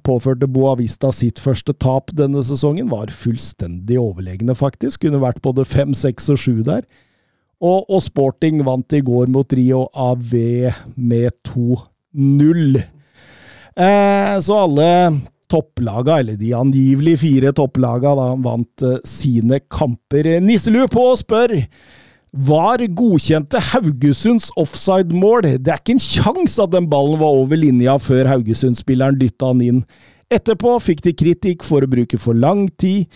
påførte 0.07 0.47
Boavista 0.47 1.11
sitt 1.13 1.43
første 1.43 1.75
tap 1.75 2.13
denne 2.15 2.45
sesongen. 2.47 2.93
Var 2.93 3.11
fullstendig 3.11 3.99
overlegne, 3.99 4.55
faktisk. 4.55 5.03
Kunne 5.03 5.23
vært 5.23 5.43
både 5.43 5.67
5, 5.67 5.97
6 5.99 6.31
og 6.31 6.41
7 6.45 6.63
der. 6.69 6.87
Og, 7.65 7.83
og 7.89 8.05
Sporting 8.05 8.63
vant 8.67 8.95
i 8.95 9.03
går 9.03 9.31
mot 9.35 9.53
Rio 9.57 9.89
AV 9.91 10.35
med 10.95 11.35
2-0. 11.51 12.79
Eh, 13.75 14.35
så 14.47 14.61
alle 14.63 14.89
topplaga, 15.51 16.21
eller 16.23 16.39
de 16.39 16.55
angivelig 16.55 17.19
fire 17.25 17.51
topplaga, 17.57 18.15
da, 18.15 18.31
vant 18.47 18.87
eh, 18.87 19.03
sine 19.09 19.59
kamper. 19.67 20.37
Nisselue 20.45 20.87
på 20.93 21.11
spør 21.19 21.59
var 22.35 22.83
godkjente 22.99 23.61
Haugesunds 23.71 24.51
offside-mål. 24.59 25.47
Det 25.63 25.71
er 25.71 25.79
ikke 25.79 25.95
en 25.95 26.03
sjanse 26.03 26.63
at 26.65 26.73
den 26.73 26.89
ballen 26.91 27.21
var 27.21 27.37
over 27.39 27.59
linja 27.59 27.95
før 28.03 28.27
Haugesund-spilleren 28.33 29.21
dytta 29.21 29.53
den 29.55 29.63
inn. 29.69 29.81
Etterpå 30.35 30.75
fikk 30.83 31.05
de 31.05 31.15
kritikk 31.15 31.63
for 31.67 31.85
å 31.85 31.91
bruke 31.91 32.19
for 32.19 32.35
lang 32.35 32.67
tid. 32.81 33.07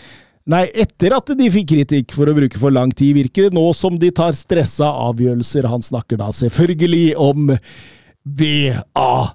Nei, 0.49 0.63
etter 0.81 1.13
at 1.17 1.33
de 1.37 1.49
fikk 1.53 1.73
kritikk 1.75 2.15
for 2.17 2.31
å 2.31 2.37
bruke 2.37 2.61
for 2.61 2.73
lang 2.73 2.93
tid, 2.95 3.17
virker 3.19 3.49
det 3.49 3.57
nå 3.59 3.67
som 3.77 3.99
de 4.01 4.09
tar 4.15 4.33
stressa 4.37 4.89
avgjørelser. 5.11 5.69
Han 5.69 5.85
snakker 5.85 6.21
da 6.23 6.31
selvfølgelig 6.33 7.11
om 7.21 7.51
VAR. 8.39 9.35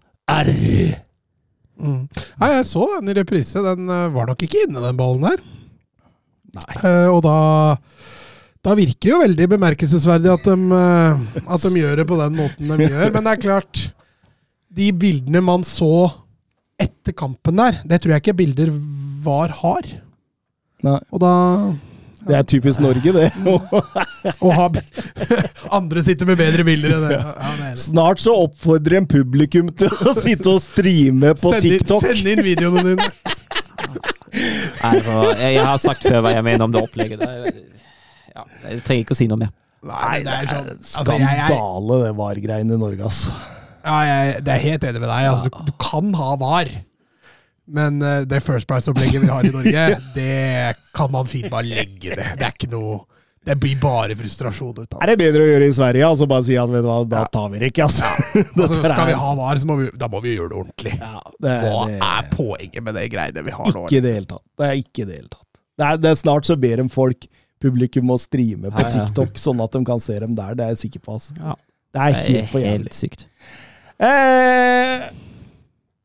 Mm. 1.83 2.01
Nei, 2.39 2.49
jeg 2.55 2.65
så 2.71 2.87
den 2.95 3.11
i 3.11 3.17
reprise. 3.19 3.61
Den 3.65 3.91
uh, 3.91 4.07
var 4.15 4.31
nok 4.31 4.41
ikke 4.47 4.63
inne, 4.65 4.81
den 4.81 4.97
ballen 4.97 5.27
der. 5.27 5.43
Nei. 6.53 6.71
Uh, 6.81 7.09
og 7.11 7.21
da 7.25 7.37
da 8.63 8.73
virker 8.79 9.03
det 9.03 9.11
jo 9.11 9.21
veldig 9.23 9.47
bemerkelsesverdig 9.57 10.29
at 10.31 10.45
de, 10.47 10.55
uh, 10.71 11.47
at 11.51 11.63
de 11.65 11.71
gjør 11.81 11.99
det 11.99 12.05
på 12.07 12.19
den 12.21 12.37
måten 12.37 12.69
de 12.71 12.87
gjør. 12.87 13.09
Men 13.11 13.25
det 13.27 13.33
er 13.33 13.41
klart, 13.43 13.81
de 14.73 14.91
bildene 14.95 15.41
man 15.43 15.65
så 15.67 15.89
etter 16.81 17.15
kampen 17.15 17.59
der, 17.59 17.81
det 17.87 17.99
tror 18.01 18.15
jeg 18.15 18.23
ikke 18.23 18.37
bilder 18.39 18.71
VAR 19.23 19.51
har. 19.59 19.89
Nei. 20.83 20.99
Og 21.15 21.21
da 21.23 21.33
Det 22.23 22.35
er 22.39 22.47
typisk 22.47 22.79
Norge, 22.83 23.11
det. 23.15 23.29
Andre 25.77 26.03
sitter 26.07 26.27
med 26.27 26.39
bedre 26.39 26.63
bilder 26.67 26.95
enn 26.95 27.05
det. 27.09 27.19
Ja, 27.19 27.35
det 27.35 27.69
det. 27.75 27.83
Snart 27.83 28.23
så 28.23 28.35
oppfordrer 28.45 29.01
en 29.01 29.07
publikum 29.11 29.71
til 29.75 29.91
å 29.91 30.15
sitte 30.17 30.55
og 30.55 30.63
streame 30.63 31.35
på 31.39 31.51
Send 31.51 31.67
inn- 31.67 31.77
TikTok. 31.83 32.07
Send 32.07 32.31
inn 32.31 32.43
videoene 32.47 32.85
dine. 32.93 33.11
Altså, 34.83 35.19
jeg, 35.37 35.51
jeg 35.59 35.67
har 35.67 35.79
sagt 35.83 36.07
før 36.07 36.23
hva 36.25 36.31
jeg 36.33 36.47
mener 36.47 36.65
om 36.65 36.73
det 36.73 36.81
opplegget. 36.83 37.21
Det, 37.21 37.72
ja, 38.35 38.45
jeg 38.67 38.85
trenger 38.87 39.05
ikke 39.05 39.15
å 39.17 39.19
si 39.19 39.27
noe 39.31 39.41
mer. 39.43 39.51
Nei, 39.83 40.21
det 40.23 40.31
er 40.31 40.47
sånn 40.47 40.69
altså, 40.71 41.17
jeg, 41.19 41.27
jeg, 41.27 41.47
Skandale, 41.51 41.99
det 42.05 42.13
VAR-greiene 42.21 42.77
i 42.77 42.79
Norge, 42.79 43.09
ass. 43.09 43.21
ja, 43.83 43.99
jeg, 44.07 44.41
det 44.47 44.53
er 44.55 44.65
helt 44.69 44.89
enig 44.89 45.01
med 45.03 45.09
deg. 45.09 45.29
Altså, 45.33 45.49
du, 45.51 45.61
du 45.67 45.73
kan 45.81 46.13
ha 46.19 46.33
VAR. 46.39 46.71
Men 47.65 48.01
eh, 48.01 48.21
det 48.27 48.41
First 48.43 48.67
Price-opplegget 48.67 49.23
vi 49.23 49.31
har 49.31 49.45
i 49.47 49.51
Norge, 49.51 49.99
det 50.15 50.75
kan 50.95 51.11
man 51.11 51.27
fint 51.27 51.49
bare 51.51 51.67
legge 51.67 52.15
ned. 52.15 52.37
Det 52.39 52.47
er 52.47 52.55
ikke 52.55 52.71
noe 52.73 53.03
Det 53.43 53.55
blir 53.59 53.75
bare 53.79 54.15
frustrasjon 54.15 54.71
ut 54.71 54.83
av 54.83 54.99
det. 54.99 55.03
Er 55.03 55.11
det 55.11 55.15
bedre 55.19 55.43
å 55.43 55.47
gjøre 55.49 55.67
i 55.67 55.75
Sverige? 55.75 56.07
Altså 56.07 56.27
bare 56.31 56.45
si 56.47 56.55
at 56.59 56.71
vet 56.71 56.83
du 56.83 56.87
hva, 56.87 57.01
da 57.11 57.25
tar 57.31 57.49
vi 57.51 57.59
det 57.59 57.71
ikke, 57.73 57.87
altså. 57.89 58.07
Altså, 58.63 58.79
skal 58.83 59.09
vi 59.09 59.15
ha 59.19 59.31
VAR, 59.39 59.59
så 59.59 59.67
må 59.67 59.79
vi, 59.81 59.87
da 59.99 60.07
må 60.11 60.23
vi 60.23 60.35
gjøre 60.37 60.53
det 60.53 60.59
ordentlig. 60.61 60.93
ja, 60.99 61.23
det, 61.43 61.55
Hva 61.65 61.85
det, 61.91 61.97
er 62.07 62.29
poenget 62.31 62.85
med 62.87 62.99
det 62.99 63.07
greiene 63.11 63.43
vi 63.47 63.55
har 63.55 63.71
nå? 63.75 63.85
Ikke 63.87 63.99
i 63.99 64.05
det 64.05 64.13
hele 64.15 64.29
tatt. 64.31 64.45
Det 64.59 64.69
er 64.69 64.79
ikke 64.79 65.03
i 65.03 65.09
det 65.09 65.17
hele 65.19 65.31
tatt. 65.31 65.47
Det 65.73 65.87
er, 65.89 65.99
det 66.03 66.11
er 66.13 66.19
snart 66.19 66.47
så 66.47 66.59
ber 66.59 66.83
de 66.83 66.87
folk, 66.93 67.27
publikum, 67.63 68.05
må 68.11 68.19
streame 68.21 68.69
på 68.71 68.83
Ja, 68.83 68.89
ja. 68.91 69.05
TikTok, 69.07 69.39
sånn 69.41 69.61
at 69.63 69.71
de 69.75 69.81
kan 69.87 70.03
se 70.03 70.19
dem 70.21 70.35
der. 70.37 70.53
Det 70.59 70.65
er 70.67 70.73
jeg 70.75 70.81
sikker 70.85 71.03
på. 71.07 71.15
Altså. 71.17 71.35
Ja. 71.39 71.55
Det 71.93 72.01
er 72.01 72.11
Det 72.17 72.23
helt 72.27 72.49
for 72.51 72.59
jævlig. 72.63 72.71
helt 72.71 72.93
sykt. 72.99 73.25
Eh, 74.03 75.03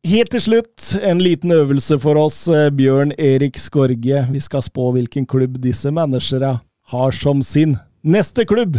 helt 0.09 0.31
til 0.35 0.41
slutt, 0.45 0.89
en 1.03 1.19
liten 1.25 1.51
øvelse 1.55 1.99
for 2.01 2.17
oss. 2.20 2.43
Eh, 2.49 2.69
Bjørn 2.70 3.12
Erik 3.19 3.57
Skorge. 3.59 4.25
Vi 4.33 4.41
skal 4.45 4.62
spå 4.62 4.91
hvilken 4.97 5.27
klubb 5.27 5.59
disse 5.65 5.91
managerne 5.91 6.61
har 6.93 7.11
som 7.12 7.43
sin 7.43 7.77
neste 8.05 8.45
klubb. 8.49 8.78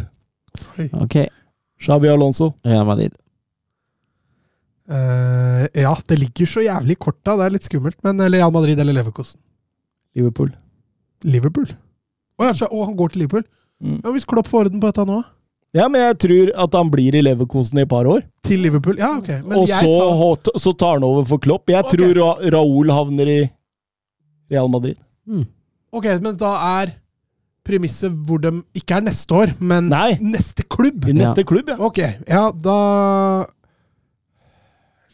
Ok, 0.98 1.27
Xabi 1.82 2.08
Alonso. 2.09 2.53
Real 2.66 2.85
Madrid. 2.85 3.11
Uh, 4.90 5.67
ja, 5.77 5.91
det 6.09 6.17
ligger 6.17 6.48
så 6.49 6.64
jævlig 6.66 6.95
i 6.95 7.01
korta. 7.03 7.35
Det 7.38 7.45
er 7.45 7.53
litt 7.53 7.67
skummelt. 7.67 7.99
Men 8.03 8.19
eller 8.25 8.40
Real 8.41 8.51
Madrid 8.56 8.80
eller 8.82 8.95
Leverkosten. 8.98 9.38
Liverpool. 10.17 10.49
Liverpool. 11.30 11.67
Ja, 12.40 12.53
så- 12.53 12.69
å, 12.72 12.85
han 12.85 12.95
går 12.95 13.11
til 13.14 13.22
Liverpool? 13.24 13.43
Mm. 13.84 14.00
Ja, 14.03 14.11
Hvis 14.11 14.26
Klopp 14.27 14.48
får 14.48 14.66
orden 14.68 14.80
på 14.82 14.88
dette 14.92 15.06
nå? 15.08 15.24
Ja, 15.74 15.88
men 15.88 16.01
jeg 16.01 16.18
tror 16.24 16.50
at 16.66 16.74
han 16.74 16.90
blir 16.90 17.14
i 17.14 17.22
Leverkosen 17.22 17.77
i 17.77 17.84
et 17.84 17.90
par 17.90 18.08
år. 18.09 18.24
Til 18.43 18.59
Liverpool? 18.66 18.98
Ja, 18.98 19.11
ok. 19.19 19.27
Men 19.45 19.59
og 19.59 19.68
jeg 19.69 19.85
så, 19.85 19.98
sa 20.00 20.16
hot- 20.18 20.50
så 20.58 20.74
tar 20.77 20.93
han 20.98 21.03
over 21.06 21.26
for 21.30 21.38
Klopp. 21.38 21.69
Jeg 21.69 21.85
okay. 21.85 21.98
tror 21.98 22.16
Ra 22.18 22.32
Raúl 22.58 22.90
havner 22.90 23.27
i 23.30 23.51
Real 24.50 24.68
Madrid. 24.68 24.98
Mm. 25.30 25.45
Ok, 25.93 26.06
men 26.24 26.35
da 26.42 26.56
er 26.82 26.95
premisset 27.64 28.16
hvor 28.26 28.42
de 28.42 28.64
ikke 28.74 28.98
er 28.98 29.06
neste 29.06 29.35
år, 29.35 29.53
men 29.61 29.90
Nei. 29.92 30.18
neste 30.22 30.66
klubb? 30.66 31.06
I 31.06 31.14
neste 31.14 31.43
klubb, 31.45 31.69
ja. 31.69 31.77
Ok, 31.85 32.00
ja, 32.27 32.50
da 32.51 33.45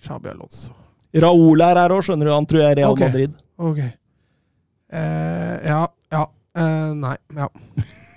Xabi 0.06 0.30
Alonso. 0.32 0.72
Raúl 1.16 1.62
er 1.64 1.80
her 1.80 1.94
òg, 1.96 2.04
skjønner 2.06 2.28
du. 2.30 2.34
Han 2.36 2.48
tror 2.48 2.62
jeg 2.62 2.72
er 2.72 2.80
Real 2.82 2.96
okay. 2.96 3.08
Madrid. 3.10 3.36
Ok. 3.58 3.80
Eh, 4.96 5.56
ja, 5.68 5.82
Eh, 6.56 6.92
nei, 6.96 7.16
ja. 7.36 7.50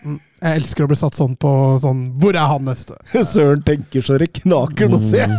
Mm. 0.06 0.18
Jeg 0.38 0.60
elsker 0.60 0.86
å 0.86 0.88
bli 0.90 0.96
satt 0.98 1.16
sånn 1.18 1.32
på 1.42 1.50
sånn 1.82 2.02
Hvor 2.22 2.36
er 2.38 2.46
han 2.52 2.68
neste? 2.68 2.94
Søren 3.34 3.64
tenker 3.66 4.04
så 4.06 4.18
det 4.20 4.28
knaker 4.38 4.90
nå, 4.92 5.00
ser 5.02 5.24
jeg. 5.26 5.38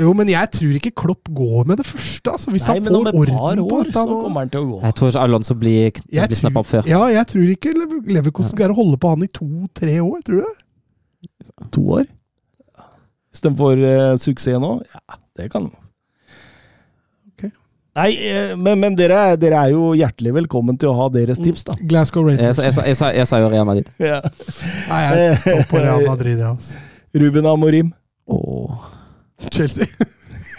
Jo, 0.00 0.12
men 0.16 0.30
jeg 0.30 0.50
tror 0.54 0.76
ikke 0.78 0.92
Klopp 1.02 1.28
går 1.34 1.66
med 1.68 1.80
det 1.82 1.86
første. 1.86 2.30
Altså, 2.32 2.52
hvis 2.54 2.66
Nei, 2.68 2.76
han 2.78 2.86
får 2.86 3.08
orden 3.10 3.34
år, 3.34 3.60
på 3.60 3.76
år 3.78 3.88
dette 3.88 4.04
så 4.06 4.18
kommer 4.22 4.44
han 4.44 4.52
til 4.52 4.62
å 4.62 4.68
gå. 4.68 4.78
Jeg 4.86 4.96
tror 4.98 5.10
ikke 5.12 5.24
Alonso 5.26 5.56
blir, 5.58 6.00
blir 6.10 6.38
snappa 6.38 6.62
opp 6.62 6.68
før. 6.70 6.88
Ja, 6.90 7.00
jeg 7.10 7.26
tror 7.32 7.50
ikke 7.54 7.72
Lever- 7.74 8.12
Leverkosten 8.18 8.58
greier 8.58 8.74
å 8.74 8.78
holde 8.78 9.00
på 9.02 9.10
han 9.12 9.26
i 9.26 9.30
to-tre 9.34 9.96
år. 10.04 10.22
Tror 10.26 10.46
du? 10.46 11.66
To 11.74 11.84
år? 11.98 12.06
Hvis 13.30 13.44
de 13.44 13.52
får 13.58 13.82
uh, 13.86 14.14
suksess 14.22 14.58
nå? 14.62 14.72
Ja, 14.94 15.18
det 15.38 15.50
kan 15.52 15.68
de. 15.68 15.79
Nei, 17.98 18.10
eh, 18.22 18.52
men, 18.54 18.78
men 18.78 18.94
dere, 18.98 19.16
er- 19.32 19.38
dere 19.40 19.58
er 19.66 19.72
jo 19.74 19.88
hjertelig 19.98 20.32
velkommen 20.36 20.76
til 20.78 20.92
å 20.92 20.94
ha 20.94 21.08
deres 21.10 21.40
tips, 21.42 21.64
da. 21.66 21.74
Glasgow 21.90 22.22
Rangers. 22.28 22.60
jeg, 22.62 22.74
sa- 22.76 22.84
jeg, 22.86 22.96
sa- 23.00 23.12
jeg 23.16 23.26
sa 23.26 23.40
jo 23.42 23.48
Real 23.50 23.66
Madrid. 23.66 23.88
Ja. 24.10 24.20
Nei, 24.90 25.00
jeg 25.08 25.38
står 25.42 25.64
på 25.72 25.80
Real 25.84 26.04
Madrid, 26.06 26.38
jeg, 26.38 26.46
Altså. 26.46 26.78
Ruben 27.18 27.46
Amorim. 27.50 27.88
Oh. 28.30 28.78
Chelsea. 29.50 29.86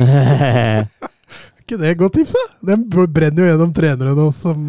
ikke 1.62 1.78
det 1.80 1.94
et 1.94 2.00
godt 2.02 2.18
tips, 2.20 2.34
da? 2.36 2.44
Den 2.74 2.84
brenner 2.92 3.46
jo 3.46 3.50
gjennom 3.54 3.72
trenere 3.76 4.16
nå 4.18 4.28
som 4.36 4.66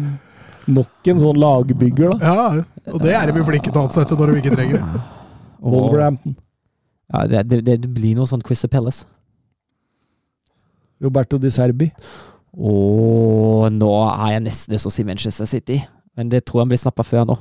Nok 0.71 1.09
en 1.11 1.17
sånn 1.19 1.35
lagbygger, 1.43 2.13
da. 2.13 2.17
Ja, 2.23 2.91
og 2.93 3.01
det 3.03 3.11
er 3.19 3.27
de 3.33 3.41
jo 3.41 3.43
flinke 3.49 3.67
til 3.67 3.81
å 3.81 3.89
ansette 3.89 4.15
når 4.15 4.29
de 4.31 4.37
ikke 4.39 4.53
trenger 4.55 4.77
det. 4.79 5.01
Wolverhampton. 5.59 6.37
Ja, 7.11 7.25
det, 7.27 7.41
det, 7.51 7.75
det 7.83 7.89
blir 7.91 8.15
noe 8.15 8.29
sånn 8.29 8.39
Crystal 8.47 8.71
Palace. 8.71 9.03
Roberto 11.03 11.35
Di 11.43 11.51
Serbi. 11.51 11.89
Og 12.53 13.71
nå 13.73 13.91
har 14.05 14.35
jeg 14.35 14.43
nesten 14.45 14.75
lyst 14.75 14.85
til 14.85 14.91
å 14.91 14.93
si 14.93 15.03
Manchester 15.07 15.47
City, 15.49 15.79
men 16.17 16.29
det 16.29 16.43
tror 16.45 16.61
jeg 16.63 16.69
blir 16.73 16.81
snappa 16.81 17.03
før 17.07 17.25
nå. 17.31 17.37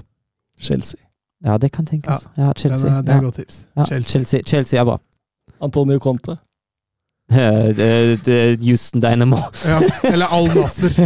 Chelsea. 0.62 1.00
Ja, 1.44 1.58
det 1.58 1.72
kan 1.74 1.86
tenkes. 1.86 2.28
Ja, 2.36 2.46
ja 2.46 2.52
Chelsea. 2.56 2.90
er, 2.90 3.02
det 3.02 3.12
er 3.12 3.16
ja. 3.18 3.22
godt 3.26 3.34
tips. 3.40 3.56
Ja, 3.76 3.84
Chelsea. 3.84 4.10
Chelsea. 4.12 4.42
Chelsea 4.46 4.80
er 4.80 4.84
bra. 4.88 4.98
Antonio 5.60 5.98
Conte. 5.98 6.36
Eh, 7.32 8.58
Houston 8.60 9.00
Dynamo. 9.00 9.36
Ja, 9.66 9.80
eller 10.04 10.26
Al 10.26 10.46
Nasser. 10.52 10.92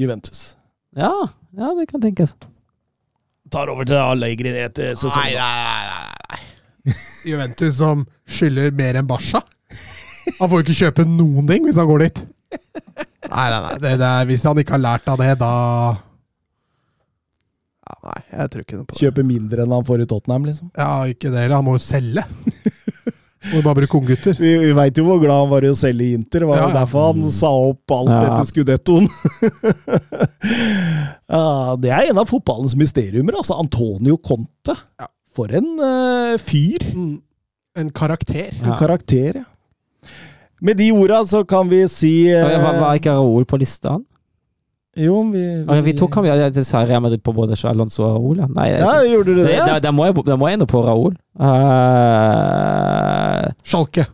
Juventus. 0.00 0.56
Ja, 0.96 1.28
ja, 1.56 1.68
det 1.78 1.86
kan 1.90 2.02
tenkes. 2.02 2.34
Tar 3.52 3.70
over 3.70 3.84
til 3.86 3.94
Allegri 4.00 4.50
etter 4.58 4.90
Nei, 4.90 4.96
sesongen. 4.98 5.38
nei, 5.38 5.86
nei, 5.86 6.08
nei. 6.34 6.40
Juventus 7.30 7.78
som 7.78 8.02
skylder 8.26 8.74
mer 8.74 8.98
enn 8.98 9.06
Barca. 9.06 9.44
Han 10.40 10.48
får 10.48 10.56
jo 10.58 10.64
ikke 10.64 10.78
kjøpe 10.80 11.04
noen 11.08 11.46
ting 11.50 11.64
hvis 11.68 11.78
han 11.80 11.88
går 11.90 12.04
dit. 12.06 12.18
Nei, 12.54 13.46
nei, 13.50 13.60
nei. 13.64 13.74
Det, 13.82 13.94
det 14.00 14.08
er, 14.08 14.26
hvis 14.28 14.44
han 14.46 14.58
ikke 14.62 14.76
har 14.76 14.82
lært 14.84 15.08
av 15.10 15.18
det, 15.20 15.30
da 15.40 15.52
ja, 17.84 17.96
Nei, 18.08 18.20
jeg 18.32 18.50
tror 18.52 18.62
ikke 18.64 18.78
noe 18.78 18.86
på 18.88 18.94
det. 18.94 19.00
Kjøper 19.02 19.26
mindre 19.28 19.64
enn 19.64 19.74
han 19.74 19.84
får 19.88 20.04
i 20.04 20.08
Tottenham, 20.08 20.46
liksom. 20.48 20.70
Ja, 20.78 20.90
ikke 21.10 21.32
det 21.32 21.42
heller. 21.44 21.58
Han 21.60 21.66
må 21.66 21.74
jo 21.76 21.82
selge. 21.84 22.24
Må 23.52 23.60
bare 23.60 23.76
bruke 23.82 23.98
unggutter. 23.98 24.38
Vi, 24.40 24.54
vi 24.62 24.70
veit 24.76 24.96
jo 24.96 25.04
hvor 25.04 25.18
glad 25.20 25.42
han 25.42 25.50
var 25.50 25.66
i 25.66 25.72
å 25.72 25.76
selge 25.76 26.06
i 26.06 26.14
Inter. 26.16 26.44
Det 26.44 26.48
var 26.48 26.62
Ja, 26.62 26.68
ja. 26.70 26.76
derfor 26.78 27.10
han 27.10 27.26
sa 27.34 27.50
opp 27.66 27.92
alt 27.92 28.12
Ja. 28.14 28.20
etter 28.30 28.48
skudettoen. 28.48 29.08
ja, 31.34 31.76
det 31.80 31.92
er 31.92 32.08
en 32.10 32.20
av 32.22 32.30
fotballens 32.30 32.76
mysteriumer, 32.80 33.36
altså. 33.40 33.58
Antonio 33.60 34.16
Conte. 34.24 34.76
Ja. 35.00 35.10
For 35.36 35.52
en 35.58 35.74
uh, 35.82 36.34
fyr. 36.40 36.84
Mm. 36.94 37.18
En 37.76 37.90
karakter. 37.90 38.54
En 38.62 38.76
karakter, 38.80 39.42
ja. 39.42 39.48
Med 40.62 40.76
de 40.78 40.90
orda 40.94 41.24
så 41.26 41.42
kan 41.48 41.68
vi 41.68 41.82
si 41.90 42.28
eh, 42.30 42.42
Var, 42.42 42.78
var 42.80 42.94
ikke 43.00 43.12
Raoul 43.16 43.44
på 43.44 43.58
lista? 43.60 43.96
Jo, 44.96 45.24
vi, 45.26 45.40
Vi, 45.66 45.80
vi 45.88 45.92
tok 45.98 46.14
ham 46.14 46.24
ja, 46.28 46.36
til 46.54 46.62
sa 46.64 46.84
Real 46.86 47.00
Madrid 47.02 47.18
på 47.26 47.32
både 47.34 47.56
Alonso 47.66 48.04
og 48.06 48.12
Raoul. 48.14 48.36
ja. 48.38 48.46
Nei, 48.46 48.68
jeg- 48.70 48.86
Ja, 48.86 49.00
gjorde 49.10 49.34
du 49.34 49.40
det? 49.42 49.56
det, 49.66 49.80
da, 49.82 49.90
må 49.90 50.04
jeg, 50.06 50.14
da 50.26 50.36
må 50.38 50.46
jeg 50.46 50.54
ende 50.60 50.66
på 50.70 50.84
Raoul. 50.86 51.16
Uh, 51.34 52.54
Sjalke. 53.66 54.04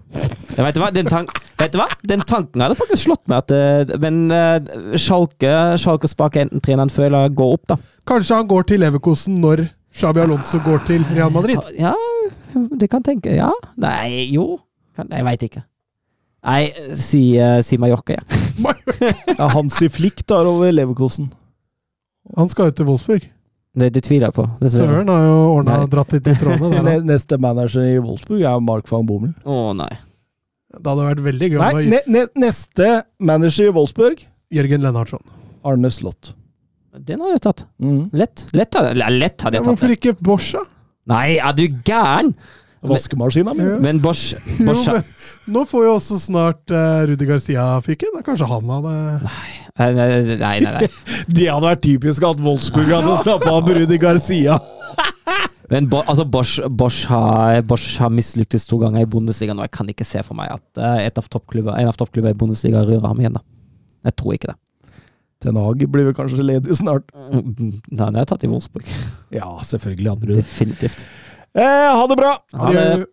Vet, 0.57 0.75
du 0.77 0.81
hva? 0.83 0.89
Den 0.95 1.09
tank, 1.11 1.33
vet 1.61 1.75
du 1.75 1.79
hva? 1.81 1.87
Den 2.07 2.23
tanken 2.29 2.63
hadde 2.65 2.77
faktisk 2.79 3.05
slått 3.07 3.23
meg. 3.31 3.45
At, 3.45 3.53
eh, 3.55 3.93
men 4.03 4.23
uh, 4.33 4.97
Schalke, 5.01 5.53
Schalke 5.81 6.11
sparker 6.11 6.47
enten 6.47 6.63
treneren 6.65 6.93
før 6.93 7.09
eller 7.11 7.35
går 7.37 7.57
opp, 7.59 7.67
da. 7.75 7.79
Kanskje 8.09 8.41
han 8.41 8.49
går 8.51 8.67
til 8.73 8.83
Leverkosen 8.83 9.39
når 9.45 9.67
Xabi 10.01 10.23
Alonso 10.25 10.61
går 10.65 10.83
til 10.89 11.05
Real 11.13 11.33
Madrid? 11.35 11.61
Ja, 11.79 11.93
det 12.81 12.89
kan 12.93 13.05
tenke. 13.07 13.35
Ja. 13.37 13.51
Nei, 13.81 14.27
jo. 14.33 14.55
Jeg 15.01 15.27
veit 15.29 15.45
ikke. 15.47 15.63
Nei, 16.47 16.71
si, 16.97 17.37
eh, 17.37 17.59
si 17.67 17.77
Mallorca, 17.81 18.17
ja. 18.17 18.23
Ja, 19.39 19.49
Hansi 19.53 19.89
Flick 19.93 20.23
tar 20.29 20.49
over 20.49 20.73
Leverkosen. 20.73 21.31
Han 22.37 22.49
skal 22.53 22.71
jo 22.71 22.77
til 22.79 22.89
Wolfsburg. 22.89 23.27
Det, 23.81 23.89
det 23.95 24.03
tviler 24.05 24.29
jeg 24.29 24.37
på. 24.37 24.45
Søren 24.73 25.09
har 25.13 25.25
jo 25.25 25.37
ordna 25.55 25.79
og 25.85 25.91
dratt 25.93 26.13
litt 26.17 26.27
i 26.29 26.35
trådene 26.41 26.83
der. 26.85 27.05
Neste 27.13 27.39
manager 27.41 27.87
i 27.87 28.01
Wolfsburg 28.03 28.43
er 28.43 28.65
Mark 28.65 28.89
van 28.91 29.07
Bommel. 29.09 29.35
Å 29.47 29.71
nei. 29.79 29.93
Det 30.71 30.87
hadde 30.87 31.07
vært 31.07 31.23
veldig 31.25 31.47
gøy 31.51 31.59
Nei, 31.59 31.85
ne 31.91 31.99
ne 32.07 32.21
neste 32.39 32.91
manager 33.19 33.73
i 33.73 33.73
Wolfsburg 33.75 34.21
Jørgen 34.55 34.85
Lennartson. 34.85 35.23
Arne 35.67 35.91
Slott. 35.91 36.33
Den 36.95 37.23
hadde 37.23 37.37
jeg 37.37 37.43
tatt. 37.47 37.65
Mm. 37.83 38.05
Lett. 38.15 38.45
Lett 38.57 38.77
hadde, 38.79 38.95
lett 38.95 39.43
hadde 39.45 39.59
Ja, 39.59 39.61
jeg 39.61 39.67
tatt 39.67 39.69
hvorfor 39.71 39.95
ikke 39.95 40.15
Bosch, 40.27 40.53
da? 40.57 40.63
Nei, 41.11 41.39
er 41.43 41.55
du 41.57 41.65
gæren? 41.87 42.33
Vaskemaskina 42.81 43.53
mi. 43.55 43.65
Men 43.83 44.01
Bosch, 44.01 44.33
Bosch 44.65 44.87
jo, 44.89 44.95
men 44.97 45.53
Nå 45.53 45.65
får 45.69 45.85
jo 45.85 45.93
også 45.99 46.19
snart 46.21 46.73
eh, 46.73 46.79
uh, 46.81 47.03
Rudi 47.11 47.27
Garcia 47.29 47.65
fyken. 47.85 48.21
Kanskje 48.25 48.49
han 48.49 48.71
hadde 48.73 48.95
Nei, 49.81 49.89
nei, 49.97 50.07
nei. 50.41 50.57
nei. 50.65 50.89
det 51.37 51.49
hadde 51.49 51.67
vært 51.67 51.83
typisk 51.85 52.25
at 52.29 52.41
Wolfsburg 52.45 52.91
hadde 52.93 53.19
snappa 53.23 53.53
opp 53.59 53.69
Rudi 53.77 53.99
Garcia. 54.01 54.59
men 55.73 55.89
Bo, 55.93 56.03
altså 56.07 56.25
Bosch, 56.29 56.57
Bosch, 56.69 57.05
har, 57.13 57.61
Bosch 57.69 58.01
har 58.01 58.13
mislyktes 58.13 58.69
to 58.69 58.81
ganger 58.81 59.05
i 59.05 59.11
Bundesliga 59.11 59.57
nå. 59.57 59.65
Jeg 59.69 59.77
kan 59.77 59.93
ikke 59.93 60.09
se 60.09 60.25
for 60.27 60.39
meg 60.39 60.53
at 60.57 60.81
uh, 60.81 60.97
av 61.01 61.77
en 61.77 61.93
av 61.93 62.01
toppklubbene 62.01 62.35
i 62.37 62.41
Bundesliga 62.41 62.85
rører 62.87 63.09
ham 63.09 63.21
igjen. 63.21 63.37
da. 63.37 63.45
Jeg 64.09 64.17
tror 64.17 64.37
ikke 64.37 64.55
det. 64.55 64.61
Ten 65.41 65.57
Hag 65.57 65.81
blir 65.89 66.05
vel 66.05 66.17
kanskje 66.17 66.45
ledig 66.45 66.75
snart? 66.77 67.07
Nei, 67.17 67.81
han 67.97 68.17
er 68.21 68.27
tatt 68.29 68.43
i 68.45 68.51
Wolfsburg. 68.51 68.85
Ja, 69.33 69.49
selvfølgelig. 69.65 70.11
Andre. 70.13 70.37
Definitivt. 70.37 71.07
Eh, 71.55 71.97
ha 71.97 72.07
det 72.07 72.17
bra! 72.17 72.37
Ha 72.53 72.73
det. 72.73 73.07